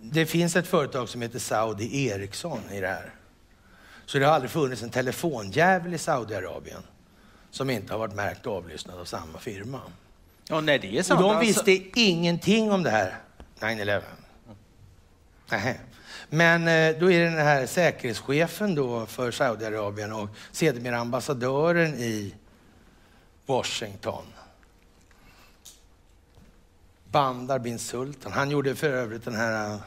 det 0.00 0.26
finns 0.26 0.56
ett 0.56 0.66
företag 0.66 1.08
som 1.08 1.22
heter 1.22 1.38
Saudi 1.38 2.06
Ericsson 2.06 2.60
i 2.72 2.80
det 2.80 2.88
här. 2.88 3.14
Så 4.06 4.18
det 4.18 4.26
har 4.26 4.32
aldrig 4.32 4.50
funnits 4.50 4.82
en 4.82 4.90
telefonjävel 4.90 5.94
i 5.94 5.98
Saudiarabien 5.98 6.82
som 7.50 7.70
inte 7.70 7.92
har 7.92 7.98
varit 7.98 8.14
märkt 8.14 8.46
avlyssnad 8.46 8.98
av 8.98 9.04
samma 9.04 9.38
firma. 9.38 9.80
Ja, 10.48 10.60
nej, 10.60 10.78
det 10.78 10.98
är 10.98 11.02
sant. 11.02 11.20
Och 11.20 11.32
de 11.32 11.40
visste 11.40 11.60
alltså... 11.60 11.82
ingenting 11.94 12.72
om 12.72 12.82
det 12.82 12.90
här 12.90 13.18
9-11. 13.60 14.02
Nej. 15.50 15.80
Men 16.30 16.68
eh, 16.68 16.98
då 17.00 17.10
är 17.10 17.20
det 17.20 17.30
den 17.30 17.46
här 17.46 17.66
säkerhetschefen 17.66 18.74
då 18.74 19.06
för 19.06 19.30
Saudiarabien 19.30 20.12
och 20.12 20.28
sedermera 20.52 20.98
ambassadören 20.98 21.94
i 21.94 22.34
Washington. 23.46 24.24
Bandar 27.10 27.58
bin 27.58 27.78
Sultan. 27.78 28.32
Han 28.32 28.50
gjorde 28.50 28.74
för 28.74 28.88
övrigt 28.88 29.24
den 29.24 29.34
här 29.34 29.78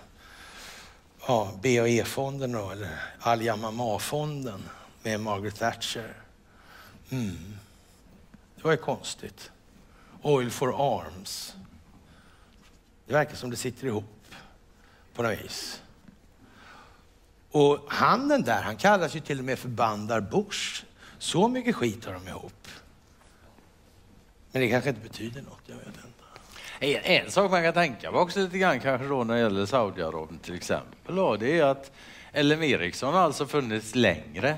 ja, 1.28 1.52
BAE-fonden 1.64 2.52
då, 2.52 2.70
eller 2.70 2.90
Al 3.20 3.42
Yamama-fonden 3.42 4.64
med 5.04 5.20
Margaret 5.20 5.56
Thatcher. 5.56 6.14
Mm. 7.10 7.58
Det 8.56 8.64
var 8.64 8.72
ju 8.72 8.78
konstigt. 8.78 9.52
Oil 10.22 10.52
for 10.52 10.98
Arms. 10.98 11.56
Det 13.06 13.14
verkar 13.14 13.36
som 13.36 13.50
det 13.50 13.56
sitter 13.56 13.88
ihop 13.88 14.36
på 15.14 15.24
något 15.24 15.40
vis. 15.44 15.82
Och 17.52 17.80
han 17.88 18.28
den 18.28 18.44
där, 18.44 18.62
han 18.62 18.78
kallas 18.78 19.16
ju 19.16 19.20
till 19.20 19.40
och 19.40 19.46
med 19.46 19.60
för 19.60 19.70
Bandar 19.70 20.22
Bush. 20.22 20.84
Så 21.18 21.48
mycket 21.48 21.76
skit 21.76 22.06
har 22.06 22.14
de 22.14 22.28
ihop. 22.28 22.68
Men 24.52 24.62
det 24.62 24.70
kanske 24.70 24.90
inte 24.90 25.02
betyder 25.02 25.42
något, 25.42 25.62
jag 25.66 25.76
vet 25.76 25.88
inte. 25.88 26.00
En, 26.80 27.24
en 27.24 27.32
sak 27.32 27.52
man 27.52 27.64
kan 27.64 27.74
tänka 27.74 28.12
på 28.12 28.18
också 28.18 28.40
lite 28.40 28.58
grann 28.58 28.80
kanske 28.80 29.08
då 29.08 29.24
när 29.24 29.34
det 29.34 29.40
gäller 29.40 29.66
Saudiarabien 29.66 30.40
till 30.40 30.56
exempel, 30.56 31.16
då, 31.16 31.38
det 31.38 31.60
är 31.60 31.66
att 31.66 31.92
LM 32.34 32.64
Ericsson 32.64 33.14
har 33.14 33.22
alltså 33.22 33.46
funnits 33.46 33.96
längre 33.96 34.58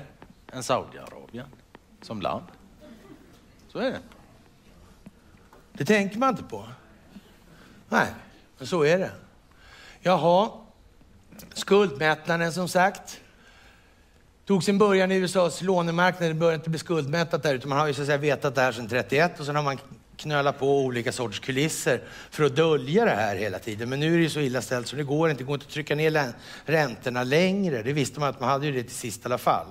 än 0.52 0.62
Saudiarabien 0.62 1.46
som 2.02 2.20
land. 2.20 2.44
Så 3.68 3.78
är 3.78 3.90
det. 3.90 4.00
Det 5.72 5.84
tänker 5.84 6.18
man 6.18 6.30
inte 6.30 6.42
på. 6.42 6.64
Nej, 7.88 8.06
men 8.58 8.66
så 8.66 8.82
är 8.82 8.98
det. 8.98 9.12
Jaha, 10.00 10.50
skuldmättnaden 11.54 12.52
som 12.52 12.68
sagt. 12.68 13.20
Tog 14.46 14.64
sin 14.64 14.78
början 14.78 15.12
i 15.12 15.14
USAs 15.14 15.62
lånemarknad. 15.62 16.30
Det 16.30 16.34
började 16.34 16.54
inte 16.54 16.70
bli 16.70 16.78
skuldmättat 16.78 17.42
där, 17.42 17.54
utan 17.54 17.68
man 17.68 17.78
har 17.78 17.86
ju 17.86 17.94
så 17.94 18.00
att 18.00 18.06
säga 18.06 18.18
vetat 18.18 18.54
det 18.54 18.60
här 18.60 18.72
sedan 18.72 18.88
31 18.88 19.40
och 19.40 19.46
sen 19.46 19.56
har 19.56 19.62
man 19.62 19.78
knölat 20.16 20.58
på 20.58 20.80
olika 20.80 21.12
sorters 21.12 21.40
kulisser 21.40 22.00
för 22.30 22.44
att 22.44 22.56
dölja 22.56 23.04
det 23.04 23.10
här 23.10 23.36
hela 23.36 23.58
tiden. 23.58 23.88
Men 23.88 24.00
nu 24.00 24.14
är 24.14 24.16
det 24.16 24.22
ju 24.22 24.30
så 24.30 24.40
illa 24.40 24.62
ställt 24.62 24.86
så 24.86 24.96
det 24.96 25.02
går 25.02 25.30
inte. 25.30 25.42
Det 25.42 25.46
går 25.46 25.54
inte 25.54 25.66
att 25.66 25.72
trycka 25.72 25.94
ner 25.94 26.32
räntorna 26.64 27.24
längre. 27.24 27.82
Det 27.82 27.92
visste 27.92 28.20
man 28.20 28.28
att 28.28 28.40
man 28.40 28.48
hade 28.48 28.66
ju 28.66 28.72
det 28.72 28.82
till 28.82 28.96
sist 28.96 29.20
i 29.20 29.24
alla 29.24 29.38
fall 29.38 29.66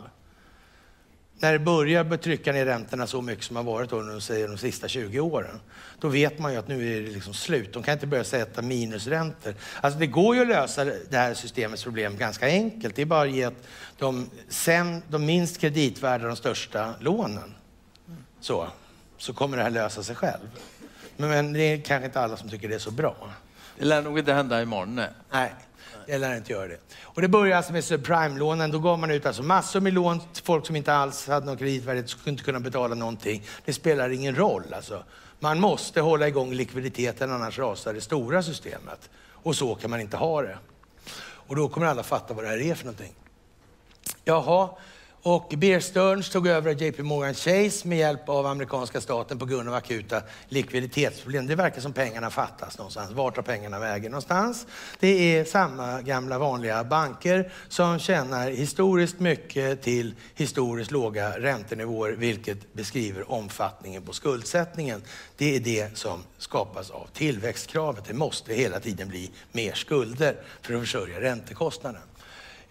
när 1.40 1.54
det 1.54 1.60
börjar 1.60 2.18
trycka 2.18 2.52
ner 2.52 2.66
räntorna 2.66 3.08
så 3.08 3.22
mycket 3.22 3.46
som 3.46 3.56
har 3.56 3.64
varit 3.64 3.94
under 3.94 4.20
säger, 4.20 4.48
de 4.48 4.58
sista 4.58 4.88
20 4.88 5.20
åren, 5.20 5.60
då 6.00 6.08
vet 6.08 6.40
man 6.40 6.52
ju 6.52 6.58
att 6.58 6.68
nu 6.68 6.98
är 6.98 7.02
det 7.02 7.10
liksom 7.10 7.34
slut. 7.34 7.74
De 7.74 7.84
kan 7.84 7.94
inte 7.94 8.08
börja 8.08 8.24
sätta 8.24 8.62
minusräntor. 8.62 9.56
Alltså 9.82 10.00
det 10.00 10.08
går 10.08 10.36
ju 10.36 10.42
att 10.42 10.48
lösa 10.48 10.86
det 10.86 11.18
här 11.18 11.34
systemets 11.34 11.84
problem 11.84 12.18
ganska 12.18 12.46
enkelt. 12.46 12.96
Det 12.96 13.02
är 13.02 13.06
bara 13.06 13.22
att 13.22 13.32
ge 13.32 13.50
de, 13.98 14.30
sen, 14.50 15.04
de 15.08 15.26
minst 15.26 15.58
kreditvärda 15.58 16.28
de 16.28 16.36
största 16.36 16.94
lånen. 17.00 17.54
Så, 18.40 18.68
så 19.18 19.34
kommer 19.34 19.58
det 19.58 19.64
här 19.64 19.70
lösa 19.70 20.04
sig 20.04 20.16
själv. 20.16 20.50
Men, 21.18 21.30
men 21.30 21.54
det 21.54 21.62
är 21.62 21.82
kanske 21.82 22.06
inte 22.06 22.20
alla 22.20 22.38
som 22.38 22.50
tycker 22.50 22.70
det 22.70 22.76
är 22.76 22.80
så 22.80 22.92
bra. 22.92 23.16
Det 23.78 23.86
lär 23.86 24.02
nog 24.02 24.20
inte 24.20 24.34
hända 24.34 24.62
imorgon. 24.62 24.96
Nej. 24.96 25.10
Nej, 25.32 25.54
det 26.08 26.18
lär 26.18 26.38
inte 26.38 26.52
göra 26.52 26.68
det. 26.68 26.78
Och 27.02 27.22
det 27.22 27.28
började 27.28 27.58
alltså 27.58 27.74
med 27.74 27.84
subprime-lånen. 27.84 28.72
Då 28.72 28.80
gav 28.80 29.00
man 29.00 29.12
ut 29.12 29.26
alltså 29.26 29.44
massor 29.44 29.80
med 29.80 29.94
lån 29.94 30.20
till 30.34 30.44
folk 30.44 30.66
som 30.66 30.76
inte 30.76 30.94
alls 30.94 31.28
hade 31.28 31.46
någon 31.46 31.58
kreditvärdighet, 31.58 32.10
skulle 32.10 32.32
inte 32.32 32.44
kunna 32.44 32.60
betala 32.60 32.96
någonting. 32.96 33.44
Det 33.66 33.74
spelar 33.74 34.10
ingen 34.10 34.36
roll 34.36 34.74
alltså. 34.76 35.04
Man 35.40 35.60
måste 35.60 36.02
hålla 36.02 36.28
igång 36.28 36.54
likviditeten, 36.54 37.32
annars 37.32 37.60
rasar 37.60 37.94
det 37.94 38.02
stora 38.02 38.44
systemet. 38.44 39.10
Och 39.30 39.56
så 39.56 39.76
kan 39.76 39.90
man 39.90 40.02
inte 40.02 40.18
ha 40.18 40.42
det. 40.42 40.58
Och 41.24 41.56
då 41.56 41.70
kommer 41.70 41.88
alla 41.88 42.04
fatta 42.04 42.34
vad 42.34 42.44
det 42.44 42.50
här 42.50 42.62
är 42.62 42.76
för 42.76 42.86
någonting. 42.86 43.14
Jaha, 44.24 44.70
och 45.26 45.54
Bear 45.58 45.80
Stearns 45.80 46.30
tog 46.30 46.48
över 46.48 46.74
JP 46.84 47.04
Morgan 47.04 47.34
Chase 47.34 47.88
med 47.88 47.98
hjälp 47.98 48.30
av 48.30 48.46
amerikanska 48.46 49.02
staten 49.02 49.40
på 49.40 49.46
grund 49.46 49.70
av 49.70 49.76
akuta 49.76 50.22
likviditetsproblem. 50.48 51.48
Det 51.48 51.56
verkar 51.56 51.82
som 51.82 51.94
pengarna 51.94 52.30
fattas 52.30 52.78
någonstans. 52.78 53.12
Vart 53.12 53.36
tar 53.36 53.42
pengarna 53.42 53.80
vägen 53.80 54.12
någonstans? 54.12 54.68
Det 55.00 55.08
är 55.38 55.46
samma 55.46 56.02
gamla 56.02 56.40
vanliga 56.40 56.84
banker 56.84 57.52
som 57.70 58.00
tjänar 58.00 58.50
historiskt 58.50 59.20
mycket 59.20 59.82
till 59.82 60.16
historiskt 60.36 60.92
låga 60.92 61.40
räntenivåer, 61.40 62.12
vilket 62.12 62.74
beskriver 62.74 63.32
omfattningen 63.32 64.02
på 64.04 64.14
skuldsättningen. 64.14 65.02
Det 65.38 65.56
är 65.56 65.60
det 65.60 65.98
som 65.98 66.24
skapas 66.38 66.90
av 66.90 67.08
tillväxtkravet. 67.14 68.06
Det 68.06 68.14
måste 68.14 68.54
hela 68.54 68.80
tiden 68.80 69.08
bli 69.08 69.32
mer 69.52 69.74
skulder 69.74 70.36
för 70.62 70.74
att 70.74 70.80
försörja 70.80 71.22
räntekostnaden. 71.22 72.02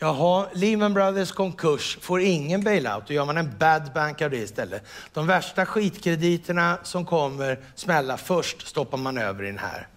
Jaha, 0.03 0.47
Lehman 0.53 0.95
Brothers 0.95 1.33
konkurs 1.33 1.99
får 2.01 2.21
ingen 2.21 2.65
bailout. 2.65 3.07
Då 3.07 3.15
gör 3.15 3.25
man 3.25 3.37
en 3.37 3.59
bad 3.59 3.93
bank 3.95 4.23
av 4.23 4.31
det 4.31 4.37
istället. 4.37 4.83
De 5.13 5.27
värsta 5.27 5.67
skitkrediterna 5.67 6.79
som 6.83 7.07
kommer 7.07 7.61
smälla 7.75 8.17
först 8.17 8.67
stoppar 8.69 8.99
man 8.99 9.19
över 9.19 9.45
i 9.45 9.47
den 9.47 9.59
här. 9.59 9.89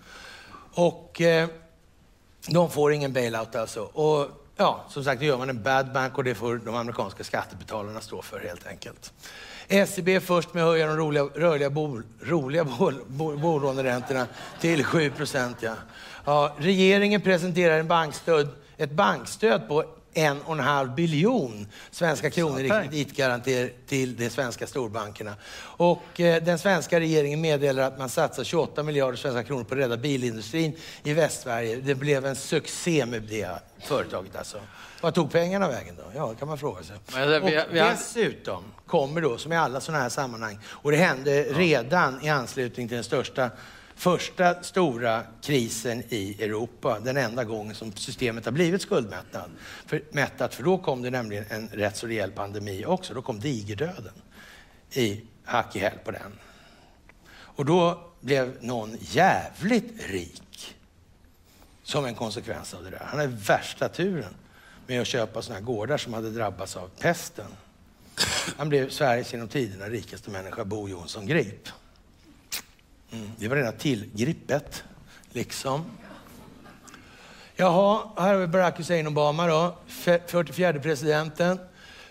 Och 0.74 1.22
eh, 1.22 1.48
de 2.48 2.70
får 2.70 2.94
ingen 2.94 3.14
bailout 3.14 3.56
alltså. 3.56 3.82
Och 3.82 4.30
ja, 4.56 4.86
som 4.90 5.04
sagt, 5.04 5.22
då 5.22 5.26
gör 5.26 5.38
man 5.38 5.50
en 5.50 5.64
bad 5.64 5.94
bank 5.94 6.18
och 6.18 6.24
det 6.24 6.36
får 6.36 6.62
de 6.66 6.76
amerikanska 6.76 7.24
skattebetalarna 7.24 8.02
stå 8.02 8.22
för 8.22 8.40
helt 8.40 8.68
enkelt. 8.68 9.14
SEB 9.88 10.10
är 10.10 10.20
först 10.20 10.54
med 10.54 10.64
att 10.64 10.70
höja 10.70 10.88
de 10.88 10.98
roliga, 10.98 11.24
rörliga 11.24 11.70
bol, 11.70 12.04
roliga 12.22 12.64
bol, 12.64 12.96
bol, 13.08 13.38
bolåneräntorna 13.38 14.28
till 14.62 14.84
7 14.84 15.10
procent. 15.10 15.58
Ja. 15.60 15.74
Ja, 16.26 16.56
regeringen 16.58 17.22
presenterar 17.22 17.80
en 17.80 17.88
bankstöd 17.88 18.50
ett 18.78 18.92
bankstöd 18.92 19.68
på 19.68 19.84
en 20.18 20.42
och 20.42 20.54
en 20.54 20.60
halv 20.60 20.96
biljon 20.96 21.68
svenska 21.92 22.30
kronor 22.30 22.60
i 22.60 22.70
kreditgarantier 22.70 23.72
till 23.88 24.16
de 24.16 24.30
svenska 24.30 24.68
storbankerna. 24.68 25.36
Och 25.58 26.20
eh, 26.20 26.44
den 26.44 26.60
svenska 26.60 27.00
regeringen 27.00 27.42
meddelar 27.42 27.84
att 27.84 27.98
man 27.98 28.10
satsar 28.10 28.44
28 28.44 28.84
miljarder 28.84 29.18
svenska 29.18 29.44
kronor 29.44 29.64
på 29.64 29.74
att 29.74 29.80
rädda 29.80 29.98
bilindustrin 29.98 30.76
i 31.04 31.14
Västsverige. 31.14 31.76
Det 31.76 31.96
blev 31.96 32.26
en 32.26 32.36
succé 32.36 33.06
med 33.06 33.22
det 33.22 33.50
företaget 33.84 34.36
alltså. 34.36 34.58
Vad 35.02 35.14
tog 35.14 35.32
pengarna 35.32 35.68
vägen 35.68 35.96
då? 35.96 36.04
Ja, 36.16 36.30
det 36.30 36.36
kan 36.36 36.48
man 36.48 36.58
fråga 36.58 36.84
sig. 36.84 36.96
Men, 37.14 37.30
vi, 37.30 37.38
vi, 37.40 37.60
och 37.60 37.86
dessutom 37.86 38.64
kommer 38.86 39.22
då, 39.22 39.38
som 39.38 39.52
i 39.54 39.58
alla 39.58 39.82
sådana 39.82 40.04
här 40.04 40.10
sammanhang, 40.10 40.60
och 40.66 40.92
det 40.92 40.98
hände 40.98 41.44
redan 41.44 42.26
i 42.26 42.30
anslutning 42.30 42.88
till 42.88 42.96
den 42.96 43.04
största 43.04 43.50
första 43.96 44.64
stora 44.64 45.24
krisen 45.42 46.04
i 46.10 46.44
Europa, 46.44 47.00
den 47.00 47.18
enda 47.18 47.44
gången 47.44 47.76
som 47.76 47.92
systemet 47.92 48.46
har 48.46 48.52
blivit 48.52 48.82
skuldmättat. 48.82 49.50
För, 49.86 50.04
mättat, 50.12 50.56
för 50.56 50.64
då 50.64 50.78
kom 50.78 51.02
det 51.02 51.10
nämligen 51.10 51.46
en 51.50 51.68
rätt 51.68 51.98
så 51.98 52.08
rejäl 52.08 52.32
pandemi 52.32 52.86
också. 52.86 53.14
Då 53.14 53.22
kom 53.22 53.40
digerdöden 53.40 54.14
i 54.92 55.24
hack 55.44 55.76
i 55.76 55.80
häl 55.80 55.98
på 56.04 56.12
den. 56.12 56.40
Och 57.28 57.66
då 57.66 58.10
blev 58.22 58.58
någon 58.62 58.98
jävligt 59.02 60.08
rik 60.10 60.76
som 61.84 62.06
en 62.06 62.16
konsekvens 62.16 62.74
av 62.74 62.84
det 62.84 62.90
där. 62.90 63.06
Han 63.06 63.20
hade 63.20 63.34
värsta 63.48 63.90
turen 63.90 64.34
med 64.88 65.02
att 65.02 65.08
köpa 65.08 65.42
sådana 65.42 65.60
här 65.60 65.66
gårdar 65.66 65.98
som 65.98 66.14
hade 66.14 66.30
drabbats 66.30 66.76
av 66.76 66.90
pesten. 67.00 67.52
Han 68.58 68.70
blev 68.70 68.90
Sveriges 68.90 69.34
genom 69.34 69.48
tiderna 69.48 69.86
rikaste 69.86 70.30
människa, 70.30 70.66
Bo 70.66 70.90
Jonsson 70.90 71.28
Grip. 71.28 71.70
Mm. 73.12 73.32
Det 73.38 73.48
var 73.48 73.56
redan 73.56 73.74
tillgripet, 73.74 74.84
liksom. 75.32 75.86
Jaha, 77.56 78.02
här 78.18 78.34
har 78.34 78.40
vi 78.40 78.48
Barack 78.48 78.80
Hussein 78.80 79.08
Obama 79.08 79.48
då, 79.48 79.78
44 79.88 80.74
presidenten. 80.74 81.60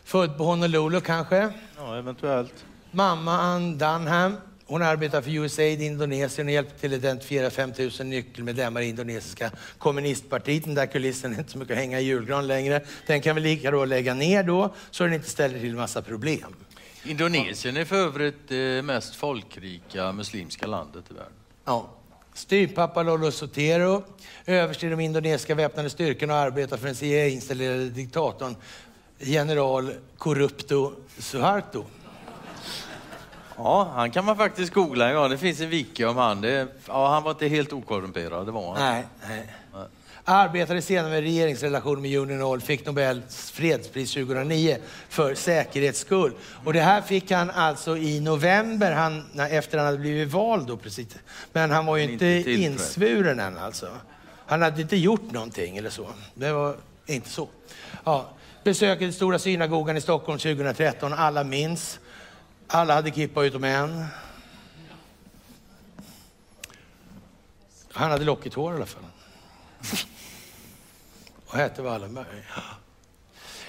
Född 0.04 0.36
på 0.36 0.44
Honolulu 0.44 1.00
kanske? 1.00 1.52
Ja, 1.76 1.98
eventuellt. 1.98 2.64
Mamma 2.90 3.40
Ann 3.40 3.78
Dunham. 3.78 4.36
Hon 4.66 4.82
arbetar 4.82 5.22
för 5.22 5.30
USAID 5.30 5.82
i 5.82 5.84
Indonesien 5.84 6.46
och 6.46 6.52
hjälper 6.52 6.78
till 6.78 6.92
att 6.92 6.98
identifiera 6.98 7.50
5 7.50 7.72
000 7.78 8.06
nyckelmedlemmar 8.06 8.80
i 8.80 8.88
indonesiska 8.88 9.50
kommunistpartiet. 9.78 10.64
Den 10.64 10.74
där 10.74 10.86
kulissen 10.86 11.34
är 11.34 11.38
inte 11.38 11.52
så 11.52 11.58
mycket 11.58 11.72
att 11.72 11.78
hänga 11.78 12.00
i 12.00 12.04
julgran 12.04 12.46
längre. 12.46 12.80
Den 13.06 13.20
kan 13.20 13.36
vi 13.36 13.42
lika 13.42 13.70
då 13.70 13.84
lägga 13.84 14.14
ner 14.14 14.42
då, 14.42 14.74
så 14.90 15.04
den 15.04 15.12
inte 15.12 15.30
ställer 15.30 15.60
till 15.60 15.76
massa 15.76 16.02
problem. 16.02 16.54
Indonesien 17.06 17.76
är 17.76 17.84
för 17.84 17.96
övrigt 17.96 18.48
det 18.48 18.84
mest 18.84 19.14
folkrika 19.14 20.12
muslimska 20.12 20.66
landet 20.66 21.04
i 21.10 21.14
världen. 21.14 21.32
Ja. 21.64 21.88
Styrpappa 22.34 23.02
Lolo 23.02 23.30
Sotero, 23.30 24.02
överste 24.46 24.86
i 24.86 24.90
de 24.90 25.00
indonesiska 25.00 25.54
väpnade 25.54 25.90
styrkorna 25.90 26.34
och 26.34 26.40
arbetar 26.40 26.76
för 26.76 26.86
den 26.86 26.94
CIA-installerade 26.94 27.90
diktatorn 27.90 28.56
general 29.18 29.92
Corrupto 30.18 30.92
Suharto. 31.18 31.84
Ja, 33.56 33.90
han 33.94 34.10
kan 34.10 34.24
man 34.24 34.36
faktiskt 34.36 34.74
googla 34.74 35.08
en 35.08 35.14
gång. 35.14 35.30
Det 35.30 35.38
finns 35.38 35.60
en 35.60 35.70
wiki 35.70 36.04
om 36.04 36.16
han. 36.16 36.40
Det, 36.40 36.68
ja, 36.86 37.08
han 37.08 37.22
var 37.22 37.30
inte 37.30 37.48
helt 37.48 37.72
okorrumperad, 37.72 38.46
det 38.46 38.52
var 38.52 38.74
han. 38.74 38.82
Nej, 38.92 39.04
nej. 39.28 39.54
Arbetade 40.26 40.82
senare 40.82 41.10
med 41.10 41.20
regeringsrelation 41.20 42.02
med 42.02 42.18
Union 42.18 42.42
Oil, 42.42 42.60
fick 42.60 42.86
Nobels 42.86 43.50
fredspris 43.50 44.12
2009 44.12 44.78
för 45.08 45.34
säkerhets 45.34 45.98
skull. 45.98 46.32
Och 46.64 46.72
det 46.72 46.80
här 46.80 47.02
fick 47.02 47.30
han 47.30 47.50
alltså 47.50 47.96
i 47.96 48.20
november, 48.20 48.92
han, 48.92 49.40
efter 49.40 49.78
han 49.78 49.86
hade 49.86 49.98
blivit 49.98 50.32
vald 50.32 50.66
då 50.66 50.76
precis. 50.76 51.08
Men 51.52 51.70
han 51.70 51.86
var 51.86 51.96
ju 51.96 52.12
inte, 52.12 52.26
inte 52.26 52.52
insvuren 52.52 53.40
än 53.40 53.58
alltså. 53.58 53.88
Han 54.46 54.62
hade 54.62 54.82
inte 54.82 54.96
gjort 54.96 55.32
någonting 55.32 55.76
eller 55.76 55.90
så. 55.90 56.08
Det 56.34 56.52
var 56.52 56.76
inte 57.06 57.28
så. 57.28 57.48
Ja. 58.04 58.30
Besöket 58.62 59.14
Stora 59.14 59.38
synagogan 59.38 59.96
i 59.96 60.00
Stockholm 60.00 60.38
2013, 60.38 61.12
alla 61.12 61.44
minns. 61.44 61.98
Alla 62.66 62.94
hade 62.94 63.10
kippa 63.10 63.44
utom 63.44 63.64
en. 63.64 64.04
Han 67.92 68.10
hade 68.10 68.24
lockigt 68.24 68.54
hår 68.54 68.72
i 68.72 68.76
alla 68.76 68.86
fall 68.86 69.04
och 71.54 71.60
hette 71.60 71.82
Wallenberg. 71.82 72.26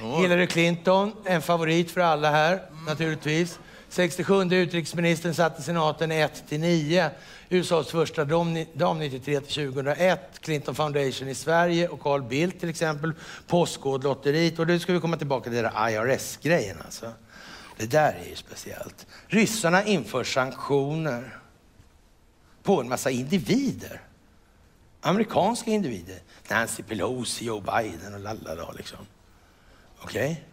Oh. 0.01 0.21
Hillary 0.21 0.47
Clinton, 0.47 1.11
en 1.25 1.41
favorit 1.41 1.91
för 1.91 2.01
alla 2.01 2.31
här 2.31 2.53
mm. 2.53 2.85
naturligtvis. 2.85 3.59
67 3.89 4.43
utrikesministern 4.43 5.33
satte 5.33 5.61
senaten 5.61 6.11
1 6.11 6.43
till 6.49 6.59
9. 6.59 7.09
USAs 7.49 7.87
första 7.87 8.25
dam, 8.25 8.65
dam 8.73 8.99
93 8.99 9.39
till 9.39 9.73
2001. 9.73 10.19
Clinton 10.39 10.75
Foundation 10.75 11.27
i 11.27 11.35
Sverige 11.35 11.87
och 11.87 11.99
Carl 11.99 12.21
Bildt 12.21 12.59
till 12.59 12.69
exempel. 12.69 13.13
Postkodlotteriet. 13.47 14.59
Och 14.59 14.67
nu 14.67 14.79
ska 14.79 14.93
vi 14.93 14.99
komma 14.99 15.17
tillbaka 15.17 15.49
till 15.49 15.63
den 15.63 15.71
IRS-grejen 15.89 16.77
alltså. 16.85 17.11
Det 17.77 17.85
där 17.85 18.17
är 18.25 18.29
ju 18.29 18.35
speciellt. 18.35 19.05
Ryssarna 19.27 19.83
inför 19.83 20.23
sanktioner 20.23 21.37
på 22.63 22.81
en 22.81 22.89
massa 22.89 23.09
individer. 23.09 24.01
Amerikanska 25.05 25.71
individer. 25.71 26.19
Nancy 26.49 26.83
Pelosi, 26.83 27.45
Joe 27.45 27.59
Biden 27.59 28.13
och 28.13 28.19
lalala 28.19 28.71
liksom. 28.71 28.99
Okej? 29.99 30.31
Okay? 30.31 30.43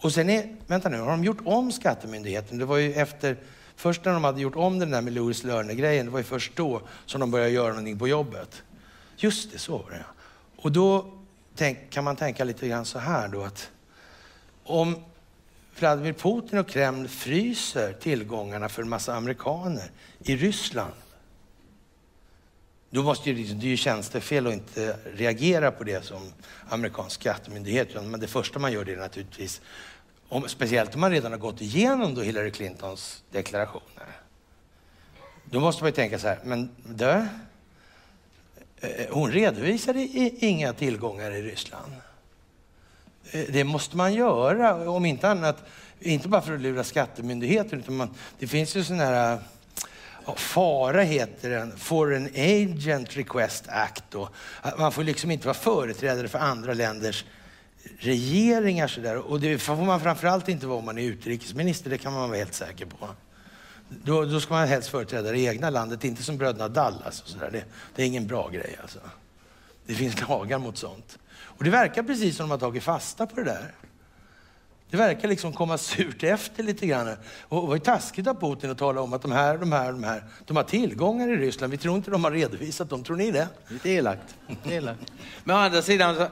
Och 0.00 0.12
sen 0.12 0.30
är, 0.30 0.56
vänta 0.66 0.88
nu, 0.88 0.98
har 1.00 1.10
de 1.10 1.24
gjort 1.24 1.40
om 1.44 1.72
skattemyndigheten? 1.72 2.58
Det 2.58 2.64
var 2.64 2.76
ju 2.76 2.92
efter, 2.92 3.36
först 3.76 4.04
när 4.04 4.12
de 4.12 4.24
hade 4.24 4.40
gjort 4.40 4.56
om 4.56 4.78
den 4.78 4.90
där 4.90 5.00
med 5.00 5.12
Louis 5.12 5.44
Lerner-grejen, 5.44 6.06
det 6.06 6.12
var 6.12 6.18
ju 6.18 6.24
först 6.24 6.56
då 6.56 6.82
som 7.06 7.20
de 7.20 7.30
började 7.30 7.50
göra 7.50 7.68
någonting 7.68 7.98
på 7.98 8.08
jobbet. 8.08 8.62
Just 9.16 9.52
det, 9.52 9.58
så 9.58 9.78
var 9.78 9.90
det. 9.90 10.04
Och 10.56 10.72
då 10.72 11.12
tänk, 11.56 11.90
kan 11.90 12.04
man 12.04 12.16
tänka 12.16 12.44
lite 12.44 12.68
grann 12.68 12.84
så 12.84 12.98
här 12.98 13.28
då 13.28 13.42
att 13.42 13.70
om 14.64 14.96
Vladimir 15.78 16.12
Putin 16.12 16.58
och 16.58 16.68
Kreml 16.68 17.08
fryser 17.08 17.92
tillgångarna 17.92 18.68
för 18.68 18.82
en 18.82 18.88
massa 18.88 19.14
amerikaner 19.14 19.90
i 20.18 20.36
Ryssland 20.36 20.94
då 22.94 23.02
måste 23.02 23.30
ju, 23.30 23.36
liksom, 23.36 23.58
det 23.58 23.66
är 23.66 23.68
ju 23.68 23.76
tjänstefel 23.76 24.46
att 24.46 24.52
inte 24.52 24.96
reagera 25.04 25.70
på 25.70 25.84
det 25.84 26.04
som 26.04 26.32
amerikansk 26.68 27.20
skattemyndighet. 27.20 27.88
Men 28.04 28.20
det 28.20 28.26
första 28.26 28.58
man 28.58 28.72
gör 28.72 28.84
det 28.84 28.92
är 28.92 28.96
naturligtvis, 28.96 29.60
om, 30.28 30.48
speciellt 30.48 30.94
om 30.94 31.00
man 31.00 31.10
redan 31.10 31.32
har 31.32 31.38
gått 31.38 31.60
igenom 31.60 32.14
då 32.14 32.22
Hillary 32.22 32.50
Clintons 32.50 33.22
deklarationer. 33.30 34.06
Då 35.44 35.60
måste 35.60 35.82
man 35.82 35.88
ju 35.88 35.94
tänka 35.94 36.18
så 36.18 36.28
här, 36.28 36.38
men 36.44 36.70
dö, 36.84 37.26
eh, 38.80 38.88
hon 39.10 39.32
redovisade 39.32 40.00
inga 40.38 40.72
tillgångar 40.72 41.30
i 41.30 41.42
Ryssland. 41.42 41.92
Eh, 43.30 43.44
det 43.48 43.64
måste 43.64 43.96
man 43.96 44.14
göra, 44.14 44.90
om 44.90 45.04
inte 45.04 45.28
annat, 45.28 45.64
inte 46.00 46.28
bara 46.28 46.42
för 46.42 46.54
att 46.54 46.60
lura 46.60 46.84
skattemyndigheten, 46.84 47.78
utan 47.78 47.96
man, 47.96 48.14
det 48.38 48.46
finns 48.46 48.76
ju 48.76 48.84
sådana 48.84 49.04
här 49.04 49.38
FARA 50.36 51.02
heter 51.02 51.50
den, 51.50 51.76
Foreign 51.76 52.26
Agent 52.26 53.16
Request 53.16 53.64
Act. 53.68 54.04
Då. 54.10 54.28
Man 54.78 54.92
får 54.92 55.04
liksom 55.04 55.30
inte 55.30 55.46
vara 55.46 55.54
företrädare 55.54 56.28
för 56.28 56.38
andra 56.38 56.74
länders 56.74 57.24
regeringar. 57.98 58.88
Så 58.88 59.00
där. 59.00 59.16
Och 59.16 59.40
det 59.40 59.58
får 59.58 59.76
man 59.76 60.00
framförallt 60.00 60.48
inte 60.48 60.66
vara 60.66 60.78
om 60.78 60.84
man 60.84 60.98
är 60.98 61.02
utrikesminister, 61.02 61.90
det 61.90 61.98
kan 61.98 62.12
man 62.12 62.28
vara 62.28 62.38
helt 62.38 62.54
säker 62.54 62.86
på. 62.86 63.08
Då, 63.88 64.24
då 64.24 64.40
ska 64.40 64.54
man 64.54 64.68
helst 64.68 64.88
företräda 64.88 65.32
det 65.32 65.40
egna 65.40 65.70
landet, 65.70 66.04
inte 66.04 66.22
som 66.22 66.38
bröderna 66.38 66.68
Dallas. 66.68 67.22
Och 67.22 67.28
så 67.28 67.38
där. 67.38 67.50
Det, 67.50 67.64
det 67.94 68.02
är 68.02 68.06
ingen 68.06 68.26
bra 68.26 68.48
grej. 68.48 68.78
Alltså. 68.82 68.98
Det 69.86 69.94
finns 69.94 70.28
lagar 70.28 70.58
mot 70.58 70.78
sånt. 70.78 71.18
Och 71.34 71.64
det 71.64 71.70
verkar 71.70 72.02
precis 72.02 72.36
som 72.36 72.44
de 72.44 72.50
har 72.50 72.58
tagit 72.58 72.82
fasta 72.82 73.26
på 73.26 73.36
det 73.36 73.44
där. 73.44 73.74
Det 74.90 74.96
verkar 74.96 75.28
liksom 75.28 75.52
komma 75.52 75.78
surt 75.78 76.22
efter 76.22 76.62
lite 76.62 76.86
grann. 76.86 77.16
Och 77.48 77.60
det 77.62 77.66
var 77.66 77.74
ju 77.74 77.80
taskigt 77.80 78.26
av 78.26 78.34
Putin 78.34 78.70
att 78.70 78.78
tala 78.78 79.00
om 79.00 79.12
att 79.12 79.22
de 79.22 79.32
här, 79.32 79.58
de 79.58 79.72
här, 79.72 79.92
de 79.92 80.04
här, 80.04 80.22
de 80.44 80.56
har 80.56 80.64
tillgångar 80.64 81.28
i 81.28 81.36
Ryssland. 81.36 81.70
Vi 81.70 81.76
tror 81.76 81.96
inte 81.96 82.10
de 82.10 82.24
har 82.24 82.30
redovisat 82.30 82.90
dem. 82.90 83.04
Tror 83.04 83.16
ni 83.16 83.30
det? 83.30 83.48
Lite 83.68 83.90
elakt. 83.90 84.36
Lite 84.46 84.74
elakt. 84.74 85.12
Men 85.44 85.56
å 85.56 85.58
andra 85.58 85.82
sidan, 85.82 86.26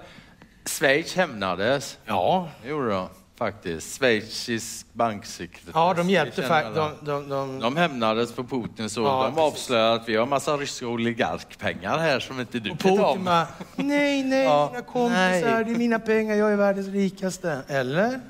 Schweiz 0.64 1.14
hämnades. 1.14 1.98
Ja. 2.04 2.48
Det 2.62 2.68
gjorde 2.68 2.90
de 2.90 3.08
faktiskt. 3.36 3.98
Schweizisk 3.98 4.86
banksekretess. 4.92 5.74
Ja, 5.74 5.94
de 5.94 6.10
hjälpte 6.10 6.42
faktiskt. 6.42 6.74
De, 6.74 6.90
de, 7.04 7.28
de... 7.28 7.60
de 7.60 7.76
hämnades 7.76 8.32
på 8.32 8.44
Putin 8.44 8.90
så 8.90 9.00
ja, 9.00 9.32
de 9.34 9.42
avslöjade 9.42 9.92
att 9.94 10.08
vi 10.08 10.16
har 10.16 10.26
massa 10.26 10.56
ryska 10.56 10.86
oligarkpengar 10.86 11.98
här 11.98 12.20
som 12.20 12.40
inte 12.40 12.58
du 12.58 12.70
vet 12.70 12.84
om. 12.84 13.24
Nej, 13.76 14.22
nej, 14.22 14.44
ja, 14.44 14.68
mina 14.72 14.84
kompisar, 14.84 15.54
nej. 15.54 15.64
det 15.64 15.70
är 15.70 15.78
mina 15.78 15.98
pengar, 15.98 16.34
jag 16.34 16.52
är 16.52 16.56
världens 16.56 16.88
rikaste. 16.88 17.62
Eller? 17.68 18.20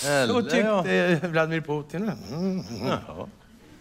Så 0.00 0.42
tyckte 0.42 0.58
ja. 0.58 1.28
Vladimir 1.28 1.60
Putin. 1.60 2.12
Mm, 2.32 2.60
mm. 2.60 2.86
Jaha. 2.86 3.28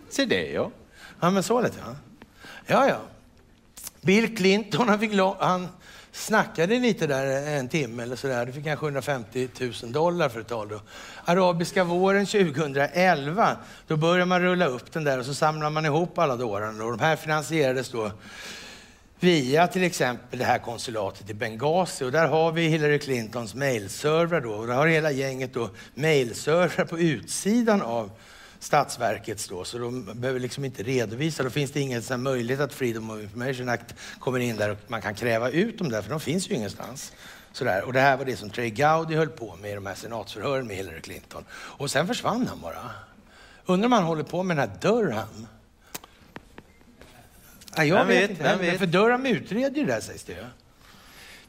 Se 0.10 0.26
det 0.26 0.52
ja. 0.52 0.72
Ja, 1.20 1.30
men 1.30 1.44
så 1.44 1.62
lät 1.62 1.74
ja. 1.86 1.96
Ja, 2.66 2.88
ja. 2.88 2.98
Bill 4.02 4.38
Clinton, 4.38 4.90
han, 4.90 5.00
fick 5.00 5.12
han 5.40 5.68
snackade 6.12 6.80
lite 6.80 7.08
där 7.08 7.48
en 7.48 7.68
timme 7.68 8.04
eller 8.04 8.16
sådär. 8.16 8.46
Då 8.46 8.52
fick 8.52 8.68
han 8.68 8.78
750 8.78 9.50
000 9.60 9.92
dollar 9.92 10.30
för 10.30 10.40
ett 10.40 10.48
tag. 10.48 10.70
Då. 10.70 10.82
Arabiska 11.26 11.84
våren 11.84 12.26
2011, 12.26 13.58
då 13.88 13.98
började 13.98 14.26
man 14.26 14.42
rulla 14.42 14.66
upp 14.66 14.92
den 14.92 15.04
där 15.04 15.20
och 15.20 15.26
så 15.26 15.34
samlade 15.34 15.72
man 15.72 15.86
ihop 15.86 16.20
alla 16.20 16.36
dårarna. 16.36 16.84
Och 16.84 16.92
de 16.98 17.00
här 17.00 17.16
finansierades 17.16 17.90
då 17.90 18.12
via 19.26 19.68
till 19.68 19.84
exempel 19.84 20.40
det 20.40 20.46
här 20.46 20.60
konsulatet 20.60 21.30
i 21.30 21.34
Benghazi 21.34 22.06
och 22.06 22.12
där 22.12 22.28
har 22.28 22.52
vi 22.52 22.68
Hillary 22.68 23.00
Clintons 23.00 23.56
mailservrar 23.56 24.42
då 24.42 24.52
och 24.52 24.68
där 24.68 24.74
har 24.74 24.88
hela 24.88 25.12
gänget 25.12 25.54
då 25.54 25.70
mailservrar 25.94 26.86
på 26.86 27.00
utsidan 27.00 27.82
av 27.82 28.12
Statsverkets 28.60 29.48
då, 29.48 29.64
så 29.64 29.78
de 29.78 30.06
behöver 30.14 30.40
liksom 30.40 30.66
inte 30.66 30.84
redovisa. 30.84 31.44
Då 31.44 31.50
finns 31.50 31.72
det 31.72 31.80
ingen 31.80 32.02
sån 32.02 32.24
möjlighet 32.24 32.62
att 32.62 32.74
Freedom 32.74 33.10
of 33.10 33.22
Information 33.22 33.70
Act 33.70 33.96
kommer 34.20 34.40
in 34.40 34.56
där 34.56 34.72
och 34.72 34.78
man 34.88 35.02
kan 35.02 35.16
kräva 35.16 35.50
ut 35.50 35.78
dem 35.78 35.90
där, 35.90 36.02
för 36.02 36.10
de 36.10 36.20
finns 36.20 36.50
ju 36.50 36.56
ingenstans. 36.56 37.14
Sådär. 37.52 37.84
Och 37.84 37.94
det 37.94 38.00
här 38.00 38.18
var 38.18 38.26
det 38.26 38.36
som 38.36 38.50
Trey 38.50 38.70
Gowdy 38.70 39.16
höll 39.16 39.30
på 39.30 39.56
med 39.56 39.72
i 39.72 39.76
de 39.76 39.86
här 39.86 39.96
senatsförhören 39.96 40.68
med 40.68 40.76
Hillary 40.76 41.02
Clinton. 41.02 41.46
Och 41.52 41.92
sen 41.92 42.08
försvann 42.08 42.48
han 42.48 42.62
bara. 42.62 42.92
Undrar 43.66 43.86
om 43.86 43.92
han 43.92 44.04
håller 44.04 44.24
på 44.24 44.44
med 44.44 44.58
den 44.58 44.70
här 44.70 44.78
Durham? 44.82 45.48
Ja, 47.76 47.84
jag 47.84 47.96
vem 47.96 48.08
vet, 48.08 48.30
inte. 48.30 48.44
Vem 48.44 48.60
vet. 48.60 48.80
För 48.80 48.86
Durham 48.86 49.26
utreder 49.26 49.80
ju 49.80 49.86
det 49.86 49.94
här 49.94 50.02
sägs 50.02 50.24
det 50.24 50.34
ju. 50.34 50.46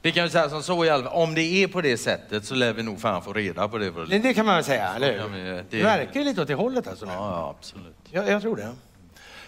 Vi 0.03 0.13
kan 0.13 0.25
ju 0.25 0.31
säga 0.31 0.49
som 0.49 0.63
så 0.63 0.85
i 0.85 0.91
alla 0.91 1.05
fall, 1.05 1.13
om 1.13 1.35
det 1.35 1.43
är 1.43 1.69
på 1.69 1.81
det 1.81 1.97
sättet 1.97 2.45
så 2.45 2.55
lär 2.55 2.73
vi 2.73 2.83
nog 2.83 3.01
fan 3.01 3.23
få 3.23 3.33
reda 3.33 3.69
på 3.69 3.79
det. 3.79 3.91
Det, 3.91 4.19
det 4.19 4.35
kan 4.35 4.47
man 4.47 4.55
väl 4.55 4.65
säga, 4.65 4.93
eller 4.97 5.13
hur? 5.13 5.39
Ja, 5.39 5.55
det... 5.55 5.65
det 5.71 5.83
verkar 5.83 6.21
ju 6.21 6.27
lite 6.27 6.43
åt 6.43 6.49
det 6.49 6.55
hållet 6.55 6.87
alltså. 6.87 7.07
Ja, 7.07 7.13
ja 7.13 7.55
absolut. 7.59 7.97
Jag, 8.11 8.29
jag 8.29 8.43
tror 8.43 8.57
det. 8.57 8.75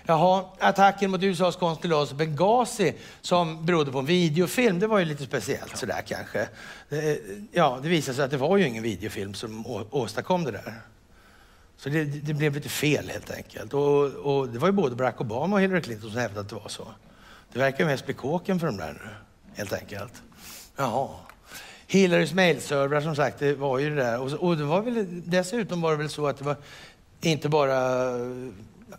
Jaha, 0.07 0.45
attacken 0.59 1.11
mot 1.11 1.23
USAs 1.23 1.57
konsulat 1.57 2.13
Benghazi 2.13 2.95
som 3.21 3.67
berodde 3.67 3.93
på 3.93 3.99
en 3.99 4.07
videofilm, 4.07 4.79
det 4.79 4.87
var 4.87 4.99
ju 4.99 5.05
lite 5.05 5.25
speciellt 5.25 5.77
sådär 5.77 6.03
kanske. 6.07 6.49
Ja, 7.53 7.79
det 7.83 7.89
visade 7.89 8.17
sig 8.17 8.25
att 8.25 8.31
det 8.31 8.37
var 8.37 8.57
ju 8.57 8.67
ingen 8.67 8.83
videofilm 8.83 9.35
som 9.35 9.67
åstadkom 9.91 10.45
det 10.45 10.51
där. 10.51 10.75
Så 11.79 11.89
det, 11.89 12.05
det, 12.05 12.35
blev 12.35 12.55
lite 12.55 12.69
fel 12.69 13.09
helt 13.09 13.31
enkelt. 13.31 13.75
Och, 13.75 14.05
och, 14.05 14.49
det 14.49 14.59
var 14.59 14.69
ju 14.69 14.73
både 14.73 14.97
Barack 14.97 15.21
Obama 15.21 15.57
och 15.57 15.63
Hillary 15.63 15.83
Clinton 15.83 16.11
som 16.11 16.21
hävdade 16.21 16.41
att 16.41 16.49
det 16.49 16.55
var 16.55 16.69
så. 16.69 16.89
Det 17.53 17.59
verkar 17.59 17.85
mest 17.85 18.05
bli 18.05 18.15
kåken 18.15 18.61
för 18.61 18.67
de 18.67 18.77
där 18.77 18.93
nu, 18.93 19.11
helt 19.55 19.73
enkelt. 19.73 20.13
Jaha. 20.77 21.09
Hillarys 21.87 22.35
mailservrar 22.35 23.01
som 23.01 23.17
sagt, 23.17 23.39
det 23.39 23.55
var 23.55 23.79
ju 23.79 23.91
det 23.91 23.97
där. 23.97 24.21
Och, 24.21 24.33
och 24.33 24.57
det 24.57 24.65
var 24.65 24.83
väl, 24.83 25.23
dessutom 25.25 25.81
var 25.81 25.91
det 25.91 25.97
väl 25.97 26.09
så 26.09 26.27
att 26.27 26.39
det 26.39 26.45
var 26.45 26.57
inte 27.21 27.49
bara 27.49 28.11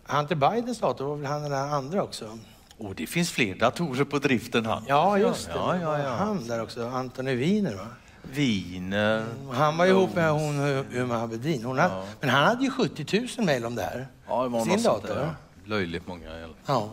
Hunter 0.04 0.36
Bidens 0.36 0.80
dator, 0.80 1.06
det 1.06 1.10
var 1.10 1.18
väl 1.18 1.26
han 1.26 1.42
den 1.42 1.52
där 1.52 1.68
andra 1.68 2.04
också. 2.04 2.40
Och 2.78 2.96
det 2.96 3.08
finns 3.08 3.32
fler 3.32 3.56
datorer 3.56 4.04
på 4.04 4.20
driften 4.20 4.66
han. 4.66 4.84
Ja, 4.88 5.18
just 5.18 5.48
det. 5.48 5.54
Ja, 5.56 5.78
ja, 5.82 6.00
ja. 6.00 6.10
Han 6.10 6.48
där 6.48 6.62
också, 6.62 6.88
Antoni 6.88 7.36
Wiener 7.36 7.76
va? 7.76 7.88
Wiener. 8.24 9.26
Han 9.52 9.78
var 9.78 9.86
ihop 9.86 10.16
med 10.16 10.32
hon 10.32 10.60
Huma 10.92 11.24
Abedin. 11.24 11.64
Hon 11.64 11.78
hade, 11.78 12.04
Men 12.20 12.30
han 12.30 12.44
hade 12.44 12.64
ju 12.64 12.72
70 12.72 13.28
000 13.38 13.46
mejl 13.46 13.66
om 13.66 13.76
det 13.76 13.82
här. 13.82 14.08
Ja, 14.28 14.44
det 14.44 14.50
var 14.50 14.66
Sin 14.66 14.84
dator. 14.84 15.08
Där. 15.08 15.36
Löjligt 15.66 16.08
många. 16.08 16.48
Ja. 16.66 16.90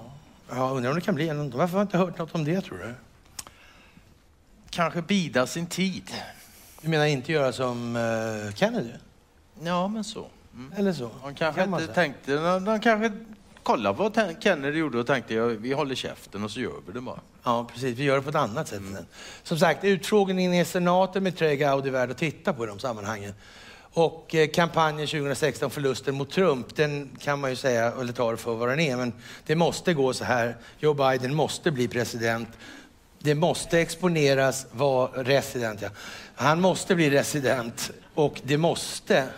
ja, 0.50 0.70
undrar 0.70 0.90
om 0.90 0.96
det 0.96 1.04
kan 1.04 1.14
bli 1.14 1.28
en. 1.28 1.50
Varför 1.50 1.72
har 1.72 1.80
jag 1.80 1.84
inte 1.84 1.98
hört 1.98 2.18
något 2.18 2.34
om 2.34 2.44
det 2.44 2.60
tror 2.60 2.78
du? 2.78 2.94
kanske 4.76 5.02
bida 5.02 5.46
sin 5.46 5.66
tid. 5.66 6.10
Du 6.80 6.88
menar 6.88 7.04
inte 7.04 7.32
göra 7.32 7.52
som 7.52 7.96
uh, 7.96 8.54
Kennedy? 8.54 8.90
Ja, 9.62 9.88
men 9.88 10.04
så. 10.04 10.26
Mm. 10.54 10.72
Eller 10.76 10.92
så. 10.92 11.10
De 11.22 11.34
kanske 11.34 11.64
kan 11.64 11.80
inte 11.80 11.94
tänkte, 11.94 12.34
de, 12.34 12.64
de 12.64 12.80
kanske 12.80 13.12
kollade 13.66 13.98
vad 13.98 14.36
Kennedy 14.40 14.78
gjorde 14.78 14.98
och 14.98 15.06
tänkte 15.06 15.34
ja, 15.34 15.46
vi 15.46 15.72
håller 15.72 15.94
käften 15.94 16.44
och 16.44 16.50
så 16.50 16.60
gör 16.60 16.80
vi 16.86 16.92
det 16.92 17.00
bara. 17.00 17.20
Ja, 17.42 17.68
precis. 17.72 17.98
Vi 17.98 18.04
gör 18.04 18.16
det 18.16 18.22
på 18.22 18.28
ett 18.28 18.34
annat 18.34 18.68
sätt. 18.68 18.78
Mm. 18.78 19.04
Som 19.42 19.58
sagt, 19.58 19.84
utfrågningen 19.84 20.54
i 20.54 20.64
senaten 20.64 21.22
med 21.22 21.36
Trey 21.36 21.56
Gowdy 21.56 21.88
är 21.88 21.92
värd 21.92 22.10
att 22.10 22.18
titta 22.18 22.52
på 22.52 22.64
i 22.64 22.66
de 22.66 22.78
sammanhangen. 22.78 23.34
Och 23.92 24.34
eh, 24.34 24.48
kampanjen 24.48 25.08
2016, 25.08 25.70
förlusten 25.70 26.14
mot 26.14 26.30
Trump, 26.30 26.76
den 26.76 27.16
kan 27.20 27.40
man 27.40 27.50
ju 27.50 27.56
säga, 27.56 27.92
eller 28.00 28.12
ta 28.12 28.30
det 28.30 28.36
för 28.36 28.54
vad 28.54 28.68
den 28.68 28.80
är, 28.80 28.96
men 28.96 29.12
det 29.46 29.54
måste 29.54 29.94
gå 29.94 30.12
så 30.12 30.24
här. 30.24 30.56
Joe 30.78 30.94
Biden 30.94 31.34
måste 31.34 31.70
bli 31.70 31.88
president 31.88 32.48
det 33.18 33.34
måste 33.34 33.80
exponeras 33.80 34.66
vad 34.72 35.26
resident, 35.26 35.82
ja. 35.82 35.88
Han 36.34 36.60
måste 36.60 36.94
bli 36.94 37.10
resident 37.10 37.90
och 38.14 38.40
det 38.44 38.56
måste 38.56 39.28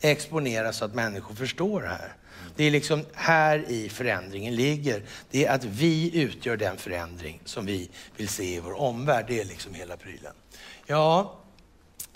exponeras 0.00 0.76
så 0.76 0.84
att 0.84 0.94
människor 0.94 1.34
förstår 1.34 1.82
det 1.82 1.88
här. 1.88 2.12
Det 2.56 2.64
är 2.64 2.70
liksom 2.70 3.04
här 3.14 3.64
i 3.68 3.88
förändringen 3.88 4.54
ligger. 4.54 5.02
Det 5.30 5.44
är 5.44 5.54
att 5.54 5.64
vi 5.64 6.20
utgör 6.20 6.56
den 6.56 6.76
förändring 6.76 7.40
som 7.44 7.66
vi 7.66 7.90
vill 8.16 8.28
se 8.28 8.54
i 8.54 8.60
vår 8.60 8.80
omvärld. 8.80 9.24
Det 9.28 9.40
är 9.40 9.44
liksom 9.44 9.74
hela 9.74 9.96
prylen. 9.96 10.32
Ja, 10.86 11.34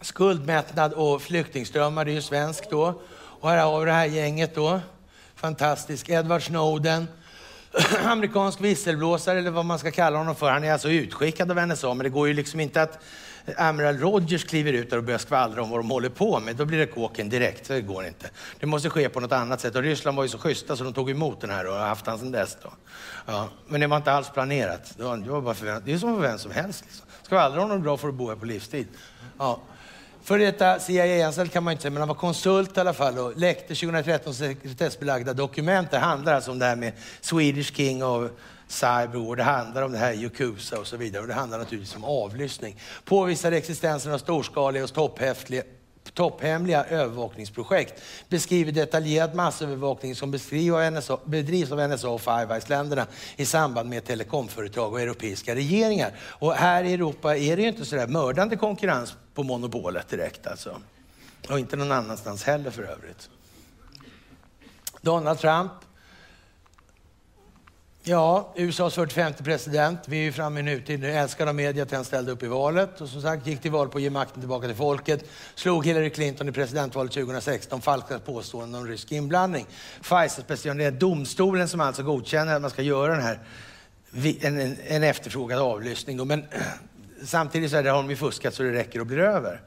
skuldmättnad 0.01 0.93
och 0.93 1.23
flyktingströmmar, 1.23 2.05
det 2.05 2.11
är 2.11 2.15
ju 2.15 2.23
svenskt 2.23 2.71
då. 2.71 3.03
Och 3.13 3.51
här 3.51 3.65
har 3.65 3.81
vi 3.81 3.87
det 3.87 3.93
här 3.93 4.07
gänget 4.07 4.55
då. 4.55 4.81
Fantastisk. 5.35 6.09
Edward 6.09 6.43
Snowden, 6.43 7.09
amerikansk 8.05 8.61
visselblåsare 8.61 9.39
eller 9.39 9.51
vad 9.51 9.65
man 9.65 9.79
ska 9.79 9.91
kalla 9.91 10.19
honom 10.19 10.35
för. 10.35 10.51
Han 10.51 10.65
är 10.65 10.73
alltså 10.73 10.91
utskickad 10.91 11.51
av 11.51 11.69
NSA, 11.69 11.95
men 11.95 12.05
det 12.05 12.11
går 12.11 12.29
ju 12.29 12.35
liksom 12.35 12.61
inte 12.61 12.83
att 12.83 12.99
Amiral 13.57 13.99
Rogers 13.99 14.45
kliver 14.45 14.73
ut 14.73 14.91
där 14.91 14.97
och 14.97 15.05
börjar 15.05 15.19
skvallra 15.19 15.63
om 15.63 15.71
vad 15.71 15.79
de 15.79 15.91
håller 15.91 16.09
på 16.09 16.41
med. 16.41 16.57
Då 16.57 16.65
blir 16.65 16.79
det 16.79 16.87
kåken 16.87 17.29
direkt. 17.29 17.69
Det 17.69 17.81
går 17.81 18.07
inte. 18.07 18.31
Det 18.61 18.67
måste 18.67 18.91
ske 18.91 19.09
på 19.09 19.21
något 19.21 19.33
annat 19.33 19.61
sätt. 19.61 19.77
Och 19.77 19.83
Ryssland 19.83 20.17
var 20.17 20.25
ju 20.25 20.29
så 20.29 20.39
schyssta 20.39 20.77
så 20.77 20.85
de 20.85 20.93
tog 20.93 21.11
emot 21.11 21.41
den 21.41 21.51
här 21.51 21.67
och 21.67 21.75
har 21.75 21.87
haft 21.87 22.07
han 22.07 22.19
sedan 22.19 22.33
dess. 22.33 22.57
Då. 22.63 22.73
Ja, 23.27 23.49
men 23.69 23.81
det 23.81 23.87
var 23.87 23.97
inte 23.97 24.13
alls 24.13 24.31
planerat. 24.31 24.95
Det, 24.97 25.05
var, 25.05 25.17
det, 25.17 25.31
var 25.31 25.41
bara 25.41 25.55
för, 25.55 25.83
det 25.85 25.93
är 25.93 25.99
som 25.99 26.15
för 26.15 26.23
vem 26.23 26.39
som 26.39 26.51
helst. 26.51 26.85
Liksom. 26.85 27.07
Skvallrar 27.23 27.59
om 27.59 27.69
något 27.69 27.83
bra 27.83 27.97
får 27.97 28.09
du 28.09 28.15
bo 28.15 28.29
här 28.29 28.37
på 28.37 28.47
livstid. 28.47 28.89
Ja. 29.39 29.61
För 30.23 30.39
detta 30.39 30.79
CIA-anställd 30.79 31.53
kan 31.53 31.65
man 31.65 31.73
inte 31.73 31.83
säga, 31.83 31.91
men 31.91 32.01
han 32.01 32.09
var 32.09 32.15
konsult 32.15 32.77
i 32.77 32.81
alla 32.81 32.93
fall 32.93 33.19
och 33.19 33.37
läckte 33.37 33.75
2013 33.75 34.35
sekretessbelagda 34.35 35.35
dokument. 35.35 35.91
Det 35.91 35.99
handlar 35.99 36.35
alltså 36.35 36.51
om 36.51 36.59
det 36.59 36.67
här 36.67 36.77
med 36.77 36.93
Swedish 37.21 37.75
King 37.75 38.05
och 38.05 38.31
Cyber 38.71 39.37
det 39.37 39.43
handlar 39.43 39.83
om 39.83 39.93
det 39.93 39.99
här 39.99 40.13
Yakuza 40.13 40.79
och 40.79 40.87
så 40.87 40.97
vidare. 40.97 41.23
Och 41.23 41.29
det 41.29 41.35
handlar 41.35 41.59
naturligtvis 41.59 41.97
om 41.97 42.05
avlyssning. 42.05 42.77
Påvisar 43.05 43.53
existensen 43.53 44.13
av 44.13 44.19
storskaliga 44.19 44.85
och 44.85 44.93
topphäftiga 44.93 45.63
topphemliga 46.15 46.85
övervakningsprojekt 46.85 48.03
beskriver 48.29 48.73
detaljerad 48.73 49.35
massövervakning 49.35 50.15
som 50.15 50.31
bedrivs 51.25 51.73
av 51.73 51.89
NSA 51.89 52.09
och 52.09 52.21
Five 52.21 52.47
Eyes-länderna 52.51 53.07
i 53.37 53.47
samband 53.47 53.89
med 53.89 54.05
telekomföretag 54.05 54.93
och 54.93 55.01
europeiska 55.01 55.55
regeringar. 55.55 56.13
Och 56.21 56.55
här 56.55 56.85
i 56.85 56.93
Europa 56.93 57.37
är 57.37 57.57
det 57.57 57.63
ju 57.63 57.69
inte 57.69 57.85
sådär 57.85 58.07
mördande 58.07 58.57
konkurrens 58.57 59.17
på 59.35 59.43
monopolet 59.43 60.09
direkt 60.09 60.47
alltså. 60.47 60.77
Och 61.49 61.59
inte 61.59 61.77
någon 61.77 61.93
annanstans 61.93 62.45
heller 62.45 62.71
för 62.71 62.83
övrigt. 62.83 63.31
Donald 65.01 65.39
Trump 65.39 65.73
Ja, 68.11 68.53
USAs 68.57 68.95
45 68.95 69.33
president. 69.45 69.99
Vi 70.07 70.19
är 70.19 70.23
ju 70.23 70.33
framme 70.33 70.61
i 70.61 70.63
nutid 70.63 71.01
nu. 71.01 71.11
Älskad 71.11 71.49
av 71.49 71.55
media 71.55 71.83
att 71.83 71.93
han 71.93 72.05
ställde 72.05 72.33
upp 72.33 72.43
i 72.43 72.47
valet 72.47 73.01
och 73.01 73.09
som 73.09 73.23
sagt 73.23 73.47
gick 73.47 73.61
till 73.61 73.71
val 73.71 73.89
på 73.89 73.99
att 73.99 74.03
ge 74.03 74.11
makten 74.11 74.41
tillbaka 74.41 74.67
till 74.67 74.77
folket. 74.77 75.25
Slog 75.55 75.87
Hillary 75.87 76.11
Clinton 76.11 76.49
i 76.49 76.53
presidentvalet 76.53 77.13
2016. 77.13 77.81
Falska 77.81 78.19
påståenden 78.19 78.81
om 78.81 78.87
rysk 78.87 79.13
inblandning. 79.13 79.67
Pfizer 80.03 80.43
specialiserade 80.43 80.97
domstolen 80.97 81.69
som 81.69 81.81
alltså 81.81 82.03
godkänner 82.03 82.55
att 82.55 82.63
man 82.63 82.71
ska 82.71 82.83
göra 82.83 83.13
den 83.13 83.23
här 83.23 83.39
en, 84.41 84.61
en, 84.61 84.77
en 84.87 85.03
efterfrågad 85.03 85.59
avlyssning. 85.59 86.17
Då. 86.17 86.25
Men 86.25 86.45
samtidigt 87.25 87.71
så 87.71 87.77
är 87.77 87.85
har 87.85 88.03
de 88.03 88.11
ju 88.11 88.17
fuskat 88.17 88.55
så 88.55 88.63
det 88.63 88.73
räcker 88.73 89.01
och 89.01 89.07
blir 89.07 89.19
över. 89.19 89.61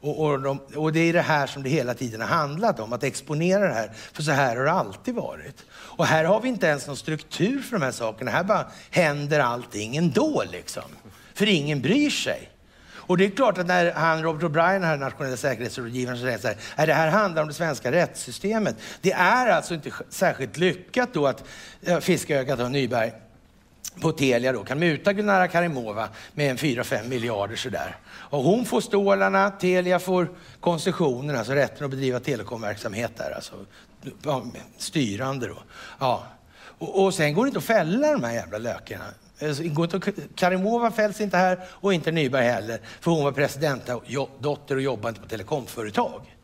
Och, 0.00 0.24
och, 0.24 0.40
de, 0.40 0.58
och, 0.76 0.92
det 0.92 1.00
är 1.00 1.12
det 1.12 1.20
här 1.20 1.46
som 1.46 1.62
det 1.62 1.70
hela 1.70 1.94
tiden 1.94 2.20
har 2.20 2.28
handlat 2.28 2.80
om, 2.80 2.92
att 2.92 3.04
exponera 3.04 3.68
det 3.68 3.74
här. 3.74 3.90
För 4.12 4.22
så 4.22 4.30
här 4.30 4.56
har 4.56 4.64
det 4.64 4.72
alltid 4.72 5.14
varit. 5.14 5.64
Och 5.72 6.06
här 6.06 6.24
har 6.24 6.40
vi 6.40 6.48
inte 6.48 6.66
ens 6.66 6.86
någon 6.86 6.96
struktur 6.96 7.62
för 7.62 7.78
de 7.78 7.84
här 7.84 7.92
sakerna. 7.92 8.30
Här 8.30 8.44
bara 8.44 8.66
händer 8.90 9.40
allting 9.40 9.96
ändå 9.96 10.44
liksom. 10.52 10.82
För 11.34 11.46
ingen 11.46 11.80
bryr 11.80 12.10
sig. 12.10 12.50
Och 13.10 13.18
det 13.18 13.24
är 13.24 13.30
klart 13.30 13.58
att 13.58 13.66
när 13.66 13.92
han, 13.92 14.22
Robert 14.22 14.42
O'Brien, 14.42 14.84
här 14.84 14.96
nationella 14.96 15.36
säkerhetsrådgivaren, 15.36 16.18
säger 16.18 16.38
så 16.38 16.48
här, 16.48 16.56
är 16.76 16.86
det 16.86 16.94
här 16.94 17.08
handlar 17.08 17.42
om 17.42 17.48
det 17.48 17.54
svenska 17.54 17.92
rättssystemet. 17.92 18.76
Det 19.00 19.12
är 19.12 19.46
alltså 19.48 19.74
inte 19.74 19.90
särskilt 20.08 20.56
lyckat 20.56 21.08
då 21.12 21.26
att 21.26 21.44
Fiskögat 22.00 22.60
och 22.60 22.70
Nyberg 22.70 23.12
på 24.00 24.12
Telia 24.12 24.52
då 24.52 24.64
kan 24.64 24.78
muta 24.78 25.12
Gulnara 25.12 25.48
Karimova 25.48 26.08
med 26.34 26.50
en 26.50 26.56
4-5 26.56 27.08
miljarder 27.08 27.56
sådär. 27.56 27.96
Och 28.30 28.42
hon 28.42 28.64
får 28.64 28.80
stålarna, 28.80 29.50
Telia 29.50 29.98
får 29.98 30.30
koncessionen, 30.60 31.36
alltså 31.36 31.52
rätten 31.52 31.84
att 31.84 31.90
bedriva 31.90 32.20
telekomverksamhet 32.20 33.12
där, 33.16 33.30
alltså 33.30 33.54
styrande 34.78 35.46
då. 35.46 35.58
Ja. 35.98 36.26
Och, 36.78 37.04
och 37.04 37.14
sen 37.14 37.34
går 37.34 37.44
det 37.44 37.48
inte 37.48 37.58
att 37.58 37.64
fälla 37.64 38.12
de 38.12 38.24
här 38.24 38.32
jävla 38.32 38.58
lökarna. 38.58 39.04
Alltså, 39.42 39.62
Karimova 40.34 40.90
fälls 40.90 41.20
inte 41.20 41.36
här 41.36 41.58
och 41.70 41.94
inte 41.94 42.12
Nyberg 42.12 42.46
heller, 42.46 42.80
för 43.00 43.10
hon 43.10 43.24
var 43.24 43.32
presidentdotter 43.32 44.74
och 44.74 44.82
jobbade 44.82 45.08
inte 45.08 45.20
på 45.20 45.28
telekomföretag. 45.28 46.36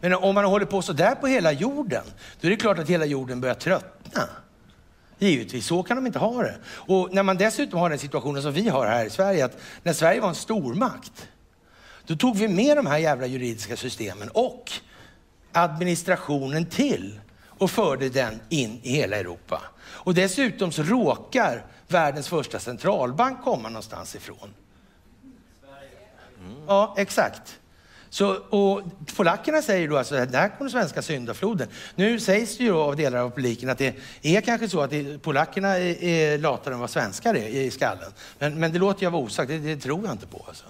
Men 0.00 0.14
om 0.14 0.34
man 0.34 0.44
håller 0.44 0.66
på 0.66 0.82
sådär 0.82 1.14
på 1.14 1.26
hela 1.26 1.52
jorden, 1.52 2.04
då 2.40 2.46
är 2.46 2.50
det 2.50 2.56
klart 2.56 2.78
att 2.78 2.88
hela 2.88 3.04
jorden 3.04 3.40
börjar 3.40 3.54
tröttna. 3.54 4.28
Givetvis, 5.18 5.66
så 5.66 5.82
kan 5.82 5.96
de 5.96 6.06
inte 6.06 6.18
ha 6.18 6.42
det. 6.42 6.58
Och 6.68 7.14
när 7.14 7.22
man 7.22 7.36
dessutom 7.36 7.80
har 7.80 7.90
den 7.90 7.98
situationen 7.98 8.42
som 8.42 8.52
vi 8.52 8.68
har 8.68 8.86
här 8.86 9.04
i 9.04 9.10
Sverige, 9.10 9.44
att 9.44 9.58
när 9.82 9.92
Sverige 9.92 10.20
var 10.20 10.28
en 10.28 10.34
stormakt, 10.34 11.28
då 12.06 12.16
tog 12.16 12.36
vi 12.36 12.48
med 12.48 12.76
de 12.76 12.86
här 12.86 12.98
jävla 12.98 13.26
juridiska 13.26 13.76
systemen 13.76 14.28
och 14.28 14.72
administrationen 15.52 16.66
till 16.66 17.20
och 17.58 17.70
förde 17.70 18.08
den 18.08 18.40
in 18.48 18.80
i 18.82 18.92
hela 18.92 19.16
Europa. 19.16 19.62
Och 19.80 20.14
dessutom 20.14 20.72
så 20.72 20.82
råkar 20.82 21.64
världens 21.88 22.28
första 22.28 22.58
centralbank 22.58 23.42
komma 23.42 23.68
någonstans 23.68 24.14
ifrån. 24.14 24.54
Mm. 26.40 26.56
Ja, 26.66 26.94
exakt. 26.98 27.58
Så, 28.10 28.34
och 28.34 28.82
polackerna 29.16 29.62
säger 29.62 29.88
då 29.88 29.96
alltså 29.98 30.16
att 30.16 30.32
där 30.32 30.58
kommer 30.58 30.70
svenska 30.70 31.02
syndafloden. 31.02 31.68
Nu 31.94 32.20
sägs 32.20 32.56
det 32.58 32.64
ju 32.64 32.74
av 32.74 32.96
delar 32.96 33.18
av 33.18 33.30
publiken 33.30 33.70
att 33.70 33.78
det 33.78 33.96
är 34.22 34.40
kanske 34.40 34.68
så 34.68 34.80
att 34.80 34.90
det, 34.90 35.22
polackerna 35.22 35.68
är, 35.78 36.04
är 36.04 36.38
latare 36.38 36.74
än 36.74 36.80
vad 36.80 36.90
svenskar 36.90 37.34
är 37.34 37.48
i 37.48 37.70
skallen. 37.70 38.12
Men, 38.38 38.60
men 38.60 38.72
det 38.72 38.78
låter 38.78 39.04
jag 39.04 39.10
vara 39.10 39.22
osagt, 39.22 39.48
det, 39.48 39.58
det 39.58 39.76
tror 39.76 40.04
jag 40.04 40.12
inte 40.12 40.26
på. 40.26 40.44
Alltså. 40.48 40.64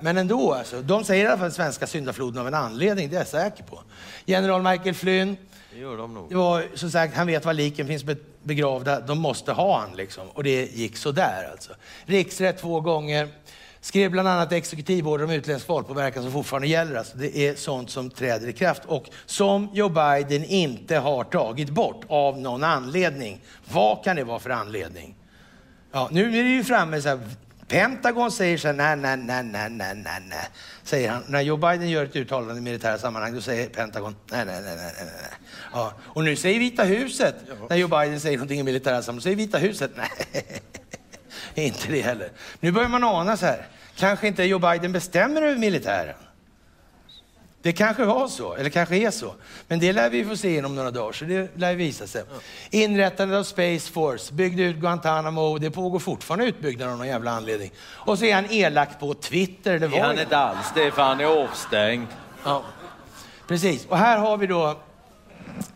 Men 0.00 0.16
ändå, 0.16 0.52
alltså, 0.52 0.82
de 0.82 1.04
säger 1.04 1.24
i 1.24 1.28
alla 1.28 1.38
fall 1.38 1.52
svenska 1.52 1.86
syndafloden 1.86 2.40
av 2.40 2.48
en 2.48 2.54
anledning, 2.54 3.08
det 3.08 3.16
är 3.16 3.20
jag 3.20 3.26
säker 3.26 3.64
på. 3.64 3.82
General 4.24 4.62
Michael 4.62 4.94
Flynn, 4.94 5.36
det 5.72 5.80
gör 5.80 5.96
de 5.96 6.14
nog. 6.14 6.32
Var, 6.32 6.64
som 6.74 6.90
sagt, 6.90 7.14
han 7.14 7.26
vet 7.26 7.44
var 7.44 7.52
liken 7.52 7.86
finns 7.86 8.04
begravda, 8.42 9.00
de 9.00 9.18
måste 9.18 9.52
ha 9.52 9.80
han 9.80 9.96
liksom. 9.96 10.28
Och 10.28 10.44
det 10.44 10.76
gick 10.76 10.96
så 10.96 11.12
där 11.12 11.50
alltså. 11.50 11.72
Riksrätt 12.04 12.58
två 12.58 12.80
gånger. 12.80 13.28
Skrev 13.84 14.10
bland 14.10 14.28
annat 14.28 14.52
exekutivorder 14.52 15.24
om 15.24 15.30
utländsk 15.30 15.68
valpåverkan 15.68 16.22
som 16.22 16.32
fortfarande 16.32 16.68
gäller. 16.68 16.94
Alltså 16.96 17.16
det 17.18 17.38
är 17.38 17.54
sånt 17.54 17.90
som 17.90 18.10
träder 18.10 18.48
i 18.48 18.52
kraft 18.52 18.82
och 18.86 19.04
som 19.26 19.68
Joe 19.72 19.88
Biden 19.88 20.44
inte 20.44 20.96
har 20.96 21.24
tagit 21.24 21.70
bort 21.70 22.04
av 22.08 22.40
någon 22.40 22.64
anledning. 22.64 23.40
Vad 23.72 24.04
kan 24.04 24.16
det 24.16 24.24
vara 24.24 24.38
för 24.38 24.50
anledning? 24.50 25.14
Ja, 25.92 26.08
nu 26.12 26.38
är 26.38 26.42
det 26.42 26.48
ju 26.48 26.64
framme 26.64 27.02
så 27.02 27.08
här, 27.08 27.20
Pentagon 27.68 28.30
säger 28.30 28.58
så 28.58 28.68
här, 28.68 28.74
nej, 28.74 28.96
nej, 28.96 29.16
nej, 29.16 29.42
nej, 29.42 29.70
nej, 29.70 29.94
nej, 29.94 30.22
nej, 30.28 30.48
säger 30.82 31.10
han. 31.10 31.22
När 31.28 31.40
Joe 31.40 31.56
Biden 31.56 31.90
gör 31.90 32.04
ett 32.04 32.16
uttalande 32.16 32.58
i 32.58 32.60
militära 32.60 32.98
sammanhang, 32.98 33.34
då 33.34 33.40
säger 33.40 33.68
Pentagon, 33.68 34.16
nej, 34.30 34.44
nej, 34.46 34.62
nej, 34.62 34.76
nej, 34.76 34.92
nej. 34.96 35.06
Ja. 35.72 35.92
Och 36.02 36.24
nu 36.24 36.36
säger 36.36 36.58
Vita 36.58 36.84
huset, 36.84 37.34
när 37.68 37.76
Joe 37.76 37.88
Biden 37.88 38.20
säger 38.20 38.36
någonting 38.36 38.60
i 38.60 38.62
militära 38.62 39.02
sammanhang, 39.02 39.22
säger 39.22 39.36
Vita 39.36 39.58
huset, 39.58 39.90
nej, 39.96 40.10
inte 41.62 41.88
det 41.88 42.00
heller. 42.00 42.30
Nu 42.60 42.72
börjar 42.72 42.88
man 42.88 43.04
ana 43.04 43.36
så 43.36 43.46
här, 43.46 43.66
kanske 43.96 44.26
inte 44.26 44.44
Joe 44.44 44.58
Biden 44.58 44.92
bestämmer 44.92 45.42
över 45.42 45.56
militären. 45.56 46.16
Det 47.62 47.72
kanske 47.72 48.04
var 48.04 48.28
så, 48.28 48.54
eller 48.54 48.70
kanske 48.70 48.96
är 48.96 49.10
så. 49.10 49.34
Men 49.68 49.78
det 49.78 49.92
lär 49.92 50.10
vi 50.10 50.24
få 50.24 50.36
se 50.36 50.56
inom 50.56 50.74
några 50.74 50.90
dagar, 50.90 51.12
så 51.12 51.24
det 51.24 51.56
lär 51.56 51.74
visa 51.74 52.06
sig. 52.06 52.22
Inrättandet 52.70 53.38
av 53.38 53.42
Space 53.42 53.92
Force, 53.92 54.34
byggde 54.34 54.62
ut 54.62 54.76
Guantanamo, 54.76 55.58
det 55.58 55.70
pågår 55.70 55.98
fortfarande 55.98 56.44
utbyggnad 56.44 56.88
av 56.90 56.98
någon 56.98 57.06
jävla 57.06 57.30
anledning. 57.30 57.72
Och 57.80 58.18
så 58.18 58.24
är 58.24 58.34
han 58.34 58.50
elak 58.50 59.00
på 59.00 59.14
Twitter. 59.14 59.78
Det 59.78 59.86
var 59.86 59.98
är 59.98 60.02
han 60.02 60.18
inte 60.18 60.38
alls, 60.38 60.66
det 60.74 60.82
är 60.82 60.90
för 60.90 61.02
han 61.02 61.20
är 61.20 61.24
avstängd. 61.24 62.06
Ja. 62.44 62.64
Precis, 63.48 63.86
och 63.86 63.98
här 63.98 64.18
har 64.18 64.36
vi 64.36 64.46
då 64.46 64.78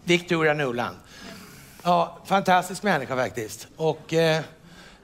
Victoria 0.05 0.55
Nuland. 0.55 0.97
Ja, 1.83 2.19
fantastisk 2.25 2.83
människa 2.83 3.17
faktiskt. 3.17 3.69
Och 3.77 4.15
eh, 4.15 4.43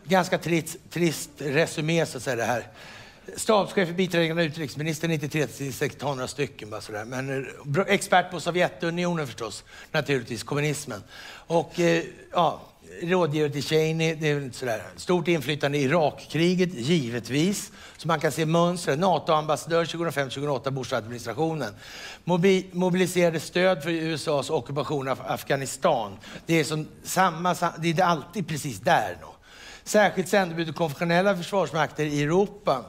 ganska 0.04 0.38
trist, 0.38 0.76
trist 0.90 1.30
resumé 1.38 2.06
så 2.06 2.16
att 2.16 2.22
säga 2.22 2.36
det 2.36 2.44
här. 2.44 2.66
Stabschef 3.36 3.88
för 3.88 3.94
biträdande 3.94 4.44
utrikesminister 4.44 5.08
93 5.08 5.46
till 5.46 5.90
några 6.00 6.28
stycken 6.28 6.70
bara 6.70 6.80
sådär. 6.80 7.04
Men 7.04 7.46
eh, 7.76 7.84
expert 7.86 8.30
på 8.30 8.40
Sovjetunionen 8.40 9.26
förstås, 9.26 9.64
naturligtvis, 9.92 10.42
kommunismen. 10.42 11.02
Och 11.46 11.80
eh, 11.80 12.02
ja, 12.32 12.60
rådgivare 13.02 13.50
till 13.50 13.62
Cheney, 13.62 14.14
det 14.14 14.28
är 14.28 14.40
inte 14.40 14.58
sådär. 14.58 14.82
Stort 14.96 15.28
inflytande 15.28 15.78
i 15.78 15.82
Irakkriget, 15.82 16.74
givetvis. 16.74 17.72
Så 17.96 18.08
man 18.08 18.20
kan 18.20 18.32
se 18.32 18.46
mönstret. 18.46 18.98
NATO-ambassadör 18.98 19.84
2005-2008, 19.84 20.70
Bush-administrationen. 20.70 21.74
Mobi 22.24 22.66
mobiliserade 22.72 23.40
stöd 23.40 23.82
för 23.82 23.90
USAs 23.90 24.50
ockupation 24.50 25.08
av 25.08 25.20
Afghanistan. 25.26 26.16
Det 26.46 26.60
är, 26.60 26.64
som 26.64 26.88
samma, 27.04 27.54
det 27.78 27.90
är 27.90 28.02
alltid 28.02 28.48
precis 28.48 28.80
där. 28.80 29.18
Då. 29.20 29.33
Särskilt 29.84 30.28
sändebud 30.28 30.68
och 30.68 30.74
konfessionella 30.74 31.36
försvarsmakter 31.36 32.04
i 32.04 32.22
Europa 32.22 32.84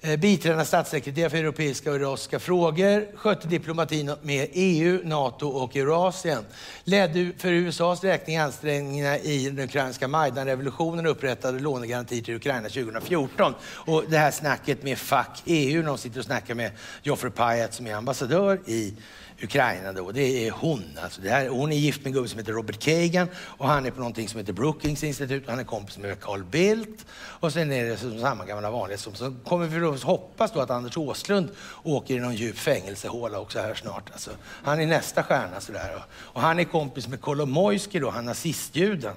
eh, 0.00 0.16
biträdande 0.16 0.64
statssekreterare 0.64 1.30
för 1.30 1.36
europeiska 1.36 1.90
och 1.90 1.96
eurasiska 1.96 2.38
frågor, 2.38 3.16
skötte 3.16 3.48
diplomatin 3.48 4.14
med 4.22 4.48
EU, 4.52 5.00
NATO 5.04 5.48
och 5.48 5.76
Eurasien. 5.76 6.44
Ledde 6.84 7.32
för 7.38 7.48
USAs 7.48 8.04
räkning 8.04 8.36
ansträngningarna 8.36 9.18
i 9.18 9.50
den 9.50 9.64
ukrainska 9.64 10.08
Majdan-revolutionen 10.08 11.06
och 11.06 11.12
upprättade 11.12 11.58
lånegarantier 11.60 12.22
till 12.22 12.34
Ukraina 12.34 12.68
2014. 12.68 13.54
Och 13.62 14.04
det 14.08 14.18
här 14.18 14.30
snacket 14.30 14.82
med 14.82 14.98
fuck 14.98 15.42
EU, 15.44 15.82
när 15.82 15.88
de 15.88 15.98
sitter 15.98 16.18
och 16.18 16.24
snackar 16.24 16.54
med 16.54 16.70
Joffrey 17.02 17.30
Pyatt 17.30 17.74
som 17.74 17.86
är 17.86 17.94
ambassadör 17.94 18.60
i 18.66 18.94
Ukraina 19.42 19.92
då, 19.92 20.12
det 20.12 20.46
är 20.46 20.50
hon. 20.50 20.98
Alltså 21.02 21.20
det 21.20 21.30
här, 21.30 21.48
hon 21.48 21.72
är 21.72 21.76
gift 21.76 22.00
med 22.00 22.06
en 22.06 22.12
gubbe 22.12 22.28
som 22.28 22.38
heter 22.38 22.52
Robert 22.52 22.78
Kagan 22.78 23.28
och 23.36 23.68
han 23.68 23.86
är 23.86 23.90
på 23.90 23.98
någonting 23.98 24.28
som 24.28 24.40
heter 24.40 24.52
Brookings 24.52 25.04
institut 25.04 25.44
och 25.44 25.50
han 25.50 25.60
är 25.60 25.64
kompis 25.64 25.98
med 25.98 26.20
Carl 26.20 26.44
Bildt. 26.44 27.06
Och 27.16 27.52
sen 27.52 27.72
är 27.72 27.84
det 27.84 27.96
som 27.96 28.20
samma 28.20 28.44
gamla 28.44 28.70
vanliga. 28.70 28.98
Så, 28.98 29.12
så 29.12 29.34
kommer 29.44 29.66
vi 29.66 29.78
då 29.78 29.92
hoppas 29.92 30.52
då 30.52 30.60
att 30.60 30.70
Anders 30.70 30.96
Åslund 30.96 31.48
åker 31.82 32.14
i 32.14 32.18
någon 32.18 32.34
djup 32.34 32.58
fängelsehåla 32.58 33.40
också 33.40 33.58
här 33.58 33.74
snart. 33.74 34.10
Alltså, 34.12 34.30
han 34.62 34.80
är 34.80 34.86
nästa 34.86 35.22
stjärna 35.22 35.60
sådär. 35.60 35.94
Och, 35.96 36.34
och 36.36 36.40
han 36.40 36.58
är 36.58 36.64
kompis 36.64 37.08
med 37.08 37.20
Kolomoisky 37.20 37.98
då, 37.98 38.10
han 38.10 38.26
nazistjuden. 38.26 39.14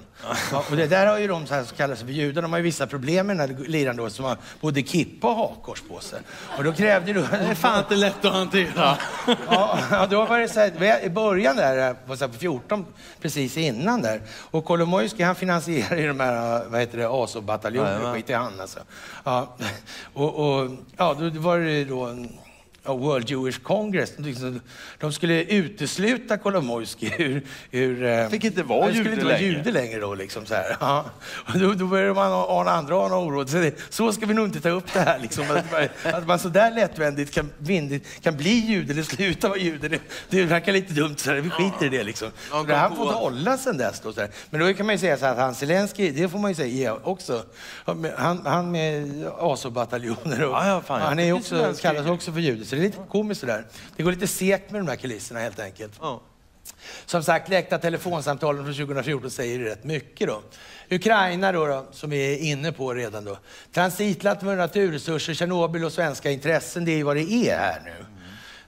Ja, 0.52 0.64
och 0.70 0.76
det 0.76 0.86
där 0.86 1.06
har 1.06 1.18
ju 1.18 1.28
de 1.28 1.46
så 1.46 1.54
här, 1.54 1.64
som 1.64 1.76
kallar 1.76 1.94
sig 1.94 2.06
för 2.06 2.12
judar, 2.12 2.42
de 2.42 2.52
har 2.52 2.58
ju 2.58 2.64
vissa 2.64 2.86
problem 2.86 3.26
med 3.26 3.38
den 3.38 3.56
här 3.56 3.64
liran 3.68 3.96
då 3.96 4.10
som 4.10 4.24
har 4.24 4.36
både 4.60 4.82
kippa 4.82 5.28
och 5.28 5.36
hakkors 5.36 5.82
på 5.88 6.00
sig. 6.00 6.20
Och 6.58 6.64
då 6.64 6.72
krävde 6.72 7.12
då... 7.12 7.20
Det 7.20 7.36
är 7.36 7.54
fan 7.54 7.78
inte 7.78 7.96
lätt 7.96 8.24
att 8.24 8.32
hantera. 8.32 8.96
ja, 9.46 10.06
då 10.10 10.24
var 10.24 10.38
det 10.38 10.48
så 10.48 10.60
här, 10.60 11.04
i 11.04 11.10
början 11.10 11.56
där, 11.56 11.94
på, 11.94 12.16
så 12.16 12.24
här, 12.24 12.32
på 12.32 12.38
14, 12.38 12.86
precis 13.20 13.56
innan 13.56 14.02
där. 14.02 14.20
Och 14.50 14.64
Kolomoisky 14.64 15.22
han 15.22 15.34
finansierar 15.34 15.96
ju 15.96 16.08
de 16.08 16.20
här, 16.20 16.64
vad 16.68 16.80
heter 16.80 16.98
det, 16.98 17.08
Azov-bataljoner, 17.08 18.14
skit 18.14 18.30
i 18.30 18.32
han 18.32 18.60
alltså. 18.60 18.80
Ja, 19.24 19.56
och, 20.14 20.34
och, 20.34 20.70
ja, 20.96 21.14
då 21.14 21.40
var 21.40 21.58
det 21.58 21.84
då 21.84 22.16
World 22.84 23.30
Jewish 23.30 23.58
Congress. 23.62 24.12
De 25.00 25.12
skulle 25.12 25.42
utesluta 25.44 26.38
Kolomoisky 26.38 27.10
ur... 27.18 27.42
ur 27.70 28.04
eh, 28.04 28.28
Fick 28.28 28.44
inte 28.44 28.62
vara 28.62 28.80
han 28.84 28.88
skulle 28.94 29.04
jude 29.04 29.12
inte 29.12 29.24
vara 29.24 29.36
längre. 29.38 29.52
jude 29.52 29.70
längre 29.72 30.00
då. 30.00 30.14
Liksom, 30.14 30.46
så 30.46 30.54
här. 30.54 30.76
Ja. 30.80 31.04
Och 31.54 31.58
då, 31.58 31.72
då 31.74 31.86
började 31.86 32.14
man 32.14 32.32
ana 32.32 32.70
andra 32.70 32.96
ana 32.96 33.16
oro. 33.18 33.46
Så, 33.46 33.56
det- 33.56 33.74
så 33.90 34.12
ska 34.12 34.26
vi 34.26 34.34
nog 34.34 34.46
inte 34.46 34.60
ta 34.60 34.68
upp 34.68 34.92
det 34.92 35.00
här. 35.00 35.18
Liksom. 35.18 35.44
Att, 35.50 35.72
man- 35.72 36.12
att 36.14 36.26
man 36.26 36.38
så 36.38 36.48
där 36.48 36.70
lättvändigt 36.70 37.34
kan, 37.34 37.50
vindigt, 37.58 38.06
kan 38.22 38.36
bli 38.36 38.50
jude 38.66 38.92
eller 38.92 39.02
sluta 39.02 39.48
vara 39.48 39.58
jude. 39.58 39.88
Det, 39.88 40.00
det 40.30 40.44
verkar 40.44 40.72
lite 40.72 40.92
dumt. 40.92 41.14
Så 41.16 41.30
här. 41.30 41.36
Vi 41.40 41.50
skiter 41.50 41.86
i 41.86 41.88
det. 41.88 42.04
Liksom. 42.04 42.28
Ja, 42.52 42.62
det 42.68 42.74
har 42.74 42.88
kom 42.88 42.96
fått 42.96 43.14
hålla 43.14 43.58
sen 43.58 43.76
dess. 43.78 44.00
Då, 44.00 44.12
så 44.12 44.20
här. 44.20 44.30
Men 44.50 44.60
då 44.60 44.74
kan 44.74 44.86
man 44.86 44.94
ju 44.94 44.98
säga 44.98 45.16
så 45.18 45.24
här 45.24 45.32
att 45.32 45.38
han 45.38 45.54
Zelensky, 45.54 46.10
det 46.10 46.28
får 46.28 46.38
man 46.38 46.50
ju 46.50 46.54
säga 46.54 46.94
också. 47.02 47.42
Han, 48.16 48.40
han 48.46 48.70
med 48.70 49.24
ASO-bataljoner 49.38 50.42
och 50.44 50.52
Ja, 50.52 50.82
ja, 50.88 50.98
han 50.98 51.18
är 51.18 51.32
också, 51.32 51.74
kallas 51.80 52.06
också 52.06 52.32
för 52.32 52.40
jude. 52.40 52.64
Det 52.80 52.86
är 52.86 52.88
lite 52.88 53.02
komiskt 53.08 53.40
det 53.40 53.46
där. 53.46 53.64
Det 53.96 54.02
går 54.02 54.12
lite 54.12 54.26
segt 54.26 54.70
med 54.70 54.80
de 54.80 54.88
här 54.88 54.96
kulisserna 54.96 55.40
helt 55.40 55.60
enkelt. 55.60 55.92
Ja. 56.00 56.20
Som 57.06 57.22
sagt, 57.22 57.48
läckta 57.48 57.78
telefonsamtalen 57.78 58.64
från 58.64 58.74
2014 58.74 59.30
säger 59.30 59.58
ju 59.58 59.64
rätt 59.64 59.84
mycket 59.84 60.28
då. 60.28 60.42
Ukraina 60.90 61.52
då, 61.52 61.66
då, 61.66 61.86
som 61.92 62.10
vi 62.10 62.34
är 62.34 62.38
inne 62.38 62.72
på 62.72 62.94
redan 62.94 63.24
då. 63.24 63.38
Transitland 63.72 64.42
med 64.42 64.58
naturresurser, 64.58 65.34
Tjernobyl 65.34 65.84
och 65.84 65.92
svenska 65.92 66.30
intressen, 66.30 66.84
det 66.84 66.92
är 66.92 66.96
ju 66.96 67.02
vad 67.02 67.16
det 67.16 67.32
är 67.32 67.58
här 67.58 67.80
nu. 67.84 68.06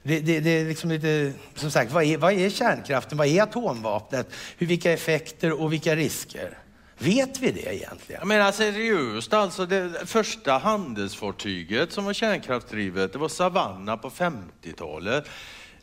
Det, 0.03 0.21
det, 0.21 0.41
det 0.41 0.51
är 0.51 0.65
liksom 0.65 0.91
lite, 0.91 1.33
som 1.55 1.71
sagt, 1.71 1.93
vad 1.93 2.05
är, 2.05 2.19
vad 2.19 2.33
är 2.33 2.51
kärnkraften? 2.51 3.19
Vad 3.19 3.27
är 3.27 3.43
atomvapnet? 3.43 4.27
Hur, 4.59 4.67
vilka 4.67 4.93
effekter 4.93 5.63
och 5.63 5.73
vilka 5.73 5.97
risker? 5.97 6.59
Vet 6.99 7.39
vi 7.39 7.51
det 7.53 7.75
egentligen? 7.75 8.29
Menar 8.29 8.53
seriöst 8.53 9.33
alltså, 9.33 9.67
det 9.67 10.09
första 10.09 10.53
handelsfartyget 10.59 11.93
som 11.93 12.05
var 12.05 12.13
kärnkraftsdrivet, 12.13 13.13
det 13.13 13.19
var 13.19 13.29
Savanna 13.29 13.97
på 13.97 14.11
50-talet. 14.11 15.29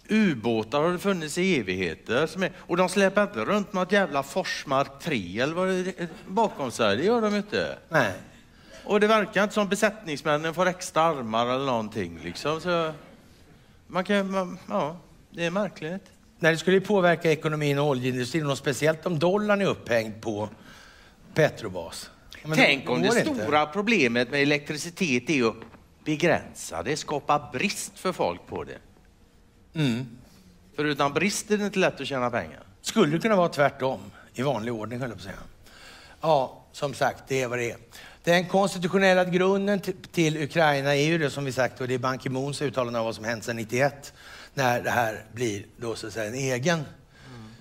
Ubåtar 0.09 0.81
har 0.81 0.91
det 0.91 0.99
funnits 0.99 1.37
i 1.37 1.59
evigheter. 1.59 2.43
Är, 2.43 2.51
och 2.57 2.77
de 2.77 2.89
släpar 2.89 3.23
inte 3.23 3.39
runt 3.39 3.73
något 3.73 3.91
jävla 3.91 4.23
Forsmark 4.23 4.99
3 5.01 5.39
eller 5.39 5.53
vad 5.53 5.67
det 5.67 5.99
är 5.99 6.07
bakom 6.27 6.71
sig. 6.71 6.97
Det 6.97 7.03
gör 7.03 7.21
de 7.21 7.35
inte. 7.35 7.77
Nej. 7.89 8.13
Och 8.83 8.99
det 8.99 9.07
verkar 9.07 9.43
inte 9.43 9.55
som 9.55 9.69
besättningsmännen 9.69 10.53
får 10.53 10.65
extra 10.65 11.01
armar 11.01 11.45
eller 11.45 11.65
någonting. 11.65 12.19
Liksom. 12.23 12.61
Så 12.61 12.91
man 13.87 14.03
kan, 14.03 14.31
man, 14.31 14.59
ja, 14.69 14.97
det 15.29 15.45
är 15.45 15.51
märkligt. 15.51 16.03
Nej, 16.39 16.51
det 16.51 16.57
skulle 16.57 16.77
ju 16.77 16.81
påverka 16.81 17.31
ekonomin 17.31 17.79
och 17.79 17.87
oljeindustrin 17.87 18.49
och 18.49 18.57
speciellt 18.57 19.05
om 19.05 19.19
dollarn 19.19 19.61
är 19.61 19.65
upphängd 19.65 20.21
på 20.21 20.49
Petrobas. 21.39 22.09
Men 22.43 22.57
Tänk 22.57 22.89
om 22.89 23.01
det 23.01 23.07
inte. 23.07 23.43
stora 23.43 23.65
problemet 23.65 24.31
med 24.31 24.41
elektricitet 24.41 25.29
är 25.29 25.47
att 25.47 25.55
begränsa 26.03 26.83
det, 26.83 26.97
skapa 26.97 27.49
brist 27.53 27.99
för 27.99 28.11
folk 28.11 28.47
på 28.47 28.63
det. 28.63 28.77
Mm. 29.79 30.05
För 30.75 30.85
utan 30.85 31.13
brist 31.13 31.51
är 31.51 31.57
det 31.57 31.65
inte 31.65 31.79
lätt 31.79 32.01
att 32.01 32.07
tjäna 32.07 32.29
pengar. 32.29 32.63
Skulle 32.81 33.11
det 33.11 33.19
kunna 33.19 33.35
vara 33.35 33.49
tvärtom, 33.49 33.99
i 34.33 34.41
vanlig 34.41 34.73
ordning 34.73 34.99
höll 34.99 35.09
jag 35.09 35.17
på 35.17 35.21
att 35.21 35.23
säga. 35.23 35.43
Ja, 36.21 36.65
som 36.71 36.93
sagt, 36.93 37.23
det 37.27 37.41
är 37.41 37.47
vad 37.47 37.59
det 37.59 37.71
är. 37.71 37.77
Den 38.23 38.45
konstitutionella 38.45 39.25
grunden 39.25 39.81
till 40.11 40.43
Ukraina 40.43 40.95
är 40.95 41.05
ju 41.05 41.17
det 41.17 41.29
som 41.29 41.45
vi 41.45 41.51
sagt, 41.51 41.81
och 41.81 41.87
det 41.87 41.93
är 41.93 41.99
Ban 41.99 42.19
Ki-Moons 42.19 42.61
uttalande 42.61 42.99
av 42.99 43.05
vad 43.05 43.15
som 43.15 43.25
hänt 43.25 43.43
sedan 43.43 43.55
91, 43.55 44.13
när 44.53 44.81
det 44.81 44.89
här 44.89 45.25
blir 45.33 45.65
då 45.77 45.95
så 45.95 46.07
att 46.07 46.13
säga 46.13 46.27
en 46.27 46.33
egen, 46.33 46.83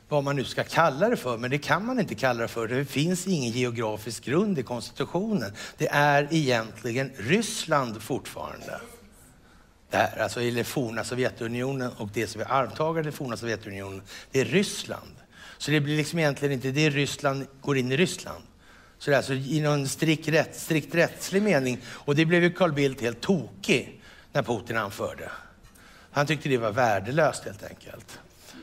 vad 0.09 0.25
man 0.25 0.37
nu 0.37 0.45
ska 0.45 0.65
kalla 0.65 1.09
det 1.09 1.17
för, 1.17 1.39
men 1.39 1.51
det 1.51 1.59
kan 1.59 1.87
man 1.87 2.01
inte 2.01 2.15
kalla 2.15 2.43
det 2.43 2.49
för. 2.49 2.69
Det 2.69 2.85
finns 2.85 3.27
ingen 3.27 3.53
geografisk 3.53 4.25
grund 4.25 4.59
i 4.59 4.63
konstitutionen. 4.63 5.53
Det 5.77 5.89
är 5.89 6.29
egentligen 6.31 7.13
Ryssland 7.17 8.03
fortfarande. 8.03 8.81
Det 9.91 9.97
här, 9.97 10.19
alltså 10.19 10.41
i 10.41 10.51
det 10.51 10.65
forna 10.65 11.05
Sovjetunionen 11.05 11.93
och 11.93 12.09
det 12.13 12.27
som 12.27 12.41
är 12.41 12.53
arvtagare 12.53 13.05
till 13.05 13.13
forna 13.13 13.37
Sovjetunionen, 13.37 14.03
det 14.31 14.41
är 14.41 14.45
Ryssland. 14.45 15.15
Så 15.59 15.71
det 15.71 15.81
blir 15.81 15.97
liksom 15.97 16.19
egentligen 16.19 16.53
inte 16.53 16.71
det 16.71 16.91
Ryssland 16.91 17.47
går 17.61 17.79
in 17.79 17.93
i 17.93 17.97
Ryssland. 17.97 18.43
Så 18.99 19.11
det 19.11 19.15
är 19.15 19.17
alltså 19.17 19.35
i 19.35 19.61
någon 19.61 19.89
strikt, 19.89 20.29
rätt, 20.29 20.57
strikt 20.57 20.95
rättslig 20.95 21.43
mening. 21.43 21.79
Och 21.87 22.15
det 22.15 22.25
blev 22.25 22.43
ju 22.43 22.51
Carl 22.51 22.73
Bildt 22.73 23.01
helt 23.01 23.21
tokig 23.21 24.01
när 24.33 24.43
Putin 24.43 24.77
anförde. 24.77 25.31
Han 26.11 26.27
tyckte 26.27 26.49
det 26.49 26.59
var 26.59 26.73
värdelöst 26.73 27.45
helt 27.45 27.65
enkelt. 27.65 28.19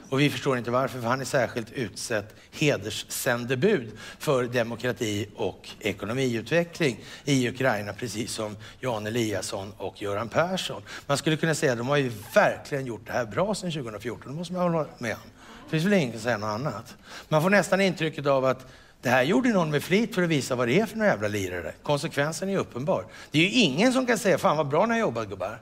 Och 0.10 0.20
vi 0.20 0.30
förstår 0.30 0.58
inte 0.58 0.72
varför, 0.72 1.00
för 1.02 1.08
han 1.08 1.22
är 1.22 1.26
särskilt 1.26 1.72
utsett 1.72 2.36
hederssändebud 2.52 3.92
för 4.20 4.44
demokrati 4.44 5.28
och 5.36 5.70
ekonomiutveckling 5.80 7.00
i 7.26 7.50
Ukraina, 7.50 7.94
precis 7.94 8.32
som 8.32 8.58
Jan 8.80 9.08
Eliasson 9.08 9.74
och 9.78 10.02
Göran 10.02 10.30
Persson. 10.30 10.82
Man 11.08 11.18
skulle 11.18 11.38
kunna 11.38 11.56
säga 11.56 11.72
att 11.72 11.78
de 11.78 11.88
har 11.88 11.98
ju 11.98 12.12
verkligen 12.34 12.86
gjort 12.86 13.08
det 13.08 13.14
här 13.14 13.26
bra 13.26 13.56
sedan 13.56 13.72
2014, 13.72 14.32
det 14.32 14.38
måste 14.38 14.54
man 14.54 14.74
hålla 14.74 14.88
med 14.98 15.14
om. 15.14 15.20
Det 15.66 15.72
finns 15.72 15.86
väl 15.86 15.94
ingen 15.94 16.12
som 16.12 16.22
säger 16.22 16.38
något 16.38 16.48
annat. 16.48 16.96
Man 17.30 17.42
får 17.42 17.50
nästan 17.50 17.82
intrycket 17.82 18.26
av 18.26 18.46
att 18.46 18.68
det 19.02 19.10
här 19.10 19.24
gjorde 19.24 19.50
någon 19.50 19.72
med 19.72 19.84
flit 19.84 20.16
för 20.16 20.24
att 20.24 20.30
visa 20.30 20.56
vad 20.56 20.68
det 20.68 20.80
är 20.80 20.86
för 20.86 20.98
några 20.98 21.12
jävla 21.12 21.28
lirare. 21.28 21.74
Konsekvensen 21.84 22.50
är 22.50 22.58
uppenbar. 22.58 23.06
Det 23.32 23.40
är 23.40 23.44
ju 23.44 23.52
ingen 23.52 23.94
som 23.94 24.06
kan 24.06 24.18
säga, 24.18 24.38
fan 24.38 24.58
vad 24.58 24.68
bra 24.68 24.86
ni 24.86 24.92
har 24.92 25.00
jobbat 25.00 25.30
gubbar 25.30 25.60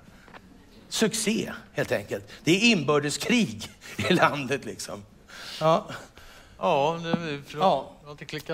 succé 0.94 1.52
helt 1.74 1.92
enkelt. 1.92 2.24
Det 2.44 2.52
är 2.52 2.72
inbördeskrig 2.72 3.70
i 4.10 4.14
landet 4.14 4.66
liksom. 4.66 5.04
Ja. 5.60 5.86
Ja, 6.58 7.00
det, 7.04 7.58
Ja. 7.60 7.90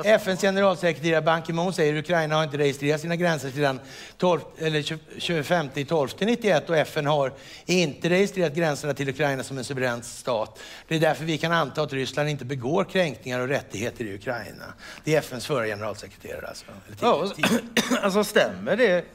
FNs 0.03 0.41
generalsekreterare 0.41 1.21
Ban 1.21 1.41
Ki-Moon 1.43 1.73
säger 1.73 1.93
att 1.93 1.99
Ukraina 2.05 2.35
har 2.35 2.43
inte 2.43 2.57
registrerat 2.57 3.01
sina 3.01 3.15
gränser 3.15 3.51
sedan 3.51 3.79
12, 4.17 4.41
eller 4.57 4.97
25 5.19 5.69
12 5.87 6.09
91 6.19 6.69
och 6.69 6.77
FN 6.77 7.05
har 7.05 7.33
inte 7.65 8.09
registrerat 8.09 8.53
gränserna 8.53 8.93
till 8.93 9.09
Ukraina 9.09 9.43
som 9.43 9.57
en 9.57 9.63
suverän 9.63 10.03
stat. 10.03 10.59
Det 10.87 10.95
är 10.95 10.99
därför 10.99 11.25
vi 11.25 11.37
kan 11.37 11.51
anta 11.51 11.81
att 11.81 11.93
Ryssland 11.93 12.29
inte 12.29 12.45
begår 12.45 12.83
kränkningar 12.83 13.39
och 13.39 13.47
rättigheter 13.47 14.05
i 14.05 14.15
Ukraina. 14.15 14.73
Det 15.03 15.15
är 15.15 15.19
FNs 15.19 15.45
förra 15.45 15.65
generalsekreterare 15.65 16.47
alltså. 16.47 16.65
Eller 16.87 16.97
Ja, 17.01 17.31
alltså 18.01 18.23
stämmer 18.23 18.77
det 18.77 19.05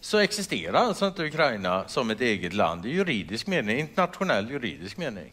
så 0.00 0.18
existerar 0.18 0.78
alltså 0.78 1.06
inte 1.06 1.24
Ukraina 1.24 1.88
som 1.88 2.10
ett 2.10 2.20
eget 2.20 2.52
land 2.52 2.86
i 2.86 2.90
juridisk 2.90 3.46
mening, 3.46 3.78
internationell 3.78 4.50
juridisk 4.50 4.96
mening. 4.96 5.32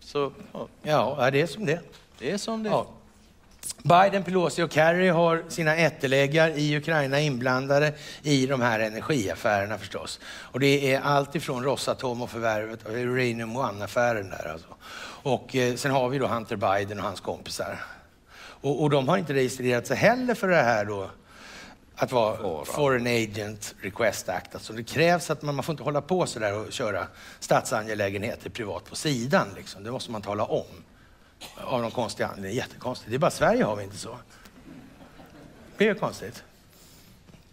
Så 0.00 0.32
ja, 0.52 0.68
Ja, 0.82 1.30
det 1.30 1.40
är 1.40 1.46
som 1.46 1.66
det 1.66 1.80
det 2.18 2.30
är 2.30 2.38
som 2.38 2.62
det 2.62 2.70
Ja. 2.70 2.86
Biden, 3.82 4.22
Pelosi 4.22 4.62
och 4.62 4.72
Kerry 4.72 5.08
har 5.08 5.44
sina 5.48 5.76
ätteläggar 5.76 6.50
i 6.50 6.76
Ukraina 6.76 7.20
inblandade 7.20 7.92
i 8.22 8.46
de 8.46 8.60
här 8.60 8.80
energiaffärerna 8.80 9.78
förstås. 9.78 10.20
Och 10.26 10.60
det 10.60 10.94
är 10.94 11.00
allt 11.00 11.34
ifrån 11.34 11.64
Rosatom 11.64 12.22
och 12.22 12.30
förvärvet 12.30 12.86
av 12.86 12.92
Uranium 12.92 13.56
One-affären 13.56 14.30
där 14.30 14.52
alltså. 14.52 14.68
Och 15.22 15.56
eh, 15.56 15.74
sen 15.74 15.90
har 15.90 16.08
vi 16.08 16.18
då 16.18 16.26
Hunter 16.26 16.56
Biden 16.56 16.98
och 16.98 17.04
hans 17.04 17.20
kompisar. 17.20 17.84
Och, 18.36 18.82
och 18.82 18.90
de 18.90 19.08
har 19.08 19.16
inte 19.16 19.34
registrerat 19.34 19.86
sig 19.86 19.96
heller 19.96 20.34
för 20.34 20.48
det 20.48 20.62
här 20.62 20.84
då 20.84 21.10
att 21.96 22.12
vara. 22.12 22.64
Foreign 22.64 23.06
Agent 23.06 23.74
Request 23.80 24.28
Act. 24.28 24.54
Alltså 24.54 24.72
det 24.72 24.84
krävs 24.84 25.30
att 25.30 25.42
man, 25.42 25.54
man 25.54 25.64
får 25.64 25.72
inte 25.72 25.82
hålla 25.82 26.00
på 26.00 26.26
så 26.26 26.38
där 26.38 26.54
och 26.54 26.72
köra 26.72 27.06
statsangelägenheter 27.40 28.50
privat 28.50 28.84
på 28.84 28.96
sidan. 28.96 29.48
Liksom. 29.56 29.84
Det 29.84 29.90
måste 29.90 30.10
man 30.10 30.22
tala 30.22 30.44
om. 30.44 30.66
Av 31.56 31.82
någon 31.82 31.90
konstig 31.90 32.24
anledning. 32.24 32.54
Jättekonstigt. 32.54 33.10
Det 33.10 33.16
är 33.16 33.18
bara 33.18 33.30
Sverige 33.30 33.64
har 33.64 33.76
vi 33.76 33.84
inte 33.84 33.96
så. 33.96 34.18
Det 35.76 35.84
är 35.84 35.88
ju 35.88 35.94
konstigt. 35.94 36.44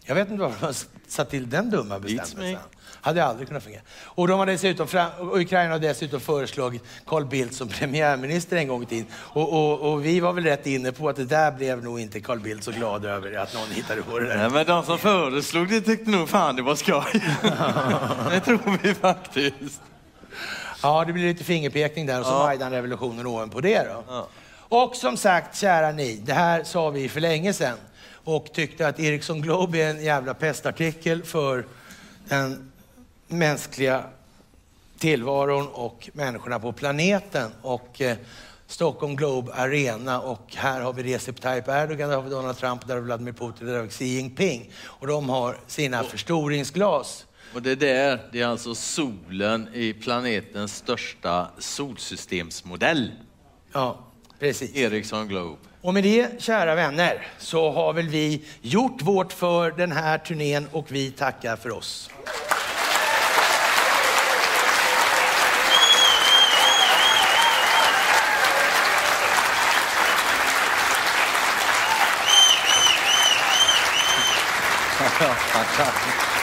Jag 0.03 0.15
vet 0.15 0.29
inte 0.29 0.41
varför 0.41 0.65
man 0.65 0.73
satt 1.07 1.29
till 1.29 1.49
den 1.49 1.69
dumma 1.69 1.99
bestämmelsen. 1.99 2.57
Hade 3.01 3.25
aldrig 3.25 3.47
kunnat 3.47 3.63
fungera. 3.63 3.81
Och, 4.03 4.27
de 4.27 4.39
har 4.39 4.45
dessutom 4.45 4.88
Ukraina 5.19 5.73
har 5.73 5.80
dessutom 5.80 6.19
föreslagit 6.19 6.83
Carl 7.05 7.25
Bildt 7.25 7.55
som 7.55 7.67
premiärminister 7.80 8.57
en 8.57 8.67
gång 8.67 8.83
i 8.83 8.85
tiden. 8.85 9.05
Och, 9.13 9.53
och, 9.53 9.91
och 9.91 10.05
vi 10.05 10.19
var 10.19 10.33
väl 10.33 10.43
rätt 10.43 10.67
inne 10.67 10.91
på 10.91 11.09
att 11.09 11.15
det 11.15 11.25
där 11.25 11.51
blev 11.51 11.83
nog 11.83 11.99
inte 11.99 12.19
Carl 12.19 12.39
Bildt 12.39 12.63
så 12.63 12.71
glad 12.71 13.05
över 13.05 13.38
att 13.38 13.53
någon 13.53 13.71
hittade 13.71 14.01
på 14.01 14.19
det 14.19 14.27
där. 14.27 14.38
Nej, 14.38 14.49
men 14.49 14.65
de 14.65 14.83
som 14.83 14.97
föreslog 14.97 15.69
det 15.69 15.81
tyckte 15.81 16.11
nog 16.11 16.30
fan 16.30 16.55
det 16.55 16.61
var 16.61 16.75
skoj. 16.75 17.03
det 18.30 18.39
tror 18.39 18.80
vi 18.83 18.93
faktiskt. 18.93 19.81
Ja, 20.83 21.05
det 21.05 21.13
blir 21.13 21.23
lite 21.23 21.43
fingerpekning 21.43 22.05
där 22.05 22.19
och 22.19 22.25
så 22.25 22.31
Ja. 22.31 22.43
Majdan-revolutionen 22.43 23.27
ovanpå 23.27 23.61
det 23.61 23.83
då. 23.83 24.03
Ja. 24.07 24.27
Och 24.53 24.95
som 24.95 25.17
sagt, 25.17 25.57
kära 25.57 25.91
ni, 25.91 26.15
det 26.15 26.33
här 26.33 26.63
sa 26.63 26.89
vi 26.89 27.09
för 27.09 27.19
länge 27.19 27.53
sedan 27.53 27.77
och 28.23 28.53
tyckte 28.53 28.88
att 28.88 28.99
Ericsson 28.99 29.41
Globe 29.41 29.77
är 29.77 29.89
en 29.89 30.03
jävla 30.03 30.33
pestartikel 30.33 31.23
för 31.23 31.65
den 32.27 32.70
mänskliga 33.32 34.03
tillvaron 34.98 35.68
och 35.68 36.10
människorna 36.14 36.60
på 36.60 36.74
planeten. 36.74 37.51
Och 37.61 38.01
eh, 38.01 38.18
Stockholm 38.68 39.16
Globe 39.16 39.53
Arena 39.53 40.22
och 40.22 40.56
här 40.56 40.82
har 40.82 40.93
vi 40.93 41.03
Recep 41.03 41.42
Tayyip 41.42 41.68
Erdogan, 41.68 42.10
där 42.10 42.16
har 42.16 42.24
vi 42.24 42.30
Donald 42.30 42.58
Trump, 42.58 42.88
där 42.88 42.93
har 42.93 43.01
vi 43.01 43.06
Vladimir 43.06 43.34
Putin, 43.34 43.68
där 43.68 43.76
har 43.76 43.84
vi 43.84 43.90
Xi 43.90 44.06
Jinping. 44.06 44.72
Och 44.85 45.08
de 45.08 45.30
har 45.30 45.58
sina 45.68 46.03
förstoringsglas. 46.03 47.26
Och 47.53 47.61
det 47.61 47.76
där, 47.76 48.19
det 48.32 48.42
är 48.42 48.48
alltså 48.48 48.76
solen 48.76 49.69
i 49.74 49.93
planetens 49.93 50.76
största 50.76 51.48
solsystemsmodell. 51.58 53.11
Ja, 53.74 54.00
precis. 54.40 54.76
Ericsson 54.76 55.27
Globe. 55.27 55.58
Och 55.82 55.93
med 55.93 56.03
det, 56.03 56.42
kära 56.42 56.76
vänner, 56.76 57.27
så 57.40 57.72
har 57.72 57.93
väl 57.93 58.08
vi 58.08 58.45
gjort 58.61 59.01
vårt 59.01 59.34
för 59.34 59.72
den 59.72 59.92
här 59.92 60.18
turnén 60.18 60.68
och 60.72 60.92
vi 60.92 61.11
tackar 61.11 61.56
för 61.56 61.72
oss. 61.72 62.10
Ja, 75.22 75.27
tack, 75.53 75.67
tack. 75.77 76.40